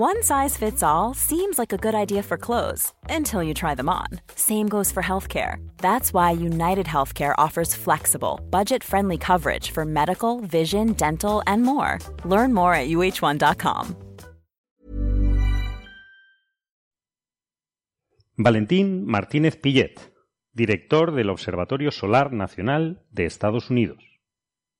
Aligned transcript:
One 0.00 0.22
size 0.22 0.56
fits 0.56 0.82
all 0.82 1.12
seems 1.12 1.58
like 1.58 1.74
a 1.74 1.76
good 1.76 1.94
idea 1.94 2.22
for 2.22 2.38
clothes 2.38 2.94
until 3.10 3.42
you 3.42 3.52
try 3.52 3.74
them 3.74 3.90
on. 3.90 4.06
Same 4.34 4.66
goes 4.66 4.90
for 4.90 5.02
healthcare. 5.02 5.56
That's 5.76 6.14
why 6.14 6.30
United 6.30 6.86
Healthcare 6.86 7.34
offers 7.36 7.74
flexible, 7.74 8.40
budget 8.48 8.82
friendly 8.82 9.18
coverage 9.18 9.72
for 9.72 9.84
medical, 9.84 10.40
vision, 10.40 10.94
dental, 10.94 11.42
and 11.46 11.62
more. 11.62 11.98
Learn 12.24 12.54
more 12.54 12.72
at 12.72 12.88
uh1.com. 12.88 13.94
Valentín 18.38 19.04
Martínez 19.04 19.60
Pillet, 19.60 20.00
director 20.54 21.12
del 21.12 21.28
Observatorio 21.28 21.90
Solar 21.90 22.32
Nacional 22.32 23.02
de 23.10 23.26
Estados 23.26 23.68
Unidos. 23.68 24.02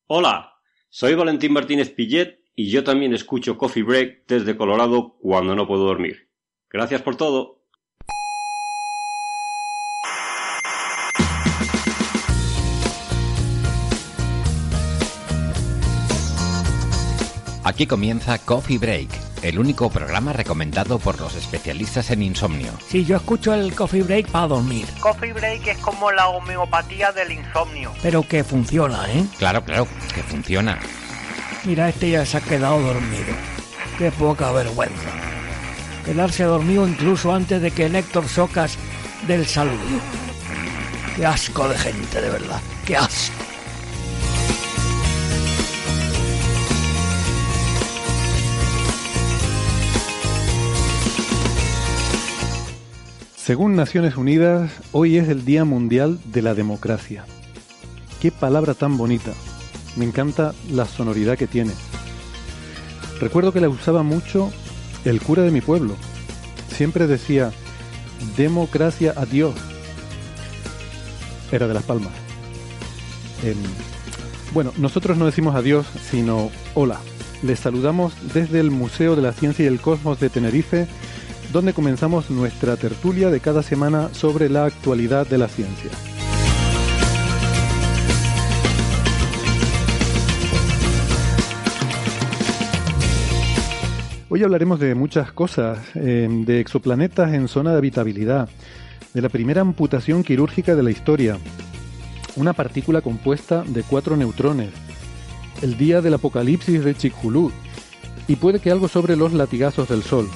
Hola, 0.06 0.54
soy 0.88 1.12
Valentín 1.14 1.52
Martínez 1.52 1.90
Pillet 1.90 2.39
y 2.54 2.70
yo 2.70 2.84
también 2.84 3.14
escucho 3.14 3.56
Coffee 3.56 3.82
Break 3.82 4.26
desde 4.26 4.56
Colorado 4.56 5.16
cuando 5.20 5.54
no 5.54 5.66
puedo 5.66 5.84
dormir. 5.84 6.28
Gracias 6.68 7.02
por 7.02 7.16
todo. 7.16 7.60
Aquí 17.62 17.86
comienza 17.86 18.38
Coffee 18.38 18.78
Break, 18.78 19.08
el 19.42 19.58
único 19.58 19.90
programa 19.90 20.32
recomendado 20.32 20.98
por 20.98 21.20
los 21.20 21.36
especialistas 21.36 22.10
en 22.10 22.22
insomnio. 22.22 22.72
Sí, 22.86 23.04
yo 23.04 23.16
escucho 23.16 23.54
el 23.54 23.74
Coffee 23.74 24.02
Break 24.02 24.28
para 24.28 24.48
dormir. 24.48 24.86
Coffee 25.00 25.32
Break 25.32 25.66
es 25.66 25.78
como 25.78 26.10
la 26.10 26.28
homeopatía 26.28 27.12
del 27.12 27.32
insomnio. 27.32 27.92
Pero 28.02 28.22
que 28.22 28.44
funciona, 28.44 29.04
¿eh? 29.12 29.24
Claro, 29.38 29.62
claro, 29.62 29.86
que 30.14 30.22
funciona. 30.22 30.80
Mira, 31.64 31.90
este 31.90 32.10
ya 32.10 32.24
se 32.24 32.38
ha 32.38 32.40
quedado 32.40 32.80
dormido. 32.80 33.34
Qué 33.98 34.10
poca 34.10 34.50
vergüenza. 34.50 35.10
Quedarse 36.06 36.44
dormido 36.44 36.88
incluso 36.88 37.34
antes 37.34 37.60
de 37.60 37.70
que 37.70 37.90
Néctor 37.90 38.26
Socas 38.26 38.78
del 39.26 39.44
saludo. 39.44 39.76
Qué 41.14 41.26
asco 41.26 41.68
de 41.68 41.76
gente, 41.76 42.22
de 42.22 42.30
verdad. 42.30 42.60
Qué 42.86 42.96
asco. 42.96 43.34
Según 53.36 53.76
Naciones 53.76 54.16
Unidas, 54.16 54.70
hoy 54.92 55.18
es 55.18 55.28
el 55.28 55.44
Día 55.44 55.66
Mundial 55.66 56.20
de 56.24 56.40
la 56.40 56.54
Democracia. 56.54 57.26
Qué 58.20 58.30
palabra 58.32 58.72
tan 58.72 58.96
bonita. 58.96 59.32
Me 59.96 60.04
encanta 60.04 60.54
la 60.70 60.86
sonoridad 60.86 61.36
que 61.36 61.46
tiene. 61.46 61.72
Recuerdo 63.20 63.52
que 63.52 63.60
la 63.60 63.68
usaba 63.68 64.02
mucho 64.02 64.50
el 65.04 65.20
cura 65.20 65.42
de 65.42 65.50
mi 65.50 65.60
pueblo. 65.60 65.94
Siempre 66.74 67.06
decía, 67.06 67.52
democracia 68.36 69.14
a 69.16 69.26
Dios. 69.26 69.54
Era 71.52 71.66
de 71.66 71.74
Las 71.74 71.84
Palmas. 71.84 72.12
Em, 73.42 73.56
bueno, 74.52 74.72
nosotros 74.78 75.16
no 75.16 75.26
decimos 75.26 75.54
adiós, 75.54 75.86
sino 76.10 76.50
hola. 76.74 77.00
Les 77.42 77.58
saludamos 77.58 78.12
desde 78.34 78.60
el 78.60 78.70
Museo 78.70 79.16
de 79.16 79.22
la 79.22 79.32
Ciencia 79.32 79.64
y 79.64 79.68
el 79.68 79.80
Cosmos 79.80 80.20
de 80.20 80.28
Tenerife, 80.28 80.86
donde 81.52 81.72
comenzamos 81.72 82.30
nuestra 82.30 82.76
tertulia 82.76 83.30
de 83.30 83.40
cada 83.40 83.62
semana 83.62 84.12
sobre 84.12 84.48
la 84.48 84.66
actualidad 84.66 85.26
de 85.26 85.38
la 85.38 85.48
ciencia. 85.48 85.90
Hoy 94.32 94.44
hablaremos 94.44 94.78
de 94.78 94.94
muchas 94.94 95.32
cosas, 95.32 95.80
eh, 95.96 96.28
de 96.30 96.60
exoplanetas 96.60 97.34
en 97.34 97.48
zona 97.48 97.72
de 97.72 97.78
habitabilidad, 97.78 98.48
de 99.12 99.22
la 99.22 99.28
primera 99.28 99.60
amputación 99.60 100.22
quirúrgica 100.22 100.76
de 100.76 100.84
la 100.84 100.92
historia, 100.92 101.36
una 102.36 102.52
partícula 102.52 103.00
compuesta 103.00 103.64
de 103.66 103.82
cuatro 103.82 104.16
neutrones, 104.16 104.70
el 105.62 105.76
día 105.76 106.00
del 106.00 106.14
apocalipsis 106.14 106.84
de 106.84 106.94
Chicxulub 106.94 107.50
y 108.28 108.36
puede 108.36 108.60
que 108.60 108.70
algo 108.70 108.86
sobre 108.86 109.16
los 109.16 109.32
latigazos 109.32 109.88
del 109.88 110.04
Sol. 110.04 110.28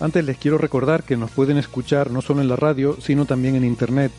Antes 0.00 0.22
les 0.22 0.36
quiero 0.36 0.58
recordar 0.58 1.02
que 1.02 1.16
nos 1.16 1.30
pueden 1.30 1.56
escuchar 1.56 2.10
no 2.10 2.20
solo 2.20 2.42
en 2.42 2.48
la 2.48 2.56
radio, 2.56 2.98
sino 3.00 3.24
también 3.24 3.54
en 3.54 3.64
Internet. 3.64 4.12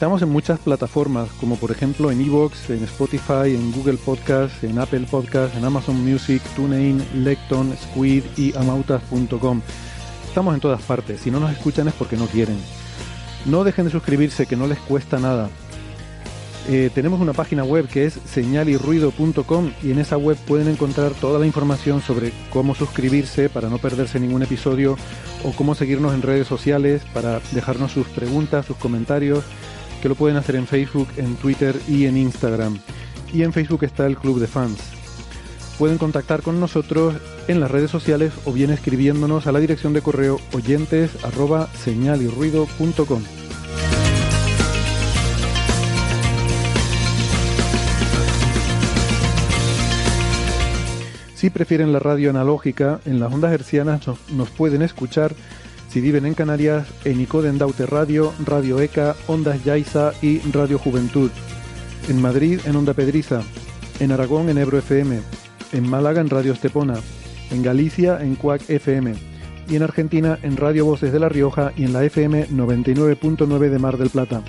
Estamos 0.00 0.22
en 0.22 0.30
muchas 0.30 0.58
plataformas, 0.58 1.28
como 1.32 1.56
por 1.56 1.70
ejemplo 1.70 2.10
en 2.10 2.22
Evox, 2.22 2.70
en 2.70 2.82
Spotify, 2.84 3.54
en 3.54 3.70
Google 3.70 3.98
Podcast, 3.98 4.64
en 4.64 4.78
Apple 4.78 5.06
Podcast, 5.10 5.54
en 5.54 5.62
Amazon 5.66 6.02
Music, 6.02 6.40
TuneIn, 6.56 7.04
Lecton, 7.22 7.76
Squid 7.76 8.24
y 8.38 8.56
amautas.com. 8.56 9.60
Estamos 10.26 10.54
en 10.54 10.60
todas 10.60 10.80
partes. 10.80 11.20
Si 11.20 11.30
no 11.30 11.38
nos 11.38 11.52
escuchan 11.52 11.86
es 11.86 11.92
porque 11.92 12.16
no 12.16 12.24
quieren. 12.28 12.56
No 13.44 13.62
dejen 13.62 13.84
de 13.84 13.90
suscribirse, 13.90 14.46
que 14.46 14.56
no 14.56 14.66
les 14.66 14.78
cuesta 14.78 15.18
nada. 15.18 15.50
Eh, 16.66 16.88
tenemos 16.94 17.20
una 17.20 17.34
página 17.34 17.62
web 17.62 17.86
que 17.86 18.06
es 18.06 18.14
señalirruido.com 18.24 19.72
y 19.82 19.90
en 19.90 19.98
esa 19.98 20.16
web 20.16 20.38
pueden 20.46 20.68
encontrar 20.68 21.12
toda 21.12 21.38
la 21.38 21.44
información 21.44 22.00
sobre 22.00 22.32
cómo 22.50 22.74
suscribirse 22.74 23.50
para 23.50 23.68
no 23.68 23.76
perderse 23.76 24.18
ningún 24.18 24.42
episodio 24.42 24.96
o 25.44 25.52
cómo 25.52 25.74
seguirnos 25.74 26.14
en 26.14 26.22
redes 26.22 26.46
sociales 26.46 27.02
para 27.12 27.40
dejarnos 27.52 27.92
sus 27.92 28.06
preguntas, 28.08 28.64
sus 28.64 28.76
comentarios, 28.76 29.44
que 30.00 30.08
lo 30.08 30.14
pueden 30.14 30.36
hacer 30.36 30.56
en 30.56 30.66
Facebook, 30.66 31.08
en 31.16 31.36
Twitter 31.36 31.80
y 31.88 32.06
en 32.06 32.16
Instagram. 32.16 32.78
Y 33.32 33.42
en 33.42 33.52
Facebook 33.52 33.84
está 33.84 34.06
el 34.06 34.16
Club 34.16 34.40
de 34.40 34.46
Fans. 34.46 34.80
Pueden 35.78 35.98
contactar 35.98 36.42
con 36.42 36.60
nosotros 36.60 37.14
en 37.48 37.60
las 37.60 37.70
redes 37.70 37.90
sociales 37.90 38.32
o 38.44 38.52
bien 38.52 38.70
escribiéndonos 38.70 39.46
a 39.46 39.52
la 39.52 39.60
dirección 39.60 39.92
de 39.92 40.02
correo 40.02 40.38
oyentes. 40.52 41.12
Si 51.34 51.48
prefieren 51.48 51.94
la 51.94 51.98
radio 51.98 52.28
analógica, 52.28 53.00
en 53.06 53.18
las 53.18 53.32
ondas 53.32 53.52
hercianas 53.52 54.02
nos 54.32 54.50
pueden 54.50 54.82
escuchar 54.82 55.34
si 55.90 56.00
viven 56.00 56.24
en 56.24 56.34
Canarias 56.34 56.86
en 57.04 57.20
Icoden 57.20 57.58
Daute 57.58 57.84
Radio, 57.84 58.32
Radio 58.46 58.80
ECA, 58.80 59.16
Ondas 59.26 59.62
Yaiza 59.64 60.12
y 60.22 60.38
Radio 60.52 60.78
Juventud. 60.78 61.30
En 62.08 62.22
Madrid 62.22 62.60
en 62.64 62.76
Onda 62.76 62.94
Pedriza. 62.94 63.42
En 63.98 64.12
Aragón 64.12 64.48
en 64.48 64.58
Ebro 64.58 64.78
FM. 64.78 65.20
En 65.72 65.88
Málaga 65.88 66.20
en 66.20 66.30
Radio 66.30 66.52
Estepona. 66.52 66.94
En 67.50 67.62
Galicia 67.62 68.22
en 68.22 68.36
Cuac 68.36 68.62
FM. 68.70 69.14
Y 69.68 69.76
en 69.76 69.82
Argentina 69.82 70.38
en 70.42 70.56
Radio 70.56 70.84
Voces 70.84 71.12
de 71.12 71.18
La 71.18 71.28
Rioja 71.28 71.72
y 71.76 71.84
en 71.84 71.92
la 71.92 72.04
FM 72.04 72.48
99.9 72.48 73.68
de 73.68 73.78
Mar 73.78 73.98
del 73.98 74.10
Plata. 74.10 74.42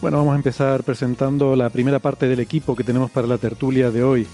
Bueno, 0.00 0.18
vamos 0.18 0.34
a 0.34 0.36
empezar 0.36 0.84
presentando 0.84 1.56
la 1.56 1.70
primera 1.70 1.98
parte 1.98 2.28
del 2.28 2.38
equipo 2.38 2.76
que 2.76 2.84
tenemos 2.84 3.10
para 3.10 3.26
la 3.26 3.36
tertulia 3.36 3.90
de 3.90 4.04
hoy. 4.04 4.28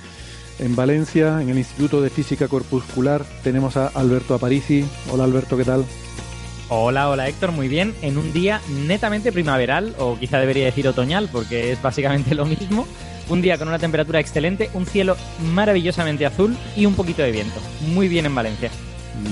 En 0.59 0.77
Valencia, 0.77 1.41
en 1.41 1.49
el 1.49 1.57
Instituto 1.57 2.03
de 2.03 2.11
Física 2.11 2.49
Corpuscular, 2.49 3.25
tenemos 3.43 3.79
a 3.79 3.87
Alberto 3.87 4.35
Aparici. 4.35 4.85
Hola 5.11 5.25
Alberto, 5.25 5.57
¿qué 5.57 5.65
tal? 5.65 5.87
Hola, 6.69 7.09
hola 7.09 7.29
Héctor, 7.29 7.53
muy 7.53 7.69
bien. 7.69 7.95
En 8.03 8.19
un 8.19 8.31
día 8.35 8.61
netamente 8.87 9.33
primaveral, 9.33 9.95
o 9.99 10.19
quizá 10.19 10.39
debería 10.39 10.67
decir 10.67 10.87
otoñal, 10.87 11.31
porque 11.33 11.73
es 11.73 11.81
básicamente 11.81 12.35
lo 12.35 12.45
mismo. 12.45 12.87
Un 13.31 13.41
día 13.41 13.57
con 13.57 13.69
una 13.69 13.79
temperatura 13.79 14.21
excelente, 14.21 14.69
un 14.75 14.85
cielo 14.85 15.17
maravillosamente 15.55 16.27
azul 16.27 16.55
y 16.77 16.85
un 16.85 16.95
poquito 16.95 17.23
de 17.23 17.33
viento. 17.33 17.59
Muy 17.95 18.09
bien 18.09 18.27
en 18.27 18.35
Valencia. 18.35 18.71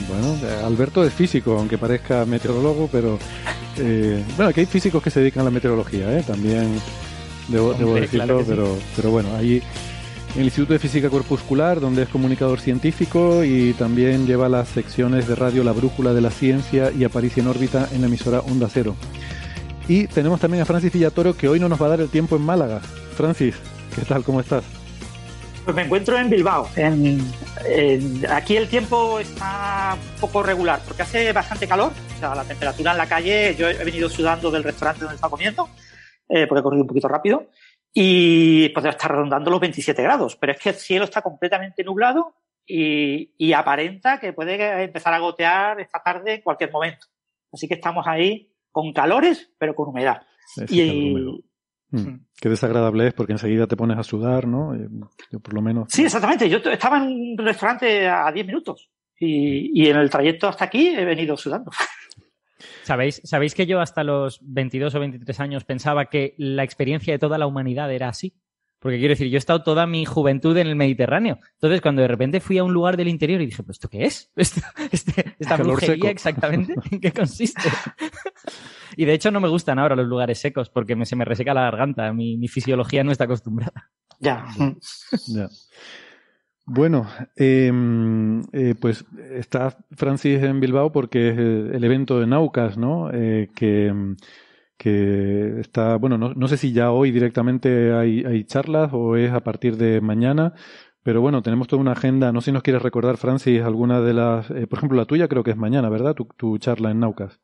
Bueno, 0.09 0.37
Alberto 0.65 1.05
es 1.05 1.13
físico, 1.13 1.59
aunque 1.59 1.79
parezca 1.79 2.25
meteorólogo, 2.25 2.89
pero 2.91 3.19
eh, 3.79 4.23
bueno, 4.37 4.51
aquí 4.51 4.61
hay 4.61 4.67
físicos 4.67 5.03
que 5.03 5.11
se 5.11 5.21
dedican 5.21 5.43
a 5.43 5.45
la 5.45 5.51
meteorología, 5.51 6.19
¿eh? 6.19 6.23
también 6.27 6.81
debo, 7.49 7.71
Hombre, 7.71 7.79
debo 7.85 7.95
decirlo, 7.97 8.25
claro 8.25 8.39
que 8.39 8.45
sí. 8.45 8.51
pero, 8.51 8.79
pero 8.97 9.11
bueno, 9.11 9.35
ahí 9.37 9.63
en 10.35 10.41
el 10.41 10.47
Instituto 10.47 10.73
de 10.73 10.79
Física 10.79 11.11
Corpuscular, 11.11 11.79
donde 11.79 12.05
es 12.05 12.09
comunicador 12.09 12.59
científico 12.59 13.45
y 13.45 13.75
también 13.75 14.27
lleva 14.27 14.49
las 14.49 14.69
secciones 14.69 15.29
de 15.29 15.35
radio 15.35 15.63
La 15.63 15.73
Brújula 15.73 16.15
de 16.15 16.23
la 16.23 16.31
Ciencia 16.31 16.91
y 16.91 17.05
Aparece 17.05 17.41
en 17.41 17.49
órbita 17.49 17.89
en 17.93 18.01
la 18.01 18.07
emisora 18.07 18.41
Onda 18.41 18.69
Cero. 18.73 18.97
Y 19.89 20.07
tenemos 20.07 20.41
también 20.41 20.63
a 20.63 20.65
Francis 20.65 20.93
Villatoro, 20.93 21.37
que 21.37 21.49
hoy 21.49 21.61
no 21.61 21.69
nos 21.69 21.81
va 21.81 21.87
a 21.87 21.91
dar 21.91 22.01
el 22.01 22.09
tiempo 22.09 22.37
en 22.37 22.43
Málaga. 22.43 22.81
Francis, 23.15 23.57
¿qué 23.95 24.03
tal? 24.07 24.25
¿Cómo 24.25 24.41
estás? 24.41 24.65
Pues 25.65 25.77
me 25.77 25.83
encuentro 25.83 26.19
en 26.19 26.29
Bilbao. 26.29 26.69
En- 26.77 27.21
en- 27.65 28.27
aquí 28.31 28.57
el 28.57 28.69
tiempo 28.69 29.21
está 29.21 29.97
un 30.15 30.21
poco 30.21 30.43
regular 30.43 30.81
porque 30.85 31.03
hace 31.03 31.33
bastante 31.33 31.69
calor. 31.69 31.93
O 32.17 32.19
sea, 32.19 32.35
la 32.35 32.45
temperatura 32.45 32.91
en 32.93 32.99
la 32.99 33.07
calle, 33.07 33.55
yo 33.57 33.69
he 33.69 33.85
venido 33.85 34.09
sudando 34.09 34.51
del 34.51 34.65
restaurante 34.65 35.03
donde 35.03 35.15
estaba 35.15 35.31
comiendo, 35.31 35.69
eh, 36.29 36.47
porque 36.49 36.61
he 36.61 36.63
corrido 36.63 36.83
un 36.83 36.89
poquito 36.89 37.09
rápido. 37.09 37.47
y 37.95 38.71
pues 38.71 38.87
estar 38.87 39.11
rondando 39.11 39.51
los 39.51 39.61
27 39.61 40.03
grados. 40.03 40.35
Pero 40.37 40.53
es 40.53 40.59
que 40.59 40.71
el 40.71 40.77
cielo 40.77 41.05
está 41.05 41.21
completamente 41.21 41.85
nublado 41.85 42.35
y, 42.67 43.53
aparenta 43.53 44.19
que 44.19 44.33
puede 44.33 44.85
empezar 44.85 45.13
a 45.13 45.19
gotear 45.19 45.79
esta 45.79 46.03
tarde 46.03 46.37
en 46.37 46.41
cualquier 46.41 46.73
momento. 46.73 47.07
Así 47.53 47.69
que 47.69 47.75
estamos 47.75 48.07
ahí 48.07 48.51
con 48.71 48.95
calores, 48.95 49.53
pero 49.59 49.75
con 49.75 49.91
humedad. 49.91 50.23
y, 50.71 51.13
mm. 51.93 52.27
Qué 52.41 52.49
desagradable 52.49 53.07
es 53.07 53.15
porque 53.15 53.33
enseguida 53.33 53.67
te 53.67 53.77
pones 53.77 53.99
a 53.99 54.03
sudar, 54.03 54.47
¿no? 54.47 54.75
Eh, 54.75 54.89
yo 55.31 55.41
por 55.41 55.55
lo 55.55 55.63
menos. 55.63 55.89
Sí, 55.91 56.05
exactamente. 56.05 56.49
Yo 56.49 56.59
estaba 56.59 56.99
en 56.99 57.05
un 57.05 57.39
restaurante 57.39 58.09
a 58.09 58.31
10 58.33 58.47
minutos 58.47 58.91
y, 59.19 59.81
y 59.81 59.89
en 59.89 59.97
el 59.97 60.11
trayecto 60.11 60.49
hasta 60.49 60.65
aquí 60.65 60.89
he 60.89 61.05
venido 61.05 61.37
sudando. 61.37 61.71
¿Sabéis, 62.83 63.21
¿Sabéis 63.25 63.55
que 63.55 63.67
yo 63.67 63.81
hasta 63.81 64.05
los 64.05 64.41
22 64.43 64.95
o 64.95 65.01
23 65.01 65.41
años 65.41 65.65
pensaba 65.65 66.07
que 66.07 66.35
la 66.39 66.65
experiencia 66.65 67.13
de 67.13 67.19
toda 67.19 67.39
la 67.39 67.47
humanidad 67.47 67.93
era 67.93 68.09
así? 68.09 68.35
Porque 68.83 68.99
quiero 68.99 69.13
decir, 69.13 69.29
yo 69.29 69.37
he 69.37 69.39
estado 69.39 69.63
toda 69.63 69.87
mi 69.87 70.05
juventud 70.05 70.57
en 70.57 70.67
el 70.67 70.75
Mediterráneo. 70.75 71.39
Entonces, 71.53 71.81
cuando 71.81 72.03
de 72.03 72.09
repente 72.09 72.41
fui 72.41 72.59
a 72.59 72.65
un 72.65 72.73
lugar 72.73 72.97
del 72.97 73.07
interior 73.07 73.41
y 73.41 73.47
dije, 73.47 73.63
¿pues 73.63 73.77
esto 73.77 73.89
qué 73.89 74.07
es? 74.07 74.33
este, 74.37 75.37
¿Esta 75.39 75.57
brujería 75.57 76.11
exactamente? 76.11 76.75
¿En 76.91 77.01
qué 77.01 77.13
consiste? 77.13 77.63
y 78.97 79.05
de 79.05 79.15
hecho 79.15 79.31
no 79.31 79.41
me 79.41 79.49
gustan 79.49 79.79
ahora 79.79 79.95
los 79.95 80.09
lugares 80.09 80.41
secos 80.41 80.69
porque 80.69 80.97
me, 80.97 81.07
se 81.07 81.15
me 81.15 81.25
reseca 81.25 81.55
la 81.55 81.63
garganta. 81.63 82.13
Mi, 82.13 82.37
mi 82.37 82.49
fisiología 82.49 83.05
no 83.05 83.13
está 83.13 83.25
acostumbrada. 83.25 83.93
Ya. 84.19 84.47
ya. 85.29 85.49
Bueno, 86.67 87.09
em, 87.37 88.41
eh, 88.53 88.75
pues 88.81 89.05
está 89.31 89.77
Francis 89.93 90.43
en 90.43 90.59
Bilbao 90.59 90.91
porque 90.91 91.29
es 91.29 91.39
el 91.39 91.85
evento 91.85 92.19
de 92.19 92.27
Naucas, 92.27 92.77
¿no? 92.77 93.11
Eh, 93.13 93.49
que, 93.55 93.93
que 94.77 95.61
está, 95.61 95.97
bueno, 95.97 96.19
no, 96.19 96.35
no, 96.35 96.49
sé 96.49 96.57
si 96.57 96.73
ya 96.73 96.91
hoy 96.91 97.11
directamente 97.13 97.93
hay, 97.93 98.25
hay 98.25 98.45
charlas 98.45 98.91
o 98.93 99.17
es 99.17 99.33
a 99.33 99.41
partir 99.41 99.77
de 99.77 100.01
mañana, 100.01 100.55
pero 101.03 101.21
bueno, 101.21 101.43
tenemos 101.43 101.67
toda 101.67 101.81
una 101.81 101.93
agenda. 101.93 102.33
No 102.33 102.41
sé 102.41 102.47
si 102.47 102.53
nos 102.53 102.63
quieres 102.63 102.83
recordar, 102.83 103.17
Francis, 103.17 103.63
alguna 103.63 104.01
de 104.01 104.15
las, 104.15 104.51
eh, 104.51 104.67
por 104.67 104.79
ejemplo, 104.79 104.99
la 104.99 105.05
tuya 105.05 105.29
creo 105.29 105.43
que 105.43 105.51
es 105.51 105.57
mañana, 105.57 105.89
¿verdad? 105.89 106.15
Tu, 106.15 106.59
charla 106.59 106.91
en 106.91 107.01
Naucas. 107.01 107.41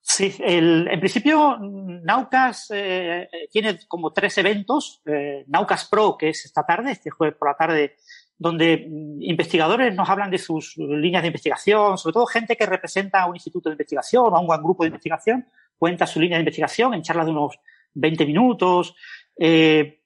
Sí, 0.00 0.34
el, 0.40 0.88
en 0.88 0.98
principio 0.98 1.58
Naucas 1.60 2.68
eh, 2.74 3.28
tiene 3.50 3.78
como 3.88 4.12
tres 4.12 4.38
eventos. 4.38 5.02
Eh, 5.06 5.44
Naucas 5.48 5.88
Pro, 5.88 6.16
que 6.18 6.30
es 6.30 6.44
esta 6.44 6.64
tarde, 6.64 6.92
este 6.92 7.10
jueves 7.10 7.36
por 7.36 7.48
la 7.48 7.56
tarde, 7.56 7.96
donde 8.38 8.86
mm, 8.88 9.22
investigadores 9.22 9.94
nos 9.94 10.08
hablan 10.08 10.30
de 10.30 10.38
sus 10.38 10.76
líneas 10.76 11.22
de 11.22 11.28
investigación, 11.28 11.98
sobre 11.98 12.14
todo 12.14 12.26
gente 12.26 12.56
que 12.56 12.66
representa 12.66 13.22
a 13.22 13.26
un 13.26 13.36
instituto 13.36 13.68
de 13.68 13.74
investigación 13.74 14.32
o 14.32 14.36
a 14.36 14.40
un 14.40 14.46
gran 14.46 14.62
grupo 14.62 14.84
de 14.84 14.88
investigación, 14.88 15.46
cuenta 15.76 16.06
su 16.06 16.20
línea 16.20 16.38
de 16.38 16.42
investigación 16.42 16.94
en 16.94 17.02
charlas 17.02 17.26
de 17.26 17.32
unos 17.32 17.58
20 17.94 18.26
minutos. 18.26 18.94
Eh, 19.38 20.00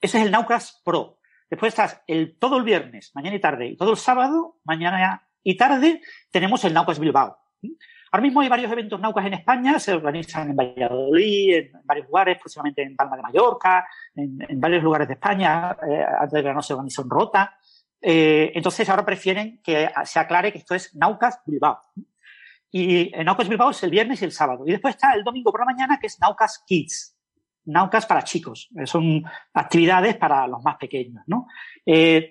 ese 0.00 0.18
es 0.18 0.24
el 0.24 0.30
Naucas 0.30 0.80
Pro. 0.84 1.18
Después 1.48 1.72
estás 1.72 2.02
el, 2.06 2.36
todo 2.38 2.58
el 2.58 2.64
viernes, 2.64 3.12
mañana 3.14 3.36
y 3.36 3.40
tarde, 3.40 3.66
y 3.68 3.76
todo 3.76 3.90
el 3.90 3.96
sábado, 3.96 4.58
mañana 4.64 5.28
y 5.42 5.56
tarde, 5.56 6.00
tenemos 6.30 6.64
el 6.64 6.74
Naucas 6.74 6.98
Bilbao. 6.98 7.38
Ahora 8.14 8.22
mismo 8.22 8.42
hay 8.42 8.48
varios 8.48 8.70
eventos 8.70 9.00
Naucas 9.00 9.26
en 9.26 9.34
España, 9.34 9.76
se 9.80 9.92
organizan 9.92 10.50
en 10.50 10.54
Valladolid, 10.54 11.54
en 11.56 11.72
varios 11.82 12.06
lugares, 12.06 12.38
próximamente 12.38 12.80
en 12.80 12.94
Palma 12.94 13.16
de 13.16 13.22
Mallorca, 13.22 13.88
en, 14.14 14.60
varios 14.60 14.84
lugares 14.84 15.08
de 15.08 15.14
España, 15.14 15.76
eh, 15.84 16.04
antes 16.20 16.30
de 16.30 16.42
verano 16.42 16.62
se 16.62 16.74
organizó 16.74 17.02
en 17.02 17.10
Rota. 17.10 17.58
Eh, 18.00 18.52
entonces 18.54 18.88
ahora 18.88 19.04
prefieren 19.04 19.60
que 19.64 19.90
se 20.04 20.20
aclare 20.20 20.52
que 20.52 20.58
esto 20.58 20.76
es 20.76 20.94
Naucas 20.94 21.40
Bilbao. 21.44 21.80
Y 22.70 23.12
en 23.12 23.24
Naucas 23.24 23.48
Bilbao 23.48 23.70
es 23.70 23.82
el 23.82 23.90
viernes 23.90 24.22
y 24.22 24.26
el 24.26 24.30
sábado. 24.30 24.62
Y 24.64 24.70
después 24.70 24.94
está 24.94 25.12
el 25.14 25.24
domingo 25.24 25.50
por 25.50 25.62
la 25.62 25.66
mañana 25.66 25.98
que 25.98 26.06
es 26.06 26.20
Naucas 26.20 26.62
Kids. 26.64 27.16
Naucas 27.64 28.06
para 28.06 28.22
chicos. 28.22 28.68
Eh, 28.78 28.86
son 28.86 29.24
actividades 29.52 30.16
para 30.18 30.46
los 30.46 30.62
más 30.62 30.76
pequeños, 30.76 31.24
¿no? 31.26 31.48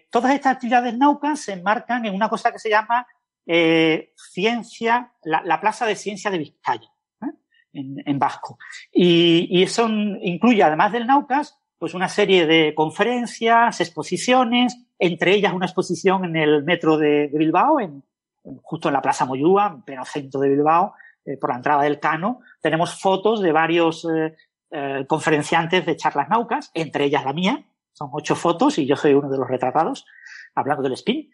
todas 0.09 0.33
estas 0.33 0.53
actividades 0.53 0.97
Naucas 0.97 1.41
se 1.41 1.51
enmarcan 1.51 2.06
en 2.06 2.15
una 2.15 2.29
cosa 2.29 2.53
que 2.53 2.59
se 2.59 2.69
llama 2.69 3.06
eh, 3.45 4.13
ciencia, 4.15 5.11
la, 5.23 5.59
Plaza 5.59 5.85
de 5.85 5.95
Ciencia 5.95 6.31
de 6.31 6.37
Vizcaya, 6.37 6.89
¿eh? 7.21 7.31
en, 7.73 8.19
vasco. 8.19 8.57
Y, 8.91 9.61
eso 9.61 9.87
incluye, 9.89 10.63
además 10.63 10.91
del 10.91 11.07
Naucas, 11.07 11.59
pues 11.77 11.93
una 11.93 12.07
serie 12.07 12.45
de 12.45 12.73
conferencias, 12.73 13.81
exposiciones, 13.81 14.77
entre 14.97 15.33
ellas 15.33 15.53
una 15.53 15.65
exposición 15.65 16.23
en 16.23 16.37
el 16.37 16.63
metro 16.63 16.97
de, 16.97 17.29
Bilbao, 17.33 17.81
en, 17.81 18.03
justo 18.61 18.87
en 18.87 18.93
la 18.93 19.01
Plaza 19.01 19.25
Moyúa, 19.25 19.73
en 19.75 19.81
pleno 19.81 20.05
centro 20.05 20.39
de 20.39 20.49
Bilbao, 20.49 20.93
eh, 21.25 21.37
por 21.37 21.49
la 21.49 21.57
entrada 21.57 21.83
del 21.83 21.99
Cano. 21.99 22.39
Tenemos 22.61 22.99
fotos 22.99 23.41
de 23.41 23.51
varios 23.51 24.07
conferenciantes 25.07 25.85
de 25.85 25.95
charlas 25.95 26.29
naucas, 26.29 26.71
entre 26.73 27.05
ellas 27.05 27.23
la 27.23 27.33
mía. 27.33 27.63
Son 27.91 28.09
ocho 28.11 28.35
fotos 28.35 28.79
y 28.79 28.87
yo 28.87 28.95
soy 28.95 29.13
uno 29.13 29.29
de 29.29 29.37
los 29.37 29.47
retratados, 29.47 30.03
hablando 30.55 30.81
del 30.81 30.93
spin. 30.93 31.29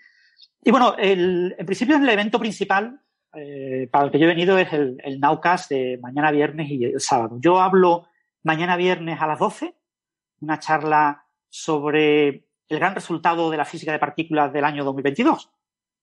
Y 0.63 0.71
bueno, 0.71 0.95
el, 0.97 1.55
en 1.57 1.65
principio 1.65 1.95
el 1.95 2.09
evento 2.09 2.39
principal 2.39 3.01
eh, 3.33 3.87
para 3.91 4.05
el 4.05 4.11
que 4.11 4.19
yo 4.19 4.25
he 4.25 4.29
venido 4.29 4.57
es 4.57 4.73
el, 4.73 4.97
el 5.03 5.19
de 5.69 5.99
mañana 6.01 6.31
viernes 6.31 6.69
y 6.69 6.83
el 6.83 6.99
sábado. 6.99 7.37
Yo 7.39 7.59
hablo 7.59 8.07
mañana 8.43 8.75
viernes 8.75 9.21
a 9.21 9.27
las 9.27 9.39
12, 9.39 9.75
una 10.41 10.59
charla 10.59 11.25
sobre 11.47 12.47
el 12.67 12.79
gran 12.79 12.95
resultado 12.95 13.49
de 13.49 13.57
la 13.57 13.65
física 13.65 13.91
de 13.91 13.99
partículas 13.99 14.51
del 14.51 14.63
año 14.63 14.83
2022, 14.83 15.51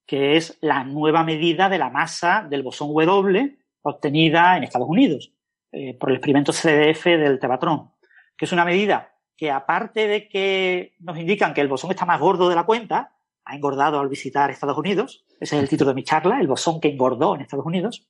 que 0.07 0.37
es 0.37 0.59
la 0.61 0.85
nueva 0.85 1.25
medida 1.25 1.69
de 1.69 1.79
la 1.79 1.91
masa 1.91 2.47
del 2.49 2.63
bosón 2.63 2.89
W 2.89 3.59
obtenida 3.83 4.57
en 4.57 4.65
Estados 4.65 4.89
Unidos 4.89 5.33
eh, 5.73 5.95
por 5.95 6.11
el 6.11 6.17
experimento 6.17 6.53
CDF 6.53 7.05
del 7.05 7.39
Tevatron, 7.39 7.93
que 8.37 8.45
es 8.45 8.53
una 8.53 8.65
medida 8.65 9.15
que 9.37 9.51
aparte 9.51 10.09
de 10.09 10.29
que 10.29 10.95
nos 10.99 11.19
indican 11.19 11.55
que 11.55 11.61
el 11.61 11.69
bosón 11.69 11.91
está 11.91 12.05
más 12.07 12.19
gordo 12.19 12.49
de 12.49 12.57
la 12.57 12.65
cuenta, 12.65 13.16
ha 13.47 13.55
engordado 13.55 14.01
al 14.01 14.09
visitar 14.09 14.51
Estados 14.51 14.77
Unidos. 14.77 15.25
Ese 15.41 15.57
es 15.57 15.63
el 15.63 15.69
título 15.69 15.91
de 15.91 15.95
mi 15.95 16.03
charla, 16.03 16.41
el 16.41 16.49
bosón 16.49 16.81
que 16.81 16.89
engordó 16.89 17.35
en 17.35 17.43
Estados 17.43 17.65
Unidos. 17.65 18.07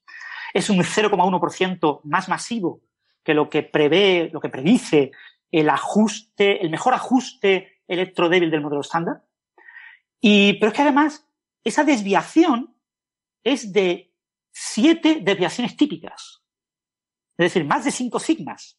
Es 0.53 0.71
un 0.71 0.79
0,1% 0.79 2.01
más 2.05 2.29
masivo 2.29 2.81
que 3.23 3.35
lo 3.35 3.51
que 3.51 3.63
prevé, 3.63 4.31
lo 4.33 4.41
que 4.41 4.49
predice 4.49 5.13
el 5.53 5.69
ajuste, 5.69 6.63
el 6.63 6.71
mejor 6.71 6.95
ajuste 6.95 7.83
electrodébil 7.87 8.51
del 8.51 8.63
modelo 8.63 8.81
estándar. 8.81 9.25
Y, 10.21 10.55
pero 10.55 10.69
es 10.69 10.77
que 10.77 10.83
además, 10.83 11.29
esa 11.63 11.85
desviación 11.85 12.75
es 13.45 13.73
de 13.73 14.15
siete 14.51 15.21
desviaciones 15.23 15.77
típicas. 15.77 16.43
Es 17.37 17.53
decir, 17.53 17.65
más 17.65 17.85
de 17.85 17.91
cinco 17.91 18.19
sigmas. 18.19 18.79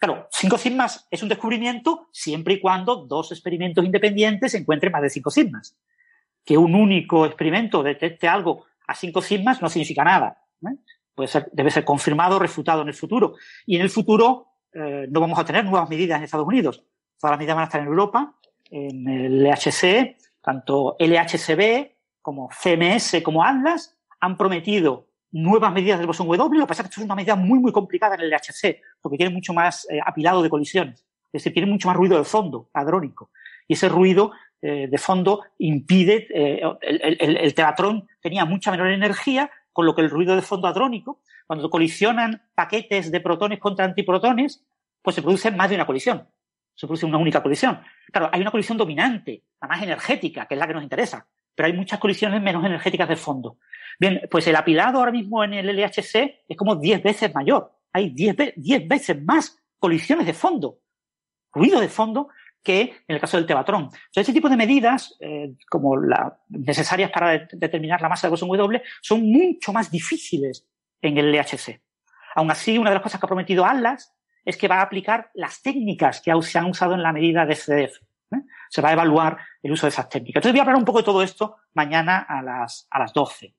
Claro, 0.00 0.28
cinco 0.30 0.58
sigmas 0.58 1.06
es 1.10 1.22
un 1.22 1.28
descubrimiento 1.28 2.08
siempre 2.12 2.54
y 2.54 2.60
cuando 2.60 2.96
dos 2.96 3.32
experimentos 3.32 3.84
independientes 3.84 4.54
encuentren 4.54 4.92
más 4.92 5.02
de 5.02 5.10
cinco 5.10 5.30
sigmas. 5.30 5.76
Que 6.44 6.56
un 6.56 6.74
único 6.74 7.26
experimento 7.26 7.82
detecte 7.82 8.28
algo 8.28 8.66
a 8.86 8.94
cinco 8.94 9.22
sigmas 9.22 9.62
no 9.62 9.68
significa 9.68 10.04
nada. 10.04 10.42
¿eh? 10.66 10.76
Puede 11.14 11.28
ser, 11.28 11.48
debe 11.52 11.70
ser 11.70 11.84
confirmado 11.84 12.36
o 12.36 12.38
refutado 12.38 12.82
en 12.82 12.88
el 12.88 12.94
futuro. 12.94 13.34
Y 13.66 13.76
en 13.76 13.82
el 13.82 13.90
futuro 13.90 14.48
eh, 14.72 15.06
no 15.08 15.20
vamos 15.20 15.38
a 15.38 15.44
tener 15.44 15.64
nuevas 15.64 15.88
medidas 15.88 16.18
en 16.18 16.24
Estados 16.24 16.46
Unidos. 16.46 16.84
Todas 17.18 17.32
las 17.32 17.38
medidas 17.38 17.56
van 17.56 17.62
a 17.62 17.66
estar 17.66 17.80
en 17.80 17.86
Europa, 17.86 18.34
en 18.70 19.08
el 19.08 19.44
LHC, 19.44 20.16
tanto 20.42 20.96
LHCb 20.98 21.92
como 22.20 22.48
CMS 22.48 23.22
como 23.22 23.44
Atlas 23.44 23.96
han 24.20 24.36
prometido 24.36 25.08
nuevas 25.34 25.72
medidas 25.72 25.98
del 25.98 26.06
bosón 26.06 26.28
W. 26.28 26.58
Lo 26.58 26.64
que 26.64 26.68
pasa 26.68 26.82
es 26.82 26.88
que 26.88 26.90
esto 26.90 27.00
es 27.00 27.04
una 27.04 27.16
medida 27.16 27.34
muy, 27.34 27.58
muy 27.58 27.72
complicada 27.72 28.14
en 28.14 28.22
el 28.22 28.30
LHC, 28.30 28.80
porque 29.02 29.16
tiene 29.16 29.34
mucho 29.34 29.52
más 29.52 29.86
eh, 29.90 29.98
apilado 30.04 30.42
de 30.42 30.48
colisiones. 30.48 31.04
Es 31.26 31.42
decir, 31.42 31.52
tiene 31.52 31.70
mucho 31.70 31.88
más 31.88 31.96
ruido 31.96 32.16
de 32.16 32.24
fondo, 32.24 32.70
hadrónico. 32.72 33.30
Y 33.66 33.72
ese 33.72 33.88
ruido 33.88 34.32
eh, 34.62 34.86
de 34.88 34.98
fondo 34.98 35.42
impide, 35.58 36.28
eh, 36.30 36.62
el, 36.80 37.36
el, 37.36 37.54
tenía 38.20 38.44
mucha 38.44 38.70
menor 38.70 38.88
energía, 38.92 39.50
con 39.72 39.86
lo 39.86 39.94
que 39.94 40.02
el 40.02 40.10
ruido 40.10 40.36
de 40.36 40.42
fondo 40.42 40.68
hadrónico, 40.68 41.20
cuando 41.46 41.68
colisionan 41.68 42.42
paquetes 42.54 43.10
de 43.10 43.20
protones 43.20 43.58
contra 43.58 43.84
antiprotones, 43.84 44.64
pues 45.02 45.16
se 45.16 45.22
produce 45.22 45.50
más 45.50 45.68
de 45.68 45.74
una 45.74 45.84
colisión. 45.84 46.28
Se 46.76 46.86
produce 46.86 47.06
una 47.06 47.18
única 47.18 47.42
colisión. 47.42 47.80
Claro, 48.12 48.30
hay 48.32 48.40
una 48.40 48.52
colisión 48.52 48.78
dominante, 48.78 49.42
la 49.60 49.66
más 49.68 49.82
energética, 49.82 50.46
que 50.46 50.54
es 50.54 50.60
la 50.60 50.66
que 50.68 50.74
nos 50.74 50.82
interesa, 50.82 51.26
pero 51.54 51.66
hay 51.66 51.72
muchas 51.72 51.98
colisiones 51.98 52.40
menos 52.40 52.64
energéticas 52.64 53.08
de 53.08 53.16
fondo. 53.16 53.58
Bien, 53.98 54.22
pues 54.30 54.46
el 54.46 54.56
apilado 54.56 54.98
ahora 54.98 55.12
mismo 55.12 55.44
en 55.44 55.54
el 55.54 55.66
LHC 55.66 56.44
es 56.48 56.56
como 56.56 56.76
10 56.76 57.02
veces 57.02 57.34
mayor. 57.34 57.72
Hay 57.92 58.10
10, 58.10 58.36
veces 58.88 59.22
más 59.22 59.56
colisiones 59.78 60.26
de 60.26 60.34
fondo, 60.34 60.80
ruido 61.52 61.80
de 61.80 61.88
fondo, 61.88 62.28
que 62.62 62.80
en 62.80 63.14
el 63.14 63.20
caso 63.20 63.36
del 63.36 63.46
tebatrón. 63.46 63.82
Entonces, 63.82 64.00
este 64.16 64.32
tipo 64.32 64.48
de 64.48 64.56
medidas, 64.56 65.16
eh, 65.20 65.54
como 65.70 65.96
las 65.96 66.32
necesarias 66.48 67.10
para 67.10 67.46
determinar 67.52 68.00
la 68.00 68.08
masa 68.08 68.26
de 68.26 68.32
bosón 68.32 68.48
W, 68.48 68.82
son 69.02 69.22
mucho 69.22 69.72
más 69.72 69.90
difíciles 69.90 70.66
en 71.00 71.18
el 71.18 71.30
LHC. 71.30 71.80
Aún 72.34 72.50
así, 72.50 72.78
una 72.78 72.90
de 72.90 72.94
las 72.94 73.02
cosas 73.02 73.20
que 73.20 73.26
ha 73.26 73.28
prometido 73.28 73.64
Atlas 73.64 74.12
es 74.44 74.56
que 74.56 74.68
va 74.68 74.78
a 74.78 74.82
aplicar 74.82 75.30
las 75.34 75.62
técnicas 75.62 76.20
que 76.20 76.32
se 76.42 76.58
han 76.58 76.66
usado 76.66 76.94
en 76.94 77.02
la 77.02 77.12
medida 77.12 77.46
de 77.46 77.54
CDF. 77.54 78.00
¿Eh? 78.74 78.76
Se 78.76 78.82
va 78.82 78.90
a 78.90 78.92
evaluar 78.92 79.38
el 79.62 79.72
uso 79.72 79.86
de 79.86 79.90
esas 79.90 80.08
técnicas. 80.08 80.40
Entonces 80.40 80.52
voy 80.52 80.60
a 80.60 80.62
hablar 80.62 80.76
un 80.76 80.84
poco 80.84 80.98
de 80.98 81.04
todo 81.04 81.22
esto 81.22 81.56
mañana 81.74 82.26
a 82.28 82.42
las, 82.42 82.86
a 82.90 82.98
las 82.98 83.12
12. 83.12 83.46
¿eh? 83.46 83.54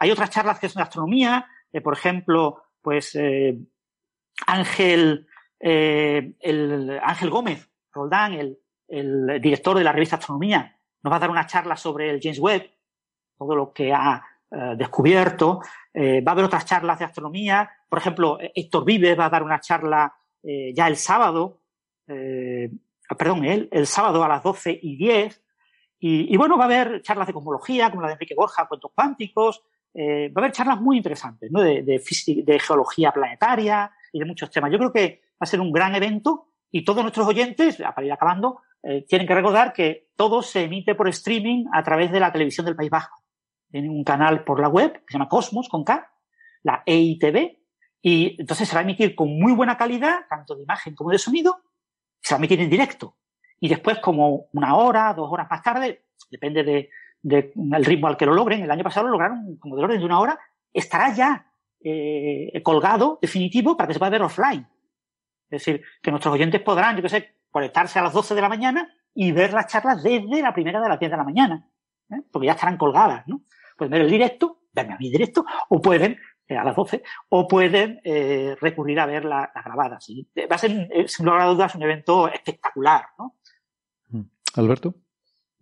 Hay 0.00 0.10
otras 0.10 0.30
charlas 0.30 0.58
que 0.58 0.68
son 0.68 0.80
de 0.80 0.84
astronomía, 0.84 1.46
eh, 1.72 1.80
por 1.80 1.94
ejemplo, 1.94 2.62
pues 2.80 3.16
Ángel 4.46 5.26
Eh, 5.64 6.34
el 6.40 6.98
Ángel 7.04 7.30
Gómez 7.30 7.70
Roldán, 7.92 8.32
el, 8.32 8.58
director 9.40 9.78
de 9.78 9.84
la 9.84 9.92
revista 9.92 10.16
Astronomía, 10.16 10.76
nos 11.02 11.10
va 11.10 11.16
a 11.16 11.20
dar 11.20 11.30
una 11.30 11.46
charla 11.46 11.76
sobre 11.76 12.10
el 12.10 12.20
James 12.20 12.40
Webb, 12.40 12.68
todo 13.38 13.54
lo 13.54 13.72
que 13.72 13.90
ha 13.90 14.22
eh, 14.50 14.74
descubierto. 14.76 15.60
Eh, 15.94 16.20
va 16.20 16.32
a 16.32 16.34
haber 16.34 16.44
otras 16.44 16.66
charlas 16.66 16.98
de 16.98 17.06
astronomía. 17.06 17.70
Por 17.88 18.00
ejemplo, 18.00 18.38
Héctor 18.40 18.84
Vives 18.84 19.18
va 19.18 19.26
a 19.26 19.30
dar 19.30 19.42
una 19.42 19.60
charla 19.60 20.12
eh, 20.42 20.74
ya 20.74 20.88
el 20.88 20.96
sábado, 20.96 21.60
perdón, 23.16 23.44
el, 23.44 23.86
sábado 23.86 24.22
a 24.24 24.28
las 24.28 24.42
12 24.42 24.78
y 24.82 24.96
10. 24.96 25.42
Y, 26.00 26.34
y, 26.34 26.36
bueno, 26.36 26.56
va 26.56 26.64
a 26.64 26.66
haber 26.66 27.02
charlas 27.02 27.26
de 27.26 27.32
cosmología, 27.32 27.90
como 27.90 28.02
la 28.02 28.08
de 28.08 28.14
Enrique 28.14 28.34
Borja, 28.34 28.66
cuentos 28.66 28.90
cuánticos. 28.94 29.62
va 29.94 30.00
a 30.36 30.40
haber 30.40 30.52
charlas 30.52 30.80
muy 30.80 30.96
interesantes, 30.96 31.50
¿no? 31.50 31.62
De, 31.62 31.82
de, 31.82 32.02
de 32.44 32.58
geología 32.58 33.12
planetaria 33.12 33.90
y 34.12 34.18
de 34.18 34.24
muchos 34.24 34.50
temas. 34.50 34.72
Yo 34.72 34.78
creo 34.78 34.92
que 34.92 35.22
va 35.32 35.40
a 35.40 35.46
ser 35.46 35.60
un 35.60 35.72
gran 35.72 35.94
evento 35.94 36.48
y 36.70 36.84
todos 36.84 37.02
nuestros 37.02 37.26
oyentes, 37.26 37.76
para 37.76 38.04
ir 38.04 38.12
acabando, 38.12 38.62
eh, 38.82 39.04
tienen 39.06 39.28
que 39.28 39.34
recordar 39.34 39.72
que 39.72 40.08
todo 40.16 40.42
se 40.42 40.64
emite 40.64 40.94
por 40.94 41.08
streaming 41.08 41.66
a 41.72 41.82
través 41.82 42.10
de 42.10 42.18
la 42.18 42.32
televisión 42.32 42.66
del 42.66 42.74
País 42.74 42.90
Bajo 42.90 43.22
tiene 43.72 43.88
un 43.88 44.04
canal 44.04 44.44
por 44.44 44.60
la 44.60 44.68
web 44.68 44.92
que 44.92 45.04
se 45.08 45.14
llama 45.14 45.28
Cosmos 45.28 45.68
con 45.68 45.82
K, 45.82 46.12
la 46.62 46.82
EITV, 46.86 47.58
y 48.02 48.36
entonces 48.38 48.68
se 48.68 48.74
va 48.74 48.80
a 48.80 48.84
emitir 48.84 49.14
con 49.14 49.36
muy 49.40 49.52
buena 49.52 49.76
calidad, 49.76 50.26
tanto 50.28 50.54
de 50.54 50.62
imagen 50.62 50.94
como 50.94 51.10
de 51.10 51.18
sonido, 51.18 51.62
se 52.22 52.34
emitir 52.34 52.60
en 52.60 52.70
directo. 52.70 53.16
Y 53.60 53.68
después, 53.68 53.98
como 53.98 54.46
una 54.52 54.76
hora, 54.76 55.12
dos 55.14 55.30
horas 55.30 55.48
más 55.50 55.62
tarde, 55.62 56.06
depende 56.30 56.64
del 56.64 56.88
de, 57.22 57.52
el 57.54 57.84
ritmo 57.84 58.08
al 58.08 58.16
que 58.16 58.26
lo 58.26 58.34
logren, 58.34 58.62
el 58.62 58.70
año 58.70 58.84
pasado 58.84 59.06
lo 59.06 59.12
lograron 59.12 59.56
como 59.58 59.76
del 59.76 59.84
orden 59.84 59.98
de 59.98 60.04
una 60.04 60.20
hora, 60.20 60.38
estará 60.72 61.14
ya 61.14 61.46
eh, 61.80 62.60
colgado, 62.62 63.18
definitivo, 63.20 63.76
para 63.76 63.86
que 63.86 63.94
se 63.94 63.98
pueda 63.98 64.10
ver 64.10 64.22
offline. 64.22 64.66
Es 65.50 65.64
decir, 65.64 65.82
que 66.00 66.10
nuestros 66.10 66.34
oyentes 66.34 66.60
podrán, 66.62 66.96
yo 66.96 67.02
qué 67.02 67.08
sé, 67.08 67.34
conectarse 67.50 67.98
a 67.98 68.02
las 68.02 68.12
12 68.12 68.34
de 68.34 68.40
la 68.40 68.48
mañana 68.48 68.88
y 69.14 69.30
ver 69.32 69.52
las 69.52 69.66
charlas 69.66 70.02
desde 70.02 70.40
la 70.40 70.54
primera 70.54 70.80
de 70.80 70.88
las 70.88 70.98
10 70.98 71.10
de 71.10 71.16
la 71.16 71.24
mañana, 71.24 71.68
¿eh? 72.10 72.22
porque 72.30 72.46
ya 72.46 72.52
estarán 72.52 72.78
colgadas, 72.78 73.26
¿no? 73.26 73.42
pueden 73.76 73.92
ver 73.92 74.02
el 74.02 74.10
directo, 74.10 74.60
verme 74.72 74.94
a 74.94 74.98
mí 74.98 75.10
directo, 75.10 75.44
o 75.68 75.80
pueden, 75.80 76.18
eh, 76.48 76.56
a 76.56 76.64
las 76.64 76.76
12, 76.76 77.02
o 77.28 77.46
pueden 77.46 78.00
eh, 78.04 78.56
recurrir 78.60 79.00
a 79.00 79.06
ver 79.06 79.24
la, 79.24 79.50
la 79.54 79.62
grabada. 79.62 80.00
¿sí? 80.00 80.28
Va 80.50 80.56
a 80.56 80.58
ser, 80.58 80.88
eh, 80.90 81.06
sin 81.08 81.26
lugar 81.26 81.42
a 81.42 81.46
dudas, 81.46 81.74
un 81.74 81.82
evento 81.82 82.28
espectacular, 82.28 83.04
¿no? 83.18 83.36
Mm. 84.10 84.22
Alberto. 84.56 84.94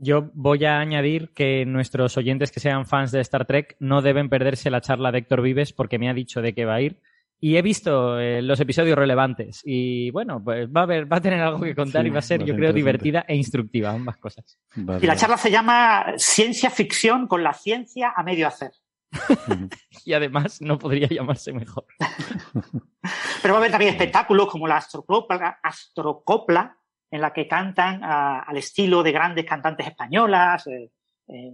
Yo 0.03 0.31
voy 0.33 0.65
a 0.65 0.79
añadir 0.79 1.35
que 1.35 1.67
nuestros 1.67 2.17
oyentes 2.17 2.51
que 2.51 2.61
sean 2.61 2.87
fans 2.87 3.13
de 3.13 3.21
Star 3.21 3.45
Trek 3.45 3.77
no 3.81 4.01
deben 4.01 4.31
perderse 4.31 4.71
la 4.71 4.81
charla 4.81 5.13
de 5.13 5.19
Héctor 5.19 5.43
Vives 5.43 5.75
porque 5.75 5.99
me 5.99 6.09
ha 6.09 6.15
dicho 6.15 6.41
de 6.41 6.55
qué 6.55 6.65
va 6.65 6.77
a 6.77 6.81
ir. 6.81 7.03
Y 7.39 7.57
he 7.57 7.63
visto 7.63 8.19
eh, 8.19 8.41
los 8.41 8.61
episodios 8.61 8.97
relevantes. 8.97 9.63
Y 9.65 10.11
bueno, 10.11 10.43
pues 10.43 10.69
va 10.69 10.81
a, 10.81 10.85
haber, 10.85 11.11
va 11.11 11.19
a 11.19 11.21
tener 11.21 11.41
algo 11.41 11.61
que 11.61 11.75
contar 11.75 12.03
Sí, 12.03 12.09
y 12.09 12.11
va 12.11 12.19
a 12.19 12.23
ser, 12.23 12.45
yo 12.45 12.55
creo, 12.55 12.73
divertida 12.73 13.25
e 13.29 13.37
instructiva, 13.37 13.91
ambas 13.91 14.17
cosas. 14.17 14.59
Vale, 14.75 15.01
Y 15.03 15.07
la 15.07 15.17
charla 15.17 15.37
se 15.37 15.51
llama 15.51 16.15
Ciencia 16.17 16.71
Ficción 16.71 17.27
con 17.27 17.43
la 17.43 17.53
ciencia 17.53 18.13
a 18.17 18.23
medio 18.23 18.47
hacer. 18.47 18.73
Y 20.05 20.13
además 20.15 20.63
no 20.63 20.79
podría 20.79 21.09
llamarse 21.09 21.53
mejor. 21.53 21.85
Pero 23.43 23.55
va 23.55 23.59
a 23.59 23.61
haber 23.61 23.71
también 23.71 23.93
espectáculos 23.93 24.49
como 24.49 24.67
la 24.67 24.77
Astrocopla, 24.79 25.59
Astrocopla 25.63 26.77
en 27.11 27.21
la 27.21 27.33
que 27.33 27.47
cantan 27.49 28.01
ah, 28.05 28.41
al 28.47 28.57
estilo 28.57 29.03
de 29.03 29.13
grandes 29.13 29.45
cantantes 29.45 29.87
españolas, 29.89 30.67
eh, 30.69 30.91
eh, 31.29 31.51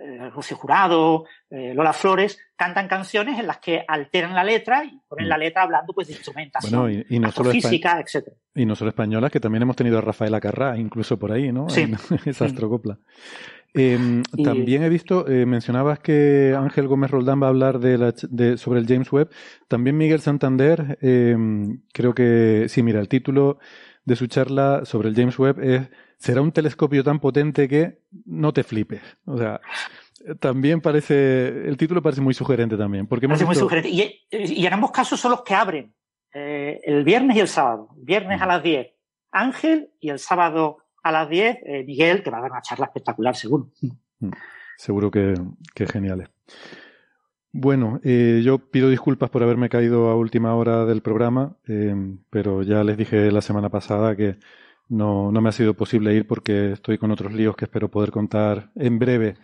eh, 0.00 0.30
Rocío 0.30 0.56
Jurado, 0.56 1.24
eh, 1.50 1.72
Lola 1.74 1.92
Flores, 1.92 2.38
cantan 2.56 2.88
canciones 2.88 3.38
en 3.38 3.46
las 3.46 3.58
que 3.58 3.84
alteran 3.86 4.34
la 4.34 4.42
letra 4.44 4.84
y 4.84 4.98
ponen 5.08 5.28
la 5.28 5.36
letra 5.38 5.62
hablando 5.62 5.92
pues 5.92 6.08
de 6.08 6.14
instrumentación, 6.14 6.80
Bueno, 6.80 6.90
y, 6.90 7.06
y 7.16 7.18
no 7.18 7.30
solo 7.32 7.50
espa- 7.50 7.56
astrofísica, 7.56 8.00
etcétera. 8.00 8.36
y 8.54 8.66
no 8.66 8.74
solo 8.76 8.90
españolas, 8.90 9.30
que 9.30 9.40
también 9.40 9.62
hemos 9.62 9.76
tenido 9.76 9.98
a 9.98 10.00
Rafaela 10.00 10.40
Carrá, 10.40 10.76
incluso 10.78 11.18
por 11.18 11.32
ahí, 11.32 11.52
¿no? 11.52 11.68
Sí. 11.68 11.82
En 11.82 11.96
esa 12.24 12.44
astrocopla. 12.46 12.98
Eh, 13.74 14.22
Y- 14.36 14.42
También 14.44 14.82
he 14.84 14.88
visto, 14.88 15.26
eh, 15.28 15.46
mencionabas 15.46 15.98
que 15.98 16.54
Ángel 16.56 16.86
Gómez 16.86 17.10
Roldán 17.10 17.42
va 17.42 17.46
a 17.46 17.50
hablar 17.50 17.80
de 17.80 17.98
la 17.98 18.14
de- 18.30 18.56
sobre 18.56 18.78
el 18.80 18.86
James 18.86 19.10
Webb. 19.12 19.30
También 19.68 19.96
Miguel 19.96 20.20
Santander, 20.20 20.96
eh, 21.02 21.36
creo 21.92 22.14
que, 22.14 22.66
sí, 22.68 22.82
mira, 22.82 23.00
el 23.00 23.08
título 23.08 23.58
de 24.04 24.16
su 24.16 24.26
charla 24.28 24.84
sobre 24.84 25.08
el 25.08 25.14
James 25.16 25.38
Webb 25.38 25.60
es 25.60 25.88
¿Será 26.18 26.40
un 26.40 26.52
telescopio 26.52 27.02
tan 27.04 27.18
potente 27.20 27.68
que 27.68 27.98
no 28.24 28.52
te 28.52 28.62
flipes? 28.62 29.02
O 29.26 29.36
sea, 29.36 29.60
también 30.40 30.80
parece, 30.80 31.48
el 31.68 31.76
título 31.76 32.00
parece 32.00 32.20
muy 32.22 32.32
sugerente 32.32 32.76
también, 32.78 33.06
porque 33.06 33.26
Parece 33.26 33.44
muy 33.44 33.56
sugerente. 33.56 33.90
Y, 33.90 34.22
y 34.30 34.64
en 34.66 34.72
ambos 34.72 34.90
casos 34.92 35.20
son 35.20 35.32
los 35.32 35.42
que 35.42 35.52
abren 35.54 35.92
eh, 36.32 36.80
el 36.84 37.04
viernes 37.04 37.36
y 37.36 37.40
el 37.40 37.48
sábado. 37.48 37.88
Viernes 37.96 38.40
a 38.40 38.46
las 38.46 38.62
10 38.62 38.88
Ángel 39.32 39.90
y 40.00 40.08
el 40.10 40.18
sábado 40.18 40.78
a 41.04 41.12
las 41.12 41.28
10 41.28 41.58
eh, 41.64 41.84
Miguel, 41.86 42.22
que 42.22 42.30
va 42.30 42.38
a 42.38 42.40
dar 42.40 42.50
una 42.50 42.62
charla 42.62 42.86
espectacular 42.86 43.36
seguro. 43.36 43.70
Seguro 44.76 45.10
que, 45.10 45.34
que 45.74 45.86
geniales. 45.86 46.28
Bueno, 47.52 48.00
eh, 48.02 48.40
yo 48.42 48.58
pido 48.58 48.88
disculpas 48.88 49.30
por 49.30 49.42
haberme 49.44 49.68
caído 49.68 50.08
a 50.08 50.16
última 50.16 50.56
hora 50.56 50.86
del 50.86 51.02
programa, 51.02 51.56
eh, 51.68 51.94
pero 52.30 52.62
ya 52.62 52.82
les 52.82 52.96
dije 52.96 53.30
la 53.30 53.42
semana 53.42 53.68
pasada 53.68 54.16
que 54.16 54.38
no, 54.88 55.30
no 55.30 55.40
me 55.40 55.50
ha 55.50 55.52
sido 55.52 55.74
posible 55.74 56.14
ir 56.14 56.26
porque 56.26 56.72
estoy 56.72 56.98
con 56.98 57.12
otros 57.12 57.32
líos 57.32 57.54
que 57.54 57.66
espero 57.66 57.90
poder 57.90 58.10
contar 58.10 58.72
en 58.74 58.98
breve 58.98 59.36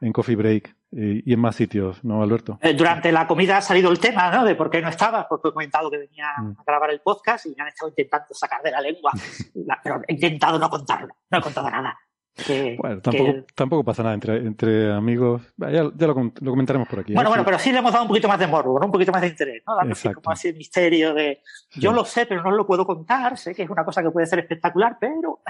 en 0.00 0.12
Coffee 0.12 0.36
Break 0.36 0.77
y 0.90 1.32
en 1.32 1.40
más 1.40 1.54
sitios, 1.56 2.02
¿no, 2.02 2.22
Alberto? 2.22 2.58
Eh, 2.62 2.72
durante 2.74 3.12
la 3.12 3.26
comida 3.26 3.58
ha 3.58 3.60
salido 3.62 3.90
el 3.90 3.98
tema, 3.98 4.30
¿no? 4.30 4.44
De 4.44 4.54
por 4.54 4.70
qué 4.70 4.80
no 4.80 4.88
estabas, 4.88 5.26
porque 5.28 5.48
he 5.48 5.52
comentado 5.52 5.90
que 5.90 5.98
venía 5.98 6.32
Mm. 6.38 6.56
a 6.58 6.64
grabar 6.66 6.90
el 6.90 7.00
podcast 7.00 7.44
y 7.46 7.50
me 7.54 7.62
han 7.62 7.68
estado 7.68 7.90
intentando 7.90 8.32
sacar 8.32 8.62
de 8.62 8.70
la 8.70 8.80
lengua, 8.80 9.12
La- 9.54 9.78
pero 9.82 10.00
he 10.06 10.14
intentado 10.14 10.58
no 10.58 10.70
contarlo, 10.70 11.14
no 11.30 11.38
he 11.38 11.42
contado 11.42 11.70
nada. 11.70 11.98
Que- 12.34 12.76
Bueno, 12.80 12.96
que- 12.96 13.00
tampoco, 13.02 13.32
tampoco 13.54 13.84
pasa 13.84 14.02
nada 14.04 14.14
entre, 14.14 14.36
entre 14.38 14.92
amigos. 14.92 15.42
Ya, 15.56 15.70
ya 15.72 15.82
lo, 16.06 16.14
lo 16.40 16.50
comentaremos 16.52 16.86
por 16.88 17.00
aquí. 17.00 17.10
¿eh? 17.12 17.14
Bueno, 17.16 17.30
bueno, 17.30 17.42
Sí. 17.42 17.46
pero 17.46 17.58
sí 17.58 17.72
le 17.72 17.78
hemos 17.80 17.90
dado 17.92 18.04
un 18.04 18.08
poquito 18.08 18.28
más 18.28 18.38
de 18.38 18.46
morbo, 18.46 18.78
¿no? 18.78 18.86
un 18.86 18.92
poquito 18.92 19.10
más 19.10 19.22
de 19.22 19.28
interés, 19.28 19.62
¿no? 19.66 19.74
Dando 19.74 19.92
así 19.92 20.12
como 20.12 20.30
así 20.30 20.48
el 20.48 20.54
misterio 20.56 21.12
de 21.14 21.42
yo 21.74 21.90
Sí. 21.90 21.96
lo 21.96 22.04
sé, 22.04 22.26
pero 22.26 22.42
no 22.44 22.52
lo 22.52 22.64
puedo 22.64 22.86
contar, 22.86 23.36
sé 23.36 23.54
que 23.56 23.64
es 23.64 23.68
una 23.70 23.84
cosa 23.84 24.02
que 24.04 24.10
puede 24.12 24.26
ser 24.28 24.38
espectacular, 24.38 24.96
pero 25.00 25.40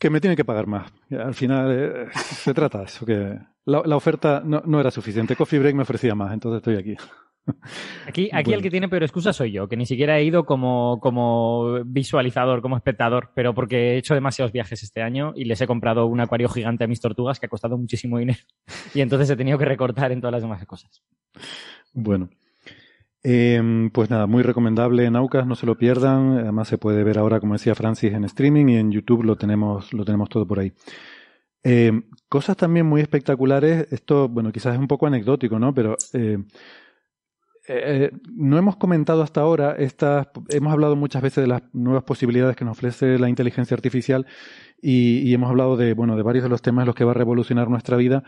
Que 0.00 0.10
me 0.10 0.20
tienen 0.20 0.36
que 0.36 0.44
pagar 0.44 0.66
más. 0.66 0.90
Al 1.10 1.34
final 1.34 1.70
eh, 1.70 2.06
se 2.14 2.52
trata 2.54 2.78
de 2.78 2.84
eso, 2.86 3.06
que 3.06 3.38
la, 3.66 3.82
la 3.84 3.96
oferta 3.96 4.42
no, 4.44 4.62
no 4.64 4.80
era 4.80 4.90
suficiente. 4.90 5.36
Coffee 5.36 5.58
Break 5.60 5.76
me 5.76 5.82
ofrecía 5.82 6.14
más, 6.16 6.32
entonces 6.32 6.56
estoy 6.58 6.76
aquí. 6.76 6.96
Aquí, 8.06 8.28
aquí 8.32 8.44
Bueno. 8.50 8.56
el 8.58 8.62
que 8.62 8.70
tiene 8.70 8.88
peor 8.88 9.02
excusa 9.02 9.32
soy 9.32 9.50
yo, 9.50 9.66
que 9.66 9.76
ni 9.76 9.86
siquiera 9.86 10.18
he 10.18 10.24
ido 10.24 10.44
como, 10.44 11.00
como 11.00 11.82
visualizador, 11.84 12.60
como 12.60 12.76
espectador, 12.76 13.30
pero 13.34 13.54
porque 13.54 13.94
he 13.94 13.96
hecho 13.96 14.14
demasiados 14.14 14.52
viajes 14.52 14.82
este 14.82 15.02
año 15.02 15.32
y 15.34 15.46
les 15.46 15.60
he 15.60 15.66
comprado 15.66 16.06
un 16.06 16.20
acuario 16.20 16.48
gigante 16.48 16.84
a 16.84 16.86
mis 16.86 17.00
tortugas 17.00 17.40
que 17.40 17.46
ha 17.46 17.48
costado 17.48 17.76
muchísimo 17.78 18.18
dinero. 18.18 18.38
Y 18.94 19.00
entonces 19.00 19.28
he 19.30 19.36
tenido 19.36 19.58
que 19.58 19.64
recortar 19.64 20.12
en 20.12 20.20
todas 20.20 20.32
las 20.32 20.42
demás 20.42 20.64
cosas. 20.66 21.02
Bueno. 21.92 22.28
Em, 23.22 23.90
pues 23.90 24.08
nada, 24.08 24.26
muy 24.26 24.42
recomendable 24.42 25.10
Naucas, 25.10 25.46
no 25.46 25.54
se 25.54 25.66
lo 25.66 25.76
pierdan. 25.76 26.38
Además 26.38 26.68
se 26.68 26.78
puede 26.78 27.04
ver 27.04 27.18
ahora, 27.18 27.40
como 27.40 27.54
decía 27.54 27.74
Francis, 27.74 28.12
en 28.12 28.24
streaming 28.24 28.68
y 28.68 28.76
en 28.76 28.92
YouTube 28.92 29.24
lo 29.24 29.36
tenemos, 29.36 29.92
lo 29.92 30.04
tenemos 30.04 30.28
todo 30.28 30.46
por 30.46 30.60
ahí. 30.60 30.72
Em, 31.62 32.04
cosas 32.28 32.56
también 32.56 32.86
muy 32.86 33.00
espectaculares. 33.02 33.92
Esto, 33.92 34.28
bueno, 34.28 34.52
quizás 34.52 34.74
es 34.74 34.80
un 34.80 34.88
poco 34.88 35.06
anecdótico, 35.06 35.58
¿no? 35.58 35.74
Pero 35.74 35.96
eh, 36.14 36.38
eh, 37.68 38.10
no 38.34 38.58
hemos 38.58 38.76
comentado 38.76 39.22
hasta 39.22 39.42
ahora 39.42 39.74
estas, 39.78 40.28
hemos 40.48 40.72
hablado 40.72 40.96
muchas 40.96 41.22
veces 41.22 41.42
de 41.42 41.48
las 41.48 41.62
nuevas 41.74 42.04
posibilidades 42.04 42.56
que 42.56 42.64
nos 42.64 42.78
ofrece 42.78 43.18
la 43.18 43.28
inteligencia 43.28 43.74
artificial 43.74 44.26
y, 44.80 45.18
y 45.28 45.34
hemos 45.34 45.50
hablado 45.50 45.76
de, 45.76 45.92
bueno, 45.94 46.16
de 46.16 46.22
varios 46.22 46.42
de 46.44 46.48
los 46.48 46.62
temas 46.62 46.84
en 46.84 46.86
los 46.86 46.94
que 46.94 47.04
va 47.04 47.12
a 47.12 47.14
revolucionar 47.14 47.68
nuestra 47.68 47.96
vida. 47.98 48.24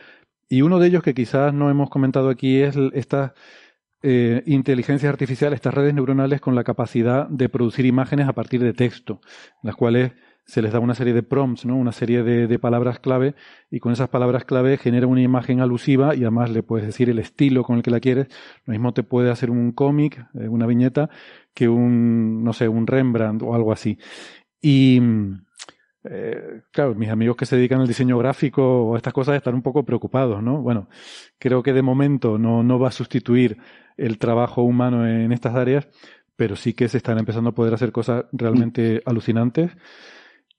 Y 0.49 0.61
uno 0.63 0.79
de 0.79 0.89
ellos 0.89 1.03
que 1.03 1.15
quizás 1.15 1.55
no 1.55 1.71
hemos 1.71 1.89
comentado 1.89 2.29
aquí 2.29 2.61
es 2.61 2.77
estas 2.93 3.33
eh, 4.03 4.43
inteligencias 4.47 5.11
artificiales, 5.11 5.59
estas 5.59 5.75
redes 5.75 5.95
neuronales 5.95 6.41
con 6.41 6.55
la 6.55 6.65
capacidad 6.65 7.29
de 7.29 7.49
producir 7.49 7.87
imágenes 7.87 8.29
a 8.29 8.33
partir 8.33 8.63
de 8.63 8.73
texto, 8.73 9.21
las 9.63 9.77
cuales 9.77 10.13
se 10.45 10.61
les 10.61 10.73
da 10.73 10.81
una 10.81 10.95
serie 10.95 11.13
de 11.13 11.23
prompts, 11.23 11.65
¿no? 11.65 11.77
una 11.77 11.93
serie 11.93 12.23
de, 12.23 12.59
palabras 12.59 12.99
clave, 12.99 13.35
y 13.71 13.79
con 13.79 13.93
esas 13.93 14.09
palabras 14.09 14.45
clave 14.45 14.77
genera 14.77 15.07
una 15.07 15.23
imagen 15.23 15.61
alusiva 15.61 16.15
y 16.15 16.23
además 16.23 16.51
le 16.51 16.63
puedes 16.63 16.87
decir 16.87 17.09
el 17.11 17.19
estilo 17.19 17.63
con 17.63 17.77
el 17.77 17.83
que 17.83 17.91
la 17.91 18.01
quieres. 18.01 18.27
Lo 18.67 18.73
mismo 18.73 18.93
te 18.93 19.03
puede 19.03 19.31
hacer 19.31 19.51
un 19.51 19.73
cómic, 19.73 20.27
eh, 20.35 20.49
una 20.49 20.67
viñeta, 20.67 21.11
que 21.55 21.69
un, 21.69 22.43
no 22.43 22.53
sé, 22.53 22.69
un 22.69 22.87
Rembrandt 22.87 23.43
o 23.43 23.55
algo 23.55 23.73
así. 23.73 23.99
Y, 24.61 25.01
eh, 26.05 26.63
claro, 26.71 26.95
mis 26.95 27.11
amigos 27.11 27.37
que 27.37 27.47
se 27.47 27.57
dedican 27.57 27.81
al 27.81 27.87
diseño 27.87 28.19
gráfico 28.19 28.63
o 28.85 28.95
a 28.95 28.97
estas 28.97 29.13
cosas 29.13 29.37
están 29.37 29.55
un 29.55 29.63
poco 29.63 29.85
preocupados, 29.85 30.43
¿no? 30.43 30.61
Bueno, 30.61 30.89
creo 31.39 31.63
que 31.63 31.73
de 31.73 31.83
momento 31.83 32.39
no, 32.39 32.63
no 32.63 32.79
va 32.79 32.89
a 32.89 32.93
sustituir 32.93 33.59
el 33.97 34.19
trabajo 34.19 34.63
humano 34.63 35.07
en 35.07 35.33
estas 35.33 35.55
áreas, 35.55 35.89
pero 36.37 36.57
sí 36.57 36.75
que 36.75 36.89
se 36.89 36.97
están 36.97 37.19
empezando 37.19 37.51
a 37.51 37.55
poder 37.55 37.75
hacer 37.75 37.93
cosas 37.93 38.25
realmente 38.33 39.03
alucinantes. 39.07 39.71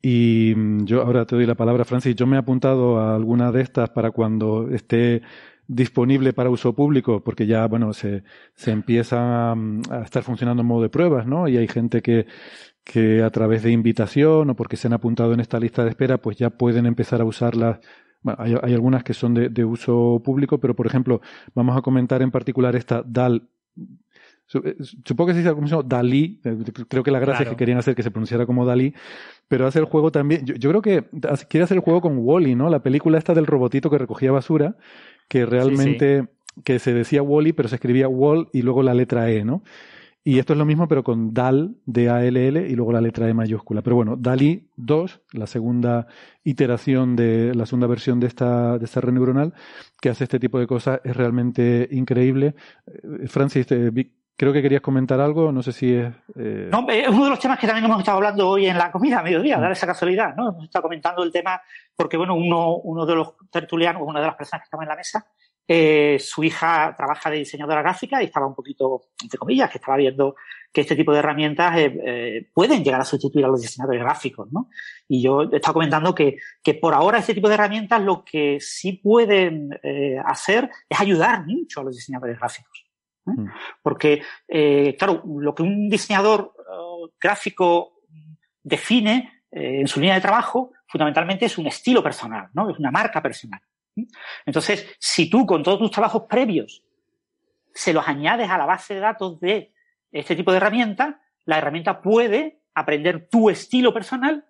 Y 0.01 0.53
mm, 0.55 0.85
yo 0.85 1.01
ahora 1.01 1.25
te 1.25 1.35
doy 1.35 1.45
la 1.45 1.55
palabra, 1.55 1.85
Francis. 1.85 2.15
Yo 2.15 2.27
me 2.27 2.35
he 2.38 2.39
apuntado 2.39 3.00
a 3.00 3.15
alguna 3.15 3.51
de 3.51 3.62
estas 3.62 3.89
para 3.89 4.12
cuando 4.12 4.69
esté 4.69 5.21
disponible 5.67 6.33
para 6.33 6.50
uso 6.50 6.73
público, 6.73 7.23
porque 7.23 7.47
ya, 7.47 7.65
bueno, 7.67 7.93
se, 7.93 8.23
se 8.53 8.71
empieza 8.71 9.55
mm, 9.55 9.81
a 9.89 10.01
estar 10.03 10.23
funcionando 10.23 10.62
en 10.62 10.67
modo 10.67 10.83
de 10.83 10.89
pruebas, 10.89 11.25
¿no? 11.25 11.47
Y 11.47 11.57
hay 11.57 11.67
gente 11.67 12.01
que, 12.01 12.27
que 12.83 13.23
a 13.23 13.29
través 13.29 13.63
de 13.63 13.71
invitación 13.71 14.49
o 14.49 14.55
porque 14.55 14.77
se 14.77 14.87
han 14.87 14.93
apuntado 14.93 15.33
en 15.33 15.39
esta 15.39 15.59
lista 15.59 15.83
de 15.83 15.89
espera, 15.89 16.17
pues 16.17 16.37
ya 16.37 16.49
pueden 16.49 16.85
empezar 16.85 17.21
a 17.21 17.25
usarlas. 17.25 17.79
Bueno, 18.21 18.41
hay, 18.41 18.55
hay 18.61 18.73
algunas 18.73 19.03
que 19.03 19.13
son 19.13 19.33
de, 19.33 19.49
de, 19.49 19.65
uso 19.65 20.21
público, 20.23 20.59
pero 20.59 20.75
por 20.75 20.87
ejemplo, 20.87 21.21
vamos 21.53 21.77
a 21.77 21.81
comentar 21.81 22.21
en 22.21 22.31
particular 22.31 22.75
esta 22.75 23.03
DAL. 23.05 23.49
Eh, 24.53 24.75
supongo 25.03 25.27
que 25.27 25.33
se 25.33 25.39
dice 25.39 25.53
como 25.53 25.83
Dalí, 25.83 26.41
eh, 26.43 26.57
creo 26.87 27.03
que 27.03 27.11
la 27.11 27.19
gracia 27.19 27.37
claro. 27.37 27.51
es 27.51 27.55
que 27.55 27.57
querían 27.57 27.79
hacer 27.79 27.95
que 27.95 28.03
se 28.03 28.11
pronunciara 28.11 28.45
como 28.45 28.65
Dalí, 28.65 28.93
pero 29.47 29.65
hace 29.65 29.79
el 29.79 29.85
juego 29.85 30.11
también. 30.11 30.45
Yo, 30.45 30.55
yo 30.55 30.69
creo 30.69 30.81
que 30.81 31.05
quiere 31.47 31.63
hacer 31.63 31.77
el 31.77 31.83
juego 31.83 32.01
con 32.01 32.17
Wally, 32.17 32.55
¿no? 32.55 32.69
La 32.69 32.83
película 32.83 33.17
esta 33.17 33.33
del 33.33 33.47
robotito 33.47 33.89
que 33.89 33.97
recogía 33.97 34.31
basura, 34.31 34.75
que 35.27 35.45
realmente 35.45 36.21
sí, 36.21 36.27
sí. 36.27 36.61
que 36.63 36.79
se 36.79 36.93
decía 36.93 37.23
Wally, 37.23 37.53
pero 37.53 37.69
se 37.69 37.75
escribía 37.75 38.07
Wall 38.07 38.49
y 38.53 38.61
luego 38.61 38.83
la 38.83 38.93
letra 38.93 39.31
E, 39.31 39.43
¿no? 39.43 39.63
Y 40.25 40.39
esto 40.39 40.53
es 40.53 40.60
lo 40.60 40.65
mismo, 40.65 40.88
pero 40.88 41.03
con 41.03 41.34
DAL, 41.34 41.75
D-A-L-L, 41.86 42.68
y 42.68 42.75
luego 42.75 42.94
la 42.94 43.01
letra 43.01 43.27
E 43.27 43.34
mayúscula. 43.34 43.82
Pero 43.82 43.98
bueno, 43.98 44.15
DALI 44.15 44.70
2, 44.77 45.22
la 45.34 45.48
segunda 45.48 46.08
iteración 46.46 47.18
de, 47.18 47.53
la 47.53 47.65
segunda 47.65 47.88
versión 47.88 48.22
de 48.22 48.27
esta, 48.27 48.77
de 48.77 48.86
esta 48.86 49.01
red 49.01 49.12
neuronal, 49.12 49.53
que 50.00 50.10
hace 50.10 50.24
este 50.24 50.39
tipo 50.39 50.60
de 50.60 50.68
cosas, 50.68 51.01
es 51.03 51.15
realmente 51.15 51.89
increíble. 51.92 52.56
Eh, 52.88 53.27
Francis, 53.27 53.70
eh, 53.72 53.92
creo 54.38 54.53
que 54.53 54.62
querías 54.62 54.82
comentar 54.82 55.20
algo, 55.20 55.51
no 55.51 55.62
sé 55.62 55.74
si 55.74 55.94
es... 55.94 56.13
Eh... 56.38 56.70
No, 56.72 56.88
es 56.89 57.10
uno 57.10 57.25
de 57.25 57.30
los 57.30 57.39
temas 57.39 57.60
que 57.60 57.68
también 57.68 57.86
hemos 57.86 58.00
estado 58.00 58.18
hablando 58.18 58.48
hoy 58.48 58.68
en 58.68 58.77
la 58.77 58.92
comida 58.94 59.20
a 59.20 59.24
mediodía, 59.24 59.60
dar 59.60 59.74
esa 59.74 59.88
casualidad, 59.88 60.36
¿no? 60.38 60.51
Hemos 60.51 60.63
estado 60.63 60.84
comentando 60.84 61.22
el 61.22 61.34
tema 61.34 61.62
porque, 61.96 62.15
bueno, 62.15 62.34
uno, 62.36 62.77
uno 62.77 63.06
de 63.06 63.15
los 63.15 63.34
tertulianos, 63.51 64.01
una 64.06 64.22
de 64.22 64.27
las 64.27 64.36
personas 64.36 64.62
que 64.62 64.65
estaban 64.68 64.86
en 64.86 64.89
la 64.89 64.96
mesa, 64.96 65.25
eh, 65.65 66.17
su 66.20 66.43
hija 66.43 66.93
trabaja 66.98 67.29
de 67.29 67.38
diseñadora 67.38 67.82
gráfica 67.82 68.22
y 68.22 68.25
estaba 68.25 68.46
un 68.46 68.55
poquito, 68.55 69.03
entre 69.22 69.38
comillas, 69.38 69.70
que 69.72 69.77
estaba 69.77 69.98
viendo 69.98 70.36
que 70.74 70.82
este 70.82 70.96
tipo 70.96 71.13
de 71.13 71.20
herramientas 71.20 71.77
eh, 71.77 72.00
eh, 72.05 72.50
pueden 72.53 72.84
llegar 72.84 73.00
a 73.00 73.05
sustituir 73.05 73.46
a 73.46 73.48
los 73.48 73.62
diseñadores 73.62 74.01
gráficos, 74.01 74.51
¿no? 74.51 74.70
Y 75.08 75.22
yo 75.22 75.43
he 75.43 75.55
estado 75.55 75.75
comentando 75.75 76.13
que, 76.13 76.38
que 76.62 76.74
por 76.74 76.93
ahora 76.93 77.20
este 77.20 77.34
tipo 77.34 77.48
de 77.48 77.53
herramientas 77.53 78.01
lo 78.01 78.25
que 78.25 78.58
sí 78.60 78.93
pueden 78.93 79.70
hacer 80.25 80.70
es 80.89 81.00
ayudar 81.00 81.46
mucho 81.46 81.79
a 81.79 81.84
los 81.84 81.96
diseñadores 81.96 82.38
gráficos. 82.38 82.86
Mm. 83.25 83.48
Porque, 83.82 84.22
claro, 84.98 85.24
lo 85.25 85.55
que 85.55 85.63
un 85.63 85.89
diseñador 85.89 86.53
gráfico 87.22 88.01
define 88.62 89.43
en 89.51 89.88
su 89.88 90.00
línea 90.00 90.15
de 90.15 90.22
trabajo 90.22 90.72
fundamentalmente 90.88 91.46
es 91.46 91.58
un 91.58 91.67
estilo 91.67 92.03
personal, 92.03 92.50
¿no? 92.53 92.70
Es 92.70 92.77
una 92.79 92.91
marca 92.91 93.22
personal. 93.22 93.62
Entonces, 94.45 94.95
si 95.00 95.29
tú 95.29 95.45
con 95.45 95.63
todos 95.63 95.79
tus 95.79 95.91
trabajos 95.91 96.23
previos 96.29 96.83
se 97.73 97.93
los 97.93 98.07
añades 98.07 98.50
a 98.50 98.57
la 98.57 98.65
base 98.65 98.93
de 98.95 99.00
datos 99.00 99.39
de 99.39 99.73
este 100.12 100.35
tipo 100.35 100.51
de 100.51 100.57
herramienta, 100.57 101.21
la 101.45 101.57
herramienta 101.57 102.01
puede 102.01 102.62
aprender 102.73 103.27
tu 103.29 103.50
estilo 103.50 103.93
personal 103.93 104.45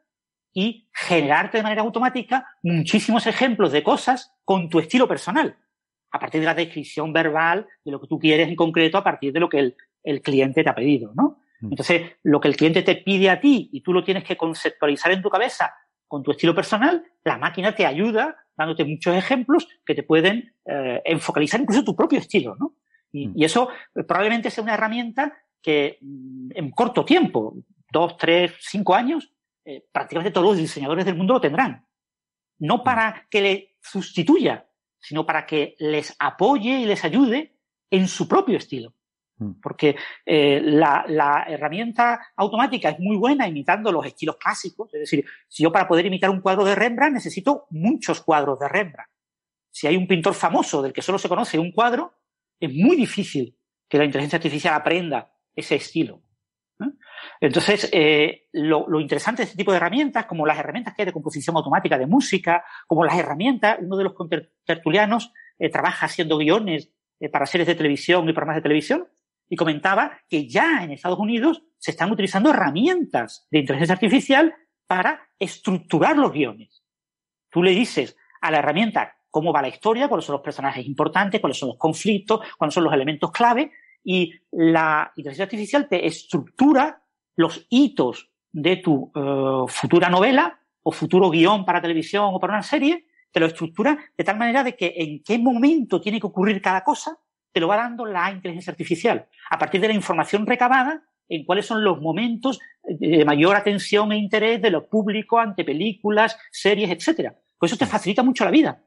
y 0.54 0.88
generarte 0.94 1.58
de 1.58 1.64
manera 1.64 1.82
automática 1.82 2.46
muchísimos 2.62 3.26
ejemplos 3.26 3.72
de 3.72 3.84
cosas 3.84 4.34
con 4.46 4.70
tu 4.70 4.80
estilo 4.80 5.08
personal, 5.08 5.58
a 6.12 6.20
partir 6.20 6.42
de 6.42 6.46
la 6.46 6.54
descripción 6.54 7.12
verbal 7.12 7.68
de 7.84 7.92
lo 7.92 8.00
que 8.00 8.08
tú 8.08 8.20
quieres 8.20 8.48
en 8.48 8.56
concreto, 8.56 8.98
a 8.98 9.04
partir 9.04 9.34
de 9.34 9.40
lo 9.40 9.50
que 9.50 9.60
el, 9.60 9.76
el 10.04 10.22
cliente 10.22 10.64
te 10.64 10.70
ha 10.70 10.76
pedido, 10.76 11.12
¿no? 11.16 11.40
Mm. 11.62 11.72
Entonces, 11.72 12.12
lo 12.22 12.40
que 12.40 12.50
el 12.50 12.56
cliente 12.56 12.84
te 12.84 12.96
pide 12.98 13.30
a 13.30 13.40
ti 13.40 13.70
y 13.72 13.82
tú 13.82 13.94
lo 13.94 14.04
tienes 14.04 14.24
que 14.24 14.38
conceptualizar 14.38 15.12
en 15.12 15.22
tu 15.22 15.30
cabeza 15.30 15.74
con 16.08 16.22
tu 16.22 16.32
estilo 16.32 16.54
personal, 16.54 17.04
la 17.24 17.38
máquina 17.38 17.74
te 17.74 17.88
ayuda 17.88 18.43
dándote 18.56 18.86
muchos 18.86 19.16
ejemplos 19.16 19.68
que 19.86 19.96
te 19.96 20.04
pueden 20.04 20.56
eh, 20.66 21.02
enfocalizar 21.06 21.62
incluso 21.62 21.84
tu 21.84 21.96
propio 21.96 22.20
estilo, 22.20 22.56
¿no? 22.60 22.76
Y, 23.12 23.28
mm. 23.28 23.34
y, 23.36 23.46
eso 23.46 23.70
probablemente 24.08 24.50
sea 24.50 24.64
una 24.64 24.74
herramienta 24.74 25.34
que 25.62 25.98
mm, 26.02 26.50
en 26.56 26.72
corto 26.72 27.06
tiempo, 27.06 27.56
dos, 27.92 28.18
tres, 28.18 28.54
cinco 28.60 28.96
años, 28.96 29.32
eh, 29.66 29.86
prácticamente 29.92 30.32
todos 30.32 30.48
los 30.48 30.58
diseñadores 30.58 31.06
del 31.06 31.16
mundo 31.16 31.36
lo 31.36 31.42
tendrán. 31.42 31.88
No 32.60 32.78
mm. 32.78 32.84
para 32.84 33.28
que 33.30 33.42
le 33.42 33.78
sustituya, 33.82 34.68
sino 35.00 35.26
para 35.26 35.46
que 35.46 35.76
les 35.80 36.16
apoye 36.20 36.80
y 36.80 36.86
les 36.86 37.04
ayude 37.04 37.56
en 37.90 38.08
su 38.08 38.28
propio 38.28 38.58
estilo. 38.58 38.94
Porque 39.62 39.96
eh, 40.26 40.62
la, 40.64 41.46
herramienta 41.48 42.28
automática 42.36 42.90
es 42.90 43.00
muy 43.00 43.18
buena 43.18 43.48
imitando 43.48 43.92
los 43.92 44.06
estilos 44.06 44.38
clásicos. 44.38 44.94
Es 44.94 45.02
decir, 45.02 45.26
si 45.48 45.64
yo 45.64 45.72
para 45.72 45.88
poder 45.88 46.06
imitar 46.06 46.30
un 46.30 46.42
cuadro 46.42 46.64
de 46.64 46.76
Rembrandt 46.76 47.16
necesito 47.16 47.66
muchos 47.72 48.22
cuadros 48.22 48.60
de 48.60 48.70
Rembrandt. 48.70 49.10
Si 49.72 49.88
hay 49.88 49.98
un 49.98 50.08
pintor 50.08 50.34
famoso 50.34 50.82
del 50.82 50.94
que 50.94 51.02
solo 51.02 51.18
se 51.18 51.28
conoce 51.28 51.58
un 51.58 51.72
cuadro, 51.72 52.14
es 52.60 52.72
muy 52.74 52.96
difícil 52.96 53.58
que 53.90 53.98
la 53.98 54.06
inteligencia 54.06 54.38
artificial 54.38 54.76
aprenda 54.76 55.34
ese 55.56 55.76
estilo. 55.76 56.22
Entonces, 57.40 57.90
eh, 57.92 58.48
lo, 58.54 59.00
interesante 59.00 59.42
de 59.42 59.46
este 59.46 59.58
tipo 59.58 59.72
de 59.72 59.78
herramientas, 59.78 60.26
como 60.26 60.46
las 60.46 60.58
herramientas 60.58 60.94
que 60.94 61.02
hay 61.02 61.06
de 61.06 61.14
composición 61.14 61.56
automática 61.56 61.98
de 61.98 62.08
música, 62.08 62.64
como 62.88 63.04
las 63.04 63.18
herramientas, 63.18 63.78
uno 63.82 63.98
de 63.98 64.04
los 64.04 64.14
tertulianos 64.66 65.32
eh, 65.60 65.70
trabaja 65.70 66.06
haciendo 66.06 66.38
guiones 66.38 66.90
para 67.32 67.46
series 67.46 67.68
de 67.68 67.76
televisión 67.76 68.28
y 68.28 68.34
programas 68.34 68.58
de 68.58 68.64
televisión, 68.64 69.08
y 69.54 69.56
comentaba 69.56 70.18
que 70.28 70.48
ya 70.48 70.84
en 70.84 70.90
Estados 70.90 71.20
Unidos 71.20 71.62
se 71.78 71.92
están 71.92 72.12
utilizando 72.12 72.50
herramientas 72.50 73.48
de 73.52 73.60
inteligencia 73.60 73.94
artificial 73.94 74.52
para 74.88 75.30
estructurar 75.38 76.18
los 76.18 76.32
guiones. 76.32 76.82
Tú 77.52 77.62
le 77.62 77.70
dices 77.70 78.18
a 78.42 78.50
la 78.50 78.58
herramienta 78.58 79.16
cómo 79.30 79.54
va 79.54 79.62
la 79.62 79.68
historia, 79.68 80.08
cuáles 80.08 80.26
son 80.26 80.34
los 80.34 80.42
personajes 80.42 80.84
importantes, 80.88 81.40
cuáles 81.40 81.60
son 81.60 81.70
los 81.70 81.78
conflictos, 81.78 82.40
cuáles 82.58 82.74
son 82.74 82.84
los 82.84 82.94
elementos 82.94 83.32
clave, 83.32 83.72
y 84.04 84.34
la 84.50 85.12
inteligencia 85.16 85.44
artificial 85.44 85.88
te 85.88 86.08
estructura 86.08 87.04
los 87.36 87.68
hitos 87.70 88.32
de 88.52 88.78
tu 88.78 89.12
uh, 89.14 89.68
futura 89.68 90.10
novela 90.10 90.60
o 90.82 90.92
futuro 90.92 91.30
guion 91.30 91.64
para 91.64 91.80
televisión 91.80 92.32
o 92.34 92.40
para 92.40 92.54
una 92.54 92.64
serie, 92.64 93.06
te 93.32 93.40
lo 93.40 93.46
estructura 93.46 94.00
de 94.18 94.24
tal 94.24 94.40
manera 94.40 94.64
de 94.64 94.76
que 94.76 94.96
en 94.98 95.22
qué 95.22 95.38
momento 95.38 96.02
tiene 96.02 96.20
que 96.20 96.26
ocurrir 96.26 96.60
cada 96.60 96.84
cosa, 96.84 97.20
te 97.54 97.60
lo 97.60 97.68
va 97.68 97.78
dando 97.78 98.06
la 98.06 98.32
inteligencia 98.32 98.72
artificial, 98.72 99.28
a 99.50 99.60
partir 99.60 99.80
de 99.80 99.88
la 99.88 99.94
información 99.94 100.46
recabada 100.46 101.04
en 101.30 101.46
cuáles 101.46 101.66
son 101.66 101.84
los 101.84 102.02
momentos 102.02 102.60
de 102.84 103.24
mayor 103.24 103.56
atención 103.56 104.12
e 104.12 104.18
interés 104.18 104.62
de 104.62 104.72
los 104.72 104.86
públicos 104.86 105.40
ante 105.40 105.64
películas, 105.64 106.38
series, 106.52 106.90
etcétera. 106.90 107.36
Pues 107.58 107.72
eso 107.72 107.80
te 107.80 107.86
facilita 107.86 108.24
mucho 108.24 108.44
la 108.44 108.52
vida, 108.52 108.84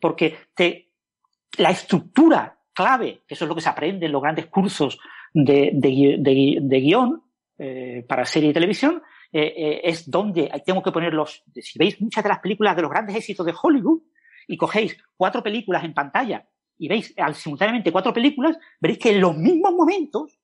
porque 0.00 0.36
te, 0.54 0.90
la 1.56 1.70
estructura 1.70 2.58
clave, 2.74 3.22
que 3.26 3.34
eso 3.34 3.44
es 3.44 3.48
lo 3.48 3.54
que 3.54 3.60
se 3.60 3.68
aprende 3.68 4.06
en 4.06 4.12
los 4.12 4.22
grandes 4.22 4.46
cursos 4.46 4.98
de, 5.32 5.70
de, 5.72 6.16
de, 6.18 6.58
de 6.60 6.80
guion 6.80 7.22
eh, 7.56 8.04
para 8.06 8.24
serie 8.24 8.50
y 8.50 8.52
televisión, 8.52 9.02
eh, 9.32 9.54
eh, 9.56 9.80
es 9.84 10.10
donde 10.10 10.50
tengo 10.64 10.82
que 10.82 10.92
poner 10.92 11.12
los, 11.12 11.42
si 11.54 11.78
veis 11.78 12.00
muchas 12.00 12.22
de 12.22 12.30
las 12.30 12.38
películas 12.40 12.76
de 12.76 12.82
los 12.82 12.90
grandes 12.90 13.16
éxitos 13.16 13.44
de 13.44 13.54
Hollywood 13.60 14.02
y 14.46 14.56
cogéis 14.56 14.96
cuatro 15.16 15.42
películas 15.42 15.84
en 15.84 15.92
pantalla 15.92 16.46
y 16.78 16.88
veis 16.88 17.12
al, 17.18 17.34
simultáneamente 17.34 17.92
cuatro 17.92 18.12
películas, 18.12 18.56
veréis 18.80 18.98
que 18.98 19.10
en 19.10 19.20
los 19.20 19.36
mismos 19.36 19.72
momentos 19.72 20.38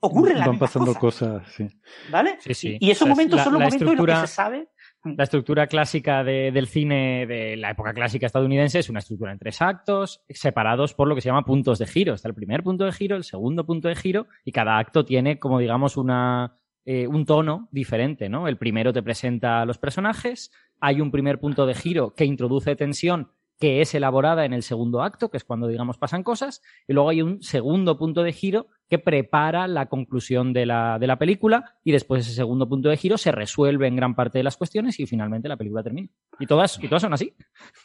ocurren 0.00 0.38
las 0.38 0.48
Van 0.48 0.58
pasando 0.58 0.94
cosas. 0.94 1.42
cosas, 1.42 1.52
sí. 1.54 1.68
¿Vale? 2.10 2.36
Sí, 2.40 2.54
sí. 2.54 2.76
Y, 2.80 2.88
y 2.88 2.90
esos 2.90 3.08
momentos 3.08 3.38
la, 3.38 3.44
son 3.44 3.52
los 3.54 3.60
la 3.60 3.66
momentos 3.66 3.90
en 3.90 3.96
los 3.96 4.06
que 4.06 4.26
se 4.26 4.34
sabe. 4.34 4.68
La 5.04 5.24
estructura 5.24 5.66
clásica 5.66 6.24
de, 6.24 6.50
del 6.50 6.66
cine 6.66 7.26
de 7.26 7.56
la 7.58 7.70
época 7.70 7.92
clásica 7.92 8.26
estadounidense 8.26 8.78
es 8.78 8.88
una 8.88 9.00
estructura 9.00 9.32
en 9.32 9.38
tres 9.38 9.60
actos, 9.60 10.22
separados 10.30 10.94
por 10.94 11.08
lo 11.08 11.14
que 11.14 11.20
se 11.20 11.28
llama 11.28 11.44
puntos 11.44 11.78
de 11.78 11.86
giro. 11.86 12.14
Está 12.14 12.28
el 12.28 12.34
primer 12.34 12.62
punto 12.62 12.84
de 12.84 12.92
giro, 12.92 13.16
el 13.16 13.24
segundo 13.24 13.66
punto 13.66 13.88
de 13.88 13.96
giro, 13.96 14.26
y 14.44 14.52
cada 14.52 14.78
acto 14.78 15.04
tiene, 15.04 15.38
como 15.38 15.58
digamos, 15.58 15.98
una, 15.98 16.56
eh, 16.86 17.06
un 17.06 17.26
tono 17.26 17.68
diferente, 17.70 18.30
¿no? 18.30 18.48
El 18.48 18.56
primero 18.56 18.94
te 18.94 19.02
presenta 19.02 19.60
a 19.60 19.66
los 19.66 19.76
personajes, 19.76 20.50
hay 20.80 21.02
un 21.02 21.10
primer 21.10 21.38
punto 21.38 21.66
de 21.66 21.74
giro 21.74 22.14
que 22.14 22.24
introduce 22.24 22.74
tensión 22.74 23.30
que 23.58 23.80
es 23.80 23.94
elaborada 23.94 24.44
en 24.44 24.52
el 24.52 24.62
segundo 24.62 25.02
acto, 25.02 25.30
que 25.30 25.36
es 25.36 25.44
cuando, 25.44 25.68
digamos, 25.68 25.98
pasan 25.98 26.22
cosas, 26.22 26.62
y 26.88 26.92
luego 26.92 27.10
hay 27.10 27.22
un 27.22 27.42
segundo 27.42 27.96
punto 27.96 28.22
de 28.22 28.32
giro 28.32 28.66
que 28.88 28.98
prepara 28.98 29.68
la 29.68 29.86
conclusión 29.86 30.52
de 30.52 30.66
la, 30.66 30.98
de 30.98 31.06
la 31.06 31.18
película, 31.18 31.76
y 31.84 31.92
después 31.92 32.26
ese 32.26 32.34
segundo 32.34 32.68
punto 32.68 32.88
de 32.88 32.96
giro 32.96 33.16
se 33.16 33.32
resuelve 33.32 33.86
en 33.86 33.96
gran 33.96 34.14
parte 34.14 34.38
de 34.38 34.44
las 34.44 34.56
cuestiones 34.56 34.98
y 35.00 35.06
finalmente 35.06 35.48
la 35.48 35.56
película 35.56 35.82
termina. 35.82 36.08
Y 36.38 36.46
todas, 36.46 36.82
y 36.82 36.88
todas 36.88 37.02
son 37.02 37.14
así. 37.14 37.34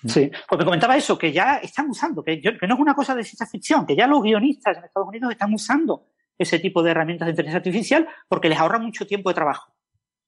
Sí, 0.05 0.31
porque 0.47 0.65
comentaba 0.65 0.97
eso, 0.97 1.17
que 1.17 1.31
ya 1.31 1.57
están 1.57 1.89
usando, 1.89 2.23
que, 2.23 2.41
yo, 2.41 2.57
que 2.57 2.67
no 2.67 2.73
es 2.73 2.79
una 2.79 2.95
cosa 2.95 3.15
de 3.15 3.23
ciencia 3.23 3.45
ficción, 3.45 3.85
que 3.85 3.95
ya 3.95 4.07
los 4.07 4.21
guionistas 4.21 4.77
en 4.77 4.85
Estados 4.85 5.07
Unidos 5.07 5.31
están 5.31 5.53
usando 5.53 6.07
ese 6.37 6.57
tipo 6.59 6.81
de 6.81 6.91
herramientas 6.91 7.27
de 7.27 7.31
inteligencia 7.31 7.57
artificial 7.57 8.07
porque 8.27 8.49
les 8.49 8.59
ahorra 8.59 8.79
mucho 8.79 9.05
tiempo 9.05 9.29
de 9.29 9.35
trabajo, 9.35 9.73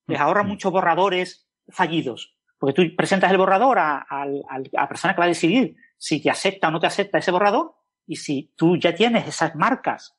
les 0.08 0.20
ahorra 0.20 0.44
muchos 0.44 0.72
borradores 0.72 1.48
fallidos 1.70 2.36
porque 2.62 2.74
tú 2.74 2.96
presentas 2.96 3.32
el 3.32 3.40
borrador 3.40 3.80
a, 3.80 4.06
a, 4.08 4.22
a, 4.22 4.60
la 4.72 4.88
persona 4.88 5.16
que 5.16 5.20
va 5.20 5.26
a 5.26 5.30
decidir 5.30 5.76
si 5.98 6.22
te 6.22 6.30
acepta 6.30 6.68
o 6.68 6.72
no 6.72 6.80
te 6.80 6.86
acepta 6.86 7.18
ese 7.18 7.32
borrador, 7.32 7.74
y 8.06 8.18
si 8.18 8.54
tú 8.56 8.78
ya 8.78 8.94
tienes 8.94 9.28
esas 9.28 9.56
marcas, 9.56 10.16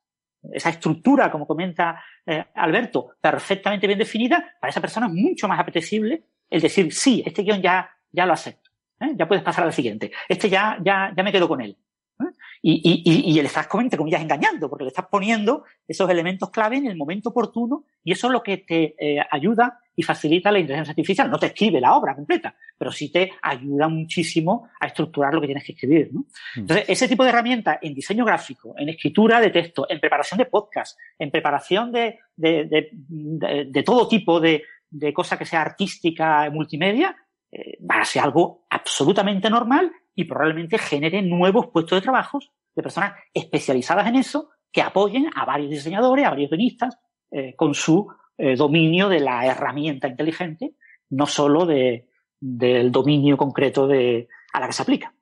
esa 0.52 0.70
estructura, 0.70 1.30
como 1.30 1.46
comenta 1.46 2.02
eh, 2.26 2.44
Alberto, 2.56 3.10
perfectamente 3.20 3.86
bien 3.86 4.00
definida, 4.00 4.56
para 4.60 4.72
esa 4.72 4.80
persona 4.80 5.06
es 5.06 5.12
mucho 5.12 5.46
más 5.46 5.60
apetecible 5.60 6.24
el 6.50 6.60
decir, 6.60 6.92
sí, 6.92 7.22
este 7.24 7.44
guion 7.44 7.62
ya, 7.62 7.88
ya 8.10 8.26
lo 8.26 8.32
acepto. 8.32 8.70
¿eh? 8.98 9.12
Ya 9.14 9.28
puedes 9.28 9.44
pasar 9.44 9.62
al 9.62 9.72
siguiente. 9.72 10.10
Este 10.28 10.50
ya, 10.50 10.78
ya, 10.84 11.12
ya 11.16 11.22
me 11.22 11.30
quedo 11.30 11.46
con 11.46 11.60
él. 11.60 11.78
¿eh? 12.18 12.24
Y, 12.60 13.02
y, 13.04 13.30
y, 13.30 13.34
le 13.40 13.46
estás, 13.46 13.68
entre 13.74 13.98
comillas, 13.98 14.20
engañando, 14.20 14.68
porque 14.68 14.82
le 14.82 14.88
estás 14.88 15.06
poniendo 15.06 15.62
esos 15.86 16.10
elementos 16.10 16.50
clave 16.50 16.78
en 16.78 16.88
el 16.88 16.96
momento 16.96 17.28
oportuno 17.28 17.84
y 18.02 18.10
eso 18.10 18.26
es 18.26 18.32
lo 18.32 18.42
que 18.42 18.58
te 18.58 18.96
eh, 18.98 19.24
ayuda 19.30 19.78
y 19.94 20.02
facilita 20.02 20.50
la 20.50 20.58
inteligencia 20.58 20.92
artificial. 20.92 21.30
No 21.30 21.38
te 21.38 21.46
escribe 21.46 21.80
la 21.80 21.94
obra 21.94 22.14
completa, 22.14 22.54
pero 22.76 22.90
sí 22.90 23.10
te 23.10 23.32
ayuda 23.42 23.88
muchísimo 23.88 24.68
a 24.80 24.86
estructurar 24.86 25.34
lo 25.34 25.40
que 25.40 25.48
tienes 25.48 25.64
que 25.64 25.72
escribir. 25.72 26.10
¿no? 26.12 26.20
Mm. 26.20 26.60
Entonces, 26.60 26.84
ese 26.88 27.08
tipo 27.08 27.22
de 27.24 27.30
herramientas 27.30 27.78
en 27.82 27.94
diseño 27.94 28.24
gráfico, 28.24 28.74
en 28.76 28.88
escritura 28.88 29.40
de 29.40 29.50
texto, 29.50 29.86
en 29.88 30.00
preparación 30.00 30.38
de 30.38 30.46
podcast, 30.46 30.98
en 31.18 31.30
preparación 31.30 31.92
de, 31.92 32.18
de, 32.36 32.64
de, 32.64 33.66
de 33.70 33.82
todo 33.82 34.08
tipo 34.08 34.40
de, 34.40 34.62
de 34.90 35.12
cosa 35.12 35.38
que 35.38 35.46
sea 35.46 35.62
artística, 35.62 36.48
multimedia, 36.50 37.16
eh, 37.50 37.78
va 37.84 38.00
a 38.00 38.04
ser 38.04 38.22
algo 38.22 38.64
absolutamente 38.70 39.50
normal 39.50 39.92
y 40.14 40.24
probablemente 40.24 40.78
genere 40.78 41.22
nuevos 41.22 41.66
puestos 41.68 41.98
de 41.98 42.02
trabajo 42.02 42.38
de 42.74 42.82
personas 42.82 43.14
especializadas 43.32 44.06
en 44.06 44.16
eso 44.16 44.50
que 44.70 44.82
apoyen 44.82 45.28
a 45.34 45.44
varios 45.44 45.70
diseñadores, 45.70 46.24
a 46.24 46.30
varios 46.30 46.50
guionistas, 46.50 46.98
eh, 47.30 47.54
con 47.56 47.74
su 47.74 48.08
eh, 48.38 48.56
dominio 48.56 49.08
de 49.08 49.20
la 49.20 49.46
herramienta 49.46 50.08
inteligente, 50.08 50.74
no 51.10 51.26
solo 51.26 51.66
de, 51.66 52.08
del 52.40 52.90
dominio 52.90 53.36
concreto 53.36 53.86
de, 53.86 54.28
a 54.52 54.60
la 54.60 54.66
que 54.66 54.72
se 54.72 54.82
aplica. 54.82 55.14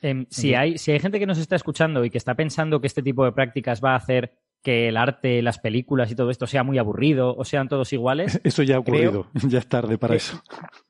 Em, 0.00 0.26
si, 0.30 0.54
hay, 0.54 0.78
si 0.78 0.90
hay 0.90 0.98
gente 0.98 1.20
que 1.20 1.26
nos 1.26 1.38
está 1.38 1.54
escuchando 1.54 2.04
y 2.04 2.10
que 2.10 2.18
está 2.18 2.34
pensando 2.34 2.80
que 2.80 2.88
este 2.88 3.02
tipo 3.02 3.24
de 3.24 3.32
prácticas 3.32 3.80
va 3.82 3.92
a 3.92 3.96
hacer 3.96 4.32
que 4.62 4.88
el 4.88 4.96
arte, 4.96 5.42
las 5.42 5.58
películas 5.58 6.10
y 6.10 6.14
todo 6.14 6.30
esto 6.30 6.46
sea 6.46 6.62
muy 6.62 6.78
aburrido 6.78 7.34
o 7.36 7.44
sean 7.44 7.68
todos 7.68 7.92
iguales. 7.92 8.40
Eso 8.44 8.62
ya 8.62 8.76
ha 8.76 8.78
ocurrido, 8.78 9.26
ya 9.48 9.58
es 9.58 9.66
tarde 9.66 9.98
para 9.98 10.14
eso. 10.14 10.42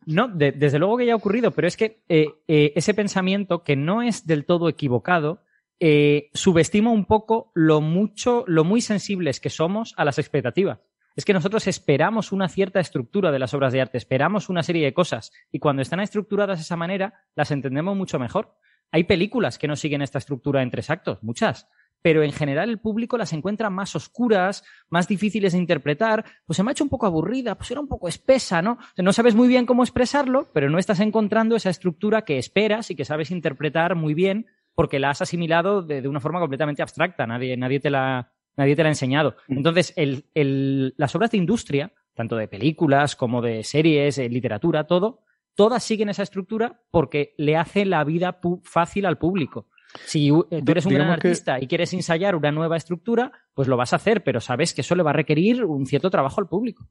No, 0.07 0.29
desde 0.29 0.79
luego 0.79 0.99
que 0.99 1.07
ya 1.07 1.15
ha 1.15 1.17
ocurrido, 1.17 1.53
pero 1.53 1.67
es 1.69 1.77
que 1.77 2.03
eh, 2.09 2.29
eh, 2.49 2.73
ese 2.77 2.95
pensamiento 2.95 3.63
que 3.63 3.77
no 3.77 4.03
es 4.03 4.27
del 4.27 4.45
todo 4.45 4.69
equivocado 4.69 5.41
eh, 5.81 6.31
subestima 6.33 6.91
un 6.91 7.07
poco 7.07 7.51
lo 7.55 7.81
mucho, 7.81 8.45
lo 8.47 8.63
muy 8.63 8.81
sensibles 8.81 9.41
que 9.41 9.51
somos 9.51 9.95
a 9.97 10.05
las 10.05 10.19
expectativas. 10.19 10.79
Es 11.17 11.25
que 11.25 11.33
nosotros 11.33 11.67
esperamos 11.67 12.33
una 12.33 12.49
cierta 12.49 12.81
estructura 12.81 13.31
de 13.31 13.39
las 13.39 13.55
obras 13.55 13.73
de 13.73 13.81
arte, 13.81 13.99
esperamos 13.99 14.49
una 14.49 14.63
serie 14.63 14.85
de 14.85 14.95
cosas 14.95 15.33
y 15.51 15.59
cuando 15.59 15.83
están 15.83 16.01
estructuradas 16.01 16.59
de 16.59 16.63
esa 16.63 16.77
manera 16.77 17.15
las 17.35 17.51
entendemos 17.51 17.97
mucho 17.97 18.19
mejor. 18.19 18.57
Hay 18.91 19.05
películas 19.05 19.59
que 19.59 19.69
no 19.69 19.77
siguen 19.77 20.03
esta 20.03 20.19
estructura 20.19 20.63
en 20.63 20.71
tres 20.71 20.91
actos, 20.91 21.23
muchas 21.23 21.69
pero 22.03 22.23
en 22.23 22.33
general 22.33 22.69
el 22.69 22.81
público 22.81 23.17
las 23.17 23.33
encuentra 23.33 23.71
más 23.71 23.97
oscuras, 23.97 24.65
más 24.91 25.09
difíciles 25.09 25.53
de 25.53 25.59
interpretar, 25.59 26.25
pues 26.45 26.57
se 26.57 26.63
me 26.63 26.71
ha 26.71 26.73
hecho 26.73 26.85
un 26.85 26.91
poco 26.91 27.07
aburrida, 27.07 27.55
pues 27.55 27.71
era 27.71 27.81
un 27.81 27.89
poco 27.89 28.09
espesa, 28.09 28.61
¿no? 28.61 28.79
no 28.97 29.13
sabes 29.13 29.35
muy 29.35 29.49
bien 29.49 29.65
cómo 29.65 29.85
expresarlo, 29.85 30.49
pero 30.53 30.69
no 30.69 30.79
estás 30.79 31.01
encontrando 31.01 31.57
esa 31.57 31.71
estructura 31.71 32.23
que 32.23 32.39
esperas 32.39 32.91
y 32.91 32.97
que 32.97 33.05
sabes 33.05 33.31
interpretar 33.31 33.95
muy 33.95 34.15
bien 34.15 34.47
porque 34.75 34.99
la 34.99 35.11
has 35.11 35.23
asimilado 35.23 35.83
de, 35.83 36.07
una 36.09 36.21
forma 36.21 36.41
completamente 36.41 36.83
abstracta, 36.83 37.27
nadie, 37.27 37.57
nadie, 37.57 37.79
te, 37.79 37.91
la, 37.91 38.33
nadie 38.57 38.77
te 38.77 38.83
la 38.83 38.89
ha 38.89 38.93
enseñado. 38.93 39.37
Mm. 39.49 39.57
Entonces, 39.59 39.93
el, 39.97 40.27
el, 40.35 40.95
las 40.97 41.15
obras 41.15 41.31
de 41.31 41.39
industria, 41.39 41.93
tanto 42.15 42.37
de 42.37 42.49
películas 42.49 43.17
como 43.17 43.43
de 43.43 43.65
series, 43.65 44.17
de 44.17 44.29
literatura, 44.29 44.87
todo, 44.87 45.21
todas 45.55 45.83
siguen 45.83 46.09
esa 46.09 46.23
estructura 46.23 46.83
porque 46.91 47.35
le 47.39 47.57
hace 47.57 47.85
la 47.85 48.05
vida 48.05 48.41
fácil 48.65 49.07
al 49.07 49.19
público. 49.19 49.67
Si 50.05 50.29
eh, 50.29 50.63
tú 50.65 50.73
eres 50.73 50.87
un 50.87 50.95
gran 50.95 51.11
artista 51.11 51.61
y 51.61 51.67
quieres 51.67 51.93
ensayar 51.93 52.35
una 52.35 52.51
nueva 52.51 52.77
estructura, 52.77 53.33
pues 53.55 53.69
lo 53.69 53.77
vas 53.77 53.93
a 53.93 53.97
hacer, 53.97 54.23
pero 54.25 54.41
sabes 54.41 54.73
que 54.73 54.81
eso 54.81 54.95
le 54.95 55.03
va 55.03 55.11
a 55.11 55.15
requerir 55.15 55.65
un 55.65 55.87
cierto 55.87 56.11
trabajo 56.11 56.41
al 56.41 56.49
público. 56.49 56.87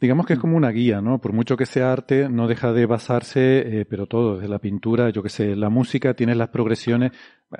Digamos 0.00 0.26
que 0.26 0.34
es 0.34 0.38
como 0.38 0.56
una 0.56 0.70
guía, 0.70 1.00
¿no? 1.00 1.20
Por 1.20 1.32
mucho 1.32 1.56
que 1.56 1.66
sea 1.66 1.92
arte, 1.92 2.28
no 2.28 2.48
deja 2.48 2.72
de 2.72 2.86
basarse, 2.86 3.80
eh, 3.80 3.84
pero 3.86 4.06
todo, 4.06 4.36
desde 4.36 4.48
la 4.48 4.58
pintura, 4.58 5.10
yo 5.10 5.22
que 5.22 5.30
sé, 5.30 5.56
la 5.56 5.70
música, 5.70 6.14
tiene 6.14 6.34
las 6.34 6.48
progresiones, 6.48 7.12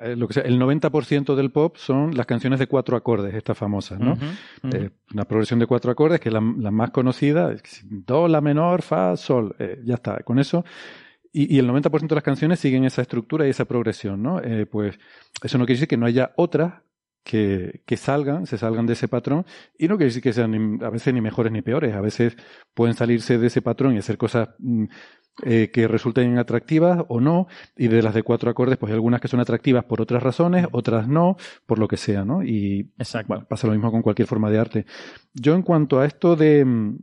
eh, 0.03 0.15
lo 0.17 0.29
que 0.29 0.35
sea, 0.35 0.43
el 0.43 0.59
90% 0.59 1.35
del 1.35 1.51
pop 1.51 1.77
son 1.77 2.15
las 2.15 2.27
canciones 2.27 2.59
de 2.59 2.67
cuatro 2.67 2.97
acordes, 2.97 3.35
estas 3.35 3.57
famosas, 3.57 3.99
¿no? 3.99 4.17
una 5.13 5.25
progresión 5.25 5.59
de 5.59 5.67
cuatro 5.67 5.91
acordes, 5.91 6.21
que 6.21 6.29
es 6.29 6.33
la, 6.33 6.41
más 6.41 6.91
conocida, 6.91 7.55
do, 7.85 8.29
la 8.29 8.41
menor, 8.41 8.83
fa, 8.83 9.17
sol, 9.17 9.55
ya 9.85 9.95
está, 9.95 10.19
con 10.21 10.39
eso 10.39 10.65
y, 11.33 11.57
y, 11.57 11.59
el 11.59 11.69
90% 11.69 12.09
de 12.09 12.15
las 12.15 12.25
canciones 12.25 12.61
siguen 12.61 12.85
esa 12.85 13.03
estructura 13.03 13.47
y 13.47 13.51
esa 13.51 13.65
progresión, 13.65 14.23
¿no? 14.23 14.41
Eh, 14.41 14.67
pues 14.67 14.99
eso 15.43 15.59
no 15.59 15.65
quiere 15.65 15.79
decir 15.79 15.89
que 15.89 15.97
no 15.97 16.07
haya 16.07 16.33
otras 16.37 16.83
que, 17.25 17.83
que, 17.87 17.97
salgan, 17.97 18.47
se 18.47 18.59
salgan 18.59 18.87
de 18.87 18.95
ese 18.95 19.09
patrón, 19.09 19.47
y 19.79 19.89
no 19.89 19.97
quiere 19.97 20.07
decir 20.07 20.23
que 20.23 20.33
sean 20.33 20.83
a 20.83 20.91
veces 20.91 21.15
ni 21.15 21.21
mejores 21.21 21.53
ni 21.53 21.63
peores, 21.63 21.95
a 21.95 22.01
veces 22.01 22.37
pueden 22.75 22.95
salirse 22.95 23.39
de 23.39 23.47
ese 23.47 23.63
patrón 23.63 23.95
y 23.95 23.99
hacer 23.99 24.19
cosas 24.19 24.51
mm, 24.59 24.85
eh, 25.45 25.71
que 25.73 25.89
resulten 25.89 26.37
atractivas 26.39 27.05
o 27.09 27.21
no, 27.21 27.47
y 27.77 27.89
de 27.89 28.03
las 28.03 28.15
de 28.15 28.23
cuatro 28.23 28.51
acordes, 28.51 28.77
pues 28.77 28.91
hay 28.91 28.95
algunas 28.95 29.21
que 29.21 29.29
son 29.29 29.41
atractivas 29.41 29.85
por 29.85 30.01
otras 30.01 30.23
razones, 30.23 30.67
otras 30.73 31.09
no, 31.09 31.37
por 31.65 31.79
lo 31.79 31.89
que 31.89 31.97
sea, 31.97 32.25
¿no? 32.25 32.43
Y 32.43 32.93
Exacto. 32.99 33.47
pasa 33.49 33.67
lo 33.67 33.73
mismo 33.73 33.91
con 33.91 34.03
cualquier 34.03 34.29
forma 34.29 34.51
de 34.51 34.59
arte. 34.59 34.87
Yo 35.33 35.55
en 35.55 35.63
cuanto 35.63 36.01
a 36.01 36.07
esto 36.07 36.37
de 36.37 36.65
mm, 36.65 36.99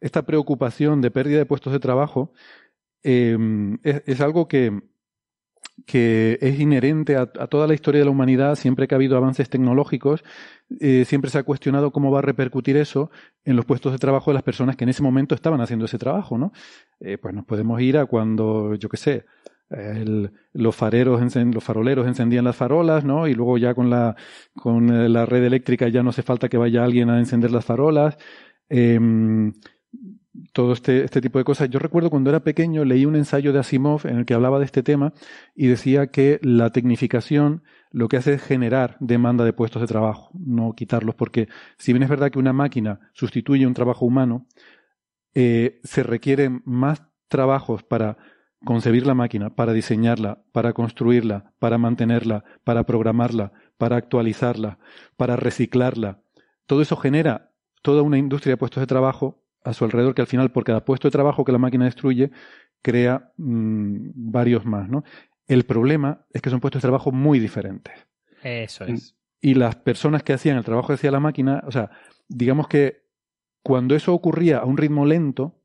esta 0.00 0.22
preocupación 0.22 1.00
de 1.00 1.10
pérdida 1.10 1.38
de 1.38 1.46
puestos 1.46 1.72
de 1.72 1.80
trabajo, 1.80 2.32
eh, 3.04 3.38
es, 3.82 4.20
algo 4.22 4.48
que, 4.48 4.80
que 5.86 6.38
es 6.40 6.58
inherente 6.58 7.16
a, 7.16 7.26
toda 7.26 7.66
la 7.66 7.74
historia 7.74 8.00
de 8.00 8.06
la 8.06 8.10
humanidad, 8.10 8.54
siempre 8.54 8.88
que 8.88 8.94
ha 8.94 8.96
habido 8.96 9.16
avances 9.16 9.50
tecnológicos, 9.50 10.24
eh, 10.80 11.04
siempre 11.04 11.30
se 11.30 11.38
ha 11.38 11.42
cuestionado 11.42 11.92
cómo 11.92 12.10
va 12.10 12.20
a 12.20 12.22
repercutir 12.22 12.78
eso 12.78 13.10
en 13.44 13.56
los 13.56 13.66
puestos 13.66 13.92
de 13.92 13.98
trabajo 13.98 14.30
de 14.30 14.34
las 14.34 14.42
personas 14.42 14.76
que 14.76 14.84
en 14.84 14.90
ese 14.90 15.02
momento 15.02 15.34
estaban 15.34 15.60
haciendo 15.60 15.84
ese 15.84 15.98
trabajo, 15.98 16.38
¿no? 16.38 16.52
Eh, 17.00 17.18
pues 17.18 17.34
nos 17.34 17.44
podemos 17.44 17.80
ir 17.82 17.98
a 17.98 18.06
cuando, 18.06 18.74
yo 18.76 18.88
qué 18.88 18.96
sé, 18.96 19.26
el, 19.70 20.32
los 20.54 20.74
fareros, 20.74 21.20
los 21.36 21.64
faroleros 21.64 22.06
encendían 22.06 22.44
las 22.44 22.56
farolas, 22.56 23.04
¿no? 23.04 23.28
Y 23.28 23.34
luego 23.34 23.58
ya 23.58 23.74
con 23.74 23.90
la, 23.90 24.16
con 24.54 25.12
la 25.12 25.26
red 25.26 25.44
eléctrica 25.44 25.88
ya 25.88 26.02
no 26.02 26.10
hace 26.10 26.22
falta 26.22 26.48
que 26.48 26.56
vaya 26.56 26.84
alguien 26.84 27.10
a 27.10 27.18
encender 27.18 27.50
las 27.50 27.64
farolas. 27.66 28.16
Eh, 28.70 28.98
todo 30.52 30.72
este, 30.72 31.04
este 31.04 31.20
tipo 31.20 31.38
de 31.38 31.44
cosas. 31.44 31.70
Yo 31.70 31.78
recuerdo 31.78 32.10
cuando 32.10 32.30
era 32.30 32.40
pequeño 32.40 32.84
leí 32.84 33.06
un 33.06 33.16
ensayo 33.16 33.52
de 33.52 33.60
Asimov 33.60 34.06
en 34.06 34.18
el 34.18 34.24
que 34.26 34.34
hablaba 34.34 34.58
de 34.58 34.64
este 34.64 34.82
tema 34.82 35.12
y 35.54 35.68
decía 35.68 36.08
que 36.08 36.40
la 36.42 36.70
tecnificación 36.70 37.62
lo 37.90 38.08
que 38.08 38.16
hace 38.16 38.34
es 38.34 38.42
generar 38.42 38.96
demanda 38.98 39.44
de 39.44 39.52
puestos 39.52 39.80
de 39.80 39.86
trabajo, 39.86 40.30
no 40.34 40.72
quitarlos, 40.74 41.14
porque 41.14 41.48
si 41.78 41.92
bien 41.92 42.02
es 42.02 42.08
verdad 42.08 42.30
que 42.32 42.40
una 42.40 42.52
máquina 42.52 43.10
sustituye 43.12 43.66
un 43.66 43.74
trabajo 43.74 44.04
humano, 44.04 44.46
eh, 45.34 45.80
se 45.84 46.02
requieren 46.02 46.62
más 46.64 47.04
trabajos 47.28 47.84
para 47.84 48.16
concebir 48.64 49.06
la 49.06 49.14
máquina, 49.14 49.54
para 49.54 49.72
diseñarla, 49.72 50.42
para 50.50 50.72
construirla, 50.72 51.52
para 51.60 51.78
mantenerla, 51.78 52.44
para 52.64 52.84
programarla, 52.84 53.52
para 53.78 53.96
actualizarla, 53.96 54.78
para 55.16 55.36
reciclarla. 55.36 56.22
Todo 56.66 56.82
eso 56.82 56.96
genera 56.96 57.52
toda 57.82 58.02
una 58.02 58.18
industria 58.18 58.54
de 58.54 58.56
puestos 58.56 58.80
de 58.80 58.86
trabajo 58.86 59.43
a 59.64 59.72
su 59.72 59.84
alrededor 59.84 60.14
que 60.14 60.20
al 60.20 60.28
final 60.28 60.52
por 60.52 60.62
cada 60.62 60.84
puesto 60.84 61.08
de 61.08 61.12
trabajo 61.12 61.44
que 61.44 61.52
la 61.52 61.58
máquina 61.58 61.86
destruye 61.86 62.30
crea 62.82 63.32
mmm, 63.38 64.10
varios 64.14 64.64
más, 64.66 64.88
¿no? 64.88 65.04
El 65.46 65.64
problema 65.64 66.26
es 66.32 66.42
que 66.42 66.50
son 66.50 66.60
puestos 66.60 66.80
de 66.80 66.86
trabajo 66.86 67.10
muy 67.10 67.38
diferentes. 67.38 67.94
Eso 68.42 68.84
es. 68.84 69.16
Y 69.40 69.54
las 69.54 69.76
personas 69.76 70.22
que 70.22 70.32
hacían 70.32 70.56
el 70.56 70.64
trabajo 70.64 70.88
que 70.88 70.94
hacía 70.94 71.10
la 71.10 71.20
máquina, 71.20 71.62
o 71.66 71.72
sea, 71.72 71.90
digamos 72.28 72.68
que 72.68 73.04
cuando 73.62 73.94
eso 73.94 74.14
ocurría 74.14 74.58
a 74.58 74.64
un 74.64 74.76
ritmo 74.76 75.06
lento, 75.06 75.60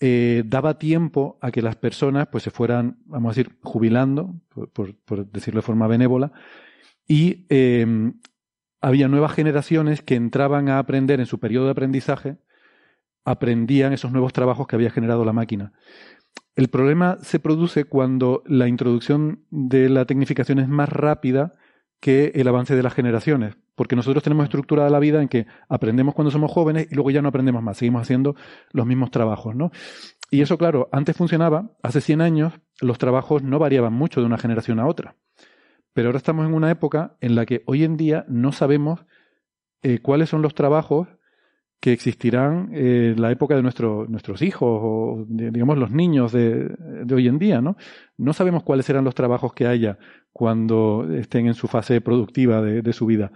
eh, 0.00 0.42
daba 0.46 0.78
tiempo 0.78 1.38
a 1.42 1.50
que 1.50 1.62
las 1.62 1.76
personas 1.76 2.28
pues 2.28 2.44
se 2.44 2.50
fueran, 2.50 2.98
vamos 3.04 3.30
a 3.30 3.34
decir, 3.34 3.58
jubilando, 3.62 4.34
por, 4.48 4.70
por, 4.70 4.94
por 4.96 5.30
decirlo 5.30 5.58
de 5.58 5.66
forma 5.66 5.86
benévola, 5.86 6.32
y 7.06 7.46
eh, 7.48 8.12
había 8.80 9.08
nuevas 9.08 9.32
generaciones 9.32 10.02
que 10.02 10.14
entraban 10.14 10.68
a 10.68 10.78
aprender 10.78 11.20
en 11.20 11.26
su 11.26 11.40
periodo 11.40 11.66
de 11.66 11.72
aprendizaje 11.72 12.36
aprendían 13.24 13.92
esos 13.92 14.12
nuevos 14.12 14.32
trabajos 14.32 14.66
que 14.66 14.76
había 14.76 14.90
generado 14.90 15.24
la 15.24 15.32
máquina. 15.32 15.72
El 16.54 16.68
problema 16.68 17.18
se 17.22 17.38
produce 17.38 17.84
cuando 17.84 18.42
la 18.46 18.66
introducción 18.66 19.44
de 19.50 19.88
la 19.88 20.06
tecnificación 20.06 20.58
es 20.58 20.68
más 20.68 20.88
rápida 20.88 21.52
que 22.00 22.32
el 22.34 22.48
avance 22.48 22.74
de 22.74 22.82
las 22.82 22.94
generaciones, 22.94 23.56
porque 23.74 23.96
nosotros 23.96 24.22
tenemos 24.22 24.44
estructurada 24.44 24.90
la 24.90 24.98
vida 24.98 25.22
en 25.22 25.28
que 25.28 25.46
aprendemos 25.68 26.14
cuando 26.14 26.30
somos 26.30 26.50
jóvenes 26.50 26.88
y 26.90 26.94
luego 26.94 27.10
ya 27.10 27.22
no 27.22 27.28
aprendemos 27.28 27.62
más, 27.62 27.76
seguimos 27.76 28.02
haciendo 28.02 28.34
los 28.72 28.86
mismos 28.86 29.10
trabajos, 29.10 29.54
¿no? 29.54 29.70
Y 30.30 30.42
eso, 30.42 30.58
claro, 30.58 30.88
antes 30.92 31.16
funcionaba, 31.16 31.70
hace 31.82 32.00
100 32.00 32.20
años 32.20 32.52
los 32.80 32.98
trabajos 32.98 33.42
no 33.42 33.58
variaban 33.58 33.92
mucho 33.92 34.20
de 34.20 34.26
una 34.26 34.38
generación 34.38 34.78
a 34.78 34.86
otra, 34.86 35.16
pero 35.92 36.08
ahora 36.08 36.18
estamos 36.18 36.46
en 36.46 36.54
una 36.54 36.70
época 36.70 37.16
en 37.20 37.34
la 37.34 37.46
que 37.46 37.62
hoy 37.66 37.84
en 37.84 37.96
día 37.96 38.24
no 38.28 38.52
sabemos 38.52 39.06
eh, 39.82 40.00
cuáles 40.00 40.28
son 40.28 40.42
los 40.42 40.54
trabajos 40.54 41.08
que 41.80 41.92
existirán 41.92 42.70
en 42.72 43.20
la 43.20 43.30
época 43.30 43.54
de 43.54 43.62
nuestro, 43.62 44.06
nuestros 44.08 44.42
hijos 44.42 44.80
o, 44.82 45.24
digamos, 45.28 45.78
los 45.78 45.92
niños 45.92 46.32
de, 46.32 46.74
de, 47.04 47.14
hoy 47.14 47.28
en 47.28 47.38
día, 47.38 47.60
¿no? 47.60 47.76
No 48.16 48.32
sabemos 48.32 48.64
cuáles 48.64 48.86
serán 48.86 49.04
los 49.04 49.14
trabajos 49.14 49.52
que 49.54 49.66
haya 49.66 49.98
cuando 50.32 51.06
estén 51.14 51.46
en 51.46 51.54
su 51.54 51.68
fase 51.68 52.00
productiva 52.00 52.60
de, 52.62 52.82
de 52.82 52.92
su 52.92 53.06
vida. 53.06 53.30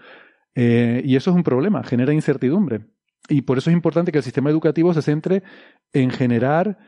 Eh, 0.55 1.03
y 1.05 1.17
eso 1.17 1.31
es 1.31 1.37
un 1.37 1.43
problema, 1.43 1.83
genera 1.85 2.13
incertidumbre. 2.13 2.87
Y 3.29 3.43
por 3.43 3.59
eso 3.59 3.71
es 3.71 3.75
importante 3.75 4.13
que 4.13 4.19
el 4.19 4.25
sistema 4.25 4.51
educativo 4.51 4.93
se 4.93 5.03
centre 5.03 5.43
en 5.93 6.11
generar 6.11 6.79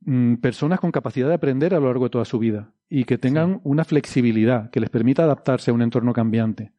mm, 0.00 0.36
personas 0.36 0.80
con 0.80 0.92
capacidad 0.92 1.28
de 1.28 1.34
aprender 1.34 1.74
a 1.74 1.80
lo 1.80 1.86
largo 1.86 2.04
de 2.04 2.10
toda 2.10 2.24
su 2.24 2.38
vida 2.38 2.72
y 2.88 3.04
que 3.04 3.18
tengan 3.18 3.60
una 3.64 3.84
flexibilidad 3.84 4.70
que 4.70 4.80
les 4.80 4.90
permita 4.90 5.24
adaptarse 5.24 5.70
a 5.70 5.74
un 5.74 5.82
entorno 5.82 6.12
cambiante. 6.12 6.72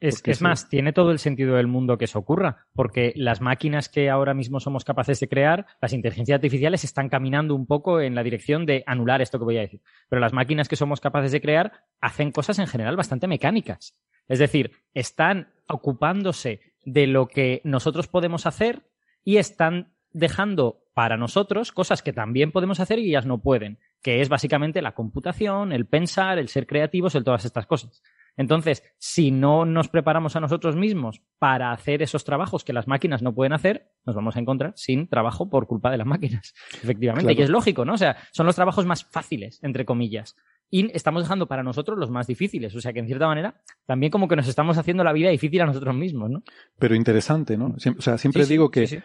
Es, 0.00 0.42
más, 0.42 0.68
tiene 0.68 0.92
todo 0.92 1.12
el 1.12 1.18
sentido 1.18 1.56
del 1.56 1.66
mundo 1.66 1.96
que 1.96 2.04
eso 2.04 2.18
ocurra, 2.18 2.66
porque 2.74 3.12
las 3.16 3.40
máquinas 3.40 3.88
que 3.88 4.10
ahora 4.10 4.34
mismo 4.34 4.60
somos 4.60 4.84
capaces 4.84 5.18
de 5.20 5.28
crear, 5.28 5.66
las 5.80 5.92
inteligencias 5.92 6.36
artificiales 6.36 6.84
están 6.84 7.08
caminando 7.08 7.54
un 7.54 7.66
poco 7.66 8.00
en 8.00 8.14
la 8.14 8.22
dirección 8.22 8.66
de 8.66 8.82
anular 8.86 9.22
esto 9.22 9.38
que 9.38 9.44
voy 9.44 9.56
a 9.56 9.62
decir. 9.62 9.80
Pero 10.10 10.20
las 10.20 10.32
máquinas 10.32 10.68
que 10.68 10.76
somos 10.76 11.00
capaces 11.00 11.32
de 11.32 11.40
crear 11.40 11.72
hacen 12.00 12.32
cosas 12.32 12.58
en 12.58 12.66
general 12.66 12.96
bastante 12.96 13.26
mecánicas. 13.26 13.96
Es 14.28 14.38
decir, 14.38 14.72
están 14.92 15.52
ocupándose 15.68 16.60
de 16.84 17.06
lo 17.06 17.28
que 17.28 17.60
nosotros 17.64 18.08
podemos 18.08 18.46
hacer 18.46 18.82
y 19.24 19.38
están 19.38 19.94
dejando 20.12 20.82
para 20.94 21.16
nosotros 21.16 21.72
cosas 21.72 22.02
que 22.02 22.12
también 22.12 22.52
podemos 22.52 22.78
hacer 22.78 22.98
y 22.98 23.08
ellas 23.08 23.26
no 23.26 23.42
pueden, 23.42 23.78
que 24.02 24.20
es 24.20 24.28
básicamente 24.28 24.80
la 24.80 24.94
computación, 24.94 25.72
el 25.72 25.86
pensar, 25.86 26.38
el 26.38 26.48
ser 26.48 26.66
creativos, 26.66 27.14
el 27.14 27.24
todas 27.24 27.44
estas 27.44 27.66
cosas. 27.66 28.02
Entonces, 28.36 28.82
si 28.98 29.30
no 29.30 29.64
nos 29.64 29.88
preparamos 29.88 30.36
a 30.36 30.40
nosotros 30.40 30.76
mismos 30.76 31.22
para 31.38 31.72
hacer 31.72 32.02
esos 32.02 32.24
trabajos 32.24 32.64
que 32.64 32.72
las 32.72 32.88
máquinas 32.88 33.22
no 33.22 33.34
pueden 33.34 33.52
hacer, 33.52 33.90
nos 34.04 34.16
vamos 34.16 34.36
a 34.36 34.40
encontrar 34.40 34.72
sin 34.76 35.08
trabajo 35.08 35.48
por 35.48 35.66
culpa 35.66 35.90
de 35.90 35.98
las 35.98 36.06
máquinas. 36.06 36.54
Efectivamente. 36.82 37.32
Y 37.32 37.42
es 37.42 37.50
lógico, 37.50 37.84
¿no? 37.84 37.94
O 37.94 37.98
sea, 37.98 38.16
son 38.32 38.46
los 38.46 38.56
trabajos 38.56 38.86
más 38.86 39.04
fáciles, 39.04 39.60
entre 39.62 39.84
comillas. 39.84 40.36
Y 40.74 40.90
estamos 40.92 41.22
dejando 41.22 41.46
para 41.46 41.62
nosotros 41.62 41.96
los 41.96 42.10
más 42.10 42.26
difíciles. 42.26 42.74
O 42.74 42.80
sea 42.80 42.92
que, 42.92 42.98
en 42.98 43.06
cierta 43.06 43.28
manera, 43.28 43.54
también 43.86 44.10
como 44.10 44.26
que 44.26 44.34
nos 44.34 44.48
estamos 44.48 44.76
haciendo 44.76 45.04
la 45.04 45.12
vida 45.12 45.30
difícil 45.30 45.60
a 45.60 45.66
nosotros 45.66 45.94
mismos, 45.94 46.28
¿no? 46.30 46.42
Pero 46.80 46.96
interesante, 46.96 47.56
¿no? 47.56 47.76
O 47.76 48.02
sea, 48.02 48.18
siempre 48.18 48.44
digo 48.44 48.72
que 48.72 49.00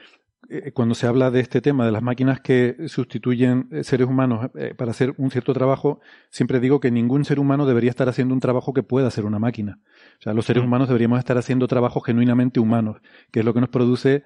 eh, 0.49 0.71
cuando 0.71 0.95
se 0.95 1.05
habla 1.05 1.29
de 1.29 1.41
este 1.41 1.62
tema, 1.62 1.86
de 1.86 1.91
las 1.91 2.01
máquinas 2.01 2.41
que 2.41 2.75
sustituyen 2.88 3.67
eh, 3.71 3.84
seres 3.84 4.08
humanos 4.08 4.49
eh, 4.55 4.73
para 4.75 4.89
hacer 4.89 5.13
un 5.17 5.29
cierto 5.29 5.53
trabajo, 5.53 5.99
siempre 6.32 6.60
digo 6.60 6.79
que 6.79 6.89
ningún 6.89 7.23
ser 7.23 7.39
humano 7.39 7.67
debería 7.67 7.91
estar 7.91 8.10
haciendo 8.10 8.34
un 8.34 8.39
trabajo 8.39 8.73
que 8.73 8.82
pueda 8.82 9.08
hacer 9.08 9.25
una 9.25 9.38
máquina. 9.38 9.77
O 10.17 10.23
sea, 10.23 10.34
los 10.34 10.45
seres 10.45 10.63
mm. 10.63 10.65
humanos 10.65 10.88
deberíamos 10.88 11.19
estar 11.19 11.38
haciendo 11.38 11.67
trabajos 11.67 12.03
genuinamente 12.03 12.60
humanos, 12.60 12.97
que 13.29 13.41
es 13.41 13.45
lo 13.45 13.53
que 13.53 13.62
nos 13.62 13.69
produce 13.69 14.23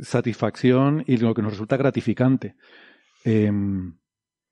satisfacción 0.00 1.04
y 1.06 1.18
lo 1.18 1.34
que 1.34 1.42
nos 1.42 1.52
resulta 1.52 1.76
gratificante. 1.76 2.56
Em, 3.24 3.94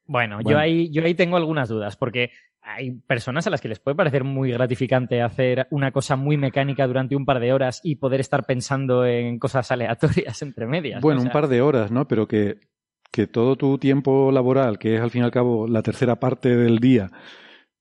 bueno, 0.09 0.41
Yo, 0.41 0.59
ahí, 0.59 0.91
yo 0.91 1.05
ahí 1.05 1.15
tengo 1.15 1.37
algunas 1.37 1.69
dudas, 1.69 1.97
porque 1.97 2.31
hay 2.63 2.93
personas 2.93 3.47
a 3.47 3.51
las 3.51 3.61
que 3.61 3.69
les 3.69 3.79
puede 3.79 3.95
parecer 3.95 4.25
muy 4.25 4.51
gratificante 4.51 5.23
hacer 5.23 5.67
una 5.71 5.93
cosa 5.93 6.17
muy 6.17 6.37
mecánica 6.37 6.87
durante 6.87 7.15
un 7.15 7.25
par 7.25 7.41
de 7.41 7.53
horas 7.53 7.81
y 7.85 7.97
poder 7.97 8.21
estar 8.21 8.45
pensando 8.45 9.07
en 9.07 9.39
cosas 9.39 9.71
aleatorias 9.71 10.41
entre 10.43 10.67
medias. 10.67 11.03
Bueno, 11.03 11.23
un 11.23 11.31
par 11.31 11.47
de 11.49 11.61
horas, 11.61 11.91
¿no? 11.91 12.09
Pero 12.09 12.27
que, 12.27 12.59
que 13.13 13.27
todo 13.27 13.57
tu 13.57 13.79
tiempo 13.79 14.33
laboral, 14.33 14.79
que 14.79 14.97
es 14.97 15.01
al 15.01 15.11
fin 15.11 15.23
y 15.23 15.25
al 15.25 15.31
cabo 15.31 15.69
la 15.69 15.83
tercera 15.83 16.17
parte 16.17 16.57
del 16.57 16.79
día, 16.79 17.11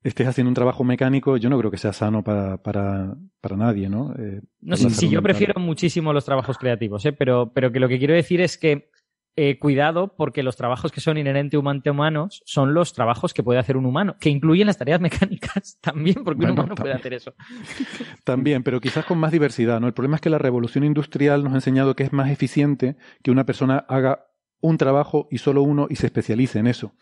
estés 0.04 0.28
haciendo 0.28 0.50
un 0.50 0.56
trabajo 0.56 0.84
mecánico, 0.84 1.38
yo 1.38 1.50
no 1.50 1.58
creo 1.58 1.72
que 1.72 1.78
sea 1.78 1.94
sano 1.94 2.24
para, 2.24 2.58
para, 2.58 3.16
para 3.42 3.56
nadie, 3.56 3.90
¿no? 3.90 4.14
Eh, 4.18 4.42
no 4.62 4.76
sé, 4.76 4.90
sí, 4.90 5.10
yo 5.10 5.22
prefiero 5.22 5.60
muchísimo 5.60 6.14
los 6.14 6.26
trabajos 6.26 6.58
creativos, 6.58 7.06
¿eh? 7.06 7.14
pero, 7.14 7.52
pero 7.54 7.72
que 7.72 7.80
lo 7.80 7.88
que 7.88 8.00
quiero 8.00 8.14
decir 8.14 8.42
es 8.42 8.58
que 8.58 8.90
eh, 9.40 9.60
cuidado 9.60 10.16
porque 10.18 10.42
los 10.42 10.56
trabajos 10.56 10.92
que 10.92 11.00
son 11.00 11.20
inherentemente 11.20 11.92
humanos 11.92 12.42
son 12.48 12.74
los 12.74 12.94
trabajos 12.94 13.36
que 13.36 13.44
puede 13.44 13.60
hacer 13.60 13.78
un 13.78 13.86
humano, 13.86 14.16
que 14.20 14.30
incluyen 14.30 14.66
las 14.66 14.80
tareas 14.80 15.00
mecánicas 15.02 15.78
también, 15.80 16.24
porque 16.24 16.46
un 16.46 16.52
humano 16.52 16.74
puede 16.74 16.94
hacer 16.94 17.14
eso. 17.14 17.36
También, 18.24 18.64
pero 18.64 18.82
quizás 18.82 19.06
con 19.06 19.20
más 19.20 19.32
diversidad, 19.32 19.80
¿no? 19.80 19.86
El 19.86 19.94
problema 19.94 20.16
es 20.16 20.22
que 20.22 20.32
la 20.32 20.40
revolución 20.40 20.84
industrial 20.84 21.44
nos 21.44 21.54
ha 21.54 21.58
enseñado 21.58 21.96
que 21.96 22.04
es 22.04 22.12
más 22.12 22.32
eficiente 22.32 22.98
que 23.22 23.30
una 23.30 23.46
persona 23.46 23.86
haga 23.88 24.26
un 24.60 24.80
trabajo 24.80 25.28
y 25.30 25.38
solo 25.38 25.62
uno 25.62 25.86
y 25.88 25.98
se 25.98 26.08
especialice 26.08 26.58
en 26.58 26.66
eso. 26.66 26.94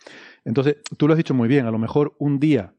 Entonces, 0.44 0.76
tú 0.98 1.08
lo 1.08 1.14
has 1.14 1.18
dicho 1.18 1.34
muy 1.34 1.48
bien, 1.48 1.66
a 1.68 1.72
lo 1.72 1.78
mejor 1.78 2.18
un 2.20 2.42
día 2.42 2.74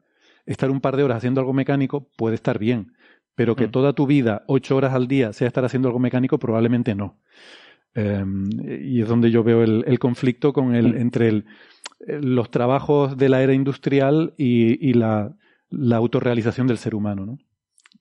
estar 0.44 0.70
un 0.70 0.82
par 0.82 0.96
de 0.96 1.02
horas 1.02 1.16
haciendo 1.16 1.40
algo 1.40 1.54
mecánico 1.54 2.10
puede 2.18 2.34
estar 2.34 2.58
bien, 2.58 2.92
pero 3.34 3.56
que 3.56 3.68
mm. 3.68 3.70
toda 3.70 3.94
tu 3.94 4.06
vida, 4.06 4.44
ocho 4.48 4.76
horas 4.76 4.92
al 4.92 5.08
día, 5.08 5.32
sea 5.32 5.48
estar 5.48 5.64
haciendo 5.64 5.88
algo 5.88 5.98
mecánico, 5.98 6.38
probablemente 6.38 6.94
no. 6.94 7.18
Em, 7.96 8.50
y 8.62 9.00
es 9.00 9.09
donde 9.09 9.30
yo 9.30 9.42
veo 9.42 9.62
el, 9.62 9.98
conflicto 9.98 10.52
con 10.52 10.74
el, 10.74 10.92
mm. 10.92 11.00
entre 11.00 11.28
el, 11.28 11.46
los 12.06 12.50
trabajos 12.50 13.16
de 13.16 13.30
la 13.30 13.42
era 13.42 13.54
industrial 13.54 14.35
y, 14.37 14.92
la, 14.92 15.32
autorrealización 15.94 16.66
del 16.66 16.76
ser 16.76 16.94
humano, 16.94 17.24
¿no? 17.24 17.38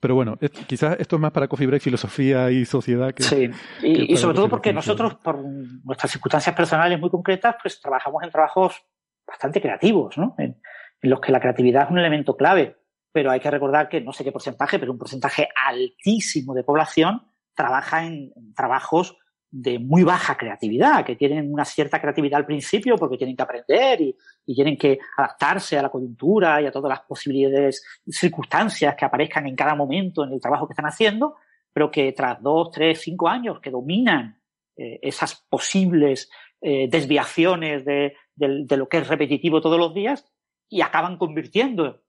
Pero 0.02 0.14
bueno, 0.14 0.38
quizás 0.68 0.98
esto 1.00 1.16
es 1.16 1.22
más 1.22 1.32
para 1.32 1.48
Coffee 1.48 1.66
Break, 1.66 1.82
filosofía 1.82 2.52
y 2.52 2.66
sociedad. 2.66 3.14
Que, 3.14 3.24
sí, 3.24 3.50
y, 3.82 4.18
sobre 4.18 4.36
todo 4.36 4.50
porque 4.50 4.74
nosotros, 4.74 5.16
por 5.16 5.42
nuestras 5.42 6.12
circunstancias 6.12 6.54
personales 6.54 7.00
muy 7.00 7.10
concretas, 7.10 7.56
pues 7.62 7.80
trabajamos 7.80 8.22
en 8.24 8.30
trabajos 8.30 8.86
bastante 9.26 9.62
creativos, 9.62 10.18
¿no? 10.18 10.36
En, 10.38 10.58
los 11.02 11.22
que 11.22 11.32
la 11.32 11.40
creatividad 11.40 11.84
es 11.84 11.92
un 11.92 12.00
elemento 12.00 12.36
clave. 12.36 12.78
Pero 13.12 13.32
hay 13.32 13.40
que 13.40 13.50
recordar 13.50 13.88
que 13.88 14.02
no 14.02 14.12
sé 14.12 14.24
qué 14.24 14.32
porcentaje, 14.32 14.78
pero 14.78 14.92
un 14.92 14.98
porcentaje 14.98 15.48
altísimo 15.66 16.54
de 16.54 16.64
población 16.64 17.22
trabaja 17.54 18.06
en 18.06 18.34
trabajos 18.56 19.16
de 19.58 19.80
muy 19.80 20.04
baja 20.04 20.36
creatividad, 20.36 21.06
que 21.06 21.16
tienen 21.16 21.54
una 21.54 21.64
cierta 21.64 22.02
creatividad 22.02 22.40
al 22.40 22.46
principio 22.46 22.98
porque 22.98 23.16
tienen 23.16 23.38
que 23.38 23.44
aprender 23.44 24.02
y, 24.02 24.18
tienen 24.54 24.78
que 24.78 25.00
adaptarse 25.18 25.78
a 25.78 25.82
la 25.82 25.90
coyuntura 25.90 26.62
y 26.62 26.66
a 26.66 26.72
todas 26.72 26.90
las 26.90 27.02
posibilidades, 27.02 27.82
circunstancias 28.06 28.96
que 28.96 29.06
aparezcan 29.06 29.48
en 29.48 29.56
cada 29.56 29.74
momento 29.74 30.26
en 30.26 30.34
el 30.34 30.42
trabajo 30.42 30.68
que 30.68 30.74
están 30.74 30.88
haciendo, 30.88 31.38
pero 31.72 31.90
que 31.90 32.12
tras 32.12 32.42
dos, 32.42 32.70
tres, 32.70 33.00
cinco 33.00 33.30
años 33.30 33.62
que 33.62 33.72
dominan 33.72 34.42
eh, 34.76 35.00
esas 35.02 35.46
posibles 35.50 36.30
eh, 36.60 36.90
desviaciones 36.90 37.86
de, 37.86 38.14
de 38.36 38.78
lo 38.78 38.90
que 38.90 38.98
es 38.98 39.08
repetitivo 39.08 39.62
todos 39.62 39.80
los 39.80 39.94
días 39.94 40.26
y 40.68 40.82
acaban 40.82 41.18
convirtiendo 41.18 42.02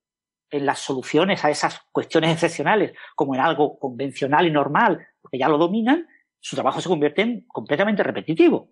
en 0.51 0.67
las 0.67 0.81
soluciones 0.81 1.45
a 1.45 1.51
esas 1.51 1.81
cuestiones 1.93 2.33
excepcionales 2.33 2.93
como 3.15 3.37
en 3.37 3.41
algo 3.41 3.79
convencional 3.79 4.49
y 4.49 4.51
normal, 4.51 5.07
porque 5.23 5.39
ya 5.39 5.49
lo 5.49 5.59
dominan, 5.59 6.07
su 6.41 6.57
trabajo 6.57 6.81
se 6.81 6.89
convierte 6.89 7.23
en 7.23 7.41
completamente 7.47 8.03
repetitivo. 8.03 8.71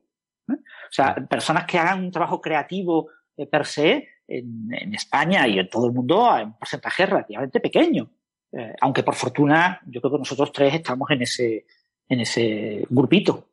¿eh? 0.49 0.55
O 0.55 0.93
sea, 0.93 1.15
personas 1.29 1.65
que 1.67 1.79
hagan 1.79 2.05
un 2.05 2.11
trabajo 2.11 2.41
creativo 2.41 3.09
eh, 3.37 3.47
per 3.47 3.67
se, 3.67 4.09
en, 4.27 4.95
España 4.95 5.47
y 5.47 5.59
en 5.59 5.69
todo 5.69 5.87
el 5.87 5.93
mundo, 5.93 6.31
hay 6.31 6.45
un 6.45 6.59
porcentaje 6.59 7.07
relativamente 7.07 7.61
pequeño. 7.61 8.11
Eh, 8.53 8.75
aunque 8.81 9.03
por 9.03 9.15
fortuna, 9.15 9.81
yo 9.87 10.01
creo 10.01 10.13
que 10.13 10.19
nosotros 10.19 10.53
tres 10.53 10.75
estamos 10.75 11.11
en 11.11 11.23
ese, 11.23 11.67
en 12.09 12.21
ese 12.21 12.87
grupito. 12.91 13.49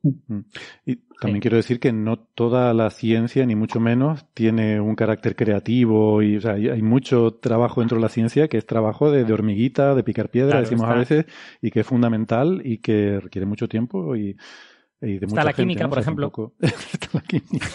Y 0.86 0.98
también 1.20 1.42
quiero 1.42 1.58
decir 1.58 1.80
que 1.80 1.94
no 1.94 2.18
toda 2.20 2.74
la 2.74 2.90
ciencia, 2.90 3.46
ni 3.46 3.56
mucho 3.56 3.80
menos, 3.80 4.26
tiene 4.34 4.82
un 4.82 4.96
carácter 4.96 5.36
creativo 5.36 6.22
y 6.22 6.38
o 6.38 6.42
sea, 6.42 6.54
hay, 6.54 6.82
mucho 6.82 7.36
trabajo 7.36 7.82
dentro 7.82 7.98
de 7.98 8.02
la 8.02 8.10
ciencia 8.10 8.48
que 8.48 8.58
es 8.58 8.66
trabajo 8.66 9.12
de, 9.12 9.32
hormiguita, 9.32 9.96
de 9.96 10.04
picar 10.04 10.30
piedra, 10.30 10.60
decimos 10.60 10.88
a 10.90 10.96
veces, 10.96 11.26
y 11.62 11.72
que 11.72 11.82
es 11.82 11.88
fundamental 11.88 12.62
y 12.64 12.80
que 12.80 13.20
requiere 13.20 13.46
mucho 13.46 13.70
tiempo 13.70 14.16
y, 14.16 14.36
y 15.02 15.20
de 15.20 15.26
Está 15.26 15.44
la 15.44 15.54
química, 15.54 15.88
por 15.88 16.00
ejemplo. 16.00 16.32
Está 16.60 17.10
la 17.14 17.22
química. 17.22 17.68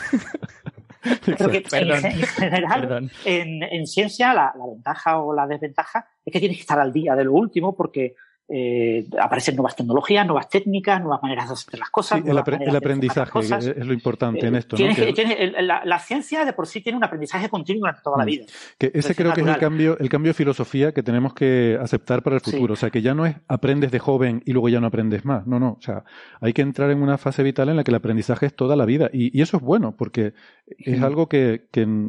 en, 1.26 2.22
general, 2.26 3.10
en, 3.24 3.62
en, 3.62 3.86
ciencia, 3.86 4.34
la, 4.34 4.52
la, 4.58 4.66
ventaja 4.66 5.20
o 5.20 5.32
la 5.32 5.46
desventaja 5.46 6.06
es 6.24 6.32
que 6.32 6.40
tienes 6.40 6.58
que 6.58 6.62
estar 6.62 6.80
al 6.80 6.92
día 6.92 7.14
de 7.14 7.24
lo 7.24 7.32
último 7.32 7.76
porque 7.76 8.16
eh, 8.48 9.04
aparecen 9.20 9.56
nuevas 9.56 9.74
tecnologías, 9.74 10.24
nuevas 10.24 10.48
técnicas, 10.48 11.00
nuevas 11.00 11.20
maneras 11.20 11.48
de 11.48 11.54
hacer 11.54 11.80
las 11.80 11.90
cosas. 11.90 12.22
el, 12.24 12.38
aprendizaje 12.38 13.40
es 13.40 13.84
lo 13.84 13.92
importante 13.92 14.46
en 14.46 14.54
eh, 14.54 14.58
esto. 14.58 14.76
la, 14.76 15.98
ciencia 15.98 16.44
de 16.44 16.52
por 16.52 16.68
sí 16.68 16.80
tiene 16.80 16.96
un 16.96 17.02
aprendizaje 17.02 17.48
continuo 17.48 17.80
durante 17.80 18.02
toda 18.02 18.18
la 18.18 18.24
mm. 18.24 18.26
vida. 18.26 18.46
Que 18.78 18.92
ese 18.94 19.16
creo 19.16 19.32
que 19.32 19.40
es 19.40 19.46
el 19.46 19.58
cambio, 19.58 19.98
el 19.98 20.08
cambio 20.08 20.30
de 20.30 20.34
filosofía 20.34 20.92
que 20.92 21.02
tenemos 21.02 21.34
que 21.34 21.76
aceptar 21.80 22.22
para 22.22 22.36
el 22.36 22.40
futuro. 22.40 22.74
O 22.74 22.76
sea, 22.76 22.90
que 22.90 23.02
ya 23.02 23.14
no 23.14 23.26
es 23.26 23.34
aprendes 23.48 23.90
de 23.90 23.98
joven 23.98 24.42
y 24.46 24.52
luego 24.52 24.68
ya 24.68 24.80
no 24.80 24.86
aprendes 24.86 25.24
más. 25.24 25.44
No, 25.46 25.58
no. 25.58 25.76
O 25.78 25.82
sea, 25.82 26.04
hay 26.40 26.52
que 26.52 26.62
entrar 26.62 26.90
en 26.90 27.02
una 27.02 27.18
fase 27.18 27.42
vital 27.42 27.68
en 27.68 27.76
la 27.76 27.82
que 27.82 27.90
el 27.90 27.96
aprendizaje 27.96 28.46
es 28.46 28.54
toda 28.54 28.76
la 28.76 28.84
vida. 28.84 29.10
Y, 29.12 29.40
eso 29.40 29.56
es 29.56 29.62
bueno, 29.62 29.96
porque 29.96 30.34
es 30.66 31.02
algo 31.02 31.28
que, 31.28 31.66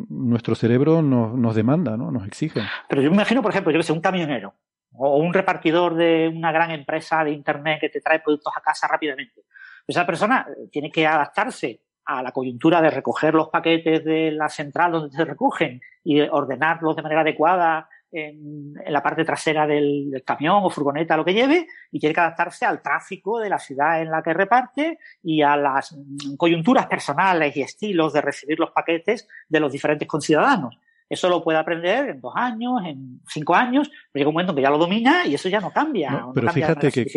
nuestro 0.10 0.56
cerebro 0.56 1.02
nos, 1.02 1.36
nos 1.36 1.56
demanda, 1.56 1.97
¿no? 1.97 2.12
Nos 2.12 2.28
exige. 2.28 2.62
Pero 2.89 3.02
yo 3.02 3.10
me 3.10 3.15
imagino, 3.15 3.41
por 3.41 3.52
ejemplo, 3.52 3.71
yo 3.71 3.80
que 3.80 3.84
sé, 3.84 3.91
un 3.91 4.02
camionero 4.02 4.54
o 4.93 5.17
un 5.17 5.34
repartidor 5.34 5.95
de 5.95 6.28
una 6.28 6.52
gran 6.52 6.71
empresa 6.71 7.23
de 7.23 7.32
Internet 7.32 7.80
que 7.82 7.89
te 7.89 8.02
trae 8.02 8.19
productos 8.19 8.54
a 8.56 8.62
casa 8.62 8.88
rápidamente. 8.88 9.43
Esa 9.86 10.06
persona 10.06 10.47
eh, 10.50 10.67
tiene 10.71 10.91
que 10.91 11.06
adaptarse 11.06 11.82
a 12.06 12.21
la 12.23 12.32
coyuntura 12.32 12.82
de 12.82 12.89
recoger 12.89 13.34
los 13.34 13.50
paquetes 13.50 14.04
de 14.04 14.32
la 14.32 14.50
central 14.50 14.93
donde 14.93 15.15
se 15.15 15.26
recogen 15.26 15.82
y 16.04 16.21
ordenarlos 16.21 16.95
de 16.95 17.02
manera 17.02 17.21
adecuada 17.21 17.89
en, 18.12 18.73
la 18.88 19.04
parte 19.04 19.26
trasera 19.26 19.67
del, 19.67 20.23
camión 20.26 20.60
o 20.63 20.69
furgoneta, 20.69 21.17
lo 21.17 21.26
que 21.26 21.34
lleve, 21.34 21.67
y 21.91 22.00
tiene 22.00 22.13
que 22.13 22.21
adaptarse 22.21 22.65
al 22.65 22.82
tráfico 22.82 23.39
de 23.39 23.50
la 23.50 23.60
ciudad 23.60 24.02
en 24.02 24.10
la 24.10 24.23
que 24.23 24.34
reparte 24.34 25.00
y 25.21 25.41
a 25.41 25.58
las 25.58 25.93
mm, 25.93 26.36
coyunturas 26.38 26.88
personales 26.88 27.56
y 27.56 27.62
estilos 27.62 28.13
de 28.13 28.21
recibir 28.21 28.60
los 28.60 28.71
paquetes 28.71 29.28
de 29.47 29.60
los 29.60 29.71
diferentes 29.71 30.08
conciudadanos. 30.08 30.78
Eso 31.10 31.30
lo 31.30 31.41
puede 31.43 31.58
aprender 31.58 32.10
en 32.10 32.22
dos 32.22 32.34
años, 32.36 32.82
en 32.86 33.22
cinco 33.28 33.56
años, 33.56 33.89
pero 34.12 34.22
llega 34.22 34.30
un 34.30 34.34
momento 34.34 34.52
en 34.52 34.56
que 34.58 34.62
ya 34.62 34.70
lo 34.70 34.78
domina 34.78 35.26
y 35.26 35.36
eso 35.36 35.48
ya 35.48 35.62
no 35.62 35.72
cambia. 35.72 36.26
pero 36.34 36.52
fíjate 36.52 36.91
que 36.91 37.08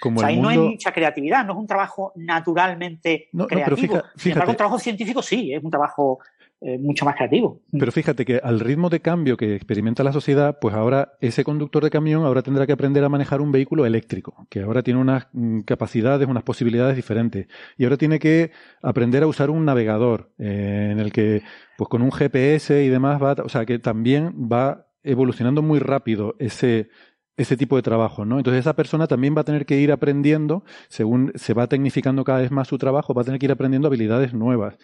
como, 0.00 0.22
ahí 0.22 0.40
no 0.40 0.48
hay 0.48 0.58
mucha 0.58 0.92
creatividad, 0.92 1.44
no 1.44 1.52
es 1.52 1.58
un 1.58 1.66
trabajo 1.66 2.12
naturalmente 2.16 3.28
creativo. 3.48 3.94
Pero 3.94 4.04
Sin 4.16 4.32
embargo, 4.32 4.50
un 4.50 4.56
trabajo 4.56 4.78
científico 4.78 5.22
sí, 5.22 5.52
es 5.52 5.62
un 5.62 5.70
trabajo 5.70 6.18
eh, 6.60 6.76
mucho 6.76 7.04
más 7.04 7.14
creativo. 7.14 7.62
Pero 7.70 7.92
fíjate 7.92 8.24
que 8.24 8.40
al 8.42 8.58
ritmo 8.58 8.90
de 8.90 8.98
cambio 8.98 9.36
que 9.36 9.54
experimenta 9.54 10.02
la 10.02 10.12
sociedad, 10.12 10.58
pues 10.60 10.74
ahora 10.74 11.12
ese 11.20 11.44
conductor 11.44 11.84
de 11.84 11.90
camión 11.90 12.24
ahora 12.24 12.42
tendrá 12.42 12.66
que 12.66 12.72
aprender 12.72 13.04
a 13.04 13.08
manejar 13.08 13.40
un 13.40 13.52
vehículo 13.52 13.86
eléctrico, 13.86 14.46
que 14.50 14.62
ahora 14.62 14.82
tiene 14.82 14.98
unas 14.98 15.28
mm, 15.32 15.60
capacidades, 15.60 16.26
unas 16.26 16.42
posibilidades 16.42 16.96
diferentes. 16.96 17.46
Y 17.76 17.84
ahora 17.84 17.96
tiene 17.96 18.18
que 18.18 18.50
aprender 18.82 19.22
a 19.22 19.28
usar 19.28 19.50
un 19.50 19.64
navegador 19.64 20.32
eh, 20.38 20.88
en 20.90 20.98
el 20.98 21.12
que, 21.12 21.42
pues 21.76 21.88
con 21.88 22.02
un 22.02 22.10
GPS 22.10 22.82
y 22.82 22.88
demás, 22.88 23.22
va, 23.22 23.36
o 23.44 23.48
sea, 23.48 23.64
que 23.64 23.78
también 23.78 24.48
va 24.52 24.88
evolucionando 25.04 25.62
muy 25.62 25.78
rápido 25.78 26.34
ese, 26.40 26.88
ese 27.36 27.56
tipo 27.56 27.76
de 27.76 27.82
trabajo, 27.82 28.24
¿no? 28.24 28.38
Entonces 28.38 28.60
esa 28.60 28.74
persona 28.74 29.06
también 29.06 29.36
va 29.36 29.42
a 29.42 29.44
tener 29.44 29.64
que 29.64 29.78
ir 29.78 29.92
aprendiendo, 29.92 30.64
según 30.88 31.30
se 31.36 31.54
va 31.54 31.68
tecnificando 31.68 32.24
cada 32.24 32.40
vez 32.40 32.50
más 32.50 32.66
su 32.66 32.78
trabajo, 32.78 33.14
va 33.14 33.22
a 33.22 33.24
tener 33.24 33.38
que 33.38 33.46
ir 33.46 33.52
aprendiendo 33.52 33.86
habilidades 33.86 34.34
nuevas. 34.34 34.76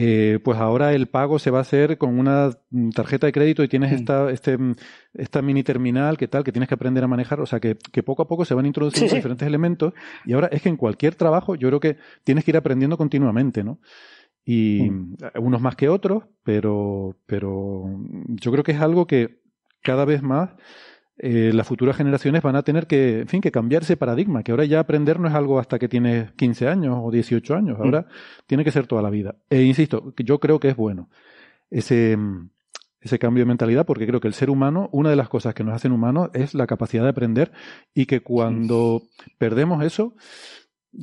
Eh, 0.00 0.38
pues 0.44 0.56
ahora 0.58 0.94
el 0.94 1.08
pago 1.08 1.40
se 1.40 1.50
va 1.50 1.58
a 1.58 1.62
hacer 1.62 1.98
con 1.98 2.20
una 2.20 2.50
tarjeta 2.94 3.26
de 3.26 3.32
crédito 3.32 3.64
y 3.64 3.68
tienes 3.68 3.90
esta, 3.90 4.30
este, 4.30 4.56
esta 5.12 5.42
mini 5.42 5.64
terminal 5.64 6.16
que 6.16 6.28
tal, 6.28 6.44
que 6.44 6.52
tienes 6.52 6.68
que 6.68 6.76
aprender 6.76 7.02
a 7.02 7.08
manejar. 7.08 7.40
O 7.40 7.46
sea, 7.46 7.58
que, 7.58 7.76
que 7.90 8.04
poco 8.04 8.22
a 8.22 8.28
poco 8.28 8.44
se 8.44 8.54
van 8.54 8.64
introduciendo 8.64 9.12
diferentes 9.12 9.48
elementos. 9.48 9.92
Y 10.24 10.34
ahora 10.34 10.50
es 10.52 10.62
que 10.62 10.68
en 10.68 10.76
cualquier 10.76 11.16
trabajo 11.16 11.56
yo 11.56 11.66
creo 11.66 11.80
que 11.80 11.96
tienes 12.22 12.44
que 12.44 12.52
ir 12.52 12.56
aprendiendo 12.56 12.96
continuamente, 12.96 13.64
¿no? 13.64 13.80
Y 14.44 14.88
unos 15.34 15.60
más 15.60 15.74
que 15.74 15.88
otros, 15.88 16.22
pero, 16.44 17.16
pero 17.26 17.84
yo 18.28 18.52
creo 18.52 18.62
que 18.62 18.72
es 18.72 18.80
algo 18.80 19.08
que 19.08 19.42
cada 19.82 20.04
vez 20.04 20.22
más 20.22 20.50
eh, 21.18 21.50
las 21.52 21.66
futuras 21.66 21.96
generaciones 21.96 22.42
van 22.42 22.54
a 22.54 22.62
tener 22.62 22.86
que, 22.86 23.20
en 23.20 23.28
fin, 23.28 23.40
que 23.40 23.50
cambiar 23.50 23.82
ese 23.82 23.96
paradigma, 23.96 24.42
que 24.42 24.52
ahora 24.52 24.64
ya 24.64 24.78
aprender 24.78 25.18
no 25.18 25.26
es 25.26 25.34
algo 25.34 25.58
hasta 25.58 25.78
que 25.78 25.88
tienes 25.88 26.30
15 26.32 26.68
años 26.68 26.98
o 27.00 27.10
18 27.10 27.54
años, 27.56 27.78
ahora 27.80 28.06
tiene 28.46 28.64
que 28.64 28.70
ser 28.70 28.86
toda 28.86 29.02
la 29.02 29.10
vida. 29.10 29.36
E 29.50 29.62
insisto, 29.62 30.14
yo 30.16 30.38
creo 30.38 30.60
que 30.60 30.68
es 30.68 30.76
bueno 30.76 31.08
ese, 31.70 32.16
ese 33.00 33.18
cambio 33.18 33.42
de 33.42 33.48
mentalidad, 33.48 33.84
porque 33.84 34.06
creo 34.06 34.20
que 34.20 34.28
el 34.28 34.34
ser 34.34 34.48
humano, 34.48 34.88
una 34.92 35.10
de 35.10 35.16
las 35.16 35.28
cosas 35.28 35.54
que 35.54 35.64
nos 35.64 35.74
hacen 35.74 35.92
humanos 35.92 36.30
es 36.34 36.54
la 36.54 36.66
capacidad 36.66 37.02
de 37.02 37.10
aprender 37.10 37.50
y 37.94 38.06
que 38.06 38.20
cuando 38.20 39.02
perdemos 39.38 39.84
eso, 39.84 40.14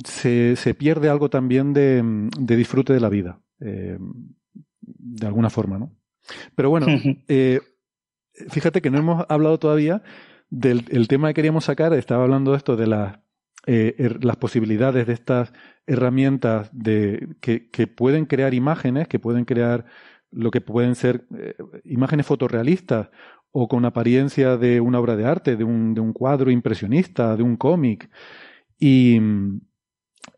se, 0.04 0.56
se, 0.56 0.74
pierde 0.74 1.08
algo 1.08 1.30
también 1.30 1.72
de, 1.72 2.02
de 2.38 2.56
disfrute 2.56 2.92
de 2.92 3.00
la 3.00 3.08
vida, 3.08 3.40
eh, 3.60 3.98
de 4.80 5.26
alguna 5.26 5.50
forma, 5.50 5.78
¿no? 5.78 5.92
Pero 6.54 6.70
bueno, 6.70 6.86
eh, 7.28 7.60
fíjate 8.48 8.82
que 8.82 8.90
no 8.90 8.98
hemos 8.98 9.26
hablado 9.28 9.58
todavía 9.58 10.02
del 10.50 11.08
tema 11.08 11.28
que 11.28 11.34
queríamos 11.34 11.64
sacar. 11.64 11.92
Estaba 11.94 12.24
hablando 12.24 12.52
de 12.52 12.58
esto 12.58 12.76
de 12.76 12.86
las, 12.86 13.18
eh, 13.66 13.94
er, 13.98 14.24
las 14.24 14.36
posibilidades 14.36 15.06
de 15.06 15.12
estas 15.12 15.52
herramientas 15.86 16.70
de, 16.72 17.36
que, 17.40 17.86
pueden 17.86 18.26
crear 18.26 18.54
imágenes, 18.54 19.08
que 19.08 19.18
pueden 19.18 19.44
crear 19.44 19.86
lo 20.30 20.50
que 20.50 20.60
pueden 20.60 20.94
ser 20.94 21.26
eh, 21.36 21.54
imágenes 21.84 22.26
fotorrealistas 22.26 23.10
o 23.52 23.68
con 23.68 23.84
apariencia 23.84 24.56
de 24.56 24.80
una 24.80 25.00
obra 25.00 25.16
de 25.16 25.24
arte, 25.24 25.56
de 25.56 25.64
un, 25.64 25.94
de 25.94 26.00
un 26.00 26.12
cuadro 26.12 26.50
impresionista, 26.50 27.36
de 27.36 27.42
un 27.42 27.56
cómic. 27.56 28.10
Y, 28.78 29.18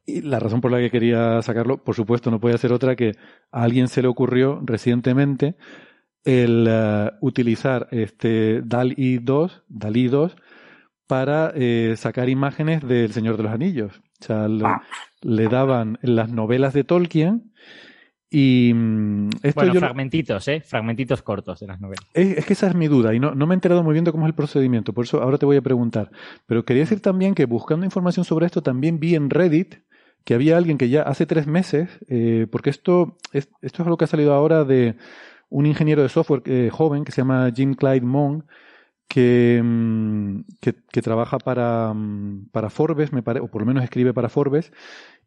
y 0.07 0.23
la 0.23 0.39
razón 0.39 0.61
por 0.61 0.71
la 0.71 0.79
que 0.79 0.91
quería 0.91 1.43
sacarlo, 1.43 1.83
por 1.83 1.95
supuesto, 1.95 2.31
no 2.31 2.41
puede 2.41 2.59
ser 2.59 2.73
otra 2.73 2.97
que 2.97 3.13
a 3.51 3.63
alguien 3.63 3.89
se 3.89 4.03
le 4.03 4.09
ocurrió 4.09 4.61
recientemente 4.65 5.57
el 6.29 6.69
uh, 6.69 7.25
utilizar 7.25 7.89
este 7.91 8.61
DALI 8.61 9.19
2, 9.19 9.63
DALI 9.67 10.09
2 10.09 10.37
para 11.07 11.53
eh, 11.55 11.95
sacar 11.97 12.29
imágenes 12.29 12.87
del 12.87 13.13
Señor 13.13 13.39
de 13.39 13.45
los 13.45 13.53
Anillos. 13.53 14.03
O 14.21 14.25
sea, 14.25 14.47
le, 14.47 14.67
ah. 14.67 14.83
le 15.23 15.49
daban 15.49 15.99
las 16.03 16.31
novelas 16.31 16.75
de 16.75 16.85
Tolkien 16.85 17.55
y 18.29 18.73
mm, 18.75 19.31
esto 19.43 19.61
bueno, 19.61 19.81
fragmentitos, 19.81 20.49
¿eh? 20.49 20.61
Fragmentitos 20.61 21.23
cortos 21.23 21.61
de 21.61 21.67
las 21.67 21.81
novelas. 21.81 22.05
Es, 22.13 22.37
es, 22.37 22.45
que 22.45 22.53
esa 22.53 22.67
es 22.67 22.75
mi 22.75 22.89
duda 22.89 23.15
y 23.15 23.21
no, 23.21 23.35
no 23.35 23.47
me 23.47 23.55
he 23.55 23.57
enterado 23.57 23.83
muy 23.83 23.95
bien 23.95 24.05
de 24.05 24.13
cómo 24.13 24.27
es 24.27 24.29
el 24.29 24.35
procedimiento, 24.35 24.93
por 24.93 25.07
eso 25.07 25.23
ahora 25.23 25.39
te 25.39 25.47
voy 25.47 25.57
a 25.57 25.63
preguntar. 25.63 26.11
Pero 26.45 26.63
quería 26.67 26.83
decir 26.83 27.01
también 27.01 27.35
que 27.35 27.47
buscando 27.47 27.87
información 27.87 28.27
sobre 28.27 28.45
esto, 28.45 28.63
también 28.63 29.01
vi 29.01 29.15
en 29.15 29.31
Reddit 29.31 29.77
que 30.27 30.35
había 30.35 30.59
alguien 30.59 30.77
que 30.77 30.91
ya 30.91 31.05
hace 31.05 31.25
tres 31.25 31.47
meses, 31.47 31.89
eh, 32.07 32.47
porque 32.53 32.69
esto 32.69 33.17
es, 33.33 33.49
esto 33.63 33.83
es 33.83 33.87
algo 33.87 33.97
que 33.97 34.05
ha 34.05 34.09
salido 34.09 34.35
ahora 34.35 34.65
de 34.65 34.97
un 35.51 35.67
ingeniero 35.67 36.03
de 36.03 36.09
software 36.09 36.43
eh, 36.47 36.71
joven 36.73 37.05
que 37.05 37.13
se 37.13 37.23
llama 37.23 37.51
Jim 37.55 37.75
Clyde 37.75 38.07
que, 39.09 39.61
mm, 39.65 40.41
que, 40.61 40.75
que, 40.93 41.03
trabaja 41.03 41.39
para, 41.39 41.93
mm, 41.95 42.49
para 42.53 42.71
Forbes, 42.71 43.13
me 43.13 43.23
pare, 43.23 43.41
o 43.41 43.49
por 43.49 43.63
lo 43.63 43.67
menos 43.67 43.83
escribe 43.83 44.13
para 44.13 44.29
Forbes, 44.29 44.73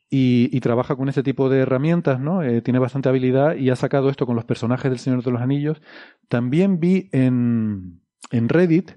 y, 0.10 0.50
y 0.56 0.60
trabaja 0.60 0.96
con 0.96 1.10
ese 1.10 1.24
tipo 1.24 1.50
de 1.50 1.60
herramientas, 1.60 2.20
¿no? 2.20 2.44
Eh, 2.44 2.62
tiene 2.62 2.80
bastante 2.80 3.10
habilidad 3.10 3.56
y 3.56 3.70
ha 3.70 3.76
sacado 3.76 4.10
esto 4.10 4.26
con 4.26 4.36
los 4.36 4.46
personajes 4.46 4.92
del 4.92 5.00
Señor 5.00 5.24
de 5.24 5.32
los 5.32 5.42
Anillos. 5.42 5.82
También 6.28 6.80
vi 6.80 7.10
en, 7.14 8.02
en 8.32 8.50
Reddit 8.50 8.92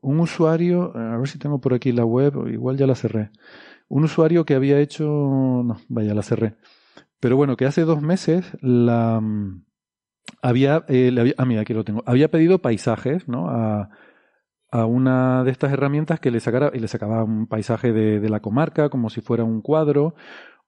un 0.00 0.20
usuario, 0.20 0.96
a 0.96 1.16
ver 1.16 1.28
si 1.28 1.38
tengo 1.38 1.60
por 1.60 1.74
aquí 1.74 1.92
la 1.92 2.04
web, 2.04 2.48
igual 2.48 2.76
ya 2.76 2.86
la 2.86 2.94
cerré. 2.94 3.30
Un 3.88 4.04
usuario 4.04 4.44
que 4.44 4.54
había 4.54 4.80
hecho, 4.80 5.04
no, 5.04 5.78
vaya, 5.88 6.14
la 6.14 6.22
cerré. 6.22 6.56
Pero 7.20 7.36
bueno, 7.36 7.56
que 7.56 7.66
hace 7.66 7.82
dos 7.82 8.02
meses 8.02 8.44
la, 8.60 9.20
mm, 9.20 9.64
había, 10.42 10.84
eh, 10.88 11.10
le 11.10 11.20
había, 11.20 11.34
ah, 11.38 11.44
mira, 11.44 11.62
aquí 11.62 11.74
lo 11.74 11.84
tengo, 11.84 12.02
había 12.06 12.30
pedido 12.30 12.60
paisajes, 12.60 13.28
¿no? 13.28 13.48
A, 13.48 13.90
a 14.70 14.84
una 14.84 15.44
de 15.44 15.50
estas 15.50 15.72
herramientas 15.72 16.20
que 16.20 16.30
le 16.30 16.40
sacara, 16.40 16.70
y 16.74 16.78
le 16.78 16.88
sacaba 16.88 17.24
un 17.24 17.46
paisaje 17.46 17.92
de, 17.92 18.20
de 18.20 18.28
la 18.28 18.40
comarca, 18.40 18.90
como 18.90 19.10
si 19.10 19.20
fuera 19.20 19.44
un 19.44 19.62
cuadro, 19.62 20.14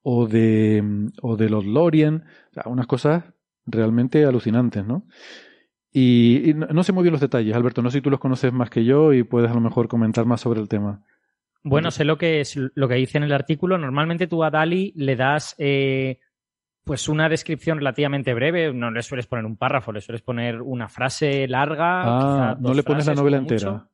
o 0.03 0.27
de, 0.27 0.83
o 1.23 1.37
de 1.37 1.51
los 1.51 1.65
Lorien, 1.65 2.25
o 2.51 2.55
sea, 2.55 2.65
unas 2.67 2.87
cosas 2.87 3.25
realmente 3.67 4.25
alucinantes, 4.25 4.85
¿no? 4.85 5.07
Y, 5.93 6.55
no 6.55 6.83
sé 6.85 6.93
muy 6.93 7.03
bien 7.03 7.13
los 7.13 7.21
detalles, 7.21 7.55
Alberto, 7.55 7.83
no 7.83 7.91
sé 7.91 7.99
si 7.99 8.03
tú 8.03 8.11
los 8.11 8.21
conoces 8.21 8.53
más 8.53 8.71
que 8.71 8.85
yo 8.85 9.13
y 9.13 9.25
puedes 9.25 9.51
a 9.51 9.55
lo 9.55 9.61
mejor 9.61 9.89
comentar 9.89 10.25
más 10.25 10.41
sobre 10.41 10.61
el 10.61 10.69
tema. 10.69 11.03
Bueno, 11.63 11.91
sé 11.91 12.05
lo 12.05 12.17
que 12.17 12.41
es 12.41 12.57
lo 12.57 12.89
que 12.89 12.95
dice 12.95 13.19
en 13.19 13.25
el 13.25 13.33
artículo. 13.33 13.77
Normalmente 13.77 14.29
tú 14.29 14.45
a 14.45 14.51
Dali 14.51 14.93
le 14.97 15.17
das 15.17 15.57
eh, 15.59 16.21
pues 16.85 17.09
una 17.09 17.29
descripción 17.29 17.79
relativamente 17.79 18.35
breve, 18.35 18.73
no 18.73 18.91
le 18.91 19.03
sueles 19.03 19.27
poner 19.27 19.45
un 19.45 19.57
párrafo, 19.57 19.93
le 19.93 20.01
sueles 20.01 20.23
poner 20.23 20.61
una 20.63 20.89
frase 20.89 21.47
larga. 21.47 22.03
Ah, 22.51 22.57
no 22.59 22.75
le 22.75 22.83
pones 22.83 23.07
la 23.07 23.15
novela 23.15 23.37
entera. 23.37 23.87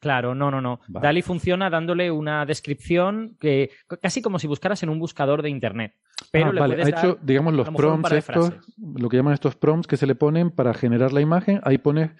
Claro, 0.00 0.34
no, 0.34 0.50
no, 0.50 0.60
no. 0.60 0.80
Vale. 0.86 1.06
DALI 1.06 1.22
funciona 1.22 1.70
dándole 1.70 2.10
una 2.10 2.44
descripción 2.44 3.38
que 3.40 3.70
casi 4.02 4.20
como 4.20 4.38
si 4.38 4.46
buscaras 4.46 4.82
en 4.82 4.90
un 4.90 4.98
buscador 4.98 5.40
de 5.40 5.48
internet. 5.48 5.94
Pero 6.30 6.50
ah, 6.50 6.52
le 6.52 6.60
vale. 6.60 6.82
ha 6.82 6.88
hecho, 6.88 7.14
dar, 7.14 7.24
digamos, 7.24 7.54
los 7.54 7.70
prompts 7.70 8.12
estos, 8.12 8.52
lo 8.76 9.08
que 9.08 9.16
llaman 9.16 9.32
estos 9.32 9.56
prompts 9.56 9.86
que 9.86 9.96
se 9.96 10.06
le 10.06 10.14
ponen 10.14 10.50
para 10.50 10.74
generar 10.74 11.14
la 11.14 11.22
imagen, 11.22 11.60
ahí 11.64 11.78
pones 11.78 12.10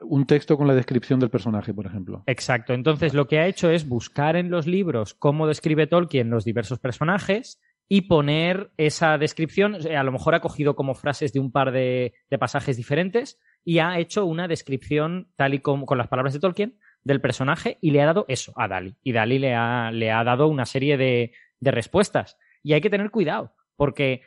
un 0.00 0.26
texto 0.26 0.56
con 0.56 0.68
la 0.68 0.74
descripción 0.74 1.18
del 1.18 1.30
personaje, 1.30 1.74
por 1.74 1.86
ejemplo. 1.86 2.22
Exacto. 2.26 2.74
Entonces, 2.74 3.12
lo 3.12 3.26
que 3.26 3.40
ha 3.40 3.46
hecho 3.48 3.70
es 3.70 3.88
buscar 3.88 4.36
en 4.36 4.48
los 4.48 4.68
libros 4.68 5.14
cómo 5.14 5.48
describe 5.48 5.88
Tolkien 5.88 6.30
los 6.30 6.44
diversos 6.44 6.78
personajes 6.78 7.60
y 7.88 8.02
poner 8.02 8.70
esa 8.76 9.18
descripción. 9.18 9.74
A 9.74 10.02
lo 10.02 10.12
mejor 10.12 10.34
ha 10.34 10.40
cogido 10.40 10.74
como 10.74 10.94
frases 10.94 11.32
de 11.32 11.40
un 11.40 11.52
par 11.52 11.72
de, 11.72 12.14
pasajes 12.38 12.76
diferentes 12.76 13.38
y 13.64 13.78
ha 13.78 13.98
hecho 13.98 14.26
una 14.26 14.48
descripción 14.48 15.32
tal 15.36 15.54
y 15.54 15.60
como 15.60 15.86
con 15.86 15.98
las 15.98 16.08
palabras 16.08 16.34
de 16.34 16.40
Tolkien 16.40 16.78
del 17.04 17.20
personaje 17.20 17.78
y 17.80 17.90
le 17.90 18.02
ha 18.02 18.06
dado 18.06 18.24
eso 18.28 18.52
a 18.56 18.68
Dali. 18.68 18.96
Y 19.02 19.12
Dali 19.12 19.38
le 19.38 19.54
ha, 19.54 19.90
le 19.92 20.10
ha 20.10 20.24
dado 20.24 20.48
una 20.48 20.66
serie 20.66 20.96
de, 20.96 21.32
de 21.60 21.70
respuestas. 21.70 22.36
Y 22.62 22.72
hay 22.72 22.80
que 22.80 22.90
tener 22.90 23.10
cuidado, 23.10 23.54
porque, 23.76 24.22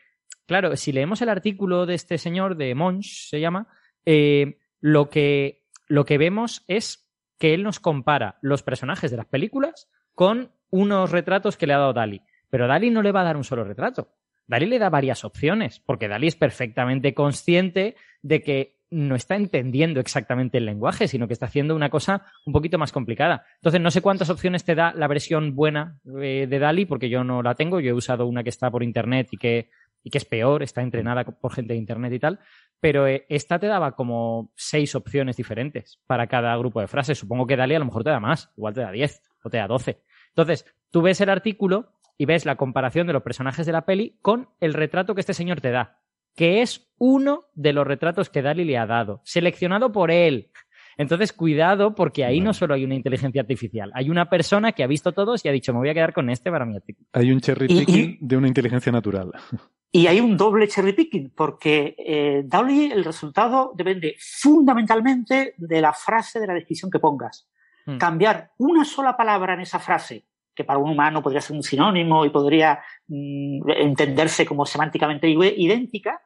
claro, 0.45 0.76
si 0.78 0.91
leemos 0.91 1.22
el 1.22 1.30
artículo 1.30 1.86
de 1.86 1.95
este 1.95 2.17
señor, 2.17 2.56
de 2.56 2.74
Monch 2.74 3.28
se 3.30 3.41
llama, 3.41 3.67
eh, 4.06 4.58
lo, 4.80 5.10
que, 5.10 5.65
lo 5.88 6.06
que 6.06 6.17
vemos 6.17 6.63
es 6.67 7.10
que 7.38 7.54
él 7.54 7.63
nos 7.63 7.80
compara 7.80 8.38
los 8.41 8.63
personajes 8.63 9.12
de 9.12 9.17
las 9.17 9.26
películas 9.26 9.89
con 10.13 10.52
unos 10.69 11.12
retratos 11.12 11.58
que 11.58 11.67
le 11.67 11.74
ha 11.74 11.80
dado 11.80 11.93
Dali. 11.93 12.22
Pero 12.49 12.67
Dali 12.67 12.89
no 12.89 13.01
le 13.01 13.12
va 13.12 13.21
a 13.21 13.25
dar 13.25 13.38
un 13.38 13.43
solo 13.43 13.63
retrato. 13.63 14.09
Dali 14.47 14.65
le 14.65 14.79
da 14.79 14.89
varias 14.89 15.23
opciones, 15.23 15.79
porque 15.79 16.07
Dali 16.07 16.27
es 16.27 16.35
perfectamente 16.35 17.13
consciente 17.13 17.95
de 18.21 18.41
que 18.41 18.79
no 18.91 19.15
está 19.15 19.35
entendiendo 19.35 19.99
exactamente 19.99 20.57
el 20.57 20.65
lenguaje, 20.65 21.07
sino 21.07 21.27
que 21.27 21.33
está 21.33 21.45
haciendo 21.45 21.75
una 21.75 21.89
cosa 21.89 22.25
un 22.45 22.53
poquito 22.53 22.77
más 22.79 22.91
complicada. 22.91 23.45
Entonces, 23.55 23.79
no 23.79 23.91
sé 23.91 24.01
cuántas 24.01 24.30
opciones 24.30 24.63
te 24.63 24.74
da 24.74 24.93
la 24.95 25.07
versión 25.07 25.55
buena 25.55 25.99
eh, 26.19 26.47
de 26.49 26.59
Dali, 26.59 26.86
porque 26.86 27.09
yo 27.09 27.24
no 27.24 27.43
la 27.43 27.55
tengo. 27.55 27.80
Yo 27.80 27.91
he 27.91 27.93
usado 27.93 28.26
una 28.26 28.43
que 28.43 28.49
está 28.49 28.71
por 28.71 28.82
internet 28.82 29.28
y 29.32 29.38
que, 29.38 29.69
y 30.03 30.09
que 30.09 30.17
es 30.17 30.26
peor, 30.26 30.63
está 30.63 30.82
entrenada 30.82 31.24
por 31.24 31.53
gente 31.53 31.74
de 31.74 31.80
internet 31.80 32.13
y 32.13 32.19
tal. 32.19 32.39
Pero 32.80 33.07
eh, 33.07 33.26
esta 33.30 33.59
te 33.59 33.67
daba 33.67 33.95
como 33.95 34.51
seis 34.55 34.95
opciones 34.95 35.38
diferentes 35.38 35.99
para 36.07 36.26
cada 36.26 36.57
grupo 36.57 36.82
de 36.82 36.88
frases. 36.88 37.19
Supongo 37.19 37.45
que 37.45 37.55
Dali 37.55 37.76
a 37.76 37.80
lo 37.80 37.86
mejor 37.86 38.03
te 38.03 38.09
da 38.09 38.19
más, 38.19 38.51
igual 38.57 38.74
te 38.74 38.82
da 38.82 38.91
diez 38.91 39.21
o 39.43 39.49
te 39.51 39.57
da 39.57 39.67
doce. 39.67 40.01
Entonces, 40.30 40.65
tú 40.89 41.03
ves 41.03 41.21
el 41.21 41.30
artículo 41.30 41.99
y 42.20 42.26
ves 42.26 42.45
la 42.45 42.57
comparación 42.57 43.07
de 43.07 43.13
los 43.13 43.24
personajes 43.24 43.65
de 43.65 43.72
la 43.72 43.86
peli 43.86 44.20
con 44.22 44.49
el 44.59 44.74
retrato 44.74 45.15
que 45.15 45.22
este 45.22 45.34
señor 45.34 45.61
te 45.61 45.72
da, 45.72 46.01
que 46.36 46.61
es 46.61 46.91
uno 46.97 47.45
de 47.55 47.72
los 47.72 47.88
retratos 47.88 48.30
que 48.30 48.41
Dali 48.41 48.65
le 48.65 48.78
ha 48.78 48.86
dado, 48.86 49.22
seleccionado 49.24 49.91
por 49.93 50.11
él. 50.11 50.51
Entonces, 50.97 51.32
cuidado, 51.32 51.95
porque 51.95 52.26
ahí 52.26 52.41
no 52.41 52.53
solo 52.53 52.74
hay 52.74 52.84
una 52.84 52.95
inteligencia 52.95 53.41
artificial, 53.41 53.89
hay 53.95 54.09
una 54.09 54.30
persona 54.30 54.74
que 54.74 54.84
ha 54.84 54.88
visto 54.88 55.13
todos 55.13 55.45
y 55.45 55.47
ha 55.47 55.53
dicho, 55.53 55.72
me 55.72 55.80
voy 55.80 55.89
a 55.89 55.93
quedar 55.93 56.11
con 56.11 56.30
este 56.30 56.51
para 56.51 56.65
mi 56.65 56.76
artículo. 56.76 57.07
Hay 57.13 57.32
un 57.32 57.39
cherry 57.39 57.67
picking 57.70 58.17
de 58.20 58.36
una 58.38 58.47
inteligencia 58.49 58.91
natural. 58.91 59.32
Y 59.91 60.05
hay 60.05 60.20
un 60.20 60.38
doble 60.38 60.67
cherry 60.67 60.93
picking, 60.93 61.32
porque 61.36 61.95
eh, 61.97 62.43
DALI 62.45 62.91
el 62.91 63.03
resultado 63.03 63.74
depende 63.76 64.15
fundamentalmente 64.20 65.55
de 65.57 65.82
la 65.82 65.93
frase 65.93 66.39
de 66.39 66.45
la 66.45 66.53
descripción 66.53 66.91
que 66.91 66.99
pongas. 66.99 67.49
Mm. 67.88 67.97
Cambiar 67.97 68.51
una 68.59 68.86
sola 68.86 69.17
palabra 69.17 69.55
en 69.55 69.61
esa 69.61 69.80
frase, 69.80 70.28
que 70.60 70.66
para 70.66 70.78
un 70.78 70.89
humano 70.89 71.24
podría 71.24 71.39
ser 71.39 71.55
un 71.55 71.64
sinónimo 71.64 72.26
y 72.26 72.32
podría 72.32 72.82
mm, 73.07 73.62
entenderse 73.78 74.45
como 74.45 74.66
semánticamente 74.66 75.30
idéntica, 75.30 76.22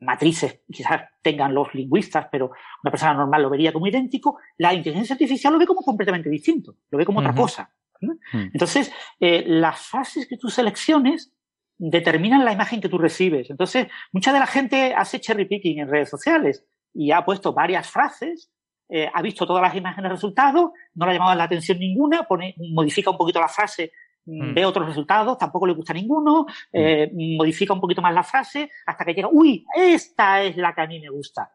matrices 0.00 0.62
quizás 0.68 1.02
tengan 1.22 1.54
los 1.54 1.72
lingüistas, 1.72 2.26
pero 2.32 2.50
una 2.82 2.90
persona 2.90 3.14
normal 3.14 3.42
lo 3.42 3.50
vería 3.50 3.72
como 3.72 3.86
idéntico, 3.86 4.38
la 4.58 4.74
inteligencia 4.74 5.14
artificial 5.14 5.52
lo 5.52 5.60
ve 5.60 5.68
como 5.68 5.82
completamente 5.82 6.28
distinto, 6.28 6.74
lo 6.90 6.98
ve 6.98 7.06
como 7.06 7.20
otra 7.20 7.32
cosa. 7.32 7.70
Mm. 8.00 8.50
Entonces, 8.54 8.90
eh, 9.20 9.44
las 9.46 9.78
frases 9.82 10.26
que 10.26 10.36
tú 10.36 10.50
selecciones 10.50 11.32
determinan 11.78 12.44
la 12.44 12.52
imagen 12.52 12.80
que 12.80 12.88
tú 12.88 12.98
recibes. 12.98 13.50
Entonces, 13.50 13.86
mucha 14.10 14.32
de 14.32 14.40
la 14.40 14.48
gente 14.48 14.94
hace 14.94 15.20
cherry 15.20 15.44
picking 15.44 15.78
en 15.78 15.88
redes 15.88 16.10
sociales 16.10 16.66
y 16.92 17.12
ha 17.12 17.24
puesto 17.24 17.52
varias 17.52 17.88
frases, 17.88 18.50
eh, 18.88 19.10
ha 19.12 19.22
visto 19.22 19.46
todas 19.46 19.62
las 19.62 19.74
imágenes 19.74 20.10
de 20.10 20.14
resultados, 20.14 20.70
no 20.94 21.06
le 21.06 21.12
ha 21.12 21.14
llamado 21.14 21.34
la 21.34 21.44
atención 21.44 21.78
ninguna, 21.78 22.24
pone, 22.24 22.54
modifica 22.72 23.10
un 23.10 23.16
poquito 23.16 23.40
la 23.40 23.48
frase, 23.48 23.92
mm, 24.26 24.50
mm. 24.50 24.54
ve 24.54 24.64
otros 24.64 24.86
resultados, 24.86 25.38
tampoco 25.38 25.66
le 25.66 25.74
gusta 25.74 25.92
ninguno, 25.92 26.46
eh, 26.72 27.10
modifica 27.36 27.72
un 27.72 27.80
poquito 27.80 28.02
más 28.02 28.14
la 28.14 28.22
frase, 28.22 28.70
hasta 28.86 29.04
que 29.04 29.14
llega, 29.14 29.28
uy, 29.30 29.64
esta 29.74 30.42
es 30.42 30.56
la 30.56 30.74
que 30.74 30.82
a 30.82 30.86
mí 30.86 31.00
me 31.00 31.08
gusta. 31.08 31.50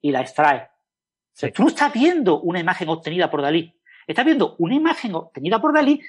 Y 0.00 0.10
la 0.10 0.20
extrae. 0.20 0.68
tú 1.54 1.62
no 1.62 1.68
estás 1.68 1.92
viendo 1.92 2.40
una 2.40 2.60
imagen 2.60 2.88
obtenida 2.88 3.30
por 3.30 3.42
Dalí, 3.42 3.78
estás 4.06 4.24
viendo 4.24 4.56
una 4.58 4.74
imagen 4.74 5.14
obtenida 5.14 5.60
por 5.60 5.72
Dalí 5.72 6.00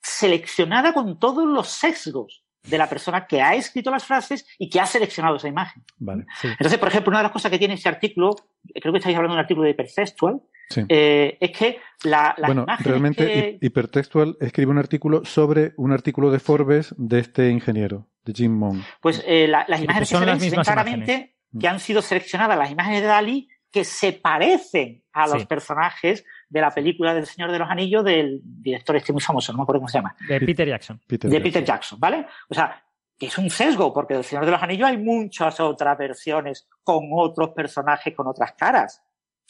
seleccionada 0.00 0.92
con 0.92 1.18
todos 1.18 1.44
los 1.44 1.68
sesgos 1.68 2.45
de 2.66 2.78
la 2.78 2.88
persona 2.88 3.26
que 3.26 3.40
ha 3.40 3.54
escrito 3.54 3.90
las 3.90 4.04
frases 4.04 4.46
y 4.58 4.68
que 4.68 4.80
ha 4.80 4.86
seleccionado 4.86 5.36
esa 5.36 5.48
imagen. 5.48 5.82
Vale, 5.98 6.26
Entonces, 6.42 6.78
por 6.78 6.88
ejemplo, 6.88 7.10
una 7.10 7.18
de 7.18 7.24
las 7.24 7.32
cosas 7.32 7.50
que 7.50 7.58
tiene 7.58 7.74
ese 7.74 7.88
artículo, 7.88 8.34
creo 8.74 8.92
que 8.92 8.98
estáis 8.98 9.16
hablando 9.16 9.34
de 9.34 9.40
un 9.40 9.44
artículo 9.44 9.64
de 9.64 9.70
Hypertextual, 9.72 10.40
eh, 10.88 11.38
es 11.40 11.50
que 11.56 11.78
la, 12.04 12.34
la 12.38 12.48
bueno, 12.48 12.66
realmente 12.80 13.58
Hypertextual 13.60 14.36
escribe 14.40 14.72
un 14.72 14.78
artículo 14.78 15.24
sobre 15.24 15.72
un 15.76 15.92
artículo 15.92 16.30
de 16.30 16.40
Forbes 16.40 16.94
de 16.98 17.20
este 17.20 17.50
ingeniero, 17.50 18.08
de 18.24 18.32
Jim 18.32 18.52
Mon. 18.52 18.84
Pues 19.00 19.22
eh, 19.26 19.46
las 19.46 19.68
imágenes 19.80 20.08
que 20.08 20.14
son 20.16 20.26
las 20.26 20.40
mismas 20.40 20.66
claramente 20.66 21.36
que 21.58 21.68
han 21.68 21.80
sido 21.80 22.02
seleccionadas 22.02 22.58
las 22.58 22.70
imágenes 22.70 23.00
de 23.00 23.06
Dalí 23.06 23.48
que 23.70 23.84
se 23.84 24.12
parecen 24.12 25.04
a 25.12 25.26
los 25.26 25.46
personajes 25.46 26.24
de 26.48 26.60
la 26.60 26.70
película 26.70 27.14
del 27.14 27.26
Señor 27.26 27.50
de 27.50 27.58
los 27.58 27.68
Anillos 27.68 28.04
del 28.04 28.40
director 28.42 28.96
este 28.96 29.12
muy 29.12 29.22
famoso, 29.22 29.52
no 29.52 29.58
me 29.58 29.62
acuerdo 29.62 29.80
cómo 29.80 29.88
se 29.88 29.98
llama. 29.98 30.16
De 30.28 30.40
Peter 30.40 30.68
Jackson. 30.68 31.00
de 31.08 31.40
Peter 31.40 31.64
Jackson, 31.64 31.98
¿vale? 31.98 32.26
O 32.48 32.54
sea, 32.54 32.82
que 33.18 33.26
es 33.26 33.38
un 33.38 33.50
sesgo, 33.50 33.92
porque 33.92 34.14
del 34.14 34.24
Señor 34.24 34.44
de 34.44 34.52
los 34.52 34.62
Anillos 34.62 34.88
hay 34.88 34.98
muchas 34.98 35.58
otras 35.60 35.96
versiones 35.96 36.68
con 36.82 37.08
otros 37.12 37.50
personajes 37.50 38.14
con 38.14 38.26
otras 38.26 38.52
caras. 38.52 39.02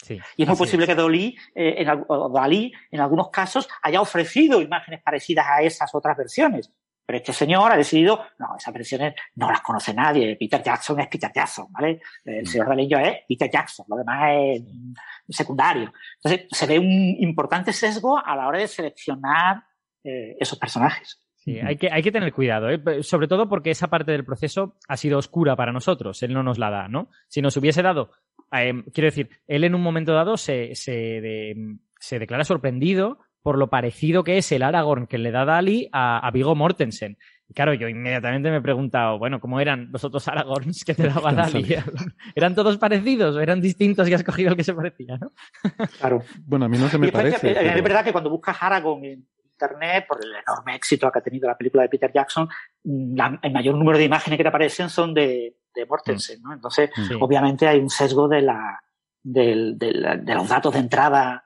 Sí, 0.03 0.20
y 0.36 0.42
es 0.42 0.49
muy 0.49 0.59
posible 0.59 0.86
que 0.86 0.94
Dalí, 0.94 1.36
eh, 1.55 1.76
en, 1.78 2.05
Dalí, 2.32 2.72
en 2.90 3.01
algunos 3.01 3.30
casos, 3.30 3.68
haya 3.82 4.01
ofrecido 4.01 4.61
imágenes 4.61 5.03
parecidas 5.03 5.47
a 5.49 5.62
esas 5.62 5.94
otras 5.94 6.16
versiones. 6.16 6.70
Pero 7.07 7.18
este 7.18 7.32
señor 7.32 7.70
ha 7.70 7.76
decidido, 7.76 8.20
no, 8.38 8.57
esas 8.59 8.74
versiones 8.74 9.14
no 9.36 9.48
las 9.48 9.61
conoce 9.61 9.94
nadie. 9.94 10.36
Peter 10.36 10.61
Jackson 10.62 10.98
es 10.98 11.07
Peter 11.07 11.30
Jackson, 11.32 11.68
¿vale? 11.70 12.00
El 12.24 12.42
mm. 12.42 12.46
Señor 12.46 12.66
de 12.66 12.72
Anillos 12.72 13.00
es 13.04 13.18
Peter 13.28 13.50
Jackson, 13.50 13.86
lo 13.88 13.96
demás 13.96 14.32
es 14.34 15.36
secundario. 15.36 15.92
Entonces, 16.16 16.48
se 16.50 16.66
ve 16.66 16.78
un 16.80 17.16
importante 17.20 17.72
sesgo 17.72 18.18
a 18.18 18.34
la 18.34 18.48
hora 18.48 18.59
de 18.59 18.66
seleccionar 18.66 19.62
eh, 20.02 20.36
esos 20.40 20.59
personajes. 20.59 21.22
Sí, 21.34 21.61
hay 21.61 21.76
que, 21.76 21.88
hay 21.92 22.02
que 22.02 22.11
tener 22.11 22.32
cuidado, 22.32 22.68
¿eh? 22.70 23.04
sobre 23.04 23.28
todo 23.28 23.48
porque 23.48 23.70
esa 23.70 23.86
parte 23.86 24.11
del 24.11 24.24
proceso 24.24 24.76
ha 24.88 24.96
sido 24.96 25.16
oscura 25.16 25.54
para 25.54 25.70
nosotros, 25.70 26.20
él 26.24 26.32
no 26.32 26.42
nos 26.42 26.59
la 26.59 26.70
da, 26.70 26.88
¿no? 26.88 27.09
Si 27.28 27.40
nos 27.40 27.57
hubiese 27.57 27.82
dado, 27.82 28.11
eh, 28.50 28.82
quiero 28.92 29.07
decir, 29.07 29.30
él 29.46 29.62
en 29.62 29.76
un 29.76 29.80
momento 29.80 30.12
dado 30.12 30.36
se, 30.36 30.74
se, 30.74 31.54
se 32.00 32.18
declara 32.18 32.42
sorprendido 32.42 33.20
por 33.47 33.59
lo 33.59 33.70
parecido 33.70 34.24
que 34.24 34.38
es 34.38 34.51
el 34.51 34.64
Aragorn 34.64 35.07
que 35.07 35.18
le 35.18 35.30
da 35.30 35.44
Dali 35.44 35.88
a, 35.92 36.18
a 36.18 36.32
Vigo 36.32 36.57
Mortensen. 36.57 37.16
Y 37.49 37.55
claro, 37.55 37.74
yo 37.74 37.88
inmediatamente 37.88 38.51
me 38.51 38.57
he 38.57 38.61
preguntado, 38.61 39.20
bueno, 39.20 39.38
¿cómo 39.38 39.61
eran 39.61 39.92
los 39.92 40.03
otros 40.03 40.26
Aragorns 40.26 40.84
que 40.84 40.97
te 40.97 41.07
daba 41.09 41.32
Dali? 41.32 41.76
¿Eran 42.34 42.57
todos 42.57 42.76
parecidos 42.76 43.36
o 43.36 43.40
eran 43.40 43.61
distintos 43.61 44.09
y 44.09 44.14
has 44.14 44.24
cogido 44.24 44.51
el 44.51 44.57
que 44.57 44.64
se 44.64 44.74
parecía, 44.74 45.16
no? 45.18 45.30
Claro. 46.01 46.24
Bueno, 46.44 46.64
a 46.64 46.68
mí 46.68 46.76
no 46.76 46.88
se 46.88 46.99
me 46.99 47.12
parece. 47.12 47.53
Es, 47.53 47.84
verdad 47.84 48.05
que 48.05 48.11
cuando 48.11 48.30
buscas 48.30 48.61
Aragorn 48.61 49.05
en 49.05 49.28
internet, 49.49 50.07
por 50.09 50.18
el 50.24 50.32
enorme 50.44 50.74
éxito 50.74 51.09
que 51.12 51.20
ha 51.20 51.22
tenido 51.22 51.47
la 51.47 51.57
película 51.57 51.84
de 51.84 51.88
Peter 51.88 52.11
Jackson, 52.12 52.49
el 52.82 53.53
mayor 53.53 53.76
número 53.76 53.97
de 53.97 54.07
imágenes 54.07 54.38
que 54.38 54.42
te 54.42 54.49
aparecen 54.49 54.90
son 54.90 55.14
de, 55.14 55.59
de 55.72 55.86
Mortensen, 55.86 56.42
¿no? 56.42 56.53
Entonces, 56.53 56.90
obviamente 57.20 57.68
hay 57.68 57.78
un 57.78 57.90
sesgo 57.90 58.26
de 58.26 58.42
la, 58.42 58.80
de, 59.22 59.74
de 59.76 60.34
los 60.34 60.49
datos 60.49 60.74
de 60.74 60.80
entrada 60.80 61.45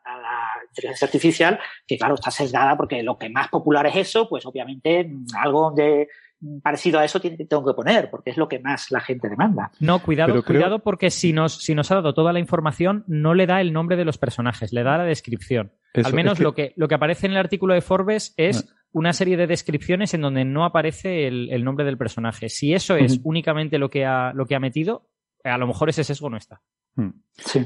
inteligencia 0.70 1.06
artificial, 1.06 1.58
que 1.86 1.98
claro, 1.98 2.14
está 2.14 2.30
sesgada 2.30 2.76
porque 2.76 3.02
lo 3.02 3.18
que 3.18 3.28
más 3.28 3.48
popular 3.48 3.86
es 3.86 3.96
eso, 3.96 4.28
pues 4.28 4.46
obviamente 4.46 5.04
mm, 5.04 5.26
algo 5.42 5.72
de 5.72 6.08
mm, 6.40 6.60
parecido 6.60 6.98
a 6.98 7.04
eso 7.04 7.20
tengo 7.20 7.64
que 7.64 7.74
poner, 7.74 8.10
porque 8.10 8.30
es 8.30 8.36
lo 8.36 8.48
que 8.48 8.58
más 8.58 8.90
la 8.90 9.00
gente 9.00 9.28
demanda. 9.28 9.70
No, 9.80 10.00
cuidado, 10.02 10.42
cuidado, 10.44 10.78
porque 10.80 11.10
si 11.10 11.32
nos, 11.32 11.62
si 11.62 11.74
nos 11.74 11.90
ha 11.90 11.96
dado 11.96 12.14
toda 12.14 12.32
la 12.32 12.38
información, 12.38 13.04
no 13.06 13.34
le 13.34 13.46
da 13.46 13.60
el 13.60 13.72
nombre 13.72 13.96
de 13.96 14.04
los 14.04 14.18
personajes, 14.18 14.72
le 14.72 14.82
da 14.82 14.98
la 14.98 15.04
descripción. 15.04 15.72
Al 15.94 16.14
menos 16.14 16.38
lo, 16.38 16.54
que, 16.54 16.72
lo 16.76 16.86
que 16.86 16.94
aparece 16.94 17.26
en 17.26 17.32
el 17.32 17.38
artículo 17.38 17.74
de 17.74 17.80
Forbes 17.80 18.32
es 18.36 18.72
una 18.92 19.12
serie 19.12 19.36
de 19.36 19.46
descripciones 19.46 20.14
en 20.14 20.20
donde 20.20 20.44
no 20.44 20.64
aparece 20.64 21.26
el, 21.26 21.64
nombre 21.64 21.84
del 21.84 21.98
personaje. 21.98 22.48
Si 22.48 22.74
eso 22.74 22.96
es 22.96 23.20
únicamente 23.24 23.78
lo 23.78 23.90
que, 23.90 24.04
ha, 24.04 24.32
lo 24.32 24.46
que 24.46 24.54
ha 24.54 24.60
metido, 24.60 25.08
a 25.44 25.58
lo 25.58 25.66
mejor 25.66 25.88
ese 25.88 26.04
sesgo 26.04 26.30
no 26.30 26.36
está. 26.36 26.60
Hmm. 26.94 27.10
Sí. 27.36 27.64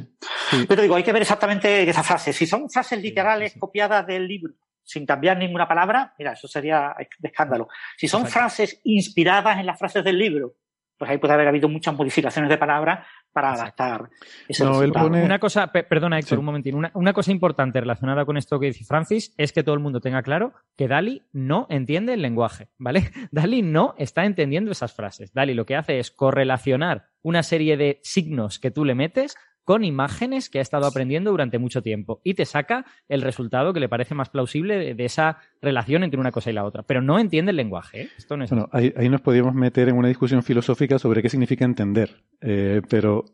Pero 0.68 0.82
digo, 0.82 0.94
hay 0.94 1.02
que 1.02 1.12
ver 1.12 1.22
exactamente 1.22 1.88
esa 1.88 2.02
frase. 2.02 2.32
Si 2.32 2.46
son 2.46 2.68
frases 2.70 3.00
literales 3.00 3.54
copiadas 3.58 4.06
del 4.06 4.26
libro 4.26 4.54
sin 4.82 5.06
cambiar 5.06 5.38
ninguna 5.38 5.66
palabra, 5.66 6.14
mira, 6.18 6.32
eso 6.32 6.46
sería 6.46 6.94
de 6.98 7.28
escándalo. 7.28 7.68
Si 7.96 8.06
son 8.06 8.26
frases 8.26 8.80
inspiradas 8.84 9.58
en 9.58 9.66
las 9.66 9.78
frases 9.78 10.04
del 10.04 10.18
libro, 10.18 10.56
pues 10.98 11.10
ahí 11.10 11.18
puede 11.18 11.34
haber 11.34 11.48
habido 11.48 11.68
muchas 11.68 11.94
modificaciones 11.94 12.50
de 12.50 12.58
palabras 12.58 13.06
para 13.34 13.52
adaptar 13.52 14.08
ese 14.48 14.64
no, 14.64 14.78
Una 14.78 15.38
cosa, 15.40 15.66
perdona 15.66 16.18
Héctor, 16.18 16.38
un 16.38 16.44
momentín. 16.44 16.76
Una, 16.94 17.12
cosa 17.12 17.32
importante 17.32 17.80
relacionada 17.80 18.24
con 18.24 18.36
esto 18.36 18.60
que 18.60 18.66
dice 18.66 18.84
Francis 18.84 19.34
es 19.36 19.52
que 19.52 19.64
todo 19.64 19.74
el 19.74 19.80
mundo 19.80 20.00
tenga 20.00 20.22
claro 20.22 20.54
que 20.76 20.88
Dali 20.88 21.24
no 21.32 21.66
entiende 21.68 22.14
el 22.14 22.22
lenguaje, 22.22 22.68
¿vale? 22.78 23.10
Dali 23.32 23.60
no 23.60 23.94
está 23.98 24.24
entendiendo 24.24 24.70
esas 24.70 24.94
frases. 24.94 25.34
Dali 25.34 25.52
lo 25.52 25.66
que 25.66 25.76
hace 25.76 25.98
es 25.98 26.12
correlacionar 26.12 27.08
una 27.22 27.42
serie 27.42 27.76
de 27.76 28.00
signos 28.04 28.60
que 28.60 28.70
tú 28.70 28.84
le 28.84 28.94
metes 28.94 29.36
con 29.64 29.84
imágenes 29.84 30.50
que 30.50 30.58
ha 30.58 30.62
estado 30.62 30.86
aprendiendo 30.86 31.30
durante 31.30 31.58
mucho 31.58 31.82
tiempo 31.82 32.20
y 32.22 32.34
te 32.34 32.44
saca 32.44 32.84
el 33.08 33.22
resultado 33.22 33.72
que 33.72 33.80
le 33.80 33.88
parece 33.88 34.14
más 34.14 34.28
plausible 34.28 34.94
de, 34.94 35.04
esa 35.04 35.38
relación 35.60 36.04
entre 36.04 36.20
una 36.20 36.30
cosa 36.30 36.50
y 36.50 36.52
la 36.52 36.64
otra. 36.64 36.82
Pero 36.82 37.02
no 37.02 37.18
entiende 37.18 37.50
el 37.50 37.56
lenguaje. 37.56 38.02
¿eh? 38.02 38.08
Esto 38.16 38.36
no 38.36 38.44
es 38.44 38.50
bueno, 38.50 38.68
ahí, 38.72 39.08
nos 39.08 39.20
podríamos 39.20 39.54
meter 39.54 39.88
en 39.88 39.96
una 39.96 40.08
discusión 40.08 40.42
filosófica 40.42 40.98
sobre 40.98 41.22
qué 41.22 41.28
significa 41.28 41.64
entender, 41.64 42.22
eh, 42.40 42.82
pero 42.88 43.24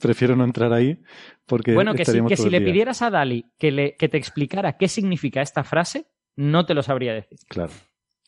prefiero 0.00 0.36
no 0.36 0.44
entrar 0.44 0.72
ahí 0.72 1.00
porque. 1.46 1.74
Bueno, 1.74 1.94
que, 1.94 2.04
si, 2.04 2.20
que 2.24 2.36
si 2.36 2.50
le 2.50 2.60
pidieras 2.60 3.02
a 3.02 3.10
Dali 3.10 3.46
que, 3.58 3.70
le, 3.70 3.96
que 3.96 4.08
te 4.08 4.18
explicara 4.18 4.76
qué 4.76 4.88
significa 4.88 5.40
esta 5.40 5.64
frase, 5.64 6.06
no 6.36 6.66
te 6.66 6.74
lo 6.74 6.82
sabría 6.82 7.14
decir. 7.14 7.38
Claro. 7.48 7.72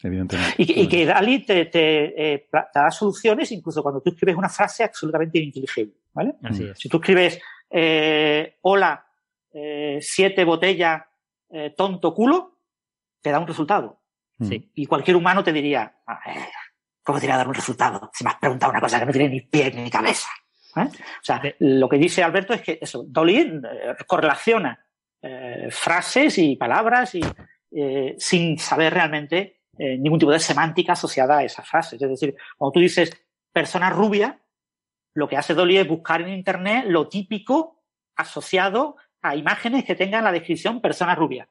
Evidentemente. 0.03 0.55
Y, 0.59 0.89
que 0.89 1.05
Dali 1.05 1.45
te, 1.45 1.67
te, 1.67 2.35
eh, 2.35 2.49
da 2.51 2.91
soluciones 2.91 3.53
incluso 3.53 3.83
cuando 3.83 4.01
tú 4.01 4.11
escribes 4.11 4.37
una 4.37 4.49
frase 4.49 4.83
absolutamente 4.83 5.39
ininteligible. 5.39 5.93
¿Vale? 6.13 6.35
Así 6.43 6.65
es. 6.65 6.79
Si 6.79 6.89
tú 6.89 6.99
escribes 6.99 7.41
eh, 7.71 8.59
hola, 8.63 9.07
eh, 9.53 9.99
siete 10.01 10.45
botellas, 10.45 11.03
eh, 11.51 11.75
tonto 11.77 12.15
culo, 12.15 12.59
te 13.21 13.31
da 13.31 13.39
un 13.39 13.47
resultado. 13.47 14.01
Sí. 14.41 14.71
Y 14.75 14.87
cualquier 14.87 15.17
humano 15.17 15.45
te 15.45 15.53
diría, 15.53 15.95
¿cómo 17.03 17.19
te 17.19 17.27
irá 17.27 17.35
a 17.35 17.39
dar 17.39 17.49
un 17.49 17.55
resultado? 17.55 18.11
Si 18.15 18.25
me 18.25 18.31
has 18.31 18.37
preguntado 18.37 18.73
una 18.73 18.81
cosa 18.81 18.99
que 18.99 19.07
no 19.07 19.13
tiene 19.13 19.29
ni 19.29 19.43
pie 19.43 19.71
ni 19.71 19.91
cabeza. 19.91 20.31
¿eh? 20.77 20.89
O 20.89 21.23
sea, 21.23 21.43
lo 21.59 21.89
que 21.89 21.99
dice 21.99 22.23
Alberto 22.23 22.55
es 22.55 22.63
que 22.63 22.79
eso, 22.81 23.05
Dolly 23.07 23.39
eh, 23.39 23.97
correlaciona 24.07 24.79
eh, 25.23 25.69
frases 25.71 26.39
y 26.39 26.57
palabras 26.57 27.15
y, 27.15 27.23
sin 28.19 28.59
saber 28.59 28.93
realmente 28.95 29.61
ningún 29.79 30.19
tipo 30.19 30.33
de 30.33 30.41
semántica 30.41 30.95
asociada 30.95 31.39
a 31.39 31.45
esas 31.45 31.69
frases. 31.69 32.03
Es 32.03 32.09
decir, 32.09 32.35
cuando 32.59 32.73
tú 32.73 32.81
dices 32.81 33.13
persona 33.53 33.91
rubia, 33.91 34.41
lo 35.15 35.29
que 35.29 35.37
hace 35.37 35.55
Dolly 35.55 35.79
es 35.79 35.89
buscar 35.89 36.23
en 36.23 36.29
Internet 36.29 36.85
lo 36.89 37.09
típico 37.09 37.83
asociado 38.17 38.97
a 39.23 39.37
imágenes 39.37 39.85
que 39.85 39.95
tengan 39.95 40.25
la 40.25 40.33
descripción 40.33 40.81
persona 40.81 41.15
rubia, 41.15 41.49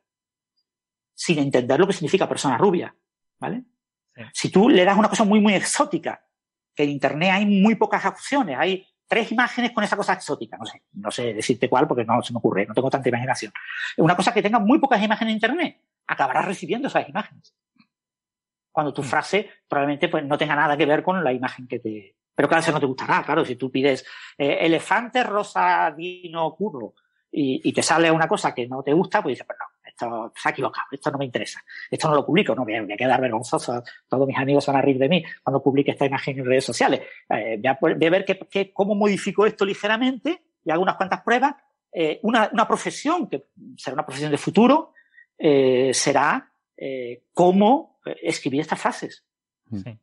sin 1.14 1.40
entender 1.40 1.80
lo 1.80 1.88
que 1.88 1.94
significa 1.94 2.28
persona 2.28 2.58
rubia, 2.58 2.96
¿vale? 3.40 3.64
Si 4.34 4.50
tú 4.50 4.70
le 4.70 4.84
das 4.84 4.98
una 4.98 5.10
cosa 5.10 5.24
muy, 5.24 5.40
muy 5.40 5.54
exótica, 5.54 6.26
que 6.76 6.84
en 6.84 6.90
Internet 6.90 7.32
hay 7.34 7.46
muy 7.46 7.76
pocas 7.76 8.06
opciones, 8.06 8.58
hay 8.58 8.86
tres 9.08 9.32
imágenes 9.32 9.72
con 9.72 9.84
esa 9.84 9.98
cosa 9.98 10.14
exótica, 10.14 10.58
no 10.58 10.66
sé, 10.66 10.84
no 10.94 11.12
sé 11.12 11.34
decirte 11.34 11.68
cuál 11.68 11.88
porque 11.88 12.06
no 12.06 12.22
se 12.22 12.32
me 12.32 12.38
ocurre, 12.38 12.66
no 12.66 12.74
tengo 12.74 12.90
tanta 12.90 13.10
imaginación. 13.10 13.52
Una 13.98 14.16
cosa 14.16 14.34
que 14.34 14.42
tenga 14.42 14.60
muy 14.60 14.80
pocas 14.80 15.02
imágenes 15.02 15.32
en 15.32 15.36
Internet, 15.36 15.82
acabarás 16.08 16.46
recibiendo 16.46 16.88
esas 16.88 17.08
imágenes. 17.10 17.54
cuando 18.72 18.94
tu 18.94 19.04
frase 19.04 19.50
probablemente 19.68 20.08
pues, 20.10 20.24
no 20.24 20.38
tenga 20.38 20.56
nada 20.56 20.78
que 20.78 20.86
ver 20.86 21.04
con 21.04 21.24
la 21.24 21.34
imagen 21.34 21.68
que 21.68 21.80
te... 21.80 22.16
Pero 22.40 22.48
claro, 22.48 22.62
eso 22.62 22.72
no 22.72 22.80
te 22.80 22.86
gustará, 22.86 23.22
claro, 23.22 23.44
si 23.44 23.58
tú 23.58 23.70
pides 23.70 24.06
eh, 24.38 24.60
elefante 24.62 25.26
rosa 25.26 25.90
vino 25.90 26.56
curro 26.56 26.94
y, 27.30 27.60
y, 27.68 27.74
te 27.74 27.84
sale 27.84 28.10
una 28.10 28.30
cosa 28.30 28.56
que 28.56 28.66
no 28.66 28.82
te 28.82 28.94
gusta, 28.94 29.22
pues 29.22 29.34
dices, 29.34 29.46
pues 29.46 29.60
no, 29.60 29.66
esto 29.86 30.32
se 30.34 30.48
ha 30.48 30.52
equivocado, 30.54 30.88
esto 30.90 31.12
no 31.12 31.18
me 31.18 31.26
interesa, 31.26 31.62
esto 31.92 32.08
no 32.08 32.16
lo 32.16 32.26
publico, 32.26 32.56
no 32.56 32.64
me 32.64 32.80
voy 32.80 32.94
a 32.94 32.96
quedar 32.96 33.20
vergonzoso, 33.20 33.84
todos 34.08 34.26
mis 34.26 34.38
amigos 34.38 34.66
van 34.68 34.78
a 34.78 34.82
reír 34.82 34.98
de 34.98 35.10
mí 35.10 35.22
cuando 35.44 35.62
publique 35.62 35.92
esta 35.92 36.06
imagen 36.06 36.40
en 36.40 36.46
redes 36.46 36.64
sociales. 36.64 37.02
Eh, 37.30 37.58
voy, 37.58 37.68
a, 37.68 37.78
voy, 37.82 38.08
a, 38.08 38.10
ver 38.10 38.24
que, 38.24 38.40
que, 38.40 38.72
cómo 38.72 38.96
modifico 38.96 39.46
esto 39.46 39.66
ligeramente 39.66 40.42
y 40.64 40.72
hago 40.72 40.82
unas 40.82 40.96
cuantas 40.96 41.20
pruebas. 41.24 41.56
Eh, 41.92 42.22
una, 42.24 42.50
una, 42.54 42.66
profesión, 42.66 43.28
que 43.28 43.48
será 43.76 43.96
una 43.96 44.06
profesión 44.06 44.32
de 44.32 44.38
futuro, 44.38 44.94
eh, 45.38 45.92
será 45.94 46.54
eh, 46.78 47.24
cómo 47.34 48.00
escribir 48.06 48.62
estas 48.62 48.80
frases. 48.80 49.26
Sí. 49.74 50.00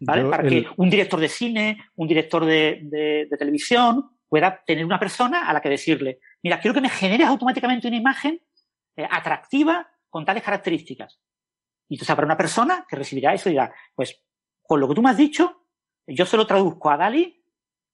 ¿Vale? 0.00 0.22
Yo, 0.22 0.30
Para 0.30 0.42
el... 0.42 0.48
que 0.48 0.68
un 0.76 0.90
director 0.90 1.20
de 1.20 1.28
cine, 1.28 1.84
un 1.96 2.08
director 2.08 2.44
de, 2.44 2.80
de, 2.82 3.26
de, 3.30 3.36
televisión 3.36 4.10
pueda 4.28 4.62
tener 4.66 4.84
una 4.84 4.98
persona 4.98 5.48
a 5.48 5.52
la 5.52 5.60
que 5.60 5.68
decirle, 5.68 6.20
mira, 6.42 6.60
quiero 6.60 6.74
que 6.74 6.80
me 6.80 6.88
generes 6.88 7.26
automáticamente 7.26 7.88
una 7.88 7.96
imagen 7.96 8.40
eh, 8.96 9.06
atractiva 9.10 9.88
con 10.08 10.24
tales 10.24 10.42
características. 10.42 11.20
Y 11.88 11.94
entonces 11.94 12.10
habrá 12.10 12.26
una 12.26 12.36
persona 12.36 12.84
que 12.88 12.96
recibirá 12.96 13.34
eso 13.34 13.48
y 13.48 13.52
dirá, 13.52 13.72
pues 13.94 14.22
con 14.62 14.80
lo 14.80 14.88
que 14.88 14.94
tú 14.94 15.02
me 15.02 15.10
has 15.10 15.16
dicho, 15.16 15.66
yo 16.06 16.26
se 16.26 16.36
lo 16.36 16.46
traduzco 16.46 16.90
a 16.90 16.96
Dali 16.96 17.44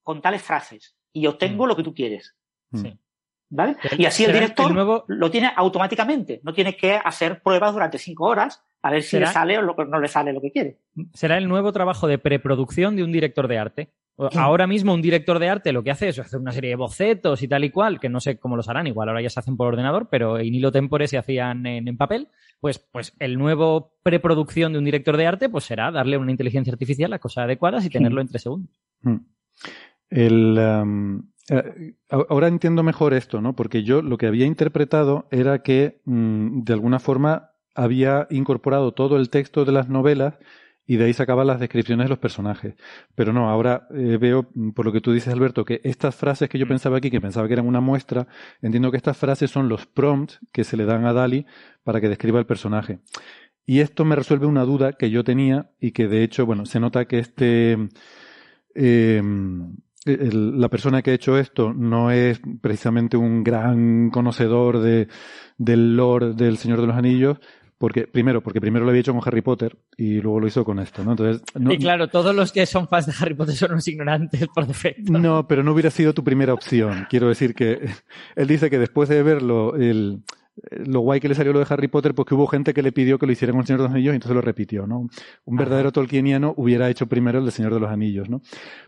con 0.03 0.23
tales 0.23 0.43
frases 0.43 0.97
y 1.13 1.27
obtengo 1.27 1.65
mm. 1.65 1.69
lo 1.69 1.77
que 1.77 1.83
tú 1.83 1.95
quieres. 1.95 2.37
Sí. 2.73 2.99
¿Vale? 3.51 3.77
Y 3.99 4.07
así 4.07 4.25
el 4.25 4.33
director 4.33 4.69
el 4.69 4.75
nuevo... 4.75 5.05
lo 5.09 5.31
tiene 5.31 5.53
automáticamente. 5.55 6.41
No 6.43 6.55
tiene 6.55 6.75
que 6.75 6.95
hacer 6.95 7.43
pruebas 7.43 7.75
durante 7.75 7.99
cinco 7.99 8.25
horas 8.25 8.63
a 8.83 8.91
ver 8.91 9.03
si 9.03 9.19
le 9.19 9.27
sale 9.27 9.59
o 9.59 9.63
no 9.63 10.01
le 10.01 10.09
sale 10.09 10.33
lo 10.33 10.41
que 10.41 10.51
quiere. 10.51 10.79
Será 11.15 11.39
el 11.39 11.49
nuevo 11.49 11.73
trabajo 11.73 12.09
de 12.09 12.19
preproducción 12.19 12.97
de 12.97 13.05
un 13.05 13.13
director 13.13 13.47
de 13.47 13.59
arte. 13.59 13.89
Ahora 14.35 14.67
mismo 14.67 14.93
un 14.93 15.01
director 15.01 15.39
de 15.39 15.49
arte 15.49 15.73
lo 15.73 15.83
que 15.83 15.91
hace 15.91 16.09
es 16.09 16.19
hacer 16.19 16.39
una 16.39 16.53
serie 16.53 16.71
de 16.71 16.77
bocetos 16.77 17.43
y 17.43 17.49
tal 17.49 17.65
y 17.65 17.71
cual, 17.71 17.99
que 17.99 18.09
no 18.09 18.21
sé 18.21 18.39
cómo 18.39 18.57
los 18.57 18.69
harán, 18.69 18.87
igual 18.87 19.09
ahora 19.09 19.23
ya 19.23 19.31
se 19.31 19.41
hacen 19.41 19.57
por 19.57 19.69
ordenador, 19.69 20.09
pero 20.11 20.41
in 20.41 20.55
hilo 20.55 20.71
tempore 20.71 21.09
se 21.09 21.17
hacían 21.17 21.65
en, 21.67 21.89
en, 21.89 21.97
papel. 21.97 22.29
Pues, 22.61 22.79
pues 22.79 23.15
el 23.19 23.39
nuevo 23.39 23.95
preproducción 24.03 24.73
de 24.73 24.79
un 24.79 24.85
director 24.85 25.17
de 25.17 25.27
arte 25.27 25.49
pues 25.49 25.65
será 25.65 25.91
darle 25.91 26.19
una 26.19 26.31
inteligencia 26.31 26.73
artificial 26.73 27.11
las 27.11 27.21
cosas 27.21 27.45
adecuadas 27.45 27.85
y 27.87 27.91
tenerlo 27.91 28.21
en 28.21 28.29
tres 28.29 28.43
segundos. 28.43 28.71
El, 30.11 30.59
um, 30.59 31.23
eh, 31.49 31.95
ahora 32.09 32.49
entiendo 32.49 32.83
mejor 32.83 33.15
esto, 33.15 33.41
¿no? 33.41 33.55
Porque 33.55 33.83
yo 33.83 34.03
lo 34.03 34.19
que 34.19 34.27
había 34.27 34.47
interpretado 34.47 35.27
era 35.31 35.63
que 35.63 36.01
mm, 36.05 36.63
de 36.63 36.73
alguna 36.73 36.99
forma 36.99 37.52
había 37.75 38.27
incorporado 38.31 38.93
todo 38.93 39.17
el 39.17 39.31
texto 39.31 39.65
de 39.65 39.73
las 39.73 39.89
novelas 39.89 40.39
y 40.87 40.97
de 40.97 41.05
ahí 41.05 41.13
sacaban 41.13 41.47
las 41.47 41.61
descripciones 41.61 42.07
de 42.07 42.11
los 42.11 42.19
personajes. 42.19 42.75
Pero 43.15 43.33
no, 43.33 43.49
ahora 43.49 43.87
eh, 43.95 44.19
veo, 44.21 44.51
por 44.75 44.85
lo 44.85 44.93
que 44.93 45.01
tú 45.01 45.13
dices, 45.13 45.33
Alberto, 45.33 45.65
que 45.65 45.81
estas 45.85 46.15
frases 46.15 46.49
que 46.49 46.59
yo 46.59 46.67
pensaba 46.67 46.99
aquí, 46.99 47.11
que 47.11 47.21
pensaba 47.21 47.47
que 47.47 47.55
eran 47.55 47.67
una 47.67 47.81
muestra, 47.81 48.27
entiendo 48.61 48.91
que 48.91 48.97
estas 48.97 49.17
frases 49.17 49.51
son 49.51 49.69
los 49.69 49.87
prompts 49.87 50.41
que 50.53 50.65
se 50.65 50.77
le 50.77 50.85
dan 50.85 51.05
a 51.07 51.13
Dali 51.13 51.47
para 51.85 52.01
que 52.01 52.09
describa 52.09 52.41
el 52.41 52.47
personaje. 52.47 53.01
Y 53.65 53.81
esto 53.81 54.05
me 54.05 54.17
resuelve 54.17 54.47
una 54.47 54.65
duda 54.65 54.93
que 54.95 55.11
yo 55.11 55.23
tenía 55.23 55.71
y 55.79 55.93
que 55.93 56.09
de 56.09 56.25
hecho, 56.25 56.47
bueno, 56.47 56.67
se 56.67 56.81
nota 56.81 57.07
que 57.07 57.19
este... 57.19 57.89
Eh, 58.75 59.23
el, 60.05 60.61
la 60.61 60.69
persona 60.69 61.03
que 61.03 61.13
ha 61.13 61.15
hecho 61.15 61.39
esto 61.39 61.73
no 61.73 62.11
es 62.11 62.41
precisamente 62.61 63.17
un 63.17 63.45
gran 63.45 64.11
conocedor 64.11 64.81
de, 64.81 65.09
del 65.59 65.97
lore 65.97 66.35
del 66.35 66.59
Señor 66.59 66.81
de 66.81 66.87
los 66.89 66.97
Anillos, 66.97 67.39
porque 67.83 68.07
primero, 68.07 68.41
porque 68.45 68.61
primero 68.61 68.85
lo 68.85 68.91
había 68.93 69.01
hecho 69.01 69.13
con 69.13 69.23
Harry 69.27 69.43
Potter 69.43 69.77
y 69.97 70.21
luego 70.21 70.39
lo 70.39 70.47
hizo 70.47 70.65
con 70.65 70.79
esto, 70.79 71.03
¿no? 71.03 71.11
Entonces, 71.11 71.43
no, 71.57 71.73
y 71.73 71.79
claro, 71.79 72.07
todos 72.07 72.33
los 72.33 72.53
que 72.53 72.65
son 72.65 72.87
fans 72.87 73.07
de 73.07 73.13
Harry 73.19 73.35
Potter 73.35 73.57
son 73.57 73.73
unos 73.73 73.89
ignorantes 73.89 74.47
por 74.55 74.69
defecto. 74.69 75.19
No, 75.19 75.49
pero 75.49 75.65
no 75.65 75.73
hubiera 75.73 75.91
sido 75.91 76.15
tu 76.15 76.23
primera 76.23 76.55
opción. 76.55 77.09
Quiero 77.11 77.27
decir 77.27 77.57
que 77.57 77.81
él 78.37 78.47
dice 78.47 78.71
que 78.71 78.79
después 78.79 79.09
de 79.09 79.25
verlo, 79.25 79.75
el, 79.75 80.23
lo 80.71 81.01
guay 81.01 81.19
que 81.19 81.29
le 81.29 81.35
salió 81.35 81.53
lo 81.53 81.59
de 81.59 81.67
Harry 81.71 81.89
Potter, 81.89 82.15
pues 82.15 82.29
que 82.29 82.37
hubo 82.37 82.47
gente 82.47 82.73
que 82.73 82.83
le 82.83 82.93
pidió 82.93 83.19
que 83.19 83.27
lo 83.27 83.33
hiciera 83.33 83.51
con 83.51 83.63
el 83.63 83.67
Señor 83.67 83.81
de 83.81 83.89
los 83.89 83.95
Anillos 83.95 84.13
y 84.13 84.15
entonces 84.15 84.37
lo 84.37 84.43
repitió, 84.43 84.87
¿no? 84.87 85.09
Un 85.45 85.57
verdadero. 85.57 85.91
Tolkieniano 85.91 86.55
hubiera 86.57 86.89
hecho 86.89 87.09
primero 87.09 87.41
el 87.41 87.47
de 87.47 87.51
Señor 87.51 87.75
de 87.75 87.81
los 87.81 87.91
Anillos, 87.91 88.31
¿no? 88.31 88.43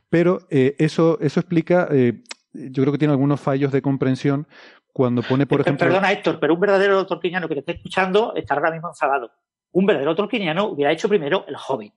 Pero 0.09 0.47
eh, 0.51 0.77
eso, 0.79 1.19
eso 1.21 1.41
explica, 1.41 1.89
eh, 1.91 2.23
yo 2.53 2.85
creo 2.85 2.93
que 2.93 2.99
tiene 2.99 3.11
algunos 3.11 3.41
fallos 3.41 3.73
de 3.73 3.83
comprensión 3.83 4.47
cuando 4.95 5.23
pone, 5.23 5.45
por 5.45 5.61
ejemplo... 5.61 5.87
Perdona, 5.87 6.13
Héctor, 6.13 6.39
pero 6.39 6.55
un 6.55 6.61
verdadero 6.61 7.05
Tolkieniano 7.05 7.49
que 7.49 7.55
te 7.55 7.61
esté 7.61 7.73
escuchando 7.73 8.33
está 8.37 8.55
ahora 8.55 8.71
mismo 8.71 8.89
enfadado. 8.89 9.33
Un 9.73 9.87
verdadero 9.87 10.15
Tolkieniano 10.15 10.67
hubiera 10.67 10.93
hecho 10.93 11.09
primero 11.09 11.45
El 11.49 11.57
Hobbit. 11.57 11.95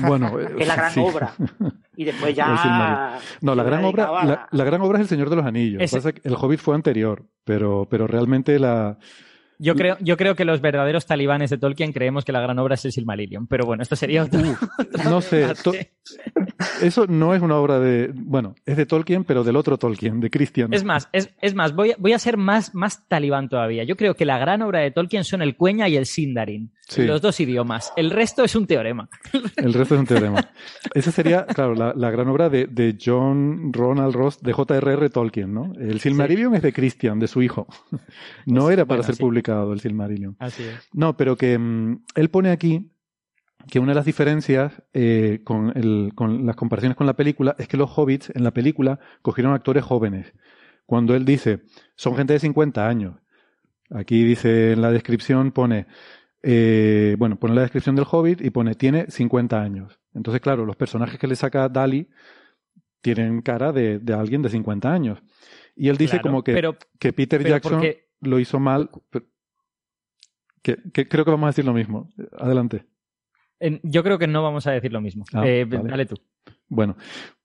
Bueno, 0.00 0.36
que 0.56 0.62
es 0.62 0.68
la 0.68 0.76
gran 0.76 0.90
sí. 0.92 1.00
obra. 1.00 1.32
Y 1.96 2.04
después 2.04 2.34
ya. 2.36 3.18
No, 3.40 3.54
la 3.54 3.62
gran 3.62 3.82
obra, 3.86 4.10
la, 4.24 4.48
la, 4.50 4.64
gran 4.64 4.82
obra 4.82 4.98
es 4.98 5.04
El 5.04 5.08
Señor 5.08 5.30
de 5.30 5.36
los 5.36 5.46
Anillos. 5.46 5.82
Ese... 5.82 6.14
El 6.22 6.34
Hobbit 6.34 6.60
fue 6.60 6.74
anterior, 6.74 7.24
pero, 7.44 7.86
pero 7.88 8.06
realmente 8.06 8.58
la. 8.58 8.98
Yo 9.58 9.74
creo, 9.74 9.96
yo 10.00 10.18
creo 10.18 10.34
que 10.34 10.44
los 10.44 10.60
verdaderos 10.60 11.06
talibanes 11.06 11.48
de 11.48 11.56
Tolkien 11.56 11.94
creemos 11.94 12.26
que 12.26 12.32
la 12.32 12.40
gran 12.40 12.58
obra 12.58 12.74
es 12.74 12.84
el 12.84 12.92
Silmarillion, 12.92 13.46
pero 13.46 13.64
bueno, 13.64 13.82
esto 13.82 13.96
sería 13.96 14.24
otro. 14.24 14.38
Uh, 14.40 15.08
no 15.08 15.22
sé. 15.22 15.54
To 15.64 15.72
eso 16.82 17.06
no 17.06 17.34
es 17.34 17.42
una 17.42 17.56
obra 17.56 17.78
de. 17.78 18.10
Bueno, 18.14 18.54
es 18.64 18.76
de 18.76 18.86
Tolkien, 18.86 19.24
pero 19.24 19.44
del 19.44 19.56
otro 19.56 19.78
Tolkien, 19.78 20.20
de 20.20 20.30
Christian. 20.30 20.72
Es 20.72 20.84
más, 20.84 21.08
es, 21.12 21.30
es 21.40 21.54
más, 21.54 21.74
voy 21.74 21.92
a, 21.92 21.96
voy 21.98 22.12
a 22.12 22.18
ser 22.18 22.36
más, 22.36 22.74
más 22.74 23.06
talibán 23.08 23.48
todavía. 23.48 23.84
Yo 23.84 23.96
creo 23.96 24.14
que 24.14 24.24
la 24.24 24.38
gran 24.38 24.62
obra 24.62 24.80
de 24.80 24.90
Tolkien 24.90 25.24
son 25.24 25.42
el 25.42 25.56
Cueña 25.56 25.88
y 25.88 25.96
el 25.96 26.06
Sindarin. 26.06 26.72
Sí. 26.88 27.02
Los 27.02 27.20
dos 27.20 27.40
idiomas. 27.40 27.92
El 27.96 28.10
resto 28.10 28.44
es 28.44 28.54
un 28.54 28.66
teorema. 28.66 29.08
El 29.56 29.74
resto 29.74 29.94
es 29.94 30.00
un 30.00 30.06
teorema. 30.06 30.50
Esa 30.94 31.10
sería, 31.10 31.44
claro, 31.44 31.74
la, 31.74 31.92
la 31.96 32.10
gran 32.12 32.28
obra 32.28 32.48
de, 32.48 32.66
de, 32.66 32.96
John 33.04 33.72
Ronald 33.72 34.14
Ross, 34.14 34.40
de 34.40 34.52
J.R.R. 34.52 35.10
Tolkien, 35.10 35.52
¿no? 35.52 35.72
El 35.80 35.98
Silmarillion 35.98 36.52
sí. 36.52 36.56
es 36.58 36.62
de 36.62 36.72
Christian, 36.72 37.18
de 37.18 37.26
su 37.26 37.42
hijo. 37.42 37.66
No 38.46 38.70
era 38.70 38.84
para 38.84 38.98
bueno, 38.98 39.02
ser 39.02 39.16
sí. 39.16 39.22
publicado 39.22 39.72
el 39.72 39.80
Silmarillion. 39.80 40.36
Así 40.38 40.62
es. 40.62 40.88
No, 40.92 41.16
pero 41.16 41.36
que 41.36 41.58
mmm, 41.58 42.04
él 42.14 42.30
pone 42.30 42.50
aquí 42.50 42.92
que 43.68 43.78
una 43.78 43.92
de 43.92 43.96
las 43.96 44.04
diferencias 44.04 44.82
eh, 44.92 45.40
con, 45.44 45.72
el, 45.76 46.12
con, 46.14 46.46
las 46.46 46.56
comparaciones 46.56 46.96
con 46.96 47.06
la 47.06 47.16
película 47.16 47.56
es 47.58 47.68
que 47.68 47.76
los 47.76 47.90
hobbits 47.96 48.30
en 48.34 48.44
la 48.44 48.52
película 48.52 49.00
cogieron 49.22 49.52
actores 49.52 49.84
jóvenes. 49.84 50.32
Cuando 50.84 51.14
él 51.14 51.24
dice, 51.24 51.62
son 51.96 52.16
gente 52.16 52.32
de 52.32 52.38
50 52.38 52.86
años. 52.86 53.16
Aquí 53.90 54.22
dice 54.22 54.72
en 54.72 54.82
la 54.82 54.90
descripción, 54.90 55.50
pone, 55.52 55.86
eh, 56.42 57.16
bueno, 57.18 57.36
pone 57.38 57.54
la 57.54 57.62
descripción 57.62 57.96
del 57.96 58.06
hobbit 58.08 58.40
y 58.40 58.50
pone, 58.50 58.74
tiene 58.74 59.10
50 59.10 59.60
años. 59.60 59.98
Entonces, 60.14 60.40
claro, 60.40 60.64
los 60.64 60.76
personajes 60.76 61.18
que 61.18 61.26
le 61.26 61.36
saca 61.36 61.68
Dali 61.68 62.08
tienen 63.00 63.42
cara 63.42 63.72
de, 63.72 63.98
de 63.98 64.14
alguien 64.14 64.42
de 64.42 64.48
50 64.48 64.92
años. 64.92 65.22
Y 65.74 65.88
él 65.88 65.96
dice 65.96 66.12
claro, 66.12 66.22
como 66.22 66.44
que, 66.44 66.54
pero, 66.54 66.76
que 66.98 67.12
Peter 67.12 67.44
Jackson 67.44 67.74
porque... 67.74 68.08
lo 68.20 68.38
hizo 68.38 68.60
mal. 68.60 68.90
Que, 70.62 70.78
que 70.92 71.06
creo 71.06 71.24
que 71.24 71.30
vamos 71.30 71.46
a 71.46 71.50
decir 71.50 71.64
lo 71.64 71.74
mismo. 71.74 72.08
Adelante. 72.38 72.86
Yo 73.82 74.02
creo 74.02 74.18
que 74.18 74.26
no 74.26 74.42
vamos 74.42 74.66
a 74.66 74.72
decir 74.72 74.92
lo 74.92 75.00
mismo. 75.00 75.24
Ah, 75.32 75.46
eh, 75.46 75.64
vale. 75.64 75.88
Dale 75.88 76.06
tú. 76.06 76.16
Bueno, 76.68 76.96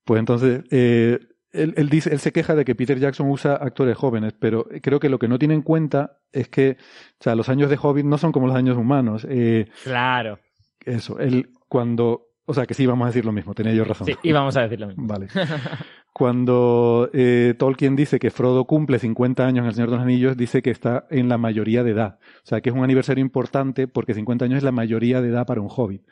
pues 0.04 0.20
entonces, 0.20 0.64
eh, 0.72 1.20
él, 1.52 1.74
él, 1.78 1.90
dice, 1.90 2.12
él 2.12 2.20
se 2.20 2.32
queja 2.32 2.56
de 2.56 2.66
que 2.66 2.76
Peter 2.76 3.00
Jackson 3.00 3.30
usa 3.30 3.56
actores 3.56 3.98
jóvenes, 3.98 4.34
pero 4.38 4.68
creo 4.82 5.00
que 5.00 5.10
lo 5.10 5.20
que 5.20 5.28
no 5.28 5.40
tiene 5.40 5.54
en 5.54 5.62
cuenta 5.62 6.20
es 6.32 6.50
que, 6.50 6.78
o 7.20 7.24
sea, 7.24 7.36
los 7.36 7.50
años 7.50 7.70
de 7.70 7.78
Hobbit 7.82 8.06
no 8.06 8.18
son 8.18 8.32
como 8.32 8.48
los 8.48 8.56
años 8.56 8.78
humanos. 8.78 9.26
Eh, 9.30 9.68
claro. 9.84 10.40
Eso, 10.86 11.20
él 11.20 11.52
cuando, 11.68 12.31
o 12.46 12.54
sea, 12.54 12.66
que 12.66 12.74
sí, 12.74 12.86
vamos 12.86 13.06
a 13.06 13.10
decir 13.10 13.24
lo 13.24 13.32
mismo, 13.32 13.54
tenía 13.54 13.74
yo 13.74 13.84
razón. 13.84 14.08
Sí, 14.08 14.16
y 14.24 14.32
vamos 14.32 14.58
a 14.58 14.62
decir 14.62 14.80
lo 14.80 14.88
mismo. 14.88 15.06
Vale. 15.08 15.28
Cuando 16.14 17.10
eh, 17.14 17.56
Tolkien 17.58 17.96
dice 17.96 18.20
que 18.20 18.32
Frodo 18.32 18.66
cumple 18.66 19.00
50 19.00 19.46
años 19.46 19.64
en 19.64 19.68
El 19.68 19.74
Señor 19.74 19.90
de 19.90 19.96
los 19.96 20.04
Anillos, 20.04 20.36
dice 20.36 20.62
que 20.62 20.72
está 20.72 21.06
en 21.10 21.30
la 21.30 21.38
mayoría 21.38 21.84
de 21.84 21.92
edad. 21.92 22.20
O 22.44 22.46
sea, 22.48 22.60
que 22.62 22.70
es 22.70 22.76
un 22.76 22.84
aniversario 22.84 23.22
importante 23.22 23.88
porque 23.88 24.14
50 24.14 24.46
años 24.46 24.58
es 24.58 24.64
la 24.64 24.74
mayoría 24.74 25.22
de 25.22 25.30
edad 25.30 25.46
para 25.46 25.62
un 25.62 25.70
hobbit. 25.70 26.04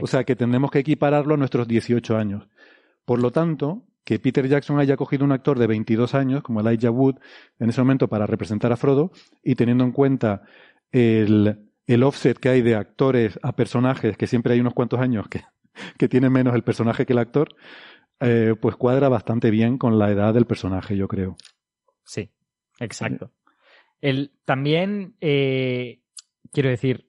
O 0.00 0.06
sea, 0.06 0.24
que 0.24 0.36
tendremos 0.36 0.70
que 0.70 0.78
equipararlo 0.78 1.34
a 1.34 1.36
nuestros 1.36 1.68
18 1.68 2.16
años. 2.16 2.48
Por 3.04 3.20
lo 3.20 3.30
tanto, 3.30 3.82
que 4.04 4.18
Peter 4.18 4.48
Jackson 4.48 4.78
haya 4.78 4.96
cogido 4.96 5.24
un 5.24 5.32
actor 5.32 5.58
de 5.58 5.66
22 5.66 6.14
años, 6.14 6.42
como 6.42 6.60
Elijah 6.60 6.90
Wood, 6.90 7.16
en 7.58 7.68
ese 7.68 7.80
momento 7.82 8.08
para 8.08 8.26
representar 8.26 8.72
a 8.72 8.76
Frodo, 8.76 9.10
y 9.42 9.54
teniendo 9.54 9.84
en 9.84 9.92
cuenta 9.92 10.42
el, 10.92 11.68
el 11.86 12.02
offset 12.02 12.38
que 12.38 12.48
hay 12.48 12.62
de 12.62 12.76
actores 12.76 13.38
a 13.42 13.54
personajes, 13.54 14.16
que 14.16 14.26
siempre 14.26 14.54
hay 14.54 14.60
unos 14.60 14.72
cuantos 14.72 15.00
años 15.00 15.28
que, 15.28 15.42
que 15.98 16.08
tiene 16.08 16.30
menos 16.30 16.54
el 16.54 16.62
personaje 16.62 17.06
que 17.06 17.12
el 17.12 17.18
actor, 17.18 17.54
eh, 18.20 18.54
pues 18.60 18.76
cuadra 18.76 19.08
bastante 19.08 19.50
bien 19.50 19.78
con 19.78 19.98
la 19.98 20.10
edad 20.10 20.34
del 20.34 20.46
personaje, 20.46 20.96
yo 20.96 21.08
creo. 21.08 21.36
Sí, 22.04 22.30
exacto. 22.78 23.32
El, 24.00 24.32
también, 24.44 25.16
eh, 25.20 26.00
quiero 26.52 26.68
decir, 26.68 27.08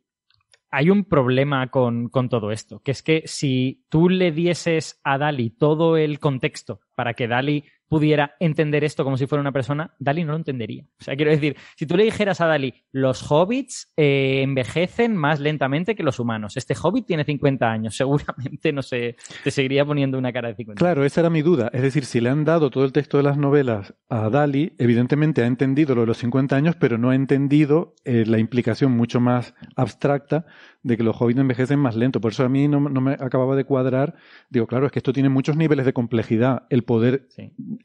hay 0.70 0.90
un 0.90 1.06
problema 1.06 1.70
con, 1.70 2.10
con, 2.10 2.30
todo 2.30 2.52
esto, 2.52 2.80
que 2.80 2.92
es 2.92 3.04
que 3.04 3.24
si 3.26 3.86
tú 3.90 4.10
le 4.10 4.32
dieses 4.32 5.00
a 5.04 5.20
Dali 5.20 5.52
todo 5.52 5.98
el 5.98 6.20
contexto 6.20 6.82
para 6.96 7.14
que 7.14 7.28
Dali 7.28 7.66
pudiera 7.94 8.34
entender 8.40 8.84
esto 8.84 9.04
como 9.04 9.18
si 9.18 9.28
fuera 9.28 9.40
una 9.40 9.52
persona, 9.52 9.94
Dali 10.00 10.24
no 10.24 10.32
lo 10.32 10.38
entendería. 10.40 10.84
O 11.00 11.04
sea, 11.04 11.16
quiero 11.16 11.30
decir, 11.30 11.56
si 11.76 11.86
tú 11.86 11.96
le 11.96 12.06
dijeras 12.06 12.42
a 12.42 12.48
Dali, 12.48 12.74
los 12.92 13.30
hobbits 13.30 13.94
eh, 13.96 14.42
envejecen 14.42 15.16
más 15.16 15.40
lentamente 15.40 15.94
que 15.94 16.02
los 16.02 16.20
humanos. 16.20 16.58
Este 16.58 16.74
hobbit 16.74 17.06
tiene 17.06 17.24
50 17.24 17.72
años, 17.72 17.96
seguramente 17.96 18.74
no 18.74 18.82
sé, 18.82 19.16
te 19.44 19.52
seguiría 19.52 19.86
poniendo 19.86 20.18
una 20.18 20.34
cara 20.34 20.48
de 20.48 20.56
50 20.56 20.80
Claro, 20.80 21.06
esa 21.06 21.20
era 21.22 21.30
mi 21.30 21.44
duda. 21.44 21.70
Es 21.72 21.84
decir, 21.84 22.06
si 22.06 22.20
le 22.20 22.30
han 22.30 22.46
dado 22.46 22.72
todo 22.72 22.84
el 22.84 22.94
texto 22.94 23.18
de 23.18 23.24
las 23.24 23.38
novelas 23.38 23.94
a 24.10 24.32
Dali, 24.32 24.74
evidentemente 24.80 25.44
ha 25.44 25.46
entendido 25.46 25.94
lo 25.94 26.02
de 26.02 26.08
los 26.08 26.18
50 26.18 26.56
años, 26.56 26.76
pero 26.76 26.98
no 26.98 27.12
ha 27.12 27.16
entendido 27.16 27.94
eh, 28.06 28.24
la 28.26 28.40
implicación 28.40 28.94
mucho 28.94 29.20
más 29.20 29.54
abstracta 29.76 30.48
de 30.84 30.98
que 30.98 31.04
los 31.04 31.16
hobbits 31.20 31.40
envejecen 31.40 31.80
más 31.80 31.96
lento. 31.96 32.22
Por 32.22 32.32
eso 32.32 32.44
a 32.44 32.50
mí 32.50 32.68
no, 32.68 32.80
me 32.80 33.14
acababa 33.14 33.56
de 33.56 33.66
cuadrar. 33.66 34.16
Digo, 34.50 34.68
claro, 34.68 34.86
es 34.86 34.92
que 34.92 35.00
esto 35.00 35.14
tiene 35.14 35.30
muchos 35.30 35.56
niveles 35.56 35.86
de 35.86 35.94
complejidad, 35.94 36.64
el 36.70 36.84
poder 36.84 37.28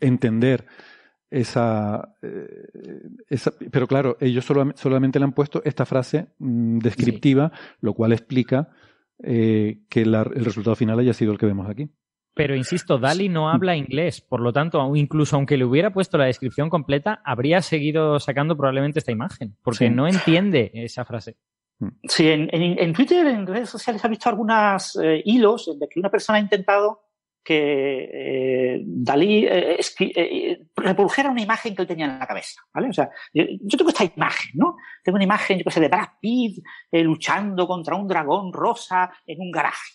entender 0.00 0.66
esa, 1.30 2.14
eh, 2.22 3.02
esa, 3.28 3.52
Pero 3.70 3.86
claro, 3.86 4.16
ellos 4.20 4.44
solamente 4.44 5.18
le 5.18 5.24
han 5.24 5.32
puesto 5.32 5.62
esta 5.64 5.84
frase 5.84 6.28
mm, 6.38 6.78
descriptiva, 6.78 7.52
lo 7.80 7.94
cual 7.94 8.12
explica 8.12 8.70
eh, 9.22 9.80
que 9.88 10.02
el 10.02 10.44
resultado 10.44 10.76
final 10.76 10.98
haya 10.98 11.12
sido 11.12 11.32
el 11.32 11.38
que 11.38 11.46
vemos 11.46 11.68
aquí. 11.68 11.90
Pero 12.34 12.54
insisto, 12.54 12.98
Dali 12.98 13.28
no 13.28 13.50
habla 13.50 13.74
inglés, 13.74 14.20
por 14.20 14.40
lo 14.40 14.52
tanto, 14.52 14.94
incluso 14.94 15.34
aunque 15.34 15.56
le 15.56 15.64
hubiera 15.64 15.92
puesto 15.92 16.16
la 16.18 16.26
descripción 16.26 16.70
completa, 16.70 17.20
habría 17.24 17.60
seguido 17.62 18.20
sacando 18.20 18.56
probablemente 18.56 19.00
esta 19.00 19.10
imagen, 19.10 19.56
porque 19.64 19.90
no 19.90 20.06
entiende 20.06 20.70
esa 20.72 21.04
frase. 21.04 21.36
Mm. 21.80 21.88
Sí, 22.04 22.28
en, 22.28 22.92
Twitter, 22.92 23.26
en 23.26 23.44
redes 23.44 23.68
sociales, 23.68 24.04
ha 24.04 24.08
visto 24.08 24.28
algunos 24.28 24.96
eh, 25.02 25.20
hilos 25.24 25.76
de 25.80 25.88
que 25.88 25.98
una 25.98 26.10
persona 26.10 26.38
ha 26.38 26.40
intentado 26.40 27.07
que 27.42 28.10
eh, 28.12 28.82
Dalí 28.84 29.46
eh, 29.46 30.66
reprodujera 30.76 31.30
una 31.30 31.42
imagen 31.42 31.74
que 31.74 31.82
él 31.82 31.88
tenía 31.88 32.06
en 32.06 32.18
la 32.18 32.26
cabeza, 32.26 32.60
¿vale? 32.72 32.90
O 32.90 32.92
sea, 32.92 33.10
yo, 33.32 33.46
tengo 33.76 33.90
esta 33.90 34.04
imagen, 34.04 34.52
¿no? 34.54 34.76
Tengo 35.02 35.16
una 35.16 35.24
imagen, 35.24 35.58
yo 35.58 35.64
qué 35.64 35.70
sé, 35.70 35.80
de 35.80 35.88
Brad 35.88 36.08
Pitt 36.20 36.62
luchando 36.92 37.66
contra 37.66 37.96
un 37.96 38.06
dragón 38.06 38.52
rosa 38.52 39.10
en 39.26 39.40
un 39.40 39.50
garaje. 39.50 39.94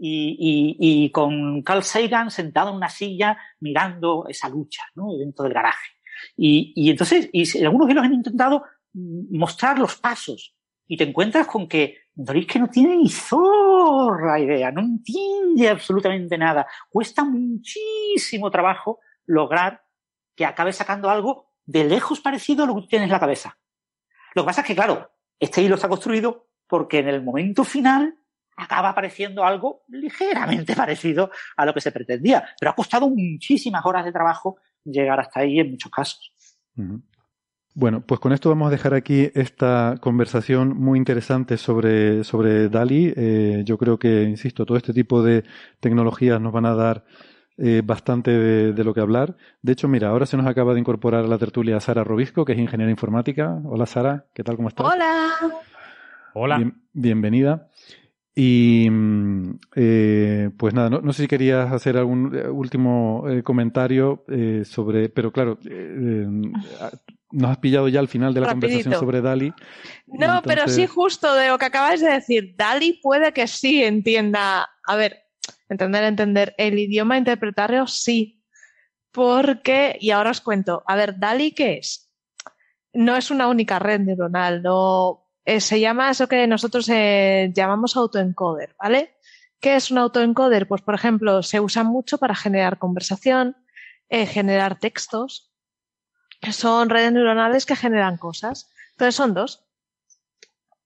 Y, 0.00 1.10
con 1.12 1.62
Carl 1.62 1.82
Sagan 1.82 2.30
sentado 2.30 2.70
en 2.70 2.76
una 2.76 2.88
silla 2.88 3.36
mirando 3.60 4.26
esa 4.28 4.48
lucha. 4.48 4.82
Dentro 4.94 5.44
del 5.44 5.54
garaje. 5.54 5.88
Y, 6.36 6.90
entonces, 6.90 7.28
y 7.32 7.64
algunos 7.64 7.90
hilos 7.90 8.04
han 8.04 8.14
intentado 8.14 8.64
mostrar 8.92 9.78
los 9.78 9.96
pasos 9.96 10.57
y 10.88 10.96
te 10.96 11.04
encuentras 11.04 11.46
con 11.46 11.68
que 11.68 11.98
Doris 12.14 12.46
que 12.46 12.58
no 12.58 12.68
tiene 12.68 12.96
ni 12.96 13.08
zorra 13.08 14.40
idea, 14.40 14.72
no 14.72 14.80
entiende 14.80 15.68
absolutamente 15.68 16.36
nada. 16.36 16.66
Cuesta 16.88 17.22
muchísimo 17.22 18.50
trabajo 18.50 18.98
lograr 19.26 19.84
que 20.34 20.46
acabe 20.46 20.72
sacando 20.72 21.10
algo 21.10 21.52
de 21.66 21.84
lejos 21.84 22.20
parecido 22.20 22.64
a 22.64 22.66
lo 22.66 22.74
que 22.76 22.88
tienes 22.88 23.06
en 23.06 23.12
la 23.12 23.20
cabeza. 23.20 23.58
Lo 24.34 24.42
que 24.42 24.46
pasa 24.46 24.62
es 24.62 24.66
que, 24.66 24.74
claro, 24.74 25.12
este 25.38 25.62
hilo 25.62 25.74
está 25.74 25.88
construido 25.88 26.48
porque 26.66 26.98
en 26.98 27.08
el 27.08 27.22
momento 27.22 27.64
final 27.64 28.18
acaba 28.56 28.88
apareciendo 28.88 29.44
algo 29.44 29.84
ligeramente 29.88 30.74
parecido 30.76 31.30
a 31.56 31.66
lo 31.66 31.74
que 31.74 31.80
se 31.80 31.92
pretendía. 31.92 32.48
Pero 32.58 32.70
ha 32.70 32.74
costado 32.74 33.08
muchísimas 33.10 33.84
horas 33.84 34.04
de 34.04 34.12
trabajo 34.12 34.56
llegar 34.84 35.20
hasta 35.20 35.40
ahí 35.40 35.60
en 35.60 35.70
muchos 35.72 35.92
casos. 35.92 36.32
Bueno, 37.78 38.00
pues 38.00 38.18
con 38.18 38.32
esto 38.32 38.48
vamos 38.48 38.66
a 38.66 38.70
dejar 38.72 38.92
aquí 38.92 39.30
esta 39.34 39.98
conversación 40.00 40.76
muy 40.76 40.98
interesante 40.98 41.56
sobre, 41.56 42.24
sobre 42.24 42.68
DALI. 42.68 43.14
Eh, 43.16 43.62
yo 43.64 43.78
creo 43.78 44.00
que, 44.00 44.24
insisto, 44.24 44.66
todo 44.66 44.76
este 44.76 44.92
tipo 44.92 45.22
de 45.22 45.44
tecnologías 45.78 46.40
nos 46.40 46.52
van 46.52 46.66
a 46.66 46.74
dar 46.74 47.04
eh, 47.56 47.82
bastante 47.84 48.32
de, 48.32 48.82
lo 48.82 48.92
que 48.94 49.00
hablar. 49.00 49.36
De 49.62 49.74
hecho, 49.74 49.86
mira, 49.86 50.08
ahora 50.08 50.26
se 50.26 50.36
nos 50.36 50.46
acaba 50.46 50.74
de 50.74 50.80
incorporar 50.80 51.24
a 51.24 51.28
la 51.28 51.38
tertulia 51.38 51.78
Sara 51.78 52.02
Robisco, 52.02 52.44
que 52.44 52.54
es 52.54 52.58
ingeniera 52.58 52.90
informática. 52.90 53.60
Hola 53.64 53.86
Sara, 53.86 54.24
¿qué 54.34 54.42
tal? 54.42 54.56
¿Cómo 54.56 54.70
estás? 54.70 54.84
Hola. 54.84 55.28
Hola. 56.34 56.72
bienvenida. 56.92 57.68
Y 58.34 58.88
mm, 58.90 59.50
eh, 59.76 60.50
pues 60.56 60.74
nada, 60.74 60.90
no, 60.90 61.12
sé 61.12 61.22
si 61.22 61.28
querías 61.28 61.72
hacer 61.72 61.96
algún 61.96 62.34
último 62.34 63.24
comentario 63.44 64.24
sobre, 64.64 65.10
pero 65.10 65.30
claro, 65.30 65.60
nos 67.30 67.50
has 67.50 67.58
pillado 67.58 67.88
ya 67.88 68.00
al 68.00 68.08
final 68.08 68.32
de 68.32 68.40
la 68.40 68.50
conversación 68.50 68.94
sobre 68.94 69.20
Dali. 69.20 69.52
No, 70.06 70.42
pero 70.42 70.68
sí 70.68 70.86
justo 70.86 71.34
de 71.34 71.48
lo 71.48 71.58
que 71.58 71.66
acabáis 71.66 72.00
de 72.00 72.10
decir. 72.10 72.54
Dali 72.56 73.00
puede 73.02 73.32
que 73.32 73.46
sí 73.46 73.82
entienda, 73.82 74.68
a 74.86 74.96
ver, 74.96 75.24
entender, 75.68 76.04
entender, 76.04 76.54
el 76.58 76.78
idioma 76.78 77.18
interpretarlo 77.18 77.86
sí. 77.86 78.42
Porque, 79.10 79.96
y 80.00 80.10
ahora 80.10 80.30
os 80.30 80.40
cuento, 80.40 80.82
a 80.86 80.96
ver, 80.96 81.18
Dali, 81.18 81.52
¿qué 81.52 81.78
es? 81.78 82.10
No 82.92 83.16
es 83.16 83.30
una 83.30 83.48
única 83.48 83.78
red 83.78 84.00
neuronal, 84.00 84.62
no, 84.62 85.28
eh, 85.48 85.60
se 85.60 85.80
llama 85.80 86.10
eso 86.10 86.28
que 86.28 86.46
nosotros 86.46 86.88
eh, 86.90 87.50
llamamos 87.54 87.96
autoencoder, 87.96 88.76
¿vale? 88.78 89.14
¿Qué 89.60 89.76
es 89.76 89.90
un 89.90 89.96
autoencoder? 89.96 90.68
Pues, 90.68 90.82
por 90.82 90.94
ejemplo, 90.94 91.42
se 91.42 91.58
usa 91.58 91.84
mucho 91.84 92.18
para 92.18 92.34
generar 92.34 92.78
conversación, 92.78 93.56
eh, 94.10 94.26
generar 94.26 94.78
textos, 94.78 95.47
son 96.52 96.88
redes 96.90 97.12
neuronales 97.12 97.66
que 97.66 97.76
generan 97.76 98.16
cosas. 98.16 98.70
Entonces 98.92 99.14
son 99.14 99.34
dos. 99.34 99.64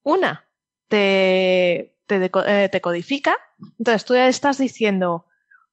Una 0.02 0.48
te, 0.88 1.96
te, 2.06 2.30
eh, 2.46 2.80
codifica. 2.80 3.36
Entonces 3.78 4.04
tú 4.04 4.14
ya 4.14 4.28
estás 4.28 4.58
diciendo, 4.58 5.26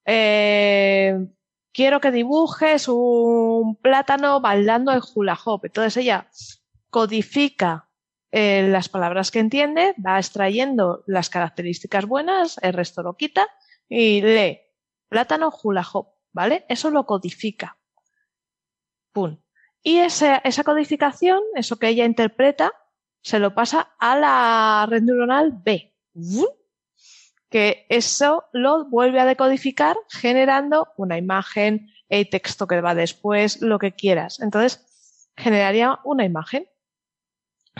eh, 0.05 1.27
quiero 1.73 1.99
que 1.99 2.11
dibujes 2.11 2.87
un 2.87 3.75
plátano 3.75 4.39
bailando 4.41 4.91
el 4.91 5.01
hula 5.13 5.37
hoop. 5.43 5.65
Entonces 5.65 5.97
ella 5.97 6.29
codifica 6.89 7.89
eh, 8.31 8.67
las 8.69 8.89
palabras 8.89 9.31
que 9.31 9.39
entiende, 9.39 9.95
va 10.05 10.19
extrayendo 10.19 11.03
las 11.07 11.29
características 11.29 12.05
buenas, 12.05 12.59
el 12.61 12.73
resto 12.73 13.01
lo 13.01 13.15
quita 13.15 13.47
y 13.87 14.21
lee 14.21 14.61
plátano 15.09 15.51
hula 15.63 15.85
hoop, 15.91 16.07
¿vale? 16.31 16.65
Eso 16.69 16.91
lo 16.91 17.05
codifica. 17.05 17.77
Pum. 19.11 19.37
Y 19.83 19.97
esa, 19.99 20.37
esa 20.37 20.63
codificación, 20.63 21.41
eso 21.55 21.77
que 21.77 21.89
ella 21.89 22.05
interpreta, 22.05 22.73
se 23.21 23.39
lo 23.39 23.53
pasa 23.53 23.95
a 23.99 24.17
la 24.17 24.87
red 24.89 25.01
neuronal 25.03 25.51
B. 25.63 25.93
Que 27.49 27.85
eso 27.89 28.45
lo 28.53 28.85
vuelve 28.85 29.19
a 29.19 29.25
decodificar 29.25 29.97
generando 30.09 30.89
una 30.97 31.17
imagen, 31.17 31.89
el 32.09 32.29
texto 32.29 32.67
que 32.67 32.81
va 32.81 32.95
después, 32.95 33.61
lo 33.61 33.79
que 33.79 33.93
quieras. 33.93 34.39
Entonces, 34.39 35.31
generaría 35.35 35.99
una 36.03 36.25
imagen. 36.25 36.67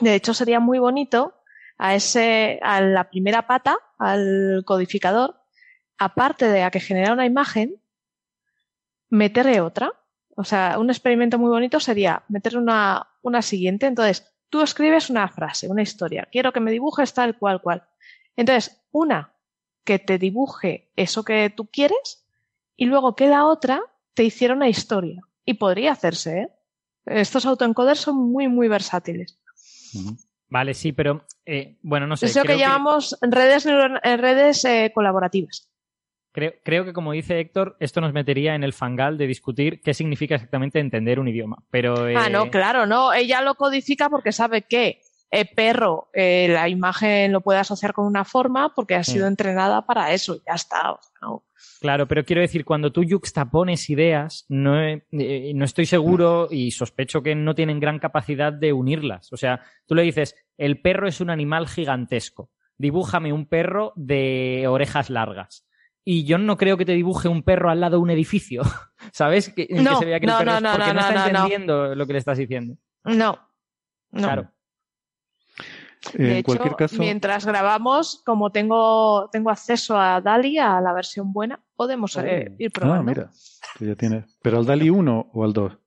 De 0.02 0.16
hecho, 0.16 0.34
sería 0.34 0.60
muy 0.60 0.80
bonito 0.80 1.36
a 1.78 1.96
ese, 1.96 2.60
a 2.62 2.82
la 2.82 3.10
primera 3.10 3.48
pata, 3.48 3.78
al 3.98 4.64
codificador, 4.66 5.42
aparte 5.98 6.48
de 6.48 6.64
a 6.64 6.72
que 6.72 6.80
genera 6.80 7.14
una 7.14 7.26
imagen, 7.26 7.82
meterle 9.10 9.62
otra. 9.62 9.94
O 10.36 10.44
sea, 10.44 10.78
un 10.80 10.90
experimento 10.90 11.38
muy 11.38 11.50
bonito 11.50 11.80
sería 11.80 12.24
meter 12.30 12.58
una, 12.58 13.08
una 13.22 13.42
siguiente. 13.42 13.88
Entonces, 13.88 14.26
tú 14.50 14.62
escribes 14.62 15.10
una 15.10 15.28
frase, 15.28 15.68
una 15.68 15.82
historia. 15.82 16.28
Quiero 16.32 16.52
que 16.52 16.60
me 16.60 16.72
dibujes 16.72 17.14
tal 17.14 17.38
cual 17.38 17.62
cual. 17.62 17.84
Entonces, 18.36 18.82
una 18.92 19.34
que 19.84 20.00
te 20.00 20.18
dibuje 20.18 20.92
eso 20.96 21.24
que 21.24 21.50
tú 21.50 21.68
quieres 21.68 22.26
y 22.76 22.86
luego 22.86 23.16
que 23.16 23.28
la 23.28 23.46
otra 23.46 23.82
te 24.14 24.24
hiciera 24.24 24.54
una 24.54 24.70
historia. 24.70 25.22
Y 25.46 25.56
podría 25.56 25.94
hacerse, 25.94 26.40
¿eh? 26.42 26.50
Estos 27.06 27.46
autoencoders 27.46 28.00
son 28.00 28.32
muy, 28.32 28.48
muy 28.48 28.68
versátiles. 28.68 29.40
Vale, 30.48 30.74
sí, 30.74 30.92
pero 30.92 31.26
eh, 31.46 31.78
bueno, 31.82 32.06
no 32.06 32.16
sé. 32.18 32.28
Es 32.28 32.36
lo 32.36 32.44
que, 32.44 32.58
llamamos 32.58 33.18
redes, 33.22 33.66
redes 33.66 34.66
eh, 34.66 34.92
colaborativas. 34.94 35.70
Creo, 36.32 36.86
que, 36.86 36.94
como 36.94 37.12
dice 37.12 37.40
Héctor, 37.40 37.76
esto 37.80 38.02
nos 38.02 38.14
metería 38.14 38.54
en 38.54 38.64
el 38.64 38.74
fangal 38.74 39.18
de 39.18 39.26
discutir 39.26 39.82
qué 39.82 39.94
significa 39.96 40.36
exactamente 40.36 40.80
entender 40.80 41.20
un 41.20 41.28
idioma. 41.28 41.64
Pero, 41.72 42.06
Ah, 42.16 42.30
no, 42.30 42.46
eh, 42.46 42.50
claro, 42.50 42.86
no. 42.86 43.14
Ella 43.14 43.42
lo 43.42 43.56
codifica 43.56 44.10
porque 44.10 44.32
sabe 44.32 44.62
que 44.62 45.02
el 45.32 45.48
perro, 45.56 46.10
eh, 46.14 46.48
la 46.50 46.70
imagen 46.70 47.32
lo 47.32 47.42
puede 47.42 47.60
asociar 47.60 47.94
con 47.94 48.06
una 48.06 48.26
forma 48.26 48.74
porque 48.76 48.96
ha 48.96 49.04
sido 49.04 49.28
entrenada 49.28 49.86
para 49.86 50.12
eso 50.12 50.38
ya 50.46 50.54
está. 50.54 50.98
Claro, 51.82 52.08
pero 52.08 52.26
quiero 52.26 52.42
decir, 52.42 52.66
cuando 52.66 52.92
tú 52.92 53.04
yuxtapones 53.04 53.90
ideas, 53.90 54.46
no, 54.50 54.82
eh, 54.84 55.04
no 55.54 55.66
estoy 55.66 55.86
seguro 55.86 56.48
y 56.50 56.72
sospecho 56.72 57.22
que 57.22 57.36
no 57.36 57.54
tienen 57.54 57.80
gran 57.80 58.00
capacidad 58.00 58.54
de 58.54 58.74
unirlas. 58.74 59.32
O 59.34 59.38
sea, 59.38 59.62
tú 59.86 59.96
le 59.96 60.04
dices, 60.04 60.36
el 60.58 60.82
perro 60.82 61.08
es 61.08 61.22
un 61.22 61.30
animal 61.30 61.68
gigantesco. 61.68 62.50
Dibújame 62.78 63.34
un 63.34 63.46
perro 63.46 63.94
de 63.96 64.66
orejas 64.68 65.10
largas 65.10 65.69
y 66.12 66.24
yo 66.24 66.40
no 66.40 66.58
creo 66.58 66.76
que 66.76 66.86
te 66.86 66.94
dibuje 66.94 67.28
un 67.28 67.44
perro 67.44 67.70
al 67.70 67.82
lado 67.82 67.98
de 67.98 68.02
un 68.02 68.10
edificio, 68.10 68.64
¿sabes? 69.14 69.54
Que, 69.54 69.68
no, 69.70 70.00
se 70.00 70.06
vea 70.06 70.20
que 70.20 70.26
no, 70.26 70.40
el 70.40 70.46
perro 70.46 70.60
no, 70.60 70.72
porque 70.72 70.92
no, 70.92 71.00
está 71.02 71.28
entendiendo 71.28 71.94
lo 71.94 72.08
que 72.08 72.14
le 72.14 72.20
estás 72.20 72.40
diciendo. 72.40 72.78
No, 73.04 73.38
no. 74.10 74.24
Claro. 74.24 74.52
De 76.16 76.40
hecho, 76.40 76.58
mientras 76.98 77.46
grabamos, 77.46 78.24
como 78.26 78.52
tengo, 78.52 79.30
tengo 79.32 79.52
acceso 79.52 80.00
a 80.00 80.20
DALI, 80.20 80.58
a 80.58 80.82
la 80.82 80.94
versión 80.94 81.32
buena, 81.32 81.64
podemos 81.76 82.18
eh, 82.18 82.56
ir 82.58 82.72
probando. 82.72 83.02
Ah, 83.02 83.04
mira. 83.04 83.32
ya 83.80 83.96
tiene. 83.96 84.26
¿Pero 84.42 84.58
al 84.58 84.66
DALI 84.66 84.90
1 84.90 85.30
o 85.32 85.44
al 85.44 85.54
2? 85.54 85.78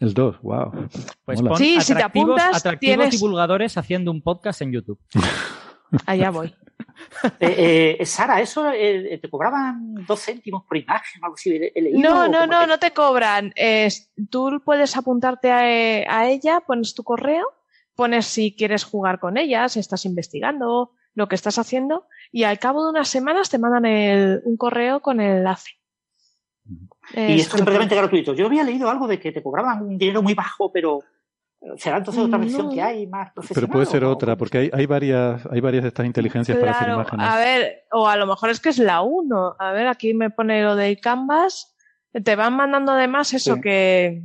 El 0.00 0.12
2, 0.12 0.40
wow. 0.42 0.88
Pues 1.24 1.40
pon 1.40 1.56
Sí, 1.56 1.80
si 1.82 1.94
te 1.94 2.02
apuntas, 2.02 2.56
atractivos 2.56 2.96
tienes- 2.96 3.10
divulgadores 3.12 3.78
haciendo 3.78 4.10
un 4.10 4.22
podcast 4.22 4.60
en 4.62 4.72
YouTube. 4.72 4.98
Allá 6.06 6.30
voy. 6.30 6.54
Eh, 7.40 7.96
eh, 8.00 8.06
Sara, 8.06 8.40
¿eso 8.40 8.70
eh, 8.72 9.18
te 9.20 9.28
cobraban 9.28 9.94
dos 10.06 10.24
céntimos 10.24 10.64
por 10.64 10.78
imagen 10.78 11.22
algo 11.22 11.34
así? 11.34 11.60
No, 11.92 12.26
no, 12.26 12.46
no, 12.46 12.66
no 12.66 12.78
te 12.78 12.92
cobran. 12.92 13.52
Tú 14.30 14.62
puedes 14.64 14.96
apuntarte 14.96 15.50
a, 15.50 16.18
a 16.18 16.28
ella, 16.28 16.60
pones 16.66 16.94
tu 16.94 17.04
correo, 17.04 17.46
pones 17.94 18.26
si 18.26 18.54
quieres 18.56 18.84
jugar 18.84 19.20
con 19.20 19.36
ella, 19.36 19.68
si 19.68 19.78
estás 19.80 20.04
investigando, 20.06 20.92
lo 21.14 21.28
que 21.28 21.34
estás 21.34 21.58
haciendo, 21.58 22.06
y 22.32 22.44
al 22.44 22.58
cabo 22.58 22.84
de 22.84 22.90
unas 22.90 23.08
semanas 23.08 23.50
te 23.50 23.58
mandan 23.58 23.84
el- 23.86 24.40
un 24.44 24.56
correo 24.56 25.00
con 25.00 25.20
el 25.20 25.38
enlace. 25.38 25.70
Y 27.14 27.34
Es 27.34 27.42
esto 27.42 27.56
es 27.56 27.60
completamente 27.60 27.94
gratuito. 27.94 28.34
Yo 28.34 28.46
había 28.46 28.64
leído 28.64 28.90
algo 28.90 29.06
de 29.06 29.20
que 29.20 29.32
te 29.32 29.42
cobraban 29.42 29.82
un 29.82 29.98
dinero 29.98 30.22
muy 30.22 30.34
bajo, 30.34 30.72
pero 30.72 31.00
¿será 31.76 31.98
entonces 31.98 32.22
otra 32.24 32.38
versión 32.38 32.66
No. 32.66 32.72
que 32.72 32.82
hay 32.82 33.06
más 33.06 33.32
profesional? 33.32 33.60
Pero 33.68 33.72
puede 33.72 33.86
ser 33.86 34.04
o- 34.04 34.10
otra, 34.10 34.36
porque 34.36 34.58
hay, 34.58 34.70
hay 34.72 34.86
varias 34.86 35.44
hay 35.50 35.60
varias 35.60 35.82
de 35.84 35.88
estas 35.88 36.06
inteligencias 36.06 36.56
para 36.58 36.72
hacer 36.72 36.88
imágenes. 36.88 37.26
a 37.26 37.36
ver, 37.38 37.84
o 37.92 38.08
a 38.08 38.16
lo 38.16 38.26
mejor 38.26 38.50
es 38.50 38.60
que 38.60 38.68
es 38.70 38.78
la 38.78 39.02
1. 39.02 39.56
A 39.58 39.72
ver, 39.72 39.86
aquí 39.88 40.14
me 40.14 40.30
pone 40.30 40.62
lo 40.62 40.76
del 40.76 41.00
Canvas. 41.00 41.74
Te 42.24 42.34
van 42.36 42.54
mandando 42.54 42.92
además 42.92 43.32
eso 43.34 43.56
Sí. 43.56 43.60
que 43.60 44.22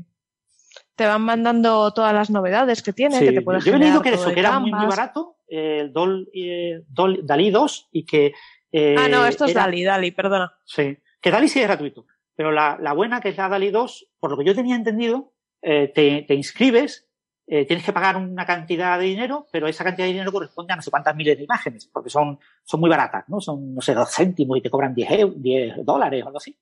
te 0.96 1.06
van 1.08 1.22
mandando 1.24 1.92
todas 1.94 2.14
las 2.14 2.30
novedades 2.30 2.82
que 2.84 2.94
tiene, 2.94 3.18
Sí, 3.20 3.26
que 3.26 3.32
te 3.32 3.42
puedes 3.42 3.66
yo 3.66 3.74
he 3.74 3.80
leído 3.80 4.02
que 4.02 4.10
eso, 4.10 4.28
de 4.30 4.34
que 4.36 4.40
era 4.40 4.60
muy, 4.60 4.72
barato, 4.72 5.38
eh, 5.48 5.80
el 5.82 5.94
Dol, 5.94 6.30
eh, 6.34 6.84
Dol- 6.90 7.22
Dalí 7.24 7.50
2, 7.50 7.90
y 7.92 8.06
que... 8.06 8.34
eh, 8.72 8.96
Ah, 8.98 9.08
no, 9.10 9.26
esto 9.26 9.46
es 9.46 9.52
era- 9.52 9.62
Dali, 9.62 9.84
Dali, 9.84 10.12
perdona. 10.12 10.54
Sí, 10.66 10.98
que 11.20 11.32
Dali 11.32 11.48
sí 11.48 11.60
es 11.60 11.66
gratuito, 11.68 12.06
pero 12.36 12.52
la, 12.52 12.78
la 12.80 12.94
buena 12.94 13.20
que 13.20 13.30
es 13.30 13.38
la 13.38 13.50
Dali 13.50 13.72
2, 13.72 14.10
por 14.20 14.32
lo 14.32 14.38
que 14.38 14.46
yo 14.46 14.54
tenía 14.54 14.76
entendido, 14.76 15.34
eh, 15.64 15.92
te, 15.94 16.24
te 16.28 16.36
inscribes, 16.36 17.08
eh, 17.54 17.66
tienes 17.66 17.86
que 17.86 17.92
pagar 17.92 18.16
una 18.16 18.46
cantidad 18.46 18.98
de 18.98 19.06
dinero, 19.06 19.46
pero 19.52 19.68
esa 19.68 19.84
cantidad 19.84 20.06
de 20.08 20.14
dinero 20.14 20.32
corresponde 20.32 20.72
a 20.72 20.78
no 20.78 20.82
sé 20.82 20.90
cuántas 20.90 21.14
miles 21.16 21.38
de 21.38 21.44
imágenes, 21.44 21.86
porque 21.92 22.10
son, 22.10 22.40
son 22.64 22.80
muy 22.80 22.90
baratas, 22.90 23.26
¿no? 23.28 23.42
Son, 23.42 23.76
no 23.76 23.82
sé, 23.82 23.94
dos 23.94 24.10
céntimos 24.16 24.58
y 24.58 24.62
te 24.62 24.70
cobran 24.70 24.96
10, 24.96 25.10
eu- 25.12 25.34
10 25.36 25.84
dólares 25.84 26.24
o 26.24 26.28
algo 26.28 26.38
así. 26.38 26.58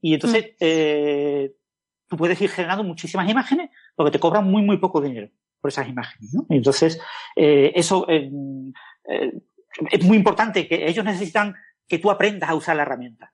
Y 0.00 0.14
entonces, 0.14 0.56
eh, 0.58 1.54
tú 2.08 2.16
puedes 2.16 2.40
ir 2.40 2.50
generando 2.50 2.82
muchísimas 2.82 3.30
imágenes 3.30 3.70
porque 3.94 4.10
te 4.10 4.18
cobran 4.18 4.44
muy, 4.50 4.62
muy 4.62 4.78
poco 4.78 5.00
dinero 5.00 5.28
por 5.60 5.68
esas 5.70 5.88
imágenes, 5.88 6.34
¿no? 6.34 6.44
Y 6.50 6.56
entonces, 6.56 7.00
eh, 7.36 7.70
eso 7.76 8.04
es 8.08 10.04
muy 10.04 10.16
importante, 10.16 10.66
que 10.66 10.88
ellos 10.88 11.04
necesitan 11.04 11.54
que 11.86 11.98
tú 11.98 12.10
aprendas 12.10 12.50
a 12.50 12.54
usar 12.56 12.74
la 12.76 12.82
herramienta. 12.82 13.32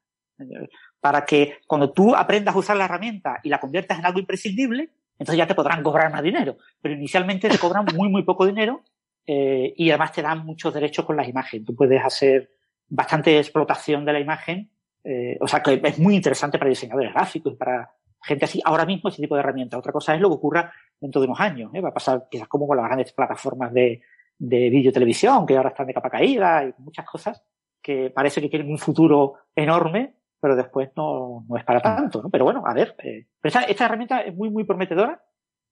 Para 1.00 1.24
que 1.24 1.58
cuando 1.66 1.90
tú 1.92 2.14
aprendas 2.14 2.54
a 2.54 2.58
usar 2.58 2.76
la 2.76 2.84
herramienta 2.84 3.40
y 3.42 3.48
la 3.48 3.60
conviertas 3.60 3.98
en 3.98 4.04
algo 4.06 4.18
imprescindible, 4.20 4.90
entonces 5.18 5.38
ya 5.38 5.46
te 5.46 5.54
podrán 5.54 5.82
cobrar 5.82 6.12
más 6.12 6.22
dinero. 6.22 6.56
Pero 6.80 6.94
inicialmente 6.94 7.48
te 7.48 7.58
cobran 7.58 7.84
muy, 7.94 8.08
muy 8.08 8.22
poco 8.22 8.46
dinero 8.46 8.82
eh, 9.26 9.74
y 9.76 9.90
además 9.90 10.12
te 10.12 10.22
dan 10.22 10.44
muchos 10.44 10.72
derechos 10.72 11.04
con 11.04 11.16
las 11.16 11.28
imágenes. 11.28 11.66
Tú 11.66 11.74
puedes 11.74 12.02
hacer 12.02 12.50
bastante 12.88 13.38
explotación 13.38 14.04
de 14.04 14.12
la 14.12 14.20
imagen. 14.20 14.70
eh, 15.04 15.36
o 15.40 15.48
sea, 15.48 15.62
que 15.62 15.80
es 15.82 15.98
muy 15.98 16.16
interesante 16.16 16.58
para 16.58 16.68
diseñadores 16.68 17.12
gráficos 17.12 17.52
y 17.52 17.56
para 17.56 17.92
gente 18.22 18.44
así. 18.44 18.60
Ahora 18.64 18.86
mismo 18.86 19.08
ese 19.08 19.22
tipo 19.22 19.34
de 19.34 19.40
herramienta. 19.40 19.78
Otra 19.78 19.92
cosa 19.92 20.14
es 20.14 20.20
lo 20.20 20.28
que 20.28 20.34
ocurra 20.34 20.72
dentro 21.00 21.20
de 21.20 21.26
unos 21.26 21.40
años. 21.40 21.70
¿eh? 21.74 21.80
Va 21.80 21.90
a 21.90 21.94
pasar 21.94 22.28
quizás 22.30 22.48
como 22.48 22.66
con 22.66 22.76
las 22.76 22.86
grandes 22.86 23.12
plataformas 23.12 23.72
de, 23.72 24.02
de 24.38 24.70
vídeo 24.70 24.92
televisión, 24.92 25.46
que 25.46 25.56
ahora 25.56 25.70
están 25.70 25.86
de 25.86 25.94
capa 25.94 26.10
caída 26.10 26.64
y 26.64 26.74
muchas 26.78 27.06
cosas 27.06 27.42
que 27.82 28.10
parece 28.10 28.40
que 28.40 28.48
tienen 28.48 28.70
un 28.70 28.78
futuro 28.78 29.34
enorme, 29.54 30.14
pero 30.40 30.56
después 30.56 30.90
no, 30.96 31.44
no 31.48 31.56
es 31.56 31.64
para 31.64 31.80
tanto, 31.80 32.22
¿no? 32.22 32.30
Pero 32.30 32.44
bueno, 32.44 32.62
a 32.66 32.74
ver, 32.74 32.94
eh, 33.02 33.26
pero 33.40 33.48
esta, 33.48 33.62
esta 33.62 33.84
herramienta 33.86 34.20
es 34.20 34.34
muy, 34.34 34.50
muy 34.50 34.64
prometedora 34.64 35.22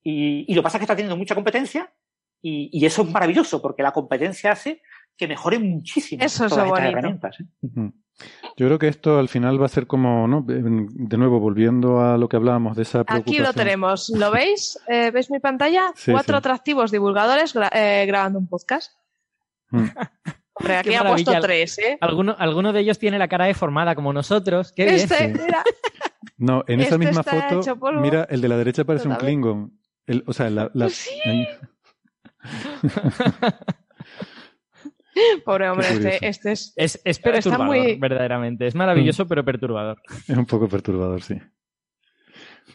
y, 0.03 0.45
y 0.51 0.55
lo 0.55 0.61
que 0.61 0.65
pasa 0.65 0.77
es 0.77 0.81
que 0.81 0.85
está 0.85 0.97
teniendo 0.97 1.17
mucha 1.17 1.35
competencia 1.35 1.93
y, 2.43 2.69
y 2.73 2.85
eso 2.87 3.03
es 3.03 3.11
maravilloso 3.11 3.61
porque 3.63 3.83
la 3.83 3.93
competencia 3.93 4.53
hace 4.53 4.83
que 5.17 5.27
mejoren 5.29 5.69
muchísimo 5.71 6.23
Eso 6.23 6.47
todas 6.49 6.53
estas 6.53 6.69
bonito. 6.69 6.89
herramientas. 6.89 7.37
¿eh? 7.41 7.91
Yo 8.57 8.67
creo 8.67 8.79
que 8.79 8.89
esto 8.89 9.19
al 9.19 9.29
final 9.29 9.61
va 9.61 9.67
a 9.67 9.71
ser 9.71 9.87
como, 9.87 10.27
¿no? 10.29 10.43
De 10.43 11.17
nuevo, 11.19 11.39
volviendo 11.41 12.01
a 12.01 12.17
lo 12.19 12.29
que 12.29 12.37
hablábamos 12.37 12.77
de 12.77 12.83
esa 12.83 13.05
preocupación. 13.05 13.35
Aquí 13.45 13.47
lo 13.47 13.53
tenemos. 13.55 14.09
¿Lo 14.11 14.31
veis? 14.31 14.79
Eh, 14.89 15.11
¿Veis 15.11 15.31
mi 15.31 15.39
pantalla? 15.39 15.93
Sí, 15.95 16.13
Cuatro 16.13 16.35
sí. 16.35 16.39
atractivos 16.39 16.91
divulgadores 16.91 17.55
gra- 17.55 17.71
eh, 17.73 18.05
grabando 18.07 18.39
un 18.39 18.47
podcast. 18.49 18.93
Mm. 19.71 19.85
Hombre, 20.59 20.77
aquí 20.77 20.95
ha 20.95 21.05
puesto 21.05 21.33
tres, 21.41 21.79
¿eh? 21.79 21.99
Alguno, 22.01 22.35
alguno 22.39 22.73
de 22.73 22.81
ellos 22.81 22.99
tiene 22.99 23.19
la 23.19 23.29
cara 23.29 23.47
deformada 23.47 23.95
como 23.95 24.13
nosotros. 24.13 24.73
Qué. 24.73 24.95
Este, 24.95 25.17
Sí. 25.17 25.27
mira, 25.43 25.63
No, 26.39 26.65
en 26.67 26.81
esa 26.81 26.95
Este 26.97 27.07
misma 27.07 27.23
foto, 27.23 27.63
mira, 28.01 28.27
el 28.31 28.41
de 28.41 28.49
la 28.49 28.57
derecha 28.57 28.85
parece 28.85 29.09
un. 29.09 29.17
Klingon. 29.17 29.79
El, 30.07 30.25
o 30.27 30.33
sea, 30.33 30.51
la, 30.51 30.71
la- 30.75 30.89
Sí. 30.89 31.11
ahí. 31.25 31.47
pobre 35.45 35.69
hombre, 35.71 35.89
este, 35.89 36.29
este 36.29 36.53
es... 36.53 36.73
Es, 36.77 37.01
es 37.05 37.19
Pero 37.19 37.39
está 37.39 37.51
perturbador, 37.51 37.67
muy- 37.85 37.97
verdaderamente. 37.97 38.67
Es 38.67 38.75
maravilloso, 38.75 39.27
pero 39.27 39.45
perturbador. 39.45 40.01
es 40.29 40.37
un 40.37 40.47
poco 40.47 40.69
perturbador, 40.69 41.23
sí. 41.23 41.41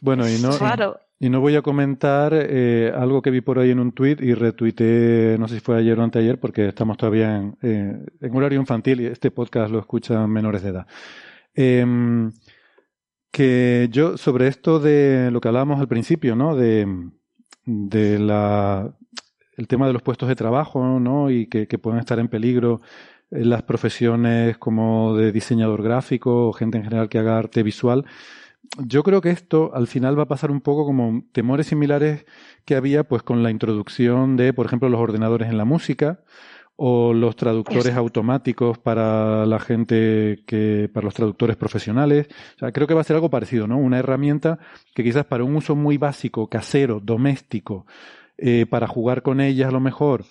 Bueno, 0.02 0.28
y 0.28 0.38
no, 0.40 0.58
Claro. 0.58 1.00
Y 1.22 1.30
no 1.30 1.40
voy 1.40 1.56
a 1.56 1.62
comentar 1.62 2.34
eh, 2.34 2.92
algo 2.96 3.22
que 3.22 3.30
vi 3.30 3.42
por 3.42 3.60
ahí 3.60 3.70
en 3.70 3.80
un 3.80 3.92
tuit 3.92 4.20
y 4.22 4.34
retuiteé, 4.34 5.38
no 5.38 5.48
sé 5.48 5.54
si 5.56 5.62
fue 5.62 5.78
ayer 5.78 6.00
o 6.00 6.04
anteayer, 6.04 6.40
porque 6.40 6.70
estamos 6.70 6.98
todavía 6.98 7.38
en, 7.38 7.58
eh, 7.62 8.30
horario 8.34 8.60
infantil 8.60 9.02
y 9.02 9.06
este 9.06 9.30
podcast 9.30 9.72
lo 9.72 9.78
escuchan 9.78 10.28
menores 10.32 10.64
de 10.64 10.70
edad. 10.70 10.88
Em, 11.54 12.32
que 13.30 13.88
yo, 13.92 14.18
sobre 14.18 14.48
esto 14.48 14.80
de 14.80 15.30
lo 15.32 15.42
que 15.42 15.48
hablábamos 15.50 15.80
al 15.80 15.88
principio, 15.88 16.36
¿no? 16.36 16.56
De, 16.56 16.88
de 17.68 18.18
la, 18.18 18.92
el 19.58 19.68
tema 19.68 19.86
de 19.86 19.94
los 19.94 20.02
puestos 20.02 20.28
de 20.28 20.36
trabajo, 20.36 21.00
¿no? 21.00 21.30
Y 21.30 21.46
que, 21.46 21.68
que 21.68 21.78
pueden 21.78 22.00
estar 22.00 22.18
en 22.18 22.30
peligro 22.30 22.82
en 23.30 23.52
las 23.52 23.62
profesiones 23.62 24.58
como 24.58 25.16
de 25.16 25.32
diseñador 25.32 25.84
gráfico 25.84 26.48
o 26.48 26.54
gente 26.54 26.80
en 26.80 26.84
general 26.84 27.10
que 27.10 27.20
haga 27.20 27.38
arte 27.38 27.62
visual. 27.62 28.06
Yo 28.78 29.04
creo 29.04 29.22
que 29.22 29.32
esto 29.32 29.72
al 29.74 29.88
final 29.88 30.18
va 30.18 30.24
a 30.24 30.28
pasar 30.28 30.52
un 30.52 30.62
poco 30.62 30.86
como 30.86 31.24
temores 31.32 31.68
similares 31.68 32.26
que 32.66 32.76
había 32.76 33.04
pues 33.04 33.22
con 33.24 33.44
la 33.44 33.52
introducción 33.52 34.38
de, 34.38 34.54
por 34.54 34.66
ejemplo, 34.66 34.88
los 34.88 35.02
ordenadores 35.02 35.50
en 35.50 35.58
la 35.58 35.66
música 35.66 36.24
o 36.76 37.14
los 37.14 37.36
traductores 37.36 37.86
Eso. 37.88 38.00
automáticos 38.00 38.80
para 38.80 39.46
la 39.46 39.60
gente 39.60 40.44
que, 40.48 40.90
para 40.92 41.06
los 41.06 41.14
traductores 41.14 41.56
profesionales. 41.56 42.28
O 42.56 42.60
sea, 42.60 42.72
creo 42.72 42.88
que 42.88 42.94
va 42.94 43.02
a 43.02 43.04
ser 43.04 43.18
algo 43.18 43.30
parecido, 43.30 43.68
¿no? 43.68 43.78
Una 43.78 44.00
herramienta 44.00 44.58
que 44.96 45.04
quizás 45.04 45.26
para 45.26 45.44
un 45.44 45.56
uso 45.56 45.76
muy 45.76 45.98
básico, 45.98 46.50
casero, 46.50 47.00
doméstico, 47.00 47.86
eh, 48.38 48.66
para 48.66 48.88
jugar 48.88 49.22
con 49.22 49.42
ellas 49.42 49.70
a 49.70 49.72
lo 49.72 49.80
mejor, 49.80 50.26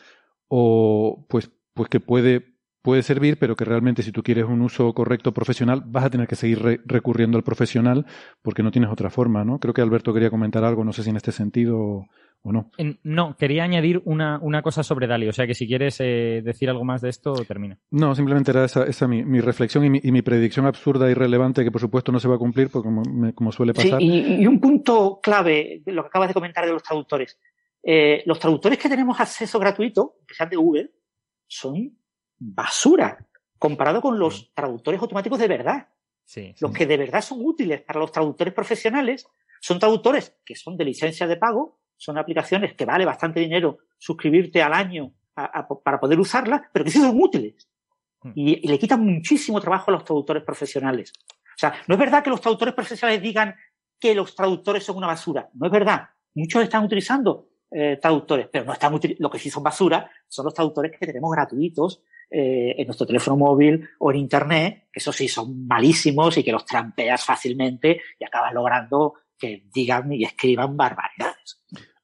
o 0.48 1.24
pues, 1.28 1.50
pues 1.72 1.88
que 1.88 2.00
puede, 2.00 2.49
puede 2.82 3.02
servir, 3.02 3.38
pero 3.38 3.56
que 3.56 3.64
realmente 3.64 4.02
si 4.02 4.12
tú 4.12 4.22
quieres 4.22 4.44
un 4.46 4.62
uso 4.62 4.92
correcto 4.94 5.32
profesional, 5.32 5.82
vas 5.86 6.04
a 6.04 6.10
tener 6.10 6.26
que 6.26 6.36
seguir 6.36 6.62
re- 6.62 6.80
recurriendo 6.86 7.36
al 7.36 7.44
profesional 7.44 8.06
porque 8.42 8.62
no 8.62 8.70
tienes 8.70 8.90
otra 8.90 9.10
forma, 9.10 9.44
¿no? 9.44 9.58
Creo 9.58 9.74
que 9.74 9.82
Alberto 9.82 10.12
quería 10.14 10.30
comentar 10.30 10.64
algo, 10.64 10.84
no 10.84 10.92
sé 10.92 11.02
si 11.02 11.10
en 11.10 11.16
este 11.16 11.30
sentido 11.32 11.78
o, 11.78 12.06
o 12.42 12.52
no. 12.52 12.70
En- 12.78 12.98
no, 13.02 13.36
quería 13.36 13.64
añadir 13.64 14.00
una, 14.06 14.38
una 14.40 14.62
cosa 14.62 14.82
sobre 14.82 15.06
Dali. 15.06 15.28
O 15.28 15.32
sea 15.32 15.46
que 15.46 15.54
si 15.54 15.66
quieres 15.66 15.96
eh, 16.00 16.40
decir 16.42 16.70
algo 16.70 16.84
más 16.84 17.02
de 17.02 17.10
esto, 17.10 17.44
termina. 17.46 17.78
No, 17.90 18.14
simplemente 18.14 18.50
era 18.50 18.64
esa, 18.64 18.84
esa 18.84 19.06
mi, 19.06 19.24
mi 19.24 19.40
reflexión 19.40 19.84
y 19.84 19.90
mi, 19.90 20.00
y 20.02 20.10
mi 20.10 20.22
predicción 20.22 20.64
absurda 20.66 21.10
y 21.10 21.14
relevante 21.14 21.62
que 21.64 21.70
por 21.70 21.80
supuesto 21.82 22.12
no 22.12 22.18
se 22.20 22.28
va 22.28 22.36
a 22.36 22.38
cumplir 22.38 22.70
porque 22.70 22.86
como, 22.88 23.02
me- 23.02 23.34
como 23.34 23.52
suele 23.52 23.74
Sí, 23.74 23.90
pasar. 23.90 24.00
y, 24.02 24.42
y 24.42 24.46
un 24.46 24.58
punto 24.58 25.20
clave 25.22 25.82
de 25.84 25.92
lo 25.92 26.02
que 26.02 26.08
acabas 26.08 26.28
de 26.28 26.34
comentar 26.34 26.64
de 26.64 26.72
los 26.72 26.82
traductores. 26.82 27.38
Eh, 27.82 28.22
los 28.26 28.38
traductores 28.38 28.78
que 28.78 28.88
tenemos 28.88 29.20
acceso 29.20 29.58
gratuito, 29.58 30.14
que 30.26 30.34
sean 30.34 30.48
de 30.48 30.56
Google, 30.56 30.90
son 31.46 31.96
basura 32.40 33.24
comparado 33.58 34.00
con 34.00 34.18
los 34.18 34.52
traductores 34.54 35.00
automáticos 35.00 35.38
de 35.38 35.48
verdad. 35.48 35.88
Sí. 36.24 36.54
Los 36.60 36.72
que 36.72 36.86
de 36.86 36.96
verdad 36.96 37.20
son 37.20 37.38
útiles 37.44 37.82
para 37.82 38.00
los 38.00 38.10
traductores 38.10 38.54
profesionales 38.54 39.26
son 39.60 39.78
traductores 39.78 40.34
que 40.44 40.56
son 40.56 40.76
de 40.76 40.84
licencia 40.86 41.26
de 41.26 41.36
pago, 41.36 41.78
son 41.96 42.16
aplicaciones 42.16 42.74
que 42.74 42.86
vale 42.86 43.04
bastante 43.04 43.40
dinero 43.40 43.78
suscribirte 43.98 44.62
al 44.62 44.72
año 44.72 45.12
a- 45.36 45.58
a- 45.60 45.68
para 45.68 46.00
poder 46.00 46.18
usarlas, 46.18 46.62
pero 46.72 46.84
que 46.84 46.90
sí 46.90 46.98
son 46.98 47.20
útiles. 47.20 47.68
Hmm. 48.22 48.32
Y, 48.34 48.64
y 48.66 48.68
le 48.68 48.78
quitan 48.78 49.04
muchísimo 49.04 49.60
trabajo 49.60 49.90
a 49.90 49.94
los 49.94 50.04
traductores 50.04 50.42
profesionales. 50.42 51.12
O 51.28 51.58
sea, 51.60 51.74
no 51.88 51.94
es 51.94 52.00
verdad 52.00 52.24
que 52.24 52.30
los 52.30 52.40
traductores 52.40 52.74
profesionales 52.74 53.20
digan 53.20 53.54
que 53.98 54.14
los 54.14 54.34
traductores 54.34 54.82
son 54.82 54.96
una 54.96 55.08
basura. 55.08 55.50
No 55.52 55.66
es 55.66 55.72
verdad. 55.72 56.08
Muchos 56.34 56.62
están 56.62 56.84
utilizando 56.84 57.49
eh, 57.70 57.98
traductores, 58.00 58.48
pero 58.50 58.64
no 58.64 58.72
están 58.72 58.98
lo 59.18 59.30
que 59.30 59.38
sí 59.38 59.50
son 59.50 59.62
basura 59.62 60.10
son 60.28 60.44
los 60.44 60.54
traductores 60.54 60.92
que 60.98 61.06
tenemos 61.06 61.30
gratuitos 61.30 62.02
eh, 62.30 62.74
en 62.78 62.86
nuestro 62.86 63.06
teléfono 63.06 63.36
móvil 63.36 63.88
o 63.98 64.10
en 64.10 64.18
internet, 64.18 64.88
que 64.92 64.98
eso 64.98 65.12
sí 65.12 65.28
son 65.28 65.66
malísimos 65.66 66.36
y 66.38 66.44
que 66.44 66.52
los 66.52 66.64
trampeas 66.64 67.24
fácilmente 67.24 68.00
y 68.18 68.24
acabas 68.24 68.52
logrando 68.54 69.14
que 69.38 69.64
digan 69.72 70.12
y 70.12 70.24
escriban 70.24 70.76
barbaridades. 70.76 71.60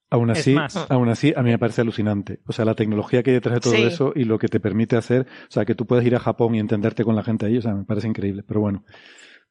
Aún 0.09 0.31
así, 0.31 0.57
aún 0.89 1.09
así, 1.09 1.33
a 1.37 1.43
mí 1.43 1.51
me 1.51 1.59
parece 1.59 1.81
alucinante. 1.81 2.41
O 2.47 2.53
sea, 2.53 2.65
la 2.65 2.75
tecnología 2.75 3.23
que 3.23 3.31
hay 3.31 3.35
detrás 3.35 3.55
de 3.57 3.61
todo 3.61 3.75
Sí. 3.75 3.83
eso 3.83 4.13
y 4.15 4.25
lo 4.25 4.39
que 4.39 4.47
te 4.49 4.61
permite 4.61 4.97
hacer, 4.97 5.23
o 5.49 5.51
sea, 5.51 5.65
que 5.65 5.75
tú 5.75 5.85
puedes 5.85 6.07
ir 6.07 6.15
a 6.15 6.21
Japón 6.21 6.55
y 6.55 6.61
entenderte 6.61 7.05
con 7.05 7.17
la 7.17 7.25
gente 7.25 7.47
ahí, 7.47 7.59
o 7.59 7.63
sea, 7.63 7.75
me 7.75 7.85
parece 7.85 8.07
increíble. 8.07 8.45
Pero 8.47 8.61
bueno, 8.61 8.85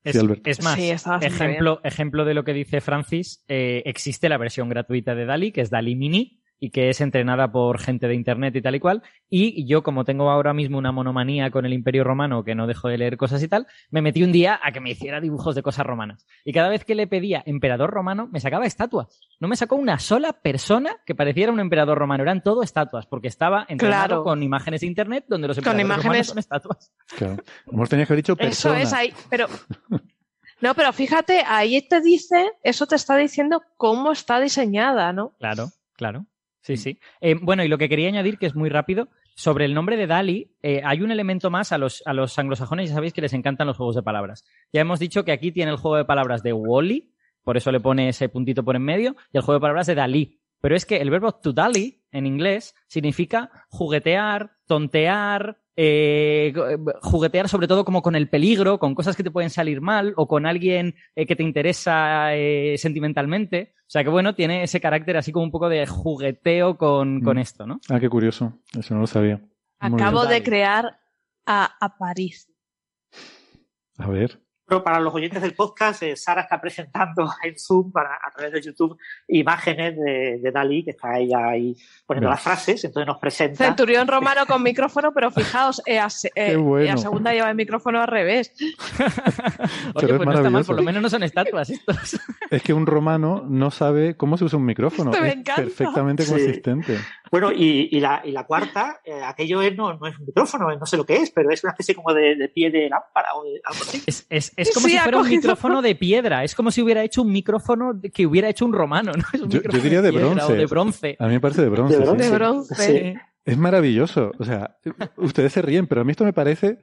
Es, 0.06 0.62
más, 0.62 0.80
ejemplo, 1.22 1.82
ejemplo 1.84 2.26
de 2.26 2.36
lo 2.36 2.44
que 2.44 2.54
dice 2.54 2.80
Francis, 2.80 3.44
eh, 3.48 3.82
existe 3.86 4.30
la 4.30 4.38
versión 4.38 4.70
gratuita 4.70 5.16
de 5.16 5.26
DALI, 5.26 5.52
que 5.52 5.62
es 5.62 5.72
DALI 5.72 5.96
Mini, 5.96 6.40
y 6.60 6.72
que 6.72 6.90
es 6.90 7.02
entrenada 7.02 7.52
por 7.52 7.80
gente 7.80 8.08
de 8.08 8.16
internet 8.16 8.56
y 8.56 8.62
tal 8.62 8.76
y 8.76 8.80
cual. 8.80 9.04
Y 9.30 9.68
yo, 9.68 9.84
como 9.84 10.06
tengo 10.06 10.30
ahora 10.30 10.54
mismo 10.54 10.78
una 10.78 10.92
monomanía 10.92 11.52
con 11.52 11.66
el 11.66 11.74
Imperio 11.74 12.04
Romano, 12.04 12.44
que 12.44 12.56
no 12.56 12.68
dejo 12.68 12.88
de 12.88 12.98
leer 12.98 13.18
cosas 13.18 13.44
y 13.44 13.48
tal, 13.48 13.68
me 13.90 14.02
metí 14.02 14.24
un 14.24 14.32
día 14.32 14.60
a 14.64 14.72
que 14.72 14.80
me 14.80 14.92
hiciera 14.92 15.20
dibujos 15.20 15.56
de 15.56 15.64
cosas 15.64 15.86
romanas. 15.86 16.26
Y 16.44 16.54
cada 16.54 16.70
vez 16.70 16.86
que 16.86 16.96
le 16.96 17.08
pedía 17.08 17.44
emperador 17.46 17.92
romano, 17.92 18.28
me 18.32 18.40
sacaba 18.40 18.66
estatuas. 18.66 19.20
No 19.40 19.48
me 19.48 19.56
sacó 19.56 19.76
una 19.76 20.00
sola 20.00 20.34
persona 20.34 20.98
que 21.06 21.16
pareciera 21.16 21.52
un 21.52 21.60
emperador 21.60 21.98
romano. 21.98 22.24
Eran 22.24 22.42
todo 22.42 22.64
estatuas, 22.64 23.06
porque 23.06 23.28
estaba 23.28 23.66
entrenado 23.68 24.24
con 24.24 24.42
imágenes 24.44 24.82
de 24.82 24.88
internet 24.88 25.26
donde 25.28 25.48
los 25.48 25.58
emperadores 25.58 26.04
romanos 26.04 26.28
son 26.28 26.40
estatuas. 26.40 26.94
Claro. 27.18 27.44
Hemos 27.72 27.90
tenido 27.90 28.08
que 28.08 28.14
haber 28.14 28.24
dicho 28.24 28.36
persona. 28.36 28.82
Eso 28.82 28.88
es 28.88 28.94
ahí, 28.94 29.14
pero... 29.30 29.48
No, 30.62 30.74
pero 30.74 30.94
fíjate, 30.94 31.44
ahí 31.46 31.82
te 31.88 32.00
dice, 32.00 32.54
eso 32.64 32.88
te 32.88 32.96
está 32.96 33.18
diciendo 33.18 33.62
cómo 33.76 34.14
está 34.14 34.40
diseñada, 34.40 35.12
¿no? 35.12 35.36
Claro, 35.38 35.70
claro. 35.96 36.28
Sí, 36.66 36.74
mm. 36.74 36.78
sí. 36.78 37.00
Eh, 37.22 37.36
bueno, 37.40 37.64
y 37.64 37.68
lo 37.68 37.78
que 37.78 37.88
quería 37.88 38.08
añadir, 38.08 38.40
que 38.40 38.48
es 38.48 38.56
muy 38.56 38.70
rápido, 38.70 39.10
sobre 39.36 39.66
el 39.66 39.76
nombre 39.76 39.98
de 39.98 40.08
Dali, 40.08 40.56
eh, 40.64 40.82
hay 40.84 41.02
un 41.02 41.12
elemento 41.12 41.52
más 41.52 41.72
a 41.72 41.78
los, 41.78 42.02
a 42.06 42.14
los 42.14 42.40
anglosajones, 42.40 42.90
ya 42.90 42.96
sabéis 42.96 43.14
que 43.14 43.22
les 43.22 43.34
encantan 43.34 43.68
los 43.68 43.78
juegos 43.78 43.96
de 43.96 44.02
palabras. 44.02 44.46
Ya 44.74 44.82
hemos 44.82 45.00
dicho 45.00 45.24
que 45.24 45.32
aquí 45.32 45.52
tiene 45.52 45.72
el 45.72 45.78
juego 45.78 45.98
de 45.98 46.06
palabras 46.06 46.42
de 46.42 46.54
Wally, 46.54 47.12
por 47.44 47.56
eso 47.56 47.72
le 47.72 47.80
pone 47.80 48.10
ese 48.10 48.30
puntito 48.30 48.64
por 48.64 48.76
en 48.76 48.82
medio, 48.82 49.16
y 49.32 49.38
el 49.38 49.44
juego 49.44 49.60
de 49.60 49.62
palabras 49.62 49.86
de 49.86 49.94
Dalí. 49.94 50.40
Pero 50.66 50.76
es 50.76 50.88
que 50.88 50.98
el 50.98 51.12
verbo 51.12 51.32
to 51.32 51.54
dally 51.54 52.02
en 52.12 52.26
inglés 52.26 52.74
significa 52.88 53.52
juguetear, 53.70 54.58
tontear, 54.66 55.62
eh, 55.76 56.52
juguetear 57.04 57.48
sobre 57.48 57.68
todo 57.68 57.86
como 57.86 58.02
con 58.02 58.16
el 58.16 58.30
peligro, 58.30 58.80
con 58.80 58.96
cosas 58.96 59.16
que 59.16 59.22
te 59.22 59.30
pueden 59.30 59.52
salir 59.52 59.80
mal 59.80 60.16
o 60.18 60.28
con 60.28 60.48
alguien 60.48 60.96
eh, 61.16 61.28
que 61.28 61.36
te 61.36 61.44
interesa 61.44 62.34
eh, 62.34 62.80
sentimentalmente. 62.80 63.76
O 63.82 63.90
sea 63.92 64.04
que 64.04 64.10
bueno, 64.10 64.34
tiene 64.34 64.64
ese 64.64 64.82
carácter 64.82 65.18
así 65.18 65.32
como 65.32 65.46
un 65.46 65.52
poco 65.52 65.70
de 65.70 65.86
jugueteo 65.86 66.80
con, 66.80 67.22
con 67.22 67.38
mm. 67.38 67.42
esto, 67.42 67.68
¿no? 67.68 67.80
Ah, 67.88 68.00
qué 68.00 68.10
curioso. 68.10 68.60
Eso 68.76 68.96
no 68.96 69.02
lo 69.02 69.08
sabía. 69.08 69.40
Acabo 69.78 70.26
de 70.26 70.42
crear 70.42 71.00
a, 71.46 71.78
a 71.80 71.96
París. 72.00 72.52
A 74.00 74.10
ver. 74.10 74.44
Pero 74.68 74.84
para 74.84 75.00
los 75.00 75.14
oyentes 75.14 75.42
del 75.42 75.54
podcast, 75.54 76.02
eh, 76.04 76.16
Sara 76.16 76.42
está 76.42 76.60
presentando 76.60 77.30
en 77.44 77.58
Zoom 77.58 77.92
para, 77.92 78.16
a 78.16 78.32
través 78.32 78.54
de 78.54 78.62
YouTube 78.62 78.98
imágenes 79.28 79.96
de, 79.98 80.40
de 80.42 80.52
Dalí, 80.52 80.84
que 80.84 80.92
está 80.92 81.20
ella 81.20 81.50
ahí 81.50 81.76
poniendo 82.06 82.30
las 82.30 82.42
frases, 82.42 82.84
entonces 82.84 83.08
nos 83.08 83.20
presenta. 83.20 83.66
Centurión 83.66 84.08
romano 84.08 84.46
con 84.46 84.64
micrófono, 84.64 85.14
pero 85.14 85.32
fijaos, 85.32 85.82
eh, 85.86 86.00
a, 86.00 86.08
eh, 86.36 86.98
segunda 86.98 87.34
lleva 87.34 87.50
el 87.50 87.56
micrófono 87.56 88.02
al 88.02 88.08
revés. 88.08 88.54
Oye, 89.94 90.14
pues 90.14 90.26
no 90.26 90.34
está 90.34 90.50
mal, 90.50 90.66
por 90.66 90.76
lo 90.76 90.84
menos 90.84 91.02
no 91.02 91.10
son 91.10 91.24
estatuas 91.24 91.70
estos. 91.70 92.20
es 92.50 92.62
que 92.64 92.74
un 92.74 92.86
romano 92.86 93.44
no 93.48 93.72
sabe 93.72 94.16
cómo 94.16 94.38
se 94.38 94.46
usa 94.46 94.58
un 94.58 94.66
micrófono. 94.66 95.12
es 95.14 95.44
perfectamente 95.56 96.26
consistente. 96.26 96.98
Bueno, 97.36 97.52
y, 97.52 97.90
y, 97.92 98.00
la, 98.00 98.22
y 98.24 98.32
la 98.32 98.46
cuarta, 98.46 99.02
eh, 99.04 99.22
aquello 99.22 99.62
es, 99.62 99.76
no, 99.76 99.94
no, 99.94 100.08
es 100.08 100.18
un 100.18 100.26
micrófono, 100.26 100.74
no 100.74 100.86
sé 100.86 100.96
lo 100.96 101.06
que 101.06 101.18
es, 101.18 101.32
pero 101.32 101.52
es 101.52 101.66
una 101.66 101.72
especie 101.72 101.94
como 101.94 102.14
de, 102.14 102.38
de 102.38 102.48
pie 102.48 102.72
de 102.72 102.88
lámpara 102.88 103.28
o 103.36 103.44
de 103.44 103.60
algo 103.66 103.82
así. 103.82 104.02
Es, 104.08 104.26
es, 104.30 104.54
es 104.56 104.74
como 104.74 104.88
si 104.88 104.98
fuera 104.98 105.18
un 105.18 105.28
micrófono 105.28 105.82
de 105.82 105.96
piedra, 105.96 106.46
es 106.46 106.56
como 106.56 106.72
si 106.72 106.82
hubiera 106.82 107.04
hecho 107.04 107.24
un 107.24 107.34
micrófono 107.34 108.00
que 108.14 108.26
hubiera 108.26 108.48
hecho 108.48 108.64
un 108.64 108.72
romano, 108.72 109.12
¿no? 109.12 109.26
Es 109.34 109.42
un 109.42 109.50
yo, 109.50 109.62
yo, 109.62 109.80
diría 109.80 110.02
de, 110.02 110.14
de 110.14 110.18
bronce. 110.18 110.54
de 110.54 110.66
bronce. 110.66 111.18
A 111.20 111.28
mí 111.28 111.34
me 111.34 111.42
parece 111.42 111.62
de 111.62 111.68
bronce. 111.68 111.98
De 111.98 112.06
bronce. 112.06 112.24
Sí. 112.24 112.30
De 112.32 112.38
bronce. 112.38 113.22
Es 113.44 113.58
maravilloso. 113.58 114.32
O 114.40 114.46
sea, 114.46 114.78
ustedes 115.18 115.52
se 115.52 115.62
ríen, 115.62 115.88
pero 115.88 116.00
a 116.00 116.04
mí 116.06 116.12
esto 116.12 116.24
me 116.24 116.32
parece 116.32 116.80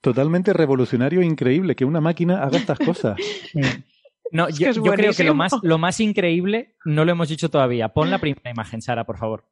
totalmente 0.00 0.52
revolucionario 0.52 1.20
e 1.20 1.24
increíble 1.24 1.76
que 1.76 1.84
una 1.84 2.00
máquina 2.00 2.42
haga 2.42 2.58
estas 2.58 2.80
cosas. 2.80 3.16
No, 4.32 4.48
yo, 4.48 4.72
yo 4.72 4.82
creo 4.82 5.12
que 5.12 5.22
lo 5.22 5.34
más, 5.34 5.52
lo 5.62 5.78
más 5.78 6.00
increíble 6.00 6.74
no 6.84 7.04
lo 7.04 7.12
hemos 7.12 7.28
dicho 7.28 7.50
todavía. 7.50 7.90
Pon 7.90 8.10
la 8.10 8.18
primera 8.18 8.50
imagen, 8.50 8.82
Sara, 8.82 9.04
por 9.04 9.16
favor. 9.16 9.44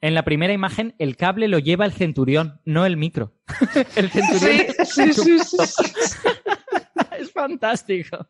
En 0.00 0.14
la 0.14 0.24
primera 0.24 0.52
imagen, 0.52 0.94
el 0.98 1.16
cable 1.16 1.48
lo 1.48 1.58
lleva 1.58 1.84
el 1.84 1.92
centurión, 1.92 2.60
no 2.64 2.84
el 2.84 2.96
micro. 2.96 3.32
el 3.96 4.10
centurión. 4.10 4.66
Sí, 4.84 5.12
sí, 5.12 5.38
sí, 5.38 5.56
es 7.18 7.32
fantástico. 7.32 8.26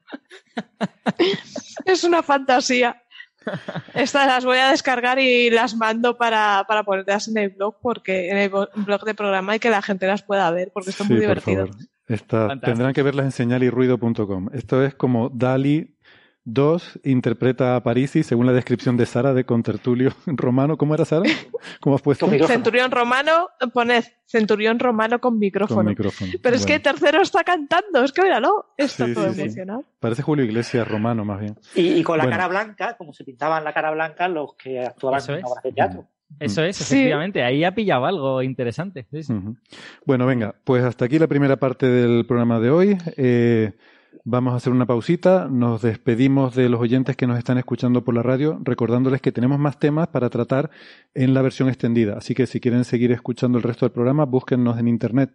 es 1.84 2.04
una 2.04 2.22
fantasía. 2.22 3.02
Estas 3.94 4.26
las 4.26 4.44
voy 4.44 4.58
a 4.58 4.70
descargar 4.70 5.18
y 5.18 5.50
las 5.50 5.76
mando 5.76 6.16
para, 6.16 6.64
para 6.66 6.82
ponerlas 6.82 7.28
en 7.28 7.38
el 7.38 7.50
blog, 7.50 7.76
porque 7.80 8.30
en 8.30 8.38
el 8.38 8.50
blog 8.50 9.04
de 9.04 9.14
programa 9.14 9.56
y 9.56 9.58
que 9.58 9.70
la 9.70 9.82
gente 9.82 10.06
las 10.06 10.22
pueda 10.22 10.50
ver, 10.50 10.70
porque 10.72 10.90
esto 10.90 11.04
es 11.04 11.10
muy 11.10 11.20
divertido. 11.20 11.68
tendrán 12.62 12.92
que 12.92 13.02
verlas 13.02 13.26
en 13.26 13.32
señalirruido.com. 13.32 14.48
Esto 14.52 14.84
es 14.84 14.94
como 14.94 15.30
DALI 15.30 15.95
Dos, 16.48 17.00
interpreta 17.02 17.74
a 17.74 17.82
Parisi 17.82 18.22
según 18.22 18.46
la 18.46 18.52
descripción 18.52 18.96
de 18.96 19.04
Sara 19.04 19.34
de 19.34 19.42
Contertulio 19.44 20.12
romano. 20.26 20.76
¿Cómo 20.76 20.94
era 20.94 21.04
Sara? 21.04 21.24
¿Cómo 21.80 21.96
has 21.96 22.02
puesto? 22.02 22.28
Centurión 22.46 22.92
romano, 22.92 23.48
poned 23.74 24.04
Centurión 24.26 24.78
romano 24.78 25.20
con 25.20 25.40
micrófono. 25.40 25.78
Con 25.78 25.86
micrófono. 25.86 26.30
Pero 26.40 26.54
es 26.54 26.64
que 26.64 26.76
el 26.76 26.82
tercero 26.82 27.20
está 27.20 27.42
cantando, 27.42 28.04
es 28.04 28.12
que 28.12 28.22
míralo, 28.22 28.66
está 28.76 29.12
todo 29.12 29.26
emocionado. 29.26 29.82
Parece 29.98 30.22
Julio 30.22 30.44
Iglesias 30.44 30.86
romano 30.86 31.24
más 31.24 31.40
bien. 31.40 31.58
Y, 31.74 32.00
con 32.04 32.16
la 32.16 32.30
cara 32.30 32.46
blanca, 32.46 32.96
como 32.96 33.12
se 33.12 33.24
pintaban 33.24 33.64
la 33.64 33.72
cara 33.72 33.90
blanca 33.90 34.28
los 34.28 34.54
que 34.54 34.78
actuaban 34.78 35.20
en 35.28 35.44
obras 35.44 35.64
de 35.64 35.72
teatro. 35.72 36.06
Eso 36.38 36.62
es, 36.62 36.80
efectivamente. 36.80 37.42
Ahí 37.42 37.64
ha 37.64 37.74
pillado 37.74 38.06
algo 38.06 38.40
interesante. 38.40 39.04
Bueno, 40.04 40.26
venga, 40.26 40.54
pues 40.62 40.84
hasta 40.84 41.06
aquí 41.06 41.18
la 41.18 41.26
primera 41.26 41.56
parte 41.56 41.86
del 41.86 42.24
programa 42.24 42.60
de 42.60 42.70
hoy. 42.70 42.98
Eh, 43.16 43.72
Vamos 44.24 44.54
a 44.54 44.56
hacer 44.56 44.72
una 44.72 44.86
pausita, 44.86 45.48
nos 45.50 45.82
despedimos 45.82 46.54
de 46.54 46.68
los 46.68 46.80
oyentes 46.80 47.16
que 47.16 47.26
nos 47.26 47.38
están 47.38 47.58
escuchando 47.58 48.04
por 48.04 48.14
la 48.14 48.22
radio, 48.22 48.58
recordándoles 48.62 49.20
que 49.20 49.32
tenemos 49.32 49.58
más 49.58 49.78
temas 49.78 50.08
para 50.08 50.30
tratar 50.30 50.70
en 51.14 51.34
la 51.34 51.42
versión 51.42 51.68
extendida. 51.68 52.16
Así 52.16 52.34
que 52.34 52.46
si 52.46 52.60
quieren 52.60 52.84
seguir 52.84 53.12
escuchando 53.12 53.58
el 53.58 53.64
resto 53.64 53.86
del 53.86 53.92
programa, 53.92 54.24
búsquennos 54.24 54.78
en 54.78 54.88
Internet. 54.88 55.34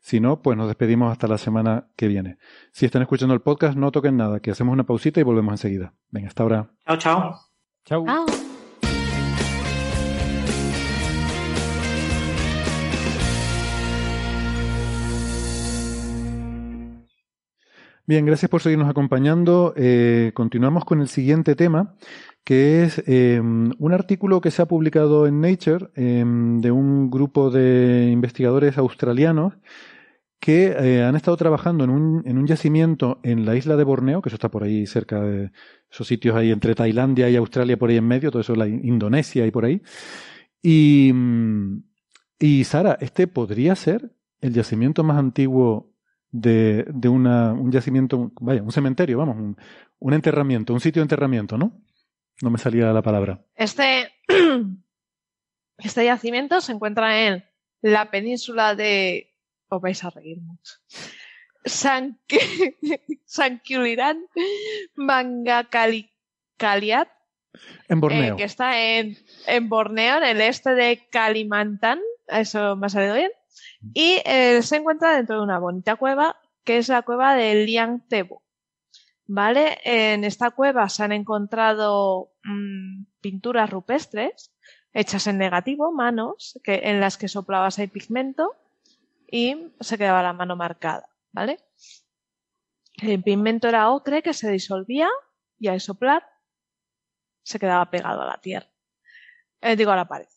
Si 0.00 0.20
no, 0.20 0.42
pues 0.42 0.56
nos 0.56 0.68
despedimos 0.68 1.10
hasta 1.10 1.26
la 1.26 1.38
semana 1.38 1.88
que 1.96 2.08
viene. 2.08 2.38
Si 2.72 2.86
están 2.86 3.02
escuchando 3.02 3.34
el 3.34 3.40
podcast, 3.40 3.76
no 3.76 3.90
toquen 3.90 4.16
nada, 4.16 4.40
que 4.40 4.50
hacemos 4.50 4.72
una 4.72 4.84
pausita 4.84 5.20
y 5.20 5.22
volvemos 5.22 5.52
enseguida. 5.52 5.94
Venga, 6.10 6.28
hasta 6.28 6.42
ahora. 6.42 6.70
Chao, 6.86 6.96
chao. 6.96 7.40
Chao. 7.84 8.45
Bien, 18.08 18.24
gracias 18.24 18.48
por 18.48 18.62
seguirnos 18.62 18.88
acompañando. 18.88 19.74
Eh, 19.76 20.30
continuamos 20.32 20.84
con 20.84 21.00
el 21.00 21.08
siguiente 21.08 21.56
tema, 21.56 21.96
que 22.44 22.84
es 22.84 23.02
eh, 23.08 23.40
un 23.40 23.92
artículo 23.92 24.40
que 24.40 24.52
se 24.52 24.62
ha 24.62 24.66
publicado 24.66 25.26
en 25.26 25.40
Nature 25.40 25.88
eh, 25.96 26.24
de 26.24 26.70
un 26.70 27.10
grupo 27.10 27.50
de 27.50 28.08
investigadores 28.12 28.78
australianos 28.78 29.54
que 30.38 30.66
eh, 30.66 31.02
han 31.02 31.16
estado 31.16 31.36
trabajando 31.36 31.82
en 31.82 31.90
un, 31.90 32.22
en 32.26 32.38
un 32.38 32.46
yacimiento 32.46 33.18
en 33.24 33.44
la 33.44 33.56
isla 33.56 33.74
de 33.74 33.82
Borneo, 33.82 34.22
que 34.22 34.28
eso 34.28 34.36
está 34.36 34.50
por 34.50 34.62
ahí 34.62 34.86
cerca 34.86 35.20
de 35.20 35.50
esos 35.90 36.06
sitios 36.06 36.36
ahí 36.36 36.52
entre 36.52 36.76
Tailandia 36.76 37.28
y 37.28 37.34
Australia, 37.34 37.76
por 37.76 37.90
ahí 37.90 37.96
en 37.96 38.06
medio, 38.06 38.30
todo 38.30 38.42
eso, 38.42 38.54
la 38.54 38.68
Indonesia 38.68 39.44
y 39.46 39.50
por 39.50 39.64
ahí. 39.64 39.82
Y, 40.62 41.12
y 42.38 42.62
Sara, 42.62 42.98
este 43.00 43.26
podría 43.26 43.74
ser 43.74 44.12
el 44.40 44.52
yacimiento 44.52 45.02
más 45.02 45.18
antiguo 45.18 45.95
de, 46.30 46.84
de 46.88 47.08
una, 47.08 47.52
un 47.52 47.72
yacimiento, 47.72 48.32
vaya, 48.40 48.62
un 48.62 48.72
cementerio, 48.72 49.18
vamos, 49.18 49.36
un, 49.36 49.56
un, 49.98 50.14
enterramiento, 50.14 50.72
un 50.72 50.80
sitio 50.80 51.00
de 51.00 51.04
enterramiento, 51.04 51.58
¿no? 51.58 51.82
No 52.42 52.50
me 52.50 52.58
salía 52.58 52.92
la 52.92 53.02
palabra. 53.02 53.44
Este, 53.54 54.12
este 55.78 56.04
yacimiento 56.04 56.60
se 56.60 56.72
encuentra 56.72 57.26
en 57.26 57.44
la 57.80 58.10
península 58.10 58.74
de... 58.74 59.32
Os 59.68 59.80
vais 59.80 60.04
a 60.04 60.10
reír 60.10 60.38
mucho. 60.40 60.74
San, 61.64 62.20
San 63.24 63.60
Mangakaliat. 64.94 67.08
En 67.88 68.00
Borneo. 68.00 68.34
Eh, 68.34 68.36
que 68.36 68.44
está 68.44 68.80
en, 68.80 69.16
en 69.46 69.68
Borneo, 69.68 70.18
en 70.18 70.24
el 70.24 70.40
este 70.40 70.74
de 70.74 71.08
Kalimantan. 71.10 72.00
¿Eso 72.28 72.76
me 72.76 72.86
ha 72.86 72.90
salido 72.90 73.14
bien? 73.14 73.30
Y 73.94 74.20
eh, 74.24 74.62
se 74.62 74.76
encuentra 74.76 75.16
dentro 75.16 75.36
de 75.36 75.42
una 75.42 75.58
bonita 75.58 75.96
cueva, 75.96 76.36
que 76.64 76.78
es 76.78 76.88
la 76.88 77.02
cueva 77.02 77.34
de 77.34 77.66
Liang 77.66 78.06
Tebu. 78.08 78.42
¿Vale? 79.28 79.78
En 79.84 80.24
esta 80.24 80.50
cueva 80.52 80.88
se 80.88 81.02
han 81.02 81.12
encontrado 81.12 82.32
mmm, 82.44 83.04
pinturas 83.20 83.70
rupestres 83.70 84.52
hechas 84.96 85.26
en 85.26 85.36
negativo, 85.36 85.92
manos, 85.92 86.58
que, 86.64 86.80
en 86.84 87.00
las 87.00 87.18
que 87.18 87.28
soplabas 87.28 87.78
el 87.78 87.90
pigmento 87.90 88.56
y 89.30 89.74
se 89.78 89.98
quedaba 89.98 90.22
la 90.22 90.32
mano 90.32 90.56
marcada, 90.56 91.06
¿vale? 91.32 91.58
El 93.02 93.22
pigmento 93.22 93.68
era 93.68 93.90
ocre 93.90 94.22
que 94.22 94.32
se 94.32 94.50
disolvía 94.50 95.08
y 95.58 95.68
al 95.68 95.82
soplar 95.82 96.26
se 97.42 97.58
quedaba 97.58 97.90
pegado 97.90 98.22
a 98.22 98.26
la 98.26 98.40
tierra. 98.40 98.68
Eh, 99.60 99.76
digo, 99.76 99.90
a 99.90 99.96
la 99.96 100.08
pared. 100.08 100.28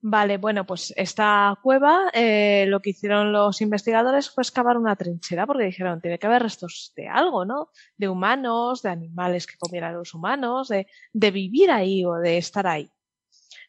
Vale, 0.00 0.36
bueno, 0.38 0.64
pues 0.64 0.92
esta 0.96 1.58
cueva 1.60 2.10
eh, 2.12 2.66
lo 2.68 2.80
que 2.80 2.90
hicieron 2.90 3.32
los 3.32 3.60
investigadores 3.60 4.30
fue 4.30 4.42
excavar 4.42 4.76
una 4.76 4.94
trinchera 4.94 5.44
porque 5.44 5.64
dijeron, 5.64 6.00
tiene 6.00 6.20
que 6.20 6.26
haber 6.28 6.42
restos 6.42 6.92
de 6.94 7.08
algo, 7.08 7.44
¿no? 7.44 7.70
De 7.96 8.08
humanos, 8.08 8.82
de 8.82 8.90
animales 8.90 9.46
que 9.48 9.58
comieran 9.58 9.94
los 9.94 10.14
humanos, 10.14 10.68
de, 10.68 10.86
de 11.12 11.30
vivir 11.32 11.72
ahí 11.72 12.04
o 12.04 12.14
de 12.14 12.38
estar 12.38 12.68
ahí. 12.68 12.88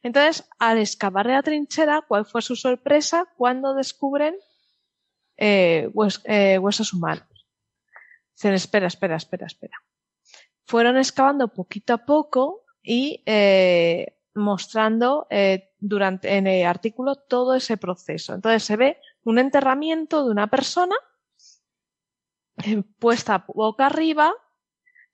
Entonces, 0.04 0.48
al 0.60 0.78
excavar 0.78 1.26
la 1.26 1.42
trinchera, 1.42 2.04
¿cuál 2.08 2.26
fue 2.26 2.44
su 2.44 2.56
sorpresa 2.56 3.26
cuando 3.36 3.74
descubren 3.74 4.36
eh, 5.36 5.90
eh, 6.26 6.58
huesos 6.60 6.94
humanos? 6.94 7.28
Dicen, 8.36 8.54
espera, 8.54 8.86
espera, 8.86 9.16
espera, 9.16 9.48
espera. 9.48 9.78
Fueron 10.68 10.98
excavando 10.98 11.48
poquito 11.48 11.94
a 11.94 12.06
poco 12.06 12.66
y 12.84 13.24
mostrando 14.40 15.28
eh, 15.30 15.72
durante 15.80 16.36
en 16.36 16.48
el 16.48 16.66
artículo 16.66 17.16
todo 17.16 17.54
ese 17.54 17.78
proceso. 17.78 18.34
Entonces 18.34 18.64
se 18.64 18.76
ve 18.76 18.98
un 19.24 19.40
enterramiento 19.40 20.26
de 20.26 20.32
una 20.32 20.48
persona 20.48 20.96
eh, 22.64 22.84
puesta 23.00 23.46
boca 23.48 23.86
arriba, 23.86 24.34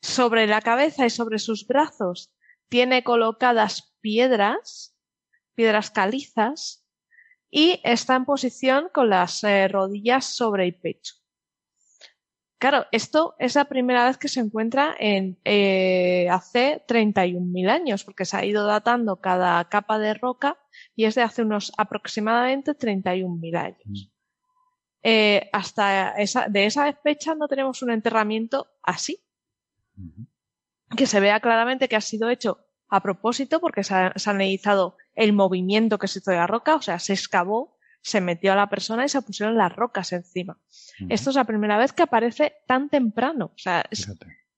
sobre 0.01 0.45
la 0.45 0.61
cabeza 0.61 1.05
y 1.05 1.09
sobre 1.09 1.39
sus 1.39 1.65
brazos 1.65 2.31
tiene 2.69 3.03
colocadas 3.03 3.95
piedras, 4.01 4.95
piedras 5.55 5.91
calizas, 5.91 6.85
y 7.49 7.79
está 7.83 8.15
en 8.15 8.25
posición 8.25 8.89
con 8.93 9.09
las 9.09 9.43
eh, 9.43 9.67
rodillas 9.67 10.25
sobre 10.25 10.65
el 10.65 10.75
pecho. 10.75 11.15
Claro, 12.67 12.87
esto 12.91 13.35
es 13.37 13.53
la 13.53 13.65
primera 13.65 14.07
vez 14.07 14.17
que 14.17 14.27
se 14.27 14.39
encuentra 14.39 14.95
en 14.97 15.37
eh, 15.45 16.27
hace 16.31 16.83
31.000 16.87 17.69
años, 17.69 18.03
porque 18.03 18.25
se 18.25 18.37
ha 18.37 18.43
ido 18.43 18.65
datando 18.65 19.17
cada 19.17 19.63
capa 19.69 19.99
de 19.99 20.15
roca 20.15 20.57
y 20.95 21.05
es 21.05 21.13
de 21.13 21.21
hace 21.21 21.43
unos 21.43 21.71
aproximadamente 21.77 22.71
31.000 22.75 23.55
años. 23.55 23.77
Mm. 23.85 24.11
Eh, 25.03 25.49
hasta 25.53 26.13
esa, 26.13 26.47
de 26.47 26.65
esa 26.65 26.91
fecha 26.91 27.35
no 27.35 27.47
tenemos 27.47 27.83
un 27.83 27.91
enterramiento 27.91 28.71
así, 28.81 29.23
que 30.97 31.05
se 31.05 31.19
vea 31.19 31.39
claramente 31.41 31.87
que 31.87 31.97
ha 31.97 32.01
sido 32.01 32.31
hecho 32.31 32.65
a 32.89 32.99
propósito 32.99 33.59
porque 33.59 33.83
se 33.83 33.93
ha, 33.93 34.13
se 34.15 34.27
ha 34.27 34.33
analizado 34.33 34.97
el 35.13 35.33
movimiento 35.33 35.99
que 35.99 36.07
se 36.07 36.17
hizo 36.17 36.31
de 36.31 36.37
la 36.37 36.47
roca, 36.47 36.73
o 36.73 36.81
sea, 36.81 36.97
se 36.97 37.13
excavó 37.13 37.74
se 38.05 38.21
metió 38.21 38.53
a 38.53 38.55
la 38.55 38.69
persona 38.69 39.03
y 39.03 39.09
se 39.09 39.19
pusieron 39.23 39.57
las 39.57 39.75
rocas 39.75 40.13
encima. 40.13 40.59
Esto 41.09 41.31
es 41.31 41.35
la 41.35 41.43
primera 41.43 41.75
vez 41.79 41.91
que 41.91 42.03
aparece 42.03 42.53
tan 42.67 42.87
temprano. 42.87 43.45
O 43.45 43.57
sea, 43.57 43.83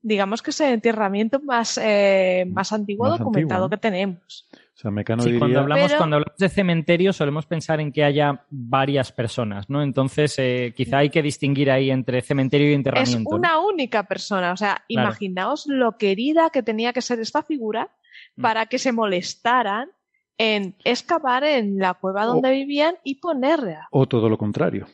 digamos 0.02 0.42
que 0.42 0.50
es 0.50 0.60
el 0.60 0.74
enterramiento 0.74 1.40
más, 1.40 1.80
eh, 1.82 2.46
más 2.52 2.74
antiguo 2.74 3.08
documentado 3.08 3.70
que 3.70 3.78
tenemos. 3.78 4.50
O 4.52 4.78
sea, 4.78 4.92
Mecano 4.92 5.24
diría... 5.24 5.40
cuando, 5.40 5.62
hablamos, 5.62 5.94
cuando 5.94 6.16
hablamos 6.18 6.38
de 6.38 6.50
cementerio 6.50 7.14
solemos 7.14 7.46
pensar 7.46 7.80
en 7.80 7.94
que 7.94 8.04
haya 8.04 8.46
varias 8.50 9.14
personas, 9.14 9.70
¿no? 9.70 9.82
Entonces, 9.82 10.36
eh, 10.40 10.74
quizá 10.76 10.98
hay 10.98 11.10
que 11.10 11.22
distinguir 11.22 11.72
ahí 11.72 11.90
entre 11.90 12.22
cementerio 12.22 12.72
y 12.72 12.74
enterramiento. 12.74 13.18
Es 13.18 13.40
una 13.40 13.62
única 13.62 14.04
persona. 14.04 14.52
O 14.52 14.58
sea, 14.58 14.84
imaginaos 14.90 15.68
lo 15.68 15.98
querida 15.98 16.50
que 16.50 16.64
tenía 16.64 16.92
que 16.92 17.02
ser 17.02 17.22
esta 17.22 17.44
figura 17.44 17.92
mm. 18.36 18.42
para 18.42 18.66
que 18.66 18.78
se 18.78 18.92
molestaran 18.92 19.90
en 20.38 20.76
excavar 20.84 21.44
en 21.44 21.80
la 21.80 21.96
cueva 21.96 22.26
donde 22.26 22.52
vivían 22.52 22.96
y 23.04 23.16
ponerla. 23.16 23.88
O 23.92 24.08
todo 24.08 24.30
lo 24.30 24.38
contrario. 24.38 24.88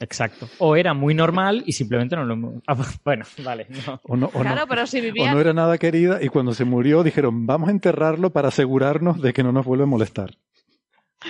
Exacto. 0.00 0.48
O 0.58 0.76
era 0.76 0.94
muy 0.94 1.14
normal 1.14 1.62
y 1.66 1.72
simplemente 1.72 2.16
no 2.16 2.24
lo 2.24 2.62
ah, 2.66 2.74
Bueno, 3.04 3.26
vale. 3.44 3.66
O 4.04 4.16
no, 4.16 4.30
claro, 4.30 4.66
pero 4.66 4.86
si 4.86 5.00
vivía... 5.00 5.30
O 5.30 5.34
no 5.34 5.40
era 5.40 5.52
nada 5.52 5.76
querida 5.76 6.22
y 6.22 6.28
cuando 6.28 6.54
se 6.54 6.64
murió 6.64 7.02
dijeron, 7.02 7.46
vamos 7.46 7.68
a 7.68 7.72
enterrarlo 7.72 8.30
para 8.30 8.48
asegurarnos 8.48 9.20
de 9.20 9.32
que 9.34 9.42
no 9.42 9.52
nos 9.52 9.66
vuelve 9.66 9.84
a 9.84 9.86
molestar. 9.86 10.36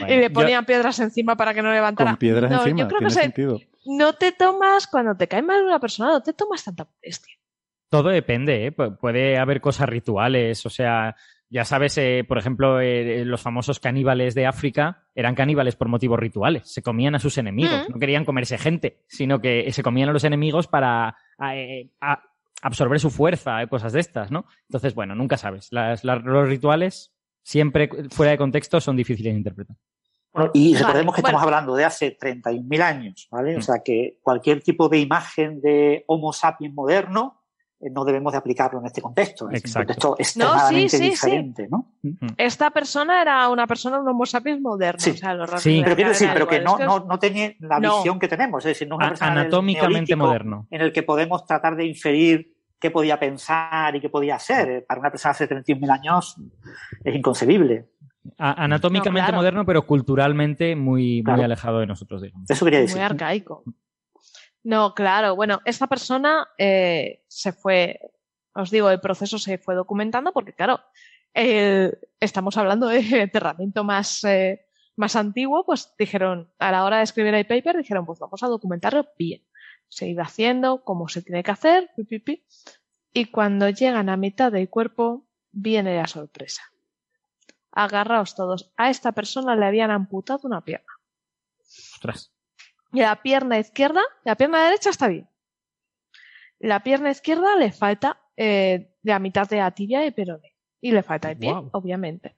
y 0.09 0.17
le 0.17 0.31
ponían 0.31 0.65
piedras 0.65 1.01
encima 1.01 1.37
para 1.37 1.53
que 1.53 1.63
no 1.63 1.73
levantara. 1.73 2.13
Con 2.13 2.19
piedras 2.19 2.53
encima, 2.53 2.89
tiene 2.89 3.11
sentido. 3.11 3.61
No 3.87 4.13
te 4.13 4.31
tomas, 4.31 4.87
cuando 4.87 5.17
te 5.17 5.27
cae 5.27 5.43
mal 5.43 5.65
una 5.65 5.81
persona, 5.81 6.11
no 6.11 6.23
te 6.23 6.33
tomas 6.33 6.63
tanta 6.63 6.85
molestia. 6.85 7.35
Todo 7.89 8.11
depende, 8.11 8.67
¿eh? 8.67 8.73
puede 8.73 9.37
haber 9.37 9.61
cosas 9.61 9.89
rituales, 9.89 10.65
o 10.65 10.71
sea, 10.71 11.17
ya 11.51 11.65
sabes, 11.65 11.99
eh, 11.99 12.25
por 12.27 12.39
ejemplo, 12.39 12.81
eh, 12.81 13.25
los 13.25 13.43
famosos 13.43 13.81
caníbales 13.81 14.37
de 14.37 14.47
África 14.47 15.03
eran 15.17 15.35
caníbales 15.35 15.75
por 15.75 15.89
motivos 15.89 16.19
rituales. 16.19 16.73
Se 16.73 16.81
comían 16.81 17.17
a 17.17 17.19
sus 17.19 17.39
enemigos. 17.39 17.89
Mm. 17.89 17.93
No 17.93 17.99
querían 17.99 18.25
comerse 18.25 18.57
gente, 18.57 19.01
sino 19.09 19.41
que 19.41 19.71
se 19.73 19.83
comían 19.83 20.09
a 20.09 20.13
los 20.13 20.23
enemigos 20.23 20.69
para 20.69 21.17
eh, 21.53 21.91
absorber 22.63 23.01
su 23.01 23.11
fuerza, 23.11 23.67
cosas 23.67 23.93
de 23.93 24.01
estas, 24.01 24.31
¿no? 24.31 24.47
Entonces, 24.69 24.95
bueno, 24.95 25.17
nunca 25.17 25.37
sabes. 25.37 25.71
los 25.73 26.49
rituales, 26.49 27.13
siempre 27.43 27.91
fuera 28.11 28.31
de 28.31 28.39
contexto, 28.39 28.81
son 28.81 28.97
difíciles 28.97 29.33
de 29.33 29.39
interpretar. 29.39 29.77
y 30.55 30.77
recordemos 30.77 31.17
que 31.17 31.21
estamos 31.21 31.43
hablando 31.43 31.75
de 31.75 31.85
hace 31.85 32.17
31.000 32.17 32.81
años, 32.81 33.27
¿vale? 33.29 33.57
O 33.57 33.59
mm. 33.59 33.63
sea 33.63 33.83
que 33.85 34.21
cualquier 34.23 34.63
tipo 34.63 34.89
de 34.89 34.99
imagen 34.99 35.61
de 35.61 36.05
Homo 36.07 36.33
sapiens 36.33 36.73
moderno 36.73 37.40
eh, 37.40 37.40
no 37.81 38.05
debemos 38.05 38.33
de 38.33 38.39
aplicarlo 38.39 38.79
en 38.81 38.87
este 38.87 39.01
contexto. 39.01 39.49
En 39.49 39.57
este 39.57 39.73
contexto 39.73 40.17
extremadamente 40.19 40.99
diferente, 40.99 41.69
¿no? 41.71 41.93
Esta 42.37 42.71
persona 42.71 43.23
era 43.23 43.49
una 43.49 43.67
persona, 43.67 44.01
un 44.01 44.09
homo 44.09 44.27
sapiens 44.27 44.61
moderno. 44.61 45.01
Sí, 45.01 45.81
pero 45.83 45.97
quiero 45.97 46.11
decir, 46.11 46.29
pero 46.33 46.47
que 46.47 46.61
no, 46.61 46.79
no, 46.79 47.01
no 47.01 47.19
tenía 47.19 47.53
la 47.61 47.79
visión 47.79 48.19
que 48.19 48.29
tenemos. 48.29 48.65
Es 48.65 48.71
decir, 48.71 48.89
no 48.89 48.97
es 48.97 48.99
una 48.99 49.09
persona 49.09 49.33
anatómicamente 49.33 50.15
moderno. 50.15 50.67
En 50.71 50.83
el 50.83 50.93
que 50.93 51.03
podemos 51.03 51.47
tratar 51.47 51.77
de 51.77 51.87
inferir 51.87 52.55
qué 52.79 52.91
podía 52.91 53.19
pensar 53.19 53.97
y 53.97 54.01
qué 54.01 54.11
podía 54.11 54.35
hacer. 54.37 54.85
Para 54.87 55.01
una 55.01 55.11
persona 55.11 55.33
hace 55.33 55.49
31.000 55.49 55.91
años 55.91 56.37
es 57.03 57.15
inconcebible. 57.15 57.87
anatómicamente 58.37 59.33
moderno, 59.33 59.65
pero 59.65 59.87
culturalmente 59.87 60.77
muy, 60.77 61.23
muy 61.23 61.43
alejado 61.43 61.81
de 61.81 61.87
nosotros, 61.87 62.21
digamos. 62.21 62.51
Eso 62.51 62.65
quería 62.65 62.81
decir. 62.81 62.97
Muy 62.97 63.05
arcaico. 63.05 63.65
No, 64.63 64.95
claro. 64.95 65.37
Bueno, 65.37 65.61
esta 65.65 65.87
persona 65.87 66.49
eh, 66.59 67.25
se 67.29 67.53
fue, 67.53 67.99
os 68.55 68.71
digo, 68.71 68.91
el 68.91 69.01
proceso 69.01 69.39
se 69.39 69.59
fue 69.59 69.75
documentando 69.75 70.33
porque, 70.33 70.53
claro, 70.53 70.81
estamos 71.33 72.57
hablando 72.57 72.89
de 72.89 73.01
enterramiento 73.23 73.85
más, 73.85 74.25
eh, 74.25 74.67
más 74.97 75.17
antiguo, 75.17 75.65
pues 75.65 75.95
dijeron, 75.99 76.53
a 76.59 76.71
la 76.71 76.85
hora 76.85 76.99
de 76.99 77.05
escribir 77.05 77.35
el 77.35 77.47
paper, 77.47 77.79
dijeron, 77.79 78.05
pues 78.05 78.19
vamos 78.19 78.43
a 78.43 78.49
documentarlo 78.49 79.07
bien. 79.19 79.43
Se 79.89 80.09
iba 80.09 80.23
haciendo 80.23 80.85
como 80.85 81.09
se 81.09 81.23
tiene 81.23 81.43
que 81.43 81.51
hacer, 81.51 81.91
y 83.13 83.25
cuando 83.27 83.69
llegan 83.71 84.09
a 84.09 84.17
mitad 84.17 84.53
del 84.53 84.69
cuerpo, 84.69 85.27
viene 85.51 85.97
la 85.97 86.07
sorpresa. 86.07 86.63
Agarraos 87.73 88.35
todos. 88.35 88.73
A 88.77 88.91
esta 88.91 89.13
persona 89.13 89.57
le 89.57 89.67
habían 89.67 89.91
amputado 89.91 90.41
una 90.45 90.61
pierna. 90.61 90.93
Ostras. 91.95 92.33
La 92.93 93.23
pierna 93.23 93.59
izquierda, 93.59 94.03
la 94.25 94.37
pierna 94.37 94.65
derecha 94.65 94.91
está 94.91 95.09
bien. 95.09 95.29
La 96.59 96.83
pierna 96.83 97.11
izquierda 97.11 97.57
le 97.57 97.73
falta 97.73 98.21
eh, 98.37 98.95
la 99.03 99.19
mitad 99.19 99.49
de 99.49 99.57
la 99.57 99.71
tibia 99.71 100.05
y 100.05 100.11
perone. 100.11 100.55
Y 100.81 100.93
le 100.93 101.03
falta 101.03 101.31
el 101.31 101.39
pie, 101.39 101.55
obviamente. 101.73 102.37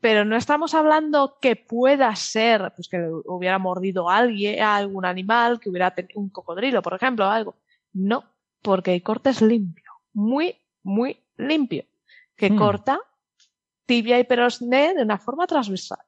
Pero 0.00 0.24
no 0.24 0.36
estamos 0.36 0.74
hablando 0.74 1.38
que 1.40 1.54
pueda 1.54 2.14
ser, 2.16 2.72
pues 2.74 2.88
que 2.88 2.98
hubiera 3.26 3.58
mordido 3.58 4.08
a 4.08 4.16
alguien, 4.16 4.60
a 4.60 4.76
algún 4.76 5.04
animal, 5.04 5.60
que 5.60 5.70
hubiera 5.70 5.94
tenido 5.94 6.18
un 6.20 6.30
cocodrilo, 6.30 6.82
por 6.82 6.94
ejemplo, 6.94 7.26
o 7.26 7.30
algo. 7.30 7.56
No, 7.92 8.24
porque 8.62 8.94
el 8.94 9.02
corte 9.02 9.30
es 9.30 9.42
limpio. 9.42 9.92
Muy, 10.12 10.56
muy 10.82 11.18
limpio. 11.36 11.84
Que 12.36 12.50
hmm. 12.50 12.56
corta 12.56 13.00
tibia 13.86 14.18
y 14.18 14.24
perone 14.24 14.94
de 14.94 15.02
una 15.02 15.18
forma 15.18 15.46
transversal. 15.46 16.00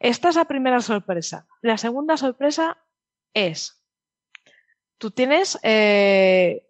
Esta 0.00 0.30
es 0.30 0.36
la 0.36 0.46
primera 0.46 0.80
sorpresa. 0.80 1.46
La 1.60 1.76
segunda 1.76 2.16
sorpresa 2.16 2.78
es, 3.34 3.84
tú 4.96 5.10
tienes 5.10 5.58
eh, 5.62 6.66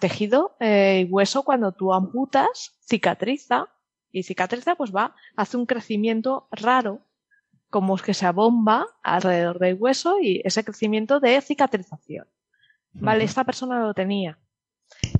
tejido 0.00 0.56
eh, 0.60 1.04
y 1.06 1.10
hueso 1.10 1.42
cuando 1.42 1.72
tú 1.72 1.92
amputas, 1.92 2.78
cicatriza, 2.86 3.68
y 4.12 4.22
cicatriza 4.22 4.76
pues 4.76 4.94
va, 4.94 5.16
hace 5.36 5.56
un 5.56 5.66
crecimiento 5.66 6.46
raro, 6.52 7.04
como 7.70 7.96
es 7.96 8.02
que 8.02 8.14
se 8.14 8.26
abomba 8.26 8.86
alrededor 9.02 9.58
del 9.58 9.74
hueso 9.74 10.20
y 10.20 10.40
ese 10.44 10.62
crecimiento 10.62 11.18
de 11.18 11.40
cicatrización. 11.40 12.28
Vale, 12.92 13.24
esta 13.24 13.42
persona 13.42 13.80
lo 13.80 13.92
tenía. 13.92 14.38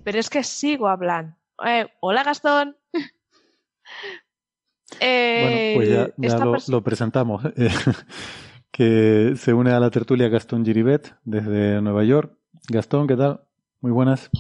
Pero 0.05 0.21
es 0.21 0.31
que 0.31 0.45
sigo 0.45 0.87
hablando. 0.87 1.37
Eh, 1.67 1.89
hola 1.99 2.23
Gastón. 2.23 2.77
Bueno, 5.01 5.75
pues 5.77 5.89
ya, 6.19 6.39
lo, 6.69 6.83
presentamos. 6.83 7.43
que 8.71 9.35
se 9.37 9.53
une 9.53 9.71
a 9.71 9.81
la 9.81 9.91
tertulia 9.91 10.29
Gastón 10.29 10.65
Giribet 10.65 11.15
desde 11.25 11.81
Nueva 11.81 12.05
York. 12.05 12.37
Gastón, 12.69 13.07
¿qué 13.07 13.17
tal? 13.17 13.41
Muy 13.81 13.93
buenas. 13.93 14.31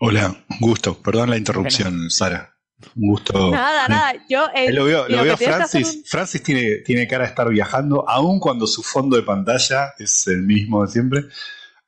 Hola, 0.00 0.34
gusto. 0.60 1.00
Perdón 1.00 1.30
la 1.30 1.36
interrupción, 1.36 2.10
Sara. 2.10 2.54
Un 2.94 3.08
gusto. 3.08 3.50
Nada, 3.50 3.88
nada. 3.88 4.14
Yo 4.28 4.46
eh, 4.54 4.72
lo 4.72 4.84
veo, 4.84 5.08
lo 5.08 5.22
veo 5.22 5.36
Francis. 5.36 6.02
Francis 6.06 6.42
tiene, 6.42 6.76
tiene 6.78 7.08
cara 7.08 7.24
de 7.24 7.30
estar 7.30 7.48
viajando, 7.48 8.08
aun 8.08 8.38
cuando 8.38 8.66
su 8.66 8.82
fondo 8.82 9.16
de 9.16 9.22
pantalla 9.22 9.94
es 9.98 10.26
el 10.28 10.42
mismo 10.42 10.84
de 10.84 10.92
siempre. 10.92 11.24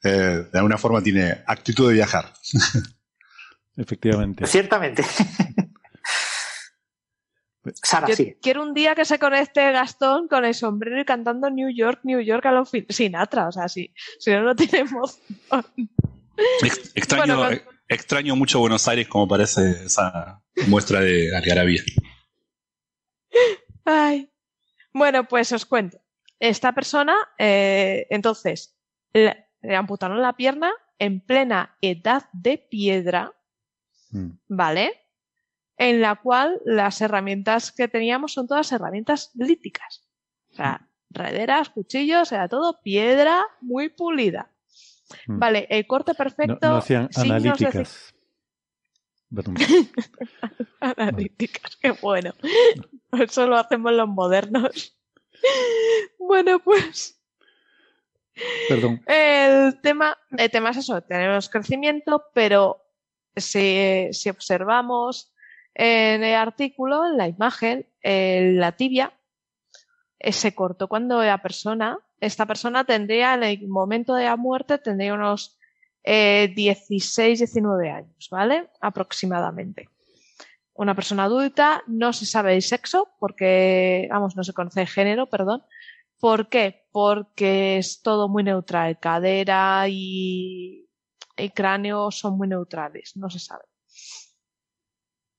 Eh, 0.03 0.47
de 0.51 0.59
alguna 0.59 0.79
forma 0.79 1.03
tiene 1.03 1.43
actitud 1.47 1.89
de 1.89 1.95
viajar. 1.95 2.33
Efectivamente. 3.77 4.47
Ciertamente. 4.47 5.05
Sara, 7.75 8.09
sí. 8.15 8.37
Quiero 8.41 8.63
un 8.63 8.73
día 8.75 8.95
que 8.95 9.05
se 9.05 9.19
conecte 9.19 9.73
Gastón 9.73 10.29
con 10.29 10.45
el 10.45 10.55
sombrero 10.55 11.01
y 11.01 11.05
cantando 11.05 11.51
New 11.51 11.69
York, 11.75 12.01
New 12.05 12.21
York 12.21 12.45
a 12.47 12.53
los 12.53 12.71
Sinatra. 12.89 13.49
O 13.49 13.53
sea, 13.53 13.69
si, 13.69 13.93
si 14.19 14.31
no, 14.31 14.43
no 14.43 14.57
tenemos. 14.57 15.19
extraño, 16.95 17.51
extraño 17.89 18.37
mucho 18.37 18.61
Buenos 18.61 18.89
Aires 18.89 19.09
como 19.09 19.29
parece 19.29 19.85
esa 19.85 20.43
muestra 20.69 21.01
de 21.01 21.37
algarabía. 21.37 21.83
Ay. 23.85 24.31
Bueno, 24.93 25.25
pues 25.25 25.53
os 25.53 25.67
cuento. 25.67 26.01
Esta 26.39 26.73
persona, 26.73 27.15
eh, 27.39 28.07
entonces, 28.11 28.75
le, 29.13 29.47
amputaron 29.77 30.23
la 30.23 30.35
pierna 30.35 30.73
en 30.99 31.21
plena 31.21 31.77
edad 31.81 32.25
de 32.33 32.59
piedra, 32.59 33.33
mm. 34.11 34.31
¿vale? 34.49 34.93
En 35.81 36.03
la 36.03 36.17
cual 36.17 36.61
las 36.67 37.01
herramientas 37.01 37.73
que 37.73 37.89
teníamos 37.89 38.35
son 38.35 38.47
todas 38.47 38.71
herramientas 38.71 39.31
líticas. 39.35 40.07
O 40.53 40.57
sea, 40.57 40.87
rederas, 41.09 41.71
cuchillos, 41.71 42.31
era 42.33 42.49
todo 42.49 42.83
piedra 42.83 43.47
muy 43.63 43.89
pulida. 43.89 44.51
Mm. 45.27 45.39
Vale, 45.39 45.67
el 45.71 45.87
corte 45.87 46.13
perfecto. 46.13 46.59
No, 46.61 46.77
hacían 46.77 47.09
analíticas. 47.17 48.15
analíticas, 50.81 51.77
qué 51.77 51.93
bueno. 51.93 52.35
Eso 53.13 53.47
lo 53.47 53.57
hacemos 53.57 53.93
los 53.95 54.09
modernos. 54.09 54.99
bueno, 56.19 56.59
pues. 56.59 57.19
Perdón. 58.69 59.03
El 59.07 59.81
tema, 59.81 60.19
el 60.37 60.51
tema 60.51 60.71
es 60.71 60.77
eso, 60.77 61.01
tenemos 61.03 61.49
crecimiento, 61.49 62.25
pero 62.35 62.85
si, 63.35 64.09
si 64.13 64.29
observamos 64.29 65.33
en 65.75 66.23
el 66.25 66.35
artículo, 66.35 67.07
en 67.07 67.17
la 67.17 67.29
imagen, 67.29 67.87
la 68.03 68.73
tibia 68.73 69.13
se 70.19 70.55
cortó 70.55 70.89
cuando 70.89 71.23
la 71.23 71.41
persona, 71.43 71.99
esta 72.21 72.47
persona 72.47 72.85
tendría 72.85 73.35
en 73.35 73.43
el 73.43 73.69
momento 73.69 74.15
de 74.15 74.25
la 74.25 74.37
muerte, 74.37 74.79
tendría 74.79 75.15
unos 75.15 75.59
16, 76.05 77.39
19 77.39 77.91
años, 77.91 78.29
¿vale? 78.31 78.71
Aproximadamente 78.81 79.89
una 80.81 80.95
persona 80.95 81.25
adulta, 81.25 81.83
no 81.89 82.15
se 82.15 82.25
sabe 82.25 82.55
el 82.55 82.63
sexo, 82.63 83.11
porque, 83.19 84.09
vamos, 84.11 84.35
no 84.35 84.43
se 84.43 84.55
conoce 84.55 84.81
el 84.81 84.87
género, 84.87 85.29
perdón. 85.29 85.63
¿Por 86.19 86.49
qué? 86.49 86.87
Porque 86.91 87.77
es 87.77 88.01
todo 88.01 88.31
muy 88.31 88.45
neutral. 88.45 88.99
Cadera 88.99 89.85
y, 89.91 90.89
cráneo 91.55 92.11
son 92.11 92.39
muy 92.39 92.49
neutrales, 92.49 93.15
no 93.15 93.29
se 93.29 93.39
sabe. 93.39 93.65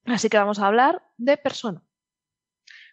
Así 0.05 0.29
que 0.29 0.37
vamos 0.37 0.59
a 0.59 0.67
hablar 0.67 1.03
de 1.17 1.37
persona. 1.37 1.83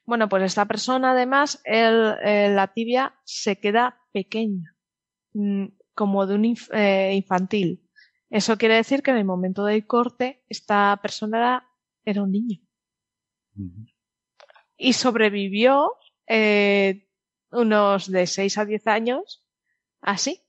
Bueno, 0.04 0.28
pues 0.28 0.42
esta 0.42 0.66
persona, 0.66 1.12
además, 1.12 1.60
el, 1.64 2.14
la 2.54 2.72
tibia 2.74 3.14
se 3.24 3.60
queda 3.60 4.00
pequeña, 4.12 4.74
mm, 5.34 5.66
como 5.94 6.26
de 6.26 6.34
un 6.34 6.56
eh, 6.72 7.12
infantil. 7.14 7.88
Eso 8.30 8.56
quiere 8.56 8.76
decir 8.76 9.02
que 9.02 9.10
en 9.10 9.18
el 9.18 9.24
momento 9.24 9.64
del 9.64 9.86
corte, 9.86 10.44
esta 10.48 10.98
persona 11.02 11.38
era 11.38 11.68
era 12.08 12.22
un 12.22 12.32
niño. 12.32 12.58
Y 14.76 14.92
sobrevivió 14.92 15.92
eh, 16.26 17.08
unos 17.50 18.10
de 18.10 18.26
6 18.26 18.58
a 18.58 18.64
10 18.64 18.86
años 18.86 19.44
así. 20.00 20.40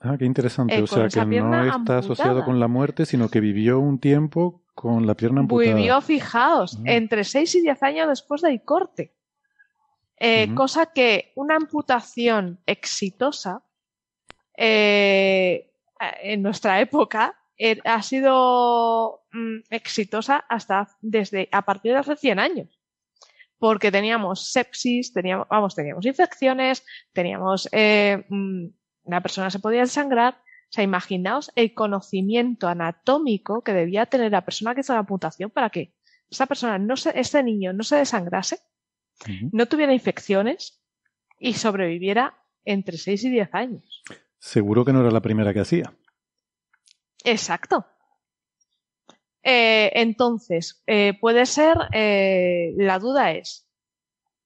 Ah, 0.00 0.16
qué 0.18 0.26
interesante. 0.26 0.76
Eh, 0.76 0.82
o 0.82 0.86
sea, 0.86 1.08
que 1.08 1.24
no 1.24 1.64
está 1.64 1.98
asociado 1.98 2.44
con 2.44 2.60
la 2.60 2.68
muerte, 2.68 3.04
sino 3.04 3.30
que 3.30 3.40
vivió 3.40 3.80
un 3.80 3.98
tiempo 3.98 4.62
con 4.80 5.06
la 5.06 5.14
pierna 5.14 5.40
amputada. 5.40 5.74
Vivió, 5.74 6.00
fijaos, 6.00 6.78
entre 6.84 7.24
6 7.24 7.56
y 7.56 7.62
10 7.62 7.82
años 7.82 8.08
después 8.08 8.42
del 8.42 8.62
corte. 8.62 9.12
Eh, 10.20 10.54
cosa 10.54 10.86
que 10.86 11.32
una 11.36 11.56
amputación 11.56 12.60
exitosa 12.66 13.62
en 14.56 16.42
nuestra 16.42 16.80
época 16.80 17.38
Er, 17.58 17.82
ha 17.84 18.00
sido 18.02 19.24
mm, 19.32 19.58
exitosa 19.70 20.44
hasta 20.48 20.88
desde 21.00 21.48
a 21.50 21.62
partir 21.62 21.92
de 21.92 21.98
hace 21.98 22.16
100 22.16 22.38
años. 22.38 22.80
Porque 23.58 23.90
teníamos 23.90 24.52
sepsis, 24.52 25.12
teníamos, 25.12 25.48
vamos, 25.50 25.74
teníamos 25.74 26.06
infecciones, 26.06 26.86
teníamos, 27.12 27.68
eh, 27.72 28.24
mm, 28.28 28.66
la 29.06 29.20
persona 29.20 29.50
se 29.50 29.58
podía 29.58 29.80
desangrar. 29.80 30.40
O 30.68 30.72
sea, 30.72 30.84
imaginaos 30.84 31.50
el 31.54 31.72
conocimiento 31.72 32.68
anatómico 32.68 33.62
que 33.62 33.72
debía 33.72 34.04
tener 34.06 34.32
la 34.32 34.44
persona 34.44 34.74
que 34.74 34.82
hizo 34.82 34.92
la 34.92 34.98
amputación 35.00 35.50
para 35.50 35.70
que 35.70 35.94
esa 36.30 36.46
persona, 36.46 36.78
no 36.78 36.96
se, 36.96 37.18
este 37.18 37.42
niño 37.42 37.72
no 37.72 37.82
se 37.84 37.96
desangrase, 37.96 38.58
no 39.50 39.66
tuviera 39.66 39.94
infecciones 39.94 40.80
y 41.40 41.54
sobreviviera 41.54 42.36
entre 42.64 42.98
6 42.98 43.24
y 43.24 43.30
10 43.30 43.48
años. 43.54 44.02
Seguro 44.38 44.84
que 44.84 44.92
no 44.92 45.00
era 45.00 45.10
la 45.10 45.22
primera 45.22 45.54
que 45.54 45.60
hacía. 45.60 45.94
Exacto. 47.24 47.86
Eh, 49.42 49.90
entonces, 49.94 50.82
eh, 50.86 51.14
puede 51.18 51.46
ser, 51.46 51.76
eh, 51.92 52.74
la 52.76 52.98
duda 52.98 53.32
es, 53.32 53.66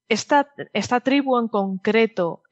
esta, 0.09 0.53
esta 0.73 1.01
tribu 1.01 1.39
en 1.39 1.49
concreto 1.49 2.43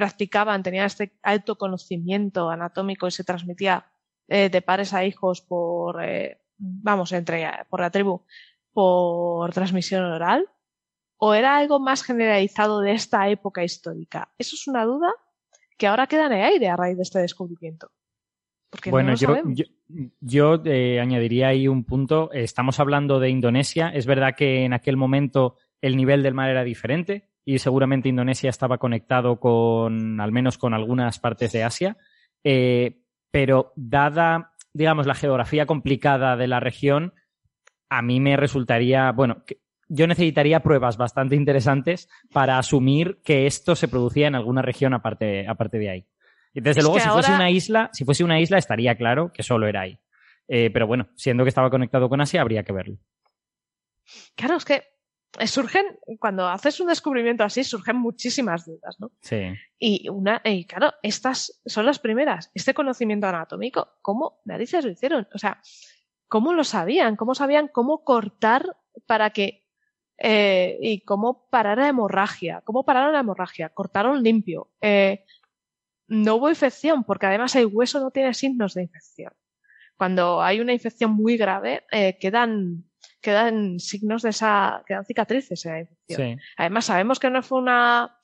practicaban, 0.00 0.62
tenía 0.62 0.86
este 0.86 1.12
alto 1.22 1.58
conocimiento 1.58 2.48
anatómico 2.48 3.06
y 3.06 3.10
se 3.10 3.24
transmitía 3.24 3.92
de 4.26 4.62
pares 4.62 4.94
a 4.94 5.04
hijos 5.04 5.42
por, 5.42 6.00
vamos, 6.56 7.12
entre, 7.12 7.46
por 7.68 7.80
la 7.80 7.90
tribu, 7.90 8.24
por 8.72 9.52
transmisión 9.52 10.04
oral, 10.04 10.48
o 11.16 11.34
era 11.34 11.58
algo 11.58 11.80
más 11.80 12.02
generalizado 12.02 12.80
de 12.80 12.92
esta 12.92 13.28
época 13.28 13.62
histórica. 13.62 14.32
Eso 14.38 14.54
es 14.54 14.68
una 14.68 14.84
duda 14.84 15.12
que 15.76 15.86
ahora 15.86 16.06
queda 16.06 16.26
en 16.26 16.32
el 16.32 16.44
aire 16.44 16.68
a 16.68 16.76
raíz 16.76 16.96
de 16.96 17.02
este 17.02 17.18
descubrimiento 17.18 17.90
bueno, 18.90 19.14
yo, 20.20 20.62
eh, 20.64 21.00
añadiría 21.00 21.48
ahí 21.48 21.68
un 21.68 21.84
punto. 21.84 22.30
Estamos 22.32 22.78
hablando 22.78 23.18
de 23.18 23.30
Indonesia. 23.30 23.88
Es 23.88 24.06
verdad 24.06 24.34
que 24.36 24.64
en 24.64 24.72
aquel 24.72 24.96
momento 24.96 25.56
el 25.80 25.96
nivel 25.96 26.22
del 26.22 26.34
mar 26.34 26.50
era 26.50 26.62
diferente 26.62 27.29
y 27.44 27.58
seguramente 27.58 28.08
Indonesia 28.08 28.50
estaba 28.50 28.78
conectado 28.78 29.40
con, 29.40 30.20
al 30.20 30.32
menos 30.32 30.58
con 30.58 30.74
algunas 30.74 31.18
partes 31.18 31.52
de 31.52 31.64
Asia. 31.64 31.96
Eh, 32.44 33.02
pero 33.30 33.72
dada, 33.76 34.52
digamos, 34.72 35.06
la 35.06 35.14
geografía 35.14 35.66
complicada 35.66 36.36
de 36.36 36.48
la 36.48 36.60
región, 36.60 37.14
a 37.88 38.02
mí 38.02 38.20
me 38.20 38.36
resultaría, 38.36 39.12
bueno, 39.12 39.44
yo 39.88 40.06
necesitaría 40.06 40.60
pruebas 40.60 40.96
bastante 40.96 41.34
interesantes 41.36 42.08
para 42.32 42.58
asumir 42.58 43.20
que 43.24 43.46
esto 43.46 43.74
se 43.74 43.88
producía 43.88 44.28
en 44.28 44.36
alguna 44.36 44.62
región 44.62 44.94
aparte, 44.94 45.46
aparte 45.48 45.78
de 45.78 45.90
ahí. 45.90 46.06
Y 46.52 46.60
desde 46.60 46.82
luego, 46.82 46.98
si 46.98 47.08
fuese 47.08 47.32
una 47.32 47.50
isla, 47.50 47.90
si 47.92 48.04
fuese 48.04 48.24
una 48.24 48.40
isla, 48.40 48.58
estaría 48.58 48.96
claro 48.96 49.32
que 49.32 49.42
solo 49.42 49.66
era 49.66 49.82
ahí. 49.82 49.98
Eh, 50.48 50.70
pero 50.72 50.86
bueno, 50.86 51.08
siendo 51.14 51.44
que 51.44 51.48
estaba 51.48 51.70
conectado 51.70 52.08
con 52.08 52.20
Asia, 52.20 52.40
habría 52.40 52.64
que 52.64 52.72
verlo. 52.72 52.98
Claro, 54.34 54.56
es 54.56 54.64
que 54.64 54.82
surgen, 55.46 55.86
cuando 56.18 56.48
haces 56.48 56.80
un 56.80 56.88
descubrimiento 56.88 57.44
así, 57.44 57.64
surgen 57.64 57.96
muchísimas 57.96 58.66
dudas, 58.66 58.96
¿no? 59.00 59.10
Sí. 59.20 59.54
Y 59.78 60.08
una, 60.08 60.40
y 60.44 60.64
claro, 60.64 60.92
estas 61.02 61.60
son 61.64 61.86
las 61.86 61.98
primeras. 61.98 62.50
Este 62.54 62.74
conocimiento 62.74 63.26
anatómico, 63.26 63.88
¿cómo 64.02 64.40
narices 64.44 64.84
lo 64.84 64.90
hicieron? 64.90 65.26
O 65.34 65.38
sea, 65.38 65.60
¿cómo 66.28 66.52
lo 66.52 66.64
sabían? 66.64 67.16
¿Cómo 67.16 67.34
sabían 67.34 67.68
cómo 67.68 68.04
cortar 68.04 68.76
para 69.06 69.30
que 69.30 69.66
eh, 70.18 70.78
y 70.82 71.00
cómo 71.00 71.48
parar 71.50 71.78
la 71.78 71.88
hemorragia? 71.88 72.62
¿Cómo 72.64 72.84
pararon 72.84 73.12
la 73.12 73.20
hemorragia? 73.20 73.70
Cortaron 73.70 74.22
limpio. 74.22 74.68
Eh, 74.80 75.24
no 76.08 76.36
hubo 76.36 76.48
infección, 76.48 77.04
porque 77.04 77.26
además 77.26 77.54
el 77.56 77.66
hueso 77.66 78.00
no 78.00 78.10
tiene 78.10 78.34
signos 78.34 78.74
de 78.74 78.82
infección. 78.82 79.32
Cuando 79.96 80.42
hay 80.42 80.60
una 80.60 80.72
infección 80.72 81.12
muy 81.12 81.36
grave, 81.36 81.84
eh, 81.92 82.18
quedan, 82.18 82.89
quedan 83.20 83.80
signos 83.80 84.22
de 84.22 84.30
esa, 84.30 84.82
quedan 84.86 85.04
cicatrices 85.04 85.64
en 85.66 85.72
la 85.72 85.80
infección. 85.80 86.40
Además, 86.56 86.86
sabemos 86.86 87.18
que 87.18 87.30
no 87.30 87.42
fue 87.42 87.58
una, 87.58 88.18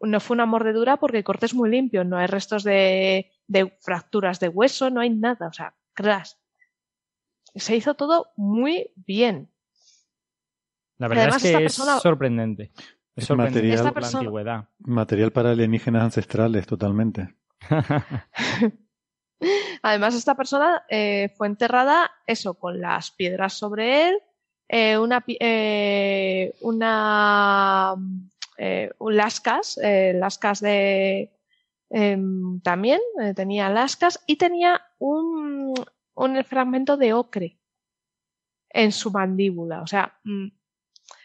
no 0.00 0.20
fue 0.20 0.34
una 0.34 0.46
mordedura 0.46 0.98
porque 0.98 1.18
el 1.18 1.24
corte 1.24 1.46
es 1.46 1.54
muy 1.54 1.70
limpio, 1.70 2.04
no 2.04 2.16
hay 2.16 2.26
restos 2.26 2.64
de, 2.64 3.30
fracturas 3.80 4.40
de 4.40 4.48
hueso, 4.48 4.90
no 4.90 5.00
hay 5.00 5.10
nada, 5.10 5.48
o 5.48 5.52
sea, 5.52 5.74
crash. 5.92 6.32
Se 7.54 7.76
hizo 7.76 7.94
todo 7.94 8.32
muy 8.36 8.90
bien. 8.96 9.50
La 10.98 11.08
verdad 11.08 11.36
es 11.36 11.42
que 11.42 11.64
es 11.64 11.74
sorprendente. 11.74 12.72
Es 13.16 13.30
material, 13.30 13.92
la 13.94 14.08
antigüedad. 14.08 14.68
material 14.78 15.30
para 15.30 15.52
alienígenas 15.52 16.02
ancestrales, 16.02 16.66
totalmente. 16.66 17.36
Además, 19.82 20.14
esta 20.14 20.34
persona 20.34 20.84
eh, 20.88 21.32
fue 21.36 21.46
enterrada, 21.46 22.10
eso, 22.26 22.54
con 22.54 22.80
las 22.80 23.12
piedras 23.12 23.52
sobre 23.52 24.08
él, 24.08 24.18
eh, 24.68 24.98
una, 24.98 25.24
eh, 25.26 26.52
una 26.60 27.94
lascas, 28.98 29.78
lascas 30.14 30.60
de 30.60 31.30
em, 31.90 32.60
también 32.60 33.00
tenía 33.34 33.68
lascas 33.68 34.22
y 34.26 34.36
tenía 34.36 34.80
un, 34.98 35.74
un 36.14 36.44
fragmento 36.44 36.96
de 36.96 37.12
ocre 37.12 37.58
en 38.70 38.92
su 38.92 39.10
mandíbula. 39.10 39.82
O 39.82 39.86
sea, 39.86 40.18
mm, 40.24 40.48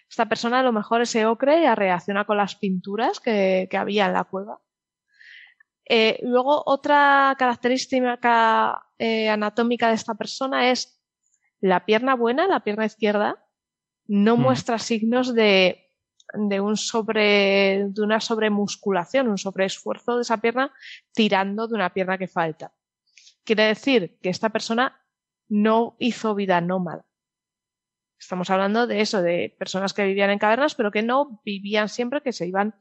esta 0.10 0.28
persona 0.28 0.60
a 0.60 0.64
lo 0.64 0.72
mejor 0.72 1.02
ese 1.02 1.26
ocre 1.26 1.74
reacciona 1.76 2.26
con 2.26 2.38
las 2.38 2.56
pinturas 2.56 3.20
que, 3.20 3.70
había 3.74 4.07
en 4.07 4.14
la 4.14 4.24
cueva. 4.24 4.60
Eh, 5.86 6.20
luego, 6.24 6.64
otra 6.66 7.36
característica 7.38 8.82
eh, 8.98 9.30
anatómica 9.30 9.90
de 9.90 9.95
esta 9.95 10.16
persona 10.16 10.70
es 10.72 10.98
la 11.61 11.86
pierna 11.86 12.15
buena, 12.15 12.48
la 12.48 12.64
pierna 12.64 12.86
izquierda, 12.86 13.45
no 14.07 14.38
mm. 14.38 14.41
muestra 14.41 14.80
signos 14.80 15.34
de, 15.34 15.90
de, 16.34 16.61
un 16.61 16.77
sobre, 16.77 17.86
de 17.90 18.02
una 18.02 18.19
sobremusculación, 18.19 19.27
un 19.27 19.38
sobreesfuerzo 19.38 20.15
de 20.15 20.22
esa 20.22 20.38
pierna 20.38 20.73
tirando 21.14 21.68
de 21.68 21.76
una 21.76 21.94
pierna 21.94 22.18
que 22.18 22.27
falta. 22.27 22.73
Quiere 23.44 23.64
decir 23.64 24.18
que 24.22 24.30
esta 24.30 24.49
persona 24.49 25.02
no 25.48 25.95
hizo 25.99 26.36
vida 26.36 26.61
nómada. 26.61 27.06
Estamos 28.19 28.49
hablando 28.49 28.86
de 28.86 29.02
eso, 29.02 29.22
de 29.22 29.56
personas 29.57 29.94
que 29.94 30.03
vivían 30.03 30.30
en 30.30 30.40
cavernas, 30.40 30.76
pero 30.76 30.91
que 30.91 31.02
no 31.02 31.41
vivían 31.45 31.88
siempre, 31.88 32.22
que 32.22 32.34
se 32.34 32.45
iban, 32.45 32.76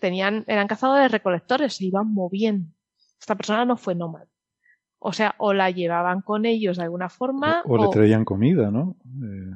tenían, 0.00 0.44
eran 0.46 0.68
cazadores 0.68 1.10
recolectores, 1.10 1.74
se 1.74 1.84
iban 1.84 2.12
moviendo. 2.12 2.72
Esta 3.18 3.34
persona 3.34 3.64
no 3.64 3.76
fue 3.76 3.94
nómada. 3.94 4.28
O 5.06 5.12
sea, 5.12 5.34
o 5.36 5.52
la 5.52 5.70
llevaban 5.70 6.22
con 6.22 6.46
ellos 6.46 6.78
de 6.78 6.84
alguna 6.84 7.10
forma. 7.10 7.62
O, 7.66 7.76
le 7.76 7.88
traían 7.88 8.24
comida, 8.24 8.70
¿no? 8.70 8.96
Eh, 9.22 9.54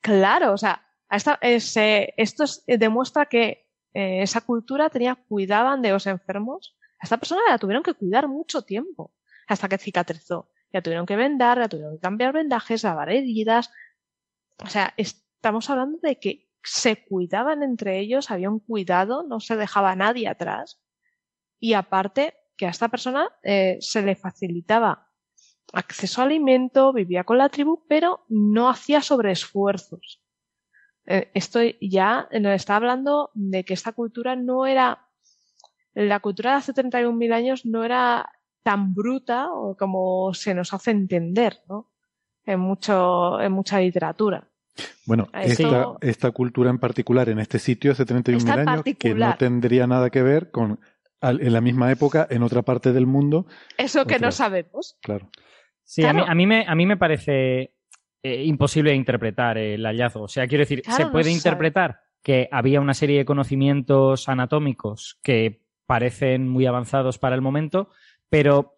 claro, 0.00 0.54
o 0.54 0.56
sea, 0.56 0.82
esta, 1.10 1.38
esto 1.42 2.44
demuestra 2.66 3.26
que 3.26 3.68
eh, 3.92 4.22
esa 4.22 4.40
cultura 4.40 4.88
tenía, 4.88 5.16
cuidaban 5.16 5.82
de 5.82 5.90
los 5.90 6.06
enfermos. 6.06 6.78
A 6.98 7.04
esta 7.04 7.18
persona 7.18 7.42
la 7.50 7.58
tuvieron 7.58 7.82
que 7.82 7.92
cuidar 7.92 8.26
mucho 8.26 8.62
tiempo 8.62 9.12
hasta 9.48 9.68
que 9.68 9.76
cicatrizó. 9.76 10.48
Ya 10.72 10.80
tuvieron 10.80 11.04
que 11.04 11.16
vendar, 11.16 11.58
ya 11.58 11.68
tuvieron 11.68 11.96
que 11.96 12.00
cambiar 12.00 12.32
vendajes, 12.32 12.82
lavar 12.82 13.10
heridas, 13.10 13.70
o 14.64 14.68
sea, 14.68 14.94
estamos 14.96 15.68
hablando 15.68 15.98
de 16.02 16.18
que 16.18 16.48
se 16.62 17.04
cuidaban 17.04 17.62
entre 17.62 17.98
ellos, 17.98 18.30
había 18.30 18.48
un 18.48 18.60
cuidado, 18.60 19.24
no 19.24 19.40
se 19.40 19.56
dejaba 19.56 19.92
a 19.92 19.96
nadie 19.96 20.26
atrás. 20.26 20.82
Y 21.58 21.74
aparte, 21.74 22.34
que 22.60 22.66
a 22.66 22.70
esta 22.76 22.90
persona 22.90 23.26
eh, 23.42 23.78
se 23.80 24.02
le 24.02 24.14
facilitaba 24.14 25.08
acceso 25.72 26.20
a 26.20 26.24
alimento, 26.24 26.92
vivía 26.92 27.24
con 27.24 27.38
la 27.38 27.48
tribu, 27.48 27.86
pero 27.88 28.26
no 28.28 28.68
hacía 28.68 29.00
sobreesfuerzos. 29.00 30.20
Eh, 31.06 31.30
esto 31.32 31.60
ya 31.80 32.28
nos 32.38 32.52
está 32.52 32.76
hablando 32.76 33.30
de 33.32 33.64
que 33.64 33.72
esta 33.72 33.92
cultura 33.92 34.36
no 34.36 34.66
era, 34.66 35.08
la 35.94 36.20
cultura 36.20 36.50
de 36.50 36.56
hace 36.58 36.74
31.000 36.74 37.32
años 37.32 37.64
no 37.64 37.82
era 37.82 38.30
tan 38.62 38.92
bruta 38.92 39.48
como 39.78 40.34
se 40.34 40.52
nos 40.52 40.74
hace 40.74 40.90
entender, 40.90 41.62
¿no? 41.66 41.90
En 42.44 42.60
mucho, 42.60 43.40
en 43.40 43.52
mucha 43.52 43.80
literatura. 43.80 44.46
Bueno, 45.06 45.28
esta, 46.02 46.30
cultura 46.30 46.68
en 46.68 46.78
particular 46.78 47.30
en 47.30 47.38
este 47.38 47.58
sitio 47.58 47.92
hace 47.92 48.04
31.000 48.04 48.68
años 48.68 48.84
que 48.98 49.14
no 49.14 49.34
tendría 49.38 49.86
nada 49.86 50.10
que 50.10 50.22
ver 50.22 50.50
con 50.50 50.78
en 51.22 51.52
la 51.52 51.60
misma 51.60 51.90
época 51.92 52.26
en 52.30 52.42
otra 52.42 52.62
parte 52.62 52.92
del 52.92 53.06
mundo. 53.06 53.46
Eso 53.76 54.06
que 54.06 54.18
no 54.18 54.32
sabemos. 54.32 54.96
Claro. 55.02 55.30
Sí, 55.84 56.04
A, 56.04 56.12
mí, 56.34 56.46
me, 56.46 56.64
a 56.66 56.74
mí 56.74 56.86
me 56.86 56.96
parece 56.96 57.74
eh, 58.22 58.44
imposible 58.44 58.94
interpretar 58.94 59.58
el 59.58 59.84
hallazgo. 59.84 60.22
O 60.22 60.28
sea, 60.28 60.46
quiero 60.46 60.62
decir, 60.62 60.82
se 60.86 61.06
puede 61.06 61.30
interpretar 61.30 62.00
que 62.22 62.48
había 62.52 62.80
una 62.80 62.94
serie 62.94 63.18
de 63.18 63.24
conocimientos 63.24 64.28
anatómicos 64.28 65.18
que 65.22 65.62
parecen 65.86 66.48
muy 66.48 66.66
avanzados 66.66 67.18
para 67.18 67.34
el 67.34 67.40
momento, 67.40 67.90
pero 68.28 68.76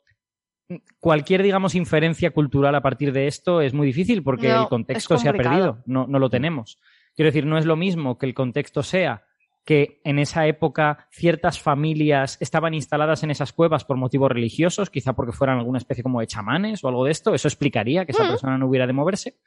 cualquier, 1.00 1.42
digamos, 1.42 1.74
inferencia 1.74 2.30
cultural 2.30 2.74
a 2.74 2.80
partir 2.80 3.12
de 3.12 3.26
esto 3.26 3.60
es 3.60 3.74
muy 3.74 3.86
difícil 3.86 4.22
porque 4.22 4.50
el 4.50 4.68
contexto 4.68 5.18
se 5.18 5.28
ha 5.28 5.34
perdido, 5.34 5.82
no, 5.84 6.06
no 6.06 6.18
lo 6.18 6.30
tenemos. 6.30 6.78
Quiero 7.14 7.28
decir, 7.28 7.44
no 7.44 7.58
es 7.58 7.66
lo 7.66 7.76
mismo 7.76 8.16
que 8.16 8.26
el 8.26 8.34
contexto 8.34 8.82
sea 8.82 9.26
que 9.64 10.00
en 10.04 10.18
esa 10.18 10.46
época 10.46 11.08
ciertas 11.10 11.60
familias 11.60 12.36
estaban 12.40 12.74
instaladas 12.74 13.22
en 13.22 13.30
esas 13.30 13.52
cuevas 13.52 13.84
por 13.84 13.96
motivos 13.96 14.30
religiosos, 14.30 14.90
quizá 14.90 15.12
porque 15.12 15.32
fueran 15.32 15.58
alguna 15.58 15.78
especie 15.78 16.02
como 16.02 16.20
de 16.20 16.26
chamanes 16.26 16.82
o 16.82 16.88
algo 16.88 17.04
de 17.04 17.12
esto, 17.12 17.34
eso 17.34 17.48
explicaría 17.48 18.04
que 18.04 18.12
esa 18.12 18.28
persona 18.28 18.58
no 18.58 18.66
hubiera 18.66 18.86
de 18.86 18.92
moverse. 18.92 19.38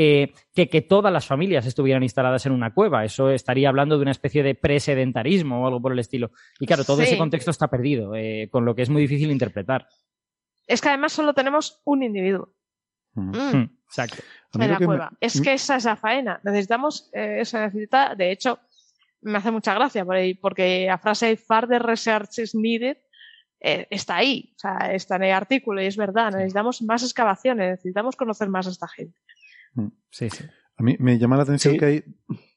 Eh, 0.00 0.32
que, 0.54 0.68
que 0.68 0.80
todas 0.80 1.12
las 1.12 1.26
familias 1.26 1.66
estuvieran 1.66 2.04
instaladas 2.04 2.46
en 2.46 2.52
una 2.52 2.72
cueva. 2.72 3.04
Eso 3.04 3.30
estaría 3.30 3.68
hablando 3.68 3.96
de 3.96 4.02
una 4.02 4.12
especie 4.12 4.44
de 4.44 4.54
presedentarismo 4.54 5.64
o 5.64 5.66
algo 5.66 5.82
por 5.82 5.92
el 5.92 5.98
estilo. 5.98 6.30
Y 6.60 6.66
claro, 6.66 6.84
todo 6.84 7.02
ese 7.02 7.18
contexto 7.18 7.50
está 7.50 7.68
perdido, 7.68 8.14
eh, 8.14 8.48
con 8.52 8.64
lo 8.64 8.76
que 8.76 8.82
es 8.82 8.90
muy 8.90 9.02
difícil 9.02 9.32
interpretar 9.32 9.88
es 10.68 10.82
que 10.82 10.90
además 10.90 11.12
solo 11.12 11.34
tenemos 11.34 11.80
un 11.84 12.04
individuo. 12.04 12.54
Mm. 13.14 13.30
Mm. 13.30 13.78
Exacto. 13.86 14.22
En 14.54 14.70
la 14.70 14.78
cueva. 14.78 15.10
Es 15.18 15.40
que 15.40 15.54
esa 15.54 15.76
es 15.76 15.84
la 15.84 15.96
faena. 15.96 16.40
Necesitamos, 16.44 17.10
eh, 17.12 17.44
se 17.44 17.58
necesita, 17.58 18.14
de 18.14 18.30
hecho, 18.30 18.60
me 19.22 19.38
hace 19.38 19.50
mucha 19.50 19.74
gracia 19.74 20.04
porque 20.40 20.86
la 20.86 20.98
frase 20.98 21.36
further 21.36 21.82
research 21.82 22.38
is 22.38 22.54
needed 22.54 22.96
eh, 23.60 23.86
está 23.90 24.16
ahí, 24.16 24.52
o 24.56 24.58
sea, 24.58 24.94
está 24.94 25.16
en 25.16 25.24
el 25.24 25.32
artículo 25.32 25.82
y 25.82 25.86
es 25.86 25.96
verdad, 25.96 26.32
necesitamos 26.32 26.80
más 26.82 27.02
excavaciones, 27.02 27.70
necesitamos 27.70 28.14
conocer 28.14 28.48
más 28.48 28.68
a 28.68 28.70
esta 28.70 28.86
gente. 28.86 29.18
Mm. 29.74 29.88
Sí, 30.10 30.30
sí. 30.30 30.44
A 30.76 30.82
mí 30.84 30.96
me 31.00 31.18
llama 31.18 31.36
la 31.36 31.42
atención 31.42 31.76
que 31.76 31.84
hay 31.84 32.04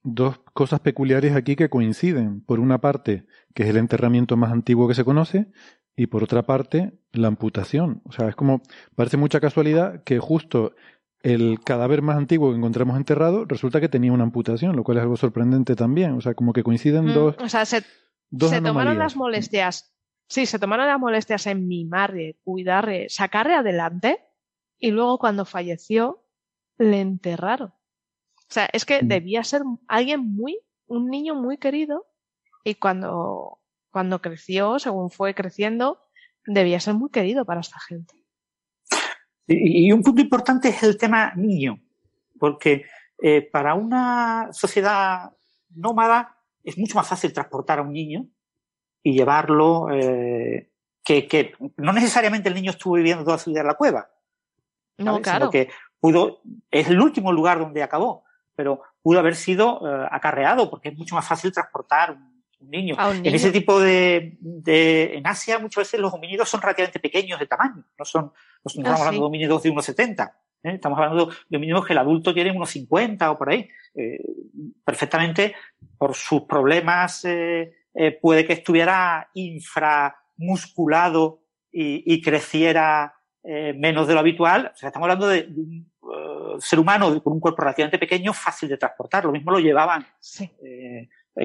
dos 0.03 0.39
cosas 0.53 0.79
peculiares 0.79 1.35
aquí 1.35 1.55
que 1.55 1.71
coinciden. 1.71 2.41
Por 2.41 2.59
una 2.59 2.79
parte, 2.79 3.25
que 3.55 3.63
es 3.63 3.69
el 3.69 3.77
enterramiento 3.77 4.37
más 4.37 4.51
antiguo 4.51 4.87
que 4.87 4.93
se 4.93 5.03
conoce, 5.03 5.47
y 5.95 6.05
por 6.05 6.23
otra 6.23 6.43
parte, 6.43 6.93
la 7.13 7.27
amputación. 7.27 8.03
O 8.05 8.11
sea, 8.11 8.29
es 8.29 8.35
como, 8.35 8.61
parece 8.95 9.17
mucha 9.17 9.39
casualidad 9.39 10.03
que 10.03 10.19
justo 10.19 10.75
el 11.23 11.59
cadáver 11.63 12.01
más 12.01 12.17
antiguo 12.17 12.51
que 12.51 12.57
encontramos 12.57 12.97
enterrado 12.97 13.45
resulta 13.45 13.79
que 13.79 13.89
tenía 13.89 14.11
una 14.11 14.23
amputación, 14.23 14.75
lo 14.75 14.83
cual 14.83 14.97
es 14.97 15.03
algo 15.03 15.17
sorprendente 15.17 15.75
también. 15.75 16.13
O 16.13 16.21
sea, 16.21 16.33
como 16.33 16.53
que 16.53 16.63
coinciden 16.63 17.05
mm, 17.05 17.13
dos. 17.13 17.35
O 17.39 17.49
sea, 17.49 17.65
se, 17.65 17.83
tomaron 18.31 18.97
las 18.97 19.15
molestias. 19.15 19.93
Sí, 20.27 20.45
se 20.45 20.59
tomaron 20.59 20.87
las 20.87 20.99
molestias 20.99 21.47
en 21.47 21.67
mimarle, 21.67 22.37
cuidarle, 22.43 23.09
sacarle 23.09 23.55
adelante 23.55 24.19
y 24.79 24.91
luego 24.91 25.17
cuando 25.17 25.45
falleció 25.45 26.25
le 26.77 27.01
enterraron. 27.01 27.69
O 27.69 28.53
sea, 28.53 28.69
es 28.71 28.85
que 28.85 29.03
mm. 29.03 29.07
debía 29.07 29.43
ser 29.43 29.61
alguien 29.87 30.21
muy, 30.21 30.59
un 30.87 31.09
niño 31.09 31.35
muy 31.35 31.57
querido 31.57 32.05
y 32.63 32.75
cuando 32.75 33.61
cuando 33.91 34.21
creció, 34.21 34.79
según 34.79 35.11
fue 35.11 35.35
creciendo, 35.35 35.99
debía 36.45 36.79
ser 36.79 36.95
muy 36.95 37.09
querido 37.11 37.45
para 37.45 37.59
esta 37.59 37.79
gente. 37.79 38.20
Y, 39.53 39.91
un 39.91 40.01
punto 40.01 40.21
importante 40.21 40.69
es 40.69 40.83
el 40.83 40.97
tema 40.97 41.33
niño, 41.35 41.79
porque 42.39 42.85
eh, 43.21 43.41
para 43.41 43.73
una 43.73 44.49
sociedad 44.51 45.31
nómada 45.75 46.37
es 46.63 46.77
mucho 46.77 46.95
más 46.95 47.07
fácil 47.07 47.33
transportar 47.33 47.79
a 47.79 47.81
un 47.81 47.93
niño 47.93 48.25
y 49.03 49.13
llevarlo, 49.13 49.89
eh, 49.91 50.69
que, 51.03 51.53
no 51.77 51.91
necesariamente 51.91 52.49
el 52.49 52.55
niño 52.55 52.71
estuvo 52.71 52.93
viviendo 52.95 53.23
toda 53.23 53.37
su 53.37 53.49
vida 53.49 53.61
en 53.61 53.67
la 53.67 53.73
cueva. 53.73 54.09
No, 54.97 55.21
claro. 55.21 55.49
que 55.49 55.69
pudo, 55.99 56.41
es 56.69 56.87
el 56.87 57.01
último 57.01 57.31
lugar 57.31 57.59
donde 57.59 57.81
acabó, 57.81 58.23
pero 58.55 58.81
pudo 59.01 59.19
haber 59.19 59.35
sido 59.35 59.81
eh, 59.83 60.07
acarreado 60.11 60.69
porque 60.69 60.89
es 60.89 60.97
mucho 60.97 61.15
más 61.15 61.27
fácil 61.27 61.51
transportar 61.51 62.11
un 62.11 62.30
un 62.61 62.69
niño. 62.69 62.95
En 62.99 63.33
ese 63.33 63.51
tipo 63.51 63.79
de, 63.79 64.37
de, 64.39 65.17
En 65.17 65.27
Asia 65.27 65.59
muchas 65.59 65.83
veces 65.83 65.99
los 65.99 66.13
homínidos 66.13 66.47
son 66.47 66.61
relativamente 66.61 66.99
pequeños 66.99 67.39
de 67.39 67.47
tamaño, 67.47 67.83
no 67.97 68.05
son, 68.05 68.25
no 68.25 68.33
estamos 68.65 68.99
ah, 68.99 69.03
hablando 69.03 69.21
de 69.21 69.27
homínidos 69.27 69.63
de 69.63 69.71
1,70. 69.71 70.31
¿eh? 70.63 70.75
Estamos 70.75 70.99
hablando 70.99 71.31
de 71.49 71.57
homínidos 71.57 71.85
que 71.85 71.93
el 71.93 71.99
adulto 71.99 72.33
tiene 72.33 72.51
unos 72.51 72.69
50 72.69 73.31
o 73.31 73.37
por 73.37 73.49
ahí. 73.49 73.67
Eh, 73.95 74.19
perfectamente, 74.85 75.55
por 75.97 76.15
sus 76.15 76.43
problemas, 76.43 77.25
eh, 77.25 77.73
eh 77.93 78.11
puede 78.21 78.45
que 78.45 78.53
estuviera 78.53 79.29
inframusculado 79.33 81.41
y, 81.71 82.13
y 82.13 82.21
creciera 82.21 83.15
menos 83.43 84.07
de 84.07 84.13
lo 84.13 84.19
habitual. 84.19 84.71
O 84.71 84.77
sea, 84.77 84.89
estamos 84.89 85.07
hablando 85.07 85.27
de, 85.27 85.47
un 85.47 86.61
ser 86.61 86.77
humano 86.77 87.23
con 87.23 87.33
un 87.33 87.39
cuerpo 87.39 87.63
relativamente 87.63 87.97
pequeño, 87.97 88.33
fácil 88.33 88.69
de 88.69 88.77
transportar. 88.77 89.25
Lo 89.25 89.31
mismo 89.31 89.51
lo 89.51 89.59
llevaban 89.59 90.05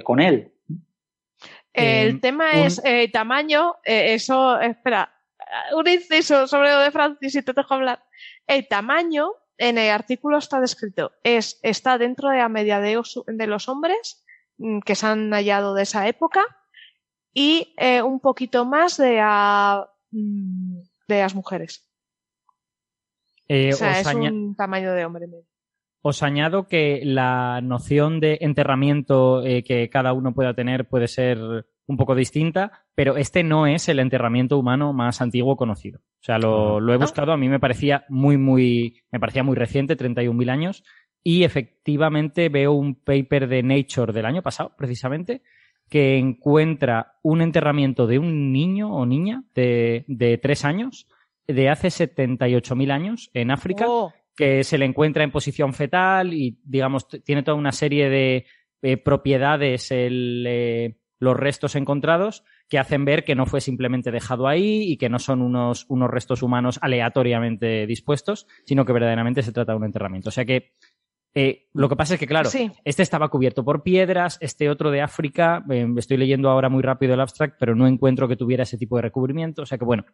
con 0.04 0.20
él. 0.20 0.52
El 1.76 2.08
em, 2.08 2.20
tema 2.20 2.52
es 2.52 2.80
eh, 2.84 3.10
tamaño, 3.12 3.76
eh, 3.84 4.14
eso, 4.14 4.58
espera, 4.58 5.12
un 5.74 5.86
inciso 5.86 6.46
sobre 6.46 6.72
lo 6.72 6.80
de 6.80 6.90
Francis 6.90 7.34
y 7.34 7.42
te 7.42 7.52
dejo 7.52 7.74
hablar. 7.74 8.02
El 8.46 8.66
tamaño, 8.66 9.30
en 9.58 9.76
el 9.76 9.90
artículo 9.90 10.38
está 10.38 10.58
descrito, 10.58 11.12
es, 11.22 11.60
está 11.62 11.98
dentro 11.98 12.30
de 12.30 12.38
la 12.38 12.48
media 12.48 12.80
de, 12.80 12.94
los 13.46 13.68
hombres 13.68 14.24
mm, 14.56 14.80
que 14.80 14.94
se 14.94 15.06
han 15.06 15.30
hallado 15.32 15.74
de 15.74 15.82
esa 15.82 16.08
época 16.08 16.42
y 17.34 17.74
eh, 17.76 18.00
un 18.00 18.20
poquito 18.20 18.64
más 18.64 18.96
de, 18.96 19.20
mm, 20.12 20.78
de 21.08 21.18
las 21.18 21.34
mujeres. 21.34 21.86
o 23.50 23.76
sea, 23.76 24.00
es 24.00 24.06
un 24.14 24.56
tamaño 24.56 24.94
de 24.94 25.04
hombre 25.04 25.26
medio. 25.26 25.55
Os 26.02 26.22
añado 26.22 26.68
que 26.68 27.00
la 27.04 27.60
noción 27.62 28.20
de 28.20 28.38
enterramiento 28.40 29.44
eh, 29.44 29.62
que 29.62 29.88
cada 29.88 30.12
uno 30.12 30.32
pueda 30.34 30.54
tener 30.54 30.88
puede 30.88 31.08
ser 31.08 31.66
un 31.86 31.96
poco 31.96 32.14
distinta, 32.14 32.84
pero 32.94 33.16
este 33.16 33.42
no 33.42 33.66
es 33.66 33.88
el 33.88 34.00
enterramiento 34.00 34.58
humano 34.58 34.92
más 34.92 35.20
antiguo 35.20 35.56
conocido. 35.56 36.00
O 36.00 36.24
sea, 36.26 36.38
lo, 36.38 36.92
he 36.92 36.96
buscado, 36.96 37.32
a 37.32 37.36
mí 37.36 37.48
me 37.48 37.60
parecía 37.60 38.04
muy, 38.08 38.36
muy, 38.36 39.02
me 39.12 39.20
parecía 39.20 39.44
muy 39.44 39.56
reciente, 39.56 39.96
31.000 39.96 40.50
años, 40.50 40.84
y 41.22 41.44
efectivamente 41.44 42.48
veo 42.48 42.72
un 42.72 42.96
paper 42.96 43.48
de 43.48 43.62
Nature 43.62 44.12
del 44.12 44.26
año 44.26 44.42
pasado, 44.42 44.72
precisamente, 44.76 45.42
que 45.88 46.18
encuentra 46.18 47.14
un 47.22 47.40
enterramiento 47.40 48.06
de 48.06 48.18
un 48.18 48.52
niño 48.52 48.92
o 48.92 49.06
niña 49.06 49.44
de, 49.54 50.04
de 50.08 50.38
tres 50.38 50.64
años 50.64 51.06
de 51.46 51.68
hace 51.68 51.88
78.000 51.88 52.90
años 52.90 53.30
en 53.32 53.52
África, 53.52 53.86
Oh. 53.88 54.12
Que 54.36 54.62
se 54.64 54.78
le 54.78 54.84
encuentra 54.84 55.24
en 55.24 55.30
posición 55.30 55.72
fetal 55.72 56.34
y, 56.34 56.58
digamos, 56.64 57.08
tiene 57.24 57.42
toda 57.42 57.56
una 57.56 57.72
serie 57.72 58.08
de 58.10 58.46
eh, 58.82 58.96
propiedades 58.98 59.90
el, 59.90 60.44
eh, 60.46 60.98
los 61.18 61.36
restos 61.36 61.74
encontrados 61.76 62.44
que 62.68 62.78
hacen 62.78 63.04
ver 63.06 63.24
que 63.24 63.34
no 63.34 63.46
fue 63.46 63.60
simplemente 63.62 64.10
dejado 64.10 64.46
ahí 64.46 64.82
y 64.92 64.98
que 64.98 65.08
no 65.08 65.18
son 65.18 65.40
unos, 65.40 65.86
unos 65.88 66.10
restos 66.10 66.42
humanos 66.42 66.78
aleatoriamente 66.82 67.86
dispuestos, 67.86 68.46
sino 68.66 68.84
que 68.84 68.92
verdaderamente 68.92 69.42
se 69.42 69.52
trata 69.52 69.72
de 69.72 69.78
un 69.78 69.84
enterramiento. 69.84 70.28
O 70.28 70.32
sea 70.32 70.44
que 70.44 70.72
eh, 71.34 71.68
lo 71.74 71.88
que 71.88 71.96
pasa 71.96 72.14
es 72.14 72.20
que, 72.20 72.26
claro, 72.26 72.48
Sí. 72.48 72.70
este 72.84 73.02
estaba 73.02 73.28
cubierto 73.28 73.62
por 73.64 73.82
piedras, 73.82 74.38
este 74.40 74.70
otro 74.70 74.90
de 74.90 75.02
África, 75.02 75.64
eh, 75.70 75.86
estoy 75.98 76.16
leyendo 76.16 76.48
ahora 76.48 76.68
muy 76.70 76.82
rápido 76.82 77.12
el 77.14 77.20
abstract, 77.20 77.56
pero 77.60 77.74
no 77.74 77.86
encuentro 77.86 78.26
que 78.26 78.36
tuviera 78.36 78.62
ese 78.62 78.78
tipo 78.78 78.96
de 78.96 79.02
recubrimiento. 79.02 79.62
O 79.62 79.66
sea 79.66 79.76
que, 79.76 79.84
bueno, 79.84 80.04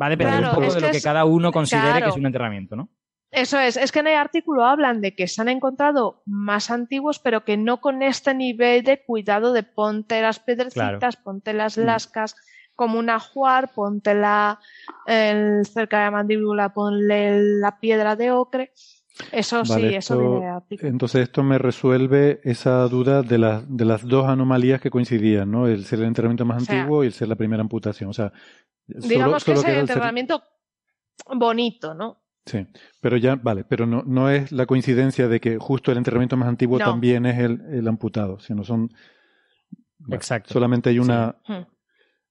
va 0.00 0.06
a 0.06 0.10
depender 0.10 0.38
Claro, 0.40 0.58
un 0.58 0.62
poco 0.64 0.74
de 0.74 0.80
lo 0.82 0.90
que 0.90 0.98
es- 0.98 1.04
cada 1.04 1.24
uno 1.24 1.52
considere 1.52 1.88
claro. 1.88 2.04
que 2.04 2.10
es 2.10 2.16
un 2.16 2.26
enterramiento, 2.26 2.76
¿no? 2.76 2.90
Eso 3.30 3.58
es, 3.60 3.76
es 3.76 3.92
que 3.92 3.98
en 4.00 4.06
el 4.06 4.16
artículo 4.16 4.64
hablan 4.64 5.00
de 5.02 5.14
que 5.14 5.28
se 5.28 5.40
han 5.42 5.48
encontrado 5.48 6.22
más 6.24 6.70
antiguos, 6.70 7.18
pero 7.18 7.44
que 7.44 7.56
no 7.58 7.80
con 7.80 8.02
este 8.02 8.32
nivel 8.34 8.82
de 8.84 9.04
cuidado 9.04 9.52
de 9.52 9.62
ponte 9.62 10.22
las 10.22 10.38
piedrecitas, 10.40 10.98
Claro. 10.98 11.24
ponte 11.24 11.52
las 11.52 11.76
Mm. 11.76 11.82
lascas 11.82 12.36
como 12.74 12.98
un 12.98 13.10
ajuar, 13.10 13.72
ponte 13.74 14.14
la 14.14 14.58
el- 15.06 15.66
cerca 15.66 15.98
de 15.98 16.04
la 16.06 16.10
mandíbula, 16.12 16.72
ponle 16.72 17.42
la 17.60 17.78
piedra 17.80 18.16
de 18.16 18.30
ocre. 18.30 18.72
Eso 19.32 19.62
Vale, 19.68 19.88
sí, 19.90 19.94
eso 19.96 20.16
viene 20.18 20.46
artículo. 20.46 20.88
Entonces 20.88 21.22
esto 21.22 21.42
me 21.42 21.58
resuelve 21.58 22.40
esa 22.44 22.82
duda 22.88 23.22
de, 23.22 23.36
las 23.36 23.64
de 23.76 23.84
las 23.84 24.06
dos 24.06 24.26
anomalías 24.28 24.80
que 24.80 24.90
coincidían, 24.90 25.50
¿no? 25.50 25.66
El 25.66 25.84
ser 25.84 25.98
el 25.98 26.04
enterramiento 26.06 26.44
más 26.44 26.62
O 26.62 26.64
sea, 26.66 26.76
antiguo 26.80 27.02
y 27.02 27.08
el 27.08 27.12
ser 27.12 27.26
la 27.28 27.34
primera 27.34 27.60
amputación. 27.60 28.10
O 28.10 28.12
sea, 28.12 28.32
solo- 28.88 29.08
Digamos 29.08 29.44
que 29.44 29.50
solo 29.56 29.60
es 29.60 29.64
el 29.64 29.70
el 29.80 29.86
ser- 29.86 29.96
enterramiento 29.96 30.42
bonito, 31.34 31.94
¿no? 31.94 32.18
Sí, 32.48 32.66
pero 33.00 33.16
ya, 33.18 33.36
vale, 33.36 33.64
pero 33.64 33.84
no, 33.86 34.02
no 34.06 34.30
es 34.30 34.50
la 34.52 34.64
coincidencia 34.66 35.28
de 35.28 35.38
que 35.40 35.58
justo 35.58 35.92
el 35.92 35.98
enterramiento 35.98 36.36
más 36.36 36.48
antiguo 36.48 36.78
No. 36.78 36.84
también 36.86 37.26
es 37.26 37.38
el, 37.38 37.60
el 37.72 37.86
amputado, 37.86 38.38
sino 38.40 38.64
son... 38.64 38.88
vale, 39.98 40.16
Exacto. 40.16 40.52
Solamente 40.54 40.88
hay 40.90 40.98
una, 40.98 41.36
Hmm. 41.46 41.62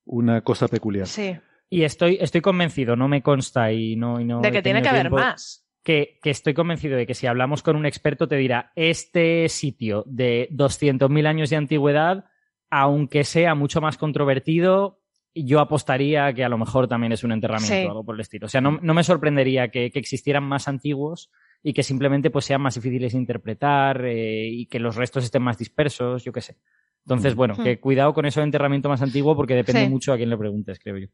una 0.06 0.42
cosa 0.42 0.68
peculiar. 0.68 1.06
Sí, 1.08 1.36
Y 1.70 1.84
estoy, 1.84 2.18
estoy 2.20 2.42
convencido, 2.42 2.96
no 2.96 3.08
me 3.08 3.22
consta 3.22 3.72
y 3.72 3.96
no, 3.96 4.20
y 4.20 4.26
no 4.26 4.42
de 4.42 4.52
que 4.52 4.62
tiene 4.62 4.82
que 4.82 4.90
haber 4.90 5.12
más. 5.12 5.66
Que, 5.84 6.18
que 6.22 6.32
estoy 6.32 6.54
convencido 6.54 6.98
de 6.98 7.06
que 7.06 7.14
si 7.14 7.28
hablamos 7.28 7.62
con 7.64 7.76
un 7.76 7.86
experto 7.86 8.28
te 8.28 8.36
dirá, 8.38 8.72
este 8.76 9.48
sitio 9.50 10.04
de 10.08 10.50
200.000 10.52 11.28
años 11.28 11.50
de 11.50 11.56
antigüedad, 11.58 12.26
aunque 12.70 13.24
sea 13.24 13.56
mucho 13.56 13.80
más 13.82 13.98
controvertido, 13.98 14.97
yo 15.46 15.60
apostaría 15.60 16.26
a 16.28 16.34
que 16.34 16.44
a 16.44 16.50
lo 16.50 16.58
mejor 16.58 16.88
también 16.88 17.12
es 17.14 17.24
un 17.24 17.32
enterramiento 17.32 17.76
Sí. 17.76 17.84
o 17.86 17.90
algo 17.90 18.04
por 18.06 18.16
el 18.16 18.22
estilo. 18.22 18.46
O 18.46 18.50
sea, 18.50 18.62
no, 18.62 18.80
no 18.82 18.94
me 18.94 19.04
sorprendería 19.04 19.70
que, 19.70 19.92
que 19.92 20.00
existieran 20.00 20.44
más 20.44 20.68
antiguos 20.68 21.30
y 21.64 21.74
que 21.74 21.84
simplemente 21.84 22.30
pues 22.30 22.46
sean 22.46 22.62
más 22.62 22.76
difíciles 22.76 23.14
de 23.14 23.20
interpretar 23.20 24.06
eh, 24.06 24.48
y 24.48 24.66
que 24.68 24.80
los 24.80 24.96
restos 24.96 25.24
estén 25.24 25.42
más 25.44 25.58
dispersos, 25.58 26.24
yo 26.24 26.32
qué 26.32 26.42
sé. 26.42 26.58
Entonces, 27.06 27.36
bueno, 27.36 27.56
Hmm. 27.58 27.64
que 27.64 27.80
cuidado 27.80 28.14
con 28.14 28.26
eso 28.26 28.40
de 28.42 28.46
enterramiento 28.46 28.90
más 28.90 29.02
antiguo 29.02 29.36
porque 29.36 29.56
depende 29.56 29.84
Sí. 29.86 29.90
mucho 29.90 30.14
a 30.14 30.18
quién 30.18 30.30
le 30.30 30.38
preguntes, 30.38 30.78
creo 30.80 30.98
yo. 30.98 31.08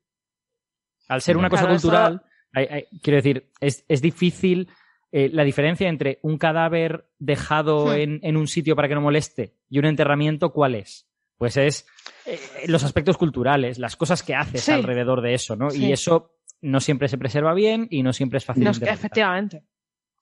Al 1.07 1.21
ser 1.21 1.37
una 1.37 1.49
cosa 1.49 1.63
Claro, 1.63 1.75
eso- 1.75 1.87
cultural, 1.89 2.21
hay- 2.53 2.67
hay- 2.69 2.85
quiero 3.01 3.17
decir, 3.17 3.49
es, 3.59 3.85
es 3.87 4.01
difícil 4.01 4.69
eh, 5.15 5.29
la 5.31 5.43
diferencia 5.43 5.87
entre 5.87 6.17
un 6.23 6.39
cadáver 6.39 7.05
dejado 7.19 7.87
Hmm. 7.87 7.99
en, 7.99 8.19
en 8.23 8.35
un 8.37 8.47
sitio 8.47 8.75
para 8.75 8.87
que 8.87 8.95
no 8.95 9.01
moleste 9.01 9.53
y 9.69 9.77
un 9.77 9.85
enterramiento, 9.85 10.51
¿cuál 10.51 10.73
es? 10.73 11.07
Pues 11.37 11.55
es 11.57 11.85
eh, 12.25 12.39
los 12.67 12.83
aspectos 12.83 13.17
culturales, 13.17 13.79
las 13.79 13.95
cosas 13.95 14.23
que 14.23 14.35
haces 14.35 14.63
Sí. 14.63 14.71
alrededor 14.71 15.21
de 15.21 15.33
eso, 15.33 15.55
¿no? 15.55 15.69
Sí. 15.69 15.85
Y 15.87 15.91
eso 15.91 16.31
no 16.61 16.79
siempre 16.79 17.07
se 17.09 17.17
preserva 17.17 17.53
bien 17.53 17.87
y 17.89 18.03
no 18.03 18.13
siempre 18.13 18.37
es 18.37 18.45
fácil 18.45 18.63
No, 18.63 18.69
de 18.69 18.71
es 18.71 18.79
que 18.79 18.85
interpretar. 18.85 18.99
efectivamente. 19.09 19.63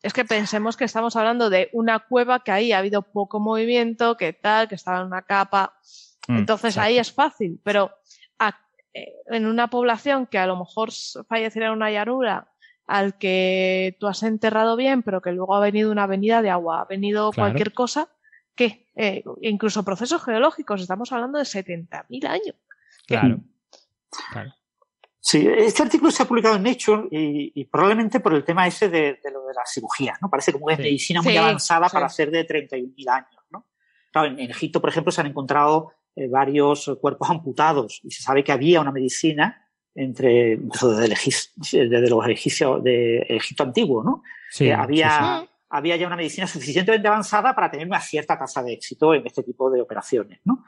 Es 0.01 0.13
que 0.13 0.25
pensemos 0.25 0.77
que 0.77 0.85
estamos 0.85 1.15
hablando 1.15 1.49
de 1.51 1.69
una 1.73 1.99
cueva 1.99 2.43
que 2.43 2.51
ahí 2.51 2.71
ha 2.71 2.79
habido 2.79 3.03
poco 3.03 3.39
movimiento, 3.39 4.17
que 4.17 4.33
tal, 4.33 4.67
que 4.67 4.73
estaba 4.75 5.01
en 5.01 5.05
una 5.07 5.21
capa. 5.21 5.75
Mm, 6.27 6.37
Entonces 6.39 6.77
ahí 6.79 6.97
es 6.97 7.11
fácil, 7.11 7.59
pero 7.63 7.91
a- 8.39 8.57
eh, 8.93 9.13
en 9.27 9.45
una 9.45 9.69
población 9.69 10.25
que 10.25 10.39
a 10.39 10.47
lo 10.47 10.57
mejor 10.57 10.89
falleciera 11.29 11.67
en 11.67 11.73
una 11.73 11.91
llanura, 11.91 12.47
al 12.87 13.17
que 13.19 13.95
tú 13.99 14.07
has 14.07 14.23
enterrado 14.23 14.75
bien, 14.75 15.03
pero 15.03 15.21
que 15.21 15.31
luego 15.31 15.55
ha 15.55 15.59
venido 15.59 15.91
una 15.91 16.03
avenida 16.03 16.41
de 16.41 16.49
agua, 16.49 16.81
ha 16.81 16.85
venido 16.85 17.31
Claro. 17.31 17.49
cualquier 17.51 17.71
cosa, 17.73 18.09
que 18.55 18.87
eh, 18.95 19.23
incluso 19.41 19.83
procesos 19.83 20.23
geológicos, 20.23 20.81
estamos 20.81 21.11
hablando 21.11 21.37
de 21.39 21.45
70.000 21.45 22.25
años. 22.27 22.55
Claro. 23.07 23.39
Claro. 24.31 24.53
Sí, 25.23 25.47
este 25.47 25.83
artículo 25.83 26.09
se 26.11 26.23
ha 26.23 26.27
publicado 26.27 26.55
en 26.55 26.63
Nature 26.63 27.07
y, 27.11 27.51
y 27.53 27.65
probablemente 27.65 28.19
por 28.19 28.33
el 28.33 28.43
tema 28.43 28.65
ese 28.67 28.89
de, 28.89 29.19
de 29.23 29.31
lo 29.31 29.45
de 29.45 29.53
las 29.53 29.71
cirugías, 29.71 30.17
¿no? 30.21 30.29
Parece 30.29 30.51
como 30.51 30.65
que 30.67 30.73
es 30.73 30.77
Sí. 30.77 30.83
medicina 30.83 31.21
muy 31.21 31.31
Sí, 31.33 31.37
avanzada 31.37 31.87
sí. 31.89 31.93
para 31.93 32.09
ser 32.09 32.31
de 32.31 32.45
31.000 32.47 33.07
años, 33.09 33.41
¿no? 33.51 33.67
Claro, 34.11 34.29
en, 34.29 34.39
en 34.39 34.49
Egipto, 34.49 34.81
por 34.81 34.89
ejemplo, 34.89 35.11
se 35.11 35.21
han 35.21 35.27
encontrado 35.27 35.93
eh, 36.15 36.27
varios 36.27 36.91
cuerpos 36.99 37.29
amputados 37.29 38.01
y 38.03 38.09
se 38.11 38.23
sabe 38.23 38.43
que 38.43 38.51
había 38.51 38.81
una 38.81 38.91
medicina 38.91 39.65
entre, 39.93 40.57
desde, 40.57 41.05
el 41.05 41.11
egis- 41.13 41.51
desde 41.55 42.09
los 42.09 42.27
egipcios, 42.27 42.83
de 42.83 43.19
Egipto 43.29 43.63
antiguo, 43.63 44.03
¿no? 44.03 44.23
Sí, 44.49 44.65
Eh, 44.69 44.73
había, 44.73 45.39
sí, 45.41 45.45
sí. 45.45 45.50
Había 45.71 45.95
ya 45.95 46.07
una 46.07 46.15
medicina 46.15 46.45
suficientemente 46.47 47.07
avanzada 47.07 47.55
para 47.55 47.71
tener 47.71 47.87
una 47.87 47.99
cierta 48.01 48.37
tasa 48.37 48.61
de 48.63 48.73
éxito 48.73 49.13
en 49.13 49.25
este 49.25 49.43
tipo 49.43 49.69
de 49.71 49.81
operaciones, 49.81 50.39
¿no? 50.45 50.63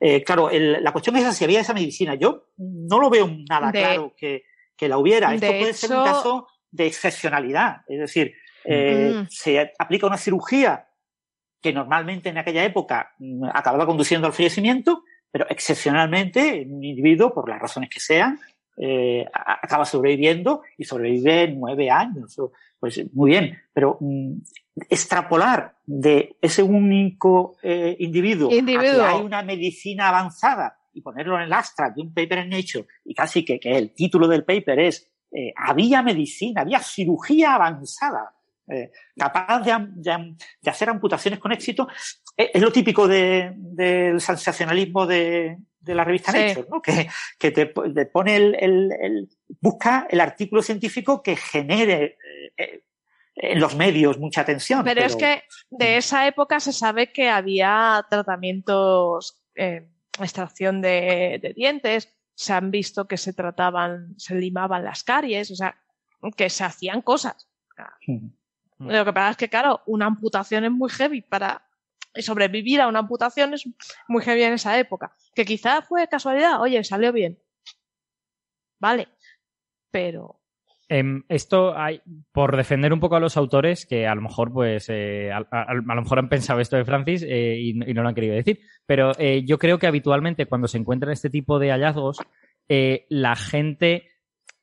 Eh, 0.00 0.22
claro, 0.22 0.50
el- 0.50 0.82
la 0.84 0.92
cuestión 0.92 1.16
es 1.16 1.34
si 1.36 1.44
había 1.44 1.60
esa 1.60 1.72
medicina. 1.74 2.14
Yo 2.14 2.48
no 2.58 2.98
lo 2.98 3.08
veo 3.08 3.30
nada 3.48 3.70
De- 3.72 3.78
claro 3.78 4.14
que, 4.16 4.44
que 4.76 4.88
la 4.88 4.98
hubiera. 4.98 5.32
Esto 5.34 5.46
de 5.46 5.58
puede 5.60 5.72
ser 5.74 5.92
un 5.96 6.04
caso 6.04 6.48
de 6.70 6.86
excepcionalidad. 6.86 7.82
Es 7.88 7.98
decir, 8.00 8.34
eh, 8.64 9.12
Mm. 9.22 9.26
se 9.30 9.72
aplica 9.78 10.06
una 10.06 10.18
cirugía 10.18 10.88
que 11.62 11.72
normalmente 11.72 12.28
en 12.28 12.38
aquella 12.38 12.64
época 12.64 13.12
mm, 13.18 13.44
acababa 13.54 13.86
conduciendo 13.86 14.26
al 14.26 14.32
fallecimiento, 14.34 15.02
pero 15.30 15.46
excepcionalmente 15.48 16.66
un 16.68 16.82
individuo, 16.84 17.32
por 17.32 17.48
las 17.48 17.60
razones 17.60 17.88
que 17.90 18.00
sean, 18.00 18.38
eh, 18.78 19.24
acaba 19.32 19.84
sobreviviendo 19.86 20.62
y 20.76 20.84
sobrevive 20.84 21.48
nueve 21.48 21.90
años. 21.90 22.38
O- 22.38 22.52
Pues 22.94 23.14
muy 23.14 23.30
bien, 23.30 23.58
pero 23.72 23.96
mm, 24.00 24.32
extrapolar 24.88 25.76
de 25.84 26.36
ese 26.40 26.62
único 26.62 27.56
eh, 27.62 27.96
individuo, 27.98 28.50
a 28.50 28.54
que 29.08 29.14
hay 29.16 29.22
una 29.22 29.42
medicina 29.42 30.08
avanzada 30.08 30.78
y 30.92 31.00
ponerlo 31.00 31.36
en 31.36 31.42
el 31.42 31.52
abstract 31.52 31.96
de 31.96 32.02
un 32.02 32.14
paper 32.14 32.38
en 32.38 32.50
Nature 32.50 32.86
y 33.04 33.14
casi 33.14 33.44
que, 33.44 33.58
que 33.60 33.76
el 33.76 33.90
título 33.92 34.28
del 34.28 34.44
paper 34.44 34.78
es 34.80 35.10
eh, 35.32 35.52
había 35.56 36.02
medicina, 36.02 36.62
había 36.62 36.80
cirugía 36.80 37.54
avanzada 37.54 38.32
eh, 38.68 38.90
capaz 39.16 39.60
de, 39.60 39.72
de 40.60 40.70
hacer 40.70 40.88
amputaciones 40.88 41.38
con 41.38 41.52
éxito, 41.52 41.88
es 42.36 42.60
lo 42.60 42.70
típico 42.72 43.06
de- 43.08 43.52
del 43.56 44.20
sensacionalismo 44.20 45.06
de, 45.06 45.56
de 45.86 45.94
la 45.94 46.04
revista 46.04 46.32
Sí. 46.32 46.38
Nature, 46.38 46.66
¿no? 46.70 46.82
que, 46.82 47.08
que 47.38 47.50
te, 47.50 47.66
po- 47.66 47.90
te 47.92 48.06
pone 48.06 48.36
el, 48.36 48.54
el- 48.60 48.92
el- 49.00 49.28
busca 49.60 50.06
el 50.10 50.20
artículo 50.20 50.60
científico 50.62 51.22
que 51.22 51.36
genere 51.36 52.18
eh, 52.26 52.52
eh, 52.56 52.82
en 53.36 53.60
los 53.60 53.74
medios 53.76 54.18
mucha 54.18 54.40
atención. 54.42 54.82
Pero, 54.84 55.02
es 55.02 55.16
que 55.16 55.42
de 55.70 55.96
esa 55.96 56.26
época 56.26 56.58
se 56.60 56.72
sabe 56.72 57.12
que 57.12 57.28
había 57.28 58.04
tratamientos, 58.10 59.42
eh, 59.54 59.88
extracción 60.20 60.80
de, 60.80 61.38
de 61.42 61.52
dientes, 61.54 62.12
se 62.34 62.52
han 62.52 62.70
visto 62.70 63.06
que 63.06 63.16
se 63.16 63.32
trataban, 63.32 64.14
se 64.18 64.34
limaban 64.34 64.84
las 64.84 65.04
caries, 65.04 65.50
o 65.50 65.54
sea, 65.56 65.76
que 66.36 66.50
se 66.50 66.64
hacían 66.64 67.02
cosas. 67.02 67.48
Mm. 68.06 68.28
Lo 68.78 69.04
que 69.04 69.12
pasa 69.12 69.30
es 69.30 69.36
que, 69.36 69.48
claro, 69.48 69.82
una 69.86 70.06
amputación 70.06 70.64
es 70.64 70.70
muy 70.70 70.90
heavy 70.90 71.22
para 71.22 71.65
sobrevivir 72.22 72.80
a 72.80 72.88
una 72.88 73.00
amputación 73.00 73.54
es 73.54 73.64
muy 74.08 74.22
heavy 74.22 74.42
en 74.42 74.54
esa 74.54 74.78
época. 74.78 75.14
Que 75.34 75.44
quizá 75.44 75.82
fue 75.82 76.08
casualidad, 76.08 76.60
oye, 76.60 76.82
salió 76.84 77.12
bien. 77.12 77.38
Vale. 78.78 79.08
Pero 79.90 80.40
Em, 80.88 81.24
esto 81.28 81.76
hay, 81.76 82.00
por 82.30 82.56
defender 82.56 82.92
un 82.92 83.00
poco 83.00 83.16
a 83.16 83.20
los 83.20 83.36
autores, 83.36 83.86
que 83.86 84.06
a 84.06 84.14
lo 84.14 84.22
mejor, 84.22 84.52
pues, 84.52 84.86
eh, 84.88 85.32
a, 85.32 85.74
lo 85.74 85.82
mejor 85.82 86.20
han 86.20 86.28
pensado 86.28 86.60
esto 86.60 86.76
de 86.76 86.84
Francis 86.84 87.24
eh, 87.26 87.56
y, 87.58 87.70
y 87.70 87.94
no 87.94 88.02
lo 88.02 88.08
han 88.08 88.14
querido 88.14 88.36
decir, 88.36 88.60
pero 88.86 89.10
eh, 89.18 89.42
yo 89.44 89.58
creo 89.58 89.78
que 89.78 89.88
habitualmente 89.88 90.46
cuando 90.46 90.68
se 90.68 90.78
encuentran 90.78 91.12
este 91.12 91.30
tipo 91.30 91.58
de 91.58 91.70
hallazgos, 91.70 92.18
la 92.68 93.36
gente 93.36 94.08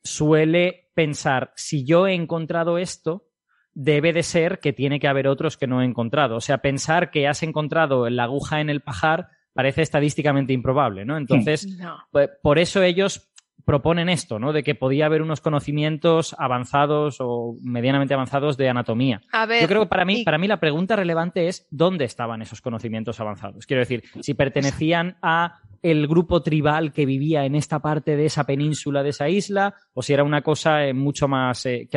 suele 0.04 0.90
pensar, 0.94 1.54
si 1.56 1.86
yo 1.86 2.06
he 2.06 2.14
encontrado 2.14 2.78
esto, 2.78 3.28
debe 3.74 4.14
de 4.14 4.24
ser 4.24 4.60
que 4.60 4.74
tiene 4.74 5.00
que 5.00 5.08
haber 5.08 5.28
otros 5.28 5.58
que 5.58 5.68
no 5.68 5.82
he 5.82 5.86
encontrado. 5.86 6.36
O 6.36 6.42
sea, 6.42 6.60
pensar 6.60 7.12
que 7.12 7.28
has 7.28 7.44
encontrado 7.44 8.10
la 8.10 8.24
aguja 8.24 8.62
en 8.62 8.70
el 8.70 8.82
pajar 8.82 9.30
parece 9.54 9.82
estadísticamente 9.82 10.54
improbable, 10.54 11.06
¿no? 11.06 11.18
Entonces, 11.18 11.68
no. 11.78 11.98
pues, 12.12 12.30
por 12.42 12.60
eso 12.60 12.82
ellos 12.82 13.30
proponen 13.66 14.10
esto, 14.10 14.40
¿no? 14.40 14.52
De 14.52 14.64
que 14.64 14.76
podía 14.76 15.06
haber 15.06 15.22
unos 15.22 15.42
conocimientos 15.42 16.36
avanzados 16.38 17.18
o 17.20 17.56
medianamente 17.62 18.14
avanzados 18.14 18.58
de 18.58 18.70
anatomía. 18.70 19.22
Yo 19.32 19.68
creo 19.68 19.82
que 19.84 19.88
para 19.88 20.06
mí, 20.06 20.24
para 20.24 20.38
mí 20.38 20.48
la 20.48 20.60
pregunta 20.60 20.96
relevante 20.96 21.48
es 21.48 21.68
dónde 21.72 22.06
estaban 22.06 22.42
esos 22.42 22.62
conocimientos 22.62 23.20
avanzados. 23.20 23.66
Quiero 23.66 23.82
decir, 23.82 24.04
si 24.22 24.34
pertenecían 24.34 25.18
a 25.22 25.60
el 25.82 26.08
grupo 26.08 26.42
tribal 26.42 26.94
que 26.94 27.06
vivía 27.06 27.46
en 27.46 27.56
esta 27.56 27.80
parte 27.80 28.16
de 28.16 28.26
esa 28.26 28.46
península, 28.46 29.04
de 29.04 29.10
esa 29.10 29.30
isla, 29.30 29.76
o 29.94 30.02
si 30.02 30.14
era 30.14 30.24
una 30.24 30.42
cosa 30.42 30.86
eh, 30.86 30.94
mucho 30.94 31.28
más... 31.28 31.66
Eh, 31.66 31.88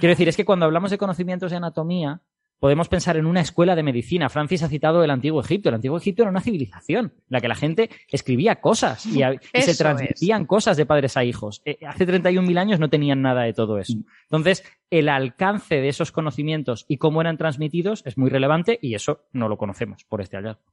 quiero 0.00 0.12
decir, 0.12 0.28
es 0.28 0.36
que 0.36 0.44
cuando 0.44 0.66
hablamos 0.66 0.90
de 0.90 0.98
conocimientos 0.98 1.50
de 1.50 1.56
anatomía, 1.56 2.20
podemos 2.62 2.88
pensar 2.88 3.16
en 3.16 3.26
una 3.26 3.40
escuela 3.40 3.74
de 3.74 3.82
medicina. 3.82 4.28
Francis 4.28 4.62
ha 4.62 4.68
citado 4.68 5.02
el 5.02 5.10
Antiguo 5.10 5.40
Egipto. 5.40 5.68
El 5.68 5.74
Antiguo 5.74 5.98
Egipto 5.98 6.22
era 6.22 6.30
una 6.30 6.40
civilización 6.40 7.06
en 7.06 7.24
la 7.28 7.40
que 7.40 7.48
la 7.48 7.56
gente 7.56 7.90
escribía 8.06 8.60
cosas 8.60 9.04
y, 9.04 9.20
se 9.60 9.74
transmitían 9.74 10.46
cosas 10.46 10.76
de 10.76 10.86
padres 10.86 11.16
a 11.16 11.24
hijos. 11.24 11.60
Eh, 11.64 11.78
hace 11.84 12.06
31.000 12.06 12.58
años 12.58 12.78
no 12.78 12.88
tenían 12.88 13.20
nada 13.20 13.42
de 13.42 13.52
todo 13.52 13.80
eso. 13.80 13.94
Entonces, 14.22 14.62
el 14.90 15.08
alcance 15.08 15.80
de 15.80 15.88
esos 15.88 16.12
conocimientos 16.12 16.84
y 16.86 16.98
cómo 16.98 17.20
eran 17.20 17.36
transmitidos 17.36 18.04
es 18.06 18.16
muy 18.16 18.30
relevante 18.30 18.78
y 18.80 18.94
eso 18.94 19.24
no 19.32 19.48
lo 19.48 19.58
conocemos 19.58 20.04
por 20.04 20.20
este 20.20 20.36
hallazgo. 20.36 20.72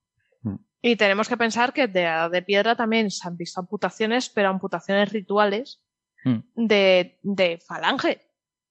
Y 0.83 0.95
tenemos 0.95 1.27
que 1.27 1.37
pensar 1.37 1.73
que 1.73 1.87
de, 1.87 2.07
de 2.31 2.41
piedra 2.43 2.75
también 2.75 3.09
se 3.09 3.27
han 3.27 3.35
visto 3.35 3.59
amputaciones, 3.61 4.29
pero 4.29 4.49
amputaciones 4.49 5.11
rituales 5.11 5.81
mm. 6.23 6.37
de, 6.53 7.17
de 7.23 7.59
falange. 7.67 8.28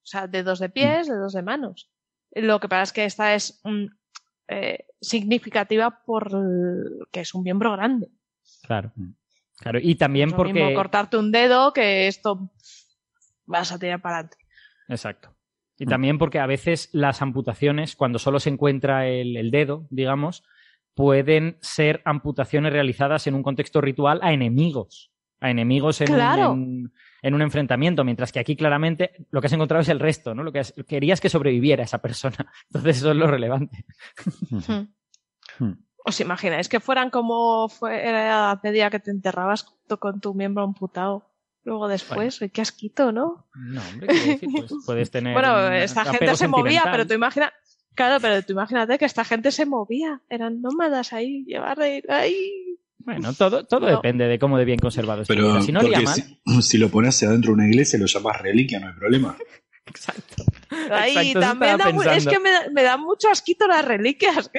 O 0.08 0.10
sea, 0.10 0.26
dedos 0.26 0.58
de 0.58 0.70
pies, 0.70 1.08
mm. 1.08 1.12
dedos 1.12 1.32
de 1.34 1.42
manos. 1.42 1.90
Lo 2.32 2.60
que 2.60 2.68
pasa 2.68 2.82
es 2.84 2.92
que 2.92 3.04
esta 3.04 3.34
es 3.34 3.60
eh, 4.48 4.86
significativa 5.00 6.02
por 6.04 6.30
que 7.10 7.20
es 7.20 7.34
un 7.34 7.42
miembro 7.42 7.72
grande. 7.72 8.08
Claro. 8.62 8.92
Claro, 9.58 9.80
y 9.82 9.96
también 9.96 10.30
porque. 10.30 10.52
Mismo 10.52 10.74
cortarte 10.74 11.16
un 11.16 11.32
dedo 11.32 11.72
que 11.72 12.06
esto 12.06 12.50
vas 13.44 13.72
a 13.72 13.78
tirar 13.78 14.00
para 14.00 14.18
adelante. 14.18 14.38
Exacto. 14.88 15.34
Y 15.80 15.86
también 15.86 16.18
porque 16.18 16.38
a 16.40 16.46
veces 16.46 16.88
las 16.92 17.22
amputaciones, 17.22 17.94
cuando 17.94 18.18
solo 18.18 18.40
se 18.40 18.50
encuentra 18.50 19.06
el, 19.06 19.50
dedo, 19.52 19.86
digamos, 19.90 20.42
pueden 20.94 21.56
ser 21.60 22.02
amputaciones 22.04 22.72
realizadas 22.72 23.26
en 23.28 23.34
un 23.34 23.44
contexto 23.44 23.80
ritual 23.80 24.18
a 24.22 24.32
enemigos. 24.32 25.12
A 25.38 25.50
enemigos 25.50 26.00
en, 26.00 26.12
un, 26.12 26.20
en 26.20 26.92
un 27.22 27.42
enfrentamiento, 27.42 28.04
mientras 28.04 28.32
que 28.32 28.38
aquí 28.38 28.56
claramente 28.56 29.26
lo 29.30 29.40
que 29.40 29.46
has 29.46 29.52
encontrado 29.52 29.82
es 29.82 29.88
el 29.88 30.00
resto, 30.00 30.34
¿no? 30.34 30.42
Lo 30.42 30.52
que 30.52 30.62
querías 30.86 31.20
que 31.20 31.28
sobreviviera 31.28 31.84
esa 31.84 31.98
persona. 31.98 32.36
Entonces 32.66 32.98
eso 32.98 33.10
es 33.10 33.16
lo 33.16 33.26
relevante. 33.26 33.84
Hmm. 34.50 34.88
Hmm. 35.58 35.72
¿Os 36.04 36.20
imagináis 36.20 36.68
que 36.68 36.80
fueran 36.80 37.10
como 37.10 37.68
fue 37.68 38.04
la 38.12 38.58
pedida 38.62 38.90
que 38.90 39.00
te 39.00 39.10
enterrabas 39.10 39.66
con 39.98 40.20
tu 40.20 40.34
miembro 40.34 40.64
amputado? 40.64 41.28
Luego 41.64 41.88
después, 41.88 42.40
qué 42.52 42.62
asquito, 42.62 43.12
¿no? 43.12 43.46
No, 43.54 43.82
hombre, 43.90 44.06
decir? 44.06 44.48
Pues 44.50 44.72
puedes 44.86 45.10
tener. 45.10 45.34
bueno, 45.34 45.70
esta 45.70 46.04
gente 46.06 46.34
se 46.36 46.48
movía, 46.48 46.82
pero 46.90 47.06
tú 47.06 47.14
imaginas. 47.14 47.52
Claro, 47.94 48.20
pero 48.22 48.42
tú 48.42 48.52
imagínate 48.52 48.96
que 48.96 49.04
esta 49.04 49.24
gente 49.24 49.50
se 49.50 49.66
movía. 49.66 50.22
Eran 50.30 50.62
nómadas 50.62 51.12
ahí, 51.12 51.44
llevar 51.44 51.78
ahí 51.80 52.67
bueno, 53.08 53.32
todo, 53.32 53.64
todo 53.64 53.86
depende 53.86 54.28
de 54.28 54.38
cómo 54.38 54.58
de 54.58 54.66
bien 54.66 54.78
conservado 54.78 55.22
esté. 55.22 55.34
Pero 55.34 55.62
si 55.62 55.72
no 55.72 55.80
Si, 56.60 56.76
lo 56.76 56.90
pones 56.90 57.14
hacia 57.14 57.28
adentro 57.28 57.52
de 57.52 57.54
una 57.54 57.66
iglesia, 57.66 57.98
lo 57.98 58.04
llamas 58.04 58.42
reliquia, 58.42 58.80
no 58.80 58.88
hay 58.88 58.92
problema. 58.92 59.34
Exacto. 59.86 60.44
Ahí 60.90 61.32
también 61.32 61.78
es 62.12 62.26
que 62.26 62.38
me, 62.38 62.50
me 62.70 62.82
dan 62.82 63.00
mucho 63.00 63.30
asquito 63.30 63.66
las 63.66 63.82
reliquias. 63.82 64.50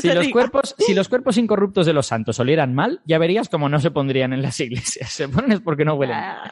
si, 0.00 0.14
los 0.14 0.28
cuerpos, 0.28 0.74
si 0.78 0.94
los 0.94 1.10
cuerpos 1.10 1.36
incorruptos 1.36 1.84
de 1.84 1.92
los 1.92 2.06
santos 2.06 2.40
olieran 2.40 2.74
mal, 2.74 3.02
ya 3.04 3.18
verías 3.18 3.50
cómo 3.50 3.68
no 3.68 3.78
se 3.78 3.90
pondrían 3.90 4.32
en 4.32 4.40
las 4.40 4.58
iglesias. 4.60 5.12
Se 5.12 5.28
ponen 5.28 5.62
porque 5.62 5.84
no 5.84 5.92
huelen. 5.92 6.16
Ah. 6.16 6.50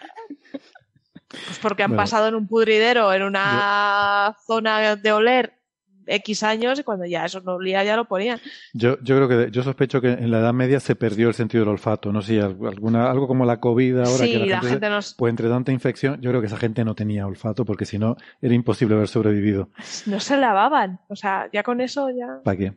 Pues 1.31 1.59
porque 1.63 1.83
han 1.83 1.97
pasado 1.97 2.29
en 2.29 2.35
un 2.35 2.47
pudridero, 2.47 3.11
en 3.15 3.23
una 3.23 4.37
zona 4.47 4.97
de 4.97 5.13
oler 5.13 5.62
X 6.07 6.43
años 6.43 6.79
y 6.79 6.83
cuando 6.83 7.07
ya 7.07 7.25
eso 7.25 7.41
no 7.41 7.55
olía 7.55 7.85
ya 7.85 7.97
lo 7.97 8.07
ponían. 8.07 8.41
Yo, 8.73 8.99
yo 9.03 9.17
creo 9.17 9.29
que 9.29 9.51
yo 9.51 9.63
sospecho 9.63 10.01
que 10.01 10.13
en 10.13 10.31
la 10.31 10.41
Edad 10.41 10.53
Media 10.53 10.81
se 10.81 10.97
perdió 10.97 11.29
el 11.29 11.35
sentido 11.35 11.65
del 11.65 11.73
olfato, 11.73 12.13
no 12.13 12.23
sé, 12.23 12.41
alguna, 12.41 13.11
algo 13.11 13.27
como 13.27 13.45
la 13.45 13.61
COVID 13.61 13.99
ahora 13.99 14.25
que 14.25 14.47
la, 14.47 14.61
gente, 14.61 14.89
pues 15.17 15.31
entre 15.31 15.49
tanta 15.49 15.73
infección, 15.73 16.21
yo 16.21 16.31
creo 16.31 16.41
que 16.41 16.47
esa 16.47 16.57
gente 16.57 16.85
no 16.85 16.95
tenía 16.95 17.27
olfato 17.27 17.65
porque 17.65 17.85
si 17.85 17.99
no 17.99 18.17
era 18.41 18.55
imposible 18.55 18.95
haber 18.95 19.09
sobrevivido. 19.09 19.71
No 20.07 20.21
se 20.21 20.37
lavaban, 20.37 21.01
o 21.09 21.17
sea, 21.17 21.49
ya 21.53 21.63
con 21.63 21.81
eso 21.81 22.09
ya. 22.11 22.41
¿Para 22.45 22.57
qué? 22.57 22.73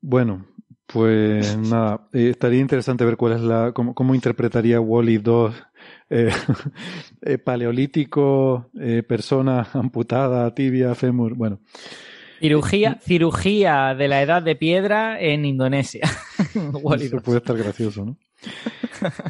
Bueno, 0.00 0.46
pues 0.88 1.56
nada, 1.58 2.08
eh, 2.12 2.30
estaría 2.30 2.60
interesante 2.60 3.04
ver 3.04 3.16
cuál 3.16 3.34
es 3.34 3.40
la, 3.40 3.72
cómo, 3.72 3.94
cómo 3.94 4.14
interpretaría 4.14 4.80
Wally 4.80 5.18
2 5.18 5.54
eh, 6.10 6.30
eh, 7.22 7.38
paleolítico, 7.38 8.70
persona 9.06 9.68
amputada, 9.74 10.52
tibia, 10.54 10.94
fémur, 10.94 11.34
bueno. 11.34 11.60
Cirugía, 12.40 12.98
cirugía 13.02 13.94
de 13.94 14.08
la 14.08 14.22
edad 14.22 14.42
de 14.42 14.56
piedra 14.56 15.20
en 15.20 15.44
Indonesia. 15.44 16.02
Eso 17.00 17.20
puede 17.20 17.38
estar 17.38 17.56
gracioso, 17.56 18.04
¿no? 18.04 18.16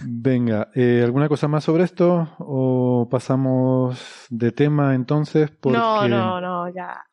Venga, 0.05 0.71
eh, 0.75 1.03
¿alguna 1.05 1.29
cosa 1.29 1.49
más 1.49 1.65
sobre 1.65 1.85
esto? 1.85 2.29
¿O 2.39 3.09
pasamos 3.11 4.27
de 4.31 4.53
tema 4.53 4.95
entonces? 4.95 5.51
No, 5.65 6.09
no, 6.09 6.41
no, 6.41 6.69
ya. 6.73 7.05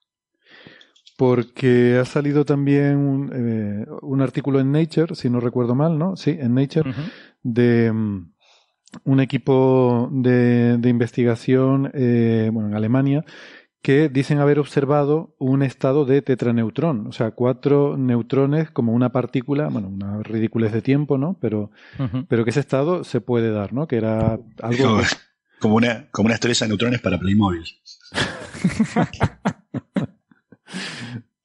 Porque 1.17 1.97
ha 1.97 2.05
salido 2.05 2.43
también 2.43 2.97
un, 2.97 3.31
eh, 3.33 3.85
un, 4.01 4.21
artículo 4.21 4.59
en 4.59 4.71
Nature, 4.71 5.15
si 5.15 5.29
no 5.29 5.39
recuerdo 5.39 5.73
mal, 5.73 5.97
¿no? 5.97 6.17
Sí, 6.17 6.37
en 6.37 6.55
Nature, 6.55 6.93
de 7.41 7.89
um, 7.89 8.31
un 9.05 9.19
equipo 9.21 10.09
de, 10.11 10.77
de 10.77 10.89
investigación, 10.89 11.89
eh, 11.93 12.49
bueno, 12.51 12.69
en 12.69 12.75
Alemania, 12.75 13.23
que 13.85 14.09
dicen 14.09 14.39
haber 14.39 14.57
observado 14.57 15.35
un 15.37 15.61
estado 15.61 16.05
de 16.05 16.23
tetraneutrón, 16.23 17.05
o 17.05 17.11
sea, 17.11 17.29
cuatro 17.29 17.97
neutrones 17.97 18.71
como 18.71 18.93
una 18.93 19.11
partícula, 19.11 19.67
bueno, 19.67 19.89
una 19.89 20.23
ridiculez 20.23 20.71
de 20.71 20.81
tiempo, 20.81 21.19
¿no? 21.19 21.37
Pero, 21.39 21.69
pero 22.27 22.43
que 22.43 22.49
ese 22.49 22.61
estado 22.61 23.03
se 23.03 23.21
puede 23.21 23.51
dar, 23.51 23.73
¿no? 23.73 23.87
Que 23.87 23.97
era 23.97 24.39
algo... 24.63 25.01
Como, 25.59 25.75
una, 25.75 26.09
como 26.11 26.27
una 26.27 26.35
estrella 26.35 26.65
de 26.65 26.67
neutrones 26.67 26.99
para 26.99 27.17
Playmobil. 27.17 27.63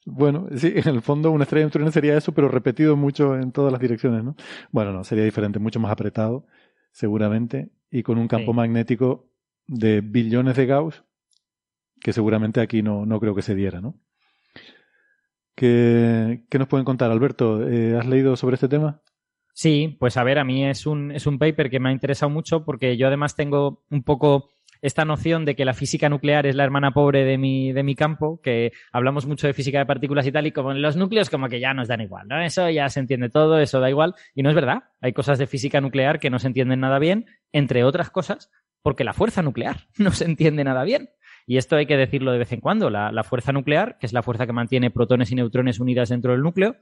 bueno, 0.05 0.49
sí, 0.57 0.73
en 0.75 0.89
el 0.89 1.01
fondo 1.01 1.31
una 1.31 1.45
estrella 1.45 1.61
de 1.61 1.67
neutrones 1.67 1.95
sería 1.95 2.19
eso, 2.19 2.33
pero 2.33 2.49
repetido 2.49 2.97
mucho 2.97 3.37
en 3.37 3.53
todas 3.53 3.71
las 3.71 3.81
direcciones, 3.81 4.25
¿no? 4.25 4.35
Bueno, 4.73 4.93
no, 4.93 5.05
sería 5.05 5.25
diferente, 5.25 5.59
mucho 5.59 5.79
más 5.79 5.93
apretado, 5.93 6.45
seguramente, 6.91 7.71
y 7.91 8.03
con 8.03 8.19
un 8.19 8.29
campo 8.29 8.53
magnético 8.53 9.31
de 9.69 10.01
billones 10.01 10.57
de 10.57 10.67
Gauss 10.67 11.05
que 12.01 12.13
seguramente 12.13 12.61
aquí 12.61 12.83
no, 12.83 13.07
no 13.07 13.21
creo 13.21 13.35
que 13.35 13.43
se 13.43 13.55
diera, 13.55 13.81
¿no? 13.81 13.95
¿Qué, 15.55 16.59
nos 16.59 16.69
pueden 16.69 16.87
contar, 16.87 17.11
Alberto? 17.11 17.69
Eh, 17.69 17.97
¿Has 17.99 18.07
leído 18.07 18.35
sobre 18.37 18.55
este 18.55 18.69
tema? 18.69 19.03
Sí, 19.53 19.97
pues 20.01 20.17
a 20.17 20.25
ver, 20.25 20.39
a 20.39 20.45
mí 20.45 20.65
es 20.65 20.87
un, 20.87 21.13
es 21.13 21.27
un 21.27 21.39
paper 21.39 21.69
que 21.69 21.81
me 21.81 21.91
ha 21.91 21.93
interesado 21.93 22.31
mucho 22.31 22.65
porque 22.65 22.97
yo 22.97 23.09
además 23.09 23.37
tengo 23.37 23.85
un 23.91 24.03
poco 24.03 24.49
esta 24.81 25.05
noción 25.05 25.45
de 25.45 25.55
que 25.55 25.65
la 25.65 25.75
física 25.75 26.09
nuclear 26.09 26.47
es 26.47 26.57
la 26.57 26.65
hermana 26.65 26.93
pobre 26.93 27.25
de 27.25 27.37
mi, 27.37 27.73
de 27.73 27.83
mi 27.83 27.95
campo, 27.95 28.41
que 28.43 28.73
hablamos 28.93 29.27
mucho 29.27 29.47
de 29.47 29.53
física 29.53 29.79
de 29.79 29.87
partículas 29.87 30.27
y 30.27 30.33
tal, 30.33 30.47
y 30.47 30.53
como 30.53 30.73
en 30.73 30.81
los 30.81 30.97
núcleos 30.97 31.29
como 31.29 31.49
que 31.49 31.61
ya 31.61 31.75
nos 31.75 31.89
dan 31.89 32.01
igual, 32.01 32.29
¿no? 32.29 32.41
Eso 32.41 32.69
ya 32.71 32.89
se 32.89 33.01
entiende 33.01 33.29
todo, 33.29 33.59
eso 33.61 33.81
da 33.81 33.91
igual, 33.91 34.15
y 34.35 34.43
no 34.43 34.49
es 34.49 34.55
verdad. 34.55 34.85
Hay 35.01 35.13
cosas 35.13 35.39
de 35.39 35.47
física 35.47 35.81
nuclear 35.81 36.19
que 36.19 36.31
no 36.31 36.39
se 36.39 36.47
entienden 36.47 36.81
nada 36.81 36.99
bien, 36.99 37.27
entre 37.53 37.85
otras 37.85 38.11
cosas, 38.11 38.51
porque 38.83 39.05
la 39.05 39.13
fuerza 39.13 39.43
nuclear 39.43 39.89
no 39.99 40.13
se 40.13 40.25
entiende 40.25 40.65
nada 40.65 40.85
bien. 40.85 41.11
Y 41.51 41.57
esto 41.57 41.75
hay 41.75 41.87
que 41.87 41.97
decirlo 41.97 42.31
de 42.31 42.39
vez 42.39 42.53
en 42.53 42.61
cuando. 42.61 42.91
La, 42.91 43.25
fuerza 43.25 43.51
nuclear, 43.51 43.99
que 43.99 44.07
es 44.07 44.13
la 44.13 44.23
fuerza 44.23 44.47
que 44.47 44.53
mantiene 44.53 44.93
protones 44.93 45.33
y 45.33 45.35
neutrones 45.35 45.81
unidas 45.81 46.11
dentro 46.11 46.31
del 46.31 46.43
núcleo, 46.43 46.77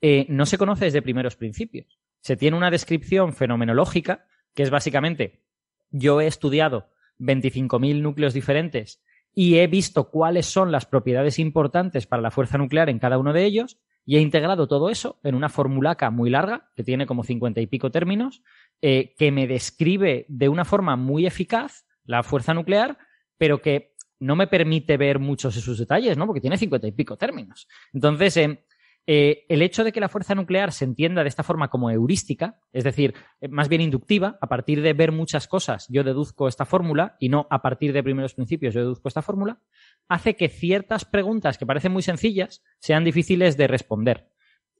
eh, 0.00 0.24
no 0.30 0.46
se 0.46 0.56
conoce 0.56 0.86
desde 0.86 1.02
primeros 1.02 1.36
principios. 1.36 1.98
Se 2.22 2.34
tiene 2.34 2.56
una 2.56 2.70
descripción 2.70 3.34
fenomenológica, 3.34 4.24
que 4.54 4.62
es 4.62 4.70
básicamente, 4.70 5.42
yo 5.90 6.22
he 6.22 6.26
estudiado 6.26 6.88
25.000 7.18 8.00
núcleos 8.00 8.32
diferentes 8.32 9.02
y 9.34 9.58
he 9.58 9.66
visto 9.66 10.08
cuáles 10.08 10.46
son 10.46 10.72
las 10.72 10.86
propiedades 10.86 11.38
importantes 11.38 12.06
para 12.06 12.22
la 12.22 12.30
fuerza 12.30 12.56
nuclear 12.56 12.88
en 12.88 12.98
cada 12.98 13.18
uno 13.18 13.34
de 13.34 13.44
ellos 13.44 13.78
y 14.06 14.16
he 14.16 14.20
integrado 14.20 14.66
todo 14.66 14.88
eso 14.88 15.20
en 15.24 15.34
una 15.34 15.50
formulaca 15.50 16.10
muy 16.10 16.30
larga, 16.30 16.70
que 16.74 16.84
tiene 16.84 17.04
como 17.04 17.22
50 17.22 17.60
y 17.60 17.66
pico 17.66 17.90
términos, 17.90 18.42
eh, 18.80 19.14
que 19.18 19.30
me 19.30 19.46
describe 19.46 20.24
de 20.30 20.48
una 20.48 20.64
forma 20.64 20.96
muy 20.96 21.26
eficaz 21.26 21.84
la 22.06 22.22
fuerza 22.22 22.54
nuclear, 22.54 22.96
pero 23.36 23.60
que 23.60 23.94
no 24.18 24.36
me 24.36 24.46
permite 24.46 24.96
ver 24.96 25.18
muchos 25.18 25.54
de 25.54 25.60
sus 25.60 25.78
detalles, 25.78 26.16
¿no? 26.16 26.26
Porque 26.26 26.40
tiene 26.40 26.56
cincuenta 26.56 26.86
y 26.86 26.92
pico 26.92 27.16
términos. 27.16 27.68
Entonces, 27.92 28.36
eh, 28.36 28.64
eh, 29.08 29.44
el 29.48 29.62
hecho 29.62 29.84
de 29.84 29.92
que 29.92 30.00
la 30.00 30.08
fuerza 30.08 30.34
nuclear 30.34 30.72
se 30.72 30.84
entienda 30.84 31.22
de 31.22 31.28
esta 31.28 31.44
forma 31.44 31.68
como 31.68 31.90
heurística, 31.90 32.58
es 32.72 32.82
decir, 32.82 33.14
eh, 33.40 33.46
más 33.46 33.68
bien 33.68 33.80
inductiva, 33.80 34.36
a 34.40 34.48
partir 34.48 34.82
de 34.82 34.94
ver 34.94 35.12
muchas 35.12 35.46
cosas 35.46 35.86
yo 35.88 36.02
deduzco 36.02 36.48
esta 36.48 36.64
fórmula 36.64 37.16
y 37.20 37.28
no 37.28 37.46
a 37.50 37.62
partir 37.62 37.92
de 37.92 38.02
primeros 38.02 38.34
principios 38.34 38.74
yo 38.74 38.80
deduzco 38.80 39.06
esta 39.06 39.22
fórmula, 39.22 39.60
hace 40.08 40.34
que 40.34 40.48
ciertas 40.48 41.04
preguntas 41.04 41.56
que 41.56 41.66
parecen 41.66 41.92
muy 41.92 42.02
sencillas 42.02 42.64
sean 42.80 43.04
difíciles 43.04 43.56
de 43.56 43.68
responder. 43.68 44.28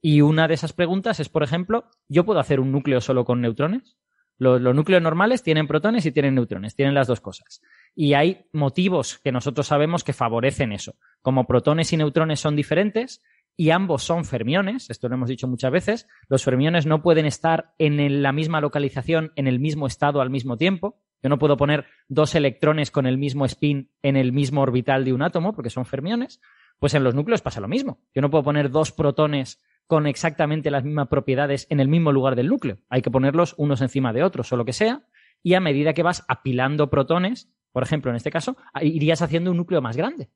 Y 0.01 0.21
una 0.21 0.47
de 0.47 0.55
esas 0.55 0.73
preguntas 0.73 1.19
es, 1.21 1.29
por 1.29 1.43
ejemplo, 1.43 1.85
¿yo 2.09 2.25
puedo 2.25 2.39
hacer 2.39 2.59
un 2.59 2.71
núcleo 2.71 2.99
solo 2.99 3.23
con 3.23 3.39
neutrones? 3.39 3.97
Los, 4.39 4.61
núcleos 4.61 5.01
normales 5.01 5.41
tienen 5.41 5.67
protones 5.67 6.05
y 6.05 6.11
tienen 6.11 6.35
neutrones, 6.35 6.75
tienen 6.75 6.93
las 6.93 7.07
dos 7.07 7.21
cosas. 7.21 7.61
Y 7.99 8.13
hay 8.13 8.45
motivos 8.53 9.17
que 9.23 9.31
nosotros 9.31 9.65
sabemos 9.65 10.03
que 10.03 10.13
favorecen 10.13 10.71
eso. 10.71 10.93
Como 11.23 11.47
protones 11.47 11.91
y 11.93 11.97
neutrones 11.97 12.39
son 12.39 12.55
diferentes 12.55 13.23
y 13.55 13.71
ambos 13.71 14.03
son 14.03 14.23
fermiones, 14.23 14.91
esto 14.91 15.09
lo 15.09 15.15
hemos 15.15 15.29
dicho 15.29 15.47
muchas 15.47 15.71
veces, 15.71 16.07
los 16.29 16.43
fermiones 16.43 16.85
no 16.85 17.01
pueden 17.01 17.25
estar 17.25 17.73
en 17.79 18.21
la 18.21 18.31
misma 18.33 18.61
localización, 18.61 19.31
en 19.35 19.47
el 19.47 19.59
mismo 19.59 19.87
estado 19.87 20.21
al 20.21 20.29
mismo 20.29 20.57
tiempo. 20.57 21.01
Yo 21.23 21.29
no 21.29 21.39
puedo 21.39 21.57
poner 21.57 21.85
dos 22.07 22.35
electrones 22.35 22.91
con 22.91 23.07
el 23.07 23.17
mismo 23.17 23.45
spin 23.45 23.89
en 24.03 24.15
el 24.15 24.31
mismo 24.31 24.61
orbital 24.61 25.03
de 25.03 25.13
un 25.13 25.23
átomo 25.23 25.53
porque 25.53 25.71
son 25.71 25.87
fermiones. 25.87 26.39
Pues 26.77 26.93
en 26.93 27.03
los 27.03 27.15
núcleos 27.15 27.41
pasa 27.41 27.61
lo 27.61 27.67
mismo. 27.67 27.99
Yo 28.13 28.21
no 28.21 28.29
puedo 28.29 28.43
poner 28.43 28.69
dos 28.69 28.91
protones 28.91 29.59
con 29.87 30.05
exactamente 30.05 30.69
las 30.69 30.83
mismas 30.83 31.07
propiedades 31.07 31.65
en 31.71 31.79
el 31.79 31.87
mismo 31.87 32.11
lugar 32.11 32.35
del 32.35 32.49
núcleo. 32.49 32.77
Hay 32.89 33.01
que 33.01 33.09
ponerlos 33.09 33.55
unos 33.57 33.81
encima 33.81 34.13
de 34.13 34.21
otros 34.21 34.53
o 34.53 34.55
lo 34.55 34.65
que 34.65 34.73
sea. 34.73 35.01
Y 35.41 35.55
a 35.55 35.59
medida 35.59 35.95
que 35.95 36.03
vas 36.03 36.25
apilando 36.27 36.91
protones, 36.91 37.49
por 37.77 37.83
ejemplo, 37.83 38.09
en 38.09 38.17
este 38.17 38.31
caso, 38.31 38.57
irías 38.81 39.21
haciendo 39.21 39.51
un 39.51 39.57
núcleo 39.57 39.83
más 39.83 39.95
grande. 39.95 40.31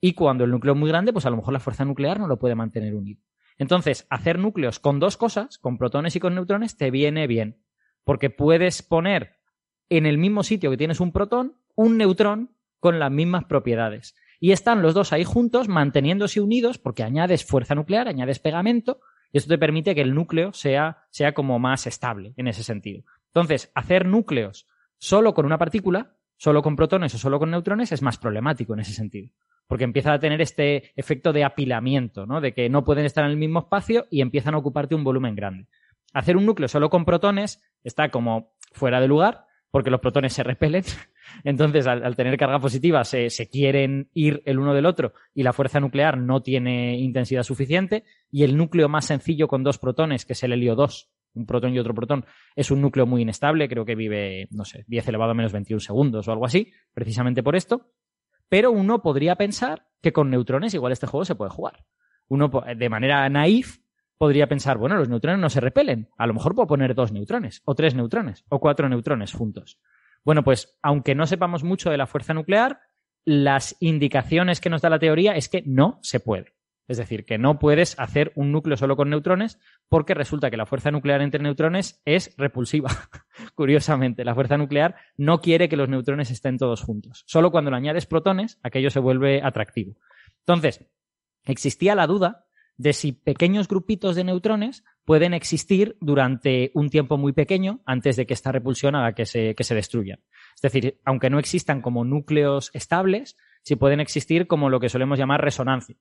Y 0.00 0.14
cuando 0.14 0.42
el 0.42 0.50
núcleo 0.50 0.74
es 0.74 0.80
muy 0.80 0.88
grande, 0.88 1.12
pues 1.12 1.24
a 1.26 1.30
lo 1.30 1.36
mejor 1.36 1.52
la 1.52 1.60
fuerza 1.60 1.84
nuclear 1.84 2.18
no 2.18 2.26
lo 2.26 2.40
puede 2.40 2.56
mantener 2.56 2.96
unido. 2.96 3.22
Entonces, 3.56 4.04
hacer 4.10 4.40
núcleos 4.40 4.80
con 4.80 4.98
dos 4.98 5.16
cosas, 5.16 5.58
con 5.58 5.78
protones 5.78 6.16
y 6.16 6.18
con 6.18 6.34
neutrones, 6.34 6.76
te 6.76 6.90
viene 6.90 7.28
bien. 7.28 7.62
Porque 8.02 8.30
puedes 8.30 8.82
poner 8.82 9.36
en 9.90 10.06
el 10.06 10.18
mismo 10.18 10.42
sitio 10.42 10.72
que 10.72 10.76
tienes 10.76 10.98
un 10.98 11.12
protón, 11.12 11.56
un 11.76 11.98
neutrón 11.98 12.56
con 12.80 12.98
las 12.98 13.12
mismas 13.12 13.44
propiedades 13.44 14.16
y 14.40 14.50
están 14.50 14.82
los 14.82 14.92
dos 14.92 15.12
ahí 15.12 15.22
juntos 15.22 15.68
manteniéndose 15.68 16.40
unidos 16.40 16.78
porque 16.78 17.04
añades 17.04 17.44
fuerza 17.44 17.76
nuclear, 17.76 18.08
añades 18.08 18.40
pegamento 18.40 18.98
y 19.30 19.38
esto 19.38 19.50
te 19.50 19.58
permite 19.58 19.94
que 19.94 20.00
el 20.00 20.16
núcleo 20.16 20.52
sea, 20.52 21.04
sea 21.10 21.32
como 21.32 21.60
más 21.60 21.86
estable 21.86 22.34
en 22.36 22.48
ese 22.48 22.64
sentido. 22.64 23.04
Entonces, 23.28 23.70
hacer 23.76 24.04
núcleos 24.04 24.66
solo 24.98 25.32
con 25.32 25.46
una 25.46 25.58
partícula, 25.58 26.16
solo 26.36 26.62
con 26.62 26.76
protones 26.76 27.14
o 27.14 27.18
solo 27.18 27.38
con 27.38 27.50
neutrones 27.50 27.92
es 27.92 28.02
más 28.02 28.18
problemático 28.18 28.74
en 28.74 28.80
ese 28.80 28.92
sentido. 28.92 29.30
Porque 29.66 29.84
empieza 29.84 30.12
a 30.12 30.18
tener 30.18 30.40
este 30.40 30.92
efecto 30.96 31.32
de 31.32 31.44
apilamiento, 31.44 32.26
¿no? 32.26 32.40
De 32.40 32.52
que 32.52 32.68
no 32.68 32.84
pueden 32.84 33.06
estar 33.06 33.24
en 33.24 33.30
el 33.30 33.36
mismo 33.36 33.60
espacio 33.60 34.06
y 34.10 34.20
empiezan 34.20 34.54
a 34.54 34.58
ocuparte 34.58 34.94
un 34.94 35.04
volumen 35.04 35.34
grande. 35.34 35.68
Hacer 36.12 36.36
un 36.36 36.44
núcleo 36.44 36.68
solo 36.68 36.90
con 36.90 37.04
protones 37.04 37.62
está 37.82 38.10
como 38.10 38.52
fuera 38.72 39.00
de 39.00 39.08
lugar, 39.08 39.46
porque 39.72 39.90
los 39.90 40.00
protones 40.00 40.32
se 40.34 40.44
repelen. 40.44 40.84
Entonces, 41.44 41.86
al, 41.86 42.14
tener 42.14 42.36
carga 42.36 42.60
positiva, 42.60 43.02
se, 43.04 43.30
quieren 43.50 44.10
ir 44.12 44.42
el 44.44 44.58
uno 44.58 44.74
del 44.74 44.86
otro 44.86 45.14
y 45.34 45.42
la 45.42 45.52
fuerza 45.52 45.80
nuclear 45.80 46.18
no 46.18 46.42
tiene 46.42 46.98
intensidad 46.98 47.42
suficiente. 47.42 48.04
Y 48.30 48.44
el 48.44 48.56
núcleo 48.56 48.88
más 48.88 49.06
sencillo 49.06 49.48
con 49.48 49.64
dos 49.64 49.78
protones, 49.78 50.24
que 50.24 50.34
es 50.34 50.42
el 50.42 50.52
helio 50.52 50.74
2, 50.74 51.10
un 51.34 51.46
protón 51.46 51.72
y 51.74 51.78
otro 51.78 51.94
protón, 51.94 52.24
es 52.56 52.70
un 52.70 52.80
núcleo 52.80 53.06
muy 53.06 53.22
inestable. 53.22 53.68
Creo 53.68 53.84
que 53.84 53.94
vive, 53.94 54.48
no 54.50 54.64
sé, 54.64 54.84
10 54.86 55.08
elevado 55.08 55.32
a 55.32 55.34
menos 55.34 55.52
21 55.52 55.80
segundos 55.80 56.28
o 56.28 56.32
algo 56.32 56.46
así, 56.46 56.72
precisamente 56.94 57.42
por 57.42 57.56
esto. 57.56 57.92
Pero 58.48 58.70
uno 58.70 59.02
podría 59.02 59.36
pensar 59.36 59.86
que 60.02 60.12
con 60.12 60.30
neutrones 60.30 60.74
igual 60.74 60.92
este 60.92 61.06
juego 61.06 61.24
se 61.24 61.34
puede 61.34 61.50
jugar. 61.50 61.84
Uno, 62.28 62.50
de 62.76 62.88
manera 62.88 63.28
naif, 63.28 63.78
podría 64.18 64.46
pensar, 64.46 64.78
bueno, 64.78 64.96
los 64.96 65.08
neutrones 65.08 65.40
no 65.40 65.50
se 65.50 65.60
repelen. 65.60 66.08
A 66.16 66.26
lo 66.26 66.34
mejor 66.34 66.54
puedo 66.54 66.68
poner 66.68 66.94
dos 66.94 67.12
neutrones, 67.12 67.62
o 67.64 67.74
tres 67.74 67.94
neutrones, 67.94 68.44
o 68.48 68.60
cuatro 68.60 68.88
neutrones 68.88 69.32
juntos. 69.32 69.80
Bueno, 70.24 70.44
pues 70.44 70.78
aunque 70.82 71.14
no 71.14 71.26
sepamos 71.26 71.64
mucho 71.64 71.90
de 71.90 71.96
la 71.96 72.06
fuerza 72.06 72.34
nuclear, 72.34 72.80
las 73.24 73.76
indicaciones 73.80 74.60
que 74.60 74.70
nos 74.70 74.82
da 74.82 74.90
la 74.90 74.98
teoría 74.98 75.32
es 75.32 75.48
que 75.48 75.62
no 75.66 75.98
se 76.02 76.20
puede. 76.20 76.54
Es 76.88 76.98
decir, 76.98 77.24
que 77.24 77.38
no 77.38 77.58
puedes 77.58 77.98
hacer 77.98 78.32
un 78.34 78.52
núcleo 78.52 78.76
solo 78.76 78.96
con 78.96 79.08
neutrones 79.08 79.58
porque 79.88 80.14
resulta 80.14 80.50
que 80.50 80.56
la 80.56 80.66
fuerza 80.66 80.90
nuclear 80.90 81.22
entre 81.22 81.42
neutrones 81.42 82.02
es 82.04 82.34
repulsiva. 82.36 82.90
Curiosamente, 83.54 84.24
la 84.24 84.34
fuerza 84.34 84.58
nuclear 84.58 84.96
no 85.16 85.40
quiere 85.40 85.68
que 85.68 85.76
los 85.76 85.88
neutrones 85.88 86.30
estén 86.30 86.58
todos 86.58 86.82
juntos. 86.82 87.24
Solo 87.26 87.50
cuando 87.50 87.70
le 87.70 87.76
añades 87.76 88.06
protones, 88.06 88.58
aquello 88.62 88.90
se 88.90 89.00
vuelve 89.00 89.42
atractivo. 89.42 89.96
Entonces, 90.40 90.84
existía 91.44 91.94
la 91.94 92.06
duda 92.06 92.46
de 92.76 92.92
si 92.92 93.12
pequeños 93.12 93.68
grupitos 93.68 94.16
de 94.16 94.24
neutrones 94.24 94.84
pueden 95.04 95.34
existir 95.34 95.96
durante 96.00 96.70
un 96.74 96.88
tiempo 96.88 97.16
muy 97.16 97.32
pequeño 97.32 97.80
antes 97.86 98.16
de 98.16 98.26
que 98.26 98.34
esta 98.34 98.50
repulsión 98.50 98.94
haga 98.94 99.14
que 99.14 99.26
se, 99.26 99.54
que 99.54 99.64
se 99.64 99.74
destruyan. 99.74 100.20
Es 100.54 100.62
decir, 100.62 101.00
aunque 101.04 101.30
no 101.30 101.38
existan 101.38 101.80
como 101.80 102.04
núcleos 102.04 102.70
estables, 102.74 103.36
sí 103.62 103.76
pueden 103.76 104.00
existir 104.00 104.46
como 104.46 104.70
lo 104.70 104.80
que 104.80 104.88
solemos 104.88 105.18
llamar 105.18 105.42
resonancias, 105.42 105.98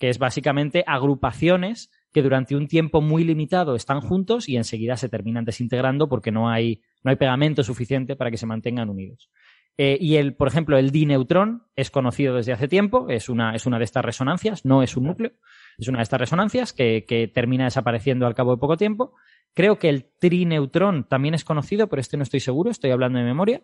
que 0.00 0.08
es 0.08 0.18
básicamente 0.18 0.82
agrupaciones 0.86 1.92
que 2.12 2.22
durante 2.22 2.56
un 2.56 2.66
tiempo 2.66 3.02
muy 3.02 3.22
limitado 3.22 3.76
están 3.76 4.00
juntos 4.00 4.48
y 4.48 4.56
enseguida 4.56 4.96
se 4.96 5.10
terminan 5.10 5.44
desintegrando 5.44 6.08
porque 6.08 6.32
no 6.32 6.48
hay, 6.48 6.80
no 7.04 7.10
hay 7.10 7.16
pegamento 7.16 7.62
suficiente 7.62 8.16
para 8.16 8.30
que 8.30 8.38
se 8.38 8.46
mantengan 8.46 8.88
unidos. 8.88 9.30
Eh, 9.76 9.98
y 10.00 10.16
el, 10.16 10.34
por 10.34 10.48
ejemplo, 10.48 10.78
el 10.78 10.90
dineutrón 10.90 11.64
es 11.76 11.90
conocido 11.90 12.34
desde 12.34 12.52
hace 12.52 12.66
tiempo, 12.66 13.08
es 13.10 13.28
una, 13.28 13.54
es 13.54 13.66
una 13.66 13.78
de 13.78 13.84
estas 13.84 14.04
resonancias, 14.04 14.64
no 14.64 14.82
es 14.82 14.96
un 14.96 15.04
núcleo, 15.04 15.32
es 15.78 15.86
una 15.86 15.98
de 15.98 16.02
estas 16.02 16.20
resonancias 16.20 16.72
que, 16.72 17.30
termina 17.32 17.64
desapareciendo 17.64 18.26
al 18.26 18.34
cabo 18.34 18.52
de 18.52 18.58
poco 18.58 18.76
tiempo. 18.76 19.14
Creo 19.54 19.78
que 19.78 19.90
el 19.90 20.10
trineutrón 20.18 21.06
también 21.08 21.34
es 21.34 21.44
conocido, 21.44 21.88
pero 21.88 22.00
este 22.00 22.16
no 22.16 22.22
estoy 22.22 22.40
seguro, 22.40 22.70
estoy 22.70 22.90
hablando 22.90 23.18
de 23.18 23.24
memoria. 23.26 23.62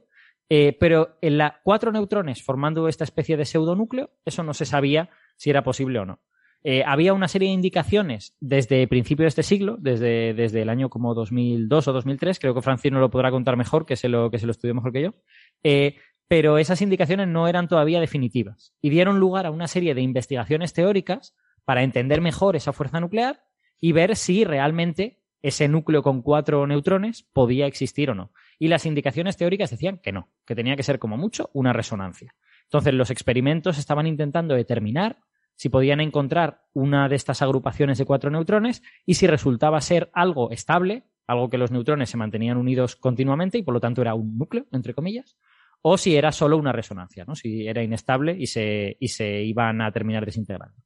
Eh, 0.49 0.77
pero 0.79 1.19
en 1.21 1.39
la 1.39 1.61
cuatro 1.65 1.91
neutrones 1.91 2.43
formando 2.43 2.89
esta 2.89 3.05
especie 3.05 3.37
de 3.37 3.45
pseudonúcleo, 3.45 4.11
eso 4.25 4.43
no 4.43 4.55
se 4.55 4.65
sabía 4.65 5.11
si 5.37 5.51
era 5.51 5.65
posible 5.65 5.99
o 5.99 6.05
no. 6.05 6.21
Eh, 6.63 6.83
había 6.85 7.13
una 7.13 7.29
serie 7.29 7.49
de 7.49 7.55
indicaciones 7.55 8.37
desde 8.41 8.89
principio 8.89 9.25
de 9.25 9.29
este 9.29 9.43
siglo, 9.43 9.77
desde, 9.79 10.35
desde 10.35 10.63
el 10.63 10.69
año 10.69 10.89
como 10.89 11.15
2002 11.15 11.89
o 11.89 11.93
2003, 11.93 12.39
creo 12.41 12.55
que 12.55 12.63
Francino 12.63 12.99
lo 12.99 13.11
podrá 13.11 13.31
contar 13.31 13.57
mejor, 13.57 13.87
que 13.87 13.97
se 13.97 14.09
lo, 14.09 14.31
que 14.31 14.39
se 14.39 14.47
lo 14.47 14.53
estudió 14.53 14.75
mejor 14.75 14.93
que 14.93 15.03
yo, 15.03 15.15
eh, 15.63 15.97
pero 16.29 16.59
esas 16.59 16.83
indicaciones 16.83 17.29
no 17.29 17.47
eran 17.47 17.69
todavía 17.69 18.01
definitivas 18.01 18.75
y 18.83 18.91
dieron 18.91 19.21
lugar 19.21 19.47
a 19.47 19.53
una 19.53 19.69
serie 19.69 19.95
de 19.95 20.03
investigaciones 20.03 20.73
teóricas 20.73 21.37
para 21.65 21.85
entender 21.85 22.21
mejor 22.21 22.57
esa 22.57 22.73
fuerza 22.73 22.99
nuclear 22.99 23.45
y 23.81 23.93
ver 23.93 24.17
si 24.17 24.45
realmente 24.45 25.23
ese 25.43 25.69
núcleo 25.69 26.03
con 26.03 26.23
cuatro 26.23 26.67
neutrones 26.67 27.23
podía 27.33 27.67
existir 27.67 28.11
o 28.11 28.15
no. 28.17 28.33
Y 28.59 28.69
las 28.69 28.87
indicaciones 28.87 29.37
teóricas 29.37 29.71
decían 29.71 29.99
que 29.99 30.13
no, 30.13 30.31
que 30.47 30.55
tenía 30.55 30.77
que 30.77 30.83
ser 30.83 30.99
como 30.99 31.17
mucho 31.17 31.51
una 31.53 31.73
resonancia. 31.73 32.35
Entonces 32.65 32.95
los 32.95 33.11
experimentos 33.11 33.79
estaban 33.79 34.07
intentando 34.07 34.55
determinar 34.55 35.19
si 35.55 35.69
podían 35.69 36.01
encontrar 36.01 36.63
una 36.75 37.09
de 37.09 37.17
estas 37.17 37.43
agrupaciones 37.43 37.99
de 37.99 38.05
cuatro 38.05 38.31
neutrones 38.31 38.83
y 39.05 39.15
si 39.15 39.27
resultaba 39.27 39.81
ser 39.81 40.11
algo 40.13 40.51
estable, 40.51 41.05
algo 41.27 41.49
que 41.49 41.59
los 41.59 41.71
neutrones 41.71 42.11
se 42.11 42.17
mantenían 42.17 42.59
unidos 42.59 42.97
continuamente 42.97 43.59
y 43.59 43.63
por 43.63 43.75
lo 43.75 43.81
tanto 43.81 44.03
era 44.03 44.15
un 44.15 44.37
núcleo, 44.37 44.67
entre 44.73 44.95
comillas, 44.95 45.37
o 45.81 45.97
si 45.97 46.17
era 46.17 46.33
solo 46.33 46.57
una 46.57 46.73
resonancia, 46.73 47.25
¿no? 47.27 47.35
si 47.35 47.67
era 47.67 47.83
inestable 47.83 48.37
y 48.39 48.47
se, 48.47 48.97
y 49.01 49.09
se 49.09 49.43
iban 49.43 49.81
a 49.81 49.91
terminar 49.93 50.27
desintegrando. 50.27 50.77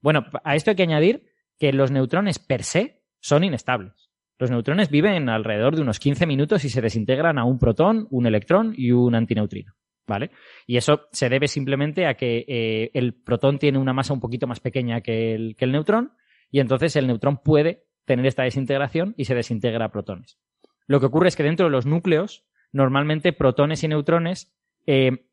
Bueno, 0.00 0.26
a 0.44 0.56
esto 0.56 0.70
hay 0.70 0.76
que 0.76 0.82
añadir 0.82 1.26
que 1.58 1.72
los 1.72 1.90
neutrones 1.90 2.38
per 2.38 2.62
se 2.62 3.02
son 3.20 3.44
inestables. 3.44 4.05
Los 4.38 4.50
neutrones 4.50 4.90
viven 4.90 5.28
alrededor 5.28 5.76
de 5.76 5.82
unos 5.82 5.98
15 5.98 6.26
minutos 6.26 6.64
y 6.64 6.68
se 6.68 6.82
desintegran 6.82 7.38
a 7.38 7.44
un 7.44 7.58
protón, 7.58 8.06
un 8.10 8.26
electrón 8.26 8.74
y 8.76 8.92
un 8.92 9.14
antineutrino. 9.14 9.74
¿Vale? 10.06 10.30
Y 10.68 10.76
eso 10.76 11.08
se 11.10 11.28
debe 11.28 11.48
simplemente 11.48 12.06
a 12.06 12.14
que 12.14 12.44
eh, 12.46 12.90
el 12.94 13.12
protón 13.14 13.58
tiene 13.58 13.78
una 13.78 13.92
masa 13.92 14.12
un 14.12 14.20
poquito 14.20 14.46
más 14.46 14.60
pequeña 14.60 15.00
que 15.00 15.34
el, 15.34 15.72
neutrón 15.72 16.12
y 16.48 16.60
entonces 16.60 16.94
el 16.94 17.08
neutrón 17.08 17.38
puede 17.38 17.86
tener 18.04 18.24
esta 18.24 18.44
desintegración 18.44 19.14
y 19.16 19.24
se 19.24 19.34
desintegra 19.34 19.86
a 19.86 19.90
protones. 19.90 20.38
Lo 20.86 21.00
que 21.00 21.06
ocurre 21.06 21.26
es 21.26 21.34
que 21.34 21.42
dentro 21.42 21.66
de 21.66 21.72
los 21.72 21.86
núcleos, 21.86 22.44
normalmente 22.70 23.32
protones 23.32 23.82
y 23.82 23.88
neutrones, 23.88 24.54
eh, 24.86 25.26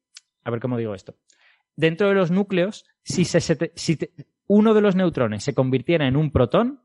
a 0.44 0.50
ver 0.50 0.60
cómo 0.60 0.78
digo 0.78 0.96
esto. 0.96 1.14
Dentro 1.76 2.08
de 2.08 2.16
los 2.16 2.32
núcleos, 2.32 2.86
si, 3.04 3.26
si 3.26 4.00
uno 4.48 4.74
de 4.74 4.82
los 4.82 4.96
neutrones 4.96 5.44
se 5.44 5.54
convirtiera 5.54 6.08
en 6.08 6.16
un 6.16 6.32
protón, 6.32 6.82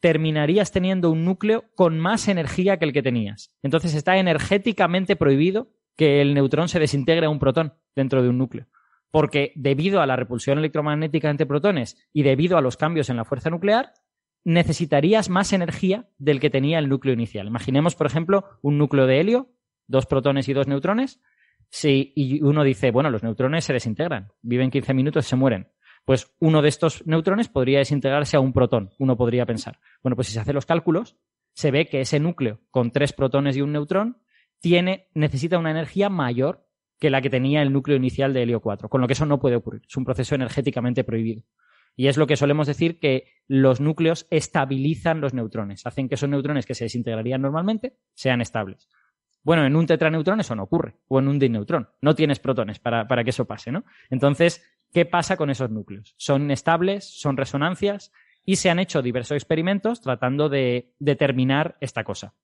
terminarías 0.00 0.72
teniendo 0.72 1.10
un 1.10 1.24
núcleo 1.24 1.64
con 1.74 1.98
más 1.98 2.28
energía 2.28 2.78
que 2.78 2.84
el 2.84 2.92
que 2.92 3.02
tenías. 3.02 3.52
Entonces 3.62 3.94
está 3.94 4.16
energéticamente 4.18 5.16
prohibido 5.16 5.70
que 5.96 6.20
el 6.20 6.34
neutrón 6.34 6.68
se 6.68 6.78
desintegre 6.78 7.26
a 7.26 7.30
un 7.30 7.40
protón 7.40 7.74
dentro 7.96 8.22
de 8.22 8.28
un 8.28 8.38
núcleo. 8.38 8.66
Porque 9.10 9.52
debido 9.56 10.00
a 10.00 10.06
la 10.06 10.16
repulsión 10.16 10.58
electromagnética 10.58 11.30
entre 11.30 11.46
protones 11.46 11.96
y 12.12 12.22
debido 12.22 12.56
a 12.56 12.60
los 12.60 12.76
cambios 12.76 13.10
en 13.10 13.16
la 13.16 13.24
fuerza 13.24 13.50
nuclear, 13.50 13.92
necesitarías 14.44 15.28
más 15.28 15.52
energía 15.52 16.08
del 16.18 16.40
que 16.40 16.50
tenía 16.50 16.78
el 16.78 16.88
núcleo 16.88 17.14
inicial. 17.14 17.48
Imaginemos, 17.48 17.96
por 17.96 18.06
ejemplo, 18.06 18.44
un 18.62 18.78
núcleo 18.78 19.06
de 19.06 19.20
helio, 19.20 19.50
dos 19.86 20.06
protones 20.06 20.48
y 20.48 20.52
dos 20.52 20.68
neutrones. 20.68 21.20
Si 21.70 22.12
y 22.14 22.42
uno 22.42 22.64
dice, 22.64 22.90
bueno, 22.90 23.10
los 23.10 23.22
neutrones 23.22 23.64
se 23.64 23.72
desintegran, 23.72 24.32
viven 24.40 24.70
15 24.70 24.94
minutos 24.94 25.26
se 25.26 25.36
mueren. 25.36 25.68
Pues 26.08 26.34
uno 26.40 26.62
de 26.62 26.70
estos 26.70 27.06
neutrones 27.06 27.50
podría 27.50 27.80
desintegrarse 27.80 28.38
a 28.38 28.40
un 28.40 28.54
protón, 28.54 28.92
uno 28.98 29.18
podría 29.18 29.44
pensar. 29.44 29.78
Bueno, 30.02 30.16
pues 30.16 30.28
si 30.28 30.32
se 30.32 30.40
hacen 30.40 30.54
los 30.54 30.64
cálculos, 30.64 31.18
se 31.52 31.70
ve 31.70 31.86
que 31.86 32.00
ese 32.00 32.18
núcleo 32.18 32.62
con 32.70 32.92
tres 32.92 33.12
protones 33.12 33.58
y 33.58 33.60
un 33.60 33.72
neutrón 33.72 34.16
tiene, 34.58 35.10
necesita 35.12 35.58
una 35.58 35.70
energía 35.70 36.08
mayor 36.08 36.66
que 36.98 37.10
la 37.10 37.20
que 37.20 37.28
tenía 37.28 37.60
el 37.60 37.74
núcleo 37.74 37.98
inicial 37.98 38.32
de 38.32 38.42
helio 38.42 38.60
4, 38.60 38.88
con 38.88 39.02
lo 39.02 39.06
que 39.06 39.12
eso 39.12 39.26
no 39.26 39.38
puede 39.38 39.56
ocurrir. 39.56 39.82
Es 39.86 39.98
un 39.98 40.06
proceso 40.06 40.34
energéticamente 40.34 41.04
prohibido. 41.04 41.42
Y 41.94 42.06
es 42.06 42.16
lo 42.16 42.26
que 42.26 42.36
solemos 42.36 42.66
decir 42.66 42.98
que 42.98 43.26
los 43.46 43.78
núcleos 43.78 44.26
estabilizan 44.30 45.20
los 45.20 45.34
neutrones, 45.34 45.84
hacen 45.84 46.08
que 46.08 46.14
esos 46.14 46.30
neutrones 46.30 46.64
que 46.64 46.74
se 46.74 46.84
desintegrarían 46.84 47.42
normalmente 47.42 47.98
sean 48.14 48.40
estables. 48.40 48.88
Bueno, 49.42 49.66
en 49.66 49.76
un 49.76 49.86
tetraneutrón 49.86 50.40
eso 50.40 50.54
no 50.54 50.62
ocurre, 50.62 50.96
o 51.08 51.18
en 51.18 51.28
un 51.28 51.38
dineutrón. 51.38 51.90
No 52.00 52.14
tienes 52.14 52.38
protones 52.38 52.78
para, 52.78 53.06
para 53.06 53.24
que 53.24 53.30
eso 53.30 53.46
pase, 53.46 53.70
¿no? 53.70 53.84
Entonces, 54.10 54.64
¿qué 54.92 55.04
pasa 55.04 55.36
con 55.36 55.50
esos 55.50 55.70
núcleos? 55.70 56.14
Son 56.16 56.50
estables, 56.50 57.04
son 57.04 57.36
resonancias, 57.36 58.12
y 58.44 58.56
se 58.56 58.70
han 58.70 58.78
hecho 58.78 59.02
diversos 59.02 59.36
experimentos 59.36 60.00
tratando 60.00 60.48
de 60.48 60.94
determinar 60.98 61.76
esta 61.80 62.02
cosa. 62.02 62.34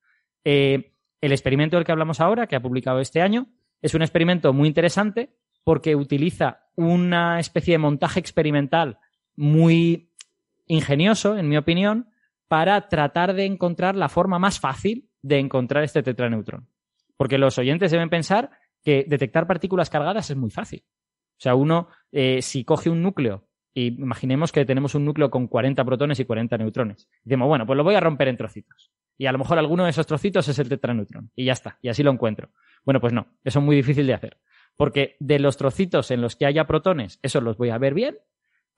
Eh, 0.44 0.92
el 1.22 1.32
experimento 1.32 1.76
del 1.76 1.86
que 1.86 1.92
hablamos 1.92 2.20
ahora, 2.20 2.46
que 2.46 2.56
ha 2.56 2.60
publicado 2.60 3.00
este 3.00 3.22
año, 3.22 3.46
es 3.80 3.94
un 3.94 4.02
experimento 4.02 4.52
muy 4.52 4.68
interesante 4.68 5.34
porque 5.64 5.96
utiliza 5.96 6.66
una 6.76 7.40
especie 7.40 7.72
de 7.72 7.78
montaje 7.78 8.20
experimental 8.20 8.98
muy 9.34 10.10
ingenioso, 10.66 11.38
en 11.38 11.48
mi 11.48 11.56
opinión, 11.56 12.10
para 12.48 12.88
tratar 12.88 13.32
de 13.32 13.46
encontrar 13.46 13.96
la 13.96 14.10
forma 14.10 14.38
más 14.38 14.60
fácil 14.60 15.08
de 15.22 15.38
encontrar 15.38 15.84
este 15.84 16.02
tetraneutrón. 16.02 16.68
Porque 17.16 17.38
los 17.38 17.56
oyentes 17.58 17.90
deben 17.90 18.10
pensar 18.10 18.50
que 18.82 19.06
detectar 19.08 19.46
partículas 19.46 19.88
cargadas 19.88 20.30
es 20.30 20.36
muy 20.36 20.50
fácil. 20.50 20.84
Sea, 21.44 21.56
uno, 21.56 21.88
eh, 22.10 22.40
si 22.40 22.64
coge 22.64 22.88
un 22.88 23.02
núcleo 23.02 23.46
y 23.74 23.88
imaginemos 23.88 24.50
que 24.50 24.64
tenemos 24.64 24.94
un 24.94 25.04
núcleo 25.04 25.28
con 25.28 25.46
40 25.46 25.84
protones 25.84 26.18
y 26.18 26.24
40 26.24 26.56
neutrones. 26.56 27.06
Decimos, 27.22 27.48
bueno, 27.48 27.66
pues 27.66 27.76
lo 27.76 27.84
voy 27.84 27.96
a 27.96 28.00
romper 28.00 28.28
en 28.28 28.38
trocitos. 28.38 28.90
Y 29.18 29.26
a 29.26 29.32
lo 29.32 29.36
mejor 29.36 29.58
alguno 29.58 29.84
de 29.84 29.90
esos 29.90 30.06
trocitos 30.06 30.48
es 30.48 30.58
el 30.58 30.70
tetraneutrón. 30.70 31.32
Y 31.36 31.44
ya 31.44 31.52
está. 31.52 31.78
Y 31.82 31.90
así 31.90 32.02
lo 32.02 32.10
encuentro. 32.10 32.48
Bueno, 32.82 32.98
pues 32.98 33.12
no. 33.12 33.26
Eso 33.44 33.58
es 33.58 33.64
muy 33.66 33.76
difícil 33.76 34.06
de 34.06 34.14
hacer. 34.14 34.40
Porque 34.74 35.18
de 35.20 35.38
los 35.38 35.58
trocitos 35.58 36.10
en 36.10 36.22
los 36.22 36.34
que 36.34 36.46
haya 36.46 36.66
protones, 36.66 37.18
esos 37.20 37.42
los 37.42 37.58
voy 37.58 37.68
a 37.68 37.76
ver 37.76 37.92
bien. 37.92 38.16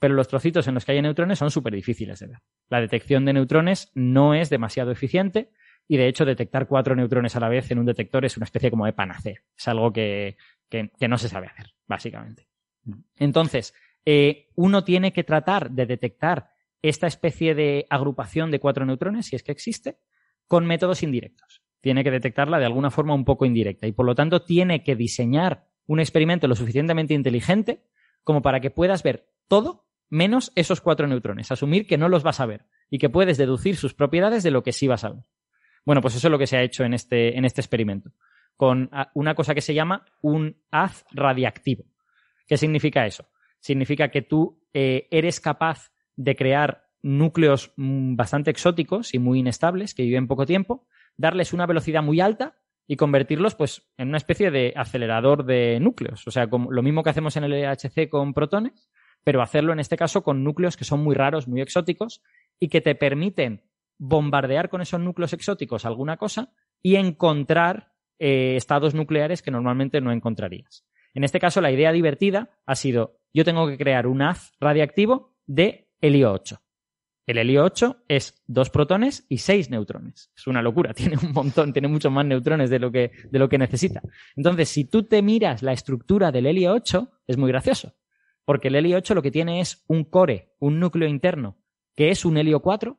Pero 0.00 0.14
los 0.14 0.26
trocitos 0.26 0.66
en 0.66 0.74
los 0.74 0.84
que 0.84 0.90
haya 0.90 1.02
neutrones 1.02 1.38
son 1.38 1.52
súper 1.52 1.72
difíciles 1.72 2.18
de 2.18 2.26
ver. 2.26 2.38
La 2.68 2.80
detección 2.80 3.24
de 3.26 3.32
neutrones 3.32 3.92
no 3.94 4.34
es 4.34 4.50
demasiado 4.50 4.90
eficiente. 4.90 5.52
Y 5.86 5.98
de 5.98 6.08
hecho, 6.08 6.24
detectar 6.24 6.66
cuatro 6.66 6.96
neutrones 6.96 7.36
a 7.36 7.38
la 7.40 7.48
vez 7.48 7.70
en 7.70 7.78
un 7.78 7.86
detector 7.86 8.24
es 8.24 8.36
una 8.36 8.42
especie 8.42 8.72
como 8.72 8.86
de 8.86 8.92
panacea. 8.92 9.40
Es 9.56 9.68
algo 9.68 9.92
que, 9.92 10.36
que 10.68 11.06
no 11.06 11.16
se 11.16 11.28
sabe 11.28 11.46
hacer, 11.46 11.66
básicamente. 11.86 12.45
Entonces, 13.16 13.74
eh, 14.04 14.48
uno 14.54 14.84
tiene 14.84 15.12
que 15.12 15.24
tratar 15.24 15.70
de 15.70 15.86
detectar 15.86 16.50
esta 16.82 17.06
especie 17.06 17.54
de 17.54 17.86
agrupación 17.90 18.50
de 18.50 18.60
cuatro 18.60 18.86
neutrones, 18.86 19.26
si 19.26 19.36
es 19.36 19.42
que 19.42 19.52
existe, 19.52 19.98
con 20.46 20.66
métodos 20.66 21.02
indirectos. 21.02 21.62
Tiene 21.80 22.04
que 22.04 22.10
detectarla 22.10 22.58
de 22.58 22.66
alguna 22.66 22.90
forma 22.90 23.14
un 23.14 23.24
poco 23.24 23.46
indirecta 23.46 23.86
y 23.86 23.92
por 23.92 24.06
lo 24.06 24.14
tanto 24.14 24.42
tiene 24.42 24.82
que 24.82 24.96
diseñar 24.96 25.66
un 25.86 26.00
experimento 26.00 26.48
lo 26.48 26.54
suficientemente 26.54 27.14
inteligente 27.14 27.84
como 28.24 28.42
para 28.42 28.60
que 28.60 28.70
puedas 28.70 29.02
ver 29.02 29.28
todo 29.48 29.86
menos 30.08 30.52
esos 30.54 30.80
cuatro 30.80 31.06
neutrones, 31.06 31.50
asumir 31.50 31.86
que 31.86 31.98
no 31.98 32.08
los 32.08 32.22
vas 32.22 32.40
a 32.40 32.46
ver 32.46 32.66
y 32.90 32.98
que 32.98 33.08
puedes 33.08 33.38
deducir 33.38 33.76
sus 33.76 33.94
propiedades 33.94 34.42
de 34.42 34.50
lo 34.50 34.62
que 34.62 34.72
sí 34.72 34.86
vas 34.86 35.04
a 35.04 35.10
ver. 35.10 35.24
Bueno, 35.84 36.00
pues 36.00 36.14
eso 36.16 36.28
es 36.28 36.30
lo 36.30 36.38
que 36.38 36.46
se 36.46 36.56
ha 36.56 36.62
hecho 36.62 36.84
en 36.84 36.94
este, 36.94 37.36
en 37.36 37.44
este 37.44 37.60
experimento, 37.60 38.10
con 38.56 38.90
una 39.14 39.34
cosa 39.34 39.54
que 39.54 39.60
se 39.60 39.74
llama 39.74 40.04
un 40.20 40.56
haz 40.70 41.04
radiactivo. 41.12 41.84
¿Qué 42.46 42.56
significa 42.56 43.06
eso? 43.06 43.28
significa 43.66 44.10
que 44.10 44.22
tú 44.22 44.62
eh, 44.72 45.08
eres 45.10 45.40
capaz 45.40 45.90
de 46.14 46.36
crear 46.36 46.86
núcleos 47.02 47.72
mm, 47.76 48.14
bastante 48.16 48.50
exóticos 48.50 49.12
y 49.12 49.18
muy 49.18 49.40
inestables 49.40 49.94
que 49.94 50.04
viven 50.04 50.28
poco 50.28 50.46
tiempo, 50.46 50.86
darles 51.16 51.52
una 51.52 51.66
velocidad 51.66 52.02
muy 52.02 52.20
alta 52.20 52.56
y 52.86 52.96
convertirlos 52.96 53.56
pues 53.56 53.82
en 53.96 54.08
una 54.08 54.18
especie 54.18 54.50
de 54.52 54.72
acelerador 54.76 55.44
de 55.44 55.80
núcleos, 55.80 56.26
o 56.26 56.30
sea, 56.30 56.48
como 56.48 56.70
lo 56.70 56.82
mismo 56.82 57.02
que 57.02 57.10
hacemos 57.10 57.36
en 57.36 57.44
el 57.44 57.60
LHC 57.60 58.08
con 58.08 58.32
protones, 58.32 58.88
pero 59.24 59.42
hacerlo 59.42 59.72
en 59.72 59.80
este 59.80 59.96
caso 59.96 60.22
con 60.22 60.44
núcleos 60.44 60.76
que 60.76 60.84
son 60.84 61.02
muy 61.02 61.16
raros, 61.16 61.48
muy 61.48 61.60
exóticos 61.60 62.22
y 62.60 62.68
que 62.68 62.80
te 62.80 62.94
permiten 62.94 63.64
bombardear 63.98 64.68
con 64.68 64.80
esos 64.80 65.00
núcleos 65.00 65.32
exóticos 65.32 65.84
alguna 65.84 66.16
cosa 66.16 66.52
y 66.82 66.94
encontrar 66.94 67.92
eh, 68.20 68.54
estados 68.56 68.94
nucleares 68.94 69.42
que 69.42 69.50
normalmente 69.50 70.00
no 70.00 70.12
encontrarías. 70.12 70.84
En 71.16 71.24
este 71.24 71.40
caso, 71.40 71.62
la 71.62 71.72
idea 71.72 71.92
divertida 71.92 72.50
ha 72.66 72.74
sido 72.74 73.20
yo 73.32 73.42
tengo 73.42 73.66
que 73.66 73.78
crear 73.78 74.06
un 74.06 74.20
haz 74.20 74.52
radiactivo 74.60 75.34
de 75.46 75.88
helio 76.02 76.30
8. 76.30 76.60
El 77.26 77.38
helio 77.38 77.64
8 77.64 78.04
es 78.06 78.42
dos 78.46 78.68
protones 78.68 79.24
y 79.30 79.38
seis 79.38 79.70
neutrones. 79.70 80.30
Es 80.36 80.46
una 80.46 80.60
locura, 80.60 80.92
tiene 80.94 81.16
un 81.16 81.32
montón, 81.32 81.72
tiene 81.72 81.88
muchos 81.88 82.12
más 82.12 82.26
neutrones 82.26 82.68
de 82.68 82.78
lo 82.78 82.92
que, 82.92 83.12
de 83.30 83.38
lo 83.38 83.48
que 83.48 83.56
necesita. 83.56 84.02
Entonces, 84.36 84.68
si 84.68 84.84
tú 84.84 85.04
te 85.04 85.22
miras 85.22 85.62
la 85.62 85.72
estructura 85.72 86.30
del 86.30 86.44
helio 86.44 86.74
8, 86.74 87.10
es 87.26 87.38
muy 87.38 87.48
gracioso. 87.48 87.94
Porque 88.44 88.68
el 88.68 88.74
helio 88.74 88.98
8 88.98 89.14
lo 89.14 89.22
que 89.22 89.30
tiene 89.30 89.60
es 89.60 89.86
un 89.88 90.04
core, 90.04 90.52
un 90.58 90.78
núcleo 90.78 91.08
interno, 91.08 91.56
que 91.94 92.10
es 92.10 92.26
un 92.26 92.36
helio 92.36 92.60
4, 92.60 92.98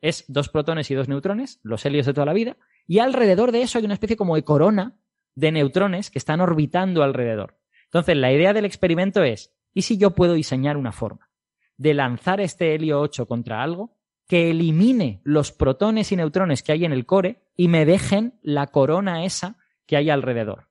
es 0.00 0.24
dos 0.26 0.48
protones 0.48 0.90
y 0.90 0.94
dos 0.94 1.08
neutrones, 1.08 1.60
los 1.62 1.84
helios 1.84 2.06
de 2.06 2.14
toda 2.14 2.24
la 2.24 2.32
vida, 2.32 2.56
y 2.86 3.00
alrededor 3.00 3.52
de 3.52 3.60
eso 3.60 3.76
hay 3.76 3.84
una 3.84 3.92
especie 3.92 4.16
como 4.16 4.36
de 4.36 4.44
corona 4.44 4.98
de 5.34 5.52
neutrones 5.52 6.10
que 6.10 6.18
están 6.18 6.40
orbitando 6.40 7.02
alrededor. 7.04 7.57
Entonces, 7.88 8.16
la 8.16 8.32
idea 8.32 8.52
del 8.52 8.64
experimento 8.64 9.22
es, 9.22 9.52
¿Y 9.78 9.82
si 9.82 9.96
yo 9.96 10.10
puedo 10.10 10.32
diseñar 10.32 10.76
una 10.76 10.90
forma 10.90 11.30
de 11.76 11.94
lanzar 11.94 12.40
este 12.40 12.74
helio 12.74 13.00
8 13.00 13.26
contra 13.26 13.62
algo 13.62 13.96
que 14.26 14.50
elimine 14.50 15.20
los 15.22 15.52
protones 15.52 16.10
y 16.10 16.16
neutrones 16.16 16.64
que 16.64 16.72
hay 16.72 16.84
en 16.84 16.92
el 16.92 17.06
core 17.06 17.44
y 17.56 17.68
me 17.68 17.86
dejen 17.86 18.40
la 18.42 18.66
corona 18.66 19.24
esa 19.24 19.56
que 19.86 19.96
hay 19.96 20.10
alrededor? 20.10 20.68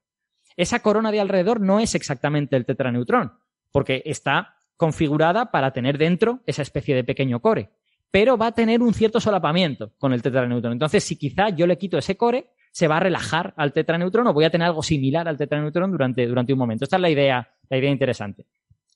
Esa 0.57 0.81
corona 0.81 1.11
de 1.11 1.21
alrededor 1.21 1.61
no 1.61 1.79
es 1.79 1.95
exactamente 1.95 2.57
el 2.57 2.65
tetraneutrón, 2.65 3.33
porque 3.71 4.01
está 4.05 4.57
configurada 4.75 5.51
para 5.51 5.71
tener 5.71 5.97
dentro 5.97 6.41
esa 6.45 6.63
especie 6.63 6.93
de 6.93 7.05
pequeño 7.05 7.39
core, 7.39 7.69
pero 8.11 8.37
va 8.37 8.47
a 8.47 8.51
tener 8.51 8.81
un 8.81 8.93
cierto 8.93 9.21
solapamiento 9.21 9.93
con 9.97 10.11
el 10.11 10.21
tetraneutrón. 10.21 10.73
Entonces, 10.73 11.03
si 11.03 11.15
quizá 11.15 11.49
yo 11.49 11.65
le 11.65 11.77
quito 11.77 11.97
ese 11.97 12.17
core, 12.17 12.51
se 12.77 12.87
va 12.87 12.97
a 12.97 12.99
relajar 12.99 13.55
al 13.57 13.73
tetraneutrón 13.73 14.27
o 14.27 14.33
voy 14.33 14.45
a 14.45 14.51
tener 14.51 14.67
algo 14.67 14.83
similar 14.83 15.27
al 15.27 15.35
tetraneutrón 15.35 15.89
durante, 15.89 16.27
durante 16.27 16.53
un 16.53 16.59
momento. 16.59 16.83
Esta 16.83 16.97
es 16.97 17.01
la 17.01 17.09
idea, 17.09 17.55
la 17.71 17.77
idea 17.79 17.89
interesante. 17.89 18.45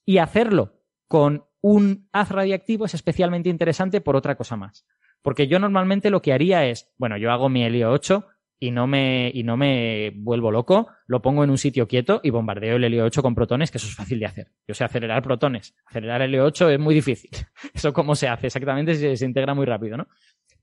Y 0.06 0.20
hacerlo 0.20 0.74
con 1.08 1.46
un 1.62 2.08
haz 2.12 2.30
radiactivo 2.30 2.86
es 2.86 2.94
especialmente 2.94 3.50
interesante 3.50 4.00
por 4.00 4.16
otra 4.16 4.36
cosa 4.36 4.56
más. 4.56 4.86
Porque 5.24 5.48
yo 5.48 5.58
normalmente 5.58 6.12
lo 6.12 6.22
que 6.22 6.32
haría 6.32 6.64
es, 6.68 6.94
bueno, 7.00 7.18
yo 7.18 7.32
hago 7.32 7.50
mi 7.50 7.64
helio 7.64 7.90
8 7.90 8.28
y 8.60 8.70
no 8.70 8.86
me, 8.86 9.32
y 9.34 9.42
no 9.42 9.58
me 9.58 10.12
vuelvo 10.16 10.52
loco, 10.52 10.90
lo 11.08 11.24
pongo 11.24 11.44
en 11.44 11.50
un 11.50 11.58
sitio 11.58 11.88
quieto 11.88 12.22
y 12.24 12.30
bombardeo 12.30 12.76
el 12.76 12.84
helio 12.84 13.04
8 13.06 13.24
con 13.24 13.34
protones, 13.34 13.72
que 13.72 13.80
eso 13.80 13.88
es 13.88 13.96
fácil 13.96 14.20
de 14.20 14.28
hacer. 14.28 14.52
Yo 14.68 14.76
sé 14.76 14.84
acelerar 14.84 15.24
protones. 15.24 15.74
Acelerar 15.88 16.22
el 16.22 16.30
helio 16.30 16.46
8 16.46 16.70
es 16.70 16.80
muy 16.80 16.94
difícil. 16.94 17.32
Eso 17.74 17.92
cómo 17.94 18.14
se 18.14 18.28
hace 18.28 18.46
exactamente 18.46 18.94
se, 18.94 19.18
se 19.18 19.26
integra 19.26 19.56
muy 19.56 19.66
rápido, 19.66 19.98
¿no? 19.98 20.08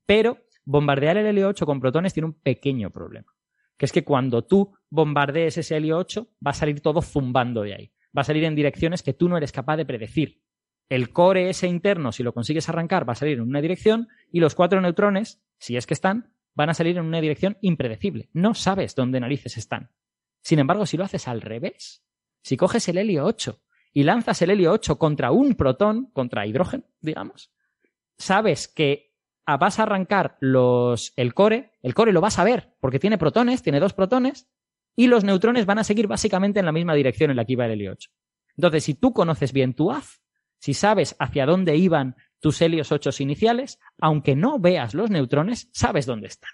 Pero 0.07 0.39
bombardear 0.71 1.17
el 1.17 1.27
helio 1.27 1.49
8 1.49 1.67
con 1.67 1.81
protones 1.81 2.13
tiene 2.13 2.27
un 2.27 2.35
pequeño 2.35 2.91
problema. 2.91 3.33
Que 3.77 3.87
es 3.87 3.93
que 3.93 4.05
cuando 4.05 4.45
tú 4.45 4.77
bombardees 4.91 5.59
ese 5.59 5.77
helio 5.77 5.99
8, 5.99 6.29
va 6.45 6.51
a 6.51 6.55
salir 6.55 6.81
todo 6.81 7.01
zumbando 7.01 7.63
de 7.63 7.75
ahí 7.75 7.93
va 8.17 8.23
a 8.23 8.25
salir 8.25 8.45
en 8.45 8.55
direcciones 8.55 9.03
que 9.03 9.13
tú 9.13 9.29
no 9.29 9.37
eres 9.37 9.53
capaz 9.53 9.77
de 9.77 9.87
predecir. 9.87 10.43
El 10.89 11.13
core 11.13 11.51
ese 11.51 11.67
interno, 11.67 12.13
si 12.13 12.23
lo 12.23 12.33
consigues 12.33 12.69
arrancar, 12.69 13.09
va 13.09 13.13
a 13.13 13.17
salir 13.17 13.39
en 13.39 13.43
una 13.43 13.61
dirección 13.61 14.09
y 14.33 14.41
los 14.41 14.55
cuatro 14.55 14.81
neutrones, 14.81 15.43
si 15.59 15.77
es 15.77 15.87
que 15.87 15.95
están, 15.95 16.33
van 16.55 16.71
a 16.71 16.75
salir 16.75 16.97
en 16.97 17.05
una 17.05 17.21
dirección 17.21 17.59
impredecible. 17.61 18.31
No 18.33 18.55
sabes 18.55 18.95
dónde 18.95 19.21
narices 19.21 19.57
están. 19.59 19.91
Sin 20.41 20.59
embargo, 20.59 20.87
si 20.87 20.97
lo 20.97 21.05
haces 21.05 21.29
al 21.29 21.43
revés, 21.43 22.03
si 22.43 22.57
coges 22.57 22.89
el 22.89 22.99
helio 22.99 23.25
8 23.25 23.61
y 23.93 24.05
lanzas 24.05 24.41
el 24.43 24.51
helio 24.51 24.73
8 24.73 24.99
contra 24.99 25.31
un 25.31 25.55
protón, 25.55 26.11
contra 26.13 26.47
hidrógeno, 26.47 26.85
digamos, 27.01 27.53
sabes 28.17 28.67
que 28.67 29.08
vas 29.57 29.79
a 29.79 29.85
arrancar 29.85 30.37
el 30.41 31.35
core, 31.35 31.73
el 31.83 31.95
core 31.95 32.13
lo 32.13 32.21
vas 32.21 32.39
a 32.39 32.45
ver 32.45 32.75
porque 32.81 32.99
tiene 32.99 33.19
protones, 33.19 33.63
tiene 33.63 33.81
dos 33.81 33.95
protones, 33.95 34.49
y 34.95 35.07
los 35.07 35.25
neutrones 35.25 35.65
van 35.65 35.79
a 35.79 35.85
seguir 35.85 36.09
básicamente 36.09 36.59
en 36.59 36.67
la 36.67 36.73
misma 36.73 36.95
dirección 36.95 37.31
en 37.31 37.37
la 37.37 37.45
que 37.45 37.53
iba 37.53 37.65
el 37.65 37.73
helio 37.73 37.93
8. 37.93 38.11
Entonces, 38.57 38.85
si 38.85 38.95
tú 38.95 39.13
conoces 39.13 39.53
bien 39.53 39.75
tu 39.75 39.93
haz, 39.93 40.21
si 40.59 40.75
sabes 40.75 41.15
hacia 41.21 41.47
dónde 41.47 41.77
iban 41.77 42.17
tus 42.41 42.61
helios 42.61 42.91
8 42.91 43.11
iniciales, 43.21 43.79
aunque 43.99 44.35
no 44.35 44.59
veas 44.59 44.95
los 44.95 45.09
neutrones, 45.09 45.71
sabes 45.73 46.05
dónde 46.05 46.27
están. 46.27 46.51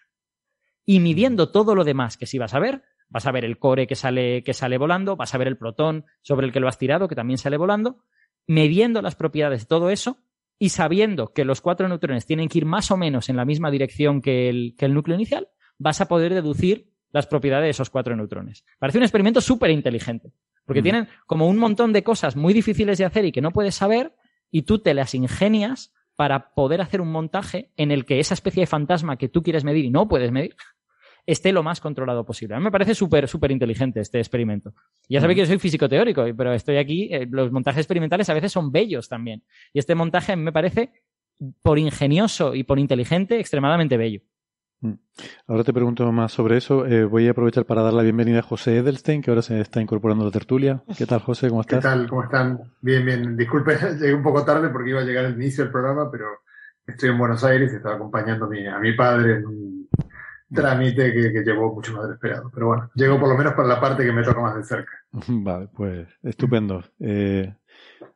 Y 0.84 1.00
midiendo 1.00 1.50
todo 1.50 1.74
lo 1.74 1.84
demás 1.84 2.18
que 2.18 2.26
sí 2.26 2.38
vas 2.38 2.52
a 2.52 2.58
ver, 2.58 2.82
vas 3.08 3.26
a 3.26 3.32
ver 3.32 3.46
el 3.46 3.58
core 3.58 3.86
que 3.86 3.94
sale, 3.94 4.42
que 4.44 4.52
sale 4.52 4.76
volando, 4.76 5.16
vas 5.16 5.34
a 5.34 5.38
ver 5.38 5.48
el 5.48 5.56
protón 5.56 6.04
sobre 6.20 6.46
el 6.46 6.52
que 6.52 6.60
lo 6.60 6.68
has 6.68 6.76
tirado, 6.76 7.08
que 7.08 7.14
también 7.14 7.38
sale 7.38 7.56
volando, 7.56 8.04
midiendo 8.46 9.00
las 9.00 9.14
propiedades 9.14 9.60
de 9.60 9.66
todo 9.66 9.88
eso 9.88 10.18
y 10.58 10.68
sabiendo 10.70 11.32
que 11.32 11.44
los 11.44 11.60
cuatro 11.60 11.88
neutrones 11.88 12.26
tienen 12.26 12.48
que 12.48 12.58
ir 12.58 12.64
más 12.64 12.90
o 12.90 12.96
menos 12.96 13.28
en 13.28 13.36
la 13.36 13.44
misma 13.44 13.70
dirección 13.70 14.20
que 14.20 14.48
el, 14.48 14.74
que 14.78 14.86
el 14.86 14.94
núcleo 14.94 15.16
inicial, 15.16 15.48
vas 15.78 16.00
a 16.00 16.08
poder 16.08 16.32
deducir 16.32 16.92
las 17.10 17.26
propiedades 17.26 17.66
de 17.66 17.70
esos 17.70 17.90
cuatro 17.90 18.16
neutrones. 18.16 18.64
Parece 18.78 18.98
un 18.98 19.04
experimento 19.04 19.40
súper 19.40 19.70
inteligente, 19.70 20.32
porque 20.64 20.80
mm. 20.80 20.84
tienen 20.84 21.08
como 21.26 21.48
un 21.48 21.58
montón 21.58 21.92
de 21.92 22.02
cosas 22.02 22.36
muy 22.36 22.52
difíciles 22.52 22.98
de 22.98 23.04
hacer 23.04 23.24
y 23.24 23.32
que 23.32 23.40
no 23.40 23.52
puedes 23.52 23.74
saber, 23.74 24.14
y 24.50 24.62
tú 24.62 24.78
te 24.80 24.94
las 24.94 25.14
ingenias 25.14 25.92
para 26.16 26.54
poder 26.54 26.80
hacer 26.80 27.00
un 27.00 27.10
montaje 27.10 27.72
en 27.76 27.90
el 27.90 28.04
que 28.04 28.20
esa 28.20 28.34
especie 28.34 28.62
de 28.62 28.66
fantasma 28.66 29.16
que 29.16 29.28
tú 29.28 29.42
quieres 29.42 29.64
medir 29.64 29.84
y 29.84 29.90
no 29.90 30.08
puedes 30.08 30.30
medir, 30.30 30.56
esté 31.26 31.52
lo 31.52 31.62
más 31.62 31.80
controlado 31.80 32.24
posible. 32.24 32.54
A 32.54 32.58
mí 32.58 32.64
me 32.64 32.70
parece 32.70 32.94
súper, 32.94 33.28
súper 33.28 33.50
inteligente 33.50 34.00
este 34.00 34.18
experimento. 34.18 34.74
Ya 35.08 35.20
sabéis 35.20 35.36
que 35.36 35.40
yo 35.42 35.46
soy 35.46 35.58
físico 35.58 35.88
teórico, 35.88 36.24
pero 36.36 36.52
estoy 36.52 36.76
aquí, 36.76 37.08
eh, 37.12 37.26
los 37.30 37.50
montajes 37.50 37.80
experimentales 37.80 38.28
a 38.28 38.34
veces 38.34 38.52
son 38.52 38.70
bellos 38.70 39.08
también. 39.08 39.42
Y 39.72 39.78
este 39.78 39.94
montaje 39.94 40.36
me 40.36 40.52
parece, 40.52 40.92
por 41.62 41.78
ingenioso 41.78 42.54
y 42.54 42.64
por 42.64 42.78
inteligente, 42.78 43.38
extremadamente 43.40 43.96
bello. 43.96 44.20
Mm. 44.80 44.94
Ahora 45.48 45.64
te 45.64 45.72
pregunto 45.72 46.10
más 46.12 46.32
sobre 46.32 46.58
eso. 46.58 46.86
Eh, 46.86 47.04
voy 47.04 47.26
a 47.26 47.30
aprovechar 47.30 47.64
para 47.64 47.82
dar 47.82 47.94
la 47.94 48.02
bienvenida 48.02 48.40
a 48.40 48.42
José 48.42 48.78
Edelstein, 48.78 49.22
que 49.22 49.30
ahora 49.30 49.42
se 49.42 49.58
está 49.60 49.80
incorporando 49.80 50.24
a 50.24 50.26
la 50.26 50.32
tertulia. 50.32 50.82
¿Qué 50.96 51.06
tal, 51.06 51.20
José? 51.20 51.48
¿Cómo 51.48 51.62
estás? 51.62 51.78
¿Qué 51.78 51.88
tal? 51.88 52.08
¿Cómo 52.08 52.24
están? 52.24 52.60
Bien, 52.82 53.04
bien. 53.04 53.36
Disculpe, 53.36 53.76
llegué 53.98 54.14
un 54.14 54.22
poco 54.22 54.44
tarde 54.44 54.68
porque 54.68 54.90
iba 54.90 55.00
a 55.00 55.04
llegar 55.04 55.24
al 55.24 55.34
inicio 55.34 55.64
del 55.64 55.72
programa, 55.72 56.10
pero 56.10 56.26
estoy 56.86 57.08
en 57.08 57.18
Buenos 57.18 57.42
Aires 57.44 57.72
y 57.72 57.76
estaba 57.76 57.94
acompañando 57.94 58.44
a 58.44 58.48
mi, 58.48 58.66
a 58.66 58.78
mi 58.78 58.92
padre 58.92 59.36
en 59.38 59.46
un 59.46 59.83
trámite 60.54 61.12
que, 61.12 61.32
que 61.32 61.42
llevó 61.42 61.74
mucho 61.74 61.92
más 61.92 62.10
esperado. 62.10 62.50
Pero 62.54 62.68
bueno, 62.68 62.90
llego 62.94 63.18
por 63.18 63.28
lo 63.28 63.36
menos 63.36 63.52
para 63.54 63.68
la 63.68 63.80
parte 63.80 64.04
que 64.04 64.12
me 64.12 64.22
toca 64.22 64.40
más 64.40 64.56
de 64.56 64.64
cerca. 64.64 64.92
Vale, 65.28 65.68
pues 65.74 66.08
estupendo. 66.22 66.82
Eh, 67.00 67.52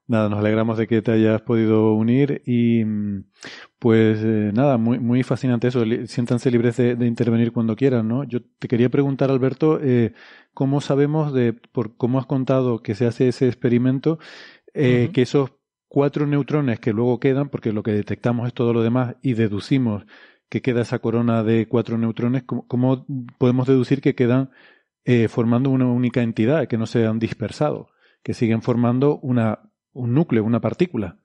nada, 0.08 0.28
nos 0.28 0.38
alegramos 0.38 0.78
de 0.78 0.86
que 0.86 1.02
te 1.02 1.12
hayas 1.12 1.42
podido 1.42 1.92
unir 1.92 2.42
y 2.46 2.84
pues 3.78 4.18
eh, 4.24 4.50
nada, 4.54 4.78
muy, 4.78 4.98
muy 4.98 5.22
fascinante 5.22 5.68
eso. 5.68 5.84
Siéntanse 6.06 6.50
libres 6.50 6.76
de, 6.78 7.06
intervenir 7.06 7.52
cuando 7.52 7.76
quieran, 7.76 8.08
¿no? 8.08 8.24
Yo 8.24 8.40
te 8.58 8.66
quería 8.66 8.88
preguntar, 8.88 9.30
Alberto, 9.30 9.78
eh, 9.80 10.14
¿cómo 10.54 10.80
sabemos 10.80 11.32
de, 11.32 11.52
por 11.52 11.96
cómo 11.96 12.18
has 12.18 12.26
contado 12.26 12.82
que 12.82 12.94
se 12.94 13.06
hace 13.06 13.28
ese 13.28 13.46
experimento, 13.46 14.18
eh, 14.74 15.10
que 15.12 15.22
esos 15.22 15.52
cuatro 15.88 16.26
neutrones 16.26 16.80
que 16.80 16.92
luego 16.92 17.20
quedan, 17.20 17.48
porque 17.48 17.72
lo 17.72 17.82
que 17.82 17.92
detectamos 17.92 18.46
es 18.48 18.54
todo 18.54 18.72
lo 18.72 18.82
demás 18.82 19.16
y 19.22 19.34
deducimos 19.34 20.04
que 20.48 20.62
queda 20.62 20.82
esa 20.82 20.98
corona 20.98 21.42
de 21.42 21.68
cuatro 21.68 21.98
neutrones, 21.98 22.44
¿cómo, 22.44 23.06
podemos 23.38 23.66
deducir 23.66 24.00
que 24.00 24.14
quedan 24.14 24.50
eh, 25.04 25.28
formando 25.28 25.70
una 25.70 25.86
única 25.86 26.22
entidad, 26.22 26.68
que 26.68 26.78
no 26.78 26.86
se 26.86 27.06
han 27.06 27.18
dispersado, 27.18 27.90
que 28.22 28.34
siguen 28.34 28.62
formando 28.62 29.18
un 29.20 30.14
núcleo, 30.14 30.44
una 30.44 30.60
partícula? 30.60 31.18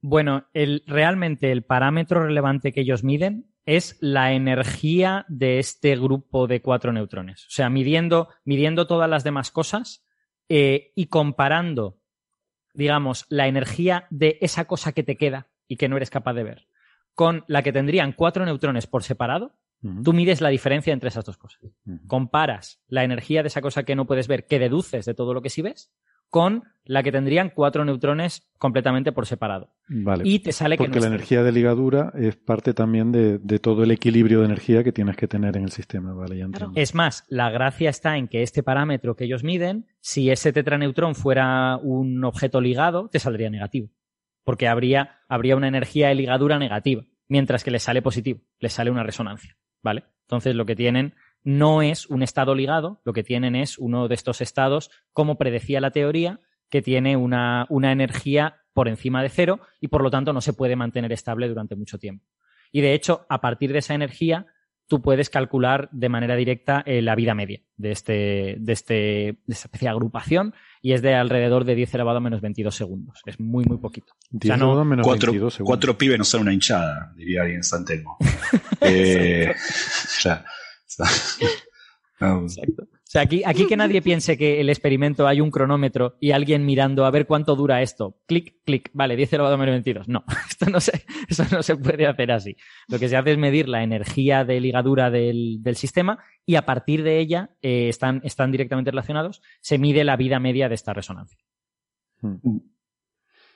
Bueno, 0.00 0.46
realmente 0.86 1.50
el 1.50 1.64
parámetro 1.64 2.24
relevante 2.24 2.72
que 2.72 2.82
ellos 2.82 3.02
miden 3.02 3.50
es 3.64 3.96
la 4.00 4.32
energía 4.32 5.24
de 5.28 5.58
este 5.58 5.96
grupo 5.96 6.46
de 6.46 6.60
cuatro 6.60 6.92
neutrones. 6.92 7.46
O 7.46 7.50
sea, 7.50 7.70
midiendo, 7.70 8.28
midiendo 8.44 8.86
todas 8.86 9.10
las 9.10 9.24
demás 9.24 9.50
cosas 9.50 10.06
eh, 10.48 10.92
y 10.94 11.06
comparando, 11.06 11.98
digamos, 12.74 13.26
la 13.28 13.48
energía 13.48 14.06
de 14.10 14.38
esa 14.40 14.66
cosa 14.66 14.92
que 14.92 15.02
te 15.02 15.16
queda 15.16 15.48
y 15.66 15.76
que 15.76 15.88
no 15.88 15.96
eres 15.96 16.10
capaz 16.10 16.34
de 16.34 16.44
ver 16.44 16.68
con 17.16 17.44
la 17.48 17.62
que 17.62 17.72
tendrían 17.72 18.12
cuatro 18.12 18.44
neutrones 18.44 18.86
por 18.86 19.02
separado, 19.02 19.54
tú 20.04 20.12
mides 20.12 20.40
la 20.40 20.50
diferencia 20.50 20.92
entre 20.92 21.08
esas 21.08 21.24
dos 21.24 21.38
cosas. 21.38 21.60
Comparas 22.06 22.80
la 22.88 23.04
energía 23.04 23.42
de 23.42 23.48
esa 23.48 23.62
cosa 23.62 23.84
que 23.84 23.96
no 23.96 24.06
puedes 24.06 24.28
ver, 24.28 24.46
que 24.46 24.58
deduces 24.58 25.06
de 25.06 25.14
todo 25.14 25.32
lo 25.32 25.40
que 25.40 25.48
sí 25.48 25.62
ves, 25.62 25.90
con 26.28 26.64
la 26.84 27.02
que 27.02 27.12
tendrían 27.12 27.50
cuatro 27.54 27.86
neutrones 27.86 28.46
completamente 28.58 29.12
por 29.12 29.24
separado. 29.24 29.70
Vale. 29.88 30.24
Y 30.26 30.40
te 30.40 30.52
sale 30.52 30.76
Porque 30.76 30.92
que 30.92 31.00
la 31.00 31.06
energía 31.06 31.42
de 31.42 31.52
ligadura 31.52 32.12
es 32.16 32.36
parte 32.36 32.74
también 32.74 33.12
de, 33.12 33.58
todo 33.60 33.82
el 33.82 33.92
equilibrio 33.92 34.40
de 34.40 34.46
energía 34.46 34.84
que 34.84 34.92
tienes 34.92 35.16
que 35.16 35.26
tener 35.26 35.56
en 35.56 35.64
el 35.64 35.72
sistema. 35.72 36.12
Vale, 36.12 36.36
ya 36.36 36.48
Es 36.74 36.94
más, 36.94 37.24
la 37.28 37.48
gracia 37.48 37.88
está 37.88 38.18
en 38.18 38.28
que 38.28 38.42
este 38.42 38.62
parámetro 38.62 39.16
que 39.16 39.24
ellos 39.24 39.42
miden, 39.42 39.86
si 40.00 40.30
ese 40.30 40.52
tetraneutrón 40.52 41.14
fuera 41.14 41.78
un 41.78 42.22
objeto 42.24 42.60
ligado, 42.60 43.08
te 43.08 43.20
saldría 43.20 43.48
negativo 43.48 43.88
porque 44.46 44.68
habría, 44.68 45.18
habría 45.28 45.56
una 45.56 45.66
energía 45.66 46.06
de 46.06 46.14
ligadura 46.14 46.60
negativa, 46.60 47.02
mientras 47.26 47.64
que 47.64 47.72
les 47.72 47.82
sale 47.82 48.00
positivo, 48.00 48.42
les 48.60 48.72
sale 48.72 48.92
una 48.92 49.02
resonancia, 49.02 49.56
¿vale? 49.82 50.04
Entonces 50.22 50.54
lo 50.54 50.64
que 50.64 50.76
tienen 50.76 51.14
no 51.42 51.82
es 51.82 52.06
un 52.06 52.22
estado 52.22 52.54
ligado, 52.54 53.00
lo 53.04 53.12
que 53.12 53.24
tienen 53.24 53.56
es 53.56 53.76
uno 53.76 54.06
de 54.06 54.14
estos 54.14 54.40
estados, 54.40 54.92
como 55.12 55.36
predecía 55.36 55.80
la 55.80 55.90
teoría, 55.90 56.38
que 56.70 56.80
tiene 56.80 57.16
una, 57.16 57.66
una 57.70 57.90
energía 57.90 58.62
por 58.72 58.86
encima 58.86 59.20
de 59.20 59.30
cero 59.30 59.58
y 59.80 59.88
por 59.88 60.04
lo 60.04 60.12
tanto 60.12 60.32
no 60.32 60.40
se 60.40 60.52
puede 60.52 60.76
mantener 60.76 61.10
estable 61.10 61.48
durante 61.48 61.74
mucho 61.74 61.98
tiempo. 61.98 62.24
Y 62.70 62.82
de 62.82 62.94
hecho, 62.94 63.26
a 63.28 63.40
partir 63.40 63.72
de 63.72 63.80
esa 63.80 63.94
energía, 63.94 64.46
tú 64.86 65.02
puedes 65.02 65.30
calcular 65.30 65.88
de 65.92 66.08
manera 66.08 66.36
directa 66.36 66.82
eh, 66.86 67.02
la 67.02 67.14
vida 67.14 67.34
media 67.34 67.60
de, 67.76 67.90
este, 67.90 68.56
de, 68.58 68.72
este, 68.72 68.94
de 68.94 69.38
esta 69.48 69.66
especie 69.66 69.86
de 69.86 69.90
agrupación 69.90 70.54
y 70.80 70.92
es 70.92 71.02
de 71.02 71.14
alrededor 71.14 71.64
de 71.64 71.74
10 71.74 71.94
elevado 71.94 72.18
a 72.18 72.20
menos 72.20 72.40
22 72.40 72.74
segundos. 72.74 73.20
Es 73.26 73.40
muy, 73.40 73.64
muy 73.64 73.78
poquito. 73.78 74.12
10 74.30 74.62
o 74.62 74.84
menos 74.84 75.04
cuatro, 75.04 75.32
22 75.32 75.54
segundos. 75.54 75.70
Cuatro 75.70 75.98
pibes 75.98 76.18
no 76.18 76.24
son 76.24 76.42
una 76.42 76.52
hinchada, 76.52 77.12
diría 77.16 77.42
alguien 77.42 77.58
en 77.58 77.64
San 77.64 77.84
eh, 78.80 79.54
ya. 80.22 80.44
Exacto. 82.18 82.88
O 83.06 83.08
sea, 83.08 83.22
aquí, 83.22 83.44
aquí 83.46 83.68
que 83.68 83.76
nadie 83.76 84.02
piense 84.02 84.36
que 84.36 84.60
el 84.60 84.68
experimento 84.68 85.28
hay 85.28 85.40
un 85.40 85.52
cronómetro 85.52 86.16
y 86.18 86.32
alguien 86.32 86.66
mirando 86.66 87.04
a 87.04 87.10
ver 87.12 87.24
cuánto 87.24 87.54
dura 87.54 87.80
esto. 87.80 88.18
Clic, 88.26 88.56
clic. 88.64 88.90
Vale, 88.94 89.14
10 89.14 89.34
elevado 89.34 89.54
a 89.54 89.58
menos 89.58 89.74
22. 89.74 90.08
No, 90.08 90.24
esto 90.50 90.68
no, 90.68 90.80
se, 90.80 91.04
esto 91.28 91.44
no 91.52 91.62
se 91.62 91.76
puede 91.76 92.08
hacer 92.08 92.32
así. 92.32 92.56
Lo 92.88 92.98
que 92.98 93.08
se 93.08 93.16
hace 93.16 93.30
es 93.30 93.38
medir 93.38 93.68
la 93.68 93.84
energía 93.84 94.44
de 94.44 94.58
ligadura 94.58 95.08
del, 95.10 95.62
del 95.62 95.76
sistema 95.76 96.18
y 96.44 96.56
a 96.56 96.66
partir 96.66 97.04
de 97.04 97.20
ella 97.20 97.50
eh, 97.62 97.88
están, 97.88 98.22
están 98.24 98.50
directamente 98.50 98.90
relacionados. 98.90 99.40
Se 99.60 99.78
mide 99.78 100.02
la 100.02 100.16
vida 100.16 100.40
media 100.40 100.68
de 100.68 100.74
esta 100.74 100.92
resonancia. 100.92 101.38
Hmm. 102.22 102.58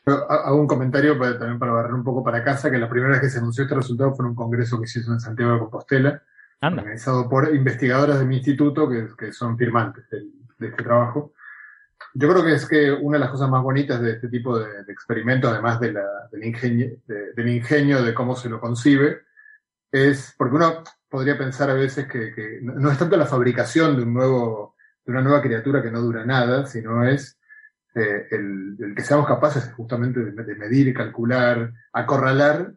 Hago 0.06 0.60
un 0.60 0.68
comentario 0.68 1.18
también 1.18 1.59
para 1.59 1.72
barrer 1.72 1.94
un 1.94 2.05
poco 2.05 2.22
para 2.22 2.44
casa, 2.44 2.70
que 2.70 2.78
la 2.78 2.89
primera 2.89 3.14
vez 3.14 3.20
que 3.20 3.31
se 3.31 3.39
anunció 3.39 3.64
este 3.64 3.74
resultado 3.74 4.14
fue 4.14 4.24
en 4.24 4.31
un 4.31 4.36
congreso 4.36 4.81
que 4.81 4.86
se 4.86 5.01
hizo 5.01 5.12
en 5.12 5.18
Santiago 5.18 5.55
de 5.55 5.59
Compostela 5.59 6.22
organizado 6.62 7.28
por 7.28 7.55
investigadoras 7.55 8.19
de 8.19 8.27
mi 8.27 8.37
instituto 8.37 8.89
que, 9.16 9.32
son 9.32 9.57
firmantes 9.57 10.09
de, 10.11 10.27
este 10.69 10.82
trabajo. 10.82 11.32
Yo 12.15 12.28
creo 12.28 12.45
que 12.45 12.55
es 12.55 12.66
que 12.66 12.93
una 12.93 13.16
de 13.16 13.24
las 13.24 13.31
cosas 13.31 13.49
más 13.49 13.62
bonitas 13.62 14.01
de 14.01 14.12
este 14.12 14.28
tipo 14.28 14.59
de, 14.59 14.85
de 14.85 14.93
experimento, 14.93 15.49
además 15.49 15.81
de 15.81 15.93
la, 15.93 16.05
del, 16.31 16.45
ingenio, 16.45 16.97
del 17.07 17.49
ingenio 17.49 18.03
de 18.03 18.12
cómo 18.12 18.37
se 18.37 18.49
lo 18.49 18.61
concibe, 18.61 19.23
es 19.91 20.35
porque 20.37 20.57
uno 20.57 20.82
podría 21.09 21.39
pensar 21.39 21.70
a 21.70 21.74
veces 21.74 22.07
que, 22.07 22.61
no 22.62 22.91
es 22.91 22.99
tanto 22.99 23.16
la 23.16 23.27
fabricación 23.27 23.97
de 23.97 24.03
un 24.03 24.15
nuevo, 24.15 24.77
de 25.05 25.12
una 25.12 25.23
nueva 25.23 25.43
criatura 25.43 25.82
que 25.82 25.91
no 25.91 26.01
dura 26.01 26.24
nada, 26.24 26.66
sino 26.66 27.07
es 27.07 27.39
eh, 27.95 28.27
el, 28.31 28.95
que 28.95 29.03
seamos 29.03 29.27
capaces 29.27 29.73
justamente 29.73 30.20
de, 30.20 30.45
de 30.45 30.55
medir 30.57 30.93
calcular, 30.95 31.73
acorralar 31.93 32.74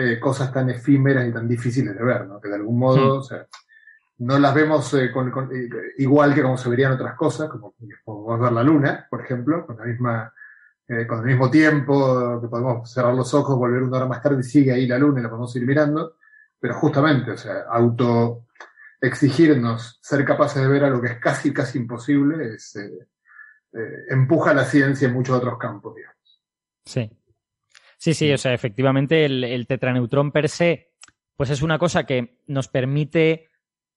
eh, 0.00 0.20
cosas 0.20 0.52
tan 0.52 0.70
efímeras 0.70 1.26
y 1.26 1.32
tan 1.32 1.48
difíciles 1.48 1.92
de 1.92 2.04
ver, 2.04 2.24
¿no? 2.24 2.40
Que 2.40 2.48
de 2.48 2.54
algún 2.54 2.78
modo, 2.78 3.16
hmm. 3.16 3.18
o 3.18 3.22
sea, 3.24 3.48
no 4.18 4.38
las 4.38 4.54
vemos 4.54 4.94
eh, 4.94 5.06
eh, 5.06 5.70
igual 5.96 6.32
que 6.32 6.42
como 6.42 6.56
se 6.56 6.68
verían 6.68 6.92
otras 6.92 7.16
cosas, 7.16 7.50
como 7.50 7.74
podemos 8.04 8.40
ver 8.40 8.52
la 8.52 8.62
luna, 8.62 9.08
por 9.10 9.22
ejemplo, 9.22 9.66
con 9.66 9.76
la 9.76 9.84
misma, 9.84 10.32
con 11.08 11.18
el 11.18 11.24
mismo 11.24 11.50
tiempo, 11.50 12.40
que 12.40 12.46
podemos 12.46 12.88
cerrar 12.88 13.12
los 13.12 13.34
ojos, 13.34 13.58
volver 13.58 13.82
una 13.82 13.96
hora 13.96 14.06
más 14.06 14.22
tarde 14.22 14.38
y 14.38 14.44
sigue 14.44 14.70
ahí 14.70 14.86
la 14.86 14.98
luna 14.98 15.18
y 15.18 15.24
la 15.24 15.30
podemos 15.30 15.56
ir 15.56 15.66
mirando, 15.66 16.14
pero 16.60 16.74
justamente, 16.74 17.32
o 17.32 17.36
sea, 17.36 17.64
auto 17.68 18.46
exigirnos 19.00 19.98
ser 20.00 20.24
capaces 20.24 20.62
de 20.62 20.68
ver 20.68 20.84
algo 20.84 21.02
que 21.02 21.08
es 21.08 21.18
casi, 21.18 21.52
casi 21.52 21.78
imposible, 21.78 22.54
es, 22.54 22.78
empuja 24.10 24.54
la 24.54 24.64
ciencia 24.64 25.08
en 25.08 25.14
muchos 25.14 25.36
otros 25.36 25.58
campos, 25.58 25.96
digamos. 25.96 26.40
Sí. 26.84 27.10
Sí, 27.98 28.14
sí, 28.14 28.32
o 28.32 28.38
sea, 28.38 28.54
efectivamente 28.54 29.24
el, 29.24 29.66
tetraneutrón 29.66 30.30
per 30.30 30.48
se, 30.48 30.92
pues 31.36 31.50
es 31.50 31.62
una 31.62 31.78
cosa 31.78 32.06
que 32.06 32.38
nos 32.46 32.68
permite 32.68 33.48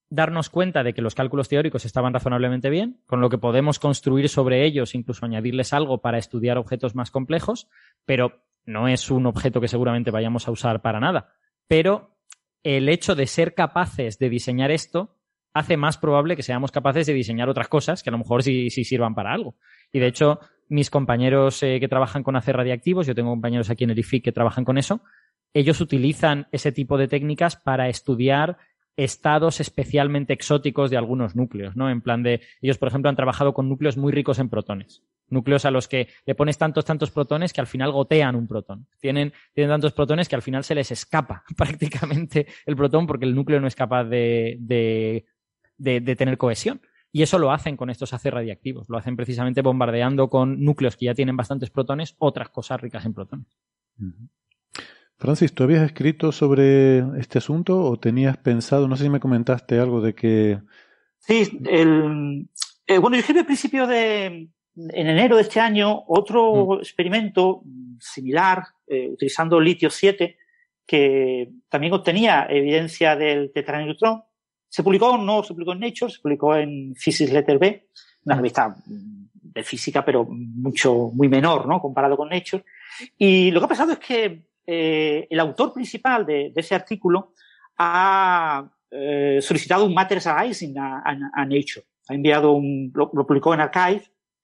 darnos 0.09 0.49
cuenta 0.49 0.83
de 0.83 0.93
que 0.93 1.03
los 1.03 1.13
cálculos 1.13 1.47
teóricos 1.47 1.85
estaban 1.85 2.11
razonablemente 2.11 2.71
bien, 2.71 3.01
con 3.05 3.21
lo 3.21 3.29
que 3.29 3.37
podemos 3.37 3.77
construir 3.77 4.27
sobre 4.27 4.65
ellos, 4.65 4.95
incluso 4.95 5.25
añadirles 5.25 5.71
algo 5.71 6.01
para 6.01 6.17
estudiar 6.17 6.57
objetos 6.57 6.95
más 6.95 7.11
complejos, 7.11 7.69
pero 8.03 8.43
no 8.65 8.87
es 8.87 9.11
un 9.11 9.27
objeto 9.27 9.61
que 9.61 9.67
seguramente 9.67 10.09
vayamos 10.09 10.47
a 10.47 10.51
usar 10.51 10.81
para 10.81 10.99
nada. 10.99 11.33
Pero 11.67 12.17
el 12.63 12.89
hecho 12.89 13.13
de 13.13 13.27
ser 13.27 13.53
capaces 13.53 14.17
de 14.17 14.29
diseñar 14.29 14.71
esto 14.71 15.15
hace 15.53 15.77
más 15.77 15.97
probable 15.97 16.35
que 16.35 16.43
seamos 16.43 16.71
capaces 16.71 17.05
de 17.05 17.13
diseñar 17.13 17.49
otras 17.49 17.67
cosas 17.67 18.01
que 18.01 18.09
a 18.09 18.13
lo 18.13 18.17
mejor 18.17 18.41
sí, 18.41 18.71
sí 18.71 18.83
sirvan 18.83 19.13
para 19.13 19.31
algo. 19.31 19.55
Y 19.91 19.99
de 19.99 20.07
hecho, 20.07 20.39
mis 20.69 20.89
compañeros 20.89 21.61
eh, 21.63 21.79
que 21.79 21.87
trabajan 21.87 22.23
con 22.23 22.35
hacer 22.35 22.55
radiactivos, 22.55 23.05
yo 23.05 23.15
tengo 23.15 23.31
compañeros 23.31 23.69
aquí 23.69 23.83
en 23.83 23.89
el 23.89 23.99
IFIC 23.99 24.23
que 24.23 24.31
trabajan 24.31 24.63
con 24.63 24.77
eso, 24.77 25.01
ellos 25.53 25.81
utilizan 25.81 26.47
ese 26.51 26.71
tipo 26.71 26.97
de 26.97 27.07
técnicas 27.07 27.57
para 27.57 27.89
estudiar 27.89 28.57
estados 28.95 29.59
especialmente 29.59 30.33
exóticos 30.33 30.89
de 30.89 30.97
algunos 30.97 31.35
núcleos, 31.35 31.75
¿no? 31.75 31.89
En 31.89 32.01
plan 32.01 32.23
de, 32.23 32.41
ellos, 32.61 32.77
por 32.77 32.87
ejemplo, 32.87 33.09
han 33.09 33.15
trabajado 33.15 33.53
con 33.53 33.69
núcleos 33.69 33.97
muy 33.97 34.11
ricos 34.11 34.39
en 34.39 34.49
protones. 34.49 35.03
Núcleos 35.27 35.65
a 35.65 35.71
los 35.71 35.87
que 35.87 36.09
le 36.25 36.35
pones 36.35 36.57
tantos, 36.57 36.85
tantos 36.85 37.09
protones 37.09 37.53
que 37.53 37.61
al 37.61 37.67
final 37.67 37.91
gotean 37.91 38.35
un 38.35 38.47
protón. 38.47 38.87
Tienen, 38.99 39.33
tienen 39.53 39.71
tantos 39.71 39.93
protones 39.93 40.27
que 40.27 40.35
al 40.35 40.41
final 40.41 40.63
se 40.63 40.75
les 40.75 40.91
escapa 40.91 41.43
prácticamente 41.57 42.47
el 42.65 42.75
protón 42.75 43.07
porque 43.07 43.25
el 43.25 43.35
núcleo 43.35 43.59
no 43.59 43.67
es 43.67 43.75
capaz 43.75 44.03
de, 44.05 44.57
de, 44.59 45.25
de 45.77 46.15
tener 46.15 46.37
cohesión. 46.37 46.81
Y 47.11 47.23
eso 47.23 47.39
lo 47.39 47.51
hacen 47.51 47.75
con 47.75 47.89
estos 47.89 48.13
haces 48.13 48.33
radiactivos. 48.33 48.89
Lo 48.89 48.97
hacen 48.97 49.15
precisamente 49.15 49.61
bombardeando 49.61 50.29
con 50.29 50.63
núcleos 50.63 50.95
que 50.95 51.05
ya 51.05 51.13
tienen 51.13 51.35
bastantes 51.35 51.69
protones 51.69 52.15
otras 52.19 52.49
cosas 52.49 52.79
ricas 52.79 53.05
en 53.05 53.13
protones. 53.13 53.47
Francis, 55.17 55.53
¿tú 55.53 55.63
habías 55.63 55.83
escrito 55.83 56.31
sobre 56.31 56.99
este 57.19 57.37
asunto 57.37 57.79
o 57.83 57.99
tenías 57.99 58.37
pensado, 58.37 58.87
no 58.87 58.95
sé 58.95 59.03
si 59.03 59.09
me 59.09 59.19
comentaste 59.19 59.79
algo 59.79 60.01
de 60.01 60.15
que... 60.15 60.59
Sí, 61.19 61.59
el, 61.65 62.47
eh, 62.87 62.97
bueno, 62.97 63.15
yo 63.15 63.19
escribí 63.19 63.39
al 63.39 63.45
principio 63.45 63.85
de, 63.85 64.25
en 64.75 65.07
enero 65.07 65.35
de 65.35 65.43
este 65.43 65.59
año, 65.59 66.03
otro 66.07 66.65
mm. 66.65 66.79
experimento 66.79 67.61
similar, 67.99 68.63
eh, 68.87 69.09
utilizando 69.09 69.59
litio 69.59 69.89
7, 69.89 70.37
que 70.85 71.51
también 71.69 71.93
obtenía 71.93 72.47
evidencia 72.49 73.15
del 73.15 73.51
tetraneutrón. 73.53 74.23
Se 74.71 74.83
publicó, 74.83 75.17
no 75.17 75.43
se 75.43 75.53
publicó 75.53 75.73
en 75.73 75.81
Nature, 75.81 76.13
se 76.13 76.21
publicó 76.21 76.55
en 76.55 76.95
Physics 76.95 77.33
Letter 77.33 77.59
B, 77.59 77.89
una 78.23 78.37
revista 78.37 78.73
de 78.85 79.63
física, 79.63 80.05
pero 80.05 80.25
mucho, 80.29 81.11
muy 81.13 81.27
menor, 81.27 81.67
¿no? 81.67 81.81
Comparado 81.81 82.15
con 82.15 82.29
Nature. 82.29 82.63
Y 83.17 83.51
lo 83.51 83.59
que 83.59 83.65
ha 83.65 83.67
pasado 83.67 83.91
es 83.91 83.99
que 83.99 84.43
eh, 84.65 85.27
el 85.29 85.39
autor 85.41 85.73
principal 85.73 86.25
de, 86.25 86.53
ese 86.55 86.73
artículo 86.73 87.33
ha 87.79 88.65
eh, 88.89 89.39
solicitado 89.41 89.83
un 89.83 89.93
Matters 89.93 90.27
Arising 90.27 90.77
a, 90.77 91.45
Nature. 91.45 91.85
Ha 92.07 92.13
enviado 92.13 92.53
un, 92.53 92.93
lo, 92.95 93.11
publicó 93.11 93.53
en 93.53 93.59
Archive 93.59 94.03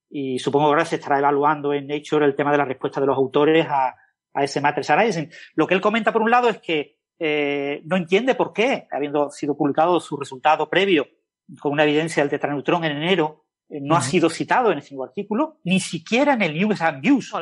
y 0.10 0.40
supongo 0.40 0.66
que 0.66 0.72
ahora 0.72 0.86
se 0.86 0.98
estará 0.98 1.20
evaluando 1.20 1.72
en 1.72 1.88
Nature 1.88 2.26
el 2.26 2.36
tema 2.36 2.52
de 2.52 2.58
la 2.58 2.66
respuesta 2.66 3.00
de 3.00 3.08
los 3.08 3.16
autores 3.16 3.66
a, 3.70 3.96
ese 4.34 4.60
Matters 4.60 4.90
Arising. 4.90 5.32
Lo 5.56 5.66
que 5.66 5.74
él 5.74 5.80
comenta, 5.80 6.12
por 6.12 6.22
un 6.22 6.32
lado, 6.32 6.50
es 6.50 6.60
que 6.60 6.97
eh, 7.20 7.82
no 7.86 7.96
entiende 7.96 8.36
por 8.36 8.54
qué, 8.54 8.88
habiendo 8.92 9.32
sido 9.32 9.56
publicado 9.56 10.00
su 10.00 10.18
resultado 10.18 10.70
previo 10.70 11.08
con 11.60 11.72
una 11.72 11.84
evidencia 11.84 12.24
del 12.24 12.30
tetraneutrón 12.30 12.84
en 12.84 12.98
enero, 12.98 13.46
no 13.70 13.96
ha 13.96 14.02
sido 14.02 14.30
citado 14.30 14.72
en 14.72 14.80
ese 14.80 14.94
nuevo 14.94 15.10
artículo, 15.10 15.60
ni 15.64 15.80
siquiera 15.80 16.34
en 16.34 16.42
el 16.42 16.54
News 16.54 16.82
and 16.82 17.02
Views. 17.02 17.34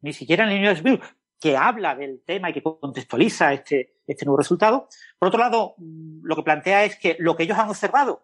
Ni 0.00 0.12
siquiera 0.12 0.44
en 0.44 0.50
el 0.50 0.62
News 0.62 0.78
and 0.78 0.84
Views 0.84 1.00
que 1.40 1.56
habla 1.56 1.94
del 1.94 2.22
tema 2.22 2.50
y 2.50 2.52
que 2.52 2.62
contextualiza 2.62 3.52
este, 3.54 3.94
este 4.06 4.26
nuevo 4.26 4.36
resultado. 4.36 4.88
Por 5.18 5.28
otro 5.28 5.40
lado, 5.40 5.74
mm, 5.78 6.20
lo 6.22 6.36
que 6.36 6.42
plantea 6.42 6.84
es 6.84 6.96
que 6.96 7.16
lo 7.18 7.34
que 7.34 7.44
ellos 7.44 7.58
han 7.58 7.70
observado 7.70 8.22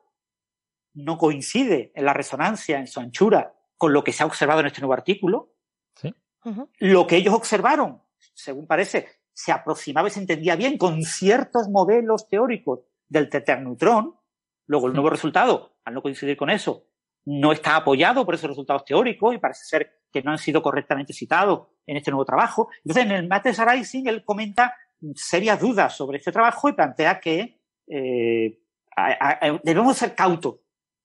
no 0.93 1.16
coincide 1.16 1.93
en 1.94 2.05
la 2.05 2.12
resonancia, 2.12 2.78
en 2.78 2.86
su 2.86 3.01
anchura, 3.01 3.55
con 3.77 3.93
lo 3.93 4.05
que 4.05 4.12
se 4.12 4.23
ha 4.23 4.27
observado 4.27 4.61
en 4.61 4.66
este 4.66 4.81
nuevo 4.81 4.94
artículo. 4.94 5.55
Lo 6.78 7.09
que 7.09 7.16
ellos 7.16 7.35
observaron, 7.35 8.01
según 8.35 8.69
parece, 8.69 9.09
se 9.37 9.53
aproximaba 9.53 10.09
y 10.09 10.11
se 10.11 10.21
entendía 10.21 10.57
bien 10.57 10.79
con 10.79 11.03
ciertos 11.03 11.69
modelos 11.69 12.27
teóricos 12.27 12.81
del 13.07 13.29
teterneutrón. 13.29 14.17
Luego, 14.67 14.87
el 14.87 14.95
nuevo 14.95 15.11
resultado, 15.11 15.77
al 15.85 15.93
no 15.93 16.01
coincidir 16.01 16.39
con 16.39 16.49
eso, 16.49 16.87
no 17.27 17.53
está 17.53 17.77
apoyado 17.77 18.25
por 18.25 18.35
esos 18.35 18.49
resultados 18.49 18.87
teóricos 18.87 19.35
y 19.35 19.39
parece 19.39 19.65
ser 19.67 20.01
que 20.11 20.23
no 20.23 20.31
han 20.31 20.39
sido 20.39 20.63
correctamente 20.63 21.13
citados 21.13 21.69
en 21.87 21.99
este 21.99 22.11
nuevo 22.11 22.25
trabajo. 22.25 22.71
Entonces, 22.79 23.05
en 23.05 23.11
el 23.13 23.29
Matters 23.29 23.59
Rising, 23.59 24.07
él 24.07 24.25
comenta 24.25 24.75
serias 25.15 25.61
dudas 25.61 25.95
sobre 25.95 26.17
este 26.17 26.33
trabajo 26.33 26.71
y 26.71 26.73
plantea 26.73 27.21
que 27.21 27.61
eh, 27.89 28.59
debemos 29.63 29.99
ser 29.99 30.15
cautos 30.15 30.61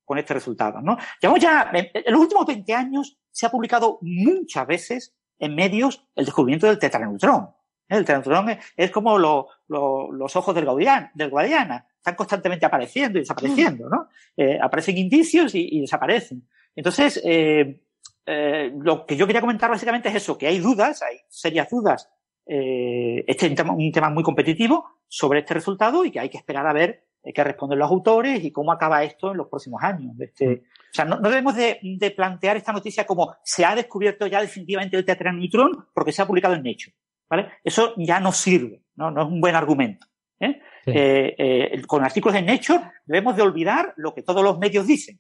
con 0.06 0.18
este 0.18 0.34
resultado. 0.34 0.80
¿no? 0.80 0.98
Llevamos 1.22 1.42
ya, 1.42 1.70
en 1.74 2.14
los 2.14 2.22
últimos 2.22 2.46
20 2.46 2.74
años 2.74 3.20
se 3.30 3.46
ha 3.46 3.52
publicado 3.52 4.00
muchas 4.02 4.66
veces 4.66 5.18
en 5.38 5.54
medios 5.54 6.08
el 6.16 6.24
descubrimiento 6.24 6.68
del 6.68 6.80
tetraneutrón. 6.80 7.50
El 7.92 8.06
tetraneutrón 8.06 8.58
es, 8.78 8.90
como 8.90 9.20
los 9.20 10.36
ojos 10.36 10.56
del, 10.56 10.66
Guadiana, 10.66 11.12
del 11.14 11.30
Guadiana 11.30 11.86
están 11.98 12.16
constantemente 12.16 12.66
apareciendo 12.66 13.20
y 13.20 13.22
desapareciendo, 13.22 13.90
¿no? 13.90 14.08
Eh, 14.38 14.58
aparecen 14.62 14.98
indicios 14.98 15.54
y, 15.54 15.82
desaparecen. 15.82 16.48
Entonces, 16.74 17.22
eh, 17.24 17.82
eh, 18.26 18.72
lo 18.80 19.06
que 19.06 19.18
yo 19.18 19.28
quería 19.28 19.42
comentar 19.42 19.70
básicamente 19.70 20.08
es 20.08 20.16
eso, 20.16 20.38
que 20.38 20.48
hay 20.48 20.60
dudas, 20.60 21.02
hay 21.02 21.18
serias 21.28 21.70
dudas. 21.70 22.10
este 22.46 23.46
es 23.46 23.60
un 23.60 23.92
tema, 23.92 24.10
muy 24.10 24.24
competitivo 24.24 24.86
sobre 25.10 25.40
este 25.40 25.54
resultado 25.54 26.06
y 26.06 26.12
que 26.12 26.22
hay 26.22 26.30
que 26.30 26.38
esperar 26.38 26.66
a 26.66 26.74
ver 26.74 27.08
qué 27.22 27.44
responden 27.44 27.78
los 27.78 27.92
autores 27.92 28.42
y 28.44 28.52
cómo 28.52 28.72
acaba 28.72 29.04
esto 29.04 29.32
en 29.32 29.38
los 29.38 29.50
próximos 29.50 29.84
años. 29.84 30.18
Este, 30.18 30.48
mm. 30.48 30.54
o 30.54 30.94
sea, 30.94 31.06
no, 31.06 31.18
debemos 31.20 31.56
de, 31.56 32.14
plantear 32.16 32.56
esta 32.56 32.72
noticia 32.72 33.06
como 33.06 33.36
se 33.44 33.66
ha 33.66 33.76
descubierto 33.76 34.28
ya 34.28 34.40
definitivamente 34.40 34.96
el 34.96 35.04
tetraneutrón 35.04 35.88
porque 35.94 36.14
se 36.14 36.22
ha 36.22 36.26
publicado 36.26 36.56
en 36.56 36.64
Nature. 36.64 36.96
¿Vale? 37.32 37.50
Eso 37.64 37.94
ya 37.96 38.20
no 38.20 38.34
sirve, 38.34 38.84
¿no? 38.96 39.10
No 39.10 39.22
es 39.22 39.28
un 39.30 39.40
buen 39.40 39.56
argumento. 39.56 40.06
¿eh? 40.38 40.62
Eh, 40.86 41.36
eh, 41.38 41.82
con 41.88 42.04
artículos 42.04 42.38
en 42.38 42.46
Nature 42.46 42.92
debemos 43.06 43.38
de 43.38 43.42
olvidar 43.42 43.94
lo 43.96 44.14
que 44.14 44.22
todos 44.22 44.44
los 44.44 44.60
medios 44.60 44.86
dicen. 44.86 45.18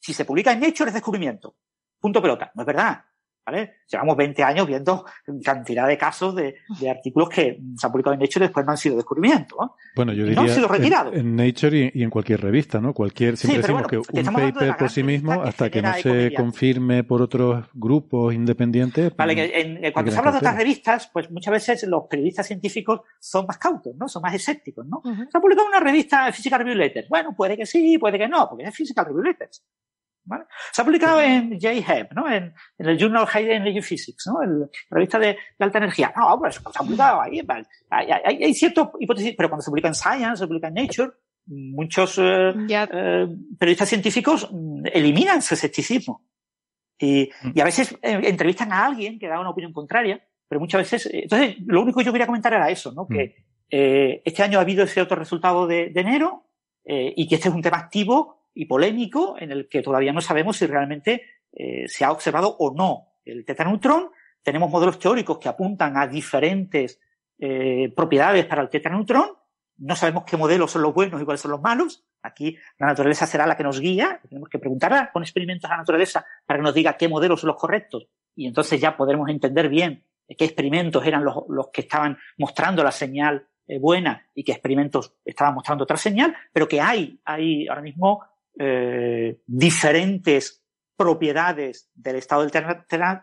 Si 0.00 0.12
se 0.12 0.24
publica 0.24 0.50
en 0.50 0.58
Nature 0.58 0.88
es 0.88 0.94
descubrimiento. 0.94 1.54
Punto 2.00 2.20
pelota. 2.20 2.50
No 2.56 2.62
es 2.62 2.66
verdad. 2.66 3.04
¿Vale? 3.46 3.74
Llevamos 3.86 4.16
20 4.16 4.42
años 4.42 4.66
viendo 4.66 5.04
cantidad 5.44 5.86
de 5.86 5.96
casos 5.96 6.34
de, 6.34 6.56
artículos 6.90 7.28
que 7.28 7.60
se 7.76 7.86
han 7.86 7.92
publicado 7.92 8.14
en 8.14 8.20
Nature 8.20 8.44
y 8.44 8.48
después 8.48 8.66
no 8.66 8.72
han 8.72 8.78
sido 8.78 8.96
descubrimientos. 8.96 9.56
Bueno, 9.94 10.12
yo 10.12 10.24
diría. 10.24 10.34
No 10.34 10.42
han 10.42 10.48
sido 10.48 10.66
retirados. 10.66 11.14
En, 11.14 11.36
Nature 11.36 11.92
y, 11.94 12.02
en 12.02 12.10
cualquier 12.10 12.40
revista, 12.40 12.80
¿no? 12.80 12.92
Cualquier, 12.92 13.36
siempre 13.36 13.62
decimos 13.62 13.86
que 13.86 13.98
un 13.98 14.34
paper 14.34 14.76
por 14.76 14.90
sí 14.90 15.04
mismo, 15.04 15.32
hasta 15.32 15.70
que 15.70 15.80
no 15.80 15.94
se 15.94 16.34
confirme 16.34 17.04
por 17.04 17.22
otros 17.22 17.64
grupos 17.72 18.34
independientes. 18.34 19.14
Vale, 19.14 19.36
que 19.36 19.92
cuando 19.92 20.10
se 20.10 20.18
habla 20.18 20.32
de 20.32 20.38
otras 20.38 20.56
revistas, 20.56 21.08
pues 21.12 21.30
muchas 21.30 21.52
veces 21.52 21.84
los 21.86 22.08
periodistas 22.10 22.48
científicos 22.48 23.02
son 23.20 23.46
más 23.46 23.58
cautos, 23.58 23.94
¿no? 23.94 24.08
Son 24.08 24.22
más 24.22 24.34
escépticos, 24.34 24.84
¿no? 24.86 25.02
Se 25.04 25.38
ha 25.38 25.40
publicado 25.40 25.68
una 25.68 25.78
revista 25.78 26.32
Physical 26.32 26.58
Review 26.58 26.78
Letters. 26.78 27.08
Bueno, 27.08 27.32
puede 27.36 27.56
que 27.56 27.64
sí, 27.64 27.96
puede 27.98 28.18
que 28.18 28.26
no, 28.26 28.48
porque 28.48 28.64
es 28.64 28.74
Physical 28.74 29.06
Review 29.06 29.22
Letters. 29.22 29.62
Se 30.72 30.82
ha 30.82 30.84
publicado 30.84 31.20
en 31.20 31.58
JHEP, 31.58 32.12
¿no? 32.12 32.30
En, 32.30 32.52
el 32.78 32.98
Journal 32.98 33.22
of 33.22 33.30
High 33.30 33.50
Energy 33.50 33.80
Physics, 33.80 34.26
¿no? 34.26 34.42
En 34.42 34.60
la 34.60 34.66
revista 34.90 35.18
de, 35.18 35.36
alta 35.58 35.78
energía. 35.78 36.12
No, 36.16 36.38
pues 36.38 36.56
se 36.56 36.60
ha 36.60 36.82
publicado 36.82 37.20
ahí. 37.20 37.40
Hay, 37.90 38.06
hay, 38.10 38.52
hipótesis, 39.00 39.34
pero 39.36 39.48
cuando 39.48 39.62
se 39.62 39.70
publica 39.70 39.88
en 39.88 39.94
Science, 39.94 40.36
se 40.38 40.46
publica 40.46 40.68
en 40.68 40.74
Nature, 40.74 41.10
muchos 41.46 42.18
eh, 42.18 42.52
eh, 42.68 43.28
periodistas 43.58 43.88
científicos 43.88 44.48
mm, 44.50 44.86
eliminan 44.92 45.42
su 45.42 45.54
escepticismo. 45.54 46.24
Y, 46.98 47.30
mm. 47.42 47.50
y 47.54 47.60
a 47.60 47.64
veces 47.64 47.92
eh, 48.02 48.20
entrevistan 48.24 48.72
a 48.72 48.86
alguien 48.86 49.18
que 49.18 49.28
da 49.28 49.40
una 49.40 49.50
opinión 49.50 49.72
contraria, 49.72 50.20
pero 50.48 50.60
muchas 50.60 50.80
veces. 50.80 51.10
entonces, 51.12 51.56
lo 51.66 51.82
único 51.82 51.98
que 51.98 52.06
yo 52.06 52.12
quería 52.12 52.26
comentar 52.26 52.52
era 52.52 52.70
eso, 52.70 52.92
¿no? 52.92 53.06
Que 53.06 53.36
mm. 53.70 54.22
este 54.24 54.42
año 54.42 54.58
ha 54.58 54.62
habido 54.62 54.84
ese 54.84 55.00
otro 55.00 55.16
resultado 55.16 55.66
de, 55.66 55.90
de 55.90 56.00
enero 56.00 56.42
y 56.88 57.26
que 57.26 57.34
este 57.34 57.48
es 57.48 57.54
un 57.54 57.62
tema 57.62 57.78
activo 57.78 58.35
y 58.56 58.64
polémico 58.64 59.36
en 59.38 59.52
el 59.52 59.68
que 59.68 59.82
todavía 59.82 60.12
no 60.12 60.22
sabemos 60.22 60.56
si 60.56 60.66
realmente 60.66 61.22
eh, 61.52 61.86
se 61.86 62.04
ha 62.04 62.10
observado 62.10 62.56
o 62.58 62.74
no 62.74 63.12
el 63.24 63.44
tetaneutrón. 63.44 64.10
Tenemos 64.42 64.70
modelos 64.70 64.98
teóricos 64.98 65.38
que 65.38 65.50
apuntan 65.50 65.96
a 65.98 66.06
diferentes 66.06 66.98
eh, 67.38 67.92
propiedades 67.94 68.46
para 68.46 68.62
el 68.62 68.70
tetaneutrón. 68.70 69.28
No 69.76 69.94
sabemos 69.94 70.24
qué 70.24 70.38
modelos 70.38 70.70
son 70.70 70.82
los 70.82 70.94
buenos 70.94 71.20
y 71.20 71.24
cuáles 71.26 71.42
son 71.42 71.50
los 71.50 71.60
malos. 71.60 72.02
Aquí 72.22 72.56
la 72.78 72.86
naturaleza 72.86 73.26
será 73.26 73.46
la 73.46 73.58
que 73.58 73.62
nos 73.62 73.78
guía. 73.78 74.20
Tenemos 74.26 74.48
que 74.48 74.58
preguntar 74.58 75.10
con 75.12 75.22
experimentos 75.22 75.70
a 75.70 75.74
la 75.74 75.80
naturaleza 75.80 76.24
para 76.46 76.58
que 76.58 76.62
nos 76.62 76.74
diga 76.74 76.96
qué 76.96 77.08
modelos 77.08 77.42
son 77.42 77.48
los 77.48 77.56
correctos. 77.58 78.08
Y 78.34 78.46
entonces 78.46 78.80
ya 78.80 78.96
podremos 78.96 79.28
entender 79.28 79.68
bien 79.68 80.02
qué 80.26 80.46
experimentos 80.46 81.04
eran 81.06 81.24
los, 81.24 81.44
los 81.50 81.68
que 81.68 81.82
estaban 81.82 82.16
mostrando 82.38 82.82
la 82.82 82.90
señal 82.90 83.46
eh, 83.68 83.78
buena 83.78 84.26
y 84.34 84.44
qué 84.44 84.52
experimentos 84.52 85.12
estaban 85.24 85.52
mostrando 85.52 85.84
otra 85.84 85.96
señal, 85.96 86.34
pero 86.52 86.66
que 86.66 86.80
hay, 86.80 87.20
hay 87.24 87.66
ahora 87.68 87.82
mismo 87.82 88.22
eh, 88.58 89.40
diferentes 89.46 90.62
propiedades 90.96 91.90
del 91.94 92.16
estado 92.16 92.42
del 92.42 92.50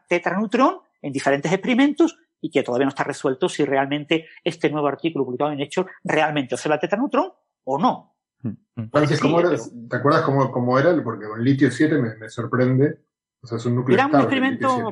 tetraneutrón 0.08 0.80
en 1.02 1.12
diferentes 1.12 1.52
experimentos 1.52 2.18
y 2.40 2.52
que 2.52 2.62
todavía 2.62 2.86
no 2.86 2.90
está 2.90 3.04
resuelto 3.04 3.50
si 3.50 3.66
realmente 3.66 4.28
este 4.44 4.70
nuevo 4.70 4.88
artículo 4.88 5.26
publicado 5.26 5.52
en 5.52 5.60
Nature 5.60 5.90
realmente 6.04 6.56
observa 6.56 6.76
el 6.76 6.82
tetraneutrón 6.82 7.32
o 7.64 7.80
no. 7.80 8.16
Mm, 8.42 8.50
mm. 8.76 8.90
¿Te 8.92 9.96
acuerdas 9.96 10.24
cómo, 10.24 10.78
era? 10.78 11.04
Porque 11.04 11.26
con 11.26 11.44
litio 11.44 11.72
7 11.72 11.98
me, 12.20 12.30
sorprende. 12.30 13.00
O 13.42 13.48
sea, 13.48 13.58
es 13.58 13.66
un 13.66 13.76
núcleo 13.76 13.96
Era 13.96 14.08
un 14.08 14.16
experimento. 14.16 14.92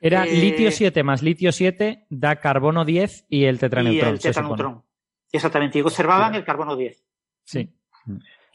Era 0.00 0.24
eh, 0.24 0.32
litio 0.32 0.70
7 0.70 1.02
más 1.02 1.22
litio 1.22 1.52
7 1.52 2.06
da 2.10 2.36
carbono 2.36 2.84
10 2.84 3.26
y 3.28 3.44
el 3.44 3.58
tetraneutrón. 3.58 4.08
Y 4.08 4.12
el 4.14 4.18
tetraneutrón. 4.20 4.82
Exactamente. 5.30 5.78
Y 5.78 5.82
observaban 5.82 6.34
el 6.34 6.44
carbono 6.44 6.74
10. 6.74 7.04
Sí. 7.44 7.72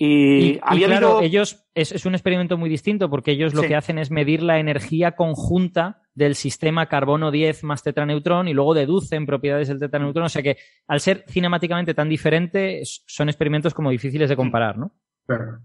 Mm. 0.02 0.04
Y, 0.04 0.60
claro, 0.60 1.22
ellos 1.22 1.64
es, 1.76 2.06
un 2.08 2.16
experimento 2.16 2.58
muy 2.58 2.72
distinto 2.72 3.08
porque 3.08 3.32
ellos 3.32 3.54
lo 3.54 3.62
que 3.62 3.76
hacen 3.76 4.00
es 4.00 4.10
medir 4.10 4.42
la 4.42 4.58
energía 4.58 5.12
conjunta 5.12 6.02
del 6.16 6.34
sistema 6.34 6.88
carbono 6.88 7.30
10 7.30 7.64
más 7.66 7.84
tetraneutrón 7.84 8.48
y 8.48 8.54
luego 8.54 8.74
deducen 8.74 9.28
propiedades 9.28 9.68
del 9.68 9.80
tetraneutrón. 9.80 10.26
O 10.26 10.30
sea 10.30 10.42
que 10.42 10.58
al 10.88 11.02
ser 11.02 11.24
cinemáticamente 11.28 11.94
tan 11.94 12.10
diferente, 12.10 12.82
son 12.84 13.30
experimentos 13.30 13.76
como 13.76 13.92
difíciles 13.92 14.28
de 14.28 14.36
comparar, 14.36 14.76
¿no? 14.76 14.92
Claro. 15.28 15.60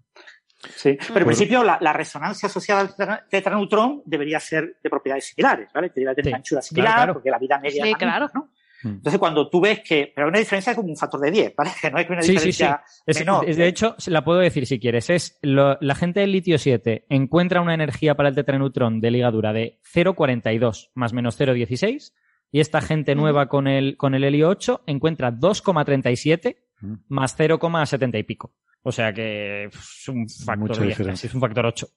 Sí, 0.74 0.98
pero 1.08 1.20
en 1.20 1.26
principio 1.26 1.64
la, 1.64 1.92
resonancia 1.94 2.48
asociada 2.48 2.80
al 2.82 3.28
tetraneutrón 3.30 4.02
debería 4.04 4.38
ser 4.38 4.76
de 4.82 4.90
propiedades 4.90 5.28
similares, 5.28 5.70
¿vale? 5.72 5.90
Debería 5.94 6.14
tener 6.14 6.28
una 6.28 6.36
anchura 6.38 6.60
similar, 6.60 7.12
porque 7.14 7.30
la 7.30 7.38
vida 7.38 7.58
media 7.58 7.86
es 7.86 7.96
claro. 7.96 8.30
¿no? 8.34 8.50
Mm. 8.82 8.88
Entonces, 8.88 9.18
cuando 9.18 9.48
tú 9.48 9.60
ves 9.60 9.80
que, 9.80 10.12
pero 10.14 10.26
hay 10.26 10.30
una 10.30 10.38
diferencia 10.38 10.74
como 10.74 10.88
un 10.88 10.96
factor 10.96 11.20
de 11.20 11.30
10, 11.30 11.54
¿vale? 11.56 11.70
Que 11.80 11.90
no 11.90 11.98
hay 11.98 12.06
una 12.08 12.20
diferencia 12.20 12.82
sí, 13.06 13.12
sí, 13.12 13.24
Es, 13.46 13.56
de 13.56 13.66
hecho, 13.66 13.96
la 14.06 14.24
puedo 14.24 14.40
decir 14.40 14.66
si 14.66 14.78
quieres, 14.78 15.10
es 15.10 15.38
la 15.42 15.94
gente 15.94 16.20
del 16.20 16.32
litio 16.32 16.58
7 16.58 17.06
encuentra 17.08 17.60
una 17.60 17.74
energía 17.74 18.14
para 18.14 18.28
el 18.28 18.34
tetraneutrón 18.34 19.00
de 19.00 19.10
ligadura 19.10 19.52
de 19.52 19.80
0,42 19.94 20.90
más 20.94 21.12
menos 21.12 21.38
0,16, 21.38 22.12
y 22.52 22.60
esta 22.60 22.80
gente 22.80 23.14
mm. 23.14 23.18
nueva 23.18 23.48
con 23.48 23.66
el, 23.66 23.96
con 23.96 24.14
el 24.14 24.24
Helio 24.24 24.48
8 24.48 24.82
encuentra 24.86 25.32
2,37 25.32 26.56
mm. 26.80 26.94
más 27.08 27.38
0,70 27.38 28.18
y 28.18 28.22
pico. 28.22 28.54
O 28.82 28.92
sea 28.92 29.12
que 29.12 29.64
es 29.64 30.08
un 30.08 30.28
factor 30.28 30.80
10, 30.80 31.00
es 31.24 31.34
un 31.34 31.40
factor 31.40 31.66
8. 31.66 31.88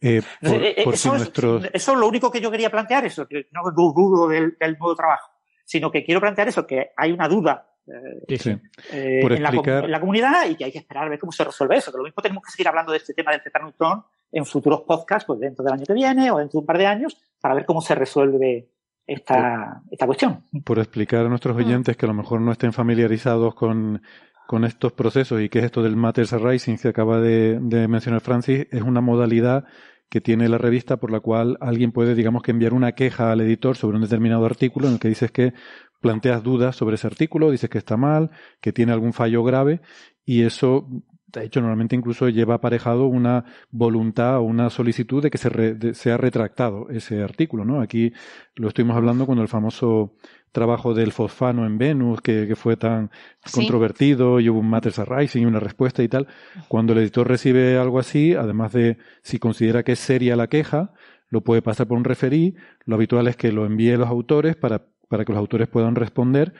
Eh, 0.00 0.22
eh, 0.42 0.74
eso, 0.76 1.14
es, 1.14 1.88
lo 1.88 2.08
único 2.08 2.30
que 2.30 2.40
yo 2.40 2.50
quería 2.50 2.70
plantear, 2.70 3.04
eso, 3.04 3.26
que 3.26 3.48
no 3.52 3.70
dudo 3.72 4.28
del, 4.28 4.56
del 4.58 4.78
modo 4.78 4.92
de 4.92 4.96
trabajo, 4.96 5.30
sino 5.68 5.90
que 5.90 6.02
quiero 6.02 6.18
plantear 6.18 6.48
eso, 6.48 6.66
que 6.66 6.92
hay 6.96 7.12
una 7.12 7.28
duda 7.28 7.74
eh, 7.86 8.58
en, 8.90 9.42
la, 9.42 10.00
comunidad 10.00 10.48
y 10.48 10.54
que 10.54 10.64
hay 10.64 10.72
que 10.72 10.78
esperar 10.78 11.04
a 11.04 11.10
ver 11.10 11.18
cómo 11.18 11.30
se 11.30 11.44
resuelve 11.44 11.76
eso. 11.76 11.92
Que 11.92 11.98
lo 11.98 12.04
mismo 12.04 12.22
tenemos 12.22 12.42
que 12.42 12.52
seguir 12.52 12.68
hablando 12.68 12.90
de 12.90 12.96
este 12.96 13.12
tema 13.12 13.32
del 13.32 13.42
Zeta 13.42 13.58
Neutron 13.58 14.02
en 14.32 14.46
futuros 14.46 14.80
podcasts, 14.86 15.26
pues 15.26 15.40
dentro 15.40 15.62
del 15.62 15.74
año 15.74 15.84
que 15.84 15.92
viene 15.92 16.30
o 16.30 16.38
dentro 16.38 16.58
de 16.58 16.62
un 16.62 16.66
par 16.66 16.78
de 16.78 16.86
años, 16.86 17.18
para 17.38 17.54
ver 17.54 17.66
cómo 17.66 17.82
se 17.82 17.94
resuelve 17.94 18.70
esta, 19.06 19.82
esta 19.90 20.06
cuestión. 20.06 20.42
Por 20.64 20.78
explicar 20.78 21.26
a 21.26 21.28
nuestros 21.28 21.54
oyentes 21.54 21.98
que 21.98 22.06
a 22.06 22.08
lo 22.08 22.14
mejor 22.14 22.40
no 22.40 22.52
estén 22.52 22.72
familiarizados 22.72 23.54
con, 23.54 24.00
con 24.46 24.64
estos 24.64 24.92
procesos 24.92 25.42
y 25.42 25.50
qué 25.50 25.58
es 25.58 25.66
esto 25.66 25.82
del 25.82 25.96
Matters 25.96 26.32
Arising 26.32 26.78
que 26.78 26.88
acaba 26.88 27.20
de, 27.20 27.58
de 27.60 27.88
mencionar 27.88 28.22
Francis, 28.22 28.66
es 28.70 28.80
una 28.80 29.02
modalidad 29.02 29.66
que 30.08 30.20
tiene 30.20 30.48
la 30.48 30.58
revista 30.58 30.96
por 30.98 31.10
la 31.10 31.20
cual 31.20 31.58
alguien 31.60 31.92
puede, 31.92 32.14
digamos, 32.14 32.42
que 32.42 32.50
enviar 32.50 32.74
una 32.74 32.92
queja 32.92 33.32
al 33.32 33.40
editor 33.40 33.76
sobre 33.76 33.96
un 33.96 34.02
determinado 34.02 34.44
artículo 34.46 34.88
en 34.88 34.94
el 34.94 35.00
que 35.00 35.08
dices 35.08 35.30
que 35.30 35.52
planteas 36.00 36.42
dudas 36.42 36.76
sobre 36.76 36.94
ese 36.94 37.06
artículo, 37.06 37.50
dices 37.50 37.70
que 37.70 37.78
está 37.78 37.96
mal, 37.96 38.30
que 38.60 38.72
tiene 38.72 38.92
algún 38.92 39.12
fallo 39.12 39.42
grave 39.42 39.80
y 40.24 40.42
eso 40.42 40.88
de 41.28 41.44
hecho, 41.44 41.60
normalmente 41.60 41.94
incluso 41.94 42.28
lleva 42.30 42.54
aparejado 42.54 43.06
una 43.06 43.44
voluntad 43.70 44.38
o 44.38 44.42
una 44.42 44.70
solicitud 44.70 45.22
de 45.22 45.30
que 45.30 45.36
se 45.36 45.94
sea 45.94 46.16
retractado 46.16 46.88
ese 46.88 47.22
artículo, 47.22 47.66
¿no? 47.66 47.82
Aquí 47.82 48.12
lo 48.54 48.68
estuvimos 48.68 48.96
hablando 48.96 49.26
con 49.26 49.38
el 49.38 49.48
famoso 49.48 50.14
trabajo 50.52 50.94
del 50.94 51.12
fosfano 51.12 51.66
en 51.66 51.78
Venus, 51.78 52.20
que, 52.20 52.54
fue 52.56 52.76
tan 52.76 53.10
controvertido, 53.52 54.40
y 54.40 54.48
hubo 54.48 54.60
un 54.60 54.70
Matters 54.70 54.98
Arising 54.98 55.42
y 55.42 55.46
una 55.46 55.60
respuesta 55.60 56.02
y 56.02 56.08
tal. 56.08 56.26
Cuando 56.68 56.92
el 56.92 57.00
editor 57.00 57.28
recibe 57.28 57.78
algo 57.78 57.98
así, 57.98 58.34
además 58.34 58.72
de 58.72 58.98
si 59.22 59.38
considera 59.38 59.82
que 59.82 59.92
es 59.92 59.98
seria 59.98 60.36
la 60.36 60.48
queja, 60.48 60.92
lo 61.30 61.42
puede 61.42 61.62
pasar 61.62 61.86
por 61.86 61.98
un 61.98 62.04
referí. 62.04 62.54
Lo 62.84 62.96
habitual 62.96 63.28
es 63.28 63.36
que 63.36 63.52
lo 63.52 63.66
envíe 63.66 63.92
a 63.92 63.98
los 63.98 64.08
autores 64.08 64.56
para, 64.56 64.86
para 65.08 65.24
que 65.24 65.32
los 65.32 65.38
autores 65.38 65.68
puedan 65.68 65.94
responder. 65.94 66.54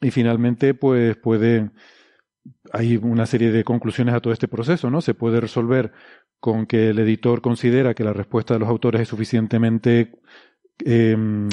Y 0.00 0.10
finalmente, 0.10 0.74
pues 0.74 1.16
puede 1.16 1.70
hay 2.72 2.96
una 2.96 3.26
serie 3.26 3.50
de 3.50 3.64
conclusiones 3.64 4.14
a 4.14 4.20
todo 4.20 4.32
este 4.32 4.48
proceso, 4.48 4.90
¿no? 4.90 5.00
Se 5.00 5.14
puede 5.14 5.40
resolver 5.40 5.92
con 6.40 6.66
que 6.66 6.90
el 6.90 6.98
editor 6.98 7.40
considera 7.40 7.94
que 7.94 8.04
la 8.04 8.12
respuesta 8.12 8.54
de 8.54 8.60
los 8.60 8.68
autores 8.68 9.00
es 9.00 9.08
suficientemente 9.08 10.12
em, 10.84 11.48
eh, 11.48 11.50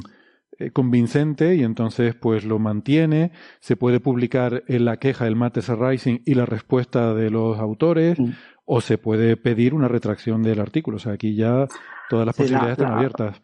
convincente 0.69 1.55
y 1.55 1.63
entonces 1.63 2.15
pues 2.15 2.45
lo 2.45 2.59
mantiene. 2.59 3.31
Se 3.59 3.75
puede 3.75 3.99
publicar 3.99 4.63
en 4.67 4.85
la 4.85 4.97
queja 4.97 5.25
del 5.25 5.35
Matters 5.35 5.69
Rising 5.69 6.19
y 6.25 6.35
la 6.35 6.45
respuesta 6.45 7.13
de 7.13 7.29
los 7.29 7.59
autores. 7.59 8.19
Mm. 8.19 8.31
O 8.65 8.79
se 8.79 8.97
puede 8.97 9.35
pedir 9.35 9.73
una 9.73 9.87
retracción 9.87 10.43
del 10.43 10.59
artículo. 10.59 10.97
O 10.97 10.99
sea, 10.99 11.13
aquí 11.13 11.35
ya 11.35 11.67
todas 12.09 12.25
las 12.25 12.35
posibilidades 12.35 12.77
están 12.77 12.93
abiertas. 12.93 13.41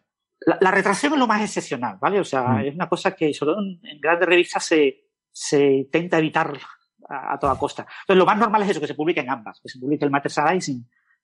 La, 0.60 0.70
retracción 0.70 1.12
es 1.12 1.18
lo 1.18 1.26
más 1.26 1.42
excepcional, 1.42 1.98
¿vale? 2.00 2.20
O 2.20 2.24
sea, 2.24 2.42
mm. 2.42 2.60
es 2.60 2.74
una 2.74 2.88
cosa 2.88 3.14
que 3.14 3.34
sobre 3.34 3.52
todo 3.52 3.62
en, 3.62 4.00
grandes 4.00 4.28
revistas 4.28 4.64
se, 4.64 5.08
se 5.30 5.72
intenta 5.72 6.18
evitar 6.18 6.56
a, 7.08 7.38
toda 7.38 7.58
costa. 7.58 7.82
Entonces, 7.82 8.18
lo 8.18 8.26
más 8.26 8.38
normal 8.38 8.62
es 8.62 8.70
eso, 8.70 8.80
que 8.80 8.86
se 8.86 8.94
publique 8.94 9.20
en 9.20 9.30
ambas, 9.30 9.60
que 9.60 9.68
se 9.68 9.78
publique 9.78 10.04
el 10.04 10.10
matter 10.10 10.32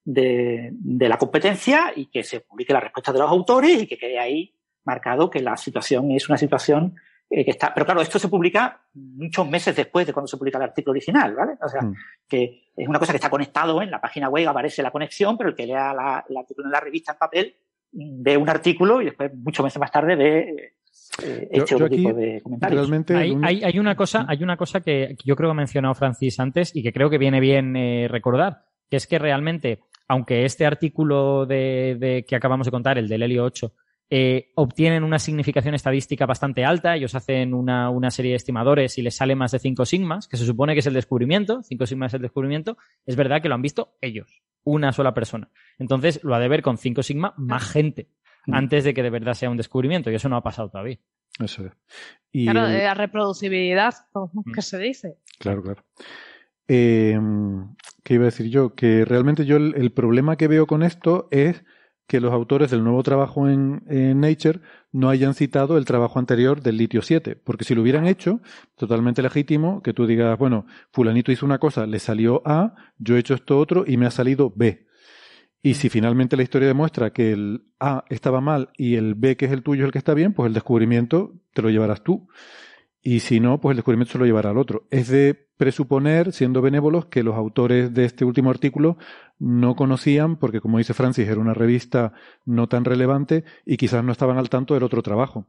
de, 0.05 0.71
de 0.73 1.09
la 1.09 1.17
competencia 1.17 1.93
y 1.95 2.07
que 2.07 2.23
se 2.23 2.41
publique 2.41 2.73
la 2.73 2.81
respuesta 2.81 3.13
de 3.13 3.21
los 3.21 3.31
autores 3.31 3.83
y 3.83 3.87
que 3.87 3.97
quede 3.97 4.19
ahí 4.19 4.55
marcado 4.85 5.31
que 5.31 5.41
la 5.41 5.57
situación 5.57 6.11
es 6.11 6.29
una 6.29 6.39
situación 6.39 6.97
eh, 7.31 7.45
que 7.45 7.53
está. 7.53 7.73
Pero 7.73 7.87
claro, 7.87 8.01
esto 8.01 8.19
se 8.19 8.29
publica 8.29 8.83
muchos 8.95 9.49
meses 9.49 9.75
después 9.75 10.07
de 10.07 10.13
cuando 10.13 10.29
se 10.29 10.37
publica 10.37 10.59
el 10.59 10.65
artículo 10.65 10.93
original, 10.93 11.35
¿vale? 11.35 11.53
O 11.61 11.69
sea, 11.69 11.83
mm. 11.83 11.95
que 12.29 12.71
es 12.77 12.89
una 12.89 12.99
cosa 12.99 13.13
que 13.13 13.17
está 13.17 13.31
conectado 13.31 13.81
en 13.83 13.91
la 13.91 14.01
página 14.01 14.29
web, 14.29 14.49
aparece 14.49 14.83
la 14.83 14.91
conexión, 14.91 15.37
pero 15.37 15.51
el 15.51 15.57
que 15.57 15.67
lea 15.67 15.95
la, 15.95 16.25
en 16.29 16.71
la 16.71 16.81
revista 16.81 17.13
en 17.13 17.19
papel 17.19 17.57
ve 17.95 18.37
un 18.37 18.49
artículo 18.49 19.01
y 19.01 19.07
después, 19.07 19.33
muchos 19.35 19.65
meses 19.65 19.79
más 19.79 19.91
tarde, 19.91 20.17
ve 20.17 20.75
eh, 21.23 21.49
de 21.51 22.41
comentarios. 22.43 22.91
hay, 23.11 23.79
una 23.79 23.95
cosa, 23.97 24.27
hay 24.29 24.43
una 24.43 24.57
cosa 24.57 24.81
que 24.81 25.17
yo 25.25 25.37
creo 25.37 25.49
que 25.49 25.53
ha 25.53 25.55
mencionado 25.55 25.95
Francis 25.95 26.41
antes 26.41 26.75
y 26.75 26.83
que 26.83 26.93
creo 26.93 27.09
que 27.09 27.19
viene 27.19 27.41
bien 27.41 27.77
eh, 27.77 28.09
recordar, 28.09 28.65
que 28.91 28.97
es 28.97 29.07
que 29.07 29.19
realmente, 29.19 29.81
aunque 30.09 30.45
este 30.45 30.67
artículo 30.67 31.47
de, 31.47 32.25
que 32.27 32.37
acabamos 32.37 32.67
de 32.67 32.73
contar, 32.73 32.99
el 32.99 33.09
del 33.09 33.23
Helio 33.23 33.45
8, 33.45 33.73
eh, 34.11 34.53
obtienen 34.55 35.03
una 35.03 35.19
significación 35.19 35.75
estadística 35.75 36.27
bastante 36.27 36.65
alta, 36.65 36.95
ellos 36.95 37.15
hacen 37.15 37.55
una, 37.55 37.91
una, 37.91 38.11
serie 38.11 38.33
de 38.33 38.37
estimadores 38.37 38.99
y 38.99 39.03
les 39.03 39.17
sale 39.17 39.35
más 39.35 39.53
de 39.53 39.59
5 39.59 39.85
sigmas, 39.87 40.29
que 40.29 40.37
se 40.37 40.47
supone 40.47 40.75
que 40.75 40.81
es 40.81 40.87
el 40.87 40.95
descubrimiento, 40.95 41.63
5 41.63 41.87
sigmas 41.87 42.11
es 42.11 42.15
el 42.15 42.23
descubrimiento, 42.23 42.77
es 43.07 43.17
verdad 43.17 43.41
que 43.41 43.49
lo 43.49 43.55
han 43.55 43.63
visto 43.63 43.97
ellos, 44.01 44.43
una 44.63 44.93
sola 44.93 45.15
persona. 45.15 45.51
Entonces 45.79 46.21
lo 46.23 46.35
ha 46.35 46.39
de 46.39 46.49
ver 46.49 46.63
con 46.63 46.79
5 46.79 47.03
sigma 47.03 47.35
más 47.37 47.65
gente. 47.71 48.09
Mm. 48.47 48.55
antes 48.55 48.85
de 48.85 48.93
que 48.93 49.03
de 49.03 49.11
verdad 49.11 49.35
sea 49.35 49.51
un 49.51 49.57
descubrimiento, 49.57 50.11
y 50.11 50.15
eso 50.15 50.29
no 50.29 50.37
ha 50.37 50.43
pasado 50.43 50.69
todavía. 50.69 50.99
Eso 51.39 51.67
es. 51.67 51.73
claro, 52.33 52.69
de 52.69 52.85
la 52.85 52.95
reproducibilidad, 52.95 53.95
como 54.13 54.43
mm. 54.45 54.53
que 54.53 54.63
se 54.63 54.79
dice. 54.79 55.19
Claro, 55.39 55.63
claro. 55.63 55.83
Eh, 56.69 57.19
¿Qué 58.03 58.15
iba 58.15 58.25
a 58.25 58.27
decir 58.27 58.49
yo? 58.49 58.75
Que 58.75 59.05
realmente 59.05 59.45
yo 59.45 59.57
el, 59.57 59.93
problema 59.93 60.37
que 60.37 60.49
veo 60.49 60.67
con 60.67 60.83
esto 60.83 61.29
es 61.31 61.65
que 62.07 62.21
los 62.21 62.33
autores 62.33 62.71
del 62.71 62.85
nuevo 62.85 63.03
trabajo 63.03 63.49
en, 63.49 63.83
Nature 64.21 64.61
no 64.93 65.09
hayan 65.09 65.35
citado 65.35 65.79
el 65.79 65.85
trabajo 65.85 66.19
anterior 66.19 66.61
del 66.61 66.77
litio 66.77 67.03
7, 67.03 67.37
porque 67.37 67.65
si 67.65 67.75
lo 67.75 67.83
hubieran 67.83 68.07
hecho, 68.07 68.41
totalmente 68.77 69.23
legítimo 69.23 69.83
que 69.83 69.95
tú 69.95 70.07
digas, 70.07 70.39
bueno, 70.39 70.67
fulanito 70.93 71.33
hizo 71.33 71.47
una 71.47 71.59
cosa, 71.59 71.87
le 71.87 71.99
salió 71.99 72.43
A, 72.45 72.75
yo 72.99 73.17
he 73.17 73.21
hecho 73.21 73.35
esto 73.35 73.59
otro 73.59 73.85
y 73.87 73.97
me 73.97 74.07
ha 74.07 74.11
salido 74.11 74.53
B. 74.55 74.87
Y 75.63 75.75
si 75.75 75.89
finalmente 75.89 76.37
la 76.37 76.43
historia 76.43 76.69
demuestra 76.69 77.11
que 77.15 77.33
el 77.33 77.65
A 77.81 78.05
estaba 78.11 78.43
mal 78.43 78.69
y 78.77 78.97
el 78.97 79.15
B, 79.15 79.37
que 79.37 79.47
es 79.47 79.53
el 79.53 79.63
tuyo, 79.63 79.85
es 79.85 79.87
el 79.87 79.93
que 79.93 79.99
está 79.99 80.13
bien, 80.13 80.35
pues 80.35 80.47
el 80.47 80.53
descubrimiento 80.53 81.33
te 81.55 81.63
lo 81.63 81.71
llevarás 81.71 82.03
tú. 82.03 82.29
Y 83.07 83.21
si 83.21 83.39
no, 83.39 83.61
pues 83.61 83.73
el 83.73 83.77
descubrimiento 83.77 84.13
se 84.13 84.19
lo 84.19 84.25
llevará 84.25 84.51
al 84.51 84.57
otro. 84.57 84.87
Es 84.91 85.09
de 85.09 85.35
presuponer, 85.59 86.33
siendo 86.33 86.63
benévolos, 86.63 87.05
que 87.05 87.23
los 87.23 87.37
autores 87.37 87.93
de 87.93 88.07
este 88.07 88.25
último 88.25 88.49
artículo 88.49 88.97
no 89.39 89.77
conocían, 89.77 90.37
porque 90.37 90.63
como 90.63 90.79
dice 90.79 90.95
Francis, 90.95 91.29
era 91.29 91.39
una 91.39 91.53
revista 91.53 92.15
no 92.47 92.67
tan 92.67 92.87
relevante 92.87 93.45
y 93.67 93.77
quizás 93.77 94.03
no 94.03 94.11
estaban 94.11 94.39
al 94.39 94.49
tanto 94.49 94.73
del 94.73 94.85
otro 94.85 95.03
trabajo. 95.03 95.47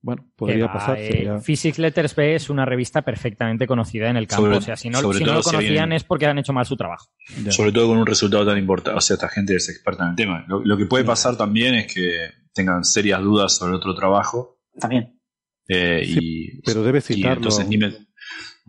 Bueno, 0.00 0.24
podría 0.36 0.72
pasar. 0.72 0.96
Eh, 0.98 1.40
Physics 1.42 1.80
Letters 1.80 2.14
P 2.14 2.36
es 2.36 2.50
una 2.50 2.64
revista 2.64 3.02
perfectamente 3.02 3.66
conocida 3.66 4.08
en 4.08 4.16
el 4.16 4.28
campo. 4.28 4.56
o 4.56 4.60
sea, 4.60 4.76
si 4.76 4.88
no, 4.88 5.02
lo 5.02 5.10
conocían 5.42 5.92
es 5.92 6.04
porque 6.04 6.26
han 6.26 6.38
hecho 6.38 6.52
mal 6.52 6.66
su 6.66 6.76
trabajo. 6.76 7.06
Sobre 7.50 7.72
todo 7.72 7.88
con 7.88 7.98
un 7.98 8.06
resultado 8.06 8.46
tan 8.46 8.58
importante. 8.58 8.96
O 8.96 9.00
sea, 9.00 9.14
esta 9.14 9.28
gente 9.28 9.56
es 9.56 9.68
experta 9.68 10.04
en 10.04 10.10
el 10.10 10.16
tema. 10.16 10.44
Lo, 10.46 10.76
que 10.76 10.86
puede 10.86 11.02
pasar 11.02 11.36
también 11.36 11.74
es 11.74 11.92
que 11.92 12.30
tengan 12.54 12.84
serias 12.84 13.20
dudas 13.22 13.56
sobre 13.56 13.74
otro 13.74 13.92
trabajo. 13.94 14.60
También. 14.78 15.18
Eh, 15.68 16.02
y, 16.04 16.60
pero 16.62 16.82
debe 16.82 17.00
citarlo. 17.00 17.48
entonces, 17.48 17.66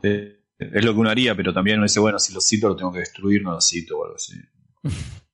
eh, 0.03 0.39
es 0.57 0.85
lo 0.85 0.93
que 0.93 0.99
uno 0.99 1.09
haría, 1.09 1.35
pero 1.35 1.53
también 1.53 1.77
uno 1.77 1.85
dice, 1.85 1.99
bueno, 1.99 2.19
si 2.19 2.33
lo 2.33 2.41
cito 2.41 2.69
lo 2.69 2.75
tengo 2.75 2.91
que 2.91 2.99
destruir, 2.99 3.41
no 3.43 3.53
lo 3.53 3.61
cito 3.61 3.99
o 3.99 4.03
algo 4.05 4.15
así. 4.15 4.35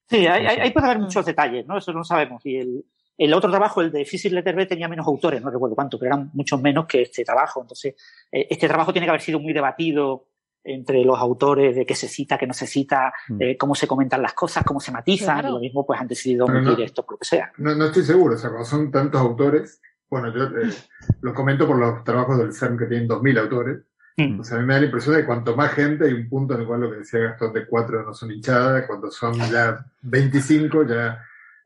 Sí, 0.09 0.25
ahí, 0.25 0.71
puede 0.71 0.87
haber 0.87 0.99
muchos 0.99 1.25
detalles, 1.25 1.67
¿no? 1.67 1.77
Eso 1.77 1.93
no 1.93 2.03
sabemos. 2.03 2.43
Y 2.45 2.57
el, 2.57 2.85
el 3.17 3.33
otro 3.33 3.51
trabajo, 3.51 3.81
el 3.81 3.91
de 3.91 4.05
Physics 4.05 4.33
Letter 4.33 4.55
B, 4.55 4.65
tenía 4.65 4.87
menos 4.87 5.05
autores, 5.05 5.41
no 5.41 5.51
recuerdo 5.51 5.75
cuánto, 5.75 5.99
pero 5.99 6.15
eran 6.15 6.31
muchos 6.33 6.59
menos 6.61 6.87
que 6.87 7.03
este 7.03 7.23
trabajo. 7.23 7.61
Entonces, 7.61 7.95
eh, 8.31 8.47
este 8.49 8.67
trabajo 8.67 8.91
tiene 8.91 9.05
que 9.05 9.11
haber 9.11 9.21
sido 9.21 9.39
muy 9.39 9.53
debatido 9.53 10.29
entre 10.63 11.03
los 11.03 11.17
autores 11.19 11.75
de 11.75 11.85
qué 11.85 11.95
se 11.95 12.07
cita, 12.07 12.37
qué 12.37 12.47
no 12.47 12.53
se 12.53 12.67
cita, 12.67 13.13
mm. 13.27 13.41
eh, 13.41 13.57
cómo 13.57 13.75
se 13.75 13.87
comentan 13.87 14.21
las 14.21 14.33
cosas, 14.33 14.63
cómo 14.63 14.79
se 14.79 14.91
matizan, 14.91 15.47
y 15.47 15.51
lo 15.51 15.59
mismo 15.59 15.85
pues 15.85 15.99
han 15.99 16.07
decidido 16.07 16.45
omitir 16.45 16.81
esto 16.81 17.03
por 17.03 17.13
lo 17.13 17.17
que 17.19 17.25
sea. 17.25 17.51
No, 17.57 17.85
estoy 17.85 18.03
seguro, 18.03 18.35
o 18.35 18.37
sea, 18.37 18.49
cuando 18.49 18.65
son 18.65 18.91
tantos 18.91 19.21
autores, 19.21 19.81
bueno, 20.09 20.33
yo 20.33 20.45
eh, 20.45 20.73
lo 21.21 21.33
comento 21.33 21.67
por 21.67 21.77
los 21.77 22.03
trabajos 22.03 22.37
del 22.37 22.53
CERN 22.53 22.77
que 22.77 22.85
tienen 22.85 23.07
2.000 23.07 23.39
autores, 23.39 23.79
mm. 24.17 24.39
o 24.39 24.43
sea, 24.43 24.57
a 24.57 24.61
mí 24.61 24.65
me 24.65 24.73
da 24.73 24.79
la 24.79 24.85
impresión 24.85 25.15
de 25.15 25.21
que 25.21 25.27
cuanto 25.27 25.55
más 25.55 25.71
gente 25.71 26.05
hay 26.05 26.13
un 26.13 26.27
punto 26.27 26.55
en 26.55 26.61
el 26.61 26.67
cual 26.67 26.81
lo 26.81 26.91
que 26.91 26.97
decía 26.97 27.19
Gastón 27.19 27.53
de 27.53 27.67
cuatro 27.67 28.03
no 28.03 28.13
son 28.13 28.31
hinchadas, 28.31 28.85
cuando 28.87 29.11
son 29.11 29.35
ya 29.51 29.85
25 30.01 30.87
ya 30.87 31.23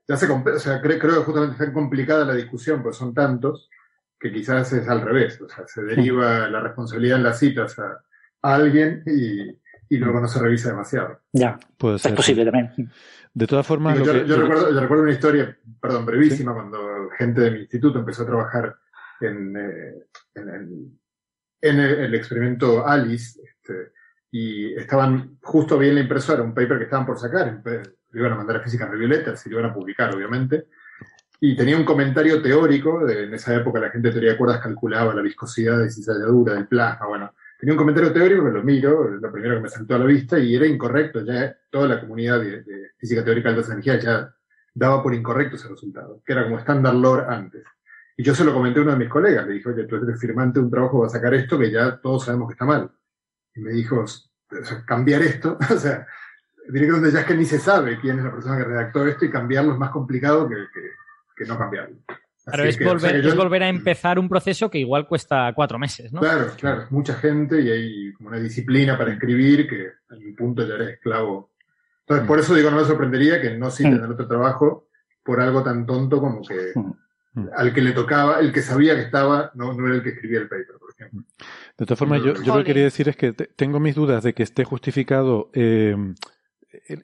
ya 0.07 0.17
se 0.17 0.29
o 0.29 0.59
sea, 0.59 0.81
creo, 0.81 0.99
creo 0.99 1.13
que 1.19 1.25
justamente 1.25 1.53
está 1.53 1.73
complicada 1.73 2.25
la 2.25 2.35
discusión, 2.35 2.81
porque 2.81 2.97
son 2.97 3.13
tantos, 3.13 3.69
que 4.19 4.31
quizás 4.31 4.71
es 4.73 4.87
al 4.87 5.01
revés, 5.01 5.41
o 5.41 5.47
sea, 5.47 5.65
se 5.67 5.83
deriva 5.83 6.47
la 6.49 6.59
responsabilidad 6.59 7.17
en 7.17 7.23
las 7.23 7.39
citas 7.39 7.77
a, 7.79 8.03
alguien 8.41 9.03
y, 9.05 9.57
luego 9.97 10.19
no 10.19 10.27
se 10.27 10.39
revisa 10.39 10.69
demasiado. 10.69 11.19
Ya, 11.31 11.57
puede 11.77 11.99
ser. 11.99 12.11
Es 12.11 12.17
posible 12.17 12.43
también. 12.45 12.91
De 13.33 13.47
todas 13.47 13.65
formas... 13.65 13.97
yo, 13.97 14.11
recuerdo, 14.11 14.73
yo, 14.73 14.79
recuerdo, 14.79 15.03
una 15.03 15.11
historia, 15.11 15.57
perdón, 15.79 16.05
brevísima, 16.05 16.53
cuando 16.53 16.92
gente 17.23 17.41
de 17.41 17.51
mi 17.51 17.59
instituto 17.59 17.99
empezó 17.99 18.23
a 18.23 18.27
trabajar 18.27 18.75
en, 19.21 19.55
eh, 19.55 20.05
en, 20.35 20.99
en, 21.61 21.79
el, 21.79 22.15
experimento 22.15 22.85
ALICE, 22.85 23.41
este, 23.43 23.91
y 24.31 24.73
estaban 24.73 25.37
justo 25.41 25.77
bien 25.77 25.95
la 25.95 26.01
impresora, 26.01 26.43
un 26.43 26.53
paper 26.53 26.77
que 26.77 26.83
estaban 26.85 27.05
por 27.05 27.17
sacar, 27.17 27.61
lo 27.63 28.19
iban 28.19 28.33
a 28.33 28.35
mandar 28.35 28.57
a 28.57 28.63
Física 28.63 28.87
Revioleta, 28.87 29.35
si 29.35 29.49
lo 29.49 29.59
iban 29.59 29.71
a 29.71 29.73
publicar, 29.73 30.13
obviamente. 30.13 30.67
y 31.39 31.55
tenía 31.55 31.77
un 31.77 31.85
comentario 31.85 32.41
teórico, 32.41 33.07
en 33.07 33.33
esa 33.33 33.55
época 33.55 33.79
la 33.79 33.89
gente 33.89 34.07
de 34.07 34.13
teoría 34.13 34.31
de 34.31 34.37
cuerdas 34.37 34.61
calculaba 34.61 35.13
la 35.13 35.21
viscosidad 35.21 35.79
de 35.79 35.89
cizalladura 35.89 36.53
del 36.53 36.67
plasma, 36.67 37.07
bueno, 37.07 37.33
tenía 37.59 37.73
un 37.73 37.77
comentario 37.77 38.11
teórico 38.11 38.43
que 38.45 38.51
lo 38.51 38.63
miro, 38.63 39.09
lo 39.09 39.31
primero 39.31 39.55
que 39.55 39.61
me 39.61 39.69
saltó 39.69 39.95
a 39.95 39.99
la 39.99 40.05
vista, 40.05 40.37
y 40.37 40.55
era 40.55 40.65
incorrecto, 40.65 41.23
ya 41.23 41.55
toda 41.69 41.87
la 41.87 42.01
comunidad 42.01 42.41
de, 42.41 42.91
física 42.97 43.23
teórica 43.23 43.49
de 43.49 43.55
altas 43.55 43.71
energías 43.71 44.03
ya 44.03 44.33
daba 44.73 45.03
por 45.03 45.13
incorrecto 45.13 45.55
ese 45.55 45.67
resultado, 45.67 46.21
que 46.25 46.33
era 46.33 46.43
como 46.43 46.59
estándar 46.59 46.95
lore 46.95 47.25
antes. 47.27 47.63
Y 48.15 48.23
yo 48.23 48.35
se 48.35 48.43
lo 48.43 48.53
comenté 48.53 48.79
a 48.79 48.83
uno 48.83 48.91
de 48.91 48.97
mis 48.97 49.09
colegas, 49.09 49.47
le 49.47 49.53
dije, 49.53 49.69
oye, 49.69 49.85
tú 49.85 49.95
eres 49.95 50.19
firmante 50.19 50.59
de 50.59 50.65
un 50.65 50.71
trabajo, 50.71 50.99
va 50.99 51.07
a 51.07 51.09
sacar 51.09 51.33
esto 51.33 51.57
que 51.57 51.71
ya 51.71 51.97
todos 51.97 52.25
sabemos 52.25 52.47
que 52.47 52.53
está 52.53 52.65
mal. 52.65 52.91
Y 53.55 53.61
me 53.61 53.71
dijo, 53.71 54.01
o 54.01 54.07
sea, 54.07 54.85
cambiar 54.85 55.21
esto, 55.21 55.57
o 55.69 55.77
sea, 55.77 56.05
directamente 56.69 57.11
ya 57.11 57.21
es 57.21 57.25
que 57.25 57.35
ni 57.35 57.45
se 57.45 57.59
sabe 57.59 57.99
quién 57.99 58.19
es 58.19 58.25
la 58.25 58.31
persona 58.31 58.57
que 58.57 58.65
redactó 58.65 59.05
esto 59.07 59.25
y 59.25 59.31
cambiarlo 59.31 59.73
es 59.73 59.79
más 59.79 59.91
complicado 59.91 60.47
que, 60.47 60.55
que, 61.35 61.45
no 61.45 61.57
cambiarlo. 61.57 61.97
Pero 62.45 62.63
es, 62.63 62.77
volver, 62.77 63.35
volver 63.35 63.63
a 63.63 63.69
empezar 63.69 64.19
un 64.19 64.27
proceso 64.27 64.69
que 64.69 64.77
igual 64.77 65.07
cuesta 65.07 65.51
cuatro 65.55 65.79
meses, 65.79 66.11
¿no? 66.11 66.19
Claro, 66.19 66.51
claro, 66.57 66.87
mucha 66.89 67.15
gente 67.15 67.61
y 67.61 67.71
hay 67.71 68.13
como 68.13 68.29
una 68.29 68.39
disciplina 68.39 68.97
para 68.97 69.13
escribir 69.13 69.67
que 69.67 69.87
a 70.09 70.15
mi 70.15 70.33
punto 70.33 70.67
ya 70.67 70.75
eres 70.75 70.95
esclavo. 70.95 71.52
Entonces, 72.05 72.27
por 72.27 72.39
eso 72.39 72.53
digo, 72.53 72.69
no 72.69 72.77
me 72.77 72.85
sorprendería 72.85 73.41
que 73.41 73.57
no 73.57 73.71
sigan 73.71 74.01
mm. 74.01 74.03
el 74.03 74.11
otro 74.11 74.27
trabajo 74.27 74.87
por 75.23 75.39
algo 75.39 75.63
tan 75.63 75.85
tonto 75.85 76.19
como 76.19 76.41
que 76.41 76.73
mm. 76.75 76.93
Mm. 77.35 77.49
al 77.55 77.73
que 77.73 77.81
le 77.81 77.93
tocaba, 77.93 78.39
el 78.39 78.51
que 78.51 78.61
sabía 78.61 78.95
que 78.95 79.01
estaba, 79.01 79.51
no, 79.55 79.73
no 79.73 79.87
era 79.87 79.95
el 79.95 80.03
que 80.03 80.09
escribía 80.09 80.39
el 80.39 80.49
paper, 80.49 80.75
por 80.79 80.91
ejemplo. 80.91 81.23
De 81.77 81.85
todas 81.85 81.97
formas, 81.99 82.21
yo, 82.21 82.33
lo 82.33 82.57
que 82.57 82.63
quería 82.63 82.83
decir 82.83 83.09
es 83.09 83.15
que 83.15 83.33
tengo 83.33 83.79
mis 83.79 83.95
dudas 83.95 84.23
de 84.23 84.33
que 84.33 84.43
esté 84.43 84.63
justificado 84.65 85.49
eh, 85.53 85.95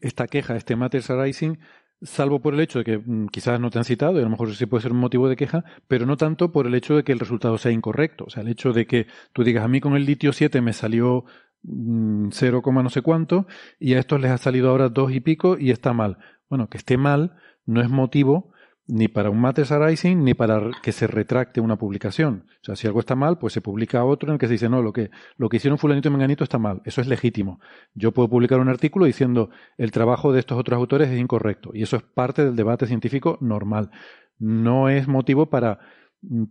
esta 0.01 0.27
queja, 0.27 0.55
este 0.55 0.75
Matters 0.75 1.09
Arising, 1.09 1.59
salvo 2.01 2.39
por 2.39 2.53
el 2.53 2.59
hecho 2.59 2.79
de 2.79 2.85
que 2.85 2.97
mm, 2.97 3.27
quizás 3.27 3.59
no 3.59 3.69
te 3.69 3.79
han 3.79 3.85
citado, 3.85 4.17
y 4.17 4.19
a 4.19 4.23
lo 4.23 4.29
mejor 4.29 4.53
sí 4.55 4.65
puede 4.65 4.83
ser 4.83 4.91
un 4.91 4.99
motivo 4.99 5.27
de 5.29 5.35
queja, 5.35 5.63
pero 5.87 6.05
no 6.05 6.17
tanto 6.17 6.51
por 6.51 6.67
el 6.67 6.75
hecho 6.75 6.95
de 6.95 7.03
que 7.03 7.11
el 7.11 7.19
resultado 7.19 7.57
sea 7.57 7.71
incorrecto. 7.71 8.25
O 8.25 8.29
sea, 8.29 8.43
el 8.43 8.49
hecho 8.49 8.71
de 8.73 8.85
que 8.85 9.07
tú 9.33 9.43
digas, 9.43 9.63
a 9.63 9.67
mí 9.67 9.81
con 9.81 9.95
el 9.95 10.05
litio 10.05 10.31
7 10.33 10.61
me 10.61 10.73
salió 10.73 11.25
0, 11.63 12.61
mm, 12.63 12.83
no 12.83 12.89
sé 12.89 13.01
cuánto, 13.01 13.47
y 13.79 13.93
a 13.93 13.99
estos 13.99 14.21
les 14.21 14.31
ha 14.31 14.37
salido 14.37 14.69
ahora 14.69 14.89
2 14.89 15.11
y 15.13 15.19
pico 15.19 15.57
y 15.57 15.71
está 15.71 15.93
mal. 15.93 16.17
Bueno, 16.49 16.69
que 16.69 16.77
esté 16.77 16.97
mal 16.97 17.35
no 17.65 17.81
es 17.81 17.89
motivo 17.89 18.51
ni 18.89 19.07
para 19.07 19.29
un 19.29 19.39
Matters 19.39 19.71
Arising 19.71 20.23
ni 20.23 20.33
para 20.33 20.71
que 20.81 20.91
se 20.91 21.05
retracte 21.05 21.61
una 21.61 21.77
publicación. 21.77 22.45
O 22.61 22.65
sea, 22.65 22.75
si 22.75 22.87
algo 22.87 22.99
está 22.99 23.15
mal, 23.15 23.37
pues 23.37 23.53
se 23.53 23.61
publica 23.61 24.03
otro 24.03 24.29
en 24.29 24.33
el 24.33 24.39
que 24.39 24.47
se 24.47 24.53
dice, 24.53 24.67
no, 24.67 24.81
lo 24.81 24.91
que, 24.91 25.11
lo 25.37 25.47
que 25.47 25.57
hicieron 25.57 25.77
fulanito 25.77 26.07
y 26.07 26.11
menganito 26.11 26.43
está 26.43 26.57
mal. 26.57 26.81
Eso 26.85 26.99
es 26.99 27.07
legítimo. 27.07 27.59
Yo 27.93 28.11
puedo 28.11 28.27
publicar 28.29 28.59
un 28.59 28.67
artículo 28.67 29.05
diciendo, 29.05 29.51
el 29.77 29.91
trabajo 29.91 30.33
de 30.33 30.39
estos 30.39 30.57
otros 30.57 30.77
autores 30.77 31.09
es 31.09 31.19
incorrecto. 31.19 31.69
Y 31.73 31.83
eso 31.83 31.97
es 31.97 32.03
parte 32.03 32.43
del 32.43 32.55
debate 32.55 32.87
científico 32.87 33.37
normal. 33.41 33.91
No 34.39 34.89
es 34.89 35.07
motivo 35.07 35.51
para, 35.51 35.79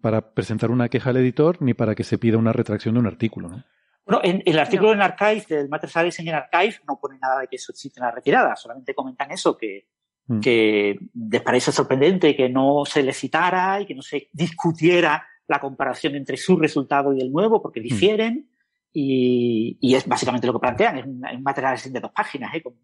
para 0.01 0.32
presentar 0.32 0.70
una 0.70 0.89
queja 0.89 1.10
al 1.10 1.16
editor 1.16 1.60
ni 1.60 1.74
para 1.74 1.97
que 1.97 2.05
se 2.05 2.18
pida 2.18 2.39
una 2.39 2.52
retracción 2.52 2.94
de 2.94 3.01
un 3.01 3.06
artículo. 3.09 3.64
Bueno, 4.09 4.22
en 4.24 4.43
el 4.44 4.59
artículo 4.59 4.93
en 4.93 5.02
Archive 5.02 5.44
del 5.48 5.68
Matters 5.68 5.97
Arising 5.97 6.28
en 6.28 6.35
Archive 6.35 6.80
no 6.89 6.98
pone 6.98 7.18
nada 7.18 7.40
de 7.40 7.47
que 7.47 7.56
eso 7.56 7.72
existe 7.72 8.01
en 8.01 8.06
la 8.06 8.10
retirada, 8.10 8.56
solamente 8.56 8.94
comentan 8.94 9.30
eso, 9.30 9.56
que 9.56 9.86
Mm. 10.28 10.40
que 10.40 10.98
les 11.30 11.40
parece 11.40 11.72
sorprendente 11.72 12.36
que 12.36 12.51
no 12.51 12.85
se 12.85 13.02
le 13.02 13.14
citara 13.14 13.80
y 13.80 13.86
que 13.86 13.94
no 13.94 14.02
se 14.02 14.28
discutiera 14.32 15.26
la 15.47 15.59
comparación 15.59 16.14
entre 16.14 16.36
su 16.36 16.56
resultado 16.56 17.14
y 17.14 17.20
el 17.20 17.32
nuevo, 17.32 17.62
porque 17.62 17.80
mm. 17.80 17.82
difieren, 17.82 18.51
y, 18.93 19.78
y, 19.80 19.94
es 19.94 20.06
básicamente 20.06 20.47
lo 20.47 20.52
que 20.52 20.59
plantean, 20.59 20.98
es 20.98 21.06
un, 21.06 21.43
material 21.43 21.78
de 21.82 22.01
dos 22.01 22.10
páginas, 22.12 22.55
¿eh? 22.55 22.62
con 22.62 22.74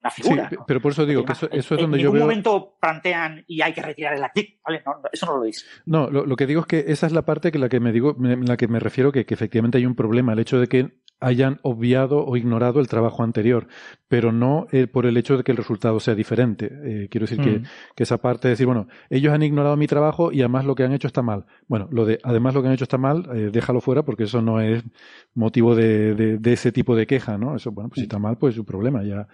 una 0.00 0.10
figura. 0.10 0.48
Sí, 0.48 0.56
pero 0.66 0.80
por 0.80 0.92
eso 0.92 1.06
digo 1.06 1.24
que 1.24 1.32
eso, 1.32 1.48
eso 1.50 1.74
es 1.74 1.80
donde 1.80 1.98
yo 1.98 2.10
veo... 2.12 2.22
En 2.22 2.28
ningún 2.28 2.50
momento 2.50 2.76
plantean 2.80 3.44
y 3.46 3.60
hay 3.60 3.72
que 3.72 3.82
retirar 3.82 4.14
el 4.14 4.24
artículo, 4.24 4.58
¿vale? 4.64 4.82
No, 4.84 4.92
eso 5.12 5.26
no 5.26 5.36
lo 5.36 5.42
dice. 5.42 5.66
No, 5.86 6.10
lo, 6.10 6.26
lo, 6.26 6.36
que 6.36 6.46
digo 6.46 6.60
es 6.62 6.66
que 6.66 6.84
esa 6.88 7.06
es 7.06 7.12
la 7.12 7.22
parte 7.22 7.52
que 7.52 7.58
la 7.58 7.68
que 7.68 7.80
me 7.80 7.92
digo, 7.92 8.16
la 8.18 8.56
que 8.56 8.68
me 8.68 8.80
refiero 8.80 9.12
que, 9.12 9.26
que 9.26 9.34
efectivamente 9.34 9.78
hay 9.78 9.86
un 9.86 9.94
problema, 9.94 10.32
el 10.32 10.38
hecho 10.38 10.58
de 10.58 10.66
que 10.66 11.00
hayan 11.20 11.58
obviado 11.62 12.24
o 12.24 12.36
ignorado 12.36 12.80
el 12.80 12.88
trabajo 12.88 13.22
anterior, 13.22 13.68
pero 14.08 14.32
no 14.32 14.66
eh, 14.72 14.86
por 14.86 15.06
el 15.06 15.16
hecho 15.16 15.36
de 15.36 15.44
que 15.44 15.52
el 15.52 15.58
resultado 15.58 16.00
sea 16.00 16.14
diferente. 16.14 16.66
Eh, 16.66 17.08
quiero 17.10 17.26
decir 17.26 17.40
que, 17.44 17.58
mm. 17.58 17.62
que, 17.94 18.02
esa 18.02 18.18
parte 18.18 18.48
de 18.48 18.52
decir, 18.52 18.66
bueno, 18.66 18.88
ellos 19.10 19.32
han 19.32 19.42
ignorado 19.42 19.76
mi 19.76 19.86
trabajo 19.86 20.32
y 20.32 20.40
además 20.40 20.64
lo 20.64 20.74
que 20.74 20.84
han 20.84 20.92
hecho 20.92 21.06
está 21.06 21.22
mal. 21.22 21.44
Bueno, 21.68 21.88
lo 21.92 22.06
de 22.06 22.18
además 22.22 22.54
lo 22.54 22.62
que 22.62 22.68
han 22.68 22.74
hecho 22.74 22.84
está 22.84 22.98
mal, 22.98 23.28
eh, 23.34 23.50
déjalo 23.52 23.80
fuera 23.80 24.02
porque 24.02 24.24
eso 24.24 24.40
no 24.40 24.60
es 24.60 24.82
motivo 25.34 25.74
de, 25.74 26.14
de, 26.14 26.38
de, 26.38 26.52
ese 26.52 26.72
tipo 26.72 26.96
de 26.96 27.06
queja, 27.06 27.36
¿no? 27.36 27.54
Eso, 27.54 27.70
bueno, 27.70 27.90
pues 27.90 27.98
si 27.98 28.02
está 28.04 28.18
mal, 28.18 28.38
pues 28.38 28.52
es 28.52 28.56
su 28.56 28.64
problema, 28.64 29.04
ya 29.04 29.28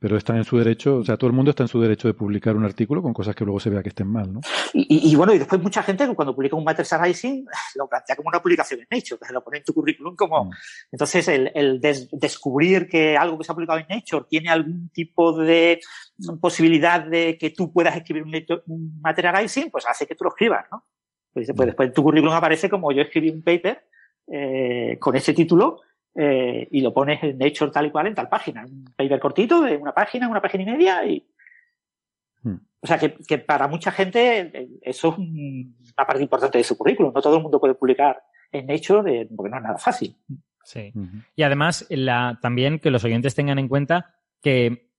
pero 0.00 0.16
están 0.16 0.38
en 0.38 0.44
su 0.44 0.56
derecho, 0.56 0.96
o 0.96 1.04
sea, 1.04 1.18
todo 1.18 1.28
el 1.28 1.36
mundo 1.36 1.50
está 1.50 1.62
en 1.62 1.68
su 1.68 1.78
derecho 1.78 2.08
de 2.08 2.14
publicar 2.14 2.56
un 2.56 2.64
artículo 2.64 3.02
con 3.02 3.12
cosas 3.12 3.36
que 3.36 3.44
luego 3.44 3.60
se 3.60 3.68
vea 3.68 3.82
que 3.82 3.90
estén 3.90 4.08
mal, 4.08 4.32
¿no? 4.32 4.40
Y, 4.72 5.14
bueno, 5.14 5.34
y 5.34 5.38
después 5.38 5.60
mucha 5.60 5.82
gente 5.82 6.08
cuando 6.14 6.34
publica 6.34 6.56
un 6.56 6.64
Matters 6.64 6.94
Arising 6.94 7.44
lo 7.76 7.86
plantea 7.86 8.16
como 8.16 8.30
una 8.30 8.40
publicación 8.40 8.80
en 8.80 8.86
Nature, 8.90 9.18
que 9.18 9.26
se 9.26 9.32
lo 9.34 9.44
pone 9.44 9.58
en 9.58 9.64
tu 9.64 9.74
currículum 9.74 10.16
como... 10.16 10.46
Mm. 10.46 10.50
Entonces, 10.92 11.28
el, 11.28 11.80
descubrir 12.12 12.88
que 12.88 13.14
algo 13.14 13.36
que 13.36 13.44
se 13.44 13.52
ha 13.52 13.54
publicado 13.54 13.78
en 13.78 13.86
Nature 13.90 14.24
tiene 14.26 14.48
algún 14.48 14.88
tipo 14.88 15.36
de 15.36 15.80
posibilidad 16.40 17.04
de 17.04 17.36
que 17.36 17.50
tú 17.50 17.70
puedas 17.70 17.94
escribir 17.94 18.22
un, 18.22 18.62
un 18.68 19.00
Matters 19.02 19.28
Arising, 19.28 19.70
pues 19.70 19.84
hace 19.86 20.06
que 20.06 20.14
tú 20.14 20.24
lo 20.24 20.30
escribas, 20.30 20.64
¿no? 20.72 20.86
Pues, 21.34 21.46
después, 21.46 21.66
después 21.66 21.88
en 21.88 21.94
tu 21.94 22.02
currículum 22.02 22.34
aparece 22.34 22.70
como 22.70 22.90
yo 22.90 23.02
escribí 23.02 23.28
un 23.28 23.42
paper 23.42 23.84
eh, 24.32 24.96
con 24.98 25.14
ese 25.14 25.34
título 25.34 25.80
eh, 26.14 26.68
y 26.70 26.80
lo 26.80 26.92
pones 26.92 27.22
en 27.22 27.38
Nature 27.38 27.70
tal 27.70 27.86
y 27.86 27.90
cual 27.90 28.08
en 28.08 28.14
tal 28.14 28.28
página. 28.28 28.64
Un 28.64 28.84
paper 28.96 29.20
cortito 29.20 29.60
de 29.62 29.76
una 29.76 29.92
página, 29.92 30.28
una 30.28 30.42
página 30.42 30.62
y 30.64 30.66
media 30.66 31.04
y... 31.06 31.26
Hmm. 32.42 32.56
O 32.82 32.86
sea 32.86 32.98
que, 32.98 33.14
que, 33.14 33.38
para 33.38 33.68
mucha 33.68 33.92
gente 33.92 34.38
eh, 34.40 34.68
eso 34.82 35.08
es 35.10 35.18
una 35.18 36.06
parte 36.06 36.22
importante 36.22 36.58
de 36.58 36.64
su 36.64 36.76
currículum. 36.76 37.12
No 37.14 37.20
todo 37.20 37.36
el 37.36 37.42
mundo 37.42 37.60
puede 37.60 37.74
publicar 37.74 38.22
en 38.50 38.66
Nature 38.66 39.28
porque 39.36 39.50
no 39.50 39.56
es 39.58 39.62
nada 39.62 39.78
fácil. 39.78 40.16
Sí. 40.64 40.92
Y 41.36 41.42
además, 41.42 41.86
la, 41.90 42.38
también 42.40 42.78
que 42.78 42.90
los 42.90 43.04
oyentes 43.04 43.34
tengan 43.34 43.58
en 43.58 43.68
cuenta 43.68 44.14
que 44.40 44.90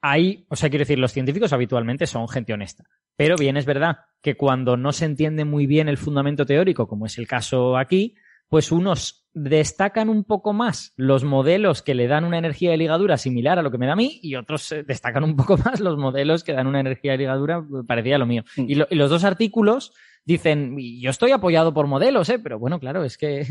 hay, 0.00 0.44
o 0.48 0.56
sea, 0.56 0.68
quiero 0.68 0.82
decir, 0.82 0.98
los 0.98 1.12
científicos 1.12 1.52
habitualmente 1.52 2.06
son 2.06 2.28
gente 2.28 2.52
honesta. 2.52 2.84
Pero 3.16 3.36
bien 3.36 3.56
es 3.56 3.64
verdad 3.64 3.98
que 4.20 4.36
cuando 4.36 4.76
no 4.76 4.92
se 4.92 5.04
entiende 5.04 5.44
muy 5.44 5.66
bien 5.66 5.88
el 5.88 5.98
fundamento 5.98 6.44
teórico, 6.44 6.88
como 6.88 7.06
es 7.06 7.16
el 7.16 7.26
caso 7.26 7.76
aquí, 7.76 8.16
pues 8.54 8.70
unos 8.70 9.26
destacan 9.34 10.08
un 10.08 10.22
poco 10.22 10.52
más 10.52 10.92
los 10.94 11.24
modelos 11.24 11.82
que 11.82 11.92
le 11.92 12.06
dan 12.06 12.24
una 12.24 12.38
energía 12.38 12.70
de 12.70 12.76
ligadura 12.76 13.16
similar 13.16 13.58
a 13.58 13.62
lo 13.62 13.72
que 13.72 13.78
me 13.78 13.86
da 13.86 13.94
a 13.94 13.96
mí 13.96 14.20
y 14.22 14.36
otros 14.36 14.70
eh, 14.70 14.84
destacan 14.84 15.24
un 15.24 15.34
poco 15.36 15.58
más 15.58 15.80
los 15.80 15.98
modelos 15.98 16.44
que 16.44 16.52
dan 16.52 16.68
una 16.68 16.78
energía 16.78 17.10
de 17.10 17.18
ligadura 17.18 17.66
parecida 17.84 18.14
a 18.14 18.18
lo 18.20 18.26
mío. 18.26 18.44
Mm. 18.56 18.64
Y, 18.68 18.94
los 18.94 19.10
dos 19.10 19.24
artículos 19.24 19.92
dicen, 20.24 20.78
yo 20.78 21.10
estoy 21.10 21.32
apoyado 21.32 21.74
por 21.74 21.88
modelos, 21.88 22.28
¿eh? 22.28 22.38
pero 22.38 22.60
bueno, 22.60 22.78
claro, 22.78 23.02
es 23.02 23.18
que... 23.18 23.44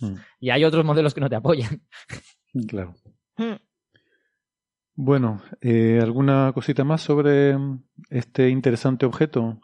Mm. 0.00 0.14
y 0.40 0.50
hay 0.50 0.64
otros 0.64 0.84
modelos 0.84 1.14
que 1.14 1.20
no 1.20 1.30
te 1.30 1.36
apoyan. 1.36 1.82
Claro. 2.66 2.96
Mm. 3.36 3.54
Bueno, 4.96 5.42
eh, 5.60 6.00
¿alguna 6.02 6.50
cosita 6.52 6.82
más 6.82 7.02
sobre 7.02 7.56
este 8.08 8.48
interesante 8.48 9.06
objeto? 9.06 9.60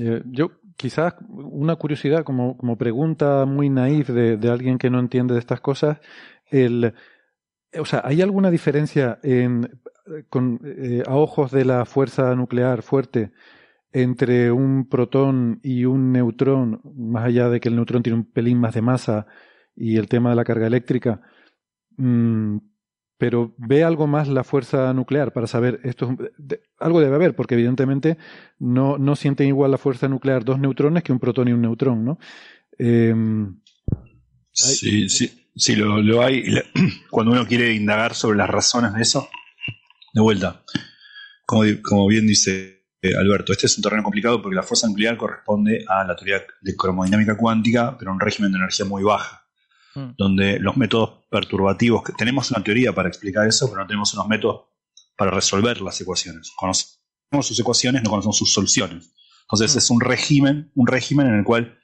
Eh, 0.00 0.22
yo 0.24 0.57
quizás 0.78 1.14
una 1.28 1.76
curiosidad 1.76 2.22
como, 2.24 2.56
como 2.56 2.78
pregunta 2.78 3.44
muy 3.44 3.68
naif 3.68 4.08
de, 4.08 4.38
alguien 4.48 4.78
que 4.78 4.90
no 4.90 5.00
entiende 5.00 5.34
de 5.34 5.40
estas 5.40 5.60
cosas, 5.60 5.98
el, 6.46 6.94
o 7.78 7.84
sea, 7.84 8.00
¿hay 8.04 8.22
alguna 8.22 8.50
diferencia 8.50 9.18
en, 9.24 9.80
con, 10.30 10.60
eh, 10.64 11.02
a 11.04 11.16
ojos 11.16 11.50
de 11.50 11.64
la 11.64 11.84
fuerza 11.84 12.34
nuclear 12.36 12.82
fuerte 12.82 13.32
entre 13.92 14.52
un 14.52 14.88
protón 14.88 15.58
y 15.64 15.84
un 15.84 16.12
neutrón, 16.12 16.80
más 16.96 17.24
allá 17.24 17.48
de 17.48 17.58
que 17.58 17.68
el 17.68 17.74
neutrón 17.74 18.04
tiene 18.04 18.18
un 18.18 18.30
pelín 18.30 18.60
más 18.60 18.74
de 18.74 18.82
masa 18.82 19.26
y 19.74 19.96
el 19.96 20.08
tema 20.08 20.30
de 20.30 20.36
la 20.36 20.44
carga 20.44 20.68
eléctrica? 20.68 21.22
Mm, 21.96 22.58
pero 23.18 23.54
ve 23.58 23.84
algo 23.84 24.06
más 24.06 24.28
la 24.28 24.44
fuerza 24.44 24.92
nuclear 24.94 25.32
para 25.32 25.46
saber 25.46 25.80
esto 25.82 26.16
algo 26.78 27.00
debe 27.00 27.16
haber 27.16 27.34
porque 27.34 27.54
evidentemente 27.54 28.16
no, 28.58 28.96
no 28.96 29.16
sienten 29.16 29.48
igual 29.48 29.72
la 29.72 29.78
fuerza 29.78 30.08
nuclear 30.08 30.44
dos 30.44 30.58
neutrones 30.58 31.02
que 31.02 31.12
un 31.12 31.18
protón 31.18 31.48
y 31.48 31.52
un 31.52 31.62
neutrón 31.62 32.04
no 32.04 32.18
em, 32.78 33.60
sí 34.52 35.08
sí 35.08 35.48
sí 35.58 35.76
lo, 35.76 36.00
lo 36.00 36.22
hay. 36.22 36.44
Cuando 37.10 37.32
uno 37.32 37.46
quiere 37.46 37.72
indagar 37.74 38.14
sobre 38.14 38.38
las 38.38 38.48
razones 38.48 38.94
de 38.94 39.02
eso 39.02 39.28
de 40.14 40.20
vuelta. 40.20 40.62
Como, 41.44 41.62
como 41.82 42.06
bien 42.06 42.26
dice 42.26 42.86
eh, 43.00 43.10
Alberto 43.18 43.52
este 43.52 43.66
es 43.66 43.76
un 43.76 43.82
terreno 43.82 44.02
complicado 44.02 44.40
porque 44.42 44.56
la 44.56 44.62
fuerza 44.62 44.86
nuclear 44.88 45.16
corresponde 45.16 45.84
a 45.88 46.04
la 46.04 46.16
teoría 46.16 46.42
de 46.60 46.76
cromodinámica 46.76 47.36
cuántica 47.36 47.96
pero 47.98 48.12
un 48.12 48.20
régimen 48.20 48.52
de 48.52 48.58
energía 48.58 48.84
muy 48.84 49.02
baja 49.02 49.37
Mm. 49.98 50.14
donde 50.16 50.58
los 50.60 50.76
métodos 50.76 51.24
perturbativos, 51.28 52.04
que 52.04 52.12
tenemos 52.12 52.50
una 52.52 52.62
teoría 52.62 52.92
para 52.94 53.08
explicar 53.08 53.46
eso, 53.48 53.68
pero 53.68 53.80
no 53.82 53.86
tenemos 53.86 54.14
unos 54.14 54.28
métodos 54.28 54.66
para 55.16 55.32
resolver 55.32 55.80
las 55.80 56.00
ecuaciones. 56.00 56.52
Conocemos 56.56 57.00
sus 57.42 57.58
ecuaciones, 57.58 58.02
no 58.02 58.10
conocemos 58.10 58.38
sus 58.38 58.52
soluciones. 58.52 59.12
Entonces 59.42 59.74
mm. 59.74 59.78
es 59.78 59.90
un 59.90 60.00
régimen, 60.00 60.70
un 60.76 60.86
régimen 60.86 61.26
en 61.26 61.34
el 61.34 61.44
cual 61.44 61.78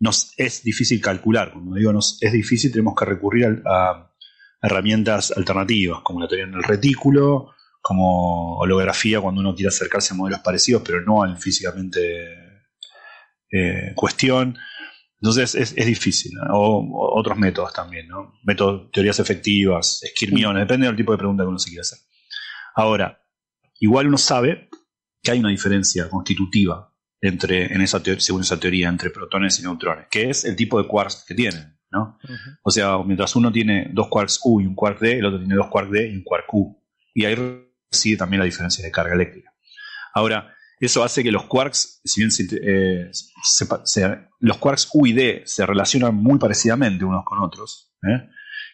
nos 0.00 0.32
es 0.38 0.62
difícil 0.62 1.00
calcular. 1.00 1.52
Cuando 1.52 1.74
digo 1.74 1.92
nos 1.92 2.22
es 2.22 2.32
difícil, 2.32 2.70
tenemos 2.70 2.94
que 2.96 3.04
recurrir 3.04 3.62
a, 3.66 4.04
herramientas 4.60 5.30
alternativas, 5.36 6.00
como 6.02 6.20
la 6.20 6.26
teoría 6.26 6.46
en 6.46 6.54
el 6.54 6.64
retículo, 6.64 7.52
como 7.80 8.56
holografía 8.58 9.20
cuando 9.20 9.40
uno 9.40 9.54
quiere 9.54 9.68
acercarse 9.68 10.14
a 10.14 10.16
modelos 10.16 10.40
parecidos, 10.40 10.82
pero 10.84 11.00
no 11.02 11.22
al 11.22 11.38
físicamente 11.38 12.64
eh, 13.52 13.92
cuestión. 13.94 14.58
Entonces 15.20 15.54
es, 15.54 15.74
difícil. 15.74 16.32
O, 16.50 17.12
otros 17.14 17.36
métodos 17.36 17.72
también, 17.72 18.08
¿no? 18.08 18.34
Métodos, 18.44 18.90
teorías 18.92 19.18
efectivas, 19.18 20.00
esquirmiones, 20.02 20.62
depende 20.62 20.86
del 20.86 20.96
tipo 20.96 21.12
de 21.12 21.18
pregunta 21.18 21.42
que 21.42 21.48
uno 21.48 21.58
se 21.58 21.70
quiera 21.70 21.82
hacer. 21.82 21.98
Ahora, 22.74 23.20
igual 23.80 24.06
uno 24.06 24.18
sabe 24.18 24.68
que 25.22 25.32
hay 25.32 25.40
una 25.40 25.48
diferencia 25.48 26.08
constitutiva 26.08 26.94
entre, 27.20 27.72
en 27.74 27.80
esa 27.80 28.00
según 28.18 28.42
esa 28.42 28.60
teoría, 28.60 28.88
entre 28.88 29.10
protones 29.10 29.58
y 29.58 29.62
neutrones, 29.64 30.06
que 30.10 30.30
es 30.30 30.44
el 30.44 30.54
tipo 30.54 30.80
de 30.80 30.86
quarks 30.86 31.24
que 31.26 31.34
tienen. 31.34 31.78
¿no? 31.90 32.18
O 32.62 32.70
sea, 32.70 32.98
mientras 32.98 33.34
uno 33.34 33.50
tiene 33.50 33.90
dos 33.92 34.08
quarks 34.08 34.40
U 34.44 34.60
y 34.60 34.66
un 34.66 34.74
quark 34.74 35.00
D, 35.00 35.18
el 35.18 35.24
otro 35.24 35.38
tiene 35.38 35.54
dos 35.54 35.68
quark 35.68 35.90
D 35.90 36.08
y 36.08 36.16
un 36.16 36.22
quark 36.22 36.52
U. 36.52 36.80
Y 37.14 37.24
ahí 37.24 37.34
reside 37.90 38.16
también 38.16 38.40
la 38.40 38.44
diferencia 38.44 38.84
de 38.84 38.92
carga 38.92 39.14
eléctrica. 39.14 39.52
Ahora, 40.14 40.54
eso 40.86 41.02
hace 41.02 41.22
que 41.22 41.32
los 41.32 41.44
quarks, 41.44 42.00
si 42.04 42.20
bien 42.20 42.30
eh, 42.62 43.10
los 44.40 44.58
quarks 44.58 44.90
U 44.94 45.06
y 45.06 45.12
D 45.12 45.42
se 45.44 45.66
relacionan 45.66 46.14
muy 46.14 46.38
parecidamente 46.38 47.04
unos 47.04 47.24
con 47.24 47.40
otros, 47.40 47.92
¿eh? 48.02 48.28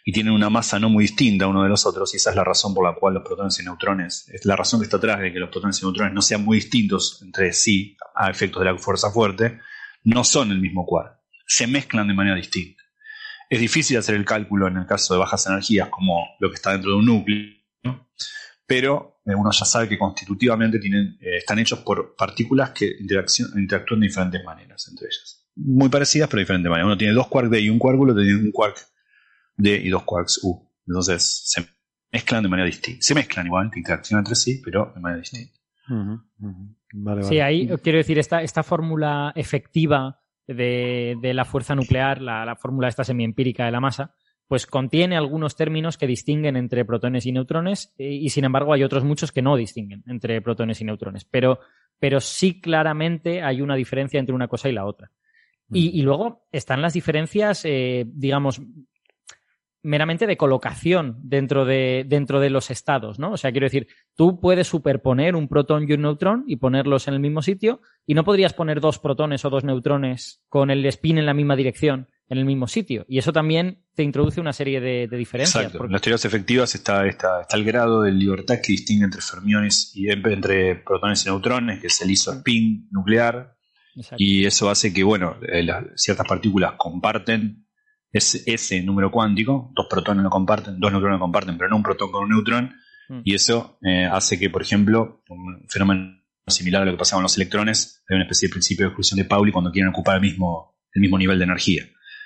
y 0.04 0.12
tienen 0.12 0.34
una 0.34 0.50
masa 0.50 0.78
no 0.78 0.90
muy 0.90 1.04
distinta 1.04 1.46
uno 1.46 1.62
de 1.62 1.68
los 1.70 1.86
otros, 1.86 2.12
y 2.12 2.18
esa 2.18 2.30
es 2.30 2.36
la 2.36 2.44
razón 2.44 2.74
por 2.74 2.84
la 2.84 2.94
cual 2.94 3.14
los 3.14 3.22
protones 3.22 3.58
y 3.58 3.64
neutrones, 3.64 4.28
es 4.28 4.44
la 4.44 4.54
razón 4.54 4.80
que 4.80 4.84
está 4.84 4.98
atrás 4.98 5.20
de 5.20 5.32
que 5.32 5.38
los 5.38 5.48
protones 5.48 5.80
y 5.80 5.84
neutrones 5.84 6.12
no 6.12 6.20
sean 6.20 6.44
muy 6.44 6.58
distintos 6.58 7.22
entre 7.22 7.52
sí 7.54 7.96
a 8.14 8.30
efectos 8.30 8.62
de 8.62 8.70
la 8.70 8.78
fuerza 8.78 9.10
fuerte, 9.10 9.60
no 10.02 10.24
son 10.24 10.50
el 10.50 10.60
mismo 10.60 10.84
quark, 10.84 11.18
se 11.46 11.66
mezclan 11.66 12.06
de 12.06 12.14
manera 12.14 12.36
distinta. 12.36 12.82
Es 13.48 13.60
difícil 13.60 13.96
hacer 13.96 14.14
el 14.14 14.24
cálculo 14.24 14.68
en 14.68 14.76
el 14.76 14.86
caso 14.86 15.14
de 15.14 15.20
bajas 15.20 15.46
energías 15.46 15.88
como 15.88 16.26
lo 16.38 16.50
que 16.50 16.56
está 16.56 16.72
dentro 16.72 16.90
de 16.90 16.96
un 16.98 17.06
núcleo, 17.06 17.54
pero 18.66 19.13
uno 19.24 19.50
ya 19.50 19.64
sabe 19.64 19.88
que 19.88 19.98
constitutivamente 19.98 20.78
tienen, 20.78 21.16
eh, 21.20 21.38
están 21.38 21.58
hechos 21.58 21.78
por 21.80 22.14
partículas 22.16 22.70
que 22.70 22.90
interactúan 22.98 24.00
de 24.00 24.06
diferentes 24.06 24.44
maneras 24.44 24.86
entre 24.88 25.06
ellas. 25.06 25.46
Muy 25.56 25.88
parecidas, 25.88 26.28
pero 26.28 26.38
de 26.38 26.42
diferentes 26.42 26.68
maneras. 26.68 26.86
Uno 26.86 26.98
tiene 26.98 27.14
dos 27.14 27.28
quarks 27.28 27.50
D 27.50 27.60
y 27.60 27.70
un 27.70 27.78
quark 27.78 27.98
U, 27.98 28.02
otro 28.04 28.22
tiene 28.22 28.40
un 28.40 28.52
quark 28.52 28.76
D 29.56 29.80
y 29.82 29.88
dos 29.88 30.02
quarks 30.02 30.40
U. 30.42 30.68
Entonces 30.86 31.42
se 31.46 31.66
mezclan 32.12 32.42
de 32.42 32.48
manera 32.48 32.66
distinta. 32.66 33.00
Se 33.02 33.14
mezclan 33.14 33.46
igual, 33.46 33.70
interaccionan 33.74 34.22
entre 34.22 34.34
sí, 34.34 34.60
pero 34.62 34.92
de 34.94 35.00
manera 35.00 35.20
distinta. 35.20 35.58
Sí, 37.22 37.40
ahí 37.40 37.68
quiero 37.82 37.98
decir, 37.98 38.18
esta, 38.18 38.42
esta 38.42 38.62
fórmula 38.62 39.32
efectiva 39.36 40.20
de, 40.46 41.18
la 41.34 41.44
fuerza 41.44 41.74
nuclear, 41.74 42.20
la, 42.20 42.44
la 42.44 42.56
fórmula 42.56 42.88
esta 42.88 43.04
semiempírica 43.04 43.64
de 43.64 43.70
la 43.70 43.80
masa, 43.80 44.14
pues 44.48 44.66
contiene 44.66 45.16
algunos 45.16 45.56
términos 45.56 45.96
que 45.96 46.06
distinguen 46.06 46.56
entre 46.56 46.84
protones 46.84 47.26
y 47.26 47.32
neutrones 47.32 47.94
eh, 47.98 48.10
y, 48.10 48.28
sin 48.30 48.44
embargo 48.44 48.72
hay 48.72 48.82
otros 48.82 49.04
muchos 49.04 49.32
que 49.32 49.42
no 49.42 49.56
distinguen 49.56 50.02
entre 50.06 50.40
protones 50.42 50.80
y 50.80 50.84
neutrones. 50.84 51.24
Pero, 51.24 51.60
pero 51.98 52.20
sí 52.20 52.60
claramente 52.60 53.42
hay 53.42 53.60
una 53.60 53.74
diferencia 53.74 54.20
entre 54.20 54.34
una 54.34 54.48
cosa 54.48 54.68
y 54.68 54.72
la 54.72 54.84
otra. 54.84 55.10
Y, 55.70 56.02
mm. 56.02 56.04
luego 56.04 56.46
están 56.52 56.82
las 56.82 56.92
diferencias, 56.92 57.64
eh, 57.64 58.04
digamos, 58.06 58.60
meramente 59.82 60.26
de 60.26 60.36
colocación 60.36 61.18
dentro 61.22 61.64
de, 61.64 62.04
dentro 62.06 62.40
de 62.40 62.50
los 62.50 62.70
estados, 62.70 63.18
¿no? 63.18 63.32
O 63.32 63.36
sea, 63.36 63.52
quiero 63.52 63.66
decir, 63.66 63.86
tú 64.14 64.40
puedes 64.40 64.66
superponer 64.66 65.36
un 65.36 65.46
protón 65.46 65.86
y 65.88 65.92
un 65.92 66.02
neutrón 66.02 66.44
y 66.46 66.56
ponerlos 66.56 67.06
en 67.06 67.14
el 67.14 67.20
mismo 67.20 67.42
sitio 67.42 67.80
y 68.06 68.14
no 68.14 68.24
podrías 68.24 68.54
poner 68.54 68.80
dos 68.80 68.98
protones 68.98 69.44
o 69.44 69.50
dos 69.50 69.62
neutrones 69.62 70.42
con 70.48 70.70
el 70.70 70.84
spin 70.86 71.18
en 71.18 71.26
la 71.26 71.34
misma 71.34 71.54
dirección 71.54 72.08
en 72.28 72.38
el 72.38 72.44
mismo 72.44 72.66
sitio. 72.66 73.04
Y 73.08 73.18
eso 73.18 73.32
también 73.32 73.84
te 73.94 74.02
introduce 74.02 74.40
una 74.40 74.52
serie 74.52 74.80
de, 74.80 75.06
diferencias. 75.08 75.64
Exacto. 75.64 75.84
En 75.84 75.92
las 75.92 76.00
teorías 76.00 76.24
efectivas 76.24 76.74
está, 76.74 77.06
está, 77.06 77.42
está, 77.42 77.56
el 77.56 77.64
grado 77.64 78.02
de 78.02 78.12
libertad 78.12 78.56
que 78.62 78.72
distingue 78.72 79.04
entre 79.04 79.20
fermiones 79.20 79.92
y 79.94 80.10
entre 80.10 80.76
protones 80.76 81.24
y 81.24 81.28
neutrones, 81.28 81.80
que 81.80 81.88
es 81.88 82.00
el 82.02 82.10
isospin 82.10 82.88
nuclear. 82.90 83.56
Y 84.16 84.44
eso 84.44 84.70
hace 84.70 84.92
que, 84.92 85.04
bueno, 85.04 85.36
eh, 85.46 85.66
ciertas 85.94 86.26
partículas 86.26 86.72
comparten 86.76 87.66
ese, 88.10 88.42
ese, 88.46 88.82
número 88.82 89.10
cuántico, 89.10 89.70
dos 89.74 89.86
protones 89.88 90.24
lo 90.24 90.30
comparten, 90.30 90.80
dos 90.80 90.90
neutrones 90.90 91.18
lo 91.18 91.24
comparten, 91.24 91.56
pero 91.56 91.70
no 91.70 91.76
un 91.76 91.82
protón 91.82 92.10
con 92.10 92.24
un 92.24 92.30
neutrón. 92.30 92.74
Mm. 93.08 93.20
Y 93.24 93.34
eso 93.34 93.78
eh, 93.82 94.06
hace 94.06 94.38
que, 94.38 94.50
por 94.50 94.62
ejemplo, 94.62 95.22
un 95.28 95.66
fenómeno 95.68 96.24
similar 96.46 96.82
a 96.82 96.84
lo 96.86 96.92
que 96.92 96.98
pasaba 96.98 97.18
con 97.18 97.24
los 97.24 97.36
electrones, 97.36 98.02
hay 98.08 98.16
una 98.16 98.24
especie 98.24 98.48
de 98.48 98.52
principio 98.52 98.86
de 98.86 98.88
exclusión 98.88 99.18
de 99.18 99.24
Pauli 99.24 99.52
cuando 99.52 99.70
quieren 99.70 99.90
ocupar 99.90 100.16
el 100.16 100.22
mismo, 100.22 100.76
el 100.92 101.00
mismo 101.00 101.18
nivel 101.18 101.38
de 101.38 101.44
energía. 101.44 101.84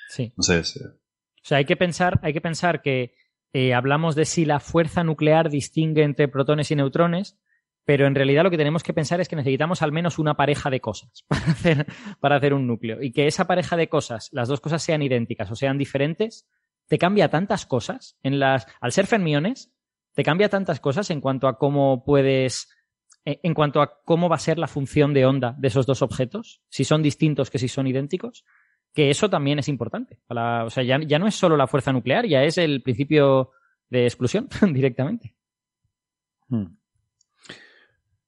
Sí. 0.08 0.24
Entonces, 0.24 0.76
eh, 0.76 0.86
o 0.86 1.44
sea, 1.48 1.58
hay 1.58 1.64
que 1.64 1.76
pensar, 1.76 2.18
hay 2.22 2.32
que, 2.32 2.40
pensar 2.40 2.82
que 2.82 3.14
eh, 3.52 3.74
hablamos 3.74 4.14
de 4.14 4.24
si 4.24 4.44
la 4.44 4.60
fuerza 4.60 5.04
nuclear 5.04 5.50
distingue 5.50 6.02
entre 6.02 6.28
protones 6.28 6.70
y 6.70 6.76
neutrones, 6.76 7.38
pero 7.84 8.06
en 8.06 8.14
realidad 8.14 8.42
lo 8.42 8.50
que 8.50 8.58
tenemos 8.58 8.82
que 8.82 8.92
pensar 8.92 9.20
es 9.20 9.28
que 9.28 9.36
necesitamos 9.36 9.80
al 9.80 9.92
menos 9.92 10.18
una 10.18 10.34
pareja 10.34 10.68
de 10.68 10.80
cosas 10.80 11.24
para 11.28 11.42
hacer, 11.46 11.86
para 12.20 12.36
hacer 12.36 12.52
un 12.54 12.66
núcleo. 12.66 13.02
Y 13.02 13.12
que 13.12 13.26
esa 13.26 13.46
pareja 13.46 13.76
de 13.76 13.88
cosas, 13.88 14.28
las 14.32 14.48
dos 14.48 14.60
cosas 14.60 14.82
sean 14.82 15.02
idénticas 15.02 15.50
o 15.50 15.54
sean 15.54 15.78
diferentes, 15.78 16.46
te 16.86 16.98
cambia 16.98 17.30
tantas 17.30 17.66
cosas. 17.66 18.18
En 18.22 18.38
las, 18.38 18.66
al 18.80 18.92
ser 18.92 19.06
fermiones, 19.06 19.72
te 20.14 20.22
cambia 20.22 20.48
tantas 20.48 20.80
cosas 20.80 21.10
en 21.10 21.20
cuanto 21.20 21.48
a 21.48 21.58
cómo 21.58 22.04
puedes 22.04 22.68
eh, 23.24 23.40
en 23.42 23.54
cuanto 23.54 23.82
a 23.82 24.00
cómo 24.04 24.28
va 24.28 24.36
a 24.36 24.40
ser 24.40 24.58
la 24.58 24.68
función 24.68 25.12
de 25.12 25.26
onda 25.26 25.54
de 25.58 25.68
esos 25.68 25.86
dos 25.86 26.02
objetos, 26.02 26.62
si 26.70 26.84
son 26.84 27.02
distintos 27.02 27.50
que 27.50 27.58
si 27.58 27.68
son 27.68 27.86
idénticos, 27.86 28.44
que 28.94 29.10
eso 29.10 29.30
también 29.30 29.58
es 29.58 29.68
importante. 29.68 30.20
o 30.28 30.70
sea, 30.70 30.82
ya, 30.82 31.18
no 31.18 31.26
es 31.26 31.34
solo 31.34 31.56
la 31.56 31.66
fuerza 31.66 31.92
nuclear, 31.92 32.26
ya 32.26 32.42
es 32.42 32.58
el 32.58 32.82
principio 32.82 33.52
de 33.90 34.04
exclusión 34.04 34.48
directamente. 34.72 35.34
Hmm. 36.48 36.76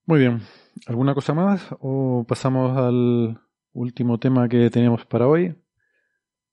Muy 0.06 0.18
bien. 0.20 0.40
¿Alguna 0.86 1.14
cosa 1.14 1.34
más 1.34 1.68
o 1.80 2.24
pasamos 2.26 2.76
al 2.76 3.40
último 3.72 4.18
tema 4.18 4.48
que 4.48 4.70
teníamos 4.70 5.04
para 5.06 5.26
hoy? 5.26 5.54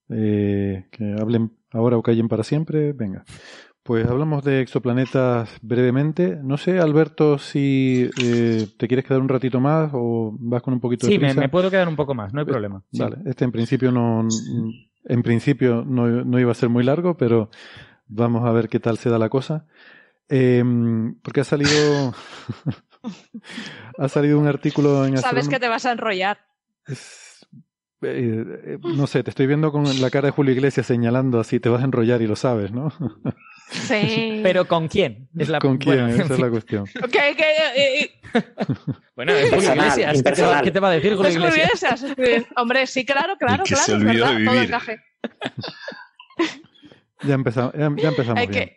Eh, 0.09 0.87
que 0.91 1.15
hablen 1.19 1.57
ahora 1.71 1.97
o 1.97 2.03
callen 2.03 2.27
para 2.27 2.43
siempre. 2.43 2.93
Venga. 2.93 3.23
Pues 3.87 4.05
hablamos 4.05 4.43
de 4.43 4.59
exoplanetas 4.59 5.49
brevemente. 5.61 6.37
No 6.43 6.57
sé, 6.57 6.77
Alberto, 6.77 7.37
si 7.37 8.09
eh, 8.21 8.67
te 8.77 8.85
quieres 8.85 9.05
quedar 9.05 9.21
un 9.21 9.29
ratito 9.29 9.61
más 9.61 9.91
o 9.93 10.35
vas 10.37 10.61
con 10.61 10.73
un 10.73 10.81
poquito 10.81 11.07
de 11.07 11.13
Sí, 11.13 11.17
me, 11.17 11.47
puedo 11.47 11.71
quedar 11.71 11.87
un 11.87 11.95
poco 11.95 12.13
más, 12.13 12.33
no 12.33 12.41
hay 12.41 12.45
problema. 12.45 12.83
Vale, 12.91 13.19
este 13.25 13.45
en 13.45 13.53
principio 13.53 13.93
no, 13.93 14.27
en 15.05 15.23
principio 15.23 15.85
no, 15.87 16.37
iba 16.37 16.51
a 16.51 16.55
ser 16.55 16.67
muy 16.67 16.83
largo, 16.83 17.15
pero 17.15 17.49
vamos 18.07 18.45
a 18.45 18.51
ver 18.51 18.67
qué 18.67 18.81
tal 18.81 18.97
se 18.97 19.09
da 19.09 19.17
la 19.17 19.29
cosa. 19.29 19.67
Em, 20.27 21.15
porque 21.21 21.39
ha 21.39 21.45
salido, 21.45 22.13
ha 23.97 24.09
salido 24.09 24.37
un 24.37 24.47
artículo 24.47 25.05
en. 25.05 25.17
Sabes 25.19 25.47
que 25.47 25.61
te 25.61 25.69
vas 25.69 25.85
a 25.85 25.93
enrollar. 25.93 26.39
Eh, 28.01 28.45
eh, 28.65 28.79
no 28.83 29.07
sé, 29.07 29.23
te 29.23 29.29
estoy 29.29 29.47
viendo 29.47 29.71
con 29.71 29.85
la 30.01 30.09
cara 30.09 30.27
de 30.27 30.31
Julio 30.31 30.53
Iglesias 30.53 30.85
señalando 30.85 31.39
así, 31.39 31.61
te 31.61 31.69
vas 31.69 31.81
a 31.81 31.85
enrollar 31.85 32.21
y 32.21 32.27
lo 32.27 32.35
sabes, 32.35 32.73
¿no? 32.73 32.91
Sí. 33.69 34.39
Pero 34.43 34.67
¿con 34.67 34.87
quién? 34.87 35.27
Es 35.37 35.49
la, 35.49 35.59
¿Con 35.59 35.77
quién? 35.79 36.09
Esa 36.09 36.33
es 36.33 36.39
la 36.39 36.49
cuestión. 36.49 36.85
Okay, 37.03 37.35
eh, 37.37 38.11
bueno, 39.15 39.33
Julio 39.49 39.73
Iglesias. 39.73 40.23
¿Qué 40.23 40.71
te, 40.71 40.79
va, 40.79 40.89
a 40.89 40.93
decir 40.93 41.15
Julio 41.15 41.31
Iglesias? 41.31 42.05
Hombre, 42.55 42.87
sí, 42.87 43.05
claro, 43.05 43.35
claro, 43.37 43.63
que 43.63 43.73
claro. 43.73 43.85
Se 43.85 43.93
olvidó 43.93 44.27
de 44.27 44.35
vivir. 44.35 44.77
ya 47.23 47.33
empezamos, 47.33 47.73
ya, 47.73 47.85
empezamos 47.85 48.47
bien. 48.47 48.71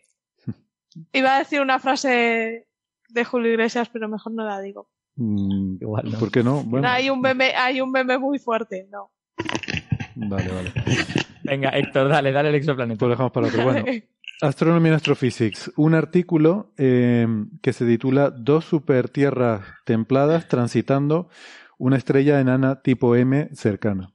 Iba 1.12 1.36
a 1.36 1.38
decir 1.40 1.60
una 1.60 1.78
frase 1.78 2.66
de 3.08 3.24
Julio 3.24 3.52
Iglesias, 3.52 3.88
pero 3.92 4.08
mejor 4.08 4.32
no 4.32 4.44
la 4.44 4.60
digo. 4.60 4.88
Mm, 5.16 5.76
Igual, 5.80 6.16
¿Por 6.18 6.30
qué 6.30 6.42
no? 6.42 6.62
Bueno. 6.62 6.88
Hay 6.88 7.10
un 7.10 7.20
meme, 7.20 7.52
hay 7.54 7.80
un 7.80 7.90
meme 7.90 8.18
muy 8.18 8.38
fuerte, 8.38 8.88
no. 8.90 9.12
Vale, 10.14 10.48
vale. 10.48 10.72
Venga, 11.42 11.70
Héctor, 11.70 12.08
dale, 12.08 12.32
dale 12.32 12.50
el 12.50 12.54
exoplaneta. 12.54 13.04
Lo 13.04 13.10
dejamos 13.10 13.32
para 13.32 13.46
otro. 13.48 13.64
Bueno, 13.64 13.84
Astronomy 14.42 14.88
and 14.88 14.96
Astrophysics, 14.96 15.70
un 15.76 15.94
artículo 15.94 16.72
eh, 16.78 17.26
que 17.60 17.72
se 17.72 17.86
titula 17.86 18.30
Dos 18.30 18.64
supertierras 18.64 19.62
templadas 19.84 20.48
transitando 20.48 21.28
una 21.78 21.96
estrella 21.96 22.40
enana 22.40 22.80
tipo 22.82 23.16
M 23.16 23.50
cercana. 23.52 24.14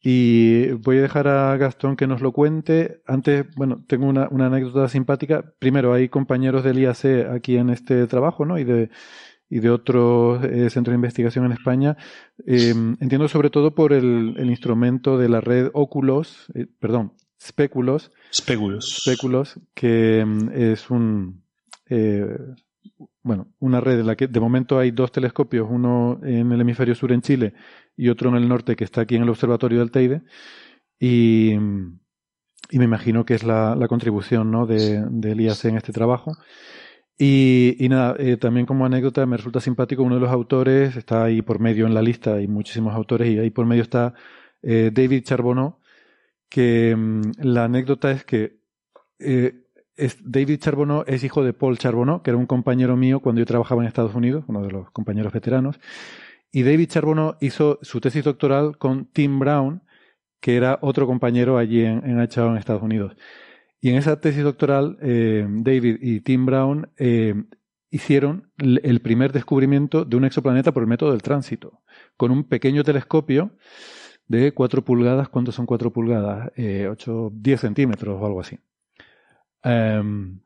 Y 0.00 0.70
voy 0.72 0.98
a 0.98 1.02
dejar 1.02 1.28
a 1.28 1.56
Gastón 1.56 1.96
que 1.96 2.06
nos 2.06 2.20
lo 2.20 2.32
cuente. 2.32 3.02
Antes, 3.06 3.46
bueno, 3.56 3.84
tengo 3.86 4.06
una, 4.06 4.24
anécdota 4.26 4.88
simpática. 4.88 5.52
Primero, 5.58 5.92
hay 5.92 6.08
compañeros 6.08 6.64
del 6.64 6.78
IAC 6.78 7.30
aquí 7.32 7.56
en 7.56 7.70
este 7.70 8.06
trabajo, 8.06 8.44
¿no? 8.44 8.58
Y 8.58 8.64
de, 8.64 8.90
y 9.50 9.60
de 9.60 9.70
otros 9.70 10.44
eh, 10.44 10.70
centros 10.70 10.92
de 10.92 10.96
investigación 10.96 11.46
en 11.46 11.52
España. 11.52 11.96
Eh, 12.46 12.74
entiendo 13.00 13.28
sobre 13.28 13.50
todo 13.50 13.74
por 13.74 13.92
el, 13.92 14.36
instrumento 14.38 15.18
de 15.18 15.28
la 15.28 15.40
red 15.40 15.70
Oculos, 15.74 16.46
eh, 16.54 16.66
perdón, 16.78 17.12
Speculos. 17.40 18.10
Speculos. 18.32 19.02
Speculos, 19.02 19.60
que 19.74 20.24
mm, 20.24 20.50
es 20.52 20.90
un, 20.90 21.44
eh, 21.88 22.36
bueno, 23.22 23.48
una 23.58 23.80
red 23.80 24.00
en 24.00 24.06
la 24.06 24.16
que 24.16 24.26
de 24.26 24.40
momento 24.40 24.78
hay 24.78 24.90
dos 24.90 25.12
telescopios, 25.12 25.68
uno 25.70 26.20
en 26.22 26.50
el 26.52 26.60
hemisferio 26.60 26.94
sur 26.94 27.12
en 27.12 27.22
Chile 27.22 27.54
y 27.96 28.08
otro 28.08 28.30
en 28.30 28.36
el 28.36 28.48
norte 28.48 28.76
que 28.76 28.84
está 28.84 29.02
aquí 29.02 29.16
en 29.16 29.22
el 29.22 29.28
observatorio 29.28 29.78
del 29.78 29.90
Teide. 29.90 30.22
Y, 30.98 31.52
y 31.52 32.78
me 32.78 32.84
imagino 32.84 33.24
que 33.24 33.34
es 33.34 33.44
la, 33.44 33.76
la 33.76 33.88
contribución 33.88 34.50
¿no? 34.50 34.66
de, 34.66 35.04
del 35.10 35.40
IAC 35.40 35.64
en 35.66 35.76
este 35.76 35.92
trabajo. 35.92 36.36
Y, 37.18 37.76
y 37.84 37.88
nada, 37.88 38.14
eh, 38.18 38.36
también 38.36 38.64
como 38.64 38.86
anécdota 38.86 39.26
me 39.26 39.36
resulta 39.36 39.60
simpático, 39.60 40.04
uno 40.04 40.14
de 40.14 40.20
los 40.20 40.30
autores 40.30 40.96
está 40.96 41.24
ahí 41.24 41.42
por 41.42 41.58
medio 41.58 41.86
en 41.86 41.94
la 41.94 42.00
lista, 42.00 42.34
hay 42.34 42.46
muchísimos 42.46 42.94
autores 42.94 43.28
y 43.28 43.38
ahí 43.38 43.50
por 43.50 43.66
medio 43.66 43.82
está 43.82 44.14
eh, 44.62 44.92
David 44.92 45.24
Charbonneau, 45.24 45.78
que 46.48 46.94
mm, 46.96 47.22
la 47.38 47.64
anécdota 47.64 48.10
es 48.10 48.24
que 48.24 48.58
eh, 49.18 49.64
David 50.24 50.60
Charbonneau 50.60 51.04
es 51.06 51.24
hijo 51.24 51.42
de 51.42 51.52
Paul 51.52 51.78
Charbonneau, 51.78 52.22
que 52.22 52.30
era 52.30 52.38
un 52.38 52.46
compañero 52.46 52.96
mío 52.96 53.20
cuando 53.20 53.40
yo 53.40 53.46
trabajaba 53.46 53.82
en 53.82 53.88
Estados 53.88 54.14
Unidos, 54.14 54.44
uno 54.46 54.62
de 54.62 54.70
los 54.70 54.90
compañeros 54.90 55.32
veteranos, 55.32 55.80
y 56.52 56.62
David 56.62 56.88
Charbonneau 56.88 57.36
hizo 57.40 57.78
su 57.82 58.00
tesis 58.00 58.24
doctoral 58.24 58.78
con 58.78 59.06
Tim 59.06 59.38
Brown, 59.38 59.82
que 60.40 60.56
era 60.56 60.78
otro 60.82 61.06
compañero 61.06 61.58
allí 61.58 61.84
en, 61.84 62.04
en 62.04 62.18
en 62.18 62.56
Estados 62.56 62.82
Unidos. 62.82 63.16
Y 63.80 63.90
en 63.90 63.96
esa 63.96 64.20
tesis 64.20 64.42
doctoral, 64.42 64.98
eh, 65.02 65.46
David 65.48 65.98
y 66.00 66.20
Tim 66.20 66.46
Brown 66.46 66.90
eh, 66.96 67.34
hicieron 67.90 68.50
el 68.58 69.00
primer 69.00 69.32
descubrimiento 69.32 70.04
de 70.04 70.16
un 70.16 70.24
exoplaneta 70.24 70.72
por 70.72 70.82
el 70.82 70.88
método 70.88 71.12
del 71.12 71.22
tránsito, 71.22 71.82
con 72.16 72.30
un 72.30 72.44
pequeño 72.44 72.84
telescopio 72.84 73.52
de 74.28 74.52
4 74.52 74.84
pulgadas. 74.84 75.28
¿Cuántos 75.28 75.54
son 75.54 75.66
4 75.66 75.92
pulgadas? 75.92 76.52
Eh, 76.56 76.86
8, 76.88 77.30
10 77.32 77.60
centímetros 77.60 78.20
o 78.20 78.26
algo 78.26 78.40
así. 78.40 78.58
Em, 79.64 80.40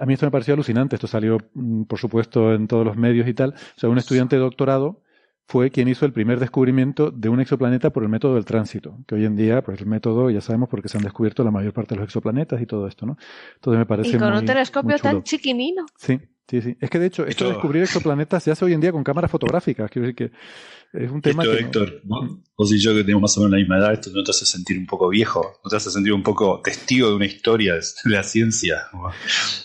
a 0.00 0.06
mí 0.06 0.14
esto 0.14 0.26
me 0.26 0.30
pareció 0.30 0.54
alucinante. 0.54 0.96
Esto 0.96 1.06
salió, 1.06 1.38
mm, 1.54 1.84
por 1.84 1.98
supuesto, 1.98 2.54
en 2.54 2.68
todos 2.68 2.84
los 2.84 2.96
medios 2.96 3.26
y 3.26 3.34
tal. 3.34 3.54
O 3.54 3.80
sea, 3.80 3.88
un 3.88 3.98
estudiante 3.98 4.36
de 4.36 4.42
doctorado 4.42 5.00
fue 5.46 5.70
quien 5.70 5.88
hizo 5.88 6.06
el 6.06 6.12
primer 6.12 6.40
descubrimiento 6.40 7.10
de 7.10 7.28
un 7.28 7.40
exoplaneta 7.40 7.90
por 7.90 8.02
el 8.02 8.08
método 8.08 8.34
del 8.36 8.44
tránsito, 8.44 8.98
que 9.06 9.14
hoy 9.14 9.26
en 9.26 9.36
día, 9.36 9.62
pues 9.62 9.80
el 9.80 9.86
método 9.86 10.30
ya 10.30 10.40
sabemos 10.40 10.68
porque 10.68 10.88
se 10.88 10.96
han 10.96 11.04
descubierto 11.04 11.44
la 11.44 11.50
mayor 11.50 11.72
parte 11.74 11.94
de 11.94 12.00
los 12.00 12.08
exoplanetas 12.08 12.60
y 12.62 12.66
todo 12.66 12.86
esto, 12.86 13.04
¿no? 13.04 13.18
Entonces 13.56 13.78
me 13.78 13.86
parece 13.86 14.16
Y 14.16 14.18
con 14.18 14.32
un 14.32 14.44
telescopio 14.44 14.96
tan 14.98 15.22
chiquinino. 15.22 15.84
Sí, 15.96 16.18
sí, 16.48 16.60
sí. 16.60 16.76
Es 16.80 16.90
que 16.90 16.98
de 16.98 17.06
hecho, 17.06 17.26
esto, 17.26 17.44
de 17.44 17.52
descubrir 17.52 17.82
exoplanetas 17.82 18.42
se 18.42 18.50
hace 18.50 18.64
hoy 18.64 18.72
en 18.72 18.80
día 18.80 18.92
con 18.92 19.04
cámaras 19.04 19.30
fotográficas. 19.30 19.90
Quiero 19.90 20.06
decir 20.06 20.16
que 20.16 21.02
es 21.04 21.10
un 21.10 21.20
tema 21.20 21.42
esto, 21.42 21.56
que 21.56 21.62
Héctor, 21.62 22.02
vos 22.04 22.72
y 22.72 22.78
yo 22.78 22.94
que 22.94 23.02
tenemos 23.02 23.22
más 23.22 23.36
o 23.36 23.40
menos 23.40 23.52
la 23.52 23.58
misma 23.58 23.78
edad, 23.78 23.92
esto 23.92 24.10
no 24.14 24.22
te 24.22 24.30
hace 24.30 24.46
sentir 24.46 24.78
un 24.78 24.86
poco 24.86 25.08
viejo, 25.08 25.60
no 25.64 25.70
te 25.70 25.76
hace 25.76 25.90
sentir 25.90 26.12
un 26.12 26.22
poco 26.22 26.60
testigo 26.62 27.08
de 27.08 27.16
una 27.16 27.26
historia 27.26 27.74
de 27.74 27.82
la 28.04 28.22
ciencia. 28.22 28.86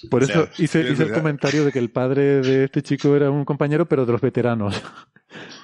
Por 0.09 0.23
eso 0.23 0.49
hice, 0.57 0.89
hice 0.91 1.03
el 1.03 1.13
comentario 1.13 1.65
de 1.65 1.71
que 1.71 1.79
el 1.79 1.89
padre 1.89 2.41
de 2.41 2.63
este 2.63 2.81
chico 2.81 3.15
era 3.15 3.29
un 3.29 3.45
compañero, 3.45 3.87
pero 3.87 4.05
de 4.05 4.11
los 4.11 4.21
veteranos. 4.21 4.81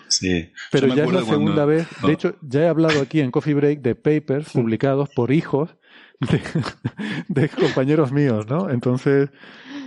Sí. 0.07 0.51
Pero 0.71 0.87
ya 0.93 1.05
es 1.05 1.11
la 1.11 1.23
segunda 1.23 1.65
vez. 1.65 1.87
De 2.05 2.13
hecho, 2.13 2.35
ya 2.41 2.61
he 2.61 2.67
hablado 2.67 3.01
aquí 3.01 3.19
en 3.19 3.31
Coffee 3.31 3.53
Break 3.53 3.81
de 3.81 3.95
papers 3.95 4.51
publicados 4.51 5.09
por 5.09 5.31
hijos 5.31 5.75
de, 7.27 7.49
compañeros 7.49 8.11
míos, 8.11 8.45
¿no? 8.47 8.69
Entonces, 8.69 9.29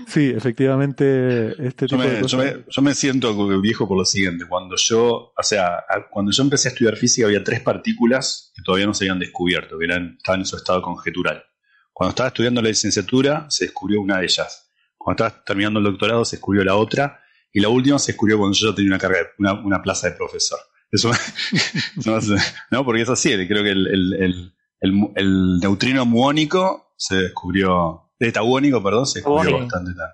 sí, 0.09 0.33
efectivamente, 0.35 1.51
este 1.67 1.87
tipo 1.87 1.97
yo 2.03 2.09
me, 2.09 2.11
de 2.11 2.21
cosas... 2.23 2.57
yo, 2.69 2.83
me, 2.83 2.95
siento 2.95 3.61
viejo 3.61 3.87
por 3.87 3.97
lo 3.99 4.05
siguiente. 4.05 4.47
Cuando 4.49 4.77
yo, 4.77 5.33
o 5.37 5.43
sea, 5.43 5.85
cuando 6.11 6.33
yo 6.33 6.43
empecé 6.43 6.69
a 6.69 6.73
estudiar 6.73 6.97
física 6.97 7.27
había 7.27 7.45
tres 7.45 7.61
partículas 7.61 8.53
que 8.55 8.63
todavía 8.63 8.87
no 8.87 8.95
se 8.95 9.05
habían 9.05 9.19
descubierto, 9.19 9.79
que 9.79 9.85
eran, 9.85 10.17
estaban 10.19 10.41
en 10.41 10.47
su 10.47 10.57
estado 10.57 10.83
conjetural. 10.83 11.45
Cuando 11.93 12.11
estaba 12.11 12.29
estudiando 12.29 12.63
la 12.63 12.69
licenciatura 12.69 13.47
se 13.51 13.67
descubrió 13.67 14.01
una 14.01 14.19
de 14.19 14.25
ellas. 14.25 14.71
Cuando 14.97 15.25
estaba 15.25 15.45
terminando 15.45 15.79
el 15.81 15.85
doctorado 15.85 16.25
se 16.25 16.37
descubrió 16.37 16.65
la 16.65 16.77
otra 16.77 17.21
y 17.53 17.61
la 17.61 17.69
última 17.69 17.99
se 17.99 18.13
descubrió 18.13 18.39
cuando 18.39 18.57
yo 18.57 18.75
tenía 18.75 18.91
una 18.91 18.99
carga, 18.99 19.19
una, 19.39 19.55
una 19.55 19.83
plaza 19.83 20.09
de 20.09 20.17
profesor. 20.17 20.59
Eso, 20.91 21.11
no, 22.71 22.85
porque 22.85 23.03
es 23.03 23.09
así, 23.09 23.31
creo 23.47 23.63
que 23.63 23.71
el, 23.71 23.87
el, 23.89 24.53
el, 24.81 25.13
el, 25.15 25.59
neutrino 25.59 26.07
muónico 26.07 26.95
se 26.97 27.17
descubrió, 27.17 28.08
etagónico, 28.19 28.83
perdón, 28.83 29.07
se 29.07 29.21
descubrió 29.21 29.59
bastante 29.59 29.95
tarde. 29.95 30.13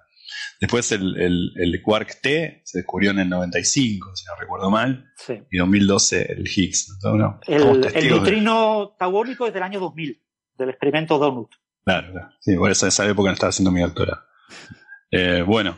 Después 0.61 0.93
el, 0.93 1.17
el, 1.21 1.53
el, 1.57 1.83
quark 1.83 2.21
T 2.23 2.63
se 2.65 2.79
descubrió 2.79 3.11
en 3.11 3.19
el 3.19 3.29
95, 3.29 4.17
si 4.17 4.25
no 4.25 4.33
recuerdo 4.39 4.71
mal. 4.71 5.13
Sí. 5.17 5.35
Y 5.51 5.59
2012 5.59 6.33
el 6.33 6.49
Higgs. 6.49 6.99
¿no? 7.03 7.41
el, 7.47 7.85
el, 7.95 8.09
neutrino 8.09 8.95
tauónico 8.99 9.47
es 9.47 9.55
del 9.55 9.63
año 9.63 9.81
2000, 9.81 10.23
del 10.57 10.71
experimento 10.71 11.19
Donut. 11.19 11.51
Claro, 11.85 12.13
claro. 12.13 12.29
Sí, 12.41 12.57
por 12.57 12.71
esa, 12.71 12.89
esa 12.89 13.07
época 13.07 13.33
estaba 13.33 13.51
haciendo 13.51 13.71
mi 13.71 13.81
doctora. 13.81 14.25
Eh, 15.17 15.45
bueno, 15.47 15.77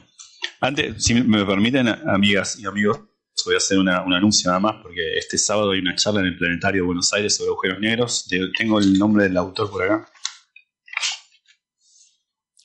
antes, 0.63 1.05
si 1.05 1.13
me 1.13 1.45
permiten, 1.45 1.89
amigas 1.89 2.59
y 2.59 2.65
amigos, 2.65 3.01
voy 3.45 3.55
a 3.55 3.59
hacer 3.59 3.79
una, 3.79 4.03
un 4.03 4.15
anuncio 4.15 4.49
nada 4.49 4.61
más, 4.61 4.77
porque 4.83 5.19
este 5.19 5.37
sábado 5.37 5.73
hay 5.73 5.81
una 5.81 5.95
charla 5.95 6.21
en 6.21 6.27
el 6.27 6.39
Planetario 6.39 6.83
de 6.83 6.87
Buenos 6.87 7.13
Aires 7.13 7.37
sobre 7.37 7.51
agujeros 7.51 7.81
negros. 7.81 8.29
Tengo 8.57 8.79
el 8.79 8.99
nombre 8.99 9.25
del 9.25 9.37
autor 9.37 9.71
por 9.71 9.83
acá. 9.83 10.09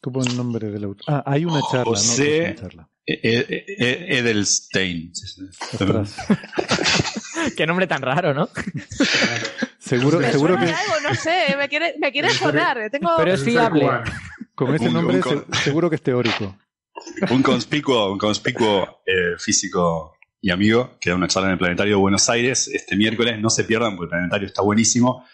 ¿Cómo 0.01 0.23
el 0.23 0.35
nombre 0.35 0.69
del 0.71 0.83
autor? 0.83 1.05
Ah, 1.07 1.23
hay 1.25 1.45
una 1.45 1.61
charla, 1.71 1.83
José 1.85 2.39
¿no? 2.39 2.45
Una 2.51 2.55
charla. 2.61 2.89
E-, 3.05 3.19
e-, 3.23 3.65
e-, 3.77 4.17
Edelstein. 4.19 5.11
Qué 7.57 7.65
nombre 7.67 7.87
tan 7.87 8.01
raro, 8.01 8.33
¿no? 8.33 8.49
seguro, 9.79 10.19
me 10.19 10.31
seguro 10.31 10.57
que. 10.59 10.65
Algo, 10.65 10.93
no 11.07 11.15
sé, 11.15 11.55
me 11.57 11.67
quiere, 11.69 11.95
me 11.99 12.11
quiere 12.11 12.29
sonar. 12.31 12.89
Tengo... 12.91 13.11
Pero 13.17 13.33
es 13.33 13.43
fiable. 13.43 13.89
Con 14.55 14.75
ese 14.75 14.87
Un- 14.87 14.93
nombre 14.93 15.15
un 15.17 15.21
con- 15.21 15.45
se- 15.53 15.63
seguro 15.63 15.89
que 15.89 15.95
es 15.95 16.01
teórico. 16.03 16.55
un 17.31 17.41
conspicuo, 17.41 18.11
un 18.11 18.17
conspicuo 18.19 19.01
eh, 19.05 19.35
físico 19.37 20.15
y 20.39 20.51
amigo 20.51 20.97
que 20.99 21.09
da 21.09 21.15
una 21.15 21.27
charla 21.27 21.47
en 21.49 21.53
el 21.53 21.57
Planetario 21.59 21.95
de 21.95 21.99
Buenos 22.01 22.29
Aires 22.29 22.67
este 22.67 22.95
miércoles. 22.95 23.39
No 23.39 23.49
se 23.49 23.63
pierdan 23.63 23.95
porque 23.95 24.05
el 24.05 24.09
Planetario 24.19 24.47
está 24.47 24.61
buenísimo 24.61 25.25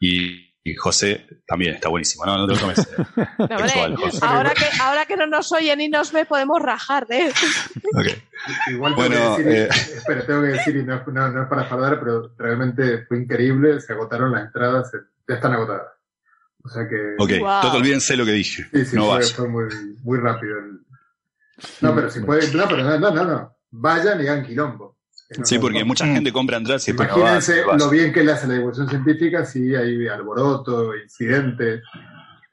y, 0.00 0.45
y 0.70 0.74
José 0.74 1.26
también 1.46 1.74
está 1.76 1.88
buenísimo. 1.88 2.24
No, 2.26 2.36
no 2.38 2.46
te 2.46 2.54
lo 2.54 2.58
tomes. 2.60 2.78
eh, 2.78 2.84
No, 3.38 3.44
hombre, 3.44 3.56
textual, 3.58 3.96
José. 3.96 4.18
ahora, 4.22 4.52
que, 4.54 4.64
ahora 4.80 5.06
que 5.06 5.16
no 5.16 5.26
nos 5.26 5.52
oye 5.52 5.76
ni 5.76 5.88
nos 5.88 6.10
ve, 6.12 6.24
podemos 6.26 6.60
rajar 6.60 7.06
de 7.06 7.26
él. 7.26 7.32
Ok. 7.94 8.06
Igual 8.70 8.94
tengo 8.96 9.08
Bueno, 9.08 9.36
que 9.36 9.42
decir, 9.44 9.72
eh. 9.72 9.96
espera, 9.96 10.26
tengo 10.26 10.42
que 10.42 10.48
decir, 10.48 10.76
y 10.76 10.82
no, 10.84 11.02
no, 11.06 11.28
no 11.30 11.42
es 11.42 11.48
para 11.48 11.64
fardar, 11.64 11.98
pero 12.00 12.32
realmente 12.36 13.04
fue 13.06 13.18
increíble, 13.18 13.80
se 13.80 13.92
agotaron 13.92 14.32
las 14.32 14.46
entradas, 14.46 14.90
se- 14.90 14.98
ya 15.28 15.34
están 15.36 15.52
agotadas. 15.54 15.86
O 16.62 16.68
sea 16.68 16.88
que... 16.88 17.14
Ok, 17.18 17.30
Wow. 17.40 17.76
Olvídense 17.76 18.16
lo 18.16 18.24
que 18.24 18.32
dije. 18.32 18.64
Sí, 18.72 18.84
sí, 18.86 18.96
no 18.96 19.06
fue, 19.06 19.18
vaya. 19.18 19.34
fue 19.34 19.48
muy, 19.48 19.64
muy 20.02 20.18
rápido. 20.18 20.58
el- 20.58 20.80
No, 21.80 21.94
pero 21.94 22.10
si 22.10 22.20
pueden, 22.20 22.56
no, 22.56 22.68
pero 22.68 22.82
no, 22.82 22.98
no, 22.98 23.10
no, 23.12 23.24
no. 23.24 23.56
Vayan 23.70 24.20
y 24.22 24.26
hagan 24.26 24.44
quilombo. 24.44 24.95
Sí, 25.42 25.58
porque 25.58 25.84
mucha 25.84 26.06
gente 26.06 26.32
compra 26.32 26.56
entradas 26.56 26.86
y 26.86 26.92
Imagínense 26.92 27.64
va. 27.64 27.76
lo 27.76 27.90
bien 27.90 28.12
que 28.12 28.22
le 28.22 28.32
hace 28.32 28.46
la 28.46 28.54
divulgación 28.54 28.88
científica 28.88 29.44
si 29.44 29.74
hay 29.74 30.06
alboroto, 30.06 30.96
incidentes, 30.96 31.82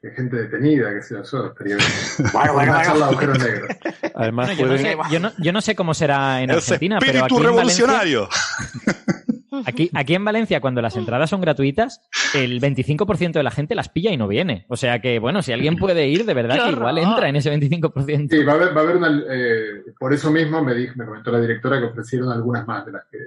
de 0.02 0.10
gente 0.10 0.36
detenida, 0.36 0.92
que 0.92 1.02
se 1.02 1.14
yo, 1.14 1.46
estaría 1.46 1.76
bien. 1.76 1.88
Bueno, 2.32 2.52
bueno, 2.52 2.72
bueno. 2.72 3.32
negros. 3.34 3.70
Además, 4.14 4.56
yo, 4.56 4.66
no 4.66 4.76
sé, 4.76 4.96
yo, 5.10 5.20
no, 5.20 5.32
yo 5.38 5.52
no 5.52 5.60
sé 5.60 5.74
cómo 5.74 5.94
será 5.94 6.42
en 6.42 6.50
Argentina, 6.50 6.98
pero 6.98 7.24
aquí 7.24 7.34
espíritu 7.34 7.48
en, 7.48 7.56
Valencia, 7.56 7.86
revolucionario. 7.86 8.28
aquí, 9.64 9.90
aquí 9.94 10.14
en 10.14 10.24
Valencia, 10.24 10.60
cuando 10.60 10.82
las 10.82 10.96
entradas 10.96 11.30
son 11.30 11.40
gratuitas, 11.40 12.00
el 12.34 12.60
25% 12.60 13.32
de 13.32 13.42
la 13.42 13.50
gente 13.50 13.74
las 13.74 13.88
pilla 13.88 14.12
y 14.12 14.16
no 14.16 14.28
viene. 14.28 14.66
O 14.68 14.76
sea 14.76 15.00
que, 15.00 15.18
bueno, 15.18 15.42
si 15.42 15.52
alguien 15.52 15.76
puede 15.76 16.08
ir, 16.08 16.24
de 16.24 16.34
verdad 16.34 16.56
¡Qué 16.56 16.64
que 16.64 16.76
igual 16.76 16.98
entra 16.98 17.28
en 17.28 17.36
ese 17.36 17.52
25%. 17.52 18.28
Sí, 18.30 18.42
va 18.44 18.52
a 18.52 18.54
haber, 18.56 18.76
va 18.76 18.80
a 18.80 18.84
haber 18.84 18.96
una, 18.96 19.22
eh, 19.28 19.84
por 19.98 20.12
eso 20.12 20.30
mismo 20.30 20.62
me, 20.62 20.74
dijo, 20.74 20.94
me 20.96 21.04
comentó 21.04 21.30
la 21.30 21.40
directora 21.40 21.78
que 21.78 21.86
ofrecieron 21.86 22.30
algunas 22.30 22.66
más 22.66 22.84
de 22.86 22.92
las 22.92 23.04
que 23.10 23.18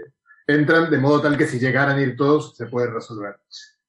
entran, 0.47 0.89
de 0.89 0.97
modo 0.97 1.21
tal 1.21 1.37
que 1.37 1.45
si 1.45 1.59
llegaran 1.59 1.97
a 1.97 2.01
ir 2.01 2.15
todos 2.15 2.55
se 2.55 2.67
puede 2.67 2.89
resolver. 2.89 3.35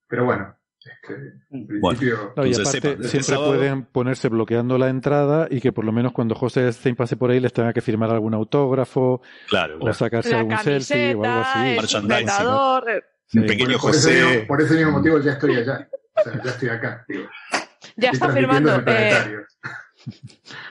Pero 0.09 0.25
bueno, 0.25 0.55
este, 0.91 1.15
en 1.51 1.67
principio... 1.67 2.33
No, 2.37 2.47
y 2.47 2.55
aparte, 2.55 2.81
siempre 2.81 3.23
sábado- 3.23 3.49
pueden 3.55 3.85
ponerse 3.85 4.29
bloqueando 4.29 4.79
la 4.79 4.89
entrada 4.89 5.47
y 5.51 5.61
que 5.61 5.73
por 5.73 5.85
lo 5.85 5.93
menos 5.93 6.13
cuando 6.13 6.35
José 6.35 6.73
Stein 6.73 6.97
pase 6.97 7.17
por 7.17 7.31
ahí 7.31 7.41
les 7.41 7.53
tenga 7.53 7.73
que 7.73 7.81
firmar 7.81 8.11
algún 8.11 8.35
autógrafo 8.35 9.21
Claro, 9.49 9.77
o 9.77 9.81
claro. 9.81 9.95
sacarse 9.95 10.31
La 10.33 10.39
algún 10.41 10.59
selfie 10.59 11.15
o 11.15 11.25
algo 11.25 11.45
así. 11.45 11.59
el 11.69 11.79
eh, 12.89 13.03
Un 13.35 13.43
Sí. 13.43 13.47
pequeño 13.47 13.79
por, 13.79 13.91
ese 13.95 14.09
José. 14.09 14.25
mismo, 14.31 14.47
por 14.47 14.63
ese 14.63 14.75
mismo 14.75 14.93
motivo 14.93 15.19
ya 15.21 15.33
estoy 15.33 15.57
allá. 15.57 15.89
O 16.15 16.23
sea, 16.23 16.43
ya 16.43 16.51
estoy 16.51 16.69
acá. 16.71 17.05
Digo, 17.09 17.29
Ya 17.97 18.11
Estoy 18.11 18.29
está 18.29 18.29
firmando. 18.33 18.83
eh, 18.87 19.37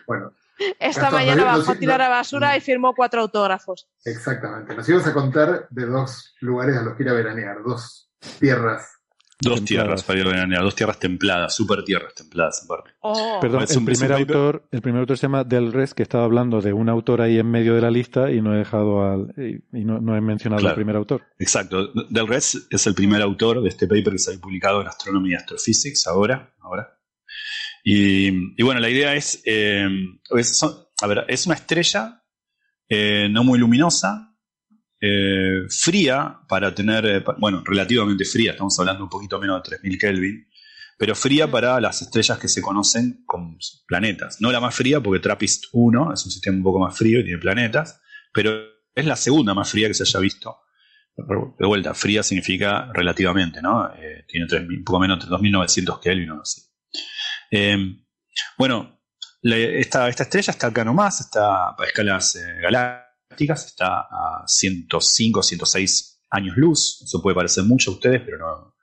bueno, 0.08 0.32
esta 0.80 1.12
mañana 1.12 1.44
bajó 1.44 1.72
a 1.72 1.76
tirar 1.76 2.02
a 2.02 2.10
basura 2.10 2.58
y 2.58 2.62
firmó 2.62 2.96
cuatro 2.96 3.22
autógrafos. 3.22 3.88
exactamente. 4.04 4.76
Nos 4.76 4.90
íbamos 4.90 5.08
a 5.08 5.14
contar 5.14 5.68
de 5.70 5.86
dos 5.86 6.36
lugares 6.42 6.78
a 6.78 6.82
los 6.82 6.96
que 6.96 7.04
ir 7.04 7.10
a 7.10 7.14
veranear, 7.14 7.58
dos 7.64 8.10
tierras. 8.40 8.97
Dos 9.40 9.56
Templadas. 9.64 9.66
tierras 9.68 10.04
para 10.04 10.20
ir 10.20 10.26
a 10.26 10.30
veranear, 10.32 10.64
dos 10.64 10.74
tierras 10.76 10.98
templadas, 11.00 11.56
super 11.56 11.84
tierras 11.84 12.16
templadas 12.16 12.64
aparte. 12.66 12.92
Oh. 13.02 13.38
Perdón, 13.40 13.62
Es 13.64 13.72
el 13.72 13.78
un- 13.78 13.86
primer 13.86 14.12
autor, 14.14 14.68
el 14.72 14.82
primer 14.82 15.00
autor 15.02 15.16
se 15.18 15.22
llama 15.28 15.44
Del 15.44 15.72
Res, 15.74 15.94
que 15.94 16.02
estaba 16.02 16.24
hablando 16.24 16.60
de 16.60 16.74
un 16.74 16.90
autor 16.90 17.22
ahí 17.22 17.38
en 17.38 17.52
medio 17.52 17.76
de 17.76 17.82
la 17.82 17.92
lista 17.92 18.32
y 18.32 18.42
no 18.42 18.56
he 18.56 18.58
dejado 18.58 19.04
al, 19.08 19.34
y 19.38 19.78
y 19.80 19.86
no, 19.86 20.00
no 20.02 20.16
he 20.16 20.22
mencionado 20.22 20.60
Claro. 20.62 20.72
al 20.72 20.76
primer 20.76 20.96
autor. 20.96 21.22
Exacto. 21.38 21.88
Del 22.10 22.28
Res 22.28 22.68
es 22.72 22.88
el 22.88 22.96
primer 22.96 23.22
autor 23.22 23.62
de 23.62 23.70
este 23.70 23.86
paper 23.88 24.14
que 24.14 24.18
se 24.18 24.34
ha 24.34 24.40
publicado 24.40 24.82
en 24.82 24.88
Astronomy 24.88 25.30
y 25.30 25.36
Astrophysics 25.36 26.08
ahora. 26.08 26.56
ahora. 26.62 26.98
Y, 27.84 28.30
y 28.60 28.64
bueno, 28.64 28.80
la 28.82 28.90
idea 28.90 29.14
es, 29.14 29.42
eh, 29.46 29.88
es, 30.36 30.58
son- 30.58 30.74
a 31.02 31.06
ver, 31.08 31.26
es 31.28 31.46
una 31.46 31.56
estrella 31.56 32.24
eh, 32.90 33.28
no 33.30 33.44
muy 33.44 33.60
luminosa, 33.60 34.27
eh, 35.00 35.62
fría 35.70 36.40
para 36.48 36.74
tener, 36.74 37.06
eh, 37.06 37.24
bueno, 37.38 37.64
relativamente 37.66 38.26
fría, 38.26 38.52
estamos 38.52 38.78
hablando 38.80 39.04
un 39.04 39.10
poquito 39.10 39.40
menos 39.40 39.62
de 39.64 39.70
3000 39.70 39.98
Kelvin, 40.00 40.48
pero 40.98 41.16
fría 41.16 41.50
para 41.50 41.80
las 41.80 42.02
estrellas 42.02 42.40
que 42.40 42.48
se 42.48 42.62
conocen 42.62 43.24
como 43.26 43.58
planetas. 43.88 44.42
No 44.42 44.52
la 44.52 44.60
más 44.60 44.74
fría 44.74 45.00
porque 45.00 45.20
TRAPPIST 45.20 45.66
1 45.72 46.14
es 46.14 46.26
un 46.26 46.32
sistema 46.32 46.58
un 46.58 46.64
poco 46.64 46.80
más 46.80 46.98
frío 46.98 47.20
y 47.20 47.24
tiene 47.24 47.38
planetas, 47.38 48.02
pero 48.34 48.52
es 48.96 49.06
la 49.06 49.16
segunda 49.16 49.54
más 49.54 49.70
fría 49.70 49.88
que 49.88 49.94
se 49.94 50.04
haya 50.04 50.20
visto. 50.20 50.58
De 51.16 51.66
vuelta, 51.66 51.94
fría 51.94 52.22
significa 52.22 52.92
relativamente, 52.94 53.62
¿no? 53.62 53.92
Eh, 53.96 54.26
tiene 54.28 54.46
un 54.60 54.84
poco 54.84 55.00
menos 55.00 55.24
de 55.24 55.28
2900 55.28 56.00
Kelvin 56.00 56.32
o 56.32 56.42
así. 56.42 56.62
Eh, 57.50 57.78
bueno, 58.58 59.00
esta, 59.42 60.08
estrella 60.10 60.52
está 60.52 60.68
acá 60.68 60.84
nomás, 60.84 61.22
está 61.22 61.70
a 61.70 61.76
escalas 61.86 62.36
eh, 62.36 62.62
galácticas, 62.62 63.07
está 63.46 64.02
a 64.02 64.44
105, 64.46 65.44
106 65.44 66.24
años 66.30 66.58
luz. 66.58 67.02
Eso 67.04 67.22
puede 67.22 67.36
parecer 67.36 67.64
mucho 67.64 67.92
a 67.92 67.94
ustedes, 67.96 68.22
pero 68.26 68.38
no 68.38 68.78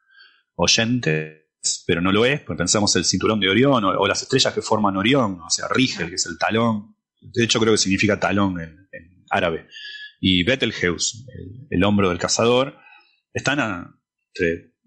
oyentes, 0.56 1.84
pero 1.86 2.00
no 2.00 2.12
lo 2.12 2.24
es, 2.24 2.40
porque 2.40 2.58
pensamos 2.58 2.94
el 2.96 3.04
cinturón 3.04 3.40
de 3.40 3.48
Orión 3.48 3.84
o, 3.84 4.06
las 4.06 4.22
estrellas 4.22 4.52
que 4.52 4.62
forman 4.62 4.96
Orión, 4.96 5.40
o 5.40 5.50
sea, 5.50 5.66
Rigel, 5.68 6.08
que 6.08 6.14
es 6.16 6.26
el 6.26 6.38
talón. 6.38 6.96
De 7.20 7.44
hecho, 7.44 7.58
creo 7.58 7.72
que 7.72 7.78
significa 7.78 8.20
talón 8.20 8.60
en, 8.60 8.88
árabe. 9.30 9.66
Y 10.20 10.44
Betelgeuse, 10.44 11.24
el, 11.70 11.82
hombro 11.82 12.08
del 12.08 12.18
cazador, 12.18 12.76
están 13.32 13.58
a, 13.58 13.98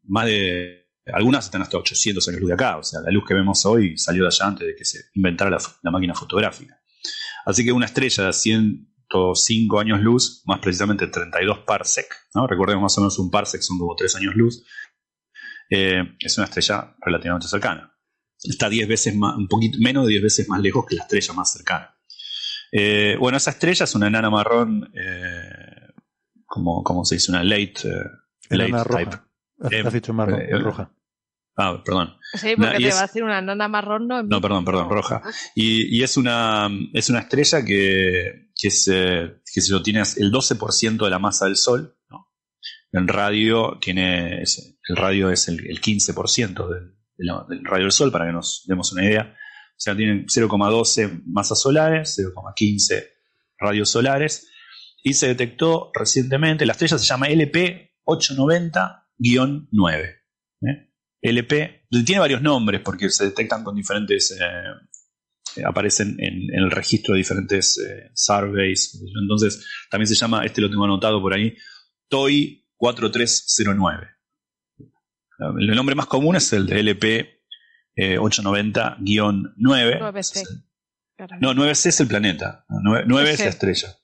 más 0.03 0.25
de 0.25 0.87
algunas 1.13 1.45
están 1.45 1.61
hasta 1.61 1.77
800 1.77 2.27
años 2.27 2.41
luz 2.41 2.49
de 2.49 2.53
acá, 2.53 2.77
o 2.77 2.83
sea, 2.83 3.01
la 3.01 3.11
luz 3.11 3.23
que 3.25 3.33
vemos 3.33 3.65
hoy 3.65 3.97
salió 3.97 4.23
de 4.23 4.27
allá 4.27 4.47
antes 4.47 4.67
de 4.67 4.75
que 4.75 4.85
se 4.85 5.05
inventara 5.15 5.57
la, 5.81 5.91
máquina 5.91 6.13
fotográfica. 6.13 6.79
Así 7.45 7.63
que 7.63 7.71
una 7.71 7.85
estrella 7.85 8.23
de 8.23 8.29
105 9.09 9.79
años 9.79 10.01
luz, 10.01 10.43
más 10.45 10.59
precisamente 10.59 11.07
32 11.07 11.59
parsec, 11.59 12.07
¿no? 12.33 12.47
recordemos 12.47 12.83
más 12.83 12.97
o 12.97 13.01
menos 13.01 13.19
un 13.19 13.31
parsec 13.31 13.61
son 13.61 13.79
como 13.79 13.95
3 13.95 14.15
años 14.17 14.35
luz, 14.35 14.65
eh, 15.69 16.03
es 16.19 16.37
una 16.37 16.45
estrella 16.45 16.95
relativamente 17.01 17.47
cercana. 17.47 17.93
Está 18.41 18.69
10 18.69 18.87
veces 18.87 19.15
más, 19.15 19.35
un 19.35 19.47
poquito 19.47 19.77
menos 19.81 20.05
de 20.05 20.11
10 20.11 20.23
veces 20.23 20.49
más 20.49 20.61
lejos 20.61 20.85
que 20.85 20.95
la 20.95 21.03
estrella 21.03 21.33
más 21.33 21.51
cercana. 21.51 21.95
Eh, 22.71 23.15
bueno, 23.19 23.37
esa 23.37 23.51
estrella 23.51 23.85
es 23.85 23.95
una 23.95 24.07
enana 24.07 24.29
marrón, 24.29 24.91
eh, 24.93 25.93
como, 26.45 27.05
se 27.05 27.15
dice, 27.15 27.31
una 27.31 27.43
late, 27.43 27.73
late 28.49 28.89
type. 28.89 29.17
Has 29.87 29.93
dicho 29.93 30.13
marrón, 30.13 30.41
roja. 30.61 30.96
Ah, 31.59 31.81
perdón. 31.83 32.15
Sí, 32.35 32.53
porque 32.55 32.77
te 32.77 32.91
va 32.91 32.99
a 32.99 33.07
decir 33.07 33.23
una 33.23 33.41
nana 33.41 33.67
marrón, 33.67 34.07
no. 34.07 34.21
No, 34.21 34.39
perdón, 34.39 34.63
perdón, 34.63 34.91
roja. 34.91 35.23
Y, 35.55 36.03
es, 36.03 36.15
una, 36.15 36.69
es 36.93 37.09
una 37.09 37.21
estrella 37.21 37.65
que, 37.65 38.51
que, 38.55 38.67
es, 38.67 38.87
eh, 38.93 39.41
que 39.51 39.61
si 39.61 39.71
lo 39.71 39.81
tienes 39.81 40.17
el 40.17 40.31
12% 40.31 41.03
de 41.03 41.09
la 41.09 41.17
masa 41.17 41.45
del 41.45 41.55
Sol. 41.55 41.97
¿no? 42.11 42.31
En 42.91 43.07
radio 43.07 43.79
tiene, 43.81 44.43
el 44.43 44.95
radio 44.95 45.31
es 45.31 45.47
el, 45.47 45.81
15% 45.81 46.69
del, 46.69 46.93
del, 47.17 47.65
radio 47.65 47.85
del 47.85 47.91
Sol, 47.91 48.11
para 48.11 48.27
que 48.27 48.33
nos 48.33 48.63
demos 48.67 48.91
una 48.91 49.03
idea. 49.03 49.35
O 49.71 49.79
sea, 49.79 49.95
tienen 49.95 50.27
0,12 50.27 51.23
masas 51.25 51.59
solares, 51.59 52.19
0,15 52.19 53.03
radios 53.57 53.89
solares. 53.89 54.47
Y 55.01 55.13
se 55.13 55.27
detectó 55.27 55.89
recientemente, 55.95 56.67
la 56.67 56.73
estrella 56.73 56.99
se 56.99 57.05
llama 57.05 57.29
LP890-9. 57.29 60.17
LP, 61.21 61.87
tiene 62.05 62.19
varios 62.19 62.41
nombres 62.41 62.81
porque 62.81 63.09
se 63.09 63.25
detectan 63.25 63.63
con 63.63 63.75
diferentes, 63.75 64.37
eh, 64.39 65.63
aparecen 65.65 66.15
en, 66.19 66.53
el 66.53 66.69
registro 66.71 67.13
de 67.13 67.19
diferentes 67.19 67.77
eh, 67.77 68.11
surveys. 68.13 69.01
Entonces, 69.21 69.65
también 69.89 70.07
se 70.07 70.15
llama, 70.15 70.45
este 70.45 70.61
lo 70.61 70.69
tengo 70.69 70.85
anotado 70.85 71.21
por 71.21 71.33
ahí, 71.33 71.55
TOI 72.09 72.65
4309. 72.75 74.07
El 75.59 75.75
nombre 75.75 75.95
más 75.95 76.07
común 76.07 76.35
es 76.35 76.51
el 76.53 76.65
de 76.65 76.79
LP 76.79 77.37
890-9. 77.95 78.97
9C. 79.57 80.43
No, 81.39 81.53
9C 81.53 81.87
es 81.87 81.99
el 81.99 82.07
planeta. 82.07 82.65
9, 82.69 83.31
es 83.31 83.39
la 83.39 83.45
estrella. 83.45 83.95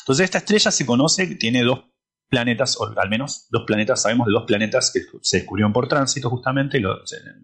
Entonces, 0.00 0.24
esta 0.24 0.38
estrella 0.38 0.70
se 0.70 0.86
conoce 0.86 1.28
que 1.28 1.34
tiene 1.34 1.62
dos 1.62 1.91
planetas, 2.32 2.80
o 2.80 2.98
al 2.98 3.10
menos 3.10 3.46
dos 3.50 3.64
planetas, 3.66 4.00
sabemos 4.00 4.26
de 4.26 4.32
dos 4.32 4.44
planetas 4.46 4.90
que 4.90 5.00
se 5.20 5.40
descubrieron 5.40 5.70
por 5.70 5.86
tránsito 5.86 6.30
justamente, 6.30 6.80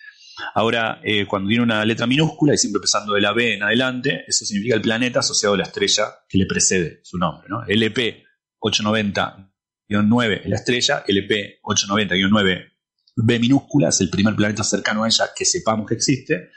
Ahora, 0.54 1.00
eh, 1.04 1.26
cuando 1.26 1.48
tiene 1.48 1.62
una 1.62 1.84
letra 1.84 2.06
minúscula 2.06 2.54
y 2.54 2.58
siempre 2.58 2.78
empezando 2.78 3.12
de 3.12 3.20
la 3.20 3.32
B 3.32 3.54
en 3.54 3.62
adelante, 3.62 4.24
eso 4.26 4.44
significa 4.44 4.74
el 4.74 4.82
planeta 4.82 5.20
asociado 5.20 5.54
a 5.54 5.58
la 5.58 5.64
estrella 5.64 6.04
que 6.28 6.38
le 6.38 6.46
precede 6.46 7.00
su 7.02 7.18
nombre. 7.18 7.48
¿no? 7.48 7.64
LP 7.66 8.24
890-9 8.60 10.40
es 10.42 10.48
la 10.48 10.56
estrella, 10.56 11.04
LP 11.06 11.60
890-9 11.62 12.72
B 13.14 13.38
minúscula 13.38 13.90
es 13.90 14.00
el 14.00 14.08
primer 14.08 14.34
planeta 14.34 14.64
cercano 14.64 15.04
a 15.04 15.08
ella 15.08 15.30
que 15.36 15.44
sepamos 15.44 15.86
que 15.86 15.94
existe. 15.94 16.50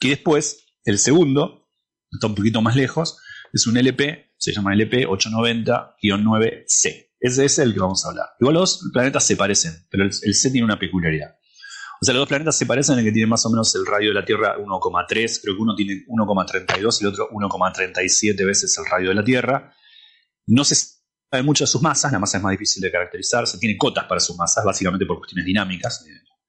Y 0.00 0.08
después, 0.08 0.64
el 0.84 0.98
segundo, 0.98 1.68
está 2.10 2.26
un 2.26 2.34
poquito 2.34 2.62
más 2.62 2.76
lejos, 2.76 3.18
es 3.52 3.66
un 3.66 3.76
LP, 3.76 4.31
se 4.42 4.52
llama 4.52 4.74
LP 4.74 5.06
890-9C. 5.06 7.10
Ese 7.20 7.44
es 7.44 7.58
el 7.60 7.72
que 7.72 7.78
vamos 7.78 8.04
a 8.04 8.08
hablar. 8.08 8.26
Igual 8.40 8.54
los 8.54 8.80
dos 8.80 8.90
planetas 8.92 9.24
se 9.24 9.36
parecen, 9.36 9.86
pero 9.88 10.02
el, 10.02 10.12
C 10.12 10.50
tiene 10.50 10.64
una 10.64 10.80
peculiaridad. 10.80 11.36
O 12.00 12.04
sea, 12.04 12.12
los 12.12 12.22
dos 12.22 12.28
planetas 12.28 12.58
se 12.58 12.66
parecen 12.66 12.94
en 12.94 12.98
el 12.98 13.04
que 13.04 13.12
tienen 13.12 13.28
más 13.28 13.46
o 13.46 13.50
menos 13.50 13.72
el 13.76 13.86
radio 13.86 14.08
de 14.08 14.14
la 14.14 14.24
Tierra 14.24 14.56
1,3, 14.58 15.40
creo 15.42 15.54
que 15.54 15.62
uno 15.62 15.76
tiene 15.76 16.04
1,32 16.08 17.00
y 17.00 17.04
el 17.04 17.12
otro 17.12 17.30
1,37 17.30 18.44
veces 18.44 18.76
el 18.78 18.86
radio 18.90 19.10
de 19.10 19.14
la 19.14 19.22
Tierra. 19.22 19.72
No 20.48 20.64
se 20.64 20.74
sabe 20.74 21.44
mucho 21.44 21.62
de 21.62 21.68
sus 21.68 21.80
masas, 21.80 22.10
la 22.10 22.18
masa 22.18 22.38
es 22.38 22.42
más 22.42 22.50
difícil 22.50 22.82
de 22.82 22.90
caracterizar, 22.90 23.46
se 23.46 23.58
tiene 23.58 23.78
cotas 23.78 24.06
para 24.06 24.18
sus 24.18 24.36
masas, 24.36 24.64
básicamente 24.64 25.06
por 25.06 25.18
cuestiones 25.18 25.46
dinámicas, 25.46 26.04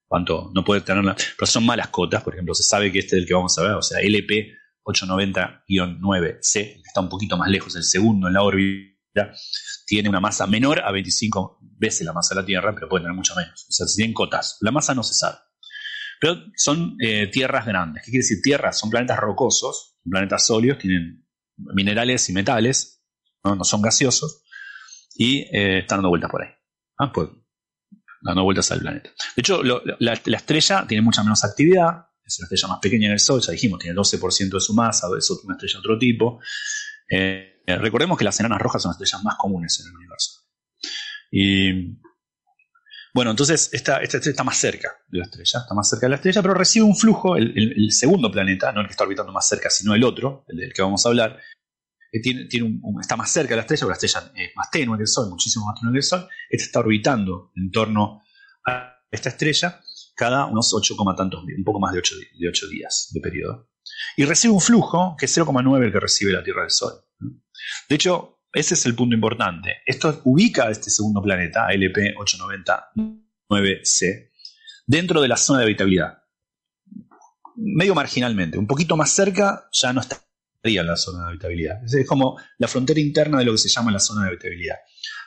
cuánto 0.07 0.49
no 0.55 0.65
puede 0.65 0.81
tenerla, 0.81 1.15
pero 1.37 1.45
son 1.45 1.63
malas 1.63 1.89
cotas, 1.89 2.23
por 2.23 2.33
ejemplo, 2.33 2.55
se 2.55 2.63
sabe 2.63 2.91
que 2.91 2.97
este 2.97 3.17
es 3.17 3.21
el 3.21 3.27
que 3.27 3.35
vamos 3.35 3.55
a 3.59 3.61
ver, 3.61 3.73
o 3.73 3.83
sea, 3.83 3.99
LP 3.99 4.62
890-9C, 4.85 6.51
que 6.53 6.81
está 6.85 7.01
un 7.01 7.09
poquito 7.09 7.37
más 7.37 7.49
lejos, 7.49 7.75
el 7.75 7.83
segundo 7.83 8.27
en 8.27 8.33
la 8.33 8.43
órbita, 8.43 9.33
tiene 9.85 10.09
una 10.09 10.19
masa 10.19 10.47
menor 10.47 10.81
a 10.83 10.91
25 10.91 11.59
veces 11.61 12.05
la 12.05 12.13
masa 12.13 12.35
de 12.35 12.41
la 12.41 12.45
Tierra, 12.45 12.73
pero 12.73 12.89
puede 12.89 13.03
tener 13.03 13.15
mucho 13.15 13.35
menos. 13.35 13.65
O 13.69 13.71
sea, 13.71 13.85
si 13.87 13.97
tienen 13.97 14.13
cotas. 14.13 14.57
La 14.61 14.71
masa 14.71 14.93
no 14.93 15.03
se 15.03 15.13
sabe. 15.13 15.37
Pero 16.19 16.37
son 16.55 16.95
eh, 16.99 17.27
tierras 17.27 17.65
grandes. 17.65 18.03
¿Qué 18.03 18.11
quiere 18.11 18.23
decir? 18.23 18.41
Tierras 18.41 18.79
son 18.79 18.89
planetas 18.89 19.19
rocosos, 19.19 19.97
planetas 20.09 20.47
sólidos, 20.47 20.77
tienen 20.77 21.27
minerales 21.57 22.29
y 22.29 22.33
metales, 22.33 23.03
no, 23.43 23.63
son 23.63 23.81
gaseosos, 23.81 24.43
y 25.15 25.41
eh, 25.55 25.79
están 25.79 25.97
dando 25.97 26.09
vueltas 26.09 26.31
por 26.31 26.43
ahí. 26.43 26.49
Ah, 26.97 27.11
pues, 27.11 27.29
dando 28.21 28.43
vueltas 28.43 28.71
al 28.71 28.79
planeta. 28.79 29.09
De 29.35 29.39
hecho, 29.41 29.61
la, 29.63 30.13
estrella 30.13 30.85
tiene 30.87 31.01
mucha 31.01 31.23
menos 31.23 31.43
actividad, 31.43 32.07
es 32.25 32.39
una 32.39 32.45
estrella 32.45 32.67
más 32.67 32.79
pequeña 32.79 33.07
en 33.07 33.13
el 33.13 33.19
Sol, 33.19 33.41
ya 33.41 33.51
dijimos, 33.51 33.79
tiene 33.79 33.95
12% 33.95 34.49
de 34.49 34.59
su 34.59 34.73
masa, 34.73 35.07
es 35.17 35.29
una 35.29 35.55
estrella 35.55 35.73
de 35.73 35.79
otro 35.79 35.97
tipo. 35.97 36.39
Eh, 37.09 37.61
recordemos 37.67 38.17
que 38.17 38.23
las 38.23 38.39
enanas 38.39 38.61
rojas 38.61 38.81
son 38.81 38.89
las 38.89 39.01
estrellas 39.01 39.23
más 39.23 39.35
comunes 39.37 39.79
en 39.79 39.87
el 39.87 39.93
universo. 39.93 40.41
Y 41.31 41.99
bueno, 43.13 43.31
entonces 43.31 43.69
esta, 43.73 43.97
estrella 43.97 44.31
está 44.31 44.43
más 44.43 44.57
cerca 44.57 44.89
de 45.07 45.19
la 45.19 45.25
estrella, 45.25 45.59
está 45.59 45.75
más 45.75 45.87
cerca 45.87 46.07
de 46.07 46.09
la 46.09 46.15
estrella, 46.15 46.41
pero 46.41 46.53
recibe 46.55 46.85
un 46.85 46.95
flujo, 46.95 47.35
el, 47.35 47.91
segundo 47.91 48.31
planeta, 48.31 48.71
no 48.71 48.81
el 48.81 48.87
que 48.87 48.91
está 48.91 49.03
orbitando 49.03 49.31
más 49.31 49.47
cerca, 49.47 49.69
sino 49.69 49.93
el 49.93 50.03
otro, 50.03 50.45
el 50.47 50.57
del 50.57 50.73
que 50.73 50.81
vamos 50.81 51.05
a 51.05 51.09
hablar, 51.09 51.39
que 52.11 52.19
tiene, 52.19 52.47
está 52.99 53.15
más 53.15 53.31
cerca 53.31 53.51
de 53.51 53.57
la 53.57 53.61
estrella, 53.61 53.81
porque 53.81 53.99
la 54.01 54.07
estrella 54.07 54.31
es 54.35 54.55
más 54.55 54.71
tenue 54.71 54.97
que 54.97 55.03
el 55.03 55.07
Sol, 55.07 55.29
muchísimo 55.29 55.65
más 55.65 55.79
tenue 55.79 55.93
que 55.93 55.97
el 55.97 56.03
Sol, 56.03 56.27
este 56.49 56.65
está 56.65 56.79
orbitando 56.79 57.51
en 57.55 57.69
torno 57.69 58.23
a 58.65 58.95
esta 59.11 59.29
estrella 59.29 59.79
cada 60.15 60.45
unos 60.45 60.73
8, 60.73 60.95
tantos, 61.17 61.43
un 61.43 61.63
poco 61.63 61.79
más 61.79 61.93
de 61.93 61.99
8, 61.99 62.15
de 62.39 62.49
8 62.49 62.67
días 62.67 63.09
de 63.13 63.21
periodo. 63.21 63.69
Y 64.15 64.25
recibe 64.25 64.53
un 64.53 64.61
flujo 64.61 65.15
que 65.17 65.25
es 65.25 65.37
0,9 65.37 65.85
el 65.85 65.91
que 65.91 65.99
recibe 65.99 66.31
la 66.31 66.43
Tierra 66.43 66.61
del 66.61 66.71
Sol. 66.71 66.93
De 67.89 67.95
hecho, 67.95 68.39
ese 68.53 68.75
es 68.75 68.85
el 68.85 68.95
punto 68.95 69.15
importante. 69.15 69.77
Esto 69.85 70.21
ubica 70.25 70.67
a 70.67 70.71
este 70.71 70.89
segundo 70.89 71.21
planeta, 71.21 71.67
LP890-9C, 71.69 74.31
dentro 74.85 75.21
de 75.21 75.27
la 75.27 75.37
zona 75.37 75.59
de 75.59 75.65
habitabilidad. 75.65 76.19
Medio 77.55 77.95
marginalmente, 77.95 78.57
un 78.57 78.67
poquito 78.67 78.95
más 78.95 79.11
cerca 79.11 79.67
ya 79.71 79.93
no 79.93 80.01
estaría 80.01 80.81
en 80.81 80.87
la 80.87 80.95
zona 80.95 81.23
de 81.23 81.29
habitabilidad. 81.29 81.83
Es 81.83 82.07
como 82.07 82.37
la 82.57 82.67
frontera 82.67 82.99
interna 82.99 83.39
de 83.39 83.45
lo 83.45 83.53
que 83.53 83.57
se 83.57 83.69
llama 83.69 83.91
la 83.91 83.99
zona 83.99 84.23
de 84.23 84.29
habitabilidad. 84.29 84.77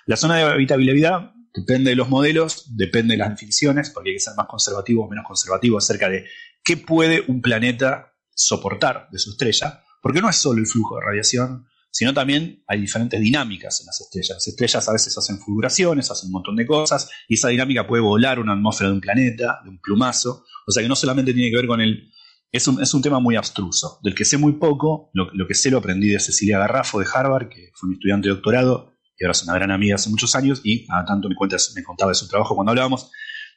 La 0.07 0.17
zona 0.17 0.37
de 0.37 0.45
habitabilidad 0.45 1.33
depende 1.57 1.91
de 1.91 1.97
los 1.97 2.09
modelos, 2.09 2.77
depende 2.77 3.15
de 3.15 3.19
las 3.19 3.31
definiciones, 3.31 3.91
porque 3.91 4.11
hay 4.11 4.17
que 4.17 4.21
ser 4.21 4.35
más 4.37 4.47
conservativo 4.47 5.05
o 5.05 5.09
menos 5.09 5.25
conservativo 5.27 5.79
acerca 5.79 6.09
de 6.09 6.27
qué 6.63 6.77
puede 6.77 7.25
un 7.27 7.41
planeta 7.41 8.13
soportar 8.35 9.09
de 9.11 9.19
su 9.19 9.31
estrella, 9.31 9.83
porque 10.03 10.21
no 10.21 10.29
es 10.29 10.37
solo 10.37 10.61
el 10.61 10.67
flujo 10.67 10.97
de 10.97 11.07
radiación, 11.07 11.67
sino 11.91 12.13
también 12.13 12.63
hay 12.67 12.81
diferentes 12.81 13.19
dinámicas 13.19 13.81
en 13.81 13.87
las 13.87 13.99
estrellas. 14.03 14.37
Las 14.37 14.49
estrellas 14.49 14.87
a 14.87 14.93
veces 14.93 15.17
hacen 15.17 15.39
fulguraciones, 15.39 16.11
hacen 16.11 16.27
un 16.27 16.33
montón 16.33 16.57
de 16.57 16.67
cosas, 16.67 17.09
y 17.27 17.35
esa 17.35 17.49
dinámica 17.49 17.87
puede 17.87 18.03
volar 18.03 18.39
una 18.39 18.53
atmósfera 18.53 18.91
de 18.91 18.97
un 18.97 19.01
planeta, 19.01 19.61
de 19.65 19.71
un 19.71 19.81
plumazo, 19.81 20.45
o 20.67 20.73
sea 20.73 20.83
que 20.83 20.89
no 20.91 20.97
solamente 20.97 21.33
tiene 21.33 21.51
que 21.51 21.57
ver 21.57 21.67
con 21.67 21.81
el... 21.81 22.13
Es 22.53 22.69
un, 22.69 22.83
es 22.83 22.93
un 22.95 23.03
tema 23.03 23.19
muy 23.19 23.37
abstruso, 23.37 23.99
del 24.03 24.15
que 24.15 24.25
sé 24.25 24.37
muy 24.39 24.53
poco, 24.53 25.11
lo, 25.15 25.31
lo 25.33 25.47
que 25.47 25.55
sé 25.55 25.71
lo 25.71 25.79
aprendí 25.79 26.11
de 26.11 26.21
Cecilia 26.21 26.59
Garrafo 26.59 27.01
de 27.01 27.07
Harvard, 27.13 27.49
que 27.49 27.71
fue 27.75 27.89
mi 27.89 27.95
estudiante 27.95 28.29
de 28.29 28.35
doctorado, 28.35 28.96
y 29.19 29.25
ahora 29.25 29.33
es 29.33 29.43
una 29.45 29.55
gran 29.55 29.71
amiga 29.71 29.95
hace 29.95 30.11
muchos 30.11 30.35
años, 30.35 30.61
y 30.65 30.87
a 30.91 31.05
tanto 31.05 31.29
me, 31.29 31.35
cuentas, 31.35 31.73
me 31.75 31.83
contaba 31.83 32.11
de 32.11 32.17
su 32.17 32.29
trabajo 32.29 32.55
cuando 32.55 32.71
hablábamos, 32.71 33.11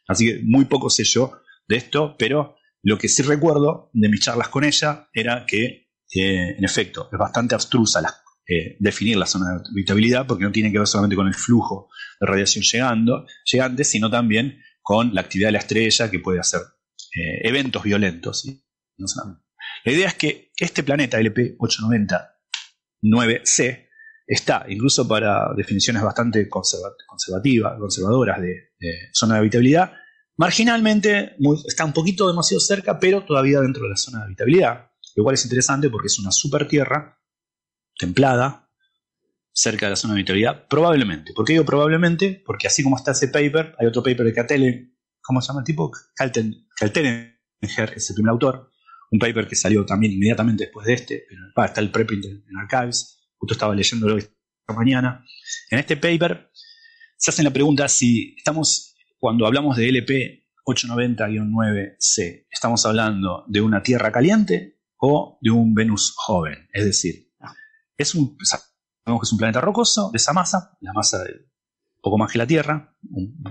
así 0.07 0.25
que 0.25 0.41
muy 0.43 0.65
poco 0.65 0.89
sé 0.89 1.03
yo 1.03 1.41
de 1.67 1.77
esto, 1.77 2.15
pero 2.17 2.55
lo 2.81 2.97
que 2.97 3.07
sí 3.07 3.21
recuerdo 3.23 3.89
de 3.93 4.09
mis 4.09 4.21
charlas 4.21 4.49
con 4.49 4.63
ella 4.63 5.09
era 5.13 5.45
que, 5.45 5.89
eh, 6.15 6.55
en 6.57 6.63
efecto, 6.63 7.09
es 7.11 7.19
bastante 7.19 7.55
abstrusa 7.55 8.01
eh, 8.47 8.77
definir 8.79 9.17
la 9.17 9.25
zona 9.25 9.57
de 9.57 9.63
habitabilidad 9.69 10.25
porque 10.25 10.45
no 10.45 10.51
tiene 10.51 10.71
que 10.71 10.79
ver 10.79 10.87
solamente 10.87 11.15
con 11.15 11.27
el 11.27 11.35
flujo 11.35 11.89
de 12.19 12.25
radiación 12.25 12.63
llegando, 12.63 13.27
llegante, 13.45 13.83
sino 13.83 14.09
también 14.09 14.59
con 14.81 15.13
la 15.13 15.21
actividad 15.21 15.49
de 15.49 15.53
la 15.53 15.59
estrella 15.59 16.09
que 16.09 16.19
puede 16.19 16.39
hacer 16.39 16.61
eh, 17.15 17.47
eventos 17.47 17.83
violentos. 17.83 18.47
La 19.85 19.91
idea 19.91 20.07
es 20.07 20.15
que 20.15 20.51
este 20.57 20.81
planeta 20.83 21.19
LP890-9C 21.19 23.88
está, 24.29 24.65
incluso 24.69 25.07
para 25.07 25.53
definiciones 25.55 26.03
bastante 26.03 26.47
conservativas, 26.47 27.79
conservadoras 27.79 28.39
de, 28.39 28.69
zona 29.11 29.33
de 29.35 29.39
habitabilidad, 29.39 29.91
marginalmente 30.37 31.35
está 31.67 31.83
un 31.83 31.93
poquito 31.93 32.27
demasiado 32.27 32.59
cerca, 32.59 32.99
pero 32.99 33.25
todavía 33.25 33.59
dentro 33.59 33.83
de 33.83 33.89
la 33.89 33.97
zona 33.97 34.19
de 34.19 34.25
habitabilidad, 34.25 34.91
lo 35.15 35.23
cual 35.23 35.33
es 35.33 35.43
interesante 35.43 35.89
porque 35.89 36.07
es 36.07 36.19
una 36.19 36.31
super 36.31 36.67
tierra 36.67 37.19
templada, 37.97 38.69
cerca 39.51 39.87
de 39.87 39.89
la 39.91 39.95
zona 39.95 40.13
de 40.13 40.19
habitabilidad, 40.19 40.67
probablemente. 40.69 41.33
¿Por 41.33 41.43
qué 41.43 41.53
digo 41.53 41.65
probablemente? 41.65 42.41
Porque 42.45 42.67
así 42.67 42.83
como 42.83 42.97
está 42.97 43.11
ese 43.11 43.29
paper, 43.29 43.75
hay 43.79 43.87
otro 43.87 44.03
paper 44.03 44.27
de 44.27 44.33
Catelen, 44.33 44.97
¿cómo 45.21 45.41
se 45.41 45.47
llama 45.47 45.61
el 45.61 45.65
tipo? 45.65 45.91
Calten, 46.15 46.67
Kaltenenger, 46.77 47.93
es 47.95 48.09
el 48.11 48.13
primer 48.13 48.29
autor, 48.29 48.69
un 49.09 49.17
paper 49.17 49.47
que 49.47 49.55
salió 49.55 49.83
también 49.87 50.13
inmediatamente 50.13 50.65
después 50.65 50.85
de 50.85 50.93
este, 50.93 51.23
pero 51.27 51.65
está 51.65 51.81
el 51.81 51.91
preprint 51.91 52.25
en 52.25 52.57
Archives, 52.57 53.18
justo 53.39 53.53
estaba 53.53 53.73
leyéndolo 53.73 54.17
esta 54.17 54.33
mañana. 54.75 55.25
En 55.71 55.79
este 55.79 55.97
paper 55.97 56.51
se 57.17 57.31
hace 57.31 57.43
la 57.43 57.51
pregunta 57.51 57.87
si 57.87 58.35
estamos, 58.37 58.95
cuando 59.17 59.47
hablamos 59.47 59.77
de 59.77 59.89
LP 59.89 60.47
890-9C, 60.65 62.47
¿estamos 62.51 62.85
hablando 62.85 63.45
de 63.47 63.61
una 63.61 63.81
Tierra 63.81 64.11
caliente 64.11 64.79
o 64.97 65.39
de 65.41 65.49
un 65.49 65.73
Venus 65.73 66.13
joven? 66.15 66.67
Es 66.71 66.85
decir, 66.85 67.31
es 67.97 68.13
un, 68.13 68.37
sabemos 68.43 69.21
que 69.21 69.25
es 69.25 69.31
un 69.31 69.37
planeta 69.37 69.61
rocoso 69.61 70.11
de 70.11 70.17
esa 70.17 70.33
masa, 70.33 70.77
la 70.81 70.93
masa 70.93 71.23
poco 72.01 72.17
más 72.17 72.31
que 72.31 72.37
la 72.37 72.47
Tierra, 72.47 72.95
un, 73.09 73.43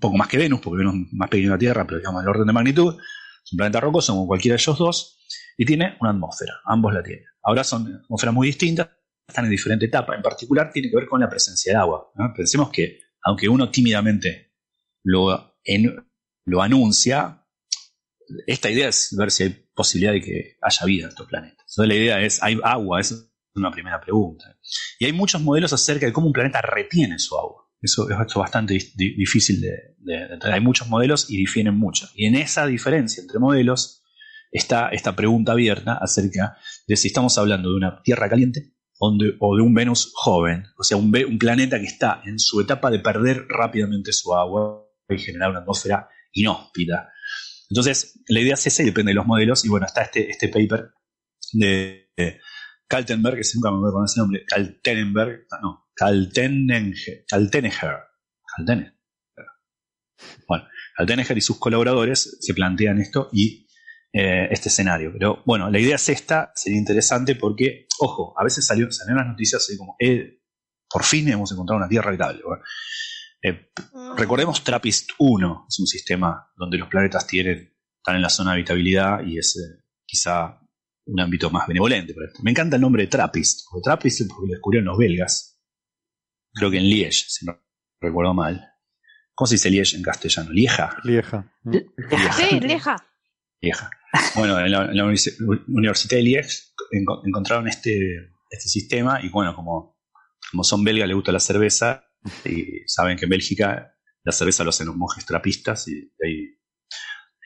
poco 0.00 0.16
más 0.16 0.28
que 0.28 0.38
Venus, 0.38 0.60
porque 0.60 0.78
Venus 0.78 1.06
es 1.06 1.12
más 1.12 1.28
pequeño 1.28 1.48
que 1.48 1.54
la 1.54 1.58
Tierra, 1.58 1.86
pero 1.86 1.98
digamos 1.98 2.22
el 2.22 2.28
orden 2.28 2.46
de 2.46 2.52
magnitud. 2.52 2.96
Es 3.44 3.52
un 3.52 3.58
planeta 3.58 3.80
rocoso 3.80 4.12
como 4.12 4.26
cualquiera 4.26 4.56
de 4.56 4.62
ellos 4.62 4.78
dos 4.78 5.18
y 5.56 5.64
tiene 5.64 5.96
una 6.00 6.10
atmósfera, 6.10 6.54
ambos 6.64 6.92
la 6.92 7.02
tienen. 7.02 7.24
Ahora 7.42 7.64
son 7.64 8.02
atmósferas 8.04 8.34
muy 8.34 8.48
distintas, 8.48 8.88
están 9.26 9.44
en 9.44 9.50
diferente 9.50 9.86
etapa. 9.86 10.14
En 10.14 10.22
particular 10.22 10.70
tiene 10.72 10.88
que 10.88 10.96
ver 10.96 11.06
con 11.06 11.20
la 11.20 11.28
presencia 11.28 11.72
de 11.72 11.78
agua. 11.78 12.10
Pensemos 12.34 12.70
que, 12.70 13.00
aunque 13.22 13.48
uno 13.48 13.70
tímidamente 13.70 14.54
lo, 15.02 15.56
lo 16.44 16.62
anuncia, 16.62 17.44
esta 18.46 18.70
idea 18.70 18.88
es 18.88 19.14
ver 19.16 19.30
si 19.30 19.44
hay 19.44 19.68
posibilidad 19.74 20.12
de 20.12 20.20
que 20.20 20.56
haya 20.60 20.86
vida 20.86 21.04
en 21.04 21.08
estos 21.10 21.26
planetas. 21.26 21.66
Entonces 21.68 21.88
la 21.88 21.94
idea 21.94 22.22
es, 22.22 22.42
¿hay 22.42 22.58
agua? 22.62 23.00
Esa 23.00 23.14
es 23.14 23.30
una 23.54 23.70
primera 23.70 24.00
pregunta. 24.00 24.58
Y 24.98 25.06
hay 25.06 25.12
muchos 25.12 25.40
modelos 25.42 25.72
acerca 25.72 26.06
de 26.06 26.12
cómo 26.12 26.28
un 26.28 26.32
planeta 26.32 26.60
retiene 26.60 27.18
su 27.18 27.36
agua. 27.36 27.64
Eso 27.80 28.08
es 28.10 28.34
bastante 28.34 28.74
difícil 28.96 29.60
de, 29.60 29.96
de, 29.98 30.38
Hay 30.50 30.60
muchos 30.60 30.88
modelos 30.88 31.30
y 31.30 31.36
difieren 31.36 31.76
mucho. 31.76 32.08
Y 32.14 32.26
en 32.26 32.34
esa 32.34 32.66
diferencia 32.66 33.20
entre 33.20 33.38
modelos 33.38 34.02
está 34.50 34.88
esta 34.88 35.14
pregunta 35.14 35.52
abierta 35.52 35.98
acerca 36.00 36.56
de 36.86 36.96
si 36.96 37.08
estamos 37.08 37.36
hablando 37.36 37.70
de 37.70 37.76
una 37.76 38.02
Tierra 38.02 38.28
caliente 38.28 38.75
o 38.98 39.16
de, 39.16 39.62
un 39.62 39.74
Venus 39.74 40.12
joven, 40.14 40.64
o 40.78 40.84
sea, 40.84 40.96
un, 40.96 41.10
planeta 41.38 41.78
que 41.78 41.86
está 41.86 42.22
en 42.24 42.38
su 42.38 42.60
etapa 42.60 42.90
de 42.90 43.00
perder 43.00 43.46
rápidamente 43.48 44.12
su 44.12 44.34
agua 44.34 44.86
y 45.08 45.18
generar 45.18 45.50
una 45.50 45.60
atmósfera 45.60 46.08
inhóspita. 46.32 47.12
Entonces, 47.68 48.20
la 48.28 48.40
idea 48.40 48.54
es 48.54 48.66
esa 48.66 48.82
y 48.82 48.86
depende 48.86 49.10
de 49.10 49.16
los 49.16 49.26
modelos. 49.26 49.64
Y 49.64 49.68
bueno, 49.68 49.86
está 49.86 50.02
este, 50.02 50.30
este 50.30 50.48
paper 50.48 50.92
de, 51.52 52.10
Kaltenberg, 52.88 53.36
que 53.36 53.42
nunca 53.54 53.70
me 53.70 53.78
acuerdo 53.78 53.96
con 53.96 54.04
ese 54.04 54.20
nombre, 54.20 54.44
Kaltenberg, 54.46 55.46
ah, 55.50 55.58
no, 55.60 55.88
Kalteneger. 55.94 57.24
Bueno, 60.48 60.64
Kalteneger 60.96 61.36
y 61.36 61.40
sus 61.40 61.58
colaboradores 61.58 62.38
se 62.40 62.54
plantean 62.54 62.98
esto 62.98 63.28
y 63.32 63.66
eh, 64.12 64.48
este 64.50 64.68
escenario. 64.68 65.12
Pero 65.12 65.42
bueno, 65.44 65.70
la 65.70 65.78
idea 65.78 65.96
es 65.96 66.08
esta, 66.08 66.52
sería 66.54 66.78
interesante 66.78 67.34
porque, 67.34 67.85
ojo, 68.00 68.34
a 68.38 68.44
veces 68.44 68.66
salió, 68.66 68.90
salieron 68.90 69.18
las 69.24 69.28
noticias 69.28 69.62
así 69.62 69.76
como, 69.76 69.96
eh, 69.98 70.42
por 70.88 71.04
fin 71.04 71.28
hemos 71.28 71.50
encontrado 71.52 71.78
una 71.78 71.88
Tierra 71.88 72.08
habitable. 72.08 72.42
Eh, 73.42 73.70
recordemos 74.16 74.62
TRAPPIST 74.64 75.10
1, 75.18 75.66
es 75.68 75.78
un 75.80 75.86
sistema 75.86 76.50
donde 76.56 76.78
los 76.78 76.88
planetas 76.88 77.26
tienen, 77.26 77.74
están 77.98 78.16
en 78.16 78.22
la 78.22 78.30
zona 78.30 78.50
de 78.50 78.56
habitabilidad 78.56 79.24
y 79.24 79.38
es 79.38 79.58
quizá 80.04 80.60
un 81.06 81.20
ámbito 81.20 81.50
más 81.50 81.66
benevolente. 81.66 82.14
Me 82.42 82.50
encanta 82.50 82.76
el 82.76 82.82
nombre 82.82 83.04
de 83.04 83.08
TRAPPIST, 83.08 83.68
porque 83.70 83.84
TRAPPIST 83.84 84.20
es 84.22 84.28
porque 84.28 84.46
lo 84.46 84.52
descubrieron 84.54 84.86
los 84.86 84.98
belgas, 84.98 85.60
creo 86.52 86.70
que 86.70 86.78
en 86.78 86.84
Liege, 86.84 87.24
si 87.28 87.44
no 87.44 87.60
recuerdo 88.00 88.34
mal. 88.34 88.72
¿Cómo 89.34 89.46
se 89.46 89.56
dice 89.56 89.70
Liege 89.70 89.96
en 89.96 90.02
castellano? 90.02 90.50
¿Lieja? 90.50 90.96
Lieja. 91.04 91.52
Sí, 92.36 92.60
Lieja. 92.60 92.96
Lieja. 93.60 93.90
Bueno, 94.34 94.58
en 94.58 94.70
la, 94.70 95.04
Universidad 95.68 96.16
de 96.16 96.22
Liege 96.22 96.50
encontraron 97.24 97.68
este, 97.68 98.30
este 98.50 98.68
sistema 98.68 99.20
y 99.22 99.28
bueno, 99.28 99.54
como, 99.54 99.98
como 100.50 100.64
son 100.64 100.84
belgas, 100.84 101.08
les 101.08 101.14
gusta 101.14 101.32
la 101.32 101.40
cerveza 101.40 102.04
y 102.44 102.82
saben 102.86 103.16
que 103.16 103.24
en 103.24 103.30
Bélgica 103.30 103.94
la 104.24 104.32
cerveza 104.32 104.64
lo 104.64 104.70
hacen 104.70 104.86
los 104.86 104.96
monjes 104.96 105.24
trapistas 105.24 105.86
y 105.88 106.12
ahí 106.24 106.58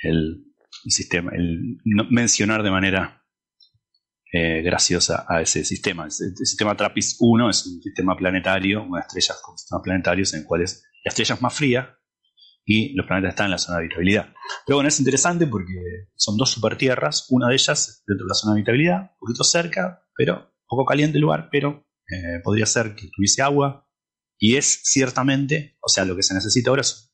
el, 0.03 0.45
sistema, 0.87 1.33
el 1.35 1.79
mencionar 2.11 2.63
de 2.63 2.71
manera 2.71 3.23
eh, 4.33 4.63
graciosa 4.63 5.27
a 5.29 5.43
ese 5.43 5.65
sistema. 5.65 6.05
El, 6.05 6.11
sistema 6.11 6.77
Trappist 6.77 7.17
1 7.21 7.51
es 7.51 7.67
un 7.67 7.83
sistema 7.83 8.17
planetario, 8.17 8.85
una 8.85 9.01
estrella 9.01 9.35
con 9.43 9.59
sistemas 9.59 9.83
planetarios 9.83 10.35
en 10.35 10.41
el 10.41 10.47
cual 10.47 10.63
la 10.63 10.69
estrella 11.05 11.35
es 11.35 11.43
más 11.43 11.55
fría 11.55 12.00
y 12.71 12.95
los 12.95 13.05
planetas 13.05 13.31
están 13.31 13.47
en 13.47 13.51
la 13.51 13.59
zona 13.59 13.79
de 13.79 13.85
habitabilidad. 13.85 14.33
Pero 14.65 14.77
bueno, 14.77 14.87
es 14.87 15.01
interesante 15.01 15.49
porque 15.49 15.75
son 16.15 16.37
dos 16.37 16.51
supertierras, 16.51 17.27
una 17.29 17.49
de 17.49 17.55
ellas 17.55 18.05
dentro 18.07 18.27
de 18.27 18.29
la 18.29 18.35
zona 18.35 18.55
de 18.55 18.61
habitabilidad, 18.61 19.01
un 19.01 19.19
poquito 19.19 19.43
cerca, 19.43 20.05
pero 20.17 20.55
poco 20.69 20.85
caliente 20.85 21.19
el 21.19 21.23
lugar, 21.23 21.49
pero 21.51 21.85
eh, 22.09 22.39
podría 22.45 22.67
ser 22.67 22.95
que 22.95 23.09
tuviese 23.13 23.43
agua. 23.43 23.89
Y 24.39 24.55
es 24.55 24.83
ciertamente, 24.85 25.79
o 25.81 25.89
sea, 25.89 26.05
lo 26.05 26.15
que 26.15 26.23
se 26.23 26.33
necesita 26.33 26.71
ahora 26.71 26.83
es 26.83 27.13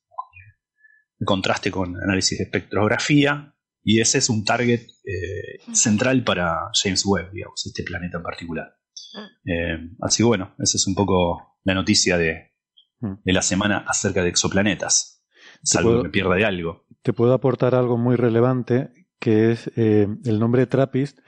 un 1.19 1.25
contraste 1.25 1.71
con 1.71 1.97
análisis 1.97 2.37
de 2.37 2.45
espectrografía, 2.45 3.55
y 3.83 4.03
ese 4.03 4.19
es 4.19 4.29
un 4.29 4.45
target 4.45 4.83
eh, 5.05 5.73
central 5.73 6.23
para 6.23 6.71
James 6.75 7.03
Webb, 7.07 7.33
digamos, 7.33 7.65
este 7.65 7.83
planeta 7.83 8.19
en 8.19 8.23
particular. 8.23 8.77
Mm. 9.15 9.51
Eh, 9.51 9.91
así 10.03 10.19
que 10.19 10.25
bueno, 10.25 10.55
esa 10.59 10.77
es 10.77 10.87
un 10.87 10.95
poco 10.95 11.57
la 11.65 11.73
noticia 11.73 12.19
de, 12.19 12.53
mm. 13.01 13.23
de 13.25 13.33
la 13.33 13.41
semana 13.41 13.87
acerca 13.89 14.23
de 14.23 14.29
exoplanetas 14.29 15.16
salvo 15.63 15.99
que 15.99 16.03
me 16.05 16.11
pierda 16.11 16.35
de 16.35 16.45
algo. 16.45 16.85
Te 17.03 17.13
puedo 17.13 17.33
aportar 17.33 17.75
algo 17.75 17.97
muy 17.97 18.17
relevante, 18.17 18.91
que 19.19 19.53
es 19.53 19.71
eh, 19.77 20.09
el 20.25 20.39
nombre 20.41 20.67
Trappist 20.67 21.19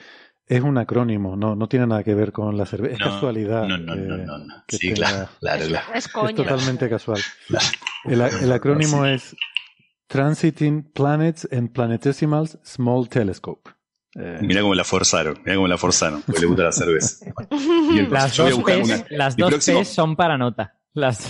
es 0.48 0.62
un 0.62 0.78
acrónimo, 0.78 1.36
no, 1.36 1.54
no 1.54 1.68
tiene 1.68 1.86
nada 1.86 2.02
que 2.02 2.14
ver 2.14 2.32
con 2.32 2.56
la 2.56 2.64
cerveza. 2.64 2.94
Es 2.94 3.00
casualidad. 3.00 3.64
No, 3.64 3.76
no, 3.76 3.94
no, 3.94 4.16
no, 4.16 4.38
no. 4.38 4.54
Sí, 4.66 4.94
claro, 4.94 5.28
claro, 5.40 5.64
Es, 5.94 6.10
totalmente 6.10 6.88
casual. 6.88 7.20
El, 8.04 8.52
acrónimo 8.52 9.04
es 9.04 9.36
Transiting 10.06 10.90
Planets 10.92 11.46
and 11.52 11.70
Planetesimals 11.70 12.58
Small 12.64 13.08
Telescope. 13.08 13.70
Eh, 14.14 14.38
mira 14.40 14.62
cómo 14.62 14.74
la 14.74 14.84
forzaron, 14.84 15.38
mira 15.44 15.56
cómo 15.56 15.68
la 15.68 15.76
forzaron, 15.76 16.22
porque 16.22 16.40
le 16.40 16.46
gusta 16.46 16.62
la 16.64 16.72
cerveza. 16.72 17.26
las 18.10 18.36
dos, 18.36 18.64
P's, 18.64 19.04
las 19.10 19.36
dos 19.36 19.88
son 19.88 20.16
para 20.16 20.38
nota. 20.38 20.77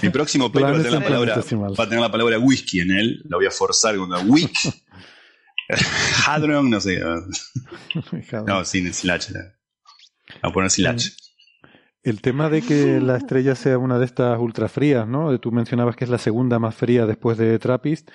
Mi 0.02 0.10
próximo 0.10 0.48
paper 0.52 0.62
va 0.62 0.70
a, 0.70 0.82
tener 0.82 0.92
la 0.92 1.00
palabra, 1.00 1.34
va 1.36 1.84
a 1.84 1.88
tener 1.88 2.00
la 2.00 2.10
palabra 2.10 2.38
whisky 2.38 2.80
en 2.80 2.90
él. 2.92 3.22
Lo 3.28 3.38
voy 3.38 3.46
a 3.46 3.50
forzar 3.50 3.96
con 3.96 4.10
la 4.10 4.20
wick. 4.20 4.56
Hadron, 6.26 6.70
no 6.70 6.80
sé. 6.80 7.00
no, 8.46 8.64
sin 8.64 8.92
slash. 8.92 9.28
a 10.42 10.52
poner 10.52 10.70
slash. 10.70 11.10
El 12.02 12.22
tema 12.22 12.48
de 12.48 12.62
que 12.62 13.00
la 13.00 13.16
estrella 13.16 13.54
sea 13.54 13.76
una 13.76 13.98
de 13.98 14.06
estas 14.06 14.38
ultrafrías, 14.38 15.06
¿no? 15.06 15.38
Tú 15.40 15.52
mencionabas 15.52 15.96
que 15.96 16.04
es 16.04 16.10
la 16.10 16.18
segunda 16.18 16.58
más 16.58 16.74
fría 16.74 17.04
después 17.04 17.36
de 17.36 17.58
Trappist, 17.58 18.10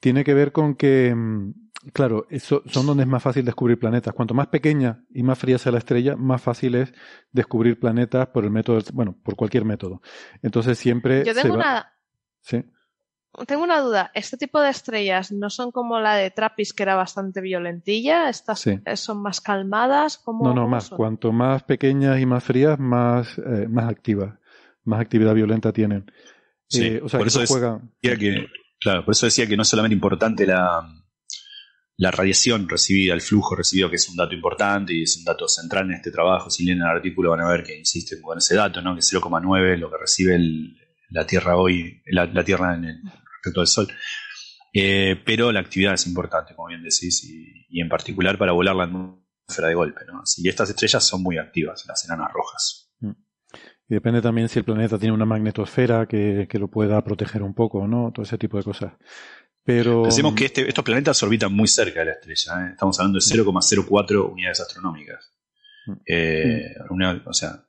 tiene 0.00 0.24
que 0.24 0.32
ver 0.32 0.52
con 0.52 0.76
que 0.76 1.14
mm, 1.14 1.63
Claro, 1.92 2.26
eso 2.30 2.62
son 2.66 2.86
donde 2.86 3.02
es 3.02 3.08
más 3.08 3.22
fácil 3.22 3.44
descubrir 3.44 3.78
planetas. 3.78 4.14
Cuanto 4.14 4.32
más 4.32 4.46
pequeña 4.46 5.04
y 5.12 5.22
más 5.22 5.38
fría 5.38 5.58
sea 5.58 5.72
la 5.72 5.78
estrella, 5.78 6.16
más 6.16 6.40
fácil 6.40 6.76
es 6.76 6.94
descubrir 7.32 7.78
planetas 7.78 8.28
por 8.28 8.44
el 8.44 8.50
método, 8.50 8.80
bueno, 8.92 9.16
por 9.22 9.36
cualquier 9.36 9.64
método. 9.64 10.00
Entonces 10.42 10.78
siempre. 10.78 11.24
Yo 11.24 11.34
tengo 11.34 11.54
una. 11.54 11.92
Sí. 12.40 12.64
Tengo 13.46 13.64
una 13.64 13.80
duda. 13.80 14.12
¿Este 14.14 14.36
tipo 14.36 14.60
de 14.60 14.70
estrellas 14.70 15.32
no 15.32 15.50
son 15.50 15.72
como 15.72 15.98
la 15.98 16.14
de 16.14 16.30
Trappist, 16.30 16.76
que 16.76 16.84
era 16.84 16.94
bastante 16.94 17.40
violentilla? 17.40 18.28
¿Estas 18.28 18.64
son 18.94 19.22
más 19.22 19.40
calmadas? 19.40 20.22
no, 20.26 20.54
no, 20.54 20.68
más. 20.68 20.88
Cuanto 20.90 21.32
más 21.32 21.64
pequeñas 21.64 22.20
y 22.20 22.26
más 22.26 22.44
frías, 22.44 22.78
más, 22.78 23.36
eh, 23.38 23.66
más 23.68 23.90
activas, 23.90 24.38
más 24.84 25.00
actividad 25.00 25.34
violenta 25.34 25.72
tienen. 25.72 26.10
Sí, 26.68 26.86
eh, 26.86 27.00
o 27.02 27.08
sea, 27.08 27.18
por 27.18 27.26
eso 27.26 27.40
decía 27.40 28.16
que, 28.16 28.46
claro, 28.80 29.04
por 29.04 29.12
eso 29.12 29.26
decía 29.26 29.48
que 29.48 29.56
no 29.56 29.62
es 29.62 29.68
solamente 29.68 29.94
importante 29.94 30.46
la, 30.46 31.03
la 31.96 32.10
radiación 32.10 32.68
recibida, 32.68 33.14
el 33.14 33.20
flujo 33.20 33.54
recibido, 33.54 33.88
que 33.88 33.96
es 33.96 34.08
un 34.08 34.16
dato 34.16 34.34
importante 34.34 34.92
y 34.92 35.02
es 35.02 35.16
un 35.16 35.24
dato 35.24 35.46
central 35.46 35.86
en 35.86 35.94
este 35.94 36.10
trabajo. 36.10 36.50
Si 36.50 36.64
leen 36.64 36.78
el 36.78 36.88
artículo 36.88 37.30
van 37.30 37.40
a 37.40 37.48
ver 37.48 37.62
que 37.62 37.76
insisten 37.76 38.20
con 38.20 38.38
ese 38.38 38.56
dato, 38.56 38.82
¿no? 38.82 38.94
que 38.94 39.00
0,9 39.00 39.76
lo 39.78 39.90
que 39.90 39.98
recibe 39.98 40.38
la 41.10 41.26
Tierra 41.26 41.56
hoy, 41.56 42.02
la, 42.06 42.44
Tierra 42.44 42.74
en 42.74 42.84
el, 42.84 43.02
respecto 43.02 43.60
al 43.60 43.66
Sol. 43.66 43.88
Eh, 44.72 45.22
pero 45.24 45.52
la 45.52 45.60
actividad 45.60 45.94
es 45.94 46.06
importante, 46.08 46.54
como 46.56 46.68
bien 46.68 46.82
decís, 46.82 47.22
y, 47.24 47.80
en 47.80 47.88
particular 47.88 48.38
para 48.38 48.52
volar 48.52 48.74
la 48.74 48.84
atmósfera 48.84 49.68
de 49.68 49.74
golpe. 49.74 50.00
¿no? 50.06 50.22
Así 50.22 50.48
estas 50.48 50.70
estrellas 50.70 51.06
son 51.06 51.22
muy 51.22 51.38
activas, 51.38 51.84
las 51.86 52.04
enanas 52.04 52.32
rojas. 52.32 52.92
Mm. 52.98 53.12
Y 53.86 53.94
depende 53.94 54.20
también 54.20 54.48
si 54.48 54.58
el 54.58 54.64
planeta 54.64 54.98
tiene 54.98 55.14
una 55.14 55.26
magnetosfera 55.26 56.06
que, 56.06 56.48
que, 56.48 56.58
lo 56.58 56.68
pueda 56.68 57.04
proteger 57.04 57.42
un 57.42 57.54
poco, 57.54 57.86
¿no? 57.86 58.10
Todo 58.12 58.24
ese 58.24 58.38
tipo 58.38 58.56
de 58.56 58.64
cosas. 58.64 58.94
Pero... 59.64 60.02
Pensemos 60.02 60.34
que 60.34 60.46
este, 60.46 60.68
estos 60.68 60.84
planetas 60.84 61.22
orbitan 61.22 61.52
muy 61.52 61.66
cerca 61.68 62.00
de 62.00 62.06
la 62.06 62.12
estrella. 62.12 62.66
¿eh? 62.66 62.70
Estamos 62.72 62.98
hablando 63.00 63.18
de 63.18 63.24
0,04 63.24 64.32
unidades 64.32 64.60
astronómicas. 64.60 65.32
Mm. 65.86 65.92
Eh, 66.06 66.74
o 67.24 67.32
sea, 67.32 67.64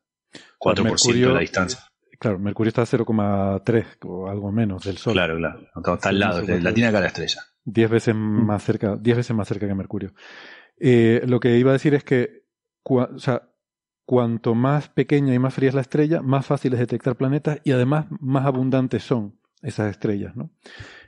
4% 0.60 1.14
de 1.14 1.34
la 1.34 1.40
distancia. 1.40 1.80
Claro, 2.20 2.40
Mercurio 2.40 2.70
está 2.70 2.82
a 2.82 2.86
0,3 2.86 3.86
o 4.06 4.30
algo 4.30 4.52
menos 4.52 4.84
del 4.84 4.98
Sol. 4.98 5.14
Claro, 5.14 5.38
claro. 5.38 5.60
Está, 5.94 6.10
al 6.10 6.20
lado, 6.20 6.42
la 6.42 6.74
tiene 6.74 6.88
acá 6.90 7.00
la 7.00 7.08
estrella. 7.08 7.42
10 7.66 7.90
veces 7.90 8.16
mm. 8.16 8.46
más 8.46 8.64
cerca, 8.64 8.96
10 8.96 9.18
veces 9.18 9.36
más 9.36 9.48
cerca 9.48 9.68
que 9.68 9.74
Mercurio. 9.74 10.14
Eh, 10.78 11.22
lo 11.26 11.40
que 11.40 11.58
iba 11.58 11.72
a 11.72 11.74
decir 11.74 11.94
es 11.94 12.04
que 12.04 12.46
o 12.84 13.20
sea, 13.20 13.50
cuanto 14.06 14.54
más 14.54 14.90
pequeña 14.90 15.34
y 15.34 15.40
más 15.40 15.54
fría 15.54 15.70
es 15.70 15.76
la 15.76 15.82
estrella, 15.82 16.22
más 16.22 16.46
fácil 16.46 16.74
es 16.74 16.80
detectar 16.80 17.16
planetas 17.16 17.60
y 17.64 17.72
además 17.72 18.06
más 18.20 18.46
abundantes 18.46 19.04
son 19.04 19.40
esas 19.62 19.90
estrellas, 19.90 20.36
¿no? 20.36 20.52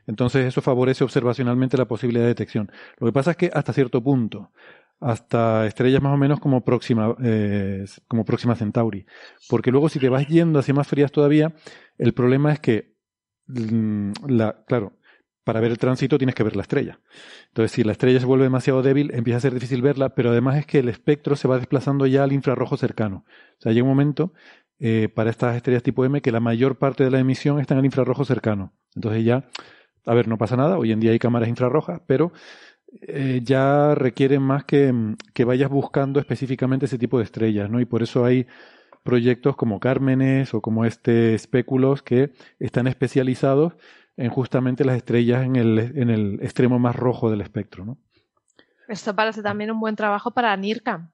Entonces 0.07 0.45
eso 0.45 0.61
favorece 0.61 1.03
observacionalmente 1.03 1.77
la 1.77 1.85
posibilidad 1.85 2.23
de 2.23 2.29
detección. 2.29 2.71
Lo 2.97 3.07
que 3.07 3.13
pasa 3.13 3.31
es 3.31 3.37
que 3.37 3.51
hasta 3.53 3.73
cierto 3.73 4.01
punto, 4.01 4.51
hasta 4.99 5.67
estrellas 5.67 6.01
más 6.01 6.13
o 6.13 6.17
menos 6.17 6.39
como 6.39 6.63
Próxima, 6.63 7.15
eh, 7.21 7.85
como 8.07 8.25
Próxima 8.25 8.55
Centauri. 8.55 9.05
Porque 9.49 9.71
luego 9.71 9.89
si 9.89 9.99
te 9.99 10.09
vas 10.09 10.27
yendo 10.27 10.59
hacia 10.59 10.73
más 10.73 10.87
frías 10.87 11.11
todavía, 11.11 11.53
el 11.97 12.13
problema 12.13 12.53
es 12.53 12.59
que, 12.59 12.95
mm, 13.47 14.11
la, 14.27 14.63
claro, 14.65 14.93
para 15.43 15.61
ver 15.61 15.71
el 15.71 15.77
tránsito 15.77 16.17
tienes 16.17 16.35
que 16.35 16.43
ver 16.43 16.55
la 16.55 16.63
estrella. 16.63 16.99
Entonces, 17.49 17.71
si 17.71 17.83
la 17.83 17.93
estrella 17.93 18.19
se 18.19 18.25
vuelve 18.25 18.43
demasiado 18.43 18.81
débil, 18.81 19.11
empieza 19.13 19.37
a 19.37 19.41
ser 19.41 19.53
difícil 19.53 19.81
verla, 19.81 20.09
pero 20.09 20.31
además 20.31 20.57
es 20.57 20.65
que 20.65 20.79
el 20.79 20.89
espectro 20.89 21.37
se 21.37 21.47
va 21.47 21.57
desplazando 21.57 22.05
ya 22.05 22.23
al 22.23 22.33
infrarrojo 22.33 22.75
cercano. 22.75 23.23
O 23.59 23.61
sea, 23.61 23.71
llega 23.71 23.83
un 23.83 23.89
momento 23.89 24.33
eh, 24.79 25.09
para 25.13 25.29
estas 25.29 25.55
estrellas 25.55 25.83
tipo 25.83 26.03
M 26.03 26.21
que 26.21 26.31
la 26.31 26.41
mayor 26.41 26.77
parte 26.77 27.03
de 27.03 27.11
la 27.11 27.19
emisión 27.19 27.59
está 27.59 27.75
en 27.75 27.79
el 27.79 27.85
infrarrojo 27.85 28.25
cercano. 28.25 28.73
Entonces 28.93 29.23
ya 29.23 29.45
a 30.07 30.13
ver, 30.13 30.27
no 30.27 30.37
pasa 30.37 30.55
nada, 30.55 30.77
hoy 30.77 30.91
en 30.91 30.99
día 30.99 31.11
hay 31.11 31.19
cámaras 31.19 31.49
infrarrojas, 31.49 32.01
pero 32.07 32.31
eh, 33.01 33.41
ya 33.43 33.93
requieren 33.93 34.41
más 34.41 34.63
que, 34.63 34.93
que, 35.33 35.43
vayas 35.43 35.69
buscando 35.69 36.19
específicamente 36.19 36.85
ese 36.85 36.97
tipo 36.97 37.17
de 37.17 37.25
estrellas, 37.25 37.69
¿no? 37.69 37.81
Y 37.81 37.85
por 37.85 38.01
eso 38.01 38.23
hay 38.23 38.47
proyectos 39.03 39.57
como 39.57 39.81
Cármenes 39.81 40.53
o 40.53 40.61
como 40.61 40.85
este 40.85 41.35
Espéculos 41.35 42.01
que 42.01 42.31
están 42.59 42.87
especializados 42.87 43.73
en 44.15 44.29
justamente 44.29 44.85
las 44.85 44.95
estrellas 44.95 45.45
en 45.45 45.57
el, 45.57 45.77
en 45.79 46.09
el 46.09 46.39
extremo 46.41 46.79
más 46.79 46.95
rojo 46.95 47.29
del 47.29 47.41
espectro, 47.41 47.85
¿no? 47.85 47.97
Esto 48.87 49.13
parece 49.13 49.43
también 49.43 49.71
un 49.71 49.81
buen 49.81 49.97
trabajo 49.97 50.31
para 50.31 50.55
NIRCAM. 50.55 51.11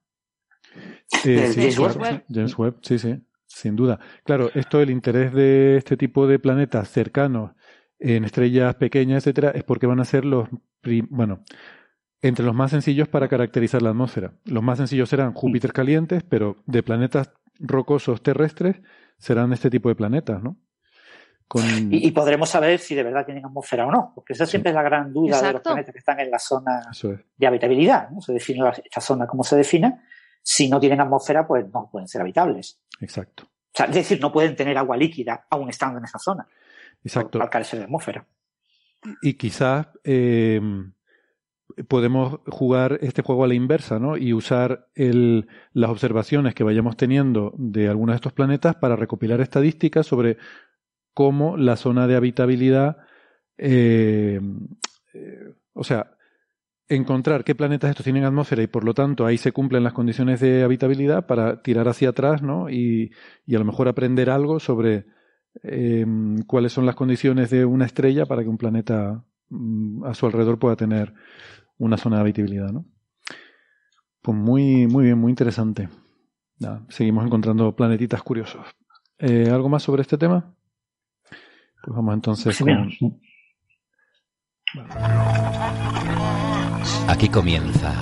Eh, 1.26 1.50
sí, 1.52 1.72
James, 1.72 1.98
Webb. 1.98 2.24
James 2.30 2.58
Webb, 2.58 2.76
sí, 2.82 3.00
sí, 3.00 3.20
sin 3.48 3.76
duda. 3.76 4.00
Claro, 4.24 4.52
esto, 4.54 4.80
el 4.82 4.92
interés 4.92 5.34
de 5.34 5.78
este 5.78 5.98
tipo 5.98 6.28
de 6.28 6.38
planetas 6.38 6.90
cercanos 6.90 7.52
en 8.04 8.26
estrellas 8.26 8.76
pequeñas, 8.76 9.24
etcétera, 9.24 9.52
es 9.52 9.64
porque 9.64 9.88
van 9.88 10.02
a 10.02 10.06
ser 10.06 10.26
los, 10.26 10.50
bueno, 11.10 11.40
entre 12.22 12.46
los 12.46 12.54
más 12.54 12.72
sencillos 12.72 13.08
para 13.08 13.30
caracterizar 13.30 13.82
la 13.82 13.92
atmósfera. 13.92 14.34
Los 14.44 14.62
más 14.62 14.78
sencillos 14.78 15.08
serán 15.08 15.34
Júpiter 15.34 15.72
calientes, 15.72 16.24
pero 16.24 16.58
de 16.66 16.84
planetas 16.84 17.32
rocosos 17.60 18.22
terrestres 18.22 18.82
serán 19.18 19.54
este 19.54 19.70
tipo 19.70 19.88
de 19.88 19.96
planetas, 19.96 20.44
¿no? 20.44 20.58
Y, 21.92 22.10
podremos 22.12 22.50
saber 22.50 22.80
si 22.80 22.96
de 22.96 23.04
verdad 23.04 23.26
tienen 23.26 23.46
atmósfera 23.46 23.86
o 23.86 23.92
no, 23.92 24.12
porque 24.16 24.34
esa 24.34 24.46
siempre 24.48 24.72
es 24.72 24.76
la 24.76 24.82
gran 24.82 25.14
duda 25.14 25.40
de 25.40 25.54
los 25.54 25.62
planetas 25.62 25.94
que 25.94 26.00
están 26.00 26.20
en 26.20 26.32
la 26.32 26.40
zona 26.40 26.82
de 27.38 27.48
habitabilidad. 27.48 28.10
¿no? 28.10 28.22
Se 28.22 28.34
define 28.34 28.72
esta 28.84 29.02
zona 29.02 29.28
como 29.28 29.44
se 29.44 29.56
define. 29.56 30.02
Si 30.42 30.68
no 30.68 30.80
tienen 30.80 31.00
atmósfera, 31.02 31.46
pues 31.46 31.66
no 31.72 31.90
pueden 31.92 32.08
ser 32.08 32.22
habitables. 32.22 32.80
Exacto. 33.00 33.44
O 33.44 33.76
sea, 33.76 33.86
es 33.86 33.94
decir, 33.94 34.20
no 34.20 34.32
pueden 34.32 34.56
tener 34.56 34.78
agua 34.78 34.98
líquida 34.98 35.46
aún 35.50 35.70
estando 35.70 36.00
en 36.00 36.06
esa 36.06 36.18
zona. 36.18 36.48
Exacto. 37.04 37.42
Al 37.42 37.50
carecer 37.50 37.80
de 37.80 37.86
atmósfera. 37.86 38.26
Y 39.22 39.34
quizás 39.34 39.88
eh, 40.04 40.62
podemos 41.88 42.40
jugar 42.48 43.00
este 43.02 43.22
juego 43.22 43.44
a 43.44 43.48
la 43.48 43.54
inversa, 43.54 44.00
¿no? 44.00 44.18
Y 44.18 44.34
usar 44.34 44.88
el, 44.96 45.48
las 45.74 45.90
observaciones 45.90 46.54
que 46.54 46.64
vayamos 46.64 46.98
teniendo 46.98 47.54
de 47.58 47.90
algunos 47.90 48.14
de 48.14 48.18
estos 48.18 48.34
planetas 48.34 48.76
para 48.76 48.96
recopilar 48.96 49.42
estadísticas 49.42 50.06
sobre 50.06 50.38
cómo 51.14 51.58
la 51.58 51.76
zona 51.76 52.08
de 52.08 52.16
habitabilidad, 52.16 52.98
eh, 53.58 54.40
eh, 55.14 55.54
o 55.74 55.84
sea, 55.84 56.16
encontrar 56.90 57.44
qué 57.44 57.56
planetas 57.56 57.92
estos 57.92 58.04
tienen 58.04 58.26
atmósfera 58.26 58.62
y 58.62 58.68
por 58.68 58.84
lo 58.84 58.94
tanto 58.94 59.26
ahí 59.26 59.38
se 59.38 59.52
cumplen 59.52 59.84
las 59.84 59.94
condiciones 59.94 60.40
de 60.42 60.64
habitabilidad 60.64 61.26
para 61.26 61.62
tirar 61.62 61.88
hacia 61.88 62.10
atrás, 62.10 62.42
¿no? 62.42 62.70
Y, 62.70 63.12
y 63.46 63.56
a 63.56 63.60
lo 63.60 63.66
mejor 63.66 63.88
aprender 63.88 64.30
algo 64.30 64.60
sobre 64.60 65.06
eh, 65.62 66.06
cuáles 66.48 66.74
son 66.74 66.86
las 66.86 66.96
condiciones 66.96 67.50
de 67.50 67.66
una 67.66 67.86
estrella 67.86 68.26
para 68.26 68.42
que 68.42 68.50
un 68.50 68.58
planeta 68.58 69.24
mm, 69.50 70.06
a 70.06 70.14
su 70.14 70.26
alrededor 70.26 70.58
pueda 70.58 70.76
tener 70.76 71.14
una 71.78 71.98
zona 71.98 72.18
de 72.18 72.22
habitabilidad, 72.22 72.72
¿no? 72.72 72.86
Pues 74.22 74.38
muy, 74.38 74.88
muy 74.88 75.04
bien, 75.06 75.18
muy 75.18 75.32
interesante. 75.32 75.90
seguimos 76.88 77.26
encontrando 77.26 77.76
planetitas 77.76 78.24
curiosos. 78.24 78.66
Eh, 79.20 79.50
¿Algo 79.52 79.70
más 79.70 79.84
sobre 79.84 80.02
este 80.02 80.18
tema? 80.18 80.56
Pues 81.84 81.96
vamos 81.96 82.14
entonces 82.14 82.58
con... 82.58 82.90
Aquí 87.08 87.28
comienza 87.30 87.94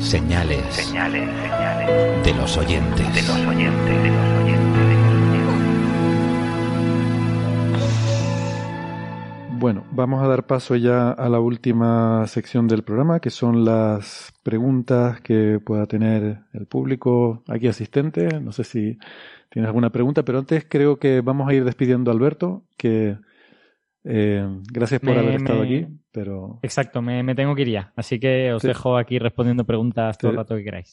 señales, 0.00 0.64
señales, 0.74 1.30
señales 1.30 2.24
de 2.24 2.34
los 2.34 2.56
oyentes. 2.56 3.14
De 3.14 3.22
los 3.22 3.46
oyentes, 3.46 4.02
de 4.02 4.10
los 4.10 4.44
oyentes. 4.44 4.59
Bueno, 9.60 9.84
vamos 9.90 10.22
a 10.22 10.26
dar 10.26 10.46
paso 10.46 10.74
ya 10.74 11.10
a 11.10 11.28
la 11.28 11.38
última 11.38 12.26
sección 12.28 12.66
del 12.66 12.82
programa, 12.82 13.20
que 13.20 13.28
son 13.28 13.66
las 13.66 14.32
preguntas 14.42 15.20
que 15.20 15.60
pueda 15.60 15.84
tener 15.84 16.38
el 16.54 16.64
público 16.64 17.42
aquí 17.46 17.68
asistente. 17.68 18.40
No 18.40 18.52
sé 18.52 18.64
si 18.64 18.98
tienes 19.50 19.68
alguna 19.68 19.90
pregunta, 19.90 20.24
pero 20.24 20.38
antes 20.38 20.64
creo 20.66 20.98
que 20.98 21.20
vamos 21.20 21.46
a 21.46 21.52
ir 21.52 21.66
despidiendo 21.66 22.10
a 22.10 22.14
Alberto, 22.14 22.62
que 22.78 23.18
eh, 24.04 24.46
gracias 24.72 25.00
por 25.00 25.16
haber 25.16 25.34
estado 25.34 25.62
aquí. 25.62 25.86
Pero... 26.12 26.58
Exacto, 26.62 27.02
me, 27.02 27.34
tengo 27.34 27.54
que 27.54 27.62
ir 27.62 27.70
ya. 27.70 27.92
Así 27.94 28.18
que 28.18 28.52
os 28.52 28.62
dejo 28.62 28.96
aquí 28.96 29.18
respondiendo 29.18 29.64
preguntas 29.64 30.18
todo 30.18 30.32
el 30.32 30.36
rato 30.38 30.56
que 30.56 30.64
queráis. 30.64 30.92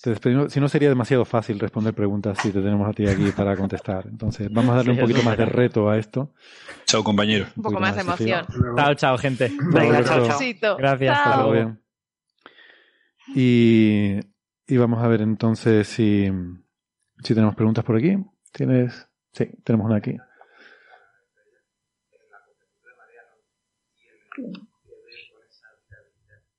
si 0.50 0.60
no, 0.60 0.68
sería 0.68 0.90
demasiado 0.90 1.26
fácil 1.26 1.60
responder 1.60 1.94
preguntas 1.94 2.38
si 2.40 2.52
te 2.52 2.62
tenemos 2.62 2.88
a 2.88 2.94
ti 2.94 3.08
aquí 3.08 3.32
para 3.32 3.56
contestar. 3.56 4.06
Entonces, 4.08 4.52
vamos 4.52 4.74
a 4.74 4.78
darle 4.78 4.92
un 4.92 5.00
poquito 5.00 5.24
más 5.24 5.38
de 5.38 5.46
reto 5.46 5.90
a 5.90 5.98
esto. 5.98 6.34
Chao, 6.86 7.04
compañero. 7.04 7.48
Un, 7.56 7.64
poco 7.64 7.80
más 7.80 7.96
de 7.96 8.02
emoción. 8.02 8.46
Chao, 8.76 8.94
chao, 8.94 9.18
gente. 9.18 9.52
Gracias. 9.72 11.24
Todo 11.24 11.52
bien. 11.52 11.80
Y, 13.36 14.20
y 14.68 14.78
vamos 14.78 15.04
a 15.04 15.08
ver 15.08 15.22
entonces 15.22 15.88
si, 15.88 16.32
si 17.24 17.34
tenemos 17.34 17.56
preguntas 17.56 17.84
por 17.84 17.98
aquí. 17.98 18.18
¿Tienes? 18.52 19.08
Sí, 19.34 19.50
tenemos 19.64 19.88
una 19.88 19.98
aquí. 19.98 20.16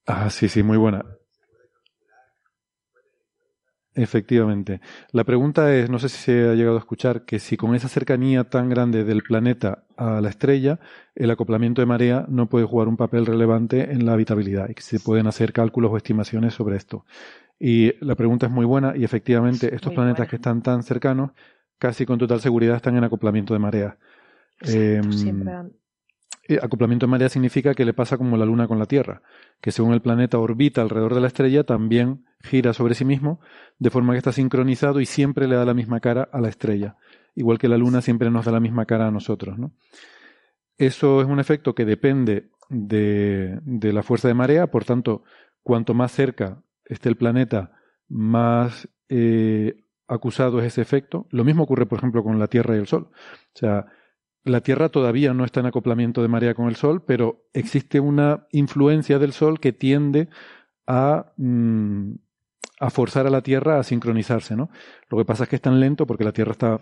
Ah, 0.07 0.31
sí, 0.31 0.49
sí, 0.49 0.63
muy 0.63 0.79
buena. 0.79 1.05
Efectivamente. 3.95 4.81
La 5.11 5.25
pregunta 5.25 5.75
es, 5.75 5.91
no 5.91 5.99
sé 5.99 6.09
si 6.09 6.19
se 6.19 6.49
ha 6.49 6.55
llegado 6.55 6.77
a 6.77 6.79
escuchar, 6.79 7.25
que 7.25 7.41
si 7.41 7.57
con 7.57 7.75
esa 7.75 7.89
cercanía 7.89 8.45
tan 8.45 8.69
grande 8.69 9.03
del 9.03 9.23
planeta 9.25 9.87
a 9.97 10.21
la 10.21 10.29
estrella, 10.29 10.79
el 11.17 11.31
acoplamiento 11.33 11.83
de 11.83 11.87
marea 11.87 12.25
no 12.29 12.49
puede 12.49 12.65
jugar 12.65 12.87
un 12.87 12.97
papel 12.97 13.27
relevante 13.27 13.91
en 13.91 14.07
la 14.07 14.13
habitabilidad 14.13 14.69
y 14.69 14.75
que 14.75 14.83
se 14.83 15.01
pueden 15.01 15.27
hacer 15.27 15.53
cálculos 15.53 15.91
o 15.91 15.97
estimaciones 15.97 16.55
sobre 16.55 16.77
esto. 16.77 17.05
Y 17.59 17.93
la 18.05 18.15
pregunta 18.15 18.47
es 18.47 18.53
muy 18.53 18.65
buena 18.65 18.97
y 18.97 19.03
efectivamente 19.03 19.75
estos 19.75 19.93
planetas 19.93 20.29
que 20.29 20.37
están 20.37 20.63
tan 20.63 20.85
cercanos, 20.85 21.33
casi 21.77 22.07
con 22.07 22.21
total 22.21 22.41
seguridad 22.41 22.77
están 22.77 22.97
en 22.97 23.03
acoplamiento 23.03 23.53
de 23.53 23.59
marea. 23.59 23.99
Em, 24.61 25.11
siempre 25.13 25.53
eh, 25.53 25.71
acoplamiento 26.63 27.07
de 27.07 27.11
marea 27.11 27.29
significa 27.29 27.75
que 27.75 27.85
le 27.85 27.93
pasa 27.93 28.17
como 28.17 28.37
la 28.37 28.47
Luna 28.47 28.67
con 28.67 28.79
la 28.79 28.87
Tierra, 28.87 29.23
que 29.61 29.71
según 29.71 29.93
el 29.93 30.01
planeta 30.01 30.39
orbita 30.39 30.83
alrededor 30.83 31.15
de 31.15 31.21
la 31.21 31.27
estrella, 31.27 31.65
también 31.65 32.25
gira 32.41 32.73
sobre 32.73 32.95
sí 32.95 33.05
mismo, 33.05 33.41
de 33.79 33.91
forma 33.91 34.15
que 34.15 34.19
está 34.19 34.33
sincronizado 34.33 35.01
y 35.01 35.07
siempre 35.07 35.47
le 35.47 35.57
da 35.57 35.65
la 35.65 35.75
misma 35.75 36.01
cara 36.01 36.29
a 36.33 36.41
la 36.41 36.49
estrella, 36.49 36.97
igual 37.35 37.59
que 37.59 37.69
la 37.69 37.77
Luna 37.77 38.01
siempre 38.01 38.31
nos 38.31 38.47
da 38.47 38.53
la 38.53 38.61
misma 38.61 38.87
cara 38.87 39.09
a 39.09 39.11
nosotros. 39.11 39.59
¿no? 39.59 39.73
Eso 40.79 41.21
es 41.21 41.27
un 41.27 41.41
efecto 41.41 41.75
que 41.75 41.85
depende 41.85 42.51
de, 42.69 43.59
de 43.63 43.93
la 43.93 44.03
fuerza 44.03 44.29
de 44.29 44.35
marea, 44.35 44.69
por 44.69 44.85
tanto, 44.85 45.25
cuanto 45.63 45.95
más 45.95 46.13
cerca 46.13 46.63
esté 46.85 47.09
el 47.09 47.17
planeta, 47.17 47.73
más 48.09 48.89
eh, 49.09 49.85
acusado 50.07 50.61
es 50.61 50.67
ese 50.67 50.81
efecto. 50.81 51.27
Lo 51.31 51.45
mismo 51.45 51.65
ocurre, 51.65 51.87
por 51.87 51.99
ejemplo, 51.99 52.25
con 52.25 52.39
la 52.39 52.49
Tierra 52.49 52.75
y 52.75 52.79
el 52.79 52.87
Sol. 52.87 53.11
O 53.13 53.59
sea, 53.59 53.87
la 54.45 54.61
Tierra 54.61 54.89
todavía 54.89 55.35
no 55.35 55.45
está 55.45 55.61
en 55.61 55.67
acoplamiento 55.67 56.23
de 56.23 56.29
marea 56.29 56.55
con 56.55 56.69
el 56.69 56.77
Sol, 56.77 57.03
pero 57.05 57.49
existe 57.53 58.01
una 58.01 58.47
influencia 58.53 59.19
del 59.19 59.33
Sol 59.33 59.61
que 59.61 59.73
tiende 59.73 60.29
a, 60.87 61.33
mm, 61.37 62.13
a 62.81 62.91
forzar 62.91 63.27
a 63.27 63.31
la 63.31 63.43
Tierra 63.43 63.79
a 63.79 63.83
sincronizarse, 63.83 64.57
¿no? 64.57 64.71
Lo 65.11 65.19
que 65.19 65.25
pasa 65.25 65.45
es 65.45 65.51
que 65.51 65.57
es 65.57 65.63
tan 65.63 65.81
lento 65.81 66.07
porque 66.07 66.25
la 66.25 66.33
Tierra 66.33 66.53
está 66.53 66.81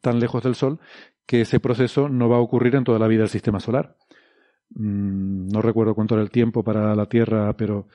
tan 0.00 0.20
lejos 0.20 0.42
del 0.42 0.54
Sol 0.54 0.80
que 1.26 1.40
ese 1.42 1.60
proceso 1.60 2.08
no 2.08 2.28
va 2.28 2.36
a 2.36 2.40
ocurrir 2.40 2.74
en 2.74 2.84
toda 2.84 2.98
la 2.98 3.08
vida 3.08 3.20
del 3.20 3.30
sistema 3.30 3.60
solar. 3.60 3.96
Mm, 4.70 5.48
no 5.48 5.62
recuerdo 5.62 5.94
cuánto 5.94 6.14
era 6.14 6.22
el 6.22 6.30
tiempo 6.30 6.62
para 6.62 6.94
la 6.94 7.06
Tierra, 7.06 7.56
pero 7.56 7.88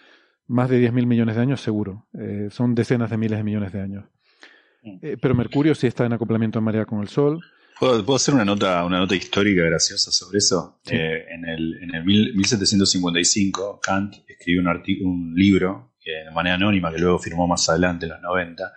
más 0.48 0.69
de 0.69 0.80
10.000 0.80 1.06
millones 1.06 1.35
de 1.35 1.41
años 1.41 1.61
seguro. 1.61 2.08
Eh, 2.14 2.48
son 2.49 2.74
decenas 2.74 3.09
de 3.09 3.17
miles 3.17 3.38
de 3.38 3.43
millones 3.43 3.72
de 3.72 3.82
años. 3.82 4.06
Mm. 4.83 4.98
Eh, 5.01 5.17
pero 5.22 5.35
Mercurio 5.35 5.75
sí 5.75 5.88
está 5.88 6.06
en 6.06 6.14
acoplamiento 6.14 6.59
de 6.59 6.66
marea 6.66 6.85
con 6.85 7.01
el 7.01 7.08
Sol. 7.08 7.40
¿Puedo, 7.80 8.16
hacer 8.16 8.33
una 8.33 8.43
nota, 8.43 8.83
una 8.83 8.99
nota 8.99 9.16
histórica 9.16 9.64
graciosa 9.64 10.11
sobre 10.11 10.40
eso? 10.40 10.82
Eh, 10.85 11.25
en 11.30 11.45
el, 11.45 11.82
en 11.82 11.95
el 11.95 12.03
1755, 12.03 13.80
Kant 13.82 14.16
escribió 14.27 14.61
un, 14.61 14.67
un 15.08 15.33
libro, 15.33 15.93
de 16.03 16.30
manera 16.32 16.56
anónima, 16.56 16.91
que 16.91 16.99
luego 16.99 17.19
firmó 17.19 17.48
más 17.48 17.69
adelante, 17.69 18.06
en 18.06 18.11
los 18.11 18.22
90, 18.22 18.74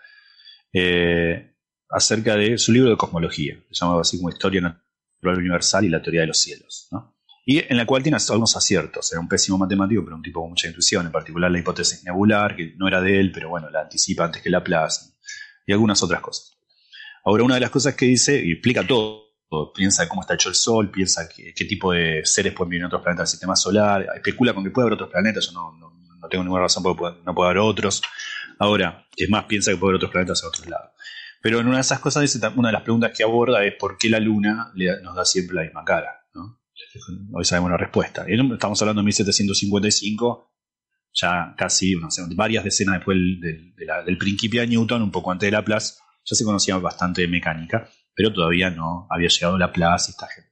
eh, 0.72 1.56
acerca 1.90 2.36
de 2.36 2.56
su 2.58 2.72
libro 2.72 2.90
de 2.90 2.97
cosmología, 2.97 3.56
se 3.70 3.84
llamaba 3.84 4.02
así 4.02 4.18
como 4.18 4.31
Historia 4.31 4.60
Natural 4.60 5.39
Universal 5.39 5.84
y 5.84 5.89
la 5.89 6.00
Teoría 6.00 6.20
de 6.20 6.28
los 6.28 6.39
Cielos. 6.40 6.89
Y 7.44 7.58
en 7.58 7.76
la 7.76 7.86
cual 7.86 8.05
tiene 8.05 8.18
algunos 8.28 8.56
aciertos. 8.56 9.10
Era 9.10 9.20
un 9.20 9.28
pésimo 9.28 9.58
matemático, 9.58 10.05
pero 10.05 10.14
un 10.14 10.22
tipo 10.22 10.40
con 10.40 10.50
mucha 10.50 10.68
intuición, 10.68 11.06
en 11.06 11.12
particular 11.12 11.50
la 11.50 11.58
hipótesis 11.58 12.05
nebular, 12.05 12.55
que 12.55 12.74
no 12.76 12.86
era 12.86 13.00
de 13.00 13.18
él, 13.18 13.32
pero 13.32 13.48
bueno, 13.48 13.68
la 13.68 13.81
anticipa 13.81 14.24
antes 14.24 14.42
que 14.42 14.48
la 14.48 14.62
plaza, 14.62 15.12
y 15.66 15.72
algunas 15.72 16.00
otras 16.05 16.20
cosas. 16.20 16.56
Ahora, 17.25 17.44
una 17.44 17.55
de 17.55 17.60
las 17.60 17.70
cosas 17.70 17.94
que 17.94 18.07
dice, 18.07 18.44
y 18.44 18.52
explica 18.52 18.86
todo, 18.86 19.23
piensa 19.75 20.09
cómo 20.09 20.23
está 20.23 20.34
hecho 20.34 20.49
el 20.49 20.55
Sol, 20.55 20.91
piensa 20.91 21.28
qué, 21.28 21.65
tipo 21.65 21.92
de 21.92 22.23
seres 22.25 22.52
pueden 22.52 22.70
vivir 22.70 22.83
en 22.83 22.86
otros 22.86 23.02
planetas 23.02 23.28
del 23.28 23.33
sistema 23.33 23.55
solar, 23.55 24.07
especula 24.15 24.55
con 24.55 24.65
que 24.65 24.70
puede 24.70 24.86
haber 24.86 24.94
otros 24.94 25.10
planetas, 25.10 25.47
yo 25.47 25.52
no, 25.52 25.73
no, 25.73 26.28
tengo 26.28 26.44
ninguna 26.44 26.62
razón 26.62 26.83
porque 26.83 27.20
no 27.25 27.34
puede 27.34 27.51
haber 27.51 27.59
otros. 27.59 28.02
Ahora, 28.59 29.07
es 29.17 29.28
más, 29.28 29.44
piensa 29.44 29.70
que 29.70 29.76
puede 29.76 29.91
haber 29.91 29.97
otros 29.97 30.10
planetas 30.12 30.42
a 30.42 30.49
otros 30.49 30.67
lados. 30.68 30.91
Pero 31.42 31.60
en 31.60 31.67
una 31.67 31.76
de 31.76 31.81
esas 31.83 31.99
cosas, 31.99 32.23
dice, 32.23 32.41
una 32.57 32.68
de 32.68 32.73
las 32.73 32.83
preguntas 32.83 33.12
que 33.17 33.25
aborda 33.25 33.65
es 33.65 33.75
por 33.75 33.99
qué 33.99 34.09
la 34.09 34.20
Luna 34.20 34.73
nos 35.02 35.15
da 35.17 35.25
siempre 35.25 35.57
la 35.57 35.62
misma 35.62 35.84
cara. 35.84 36.25
¿no? 36.34 36.60
Hoy 37.33 37.44
sabemos 37.44 37.70
la 37.70 37.76
respuesta. 37.76 38.25
Estamos 38.28 38.81
hablando 38.81 39.02
de 39.02 39.07
1755, 39.07 40.55
ya 41.12 41.55
casi 41.59 41.97
no 41.97 42.09
varias 42.36 42.65
decenas 42.65 42.94
después 42.94 43.17
del, 43.17 43.75
del 44.07 44.18
principio 44.18 44.60
de 44.60 44.68
Newton, 44.68 45.02
un 45.02 45.10
poco 45.10 45.33
antes 45.33 45.49
de 45.49 45.51
Laplace, 45.51 45.94
ya 46.25 46.36
se 46.36 46.44
conocía 46.44 46.76
bastante 46.78 47.23
de 47.23 47.28
mecánica, 47.28 47.89
pero 48.15 48.33
todavía 48.33 48.70
no 48.70 49.07
había 49.10 49.28
llegado 49.28 49.59
la 49.59 49.67
Laplace 49.67 50.10
y 50.10 50.12
esta 50.12 50.28
gente. 50.28 50.51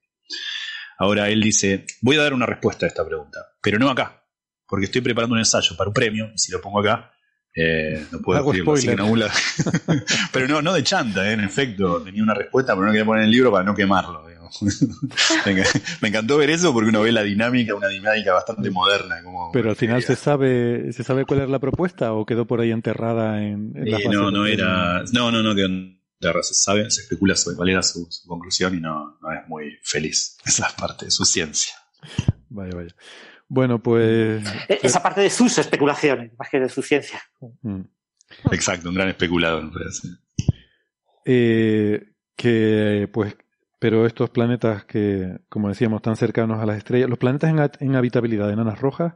Ahora 0.98 1.28
él 1.28 1.40
dice, 1.40 1.86
voy 2.02 2.16
a 2.16 2.22
dar 2.22 2.34
una 2.34 2.46
respuesta 2.46 2.86
a 2.86 2.88
esta 2.88 3.06
pregunta, 3.06 3.40
pero 3.62 3.78
no 3.78 3.90
acá, 3.90 4.24
porque 4.66 4.86
estoy 4.86 5.00
preparando 5.00 5.34
un 5.34 5.40
ensayo 5.40 5.76
para 5.76 5.88
un 5.88 5.94
premio, 5.94 6.30
y 6.34 6.38
si 6.38 6.52
lo 6.52 6.60
pongo 6.60 6.80
acá, 6.80 7.12
eh, 7.54 8.06
no 8.12 8.20
puedo 8.20 8.40
escribirlo, 8.40 8.74
así 8.74 8.86
que 8.86 8.96
no 8.96 9.06
pero 10.32 10.46
no, 10.46 10.62
no 10.62 10.72
de 10.72 10.84
chanta, 10.84 11.28
eh, 11.28 11.32
en 11.32 11.40
efecto, 11.40 12.02
tenía 12.02 12.22
una 12.22 12.34
respuesta, 12.34 12.74
pero 12.74 12.86
no 12.86 12.92
quería 12.92 13.04
poner 13.04 13.22
en 13.22 13.28
el 13.28 13.32
libro 13.32 13.50
para 13.50 13.64
no 13.64 13.74
quemarlo. 13.74 14.29
me 16.02 16.08
encantó 16.08 16.36
ver 16.36 16.50
eso 16.50 16.72
porque 16.72 16.90
uno 16.90 17.02
ve 17.02 17.12
la 17.12 17.22
dinámica, 17.22 17.74
una 17.74 17.88
dinámica 17.88 18.32
bastante 18.32 18.70
moderna. 18.70 19.22
Como 19.22 19.50
Pero 19.52 19.70
al 19.70 19.76
final 19.76 20.02
se 20.02 20.16
sabe, 20.16 20.92
se 20.92 21.04
sabe 21.04 21.24
cuál 21.24 21.42
es 21.42 21.48
la 21.48 21.58
propuesta 21.58 22.12
o 22.12 22.26
quedó 22.26 22.46
por 22.46 22.60
ahí 22.60 22.70
enterrada 22.70 23.42
en, 23.42 23.72
la 23.74 23.98
fase 23.98 24.08
No, 24.08 24.30
no 24.30 24.46
era, 24.46 25.04
no, 25.12 25.30
no, 25.30 25.42
no 25.42 25.54
quedó 25.54 25.66
enterrada. 25.66 26.42
Se 26.42 26.54
sabe, 26.54 26.90
se 26.90 27.02
especula 27.02 27.36
sobre 27.36 27.56
cuál 27.56 27.70
era 27.70 27.82
su, 27.82 28.08
conclusión 28.26 28.74
y 28.74 28.80
no, 28.80 29.18
no, 29.20 29.32
es 29.32 29.48
muy 29.48 29.78
feliz 29.82 30.36
esa 30.44 30.68
parte 30.76 31.06
de 31.06 31.10
su 31.10 31.24
ciencia. 31.24 31.74
Vaya, 32.48 32.74
vaya. 32.74 32.94
Bueno, 33.48 33.82
pues. 33.82 34.44
E-, 34.68 34.80
esa 34.82 35.02
parte 35.02 35.20
de 35.20 35.30
sus 35.30 35.58
especulaciones, 35.58 36.32
más 36.38 36.48
que 36.48 36.60
de 36.60 36.68
su 36.68 36.82
ciencia. 36.82 37.20
Mm. 37.62 37.82
Exacto, 38.52 38.88
un 38.88 38.94
gran 38.94 39.08
especulador, 39.08 39.64
me 39.64 39.72
parece. 39.72 40.08
Eh, 41.24 42.10
que 42.40 43.08
pues 43.12 43.36
pero 43.80 44.06
estos 44.06 44.30
planetas 44.30 44.84
que, 44.84 45.38
como 45.48 45.68
decíamos, 45.68 45.98
están 45.98 46.14
cercanos 46.14 46.60
a 46.60 46.66
las 46.66 46.76
estrellas, 46.76 47.08
los 47.08 47.18
planetas 47.18 47.50
en, 47.80 47.96
habitabilidad 47.96 48.46
de 48.46 48.52
enanas 48.52 48.78
rojas, 48.78 49.14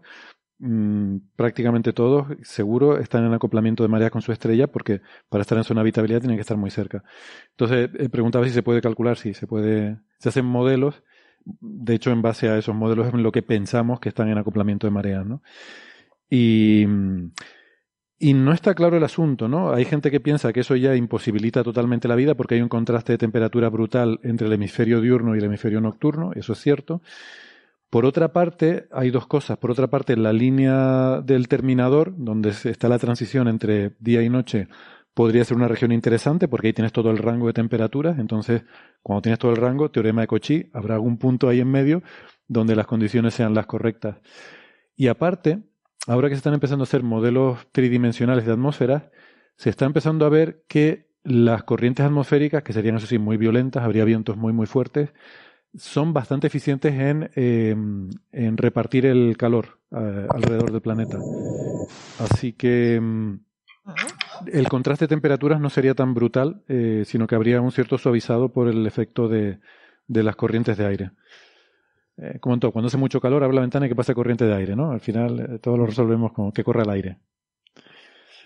mm, 0.59 1.19
prácticamente 1.37 1.93
todos, 1.93 2.27
seguro, 2.43 2.99
están 2.99 3.27
en 3.27 3.35
acoplamiento 3.35 3.83
de 3.85 3.91
marea 3.91 4.11
con 4.11 4.23
su 4.23 4.33
estrella, 4.33 4.67
porque 4.67 5.03
para 5.29 5.43
estar 5.43 5.59
en 5.59 5.65
zona 5.65 5.83
habitabilidad 5.83 6.21
tienen 6.21 6.39
que 6.39 6.41
estar 6.41 6.57
muy 6.57 6.71
cerca. 6.71 7.05
Entonces, 7.51 7.91
eh, 7.99 8.09
preguntaba 8.09 8.47
si 8.47 8.53
se 8.53 8.63
puede 8.63 8.81
calcular, 8.81 9.19
si 9.19 9.35
se 9.35 9.47
puede, 9.47 9.99
se 10.19 10.31
hacen 10.31 10.47
modelos, 10.47 11.03
de 11.45 11.95
hecho, 11.95 12.11
en 12.11 12.23
base 12.23 12.49
a 12.49 12.57
esos 12.57 12.75
modelos 12.75 13.09
es 13.09 13.15
lo 13.15 13.33
que 13.33 13.43
pensamos 13.43 14.01
que 14.01 14.09
están 14.09 14.31
en 14.31 14.39
acoplamiento 14.39 14.87
de 14.87 14.93
marea, 14.93 15.25
¿no? 15.25 15.43
Y 16.31 16.87
mm, 16.87 17.33
y 18.19 18.35
no 18.35 18.53
está 18.53 18.75
claro 18.75 18.97
el 18.97 19.05
asunto, 19.05 19.49
¿no? 19.49 19.73
Hay 19.73 19.85
gente 19.85 20.11
que 20.11 20.21
piensa 20.21 20.53
que 20.53 20.61
eso 20.61 20.77
ya 20.77 20.95
imposibilita 20.95 21.63
totalmente 21.65 22.09
la 22.09 22.15
vida 22.15 22.35
porque 22.35 22.55
hay 22.55 22.63
un 22.63 22.69
contraste 22.69 23.13
de 23.13 23.19
temperatura 23.19 23.69
brutal 23.69 24.21
entre 24.23 24.47
el 24.47 24.53
hemisferio 24.53 25.01
diurno 25.01 25.35
y 25.35 25.39
el 25.39 25.45
hemisferio 25.45 25.81
nocturno, 25.81 26.33
eso 26.35 26.53
es 26.53 26.61
cierto. 26.61 27.03
Por 27.91 28.07
otra 28.07 28.33
parte, 28.33 28.89
hay 28.91 29.11
dos 29.11 29.27
cosas. 29.27 29.57
Por 29.59 29.71
otra 29.71 29.89
parte, 29.89 30.17
la 30.17 30.33
línea 30.33 31.21
del 31.23 31.47
terminador, 31.49 32.13
donde 32.17 32.51
está 32.51 32.89
la 32.89 32.99
transición 32.99 33.47
entre 33.47 33.95
día 34.01 34.23
y 34.23 34.29
noche, 34.29 34.69
podría 35.15 35.45
ser 35.45 35.57
una 35.57 35.69
región 35.69 35.93
interesante 35.93 36.49
porque 36.49 36.69
ahí 36.69 36.73
tienes 36.73 36.93
todo 36.93 37.11
el 37.11 37.19
rango 37.19 37.47
de 37.47 37.53
temperaturas. 37.53 38.19
Entonces, 38.19 38.65
cuando 39.03 39.23
tienes 39.23 39.39
todo 39.39 39.53
el 39.53 39.59
rango, 39.59 39.91
teorema 39.91 40.23
de 40.23 40.27
Cauchy, 40.27 40.71
habrá 40.73 40.97
algún 40.97 41.19
punto 41.19 41.49
ahí 41.49 41.61
en 41.61 41.71
medio 41.71 42.03
donde 42.49 42.75
las 42.75 42.87
condiciones 42.87 43.35
sean 43.35 43.55
las 43.55 43.67
correctas. 43.67 44.17
Y 44.97 45.07
aparte, 45.09 45.63
ahora 46.07 46.29
que 46.29 46.35
se 46.35 46.39
están 46.39 46.55
empezando 46.55 46.83
a 46.83 46.85
hacer 46.85 47.03
modelos 47.03 47.67
tridimensionales 47.73 48.47
de 48.47 48.53
atmósferas, 48.53 49.05
se 49.57 49.71
está 49.71 49.85
empezando 49.85 50.27
a 50.27 50.29
ver 50.29 50.65
que 50.69 51.07
las 51.23 51.65
corrientes 51.65 52.05
atmosféricas, 52.05 52.63
que 52.63 52.73
serían 52.73 52.97
eso 52.97 53.07
sí 53.07 53.19
muy 53.19 53.37
violentas, 53.37 53.83
habría 53.83 54.05
vientos 54.05 54.37
muy 54.37 54.53
muy 54.53 54.67
fuertes, 54.67 55.11
son 55.77 56.13
bastante 56.13 56.47
eficientes 56.47 56.95
en, 56.95 57.31
em, 57.35 58.11
en 58.33 58.57
repartir 58.57 59.07
el 59.07 59.37
calor 59.37 59.81
eh, 59.91 60.27
alrededor 60.29 60.71
del 60.71 60.83
planeta. 60.83 61.19
Así 62.19 62.53
que 62.53 62.97
em, 62.97 63.41
el 64.47 64.69
contraste 64.69 65.05
de 65.05 65.09
temperaturas 65.09 65.61
no 65.61 65.71
sería 65.71 65.95
tan 65.95 66.15
brutal, 66.15 66.63
eh, 66.69 67.03
sino 67.07 67.27
que 67.27 67.35
habría 67.35 67.61
un 67.61 67.73
cierto 67.73 67.99
suavizado 67.99 68.53
por 68.53 68.69
el 68.69 68.87
efecto 68.87 69.29
de, 69.29 69.59
de 70.07 70.23
las 70.23 70.37
corrientes 70.37 70.77
de 70.77 70.87
aire. 70.87 71.11
Eh, 72.17 72.39
como 72.39 72.55
en 72.55 72.61
todo, 72.61 72.71
cuando 72.73 72.87
hace 72.87 72.97
mucho 72.97 73.21
calor, 73.21 73.43
abre 73.43 73.57
la 73.57 73.63
ventana 73.63 73.87
y 73.87 73.89
que 73.89 73.97
pase 73.97 74.15
corriente 74.15 74.45
de 74.45 74.55
aire, 74.55 74.77
¿no? 74.77 74.93
Al 74.93 75.01
final 75.01 75.41
eh, 75.41 75.59
todo 75.59 75.77
lo 75.77 75.87
resolvemos 75.87 76.33
con 76.33 76.53
que 76.53 76.63
corra 76.63 76.83
el 76.83 76.91
aire. 76.91 77.19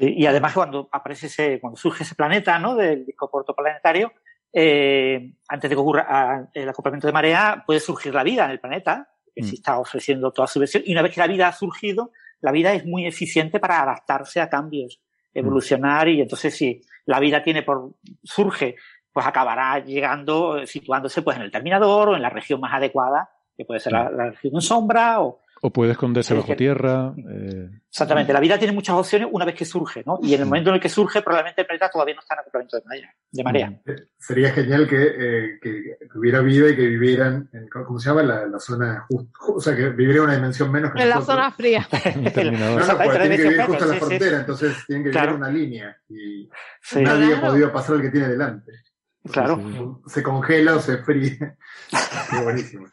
Y, 0.00 0.26
además 0.26 0.54
cuando 0.54 0.88
aparece 0.92 1.26
ese, 1.26 1.60
cuando 1.60 1.76
surge 1.76 2.04
ese 2.04 2.14
planeta, 2.14 2.58
¿no? 2.58 2.76
Del 2.76 3.04
disco 3.04 3.30
protoplanetario, 3.30 4.12
eh, 4.52 5.32
antes 5.48 5.68
de 5.68 5.76
que 5.76 5.80
ocurra 5.80 6.48
el 6.54 6.68
acoplamiento 6.68 7.08
de 7.08 7.12
marea, 7.12 7.64
puede 7.66 7.80
surgir 7.80 8.14
la 8.14 8.22
vida 8.22 8.44
en 8.44 8.52
el 8.52 8.60
planeta, 8.60 9.08
que 9.34 9.42
se 9.42 9.50
mm. 9.50 9.54
está 9.54 9.78
ofreciendo 9.78 10.30
toda 10.30 10.46
su 10.46 10.60
versión. 10.60 10.84
Y 10.86 10.92
una 10.92 11.02
vez 11.02 11.12
que 11.12 11.20
la 11.20 11.26
vida 11.26 11.48
ha 11.48 11.52
surgido, 11.52 12.12
la 12.40 12.52
vida 12.52 12.72
es 12.72 12.86
muy 12.86 13.06
eficiente 13.06 13.58
para 13.58 13.82
adaptarse 13.82 14.40
a 14.40 14.48
cambios, 14.48 15.00
mm. 15.34 15.38
evolucionar, 15.38 16.08
y 16.08 16.20
entonces 16.20 16.56
si 16.56 16.80
la 17.04 17.18
vida 17.18 17.42
tiene 17.42 17.64
por, 17.64 17.94
surge, 18.22 18.76
pues 19.12 19.26
acabará 19.26 19.80
llegando, 19.80 20.64
situándose 20.64 21.22
pues 21.22 21.36
en 21.36 21.42
el 21.42 21.50
terminador 21.50 22.10
o 22.10 22.16
en 22.16 22.22
la 22.22 22.30
región 22.30 22.60
más 22.60 22.72
adecuada 22.72 23.28
que 23.58 23.64
puede 23.64 23.80
ser 23.80 23.92
la, 23.92 24.30
región 24.30 24.54
en 24.54 24.60
sombra 24.60 25.20
o, 25.20 25.42
O 25.62 25.72
puede 25.72 25.90
esconderse 25.90 26.32
bajo 26.32 26.54
tierra. 26.54 27.12
Eh, 27.28 27.68
Exactamente. 27.88 28.32
La 28.32 28.38
vida 28.38 28.56
tiene 28.56 28.72
muchas 28.72 28.94
opciones 28.94 29.28
una 29.32 29.44
vez 29.44 29.56
que 29.56 29.64
surge, 29.64 30.04
¿no? 30.06 30.20
Y 30.22 30.32
en 30.34 30.42
el 30.42 30.46
momento 30.46 30.70
en 30.70 30.76
el 30.76 30.80
que 30.80 30.88
surge, 30.88 31.22
probablemente 31.22 31.62
el 31.62 31.66
planeta 31.66 31.90
todavía 31.90 32.14
no 32.14 32.20
está 32.20 32.34
en 32.34 32.40
acoplamiento 32.40 32.76
de 32.76 32.82
marea. 32.86 33.14
De 33.32 33.42
marea. 33.42 33.80
Eh, 33.84 33.96
sería 34.16 34.52
genial 34.52 34.88
eh, 34.92 35.58
que, 35.60 35.98
hubiera 36.14 36.40
vida 36.40 36.68
y 36.68 36.76
que 36.76 36.86
vivieran, 36.86 37.50
en, 37.52 37.68
¿cómo 37.68 37.98
se 37.98 38.10
llama? 38.10 38.22
La, 38.22 38.46
la 38.46 38.60
zona 38.60 39.04
justo, 39.08 39.54
o 39.56 39.60
sea, 39.60 39.74
que 39.74 39.88
viviera 39.88 40.22
una 40.22 40.36
dimensión 40.36 40.70
menos 40.70 40.92
que 40.92 41.02
En 41.02 41.08
la 41.08 41.20
zona 41.20 41.50
fría. 41.50 41.88
no, 42.14 42.78
no, 42.78 42.96
porque 42.96 43.18
tiene 43.18 43.36
que 43.36 43.42
vivir 43.42 43.62
justo 43.62 43.84
en 43.84 43.90
la 43.90 43.96
frontera, 43.96 44.38
entonces 44.38 44.76
tienen 44.86 45.02
que 45.02 45.10
vivir 45.10 45.28
en 45.30 45.34
una 45.34 45.50
línea. 45.50 45.96
Y 46.08 46.48
nadie 47.00 47.34
ha 47.34 47.40
podido 47.40 47.72
pasar 47.72 47.96
el 47.96 48.02
que 48.02 48.10
tiene 48.10 48.28
delante. 48.28 48.70
Claro. 49.32 50.00
Se 50.06 50.22
congela 50.22 50.76
o 50.76 50.80
se 50.80 50.98
fríe. 50.98 51.38
Qué 52.30 52.42
buenísimo. 52.42 52.86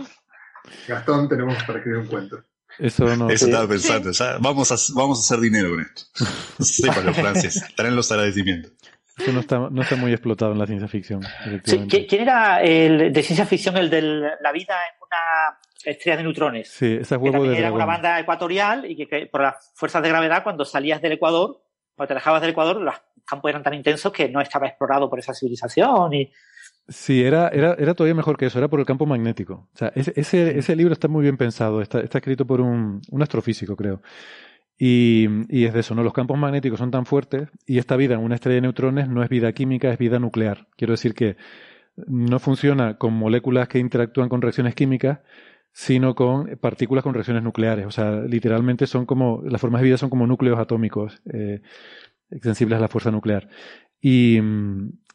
Gastón, 0.88 1.30
tenemos 1.30 1.62
para 1.64 1.80
escribir 1.80 2.02
un 2.02 2.08
cuento. 2.08 2.44
Eso 2.78 3.16
no. 3.16 3.30
Eso 3.30 3.46
estaba 3.46 3.68
pensando. 3.68 4.12
vamos, 4.40 4.72
a, 4.72 4.76
vamos 4.96 5.20
a 5.20 5.22
hacer 5.22 5.40
dinero 5.40 5.70
con 5.70 5.82
esto. 5.82 6.88
para 6.88 7.02
los 7.02 7.16
franceses. 7.16 7.76
Traen 7.76 7.96
los 7.96 8.12
agradecimientos. 8.12 8.74
Eso 9.18 9.32
no 9.32 9.40
está, 9.40 9.60
no 9.60 9.82
está 9.82 9.96
muy 9.96 10.12
explotado 10.12 10.52
en 10.52 10.60
la 10.60 10.68
ciencia 10.68 10.90
ficción. 10.90 11.22
¿Quién 11.64 12.22
era 12.22 12.62
el 12.62 13.14
de 13.14 13.24
ciencia 13.24 13.46
ficción 13.46 13.78
el 13.78 13.90
de 13.90 14.02
la 14.02 14.52
vida 14.52 14.76
en 14.76 15.02
una 15.02 15.58
estrella 15.86 16.18
de 16.18 16.24
neutrones? 16.24 16.70
Sí, 16.70 16.98
esa 17.00 17.18
huevo 17.18 17.48
de 17.48 17.58
Era 17.58 17.72
una 17.72 17.86
banda 17.86 18.20
ecuatorial 18.20 18.90
y 18.90 19.08
que, 19.08 19.28
por 19.28 19.42
las 19.42 19.72
fuerzas 19.74 20.04
de 20.04 20.10
gravedad, 20.10 20.44
cuando 20.44 20.66
salías 20.66 21.02
del 21.02 21.14
Ecuador, 21.14 21.62
cuando 21.96 22.08
te 22.10 22.14
alejabas 22.14 22.42
del 22.42 22.52
Ecuador, 22.52 22.82
los 22.82 22.96
campos 23.26 23.50
eran 23.50 23.64
tan 23.64 23.74
intensos 23.74 24.12
que 24.12 24.28
no 24.28 24.42
estaba 24.42 24.68
explorado 24.68 25.10
por 25.10 25.18
esa 25.18 25.34
civilización 25.34 26.14
y 26.14 26.32
Sí, 26.88 27.24
era, 27.24 27.48
era, 27.50 27.74
era 27.80 27.96
todavía 27.96 28.14
mejor 28.14 28.38
que 28.38 28.46
eso, 28.46 28.60
era 28.60 28.68
por 28.68 28.80
el 28.80 28.86
campo 28.86 29.06
magnético. 29.08 29.70
O 29.74 29.78
sea, 29.78 29.92
ese, 29.96 30.14
ese, 30.16 30.58
ese 30.58 30.76
libro 30.76 30.94
está 30.94 31.08
muy 31.08 31.24
bien 31.24 31.38
pensado, 31.38 31.82
está, 31.82 32.00
está 32.00 32.20
escrito 32.20 32.46
por 32.46 32.62
un, 32.62 33.02
un 33.10 33.22
astrofísico, 33.24 33.76
creo. 33.76 34.02
Y, 34.78 35.28
y, 35.50 35.66
es 35.66 35.74
de 35.74 35.80
eso, 35.80 35.96
¿no? 35.96 36.04
Los 36.04 36.14
campos 36.14 36.38
magnéticos 36.38 36.80
son 36.80 36.92
tan 36.92 37.06
fuertes 37.06 37.50
y 37.66 37.80
esta 37.80 37.96
vida 37.96 38.16
en 38.16 38.22
una 38.22 38.36
estrella 38.36 38.56
de 38.56 38.62
neutrones 38.62 39.08
no 39.10 39.24
es 39.24 39.30
vida 39.30 39.52
química, 39.54 39.92
es 39.92 39.98
vida 39.98 40.20
nuclear. 40.20 40.68
Quiero 40.78 40.94
decir 40.94 41.14
que 41.16 41.38
no 42.08 42.40
funciona 42.40 42.98
con 42.98 43.14
moléculas 43.14 43.68
que 43.68 43.80
interactúan 43.80 44.30
con 44.30 44.42
reacciones 44.42 44.76
químicas, 44.76 45.20
sino 45.72 46.16
con 46.16 46.58
partículas 46.58 47.04
con 47.04 47.14
reacciones 47.14 47.44
nucleares. 47.44 47.86
O 47.86 47.92
sea, 47.92 48.22
literalmente 48.22 48.86
son 48.88 49.06
como, 49.06 49.42
las 49.46 49.62
formas 49.62 49.82
de 49.82 49.86
vida 49.88 49.98
son 49.98 50.10
como 50.10 50.28
núcleos 50.28 50.60
atómicos 50.60 51.22
eh, 51.34 51.62
sensibles 52.42 52.78
a 52.78 52.82
la 52.82 52.88
fuerza 52.88 53.12
nuclear. 53.12 53.50
Y, 54.08 54.38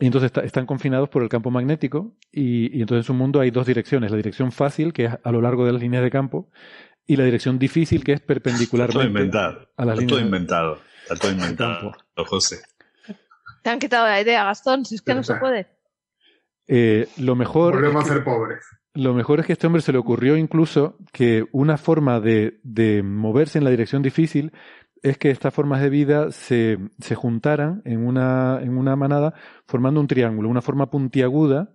entonces 0.00 0.32
están 0.42 0.66
confinados 0.66 1.08
por 1.10 1.22
el 1.22 1.28
campo 1.28 1.52
magnético 1.52 2.16
y, 2.32 2.80
entonces 2.80 3.04
en 3.04 3.06
su 3.06 3.14
mundo 3.14 3.38
hay 3.38 3.52
dos 3.52 3.64
direcciones. 3.64 4.10
La 4.10 4.16
dirección 4.16 4.50
fácil, 4.50 4.92
que 4.92 5.04
es 5.04 5.12
a 5.22 5.30
lo 5.30 5.40
largo 5.40 5.64
de 5.64 5.72
las 5.72 5.80
líneas 5.80 6.02
de 6.02 6.10
campo, 6.10 6.50
y 7.06 7.14
la 7.14 7.22
dirección 7.22 7.56
difícil, 7.56 8.02
que 8.02 8.14
es 8.14 8.20
perpendicularmente 8.20 8.98
todo 8.98 9.06
inventado. 9.06 9.68
a 9.76 9.84
las 9.84 9.96
líneas 9.96 10.10
todo 10.10 10.20
inventado. 10.20 10.80
Está 11.02 11.14
todo 11.14 11.30
inventado, 11.38 11.92
José. 12.26 12.62
Te 13.62 13.70
han 13.70 13.78
quitado 13.78 14.08
la 14.08 14.20
idea, 14.20 14.42
Gastón, 14.42 14.84
si 14.84 14.96
es 14.96 15.02
que 15.02 15.14
no 15.14 15.22
se 15.22 15.36
puede. 15.36 15.68
Eh, 16.66 17.06
lo 17.18 17.36
mejor... 17.36 17.74
Volvemos 17.74 18.10
a 18.10 18.14
ser 18.14 18.24
pobres. 18.24 18.64
Lo 18.94 19.14
mejor 19.14 19.38
es 19.38 19.46
que 19.46 19.52
a 19.52 19.54
este 19.54 19.68
hombre 19.68 19.82
se 19.82 19.92
le 19.92 19.98
ocurrió 19.98 20.36
incluso 20.36 20.98
que 21.12 21.44
una 21.52 21.76
forma 21.76 22.18
de, 22.18 22.58
de 22.64 23.04
moverse 23.04 23.58
en 23.58 23.62
la 23.62 23.70
dirección 23.70 24.02
difícil 24.02 24.52
es 25.02 25.18
que 25.18 25.30
estas 25.30 25.54
formas 25.54 25.80
de 25.80 25.90
vida 25.90 26.30
se, 26.32 26.78
se 27.00 27.14
juntaran 27.14 27.82
en 27.84 28.06
una, 28.06 28.60
en 28.62 28.76
una 28.76 28.96
manada 28.96 29.34
formando 29.66 30.00
un 30.00 30.06
triángulo. 30.06 30.48
Una 30.48 30.62
forma 30.62 30.90
puntiaguda 30.90 31.72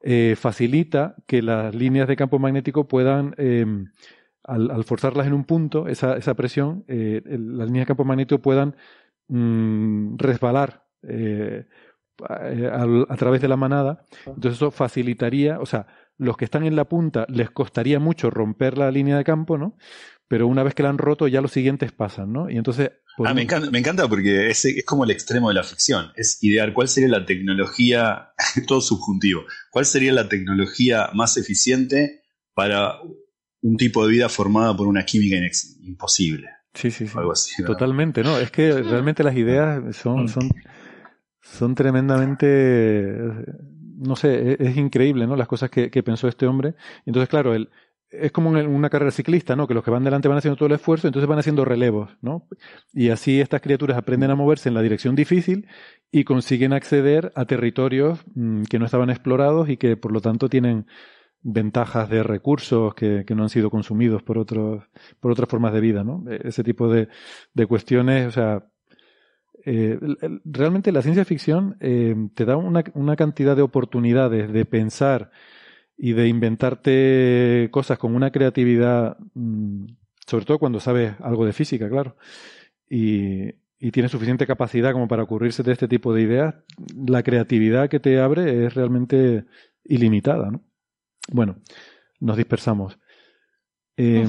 eh, 0.00 0.34
facilita 0.36 1.16
que 1.26 1.42
las 1.42 1.74
líneas 1.74 2.08
de 2.08 2.16
campo 2.16 2.38
magnético 2.38 2.88
puedan, 2.88 3.34
eh, 3.38 3.66
al, 4.44 4.70
al, 4.70 4.84
forzarlas 4.84 5.26
en 5.26 5.34
un 5.34 5.44
punto, 5.44 5.86
esa, 5.88 6.16
esa 6.16 6.34
presión, 6.34 6.84
eh, 6.88 7.22
las 7.24 7.66
líneas 7.66 7.84
de 7.84 7.88
campo 7.88 8.04
magnético 8.04 8.40
puedan 8.40 8.76
mm, 9.28 10.16
resbalar 10.16 10.84
eh, 11.02 11.66
a, 12.28 12.84
a, 13.08 13.16
través 13.16 13.40
de 13.42 13.48
la 13.48 13.56
manada. 13.56 14.04
Entonces 14.26 14.54
eso 14.54 14.70
facilitaría, 14.70 15.60
o 15.60 15.66
sea, 15.66 15.86
los 16.18 16.36
que 16.36 16.44
están 16.44 16.64
en 16.64 16.76
la 16.76 16.84
punta 16.88 17.26
les 17.28 17.50
costaría 17.50 17.98
mucho 17.98 18.30
romper 18.30 18.78
la 18.78 18.90
línea 18.90 19.16
de 19.16 19.24
campo, 19.24 19.58
¿no? 19.58 19.76
Pero 20.32 20.46
una 20.46 20.62
vez 20.62 20.74
que 20.74 20.82
la 20.82 20.88
han 20.88 20.96
roto 20.96 21.28
ya 21.28 21.42
los 21.42 21.52
siguientes 21.52 21.92
pasan, 21.92 22.32
¿no? 22.32 22.48
Y 22.48 22.56
entonces... 22.56 22.90
Ah, 23.22 23.34
me, 23.34 23.42
encanta, 23.42 23.70
me 23.70 23.80
encanta 23.80 24.08
porque 24.08 24.48
es, 24.48 24.64
es, 24.64 24.82
como 24.86 25.04
el 25.04 25.10
extremo 25.10 25.48
de 25.48 25.54
la 25.56 25.62
ficción, 25.62 26.10
es 26.16 26.42
idear 26.42 26.72
cuál 26.72 26.88
sería 26.88 27.10
la 27.10 27.26
tecnología, 27.26 28.30
todo 28.66 28.80
subjuntivo, 28.80 29.42
cuál 29.70 29.84
sería 29.84 30.10
la 30.10 30.30
tecnología 30.30 31.10
más 31.12 31.36
eficiente 31.36 32.22
para 32.54 32.94
un 33.60 33.76
tipo 33.76 34.06
de 34.06 34.10
vida 34.10 34.30
formada 34.30 34.74
por 34.74 34.86
una 34.86 35.04
química 35.04 35.36
imposible. 35.82 36.48
Sí, 36.72 36.90
sí, 36.90 37.06
sí. 37.06 37.12
Algo 37.18 37.32
así, 37.32 37.62
Totalmente, 37.62 38.22
¿no? 38.22 38.38
Es 38.38 38.50
que 38.50 38.72
realmente 38.72 39.22
las 39.22 39.36
ideas 39.36 39.94
son, 39.94 40.30
son, 40.30 40.48
son 41.42 41.74
tremendamente, 41.74 43.18
no 43.98 44.16
sé, 44.16 44.52
es, 44.52 44.60
es 44.60 44.76
increíble, 44.78 45.26
¿no? 45.26 45.36
Las 45.36 45.46
cosas 45.46 45.68
que, 45.68 45.90
que 45.90 46.02
pensó 46.02 46.26
este 46.26 46.46
hombre. 46.46 46.74
Entonces, 47.04 47.28
claro, 47.28 47.54
el, 47.54 47.68
es 48.12 48.30
como 48.30 48.50
una 48.50 48.90
carrera 48.90 49.10
ciclista, 49.10 49.56
¿no? 49.56 49.66
Que 49.66 49.74
los 49.74 49.82
que 49.82 49.90
van 49.90 50.04
delante 50.04 50.28
van 50.28 50.38
haciendo 50.38 50.56
todo 50.56 50.66
el 50.66 50.74
esfuerzo, 50.74 51.06
entonces 51.06 51.28
van 51.28 51.38
haciendo 51.38 51.64
relevos, 51.64 52.10
¿no? 52.20 52.46
Y 52.92 53.08
así 53.08 53.40
estas 53.40 53.60
criaturas 53.60 53.96
aprenden 53.96 54.30
a 54.30 54.36
moverse 54.36 54.68
en 54.68 54.74
la 54.74 54.82
dirección 54.82 55.16
difícil 55.16 55.66
y 56.10 56.24
consiguen 56.24 56.72
acceder 56.72 57.32
a 57.34 57.46
territorios 57.46 58.20
mm, 58.34 58.64
que 58.64 58.78
no 58.78 58.84
estaban 58.84 59.10
explorados 59.10 59.68
y 59.68 59.78
que 59.78 59.96
por 59.96 60.12
lo 60.12 60.20
tanto 60.20 60.48
tienen 60.48 60.86
ventajas 61.40 62.08
de 62.08 62.22
recursos 62.22 62.94
que, 62.94 63.24
que 63.26 63.34
no 63.34 63.44
han 63.44 63.48
sido 63.48 63.70
consumidos 63.70 64.22
por 64.22 64.38
otros, 64.38 64.84
por 65.18 65.32
otras 65.32 65.48
formas 65.48 65.72
de 65.72 65.80
vida, 65.80 66.04
¿no? 66.04 66.24
E, 66.30 66.48
ese 66.48 66.62
tipo 66.62 66.88
de, 66.92 67.08
de 67.54 67.66
cuestiones, 67.66 68.28
o 68.28 68.30
sea, 68.30 68.66
eh, 69.64 69.98
realmente 70.44 70.92
la 70.92 71.02
ciencia 71.02 71.24
ficción 71.24 71.76
eh, 71.80 72.14
te 72.34 72.44
da 72.44 72.56
una, 72.56 72.84
una 72.94 73.16
cantidad 73.16 73.56
de 73.56 73.62
oportunidades 73.62 74.52
de 74.52 74.64
pensar 74.64 75.30
y 75.96 76.12
de 76.12 76.28
inventarte 76.28 77.68
cosas 77.70 77.98
con 77.98 78.14
una 78.14 78.30
creatividad, 78.30 79.16
mm, 79.34 79.86
sobre 80.26 80.44
todo 80.44 80.58
cuando 80.58 80.80
sabes 80.80 81.14
algo 81.20 81.46
de 81.46 81.52
física, 81.52 81.88
claro, 81.88 82.16
y, 82.88 83.54
y 83.78 83.90
tienes 83.90 84.12
suficiente 84.12 84.46
capacidad 84.46 84.92
como 84.92 85.08
para 85.08 85.24
ocurrirse 85.24 85.62
de 85.62 85.72
este 85.72 85.88
tipo 85.88 86.14
de 86.14 86.22
ideas, 86.22 86.54
la 87.06 87.22
creatividad 87.22 87.88
que 87.88 88.00
te 88.00 88.20
abre 88.20 88.66
es 88.66 88.74
realmente 88.74 89.44
ilimitada, 89.84 90.50
¿no? 90.50 90.62
Bueno, 91.30 91.56
nos 92.20 92.36
dispersamos. 92.36 92.98
Eh, 93.96 94.26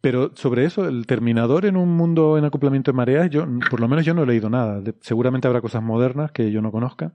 pero 0.00 0.32
sobre 0.34 0.64
eso, 0.64 0.86
el 0.88 1.06
Terminador 1.06 1.64
en 1.64 1.76
un 1.76 1.96
mundo 1.96 2.36
en 2.36 2.44
acoplamiento 2.44 2.90
de 2.90 2.96
mareas, 2.96 3.30
yo, 3.30 3.46
por 3.70 3.80
lo 3.80 3.88
menos 3.88 4.04
yo 4.04 4.14
no 4.14 4.24
he 4.24 4.26
leído 4.26 4.50
nada. 4.50 4.82
seguramente 5.00 5.46
habrá 5.46 5.60
cosas 5.60 5.82
modernas 5.82 6.32
que 6.32 6.50
yo 6.50 6.60
no 6.60 6.72
conozca. 6.72 7.14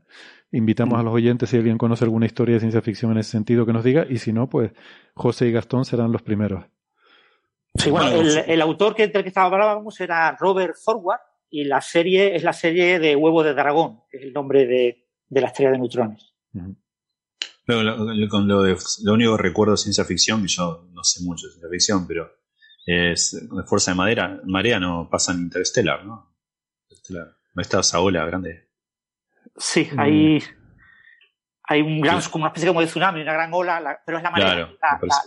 Invitamos 0.51 0.99
a 0.99 1.03
los 1.03 1.13
oyentes, 1.13 1.49
si 1.49 1.57
alguien 1.57 1.77
conoce 1.77 2.05
alguna 2.05 2.25
historia 2.25 2.55
de 2.55 2.61
ciencia 2.61 2.81
ficción 2.81 3.11
en 3.11 3.17
ese 3.17 3.31
sentido, 3.31 3.65
que 3.65 3.73
nos 3.73 3.83
diga. 3.83 4.05
Y 4.09 4.19
si 4.19 4.31
no, 4.31 4.47
pues 4.49 4.71
José 5.13 5.47
y 5.47 5.51
Gastón 5.51 5.83
serán 5.85 6.11
los 6.11 6.21
primeros. 6.21 6.65
Sí, 7.75 7.89
bueno, 7.89 8.07
el, 8.47 8.61
autor 8.61 8.95
que, 8.95 9.07
del 9.07 9.23
que 9.23 9.31
hablábamos 9.35 9.99
era 9.99 10.35
Robert 10.39 10.75
Forward 10.81 11.19
y 11.49 11.65
la 11.65 11.81
serie 11.81 12.35
es 12.35 12.43
la 12.43 12.53
serie 12.53 12.99
de 12.99 13.17
Huevo 13.17 13.43
de 13.43 13.53
Dragón, 13.53 14.01
que 14.09 14.17
es 14.17 14.23
el 14.23 14.33
nombre 14.33 14.65
de, 14.65 15.07
la 15.29 15.47
estrella 15.47 15.71
de 15.71 15.79
neutrones. 15.79 16.33
lo, 17.65 17.83
lo, 17.83 19.13
único 19.13 19.35
que 19.35 19.43
recuerdo 19.43 19.73
de 19.73 19.77
ciencia 19.77 20.05
ficción, 20.05 20.41
que 20.41 20.47
yo 20.47 20.87
no 20.93 21.03
sé 21.03 21.21
mucho 21.25 21.47
de 21.47 21.51
ciencia 21.51 21.69
ficción, 21.69 22.07
pero 22.07 22.31
es 22.85 23.31
de 23.49 23.63
fuerza 23.63 23.91
de 23.91 23.97
madera, 23.97 24.39
marea 24.45 24.79
no 24.79 25.09
pasa 25.09 25.31
en 25.31 25.39
Interstellar, 25.39 26.05
¿no? 26.05 26.35
No 27.09 27.61
está 27.61 27.79
esa 27.79 27.99
ola 27.99 28.25
grande. 28.25 28.69
Sí, 29.57 29.89
mm. 29.91 29.99
hay, 29.99 30.43
hay 31.63 31.81
un 31.81 32.01
gran, 32.01 32.21
como 32.31 32.43
una 32.43 32.49
especie 32.49 32.67
como 32.67 32.81
de 32.81 32.87
tsunami, 32.87 33.21
una 33.21 33.33
gran 33.33 33.53
ola, 33.53 34.01
pero 34.05 34.17
es 34.17 34.23
la 34.23 34.31
marea, 34.31 34.69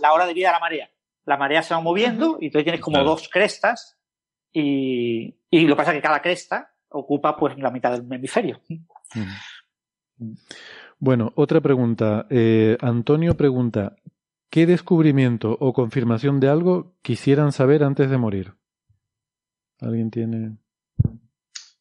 la, 0.00 0.12
ola 0.12 0.26
de 0.26 0.34
vida 0.34 0.48
de 0.48 0.54
la 0.54 0.60
marea. 0.60 0.90
La 1.24 1.36
marea 1.36 1.62
se 1.62 1.74
va 1.74 1.80
moviendo 1.80 2.38
y 2.40 2.50
tú 2.50 2.62
tienes 2.62 2.80
como 2.80 3.02
dos 3.04 3.28
crestas 3.28 3.98
y, 4.52 5.36
y, 5.50 5.66
lo 5.66 5.74
que 5.74 5.78
pasa 5.78 5.90
es 5.90 5.96
que 5.96 6.02
cada 6.02 6.22
cresta 6.22 6.74
ocupa 6.88 7.36
pues 7.36 7.58
la 7.58 7.70
mitad 7.70 7.92
del 7.92 8.10
hemisferio. 8.10 8.60
Bueno, 10.98 11.32
otra 11.36 11.60
pregunta. 11.60 12.26
Eh, 12.30 12.76
Antonio 12.80 13.36
pregunta, 13.36 13.96
¿Qué 14.50 14.66
descubrimiento 14.66 15.56
o 15.60 15.72
confirmación 15.72 16.40
de 16.40 16.48
algo 16.48 16.96
quisieran 17.02 17.52
saber 17.52 17.82
antes 17.82 18.10
de 18.10 18.18
morir? 18.18 18.54
¿Alguien 19.80 20.10
tiene...? 20.10 20.56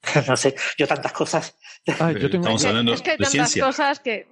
No 0.27 0.37
sé, 0.37 0.55
yo 0.77 0.87
tantas 0.87 1.11
cosas. 1.11 1.57
Ah, 1.99 2.11
yo 2.11 2.29
tengo... 2.29 2.45
Estamos 2.45 2.65
hablando 2.65 2.93
es 2.93 3.01
que 3.01 3.11
hay 3.11 3.17
de 3.17 3.23
tantas 3.23 3.51
ciencia. 3.51 3.65
cosas 3.65 3.99
que... 3.99 4.27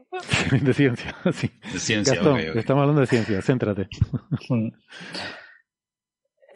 de 0.61 0.73
ciencia, 0.73 1.15
sí. 1.33 1.51
De 1.73 1.79
ciencia, 1.79 2.15
Gastón, 2.15 2.39
Estamos 2.39 2.81
hablando 2.81 3.01
de 3.01 3.07
ciencia, 3.07 3.41
céntrate. 3.41 3.87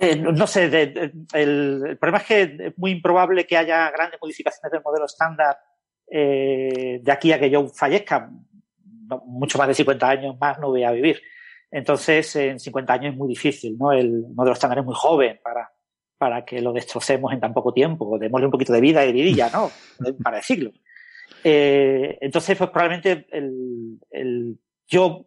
Eh, 0.02 0.16
no 0.16 0.48
sé, 0.48 0.94
el, 1.34 1.98
problema 2.00 2.20
es 2.20 2.24
que 2.24 2.42
es 2.42 2.78
muy 2.78 2.92
improbable 2.92 3.46
que 3.46 3.58
haya 3.58 3.92
grandes 3.92 4.18
modificaciones 4.22 4.72
del 4.72 4.82
modelo 4.82 5.06
estándar 5.06 5.58
eh, 6.10 7.02
de 7.04 7.12
aquí 7.12 7.34
a 7.34 7.40
que 7.40 7.50
yo 7.50 7.68
fallezca. 7.68 8.32
mucho 9.26 9.58
más 9.58 9.68
de 9.68 9.74
50 9.74 10.10
años 10.10 10.38
más 10.40 10.58
no 10.58 10.70
voy 10.70 10.86
a 10.86 10.92
vivir. 10.92 11.22
Entonces, 11.72 12.36
en 12.36 12.60
50 12.60 12.94
años 12.94 13.14
es 13.14 13.18
muy 13.18 13.30
difícil, 13.30 13.78
¿no? 13.78 13.92
El 13.92 14.26
modelo 14.34 14.54
estándar 14.54 14.80
es 14.80 14.86
muy 14.86 14.96
joven 14.96 15.40
para, 15.44 15.72
para 16.18 16.44
que 16.44 16.62
lo 16.62 16.74
destrocemos 16.74 17.32
en 17.32 17.40
tan 17.40 17.54
poco 17.54 17.74
tiempo. 17.74 18.18
Démosle 18.18 18.48
un 18.48 18.52
poquito 18.52 18.74
de 18.74 18.82
vida 18.82 19.06
y 19.06 19.14
vidilla, 19.14 19.50
¿no? 19.50 19.72
para 20.24 20.38
decirlo. 20.38 20.72
Eh, 21.44 22.18
entonces, 22.22 22.58
pues 22.58 22.70
probablemente 22.70 23.28
el, 23.32 24.00
el, 24.10 24.60
yo 24.88 25.26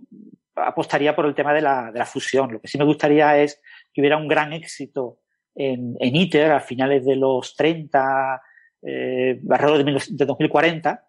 apostaría 0.54 1.14
por 1.14 1.26
el 1.26 1.34
tema 1.34 1.54
de 1.54 1.62
la, 1.62 1.90
de 1.92 1.98
la 1.98 2.06
fusión. 2.06 2.52
Lo 2.52 2.60
que 2.60 2.68
sí 2.68 2.78
me 2.78 2.84
gustaría 2.84 3.38
es 3.38 3.60
que 3.92 4.00
hubiera 4.00 4.16
un 4.16 4.28
gran 4.28 4.52
éxito 4.52 5.20
en, 5.54 5.96
en 6.00 6.16
ITER 6.16 6.52
a 6.52 6.60
finales 6.60 7.04
de 7.04 7.16
los 7.16 7.54
30, 7.56 8.42
eh, 8.82 9.40
alrededor 9.48 9.84
de, 9.84 10.02
de 10.10 10.24
2040, 10.24 11.08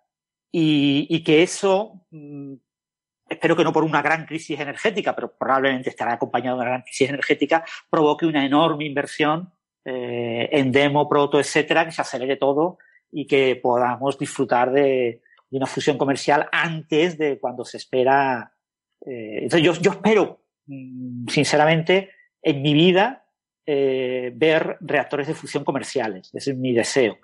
y, 0.51 1.07
y 1.09 1.23
que 1.23 1.43
eso 1.43 2.05
mm, 2.11 2.53
espero 3.33 3.55
que 3.55 3.63
no 3.63 3.73
por 3.73 3.83
una 3.83 4.01
gran 4.01 4.25
crisis 4.25 4.59
energética, 4.59 5.15
pero 5.15 5.33
probablemente 5.37 5.89
estará 5.89 6.13
acompañado 6.13 6.57
de 6.57 6.61
una 6.61 6.69
gran 6.69 6.81
crisis 6.83 7.09
energética, 7.09 7.63
provoque 7.89 8.25
una 8.25 8.45
enorme 8.45 8.85
inversión 8.85 9.53
eh, 9.85 10.49
en 10.51 10.71
demo, 10.71 11.07
proto, 11.07 11.39
etcétera, 11.39 11.85
que 11.85 11.91
se 11.91 12.01
acelere 12.01 12.37
todo 12.37 12.77
y 13.11 13.27
que 13.27 13.55
podamos 13.55 14.17
disfrutar 14.17 14.71
de, 14.71 15.21
de 15.53 15.57
una 15.57 15.67
fusión 15.67 15.99
comercial 15.99 16.49
antes 16.51 17.15
de 17.17 17.39
cuando 17.39 17.63
se 17.63 17.77
espera. 17.77 18.53
Eh, 19.05 19.43
entonces 19.43 19.61
yo, 19.61 19.73
yo 19.73 19.91
espero, 19.91 20.41
mm, 20.65 21.27
sinceramente, 21.27 22.09
en 22.41 22.61
mi 22.63 22.73
vida, 22.73 23.27
eh, 23.65 24.31
ver 24.33 24.77
reactores 24.81 25.27
de 25.27 25.35
fusión 25.35 25.63
comerciales. 25.63 26.31
Ese 26.33 26.51
es 26.51 26.57
mi 26.57 26.73
deseo. 26.73 27.19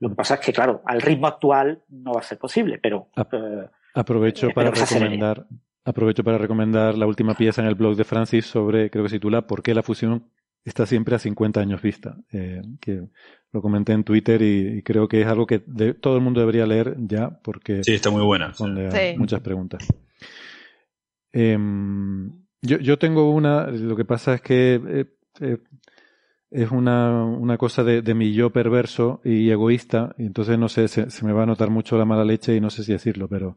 Lo 0.00 0.08
que 0.08 0.14
pasa 0.14 0.34
es 0.36 0.40
que, 0.40 0.52
claro, 0.52 0.82
al 0.86 1.02
ritmo 1.02 1.26
actual 1.26 1.82
no 1.88 2.14
va 2.14 2.20
a 2.20 2.24
ser 2.24 2.38
posible, 2.38 2.78
pero. 2.78 3.08
Eh, 3.16 3.68
Aprovecho 3.94 4.50
para 4.50 4.72
recomendar, 4.72 5.46
aprovecho 5.84 6.24
para 6.24 6.36
recomendar 6.36 6.98
la 6.98 7.06
última 7.06 7.34
pieza 7.34 7.62
en 7.62 7.68
el 7.68 7.76
blog 7.76 7.96
de 7.96 8.04
Francis 8.04 8.44
sobre, 8.44 8.90
creo 8.90 9.04
que 9.04 9.10
se 9.10 9.16
titula 9.16 9.46
¿Por 9.46 9.62
qué 9.62 9.72
la 9.72 9.84
fusión 9.84 10.30
está 10.64 10.84
siempre 10.84 11.14
a 11.14 11.20
50 11.20 11.60
años 11.60 11.80
vista? 11.80 12.16
Eh, 12.32 12.60
que 12.80 13.04
lo 13.52 13.62
comenté 13.62 13.92
en 13.92 14.02
Twitter 14.02 14.42
y, 14.42 14.82
creo 14.82 15.06
que 15.06 15.20
es 15.20 15.26
algo 15.28 15.46
que 15.46 15.60
todo 16.00 16.16
el 16.16 16.22
mundo 16.22 16.40
debería 16.40 16.66
leer 16.66 16.96
ya 16.98 17.30
porque 17.40 17.84
sí, 17.84 17.94
está 17.94 18.10
muy 18.10 18.22
buena. 18.22 18.48
Responde 18.48 19.14
muchas 19.16 19.40
preguntas. 19.40 19.86
Em, 21.32 22.32
yo, 22.62 22.78
yo, 22.78 22.98
tengo 22.98 23.30
una, 23.30 23.68
lo 23.68 23.94
que 23.94 24.04
pasa 24.04 24.34
es 24.34 24.40
que 24.40 24.80
eh, 24.86 25.06
eh, 25.40 25.58
es 26.54 26.70
una, 26.70 27.24
una 27.24 27.58
cosa 27.58 27.82
de, 27.82 28.00
de, 28.00 28.14
mi 28.14 28.32
yo 28.32 28.50
perverso 28.50 29.20
y 29.24 29.50
egoísta, 29.50 30.14
y 30.16 30.26
entonces 30.26 30.56
no 30.56 30.68
sé, 30.68 30.86
se, 30.86 31.10
se, 31.10 31.24
me 31.24 31.32
va 31.32 31.42
a 31.42 31.46
notar 31.46 31.68
mucho 31.68 31.98
la 31.98 32.04
mala 32.04 32.24
leche 32.24 32.54
y 32.54 32.60
no 32.60 32.70
sé 32.70 32.84
si 32.84 32.92
decirlo, 32.92 33.26
pero 33.26 33.56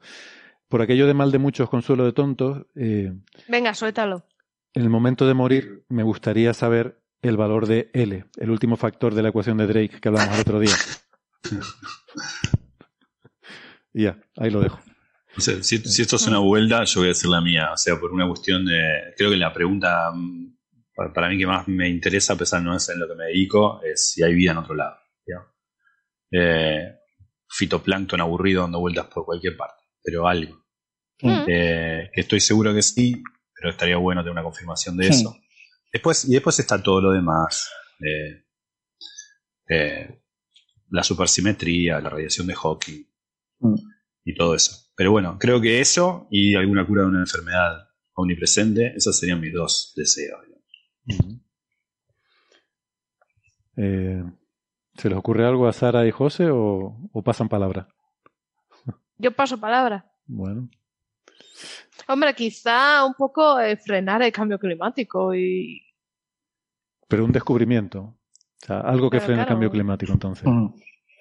por 0.67 0.81
aquello 0.81 1.05
de 1.05 1.13
mal 1.13 1.31
de 1.31 1.37
muchos, 1.37 1.69
consuelo 1.69 2.05
de 2.05 2.13
tontos. 2.13 2.65
Eh, 2.75 3.13
Venga, 3.47 3.75
suéltalo. 3.75 4.25
En 4.73 4.81
el 4.81 4.89
momento 4.89 5.27
de 5.27 5.35
morir, 5.35 5.85
me 5.89 6.01
gustaría 6.01 6.55
saber 6.55 6.99
el 7.21 7.37
valor 7.37 7.67
de 7.67 7.91
L, 7.93 8.25
el 8.35 8.49
último 8.49 8.77
factor 8.77 9.13
de 9.13 9.21
la 9.21 9.29
ecuación 9.29 9.57
de 9.57 9.67
Drake 9.67 9.99
que 10.01 10.07
hablamos 10.07 10.33
el 10.33 10.41
otro 10.41 10.59
día. 10.59 10.75
y 13.93 14.03
ya, 14.05 14.19
ahí 14.37 14.49
lo 14.49 14.61
dejo. 14.61 14.79
si, 15.37 15.61
si, 15.61 16.01
esto 16.01 16.15
es 16.15 16.25
una 16.25 16.39
vuelta, 16.39 16.83
yo 16.83 17.01
voy 17.01 17.09
a 17.09 17.09
decir 17.09 17.29
la 17.29 17.41
mía. 17.41 17.69
O 17.73 17.77
sea, 17.77 17.99
por 17.99 18.11
una 18.11 18.27
cuestión 18.27 18.65
de. 18.65 19.13
Creo 19.15 19.29
que 19.29 19.37
la 19.37 19.53
pregunta 19.53 20.11
para 21.13 21.29
mí 21.29 21.37
que 21.37 21.45
más 21.45 21.67
me 21.67 21.87
interesa, 21.87 22.33
a 22.33 22.37
pesar 22.37 22.59
de 22.59 22.65
no 22.65 22.75
es 22.75 22.89
en 22.89 22.99
lo 22.99 23.07
que 23.07 23.13
me 23.13 23.25
dedico, 23.25 23.81
es 23.83 24.11
si 24.11 24.23
hay 24.23 24.33
vida 24.33 24.51
en 24.51 24.57
otro 24.57 24.75
lado. 24.75 24.97
Eh, 26.29 26.93
fitoplancton 27.47 28.19
aburrido 28.19 28.63
dando 28.63 28.81
vueltas 28.81 29.05
por 29.05 29.23
cualquier 29.23 29.55
parte, 29.55 29.83
pero 30.03 30.27
algo. 30.27 30.65
Mm. 31.21 31.45
Eh, 31.47 32.09
que 32.13 32.21
estoy 32.21 32.41
seguro 32.41 32.73
que 32.73 32.81
sí, 32.81 33.23
pero 33.53 33.69
estaría 33.69 33.95
bueno 33.97 34.21
tener 34.21 34.33
una 34.33 34.43
confirmación 34.43 34.97
de 34.97 35.07
eso. 35.07 35.37
Después, 35.93 36.25
y 36.25 36.33
después 36.33 36.59
está 36.59 36.81
todo 36.81 36.99
lo 36.99 37.11
demás. 37.11 37.71
Eh, 39.69 40.21
la 40.89 41.03
supersimetría, 41.03 42.01
la 42.01 42.09
radiación 42.09 42.47
de 42.47 42.55
Hawking 42.55 43.05
mm. 43.59 43.75
y 44.25 44.35
todo 44.35 44.55
eso. 44.55 44.91
Pero 44.95 45.11
bueno, 45.11 45.37
creo 45.39 45.61
que 45.61 45.79
eso 45.79 46.27
y 46.31 46.55
alguna 46.55 46.85
cura 46.85 47.03
de 47.03 47.09
una 47.09 47.19
enfermedad 47.19 47.87
omnipresente, 48.13 48.93
esos 48.95 49.17
serían 49.17 49.39
mis 49.39 49.53
dos 49.53 49.93
deseos. 49.95 50.46
Eh, 53.79 54.23
¿Se 54.95 55.09
les 55.09 55.17
ocurre 55.17 55.45
algo 55.45 55.67
a 55.67 55.73
Sara 55.73 56.07
y 56.07 56.11
José 56.11 56.49
o, 56.51 56.97
pasan 57.23 57.47
palabra? 57.47 57.87
Yo 59.17 59.31
paso 59.35 59.59
palabra. 59.59 60.11
Bueno. 60.25 60.69
Hombre, 62.07 62.33
quizá 62.33 63.05
un 63.05 63.13
poco 63.13 63.59
eh, 63.59 63.77
frenar 63.77 64.21
el 64.23 64.31
cambio 64.31 64.57
climático 64.57 65.33
y. 65.35 65.81
Pero 67.07 67.25
un 67.25 67.31
descubrimiento. 67.31 67.99
O 67.99 68.65
sea, 68.65 68.79
algo 68.79 69.09
que 69.09 69.19
frene 69.19 69.41
el 69.41 69.47
cambio 69.47 69.69
climático, 69.69 70.11
entonces. 70.11 70.47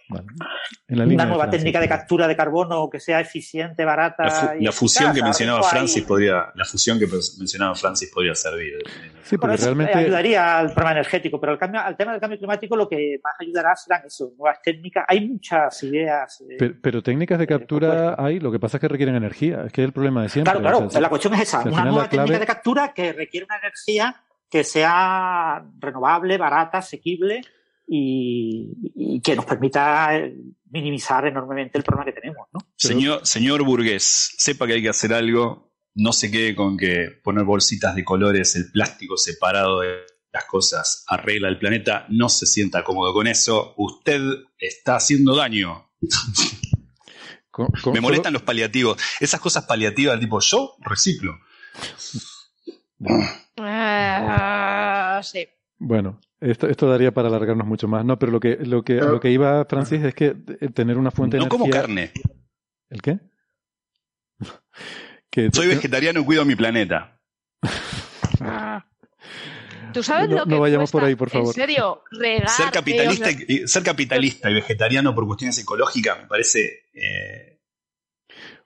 Mm. 0.09 1.13
Una 1.13 1.27
nueva 1.27 1.51
técnica 1.51 1.81
de 1.81 1.89
captura 1.89 2.29
de 2.29 2.37
carbono 2.37 2.89
que 2.89 3.01
sea 3.01 3.19
eficiente, 3.19 3.85
barata. 3.85 4.55
La, 4.61 4.71
fusión 4.71 5.13
que 5.13 5.23
mencionaba 5.23 5.63
Francis 5.65 6.05
podría, 6.05 6.53
la 6.55 6.65
fusión 6.65 6.99
que 6.99 7.07
mencionaba 7.07 7.75
Francis 7.75 8.11
podría 8.13 8.35
servir. 8.35 8.79
Sí, 9.23 9.37
porque 9.37 9.57
realmente 9.57 9.99
ayudaría 9.99 10.59
al 10.59 10.67
problema 10.73 10.93
energético, 10.93 11.41
pero 11.41 11.53
al, 11.53 11.59
cambio, 11.59 11.81
al 11.81 11.97
tema 11.97 12.13
del 12.13 12.21
cambio 12.21 12.39
climático 12.39 12.77
lo 12.77 12.89
que 12.89 13.19
más 13.23 13.35
ayudará 13.41 13.75
serán 13.75 14.03
eso, 14.07 14.33
nuevas 14.39 14.63
técnicas. 14.63 15.05
Hay 15.09 15.29
muchas 15.29 15.83
ideas. 15.83 16.45
Eh, 16.49 16.75
pero, 16.81 17.03
técnicas 17.03 17.39
de 17.39 17.45
eh, 17.45 17.49
captura 17.49 18.15
hay, 18.17 18.39
lo 18.39 18.53
que 18.53 18.61
pasa 18.61 18.77
es 18.77 18.81
que 18.81 18.89
requieren 18.89 19.17
energía, 19.17 19.65
es 19.67 19.73
que 19.73 19.83
es 19.83 19.87
el 19.87 19.93
problema 19.93 20.23
de 20.23 20.29
siempre. 20.29 20.53
Claro, 20.53 20.89
claro, 20.89 21.01
la 21.01 21.09
cuestión 21.09 21.35
es 21.35 21.41
esa, 21.41 21.63
una 21.63 21.85
nueva 21.85 22.09
técnica 22.09 22.39
de 22.39 22.47
captura 22.47 22.93
que 22.95 23.13
requiere 23.13 23.47
una 23.47 23.59
energía 23.59 24.23
que 24.49 24.63
sea 24.63 25.65
renovable, 25.81 26.39
barata, 26.39 26.79
asequible 26.79 27.43
y, 27.87 29.21
que 29.23 29.37
nos 29.37 29.45
permita 29.45 30.11
minimizar 30.71 31.27
enormemente 31.27 31.79
el 31.79 31.85
problema 31.85 32.05
que 32.05 32.13
tenemos. 32.13 32.49
¿no? 32.53 32.61
Señor, 32.77 33.27
señor 33.27 33.63
Burgués, 33.63 34.35
sepa 34.37 34.67
que 34.67 34.75
hay 34.75 34.83
que 34.83 34.89
hacer 34.89 35.13
algo, 35.13 35.73
no 35.95 36.13
se 36.13 36.31
quede 36.31 36.55
con 36.55 36.77
que 36.77 37.09
poner 37.23 37.45
bolsitas 37.45 37.95
de 37.95 38.05
colores, 38.05 38.57
el 38.57 38.71
plástico 38.71 39.17
separado 39.17 39.81
de 39.81 40.01
las 40.33 40.45
cosas 40.45 41.05
arregla 41.09 41.49
el 41.49 41.59
planeta, 41.59 42.07
no 42.11 42.29
se 42.29 42.47
sienta 42.47 42.85
cómodo 42.85 43.13
con 43.15 43.27
eso, 43.27 43.75
usted 43.79 44.21
está 44.59 44.97
haciendo 44.97 45.35
daño. 45.35 45.91
Me 47.91 48.03
molestan 48.03 48.35
los 48.35 48.43
paliativos, 48.43 48.99
esas 49.19 49.41
cosas 49.41 49.65
paliativas 49.65 50.21
tipo 50.21 50.41
yo 50.41 50.77
reciclo. 50.81 51.39
Ah, 53.59 55.21
sí. 55.23 55.49
Bueno, 55.79 56.21
esto, 56.41 56.69
esto 56.69 56.89
daría 56.89 57.13
para 57.13 57.29
alargarnos 57.29 57.67
mucho 57.67 57.89
más, 57.89 58.05
¿no? 58.05 58.19
Pero 58.19 58.33
lo 58.33 58.41
que, 58.41 58.57
lo 58.57 58.83
que, 58.83 58.95
lo 58.95 59.21
que 59.21 59.31
iba, 59.31 59.65
Francis, 59.65 60.03
es 60.03 60.15
que 60.15 60.37
eh, 60.61 60.69
tener 60.69 60.99
una 60.99 61.11
fuente 61.11 61.37
de 61.37 61.45
no 61.45 61.49
como 61.49 61.69
carne. 61.69 62.13
¿El 62.91 63.03
qué? 63.03 63.19
Soy 65.53 65.69
vegetariano 65.69 66.21
y 66.21 66.25
cuido 66.25 66.45
mi 66.45 66.57
planeta. 66.57 67.21
¿Tú 69.93 70.03
sabes 70.03 70.29
no, 70.29 70.37
lo 70.37 70.45
que 70.45 70.51
no 70.51 70.61
vayamos 70.61 70.91
por 70.91 71.05
ahí, 71.05 71.15
por 71.15 71.31
favor. 71.31 71.49
En 71.49 71.55
serio, 71.55 72.03
regar 72.11 72.51
ser 72.51 72.71
capitalista, 72.71 73.31
y, 73.31 73.67
ser 73.67 73.83
capitalista 73.83 74.51
y 74.51 74.55
vegetariano 74.55 75.15
por 75.15 75.27
cuestiones 75.27 75.57
ecológicas 75.59 76.19
me 76.21 76.27
parece 76.27 76.85
eh, 76.93 77.56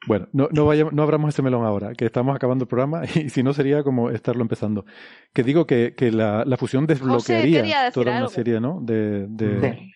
bueno, 0.06 0.28
no, 0.32 0.48
no, 0.50 0.64
vayamos, 0.64 0.92
no 0.94 1.02
abramos 1.02 1.28
ese 1.28 1.42
melón 1.42 1.64
ahora, 1.64 1.92
que 1.94 2.06
estamos 2.06 2.34
acabando 2.34 2.64
el 2.64 2.68
programa 2.68 3.02
y 3.14 3.28
si 3.28 3.42
no 3.42 3.52
sería 3.52 3.82
como 3.82 4.10
estarlo 4.10 4.42
empezando. 4.42 4.86
Que 5.32 5.42
digo 5.42 5.66
que, 5.66 5.94
que 5.96 6.10
la, 6.10 6.44
la, 6.44 6.56
fusión 6.56 6.86
desbloquearía 6.86 7.90
toda 7.90 8.18
una 8.18 8.28
serie 8.28 8.60
¿no? 8.60 8.80
de, 8.80 9.26
de, 9.28 9.92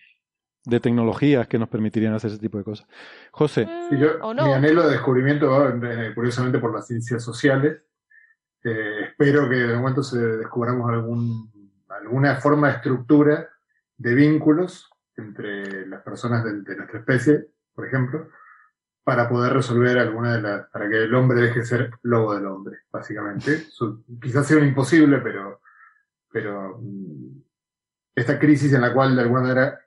de, 0.65 0.79
tecnologías 0.79 1.47
que 1.47 1.57
nos 1.57 1.69
permitirían 1.69 2.13
hacer 2.13 2.31
ese 2.31 2.39
tipo 2.39 2.57
de 2.57 2.63
cosas. 2.63 2.87
José. 3.31 3.65
Mm, 3.65 4.43
mi 4.43 4.53
anhelo 4.53 4.83
de 4.83 4.91
descubrimiento 4.91 5.49
curiosamente 6.13 6.59
por 6.59 6.73
las 6.73 6.87
ciencias 6.87 7.23
sociales. 7.23 7.81
Eh, 8.63 9.09
espero 9.09 9.47
que 9.49 9.55
de 9.55 9.75
momento 9.75 10.01
se 10.01 10.19
descubramos 10.19 10.89
algún, 10.89 11.51
alguna 11.89 12.35
forma 12.37 12.67
de 12.69 12.75
estructura 12.75 13.49
de 13.97 14.15
vínculos 14.15 14.89
entre 15.17 15.87
las 15.87 16.01
personas 16.01 16.43
de, 16.43 16.61
de 16.61 16.75
nuestra 16.75 16.99
especie, 16.99 17.47
por 17.73 17.87
ejemplo, 17.87 18.27
para 19.05 19.29
poder 19.29 19.53
resolver 19.53 19.99
alguna 19.99 20.35
de 20.35 20.41
las, 20.41 20.69
para 20.71 20.89
que 20.89 21.03
el 21.03 21.13
hombre 21.13 21.39
deje 21.39 21.59
de 21.59 21.65
ser 21.65 21.91
lobo 22.01 22.33
del 22.33 22.47
hombre, 22.47 22.79
básicamente. 22.91 23.67
quizás 24.19 24.47
sea 24.47 24.57
un 24.57 24.65
imposible, 24.65 25.19
pero, 25.19 25.61
pero 26.31 26.79
mm, 26.81 27.39
esta 28.15 28.39
crisis 28.39 28.73
en 28.73 28.81
la 28.81 28.91
cual 28.91 29.15
de 29.15 29.21
alguna 29.21 29.41
manera 29.41 29.79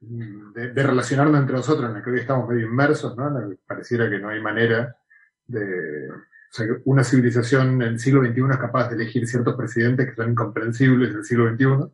mm, 0.00 0.52
de, 0.54 0.82
relacionarnos 0.82 1.40
entre 1.40 1.54
nosotros, 1.54 1.88
en 1.88 1.94
la 1.94 2.02
que 2.02 2.10
hoy 2.10 2.18
estamos 2.18 2.48
medio 2.48 2.66
inmersos, 2.66 3.16
¿no? 3.16 3.32
pareciera 3.64 4.10
que 4.10 4.18
no 4.18 4.30
hay 4.30 4.42
manera 4.42 4.96
de, 5.46 6.10
o 6.10 6.14
sea, 6.50 6.66
que 6.66 6.82
una 6.86 7.04
civilización 7.04 7.80
en 7.80 7.82
el 7.82 8.00
siglo 8.00 8.24
XXI 8.26 8.42
es 8.50 8.56
capaz 8.56 8.88
de 8.88 8.96
elegir 8.96 9.24
ciertos 9.28 9.54
presidentes 9.54 10.10
que 10.10 10.16
son 10.16 10.32
incomprensibles 10.32 11.12
en 11.12 11.18
el 11.18 11.24
siglo 11.24 11.48
XXI, 11.48 11.92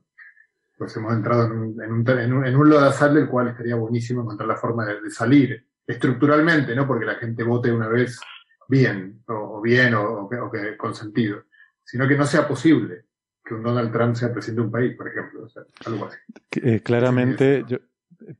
pues 0.78 0.97
hemos 0.97 1.12
entrado 1.12 1.44
en 1.44 1.52
un, 1.52 1.83
en 1.83 1.92
un, 1.92 2.09
en 2.09 2.33
un, 2.33 2.47
en 2.47 2.57
un 2.57 2.70
lodazal 2.70 3.15
del 3.15 3.28
cual 3.28 3.49
estaría 3.49 3.75
buenísimo 3.75 4.23
encontrar 4.23 4.49
la 4.49 4.57
forma 4.57 4.86
de 4.86 5.10
salir 5.10 5.69
estructuralmente, 5.91 6.75
no 6.75 6.86
porque 6.86 7.05
la 7.05 7.17
gente 7.17 7.43
vote 7.43 7.73
una 7.73 7.89
vez 7.89 8.20
bien, 8.69 9.23
o, 9.27 9.60
bien, 9.60 9.94
o, 9.94 10.28
que 10.51 10.77
con 10.77 10.94
sentido, 10.94 11.44
sino 11.85 12.07
que 12.07 12.17
no 12.17 12.25
sea 12.25 12.47
posible 12.47 13.07
que 13.44 13.55
un 13.55 13.62
Donald 13.62 13.93
Trump 13.93 14.15
sea 14.15 14.33
presidente 14.33 14.60
de 14.60 14.67
un 14.67 14.73
país, 14.73 14.97
por 14.97 15.09
ejemplo. 15.09 15.49
algo 15.86 16.07
así. 16.07 16.17
Eh, 16.62 16.81
claramente, 16.81 17.65
yo, 17.67 17.78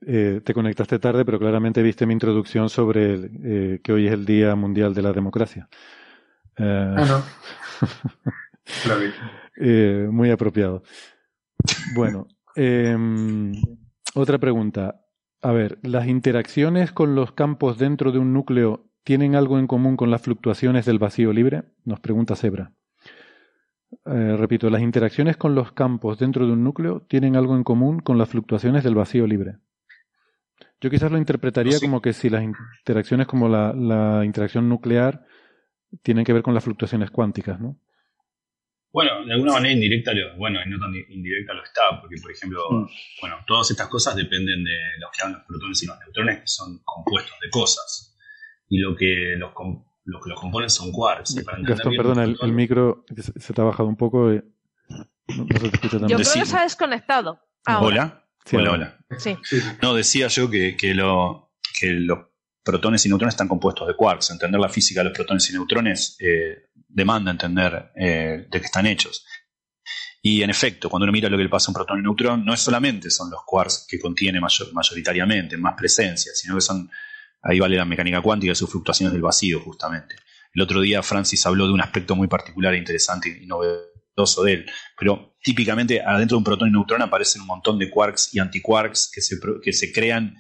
eh, 0.07 0.41
te 0.45 0.55
conectaste 0.55 1.01
tarde, 1.01 1.25
pero 1.25 1.39
claramente 1.39 1.83
viste 1.83 2.07
mi 2.07 2.13
introducción 2.13 2.69
sobre 2.69 3.31
eh, 3.43 3.81
que 3.83 3.93
hoy 3.93 4.07
es 4.07 4.13
el 4.13 4.25
Día 4.25 4.55
Mundial 4.55 4.95
de 4.95 5.03
la 5.03 5.13
Democracia. 5.13 5.69
ah, 6.59 7.05
no. 7.09 7.25
muy 10.13 10.31
apropiado. 10.31 10.85
Bueno, 11.95 12.29
em, 12.55 13.53
otra 14.15 14.39
pregunta. 14.39 15.01
A 15.43 15.53
ver, 15.53 15.79
¿las 15.83 16.07
interacciones 16.07 16.93
con 16.93 17.15
los 17.15 17.33
campos 17.33 17.79
dentro 17.79 18.13
de 18.13 18.19
un 18.19 18.35
núcleo 18.35 18.91
tienen 19.05 19.35
algo 19.35 19.59
en 19.59 19.67
común 19.67 19.97
con 19.97 20.11
las 20.11 20.21
fluctuaciones 20.21 20.85
del 20.85 20.99
vacío 20.99 21.33
libre? 21.33 21.63
Nos 21.85 22.01
pregunta 22.01 22.37
Zebra. 22.37 22.73
Eh, 24.05 24.37
repito, 24.37 24.69
¿las 24.69 24.83
interacciones 24.83 25.39
con 25.39 25.55
los 25.55 25.73
campos 25.73 26.19
dentro 26.19 26.47
de 26.47 26.53
un 26.53 26.63
núcleo 26.63 27.07
tienen 27.09 27.37
algo 27.37 27.57
en 27.57 27.65
común 27.65 28.01
con 28.01 28.19
las 28.19 28.29
fluctuaciones 28.29 28.85
del 28.85 28.95
vacío 28.95 29.27
libre? 29.27 29.57
Yo 30.79 30.91
quizás 30.91 31.11
lo 31.11 31.17
interpretaría 31.17 31.81
como 31.81 32.03
que 32.03 32.13
si 32.13 32.29
las 32.29 32.43
interacciones 32.43 33.27
como 33.27 33.49
la, 33.49 33.73
la 33.73 34.25
interacción 34.27 34.69
nuclear 34.69 35.25
tienen 36.03 36.25
que 36.25 36.35
ver 36.35 36.43
con 36.43 36.55
las 36.55 36.65
fluctuaciones 36.65 37.11
cuánticas, 37.11 37.61
¿no? 37.61 37.77
Bueno, 38.93 39.25
de 39.25 39.33
alguna 39.35 39.53
manera 39.53 39.73
indirecta, 39.73 40.13
lo, 40.13 40.37
bueno, 40.37 40.59
y 40.65 40.69
no 40.69 40.79
tan 40.79 40.93
indirecta 40.95 41.55
lo 41.55 41.63
está, 41.63 42.01
porque 42.01 42.17
por 42.21 42.33
ejemplo, 42.33 42.69
mm. 42.71 42.87
bueno, 43.21 43.37
todas 43.47 43.71
estas 43.71 43.89
cosas 43.89 44.17
dependen 44.17 44.65
de 44.65 44.79
los 44.99 45.11
que 45.13 45.23
hablan 45.23 45.39
los 45.39 45.47
protones 45.47 45.83
y 45.83 45.87
los 45.87 45.99
neutrones, 46.01 46.39
que 46.41 46.47
son 46.47 46.81
compuestos 46.85 47.39
de 47.41 47.51
cosas. 47.51 48.17
Y 48.69 48.79
lo 48.79 48.97
que 48.97 49.37
los, 49.37 49.53
que 49.55 50.31
los 50.31 50.41
componen 50.41 50.71
son 50.71 50.91
quarks. 50.91 51.37
Y 51.37 51.43
Gastón, 51.63 51.95
perdona, 51.97 52.25
el, 52.25 52.53
micro 52.53 53.05
se, 53.17 53.53
te 53.53 53.61
ha 53.61 53.65
bajado 53.65 53.89
un 53.89 53.97
poco. 53.97 54.29
no, 54.29 54.43
se 55.51 55.59
te 55.61 55.67
escucha 55.69 56.01
tan 56.01 56.09
Yo 56.09 56.17
creo 56.17 56.33
que 56.33 56.47
se 56.47 56.57
ha 56.57 56.63
desconectado. 56.63 57.41
Hola. 57.67 58.27
hola, 58.53 58.73
hola. 58.73 58.99
Sí. 59.19 59.37
No, 59.83 59.95
decía 59.95 60.29
yo 60.29 60.51
que, 60.51 60.77
que, 60.77 60.95
lo, 60.95 61.53
que 61.79 61.93
los 61.93 62.30
protones 62.63 63.05
y 63.07 63.09
neutrones 63.09 63.35
están 63.35 63.49
compuestos 63.49 63.87
de 63.87 63.95
quarks. 63.95 64.31
Entender 64.31 64.61
la 64.61 64.69
física 64.69 65.01
de 65.01 65.05
los 65.05 65.17
protones 65.17 65.49
y 65.51 65.53
neutrones 65.53 66.17
eh, 66.21 66.71
demanda 66.89 67.31
entender 67.31 67.93
eh, 67.97 68.47
de 68.49 68.61
qué 68.61 68.67
están 68.67 68.87
hechos. 68.87 69.25
Y 70.23 70.43
en 70.43 70.51
efecto, 70.51 70.91
cuando 70.91 71.05
uno 71.05 71.13
mira 71.13 71.31
lo 71.31 71.37
que 71.39 71.45
le 71.45 71.49
pasa 71.49 71.69
a 71.69 71.71
un 71.71 71.75
protón 71.75 71.99
y 71.99 72.03
neutrón, 72.03 72.45
no 72.45 72.53
es 72.53 72.61
solamente 72.61 73.11
son 73.11 73.31
los 73.31 73.41
quarks 73.47 73.87
que 73.89 73.99
contiene 73.99 74.39
mayor, 74.39 74.73
mayoritariamente, 74.75 75.57
más 75.57 75.75
presencia, 75.77 76.33
sino 76.35 76.57
que 76.57 76.61
son, 76.61 76.91
ahí 77.43 77.59
vale 77.59 77.77
la 77.77 77.87
mecánica 77.87 78.21
cuántica 78.21 78.53
y 78.53 78.55
sus 78.55 78.71
fluctuaciones 78.71 79.15
del 79.15 79.23
vacío, 79.23 79.61
justamente. 79.61 80.17
El 80.53 80.63
otro 80.63 80.83
día 80.83 81.03
Francis 81.03 81.47
habló 81.47 81.67
de 81.67 81.73
un 81.73 81.81
aspecto 81.81 82.17
muy 82.17 82.29
particular, 82.29 82.75
e 82.75 82.79
interesante 82.79 83.39
y 83.41 83.47
novedoso 83.47 84.43
de 84.45 84.53
él, 84.53 84.67
pero 84.99 85.37
típicamente 85.43 86.03
adentro 86.03 86.37
de 86.37 86.39
un 86.39 86.45
protón 86.45 86.69
y 86.69 86.73
neutrón 86.73 87.01
aparecen 87.01 87.41
un 87.41 87.47
montón 87.47 87.79
de 87.79 87.89
quarks 87.89 88.35
y 88.35 88.41
antiquarks 88.41 89.11
que 89.11 89.23
se, 89.23 89.37
que 89.63 89.73
se 89.73 89.91
crean, 89.91 90.37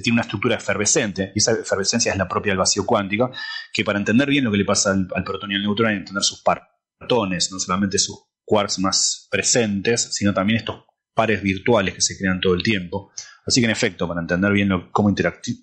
tiene 0.00 0.14
una 0.14 0.22
estructura 0.22 0.56
efervescente, 0.56 1.32
y 1.34 1.38
esa 1.38 1.52
efervescencia 1.52 2.12
es 2.12 2.18
la 2.18 2.28
propia 2.28 2.52
del 2.52 2.58
vacío 2.58 2.86
cuántico, 2.86 3.30
que 3.72 3.84
para 3.84 3.98
entender 3.98 4.28
bien 4.28 4.44
lo 4.44 4.50
que 4.50 4.58
le 4.58 4.64
pasa 4.64 4.92
al, 4.92 5.24
protón 5.24 5.52
y 5.52 5.54
al 5.54 5.62
neutrón 5.62 5.88
hay 5.88 5.94
que 5.96 6.00
entender 6.00 6.22
sus 6.22 6.42
partones, 6.42 7.52
no 7.52 7.58
solamente 7.58 7.98
sus 7.98 8.18
quarks 8.44 8.78
más 8.78 9.28
presentes, 9.30 10.14
sino 10.14 10.32
también 10.32 10.58
estos 10.58 10.84
pares 11.14 11.42
virtuales 11.42 11.94
que 11.94 12.00
se 12.00 12.16
crean 12.16 12.40
todo 12.40 12.54
el 12.54 12.62
tiempo. 12.62 13.12
Así 13.46 13.60
que 13.60 13.66
en 13.66 13.72
efecto, 13.72 14.08
para 14.08 14.20
entender 14.20 14.52
bien 14.52 14.68
cómo, 14.92 15.14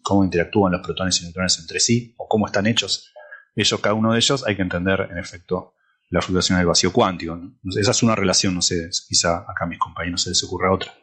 cómo 0.03 0.24
interactúan 0.24 0.72
los 0.72 0.82
protones 0.82 1.19
y 1.22 1.24
neutrones 1.24 1.59
entre 1.59 1.80
sí, 1.80 2.14
o 2.17 2.27
cómo 2.27 2.45
están 2.45 2.67
hechos 2.67 3.11
ellos, 3.56 3.80
cada 3.82 3.93
uno 3.93 4.14
de 4.14 4.19
ellos, 4.19 4.45
hay 4.48 4.56
que 4.56 4.61
entender 4.61 5.08
en 5.11 5.17
efecto 5.17 5.75
la 6.09 6.22
fluctuación 6.22 6.58
del 6.58 6.67
vacío 6.67 6.91
cuántico. 6.91 7.40
Esa 7.77 7.91
es 7.91 8.03
una 8.03 8.16
relación, 8.16 8.56
no 8.56 8.61
sé, 8.61 8.90
quizá 9.08 9.45
acá 9.48 9.66
mis 9.66 9.80
compañeros 9.80 10.24
se 10.24 10.30
les 10.30 10.43
ocurra 10.43 10.74
otra. 10.74 10.93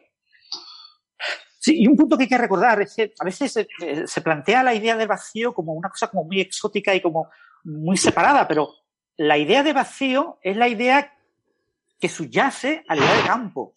Sí, 1.59 1.81
y 1.81 1.87
un 1.87 1.95
punto 1.95 2.17
que 2.17 2.23
hay 2.23 2.29
que 2.29 2.37
recordar 2.37 2.81
es 2.81 2.95
que 2.95 3.13
a 3.19 3.23
veces 3.23 3.57
eh, 3.57 3.67
se, 4.05 4.21
plantea 4.21 4.63
la 4.63 4.73
idea 4.73 4.95
de 4.95 5.07
vacío 5.07 5.53
como 5.53 5.73
una 5.73 5.89
cosa 5.89 6.07
como 6.07 6.23
muy 6.23 6.39
exótica 6.39 6.93
y 6.93 7.01
como 7.01 7.29
muy 7.63 7.97
separada, 7.97 8.47
pero 8.47 8.73
la 9.17 9.37
idea 9.37 9.63
de 9.63 9.73
vacío 9.73 10.37
es 10.43 10.55
la 10.55 10.67
idea 10.67 11.13
que 11.99 12.09
subyace 12.09 12.85
a 12.87 12.95
la 12.95 13.03
idea 13.03 13.17
de 13.17 13.27
campo. 13.27 13.73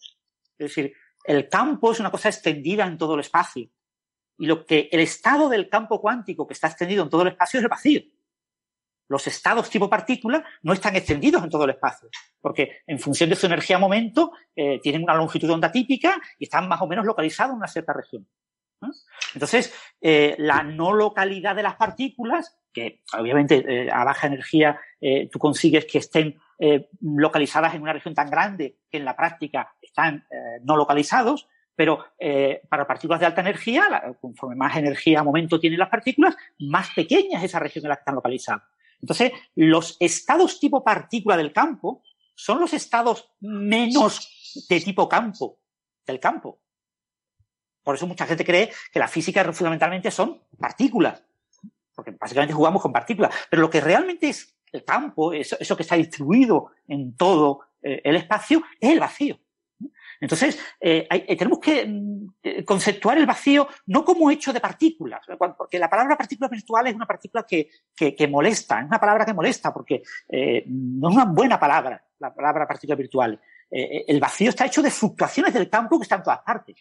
Es 0.57 0.69
decir, 0.69 0.93
el 1.23 1.49
campo 1.49 1.91
es 1.91 1.99
una 1.99 2.11
cosa 2.11 2.29
extendida 2.29 2.85
en 2.85 2.97
todo 2.97 3.15
el 3.15 3.21
espacio. 3.21 3.67
Y 4.37 4.45
lo 4.45 4.65
que 4.65 4.89
el 4.91 4.99
estado 4.99 5.49
del 5.49 5.69
campo 5.69 5.99
cuántico 5.99 6.47
que 6.47 6.53
está 6.53 6.67
extendido 6.67 7.03
en 7.03 7.09
todo 7.09 7.23
el 7.23 7.29
espacio 7.29 7.59
es 7.59 7.63
el 7.63 7.69
vacío 7.69 8.01
los 9.11 9.27
estados 9.27 9.69
tipo 9.69 9.89
partícula 9.89 10.43
no 10.63 10.71
están 10.71 10.95
extendidos 10.95 11.43
en 11.43 11.49
todo 11.49 11.65
el 11.65 11.71
espacio, 11.71 12.09
porque 12.39 12.77
en 12.87 12.97
función 12.97 13.29
de 13.29 13.35
su 13.35 13.45
energía 13.45 13.77
momento 13.77 14.31
eh, 14.55 14.79
tienen 14.81 15.03
una 15.03 15.15
longitud 15.15 15.49
de 15.49 15.53
onda 15.53 15.69
típica 15.69 16.19
y 16.39 16.45
están 16.45 16.69
más 16.69 16.81
o 16.81 16.87
menos 16.87 17.05
localizados 17.05 17.51
en 17.51 17.57
una 17.57 17.67
cierta 17.67 17.91
región. 17.91 18.25
Entonces, 19.33 19.75
eh, 19.99 20.35
la 20.39 20.63
no 20.63 20.93
localidad 20.93 21.55
de 21.55 21.61
las 21.61 21.75
partículas, 21.75 22.57
que 22.73 23.03
obviamente 23.13 23.63
eh, 23.67 23.89
a 23.91 24.05
baja 24.05 24.27
energía 24.27 24.79
tú 25.31 25.39
consigues 25.39 25.85
que 25.85 25.97
estén 25.97 26.39
localizadas 27.01 27.73
en 27.73 27.81
una 27.81 27.93
región 27.93 28.13
tan 28.13 28.29
grande 28.29 28.77
que 28.89 28.97
en 28.97 29.05
la 29.05 29.15
práctica 29.15 29.73
están 29.81 30.25
no 30.63 30.77
localizados, 30.77 31.47
pero 31.75 32.05
para 32.69 32.85
partículas 32.85 33.19
de 33.19 33.25
alta 33.25 33.41
energía, 33.41 34.15
conforme 34.21 34.55
más 34.55 34.77
energía 34.77 35.21
a 35.21 35.23
momento 35.23 35.59
tienen 35.59 35.79
las 35.79 35.89
partículas, 35.89 36.35
más 36.59 36.91
pequeña 36.95 37.39
es 37.39 37.45
esa 37.45 37.57
región 37.57 37.83
en 37.85 37.89
la 37.89 37.95
que 37.95 38.01
están 38.01 38.15
localizadas. 38.15 38.61
Entonces, 39.01 39.31
los 39.55 39.97
estados 39.99 40.59
tipo 40.59 40.83
partícula 40.83 41.37
del 41.37 41.51
campo 41.51 42.03
son 42.35 42.59
los 42.59 42.73
estados 42.73 43.31
menos 43.39 44.65
de 44.69 44.79
tipo 44.81 45.07
campo 45.09 45.59
del 46.05 46.19
campo. 46.19 46.61
Por 47.83 47.95
eso 47.95 48.07
mucha 48.07 48.25
gente 48.25 48.45
cree 48.45 48.71
que 48.91 48.99
la 48.99 49.07
física 49.07 49.51
fundamentalmente 49.51 50.11
son 50.11 50.43
partículas, 50.59 51.23
porque 51.95 52.11
básicamente 52.11 52.53
jugamos 52.53 52.81
con 52.81 52.93
partículas. 52.93 53.33
Pero 53.49 53.61
lo 53.61 53.69
que 53.69 53.81
realmente 53.81 54.29
es 54.29 54.55
el 54.71 54.85
campo, 54.85 55.33
eso, 55.33 55.75
que 55.75 55.83
está 55.83 55.95
distribuido 55.95 56.71
en 56.87 57.15
todo 57.15 57.61
eh, 57.81 58.01
el 58.03 58.15
espacio, 58.15 58.63
es 58.79 58.91
el 58.91 58.99
vacío. 58.99 59.39
Entonces, 60.21 60.59
eh, 60.79 61.07
eh, 61.09 61.35
tenemos 61.35 61.59
que 61.59 61.83
mm, 61.83 62.27
eh, 62.43 62.63
conceptuar 62.63 63.17
el 63.17 63.25
vacío 63.25 63.67
no 63.87 64.05
como 64.05 64.29
hecho 64.29 64.53
de 64.53 64.61
partículas, 64.61 65.25
porque 65.57 65.79
la 65.79 65.89
palabra 65.89 66.15
partícula 66.15 66.47
virtual 66.47 66.87
es 66.87 66.93
una 66.93 67.07
partícula 67.07 67.43
que, 67.43 67.69
que, 67.95 68.27
molesta, 68.27 68.79
es 68.79 68.85
una 68.85 68.99
palabra 68.99 69.25
que 69.25 69.33
molesta, 69.33 69.73
porque 69.73 70.03
no 70.67 71.09
es 71.09 71.15
una 71.15 71.25
buena 71.25 71.59
palabra, 71.59 72.05
la 72.19 72.33
palabra 72.33 72.67
partícula 72.67 72.95
virtual. 72.95 73.39
el 73.71 74.19
vacío 74.19 74.49
está 74.49 74.65
hecho 74.65 74.83
de 74.83 74.91
fluctuaciones 74.91 75.53
del 75.53 75.69
campo 75.69 75.97
que 75.97 76.03
están 76.03 76.19
en 76.19 76.23
todas 76.25 76.41
partes. 76.41 76.75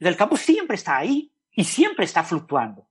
El 0.00 0.16
campo 0.16 0.36
siempre 0.36 0.74
está 0.74 0.96
ahí 0.96 1.32
y 1.52 1.64
siempre 1.64 2.04
está 2.04 2.24
fluctuando. 2.24 2.88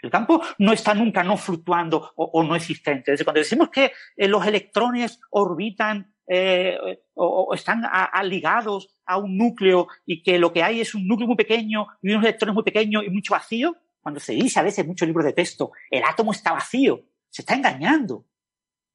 El 0.00 0.10
campo 0.10 0.42
no 0.58 0.72
está 0.72 0.94
nunca 0.94 1.22
no 1.22 1.36
fluctuando 1.36 2.12
o, 2.16 2.24
o 2.24 2.42
no 2.42 2.56
existente. 2.56 3.12
Desde 3.12 3.24
cuando 3.24 3.38
decimos 3.38 3.68
que 3.70 3.92
los 4.16 4.44
electrones 4.44 5.20
orbitan 5.30 6.11
eh, 6.26 6.78
o, 7.14 7.52
están 7.54 7.82
ligados 8.24 8.96
a 9.04 9.18
un 9.18 9.36
núcleo 9.36 9.88
y 10.06 10.22
que 10.22 10.38
lo 10.38 10.52
que 10.52 10.62
hay 10.62 10.80
es 10.80 10.94
un 10.94 11.06
núcleo 11.06 11.26
muy 11.26 11.36
pequeño 11.36 11.86
y 12.00 12.10
unos 12.10 12.24
electrones 12.24 12.54
muy 12.54 12.64
pequeños 12.64 13.04
y 13.04 13.10
mucho 13.10 13.34
vacío, 13.34 13.76
cuando 14.00 14.20
se 14.20 14.32
dice 14.32 14.60
a 14.60 14.62
veces 14.62 14.80
en 14.80 14.88
muchos 14.88 15.06
libros 15.06 15.24
de 15.24 15.32
texto, 15.32 15.72
el 15.90 16.02
átomo 16.04 16.32
está 16.32 16.52
vacío, 16.52 17.04
se 17.28 17.42
está 17.42 17.54
engañando. 17.54 18.26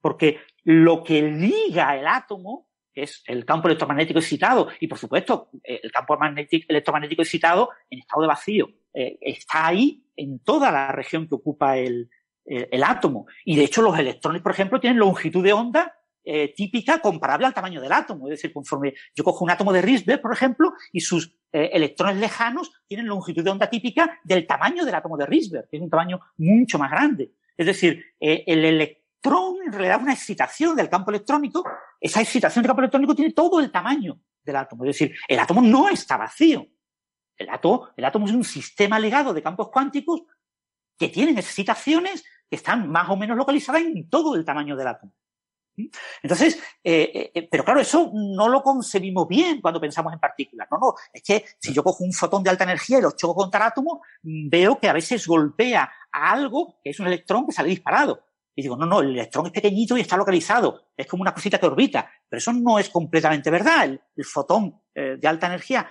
Porque 0.01 0.39
lo 0.63 1.03
que 1.03 1.21
liga 1.21 1.97
el 1.97 2.07
átomo 2.07 2.69
es 2.93 3.23
el 3.27 3.45
campo 3.45 3.67
electromagnético 3.67 4.19
excitado 4.19 4.69
y, 4.79 4.87
por 4.87 4.97
supuesto, 4.97 5.49
el 5.63 5.91
campo 5.91 6.17
electromagnético 6.67 7.21
excitado 7.21 7.69
en 7.89 7.99
estado 7.99 8.21
de 8.21 8.27
vacío. 8.27 8.69
Eh, 8.93 9.17
está 9.21 9.67
ahí 9.67 10.03
en 10.15 10.39
toda 10.39 10.71
la 10.71 10.91
región 10.91 11.27
que 11.27 11.35
ocupa 11.35 11.77
el, 11.77 12.09
el, 12.45 12.83
átomo. 12.83 13.27
Y, 13.45 13.55
de 13.55 13.65
hecho, 13.65 13.81
los 13.81 13.97
electrones, 13.97 14.41
por 14.41 14.51
ejemplo, 14.51 14.79
tienen 14.79 14.99
longitud 14.99 15.43
de 15.43 15.53
onda 15.53 15.96
eh, 16.29 16.53
típica 16.53 16.99
comparable 16.99 17.45
al 17.45 17.53
tamaño 17.53 17.79
del 17.79 17.93
átomo. 17.93 18.27
Es 18.27 18.31
decir, 18.31 18.51
conforme 18.51 18.93
yo 19.15 19.23
cojo 19.23 19.45
un 19.45 19.51
átomo 19.51 19.71
de 19.71 19.81
Rysberg, 19.81 20.21
por 20.21 20.33
ejemplo, 20.33 20.73
y 20.91 20.99
sus 20.99 21.33
eh, 21.53 21.69
electrones 21.71 22.17
lejanos 22.17 22.69
tienen 22.85 23.07
longitud 23.07 23.45
de 23.45 23.49
onda 23.49 23.69
típica 23.69 24.19
del 24.25 24.45
tamaño 24.45 24.83
del 24.83 24.95
átomo 24.95 25.15
de 25.15 25.25
Rysberg, 25.25 25.69
que 25.69 25.77
es 25.77 25.81
un 25.81 25.89
tamaño 25.89 26.19
mucho 26.35 26.77
más 26.77 26.91
grande. 26.91 27.31
Es 27.55 27.65
decir, 27.65 28.03
eh, 28.19 28.43
el 28.45 28.65
electrón 28.65 29.55
en 29.65 29.71
realidad 29.71 30.01
una 30.01 30.11
excitación 30.11 30.75
del 30.75 30.89
campo 30.89 31.11
electrónico. 31.11 31.63
Esa 31.99 32.21
excitación 32.21 32.61
del 32.61 32.69
campo 32.69 32.81
electrónico 32.81 33.15
tiene 33.15 33.31
todo 33.31 33.61
el 33.61 33.71
tamaño 33.71 34.19
del 34.43 34.55
átomo. 34.57 34.83
Es 34.83 34.99
decir, 34.99 35.15
el 35.29 35.39
átomo 35.39 35.61
no 35.61 35.87
está 35.87 36.17
vacío. 36.17 36.67
El 37.37 37.49
átomo, 37.49 37.87
el 37.95 38.03
átomo 38.03 38.25
es 38.25 38.33
un 38.33 38.43
sistema 38.43 38.99
legado 38.99 39.33
de 39.33 39.41
campos 39.41 39.69
cuánticos 39.69 40.23
que 40.97 41.07
tienen 41.07 41.37
excitaciones 41.37 42.25
que 42.49 42.55
están 42.57 42.89
más 42.89 43.09
o 43.09 43.15
menos 43.15 43.37
localizadas 43.37 43.81
en 43.83 44.09
todo 44.09 44.35
el 44.35 44.43
tamaño 44.43 44.75
del 44.75 44.87
átomo. 44.87 45.13
Entonces, 46.23 46.59
eh, 46.83 47.11
eh, 47.13 47.31
eh, 47.33 47.47
pero 47.49 47.63
claro, 47.63 47.79
eso 47.79 48.11
no 48.13 48.49
lo 48.49 48.61
concebimos 48.63 49.27
bien 49.27 49.61
cuando 49.61 49.79
pensamos 49.79 50.11
en 50.13 50.19
partículas. 50.19 50.67
No, 50.71 50.77
no, 50.77 50.95
es 51.13 51.21
que 51.21 51.45
si 51.59 51.73
yo 51.73 51.83
cojo 51.83 52.03
un 52.03 52.13
fotón 52.13 52.43
de 52.43 52.49
alta 52.49 52.63
energía 52.63 52.99
y 52.99 53.01
lo 53.01 53.11
choco 53.11 53.35
contra 53.35 53.61
el 53.61 53.67
átomo, 53.67 54.01
veo 54.21 54.79
que 54.79 54.89
a 54.89 54.93
veces 54.93 55.27
golpea 55.27 55.91
a 56.11 56.31
algo 56.31 56.79
que 56.83 56.89
es 56.89 56.99
un 56.99 57.07
electrón 57.07 57.45
que 57.45 57.51
sale 57.51 57.69
disparado. 57.69 58.23
Y 58.55 58.63
digo, 58.63 58.75
no, 58.75 58.87
no, 58.87 59.01
el 59.01 59.11
electrón 59.11 59.45
es 59.45 59.51
pequeñito 59.51 59.95
y 59.95 60.01
está 60.01 60.17
localizado, 60.17 60.87
es 60.97 61.05
como 61.05 61.21
una 61.21 61.33
cosita 61.33 61.59
que 61.59 61.67
orbita, 61.67 62.11
pero 62.27 62.39
eso 62.39 62.51
no 62.53 62.79
es 62.79 62.89
completamente 62.89 63.51
verdad. 63.51 63.83
El, 63.85 64.25
fotón 64.25 64.81
eh, 64.95 65.17
de 65.19 65.27
alta 65.27 65.45
energía 65.45 65.87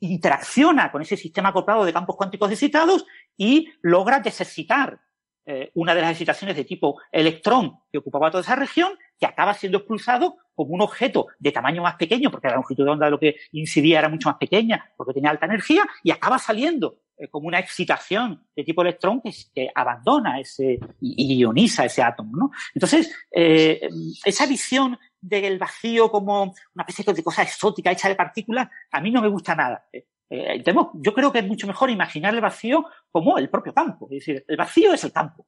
interacciona 0.00 0.90
con 0.90 1.02
ese 1.02 1.18
sistema 1.18 1.50
acoplado 1.50 1.84
de 1.84 1.92
campos 1.92 2.16
cuánticos 2.16 2.50
excitados 2.50 3.04
y 3.36 3.68
logra 3.82 4.20
desexcitar 4.20 4.98
eh, 5.44 5.70
una 5.74 5.94
de 5.94 6.00
las 6.00 6.10
excitaciones 6.10 6.56
de 6.56 6.64
tipo 6.64 7.00
electrón 7.12 7.78
que 7.92 7.98
ocupaba 7.98 8.30
toda 8.30 8.42
esa 8.42 8.56
región, 8.56 8.98
que 9.18 9.26
acaba 9.26 9.54
siendo 9.54 9.78
expulsado 9.78 10.36
como 10.54 10.74
un 10.74 10.80
objeto 10.80 11.28
de 11.38 11.52
tamaño 11.52 11.82
más 11.82 11.96
pequeño, 11.96 12.30
porque 12.30 12.48
la 12.48 12.56
longitud 12.56 12.84
de 12.84 12.90
onda 12.90 13.06
de 13.06 13.10
lo 13.10 13.18
que 13.18 13.36
incidía 13.52 13.98
era 13.98 14.08
mucho 14.08 14.28
más 14.28 14.38
pequeña, 14.38 14.92
porque 14.96 15.12
tenía 15.12 15.30
alta 15.30 15.46
energía, 15.46 15.86
y 16.02 16.10
acaba 16.10 16.38
saliendo 16.38 16.98
eh, 17.18 17.28
como 17.28 17.48
una 17.48 17.58
excitación 17.58 18.46
de 18.54 18.64
tipo 18.64 18.82
electrón 18.82 19.22
que, 19.22 19.70
abandona 19.74 20.40
ese 20.40 20.78
y, 21.00 21.38
ioniza 21.38 21.84
ese 21.84 22.02
átomo. 22.02 22.36
¿no? 22.36 22.50
Entonces, 22.74 23.14
eh, 23.30 23.88
esa 24.24 24.46
visión 24.46 24.98
del 25.20 25.58
vacío 25.58 26.10
como 26.10 26.42
una 26.74 26.84
especie 26.86 27.12
de 27.12 27.22
cosa 27.22 27.42
exótica 27.42 27.90
hecha 27.90 28.08
de 28.08 28.16
partículas, 28.16 28.68
a 28.90 29.00
mí 29.00 29.10
no 29.10 29.22
me 29.22 29.28
gusta 29.28 29.54
nada. 29.54 29.86
Eh, 30.28 30.62
yo 30.64 31.14
creo 31.14 31.32
que 31.32 31.38
es 31.38 31.46
mucho 31.46 31.66
mejor 31.66 31.90
imaginar 31.90 32.34
el 32.34 32.40
vacío 32.40 32.84
como 33.10 33.38
el 33.38 33.48
propio 33.48 33.72
campo. 33.72 34.08
Es 34.10 34.18
decir, 34.18 34.44
el 34.46 34.56
vacío 34.56 34.92
es 34.92 35.04
el 35.04 35.12
campo. 35.12 35.46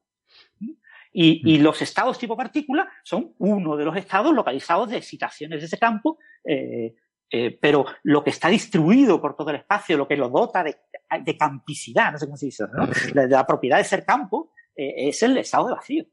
Y, 1.11 1.59
mm. 1.59 1.63
los 1.63 1.81
estados 1.81 2.19
tipo 2.19 2.37
partícula 2.37 2.87
son 3.03 3.33
uno 3.39 3.75
de 3.75 3.85
los 3.85 3.95
estados 3.97 4.33
localizados 4.33 4.89
de 4.89 4.97
excitaciones 4.97 5.59
de 5.59 5.65
ese 5.65 5.77
campo, 5.77 6.17
pero 7.61 7.85
lo 8.03 8.23
que 8.23 8.29
está 8.31 8.49
distribuido 8.49 9.21
por 9.21 9.35
todo 9.35 9.49
el 9.49 9.57
espacio, 9.57 9.97
lo 9.97 10.07
que 10.07 10.17
lo 10.17 10.29
dota 10.29 10.63
de 10.63 10.77
de 11.17 11.37
campicidad, 11.37 12.11
no 12.11 12.17
sé 12.17 12.25
cómo 12.25 12.37
se 12.37 12.45
dice, 12.47 12.65
¿no? 12.71 12.87
La, 13.27 13.45
propiedad 13.45 13.77
de 13.77 13.83
ser 13.83 14.05
campo 14.05 14.51
eh, 14.75 15.09
es 15.09 15.23
el 15.23 15.37
estado 15.37 15.67
de 15.67 15.73
vacío. 15.73 16.05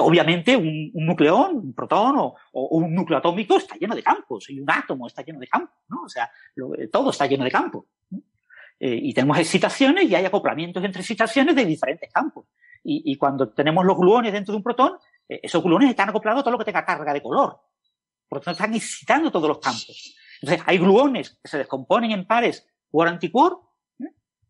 obviamente, 0.00 0.56
un, 0.56 0.92
nucleón, 0.94 1.56
un 1.56 1.74
protón 1.74 2.14
o, 2.18 2.36
un 2.52 2.94
núcleo 2.94 3.18
atómico 3.18 3.56
está 3.56 3.76
lleno 3.76 3.94
de 3.94 4.02
campos 4.02 4.48
y 4.50 4.60
un 4.60 4.70
átomo 4.70 5.06
está 5.06 5.22
lleno 5.22 5.40
de 5.40 5.48
campos, 5.48 5.76
¿no? 5.88 6.02
O 6.02 6.08
sea, 6.08 6.30
eh, 6.78 6.88
todo 6.88 7.10
está 7.10 7.26
lleno 7.26 7.44
de 7.44 7.50
campos. 7.50 7.86
Eh, 8.78 8.98
y 9.02 9.14
tenemos 9.14 9.38
excitaciones 9.38 10.04
y 10.08 10.14
hay 10.14 10.24
acoplamientos 10.24 10.82
entre 10.84 11.00
excitaciones 11.00 11.56
de 11.56 11.64
diferentes 11.64 12.12
campos. 12.12 12.46
Y, 12.86 13.16
cuando 13.16 13.48
tenemos 13.48 13.84
los 13.84 13.96
gluones 13.96 14.32
dentro 14.32 14.52
de 14.52 14.58
un 14.58 14.62
protón, 14.62 14.98
esos 15.26 15.62
gluones 15.62 15.88
están 15.88 16.10
acoplados 16.10 16.40
a 16.40 16.44
todo 16.44 16.52
lo 16.52 16.58
que 16.58 16.66
tenga 16.66 16.84
carga 16.84 17.14
de 17.14 17.22
color. 17.22 17.58
Por 18.28 18.38
lo 18.38 18.42
tanto, 18.42 18.62
están 18.62 18.74
excitando 18.74 19.30
todos 19.30 19.48
los 19.48 19.58
campos. 19.58 20.14
Entonces, 20.42 20.62
hay 20.66 20.76
gluones 20.76 21.38
que 21.42 21.48
se 21.48 21.58
descomponen 21.58 22.10
en 22.10 22.26
pares 22.26 22.68
quark-antiquark 22.90 23.64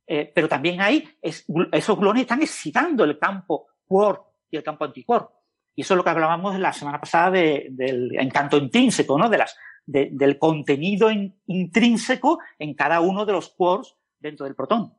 eh, 0.07 0.31
pero 0.35 0.49
también 0.49 0.81
hay, 0.81 1.09
esos 1.23 1.99
gluones 1.99 2.23
están 2.23 2.43
excitando 2.43 3.05
el 3.05 3.19
campo 3.19 3.69
quark 3.87 4.23
y 4.51 4.57
el 4.57 4.63
campo 4.63 4.85
antiquark. 4.85 5.31
Y 5.75 5.83
eso 5.83 5.95
es 5.95 5.97
lo 5.97 6.05
que 6.05 6.11
hablábamos 6.11 6.59
la 6.59 6.73
semana 6.73 7.01
pasada 7.01 7.31
del 7.31 8.15
encanto 8.19 8.57
intrínseco, 8.57 9.19
¿no? 9.19 9.29
De 9.29 9.39
las, 9.39 9.57
del 9.87 10.39
contenido 10.39 11.09
intrínseco 11.47 12.39
en 12.59 12.75
cada 12.75 13.01
uno 13.01 13.27
de 13.27 13.33
los 13.33 13.51
quarks 13.51 13.97
dentro 14.19 14.45
del 14.45 14.55
protón. 14.55 14.95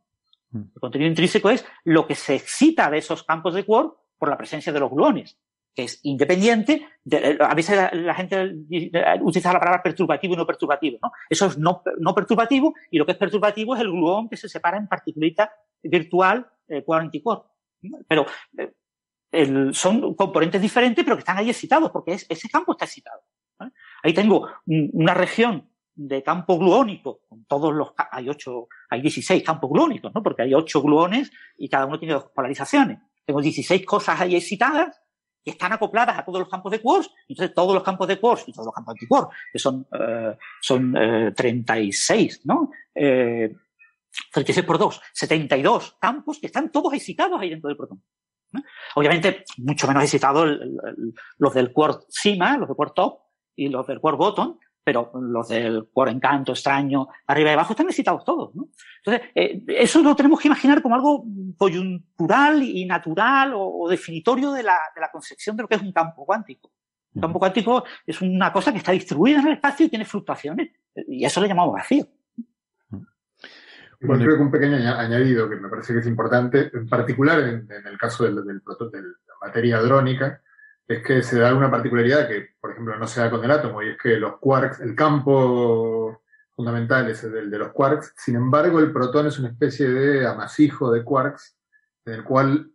Mm. 0.51 0.61
El 0.75 0.81
contenido 0.81 1.09
intrínseco 1.09 1.49
es 1.49 1.65
lo 1.83 2.07
que 2.07 2.15
se 2.15 2.35
excita 2.35 2.89
de 2.89 2.97
esos 2.97 3.23
campos 3.23 3.53
de 3.53 3.65
quark 3.65 3.95
por 4.17 4.29
la 4.29 4.37
presencia 4.37 4.71
de 4.71 4.79
los 4.79 4.91
gluones 4.91 5.37
que 5.75 5.83
es 5.83 5.99
independiente. 6.03 6.87
De, 7.03 7.37
a 7.39 7.53
veces 7.53 7.89
la, 7.91 8.15
gente 8.15 8.55
utiliza 9.21 9.53
la 9.53 9.59
palabra 9.59 9.83
perturbativo 9.83 10.33
y 10.33 10.37
no 10.37 10.47
perturbativo. 10.47 10.97
¿no? 11.03 11.11
Eso 11.29 11.47
es 11.47 11.57
no, 11.57 11.83
perturbativo 12.15 12.73
y 12.89 12.97
lo 12.97 13.05
que 13.05 13.11
es 13.11 13.17
perturbativo 13.17 13.75
es 13.75 13.81
el 13.81 13.91
gluón 13.91 14.29
que 14.29 14.37
se 14.37 14.47
separa 14.47 14.77
en 14.77 14.87
particulita 14.87 15.51
virtual 15.83 16.47
eh, 16.69 16.83
anticuerpo. 16.87 17.51
Pero 18.07 18.25
eh, 18.57 19.69
son 19.73 20.15
componentes 20.15 20.61
diferentes 20.61 21.03
pero 21.03 21.17
que 21.17 21.19
están 21.19 21.37
ahí 21.37 21.49
excitados 21.49 21.91
porque 21.91 22.13
ese 22.13 22.49
campo 22.49 22.71
está 22.71 22.85
excitado. 22.85 23.21
Ahí 24.01 24.13
tengo 24.13 24.47
una 24.65 25.13
región 25.13 25.69
de 25.95 26.21
campo 26.21 26.57
gluónico, 26.59 27.21
con 27.27 27.45
todos 27.45 27.73
los, 27.73 27.93
hay 28.11 28.29
ocho, 28.29 28.67
hay 28.89 29.01
16 29.01 29.43
campos 29.43 29.69
gluónicos, 29.69 30.13
¿no? 30.13 30.21
Porque 30.21 30.43
hay 30.43 30.53
ocho 30.53 30.81
gluones 30.81 31.31
y 31.57 31.69
cada 31.69 31.85
uno 31.85 31.97
tiene 31.97 32.13
dos 32.13 32.25
polarizaciones. 32.35 32.99
Tengo 33.25 33.41
16 33.41 33.85
cosas 33.85 34.19
ahí 34.19 34.35
excitadas 34.35 35.01
que 35.43 35.51
están 35.51 35.71
acopladas 35.71 36.17
a 36.17 36.25
todos 36.25 36.39
los 36.39 36.49
campos 36.49 36.71
de 36.71 36.81
quarks, 36.81 37.09
entonces 37.27 37.53
todos 37.53 37.73
los 37.73 37.83
campos 37.83 38.07
de 38.07 38.19
quarks 38.19 38.47
y 38.47 38.51
todos 38.51 38.65
los 38.65 38.75
campos 38.75 38.93
antiquarks, 38.93 39.35
que 39.53 39.59
son, 39.59 39.87
eh, 39.91 40.35
son 40.59 40.95
eh, 40.97 41.31
36, 41.35 42.41
¿no? 42.45 42.71
Eh, 42.93 43.55
36 44.31 44.65
por 44.65 44.79
2, 44.79 45.01
72 45.13 45.97
campos 45.99 46.39
que 46.39 46.47
están 46.47 46.71
todos 46.71 46.93
excitados 46.93 47.39
ahí 47.39 47.51
dentro 47.51 47.67
del 47.67 47.77
protón. 47.77 48.01
Obviamente, 48.95 49.43
mucho 49.57 49.87
menos 49.87 50.03
excitados 50.03 50.57
los 51.37 51.53
del 51.53 51.71
quark 51.71 52.05
cima, 52.09 52.57
los 52.57 52.67
del 52.67 52.75
quark 52.75 52.95
top 52.95 53.19
y 53.55 53.67
los 53.69 53.85
del 53.85 53.99
quark 53.99 54.17
bottom, 54.17 54.57
pero 54.85 55.11
los 55.19 55.49
del 55.49 55.87
cuore 55.91 56.11
encanto, 56.11 56.51
extraño, 56.51 57.07
arriba 57.25 57.49
y 57.49 57.53
abajo 57.53 57.73
están 57.73 57.87
excitados 57.87 58.23
todos, 58.23 58.53
¿no? 58.53 58.69
Entonces, 59.03 59.29
eh, 59.33 59.63
eso 59.67 60.01
lo 60.03 60.15
tenemos 60.15 60.39
que 60.39 60.47
imaginar 60.47 60.83
como 60.83 60.93
algo 60.93 61.25
coyuntural 61.57 62.61
y 62.61 62.85
natural 62.85 63.53
o, 63.55 63.89
definitorio 63.89 64.51
de 64.51 64.61
la, 64.61 64.77
de 64.93 65.01
la, 65.01 65.09
concepción 65.09 65.57
de 65.57 65.63
lo 65.63 65.67
que 65.67 65.75
es 65.75 65.81
un 65.81 65.91
campo 65.91 66.23
cuántico. 66.23 66.71
Un 67.15 67.21
campo 67.21 67.39
cuántico 67.39 67.83
es 68.05 68.21
una 68.21 68.53
cosa 68.53 68.71
que 68.71 68.77
está 68.77 68.91
distribuida 68.91 69.39
en 69.39 69.47
el 69.47 69.53
espacio 69.53 69.87
y 69.87 69.89
tiene 69.89 70.05
fluctuaciones, 70.05 70.69
y 71.07 71.25
eso 71.25 71.41
le 71.41 71.47
llamamos 71.47 71.73
vacío. 71.73 72.07
Bueno, 74.01 74.23
creo 74.23 74.37
que 74.37 74.43
un 74.43 74.51
pequeño 74.51 74.75
añadido 74.75 75.49
que 75.49 75.55
me 75.55 75.67
parece 75.67 75.93
que 75.93 75.99
es 75.99 76.07
importante, 76.07 76.69
en 76.71 76.87
particular 76.87 77.39
en, 77.39 77.67
el 77.87 77.97
caso 77.97 78.23
del, 78.25 78.35
del, 78.35 78.59
de 78.59 79.01
la 79.01 79.47
materia 79.47 79.77
hadrónica, 79.77 80.43
es 80.87 81.03
que 81.03 81.23
se 81.23 81.39
da 81.39 81.53
una 81.53 81.71
particularidad 81.71 82.27
que, 82.27 82.49
por 82.59 82.71
ejemplo, 82.71 82.97
no 82.97 83.07
se 83.07 83.21
da 83.21 83.29
con 83.29 83.43
el 83.43 83.51
átomo, 83.51 83.81
y 83.81 83.89
es 83.89 83.97
que 83.97 84.17
los 84.17 84.37
quarks, 84.39 84.81
el 84.81 84.95
campo 84.95 86.21
fundamental 86.55 87.09
es 87.09 87.23
el 87.23 87.49
de 87.49 87.57
los 87.57 87.71
quarks, 87.71 88.13
sin 88.15 88.35
embargo, 88.35 88.79
el 88.79 88.91
protón 88.91 89.27
es 89.27 89.39
una 89.39 89.49
especie 89.49 89.89
de 89.89 90.27
amasijo 90.27 90.91
de 90.91 91.03
quarks, 91.03 91.57
en 92.05 92.13
el 92.13 92.23
cual, 92.23 92.71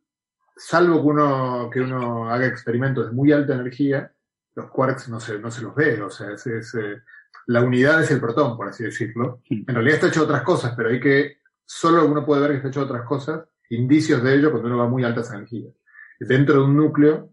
salvo 0.56 1.00
que 1.00 1.08
uno, 1.08 1.70
que 1.72 1.80
uno 1.80 2.30
haga 2.30 2.47
experimentos 2.47 3.06
de 3.06 3.12
muy 3.12 3.32
alta 3.32 3.55
energía, 3.55 4.12
los 4.55 4.70
quarks 4.70 5.08
no 5.08 5.20
se, 5.20 5.39
no 5.39 5.50
se 5.50 5.62
los 5.62 5.74
ve, 5.74 6.02
o 6.02 6.10
sea, 6.10 6.32
es, 6.32 6.47
eh, 6.47 7.02
la 7.47 7.62
unidad 7.62 8.02
es 8.02 8.10
el 8.10 8.20
protón, 8.20 8.56
por 8.56 8.68
así 8.68 8.84
decirlo. 8.84 9.40
En 9.48 9.66
realidad 9.66 9.97
está 9.97 10.08
hecho 10.08 10.24
otras 10.24 10.42
cosas, 10.42 10.74
pero 10.76 10.90
hay 10.90 11.00
que, 11.00 11.39
solo 11.64 12.06
uno 12.06 12.26
puede 12.26 12.42
ver 12.42 12.50
que 12.50 12.56
está 12.56 12.68
hecho 12.68 12.82
otras 12.82 13.02
cosas, 13.02 13.44
indicios 13.70 14.22
de 14.22 14.34
ello 14.34 14.50
cuando 14.50 14.68
uno 14.68 14.78
va 14.78 14.84
a 14.84 14.89
muy 14.89 15.05
altas 15.05 15.32
energías. 15.32 15.72
Dentro 16.18 16.56
de 16.56 16.60
un 16.62 16.76
núcleo, 16.76 17.32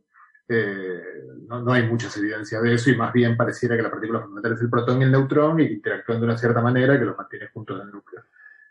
eh, 0.49 1.01
no, 1.47 1.71
hay 1.71 1.87
muchas 1.87 2.15
evidencias 2.17 2.61
de 2.61 2.73
eso 2.73 2.89
y 2.89 2.95
más 2.95 3.11
bien 3.11 3.35
pareciera 3.35 3.75
que 3.75 3.83
la 3.83 3.91
partícula 3.91 4.21
fundamental 4.21 4.53
es 4.53 4.61
el 4.61 4.69
protón 4.69 5.01
y 5.01 5.05
el 5.05 5.11
neutrón 5.11 5.59
y 5.59 5.65
interactúan 5.65 6.19
de 6.19 6.25
una 6.25 6.37
cierta 6.37 6.61
manera 6.61 6.97
que 6.97 7.05
los 7.05 7.17
mantiene 7.17 7.47
juntos 7.47 7.79
en 7.79 7.87
el 7.87 7.93
núcleo. 7.93 8.23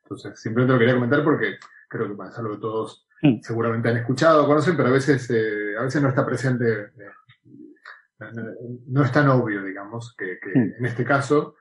Entonces, 0.02 0.38
simplemente 0.40 0.72
lo 0.72 0.78
quería 0.78 0.94
comentar 0.94 1.24
porque 1.24 1.58
creo 1.88 2.16
que 2.16 2.28
es 2.28 2.38
algo 2.38 2.54
que 2.54 2.60
todos 2.60 3.06
mm. 3.22 3.40
seguramente 3.42 3.88
han 3.88 3.96
escuchado 3.98 4.44
o 4.44 4.46
conocen, 4.46 4.76
pero 4.76 4.88
a 4.88 4.92
veces, 4.92 5.28
eh, 5.30 5.76
a 5.78 5.82
veces 5.82 6.00
no 6.00 6.08
está 6.08 6.24
presente, 6.24 6.92
eh, 6.98 7.10
no 8.86 9.04
es 9.04 9.12
tan 9.12 9.28
obvio, 9.28 9.62
digamos, 9.62 10.14
que, 10.16 10.38
mm. 10.54 10.74
en 10.78 10.86
este 10.86 11.04
caso 11.04 11.56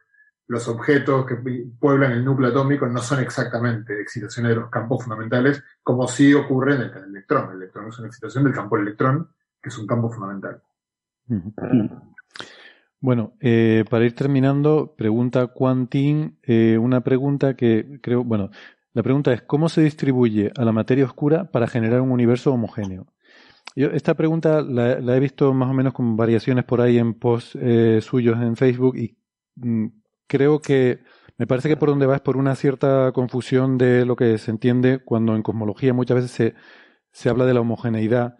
los 0.48 0.68
objetos 0.68 1.26
que 1.26 1.38
pueblan 1.80 2.12
el 2.12 2.24
núcleo 2.24 2.52
atómico 2.52 2.86
no 2.86 3.00
son 3.00 3.20
exactamente 3.20 4.00
excitaciones 4.00 4.52
de 4.52 4.62
los 4.62 4.70
campos 4.70 5.04
fundamentales, 5.04 5.64
como 5.82 6.08
sí 6.08 6.34
ocurre 6.36 6.76
en 6.76 6.82
el, 6.82 6.92
electrón. 7.10 7.50
El 7.50 7.58
electrón 7.58 7.88
es 7.88 7.98
una 7.98 8.08
excitación 8.08 8.44
del 8.44 8.54
campo 8.54 8.76
del 8.76 8.88
electrón, 8.88 9.30
que 9.66 9.70
es 9.70 9.80
un 9.80 9.88
campo 9.88 10.12
fundamental. 10.12 10.62
Bueno, 13.00 13.34
eh, 13.40 13.84
para 13.90 14.06
ir 14.06 14.14
terminando, 14.14 14.94
pregunta 14.96 15.48
Quantin, 15.48 16.38
eh, 16.44 16.78
una 16.78 17.02
pregunta 17.02 17.56
que 17.56 18.00
creo, 18.04 18.24
bueno, 18.24 18.52
la 18.94 19.02
pregunta 19.02 19.34
es, 19.34 19.42
¿cómo 19.42 19.68
se 19.68 19.82
distribuye 19.82 20.52
a 20.56 20.66
la 20.66 20.72
materia 20.72 21.04
oscura 21.04 21.50
para 21.50 21.66
generar 21.66 22.02
un 22.02 22.12
universo 22.12 22.54
homogéneo? 22.54 23.08
Yo 23.76 23.88
esta 23.88 24.14
pregunta 24.14 24.62
la, 24.62 25.00
he 25.16 25.20
visto 25.20 25.52
más 25.52 25.72
o 25.72 25.74
menos 25.74 25.94
con 25.94 26.16
variaciones 26.16 26.64
por 26.64 26.80
ahí 26.80 27.00
en 27.00 27.16
posts 27.16 27.58
eh, 27.60 28.02
suyos 28.04 28.40
en 28.40 28.56
Facebook 28.56 28.96
y 28.98 29.18
mm, 29.56 29.88
creo 30.28 30.60
que 30.60 31.00
me 31.40 31.48
parece 31.48 31.70
que 31.70 31.78
por 31.78 31.90
donde 31.90 32.06
va 32.06 32.18
es 32.18 32.22
por 32.22 32.38
una 32.38 32.54
cierta 32.56 33.12
confusión 33.14 33.80
de 33.80 34.06
lo 34.06 34.16
que 34.16 34.38
se 34.38 34.52
entiende 34.52 35.00
cuando 35.00 35.36
en 35.36 35.42
cosmología 35.42 35.92
muchas 35.92 36.18
veces 36.18 36.32
se, 36.32 36.54
se 37.12 37.30
habla 37.30 37.48
de 37.48 37.56
la 37.56 37.62
homogeneidad 37.62 38.38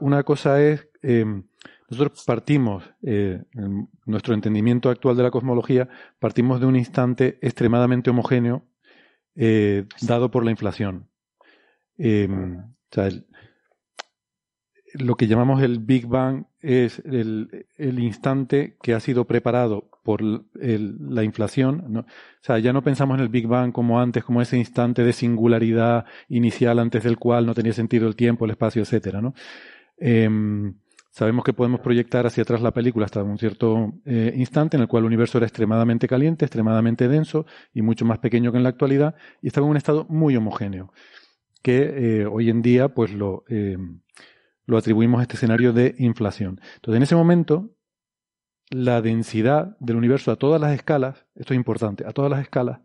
una 0.00 0.22
cosa 0.22 0.62
es, 0.62 0.88
em, 1.02 1.44
nosotros 1.88 2.24
partimos, 2.24 2.84
eh, 3.02 3.42
en 3.52 3.88
nuestro 4.06 4.34
entendimiento 4.34 4.90
actual 4.90 5.16
de 5.16 5.22
la 5.22 5.30
cosmología, 5.30 5.88
partimos 6.18 6.60
de 6.60 6.66
un 6.66 6.76
instante 6.76 7.38
extremadamente 7.42 8.10
homogéneo 8.10 8.66
eh, 9.34 9.86
dado 10.02 10.30
por 10.30 10.44
la 10.44 10.50
inflación. 10.50 11.08
Em, 11.98 12.62
lo 14.94 15.16
que 15.16 15.26
llamamos 15.26 15.62
el 15.62 15.78
Big 15.78 16.06
Bang 16.06 16.46
es 16.60 17.00
el, 17.04 17.66
instante 17.78 18.76
que 18.82 18.94
ha 18.94 19.00
sido 19.00 19.26
preparado 19.26 19.90
por 20.06 20.22
la 20.22 21.24
inflación. 21.24 21.96
O 21.96 22.04
sea, 22.40 22.60
ya 22.60 22.72
no 22.72 22.80
pensamos 22.80 23.16
en 23.16 23.24
el 23.24 23.28
Big 23.28 23.48
Bang 23.48 23.72
como 23.72 24.00
antes, 24.00 24.22
como 24.22 24.40
ese 24.40 24.56
instante 24.56 25.02
de 25.02 25.12
singularidad 25.12 26.04
inicial 26.28 26.78
antes 26.78 27.02
del 27.02 27.18
cual 27.18 27.44
no 27.44 27.54
tenía 27.54 27.72
sentido 27.72 28.06
el 28.06 28.14
tiempo, 28.14 28.44
el 28.44 28.52
espacio, 28.52 28.82
etcétera. 28.82 29.20
Em, 29.98 30.74
sabemos 31.10 31.44
que 31.44 31.52
podemos 31.52 31.80
proyectar 31.80 32.24
hacia 32.24 32.44
atrás 32.44 32.62
la 32.62 32.70
película 32.70 33.06
hasta 33.06 33.20
un 33.24 33.36
cierto 33.36 33.94
eh, 34.04 34.32
instante 34.36 34.76
en 34.76 34.82
el 34.82 34.88
cual 34.88 35.02
el 35.02 35.08
universo 35.08 35.38
era 35.38 35.46
extremadamente 35.48 36.06
caliente, 36.06 36.44
extremadamente 36.44 37.08
denso 37.08 37.44
y 37.74 37.82
mucho 37.82 38.04
más 38.04 38.20
pequeño 38.20 38.52
que 38.52 38.58
en 38.58 38.62
la 38.62 38.68
actualidad 38.68 39.16
y 39.42 39.48
estaba 39.48 39.66
en 39.66 39.72
un 39.72 39.76
estado 39.76 40.06
muy 40.08 40.36
homogéneo, 40.36 40.92
que 41.62 42.20
eh, 42.20 42.26
hoy 42.26 42.48
en 42.48 42.62
día 42.62 42.94
pues 42.94 43.12
lo, 43.12 43.42
em, 43.48 44.02
lo 44.66 44.78
atribuimos 44.78 45.18
a 45.18 45.22
este 45.22 45.34
escenario 45.34 45.72
de 45.72 45.96
inflación. 45.98 46.60
Entonces, 46.76 46.96
en 46.96 47.02
ese 47.02 47.16
momento, 47.16 47.75
la 48.70 49.00
densidad 49.00 49.76
del 49.78 49.96
universo 49.96 50.30
a 50.30 50.36
todas 50.36 50.60
las 50.60 50.72
escalas, 50.72 51.26
esto 51.34 51.54
es 51.54 51.56
importante, 51.56 52.04
a 52.06 52.12
todas 52.12 52.30
las 52.30 52.40
escalas, 52.40 52.80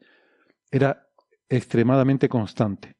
era 0.70 1.08
extremadamente 1.50 2.30
constante. 2.30 2.96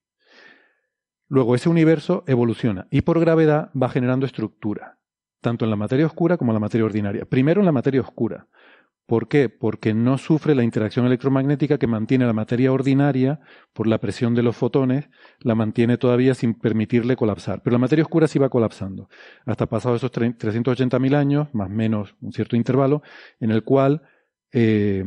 Luego 1.28 1.56
ese 1.56 1.70
universo 1.70 2.24
evoluciona 2.28 2.88
y 2.92 3.02
por 3.02 3.20
gravedad 3.20 3.72
va 3.80 3.90
generando 3.90 4.26
estructura, 4.26 5.00
tanto 5.40 5.64
en 5.66 5.72
la 5.72 5.78
materia 5.78 6.06
oscura 6.06 6.38
como 6.38 6.52
en 6.52 6.56
la 6.56 6.60
materia 6.60 6.86
ordinaria. 6.86 7.26
Primero 7.26 7.62
en 7.62 7.66
la 7.66 7.72
materia 7.72 8.02
oscura. 8.02 8.48
¿Por 9.06 9.28
qué? 9.28 9.50
Porque 9.50 9.94
no 9.94 10.18
sufre 10.18 10.56
la 10.56 10.64
interacción 10.64 11.06
electromagnética 11.06 11.78
que 11.78 11.88
mantiene 11.88 12.26
la 12.26 12.34
materia 12.34 12.72
ordinaria 12.72 13.42
por 13.74 13.88
la 13.88 13.98
presión 13.98 14.36
de 14.36 14.44
los 14.44 14.56
fotones, 14.56 15.10
la 15.40 15.56
mantiene 15.56 15.98
todavía 15.98 16.34
sin 16.34 16.54
permitirle 16.54 17.16
colapsar. 17.16 17.62
Pero 17.62 17.74
la 17.74 17.80
materia 17.80 18.04
oscura 18.04 18.28
sí 18.28 18.40
va 18.40 18.50
colapsando, 18.50 19.10
hasta 19.46 19.66
pasados 19.66 19.98
esos 19.98 20.12
380.000 20.12 21.16
años, 21.16 21.48
más 21.54 21.68
o 21.68 21.74
menos 21.74 22.16
un 22.22 22.32
cierto 22.32 22.56
intervalo, 22.56 23.02
en 23.40 23.52
el 23.52 23.64
cual 23.64 24.02
eh, 24.54 25.04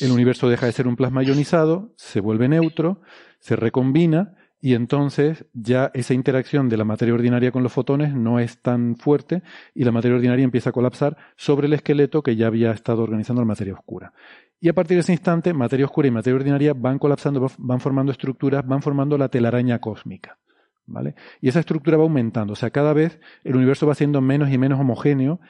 el 0.00 0.10
universo 0.10 0.48
deja 0.48 0.66
de 0.66 0.72
ser 0.72 0.88
un 0.88 0.96
plasma 0.96 1.22
ionizado, 1.22 1.92
se 1.96 2.20
vuelve 2.20 2.48
neutro, 2.48 3.02
se 3.40 3.56
recombina 3.56 4.36
y 4.64 4.74
entonces 4.74 5.44
ya 5.52 5.90
esa 5.92 6.14
interacción 6.14 6.68
de 6.68 6.76
la 6.76 6.84
materia 6.84 7.12
ordinaria 7.12 7.50
con 7.50 7.64
los 7.64 7.72
fotones 7.72 8.14
no 8.14 8.38
es 8.38 8.62
tan 8.62 8.94
fuerte 8.94 9.42
y 9.74 9.82
la 9.82 9.90
materia 9.90 10.14
ordinaria 10.14 10.44
empieza 10.44 10.70
a 10.70 10.72
colapsar 10.72 11.16
sobre 11.36 11.66
el 11.66 11.72
esqueleto 11.72 12.22
que 12.22 12.36
ya 12.36 12.46
había 12.46 12.70
estado 12.70 13.02
organizando 13.02 13.42
la 13.42 13.46
materia 13.46 13.74
oscura. 13.74 14.12
Y 14.60 14.68
a 14.68 14.72
partir 14.72 14.96
de 14.96 15.00
ese 15.00 15.10
instante, 15.10 15.52
materia 15.52 15.84
oscura 15.84 16.06
y 16.06 16.12
materia 16.12 16.36
ordinaria 16.36 16.74
van 16.74 17.00
colapsando, 17.00 17.50
van 17.58 17.80
formando 17.80 18.12
estructuras, 18.12 18.64
van 18.64 18.82
formando 18.82 19.18
la 19.18 19.28
telaraña 19.28 19.80
cósmica. 19.80 20.38
¿Vale? 20.86 21.16
Y 21.40 21.48
esa 21.48 21.58
estructura 21.58 21.96
va 21.96 22.04
aumentando, 22.04 22.52
o 22.52 22.56
sea, 22.56 22.70
cada 22.70 22.92
vez 22.92 23.18
el 23.42 23.56
universo 23.56 23.86
va 23.86 23.96
siendo 23.96 24.20
menos 24.20 24.50
y 24.50 24.58
menos 24.58 24.78
homogéneo 24.78 25.40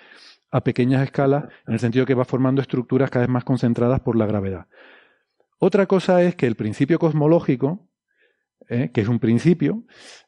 a 0.50 0.62
pequeñas 0.62 1.02
escalas, 1.02 1.44
en 1.66 1.74
el 1.74 1.80
sentido 1.80 2.06
que 2.06 2.14
va 2.14 2.24
formando 2.24 2.62
estructuras 2.62 3.10
cada 3.10 3.26
vez 3.26 3.32
más 3.32 3.44
concentradas 3.44 4.00
por 4.00 4.16
la 4.16 4.24
gravedad. 4.24 4.68
Otra 5.58 5.86
cosa 5.86 6.22
es 6.22 6.34
que 6.34 6.46
el 6.46 6.56
principio 6.56 6.98
cosmológico, 6.98 7.91
¿eh? 8.68 8.90
que 8.92 9.00
es 9.00 9.08
un 9.08 9.18
principio, 9.18 9.84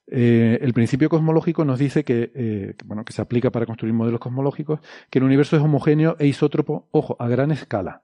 eh, 0.07 0.59
el 0.61 0.75
principio 0.75 1.09
cosmológico 1.09 1.65
nos 1.65 1.79
dice 1.79 2.05
que, 2.05 2.31
eh, 2.35 2.75
bueno, 2.85 3.05
que 3.05 3.13
se 3.13 3.23
aplica 3.23 3.51
para 3.51 3.67
construir 3.67 3.95
modelos 3.95 4.21
cosmológicos, 4.21 4.81
que 5.11 5.19
el 5.19 5.25
universo 5.25 5.57
es 5.57 5.63
homogéneo 5.63 6.17
e 6.19 6.27
isótropo, 6.27 6.89
ojo, 6.91 7.17
a 7.19 7.29
gran 7.29 7.51
escala. 7.51 8.03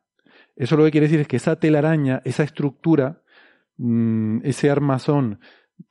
Eso 0.56 0.76
lo 0.76 0.84
que 0.84 0.90
quiere 0.90 1.06
decir 1.06 1.20
es 1.20 1.28
que 1.28 1.36
esa 1.36 1.56
telaraña, 1.56 2.22
esa 2.24 2.42
estructura, 2.42 3.22
mm, 3.76 4.40
ese 4.44 4.70
armazón 4.70 5.40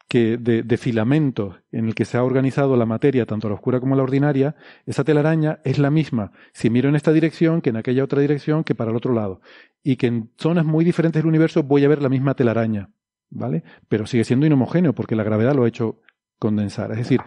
que 0.08 0.38
de, 0.38 0.64
de, 0.64 0.78
filamentos 0.78 1.62
en 1.72 1.88
el 1.88 1.96
que 1.96 2.06
se 2.06 2.18
ha 2.18 2.24
organizado 2.24 2.76
la 2.78 2.86
materia, 2.86 3.26
tanto 3.26 3.48
la 3.48 3.56
oscura 3.56 3.80
como 3.80 3.96
la 3.96 4.04
ordinaria, 4.04 4.56
esa 4.86 5.04
telaraña 5.04 5.60
es 5.64 5.80
la 5.80 5.90
misma 5.90 6.32
si 6.54 6.70
miro 6.70 6.90
en 6.90 6.96
esta 6.96 7.12
dirección 7.12 7.62
que 7.62 7.72
en 7.72 7.78
aquella 7.78 8.04
otra 8.04 8.22
dirección 8.22 8.64
que 8.64 8.76
para 8.76 8.92
el 8.92 8.98
otro 8.98 9.14
lado. 9.14 9.42
Y 9.84 9.96
que 9.96 10.08
en 10.08 10.32
zonas 10.38 10.66
muy 10.66 10.86
diferentes 10.86 11.22
del 11.22 11.30
universo 11.30 11.64
voy 11.64 11.86
a 11.86 11.88
ver 11.88 12.02
la 12.02 12.10
misma 12.10 12.36
telaraña, 12.36 12.90
¿vale? 13.30 13.64
Pero 13.88 14.06
sigue 14.06 14.24
siendo 14.24 14.46
inhomogéneo 14.46 14.94
porque 14.94 15.16
la 15.16 15.24
gravedad 15.24 15.56
lo 15.56 15.64
ha 15.64 15.68
hecho 15.68 16.02
condensar. 16.40 16.92
Es 16.92 16.98
decir, 16.98 17.20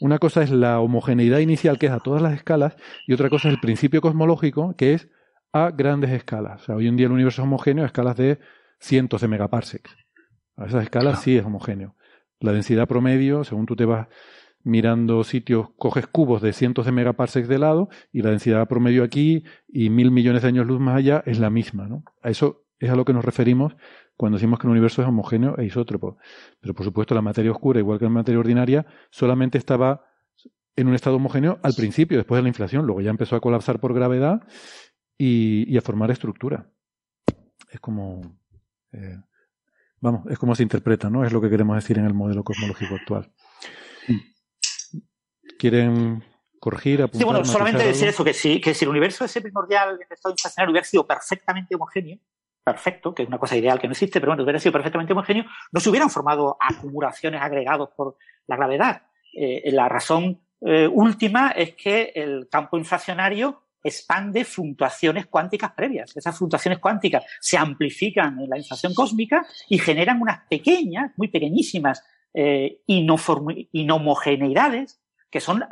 una 0.00 0.18
cosa 0.18 0.42
es 0.42 0.50
la 0.50 0.80
homogeneidad 0.80 1.38
inicial 1.38 1.78
que 1.78 1.86
es 1.86 1.92
a 1.92 2.00
todas 2.00 2.22
las 2.22 2.34
escalas 2.34 2.76
y 3.06 3.12
otra 3.12 3.28
cosa 3.28 3.48
es 3.48 3.54
el 3.54 3.60
principio 3.60 4.00
cosmológico 4.00 4.74
que 4.76 4.94
es 4.94 5.08
a 5.52 5.70
grandes 5.70 6.10
escalas. 6.10 6.68
Hoy 6.68 6.88
en 6.88 6.96
día 6.96 7.06
el 7.06 7.12
universo 7.12 7.42
es 7.42 7.46
homogéneo 7.46 7.84
a 7.84 7.86
escalas 7.86 8.16
de 8.16 8.40
cientos 8.80 9.20
de 9.20 9.28
megaparsecs. 9.28 9.96
A 10.56 10.66
esas 10.66 10.82
escalas 10.82 11.22
sí 11.22 11.36
es 11.36 11.44
homogéneo. 11.44 11.94
La 12.40 12.52
densidad 12.52 12.88
promedio, 12.88 13.44
según 13.44 13.66
tú 13.66 13.76
te 13.76 13.84
vas 13.84 14.08
mirando 14.64 15.22
sitios, 15.24 15.68
coges 15.76 16.06
cubos 16.06 16.42
de 16.42 16.52
cientos 16.52 16.86
de 16.86 16.92
megaparsecs 16.92 17.48
de 17.48 17.58
lado 17.58 17.88
y 18.12 18.22
la 18.22 18.30
densidad 18.30 18.66
promedio 18.66 19.04
aquí 19.04 19.44
y 19.68 19.90
mil 19.90 20.10
millones 20.10 20.42
de 20.42 20.48
años 20.48 20.66
luz 20.66 20.80
más 20.80 20.96
allá 20.96 21.22
es 21.26 21.38
la 21.38 21.50
misma. 21.50 21.86
¿no? 21.86 22.02
A 22.22 22.30
eso 22.30 22.64
es 22.78 22.90
a 22.90 22.96
lo 22.96 23.04
que 23.04 23.12
nos 23.12 23.24
referimos 23.24 23.76
cuando 24.16 24.38
decimos 24.38 24.58
que 24.58 24.66
el 24.66 24.72
universo 24.72 25.02
es 25.02 25.08
homogéneo 25.08 25.56
e 25.58 25.64
isótropo. 25.64 26.18
Pero 26.60 26.74
por 26.74 26.84
supuesto 26.84 27.14
la 27.14 27.22
materia 27.22 27.50
oscura, 27.50 27.80
igual 27.80 27.98
que 27.98 28.04
la 28.04 28.10
materia 28.10 28.38
ordinaria, 28.38 28.86
solamente 29.10 29.58
estaba 29.58 30.04
en 30.76 30.88
un 30.88 30.94
estado 30.94 31.16
homogéneo 31.16 31.58
al 31.62 31.74
principio, 31.74 32.16
después 32.16 32.38
de 32.38 32.42
la 32.42 32.48
inflación. 32.48 32.86
Luego 32.86 33.00
ya 33.00 33.10
empezó 33.10 33.36
a 33.36 33.40
colapsar 33.40 33.80
por 33.80 33.94
gravedad 33.94 34.46
y, 35.18 35.76
a 35.76 35.80
formar 35.80 36.10
estructura. 36.10 36.70
Es 37.70 37.80
como... 37.80 38.20
Eh, 38.92 39.18
Vamos, 40.04 40.26
es 40.28 40.38
como 40.38 40.54
se 40.54 40.62
interpreta, 40.62 41.08
¿no? 41.08 41.24
Es 41.24 41.32
lo 41.32 41.40
que 41.40 41.48
queremos 41.48 41.76
decir 41.76 41.98
en 41.98 42.04
el 42.04 42.12
modelo 42.12 42.44
cosmológico 42.44 42.94
actual. 42.94 43.32
¿Quieren 45.58 46.22
corregir, 46.60 47.00
apuntar? 47.00 47.20
Sí, 47.20 47.24
bueno, 47.24 47.42
solamente 47.46 47.86
decir 47.86 48.08
eso, 48.08 48.22
que 48.22 48.34
si, 48.34 48.60
que 48.60 48.74
si 48.74 48.84
el 48.84 48.90
universo 48.90 49.24
ese 49.24 49.40
primordial 49.40 49.94
en 49.94 50.06
estado 50.10 50.34
inflacionario 50.34 50.72
hubiera 50.72 50.86
sido 50.86 51.06
perfectamente 51.06 51.74
homogéneo, 51.74 52.18
perfecto, 52.64 53.14
que 53.14 53.22
es 53.22 53.28
una 53.28 53.38
cosa 53.38 53.56
ideal 53.56 53.78
que 53.78 53.86
no 53.86 53.92
existe, 53.92 54.18
pero 54.20 54.30
bueno, 54.30 54.42
hubiera 54.42 54.58
sido 54.58 54.72
perfectamente 54.72 55.12
homogéneo, 55.12 55.44
no 55.70 55.80
se 55.80 55.90
hubieran 55.90 56.10
formado 56.10 56.56
acumulaciones 56.58 57.40
agregados 57.40 57.90
por 57.94 58.16
la 58.46 58.56
gravedad. 58.56 59.02
Eh, 59.34 59.70
la 59.72 59.88
razón 59.88 60.40
eh, 60.62 60.88
última 60.88 61.50
es 61.50 61.74
que 61.74 62.10
el 62.14 62.48
campo 62.50 62.78
inflacionario 62.78 63.60
expande 63.82 64.46
fluctuaciones 64.46 65.26
cuánticas 65.26 65.72
previas. 65.72 66.16
Esas 66.16 66.38
fluctuaciones 66.38 66.78
cuánticas 66.78 67.26
se 67.38 67.58
amplifican 67.58 68.40
en 68.40 68.48
la 68.48 68.56
inflación 68.56 68.94
cósmica 68.94 69.44
y 69.68 69.76
generan 69.78 70.22
unas 70.22 70.40
pequeñas, 70.48 71.12
muy 71.18 71.28
pequeñísimas 71.28 72.02
eh, 72.32 72.80
inhomogeneidades 72.86 75.02
que 75.30 75.40
son 75.40 75.64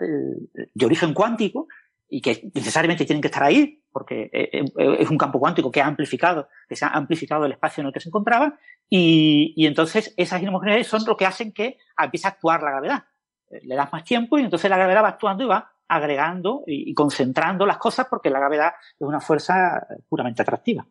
de 0.74 0.86
origen 0.86 1.14
cuántico 1.14 1.68
y 2.12 2.20
que 2.20 2.50
necesariamente 2.54 3.06
tienen 3.06 3.22
que 3.22 3.28
estar 3.28 3.42
ahí 3.42 3.82
porque 3.90 4.28
eh, 4.34 4.50
eh, 4.52 4.96
es 4.98 5.08
un 5.08 5.16
campo 5.16 5.40
cuántico 5.40 5.70
que 5.70 5.80
ha 5.80 5.86
amplificado, 5.86 6.46
que 6.68 6.76
se 6.76 6.84
ha 6.84 6.88
amplificado 6.88 7.46
el 7.46 7.52
espacio 7.52 7.80
en 7.80 7.86
el 7.86 7.92
que 7.92 8.00
se 8.00 8.10
encontraba 8.10 8.58
y, 8.90 9.54
y 9.56 9.66
entonces 9.66 10.12
esas 10.18 10.42
inhomogeneidades 10.42 10.86
son 10.88 11.04
lo 11.06 11.16
que 11.16 11.24
hacen 11.24 11.52
que 11.52 11.78
empiece 11.98 12.26
a 12.26 12.32
actuar 12.32 12.62
la 12.62 12.70
gravedad. 12.70 13.04
Le 13.62 13.74
das 13.74 13.90
más 13.90 14.04
tiempo 14.04 14.38
y 14.38 14.42
entonces 14.42 14.68
la 14.68 14.76
gravedad 14.76 15.02
va 15.02 15.08
actuando 15.08 15.44
y 15.44 15.46
va 15.46 15.72
agregando 15.88 16.64
y, 16.66 16.92
concentrando 16.92 17.64
las 17.64 17.78
cosas 17.78 18.06
porque 18.10 18.28
la 18.28 18.40
gravedad 18.40 18.72
es 19.00 19.06
una 19.06 19.20
fuerza 19.20 19.86
puramente 20.06 20.42
atractiva. 20.42 20.86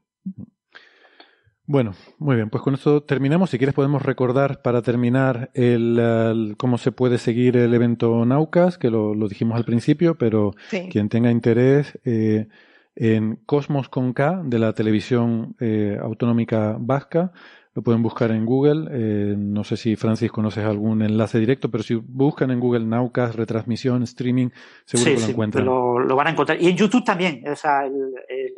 Bueno, 1.71 1.93
muy 2.19 2.35
bien, 2.35 2.49
pues 2.49 2.61
con 2.61 2.73
esto 2.73 3.01
terminamos. 3.03 3.49
Si 3.49 3.57
quieres 3.57 3.73
podemos 3.73 4.01
recordar 4.01 4.61
para 4.61 4.81
terminar 4.81 5.51
el, 5.53 6.55
cómo 6.57 6.77
se 6.77 6.91
puede 6.91 7.17
seguir 7.17 7.55
el 7.55 7.73
evento 7.73 8.25
Naucas, 8.25 8.77
que 8.77 8.89
lo, 8.89 9.15
dijimos 9.29 9.55
al 9.55 9.63
principio, 9.63 10.17
pero 10.17 10.53
quien 10.91 11.07
tenga 11.07 11.31
interés 11.31 11.97
eh, 12.03 12.49
en 12.93 13.37
Cosmos 13.45 13.87
con 13.87 14.11
K 14.11 14.41
de 14.43 14.59
la 14.59 14.73
televisión 14.73 15.55
eh, 15.61 15.97
autonómica 16.01 16.75
vasca, 16.77 17.31
lo 17.73 17.81
pueden 17.81 18.03
buscar 18.03 18.31
en 18.31 18.45
Google. 18.45 18.87
Eh, 18.91 19.35
no 19.37 19.63
sé 19.63 19.77
si 19.77 19.95
Francis 19.95 20.31
conoces 20.31 20.65
algún 20.65 21.01
enlace 21.01 21.39
directo, 21.39 21.71
pero 21.71 21.83
si 21.83 21.95
buscan 21.95 22.51
en 22.51 22.59
Google 22.59 22.85
Naucas, 22.85 23.35
retransmisión, 23.35 24.03
streaming, 24.03 24.49
seguro 24.85 25.15
que 25.15 25.21
lo 25.21 25.27
encuentran. 25.27 25.65
Lo, 25.65 25.99
lo, 25.99 26.15
van 26.15 26.27
a 26.27 26.29
encontrar. 26.31 26.61
Y 26.61 26.67
en 26.67 26.75
YouTube 26.75 27.03
también. 27.03 27.47
O 27.47 27.55
sea, 27.55 27.83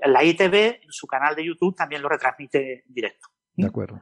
la 0.05 0.23
ITV, 0.23 0.55
en 0.83 0.91
su 0.91 1.05
canal 1.07 1.35
de 1.35 1.45
YouTube, 1.45 1.75
también 1.75 2.01
lo 2.01 2.09
retransmite 2.09 2.83
en 2.87 2.93
directo. 2.93 3.27
De 3.55 3.67
acuerdo. 3.67 4.01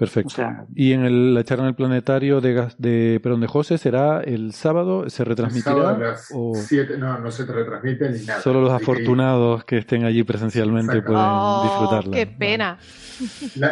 Perfecto. 0.00 0.42
y 0.74 0.94
en 0.94 1.04
el, 1.04 1.34
la 1.34 1.44
charla 1.44 1.64
en 1.64 1.68
el 1.68 1.74
planetario 1.74 2.40
de, 2.40 2.68
de, 2.78 3.20
perdón, 3.22 3.42
de 3.42 3.48
José 3.48 3.76
será 3.76 4.22
el 4.22 4.54
sábado, 4.54 5.10
¿se 5.10 5.24
retransmitirá? 5.24 5.98
no, 6.98 7.18
no 7.18 7.30
se 7.30 7.44
retransmite 7.44 8.08
ni 8.08 8.24
nada. 8.24 8.40
Solo 8.40 8.62
los 8.62 8.72
afortunados 8.72 9.62
que... 9.64 9.76
estén 9.76 10.04
allí 10.04 10.22
presencialmente 10.22 11.02
pueden 11.02 11.20
oh, 11.22 11.62
disfrutarla. 11.64 12.16
¡Qué 12.16 12.26
pena! 12.26 12.78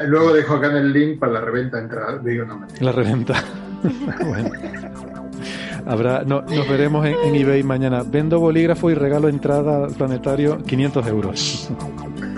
luego 0.07 0.35
dejo 0.35 0.57
acá 0.57 0.67
en 0.67 0.77
el 0.77 0.93
link 0.93 1.19
para 1.19 1.33
la 1.33 1.41
reventa 1.41 1.79
entrada. 1.79 2.19
Digo, 2.19 2.45
no, 2.45 2.67
la 2.79 2.93
reventa. 2.93 3.43
bueno. 4.27 4.51
Habrá, 5.87 6.25
no, 6.25 6.43
nos 6.43 6.69
veremos 6.69 7.07
en, 7.07 7.15
en, 7.25 7.35
eBay 7.37 7.63
mañana. 7.63 8.03
Vendo 8.03 8.39
bolígrafo 8.39 8.91
y 8.91 8.95
regalo 8.95 9.31
entrada 9.31 9.87
al 9.87 9.95
planetario 9.95 10.63
500 10.63 11.07
euros. 11.07 11.71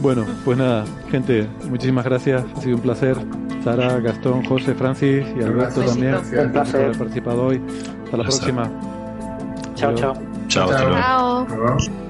Bueno, 0.00 0.24
pues 0.44 0.56
nada, 0.56 0.84
gente, 1.10 1.46
muchísimas 1.68 2.04
gracias, 2.04 2.42
ha 2.56 2.60
sido 2.60 2.76
un 2.76 2.82
placer. 2.82 3.16
Sara, 3.62 4.00
Gastón, 4.00 4.44
José, 4.46 4.74
Francis 4.74 5.26
y 5.36 5.42
Alberto 5.42 5.82
también. 5.82 6.14
Un 6.14 6.52
placer. 6.52 6.72
Por 6.72 6.80
haber 6.80 6.98
participado 6.98 7.44
hoy. 7.44 7.60
Hasta 8.04 8.16
la 8.16 8.22
próxima. 8.24 8.70
Chao, 9.74 9.94
chao. 9.94 10.14
Chao, 10.48 10.70
chao. 10.70 12.09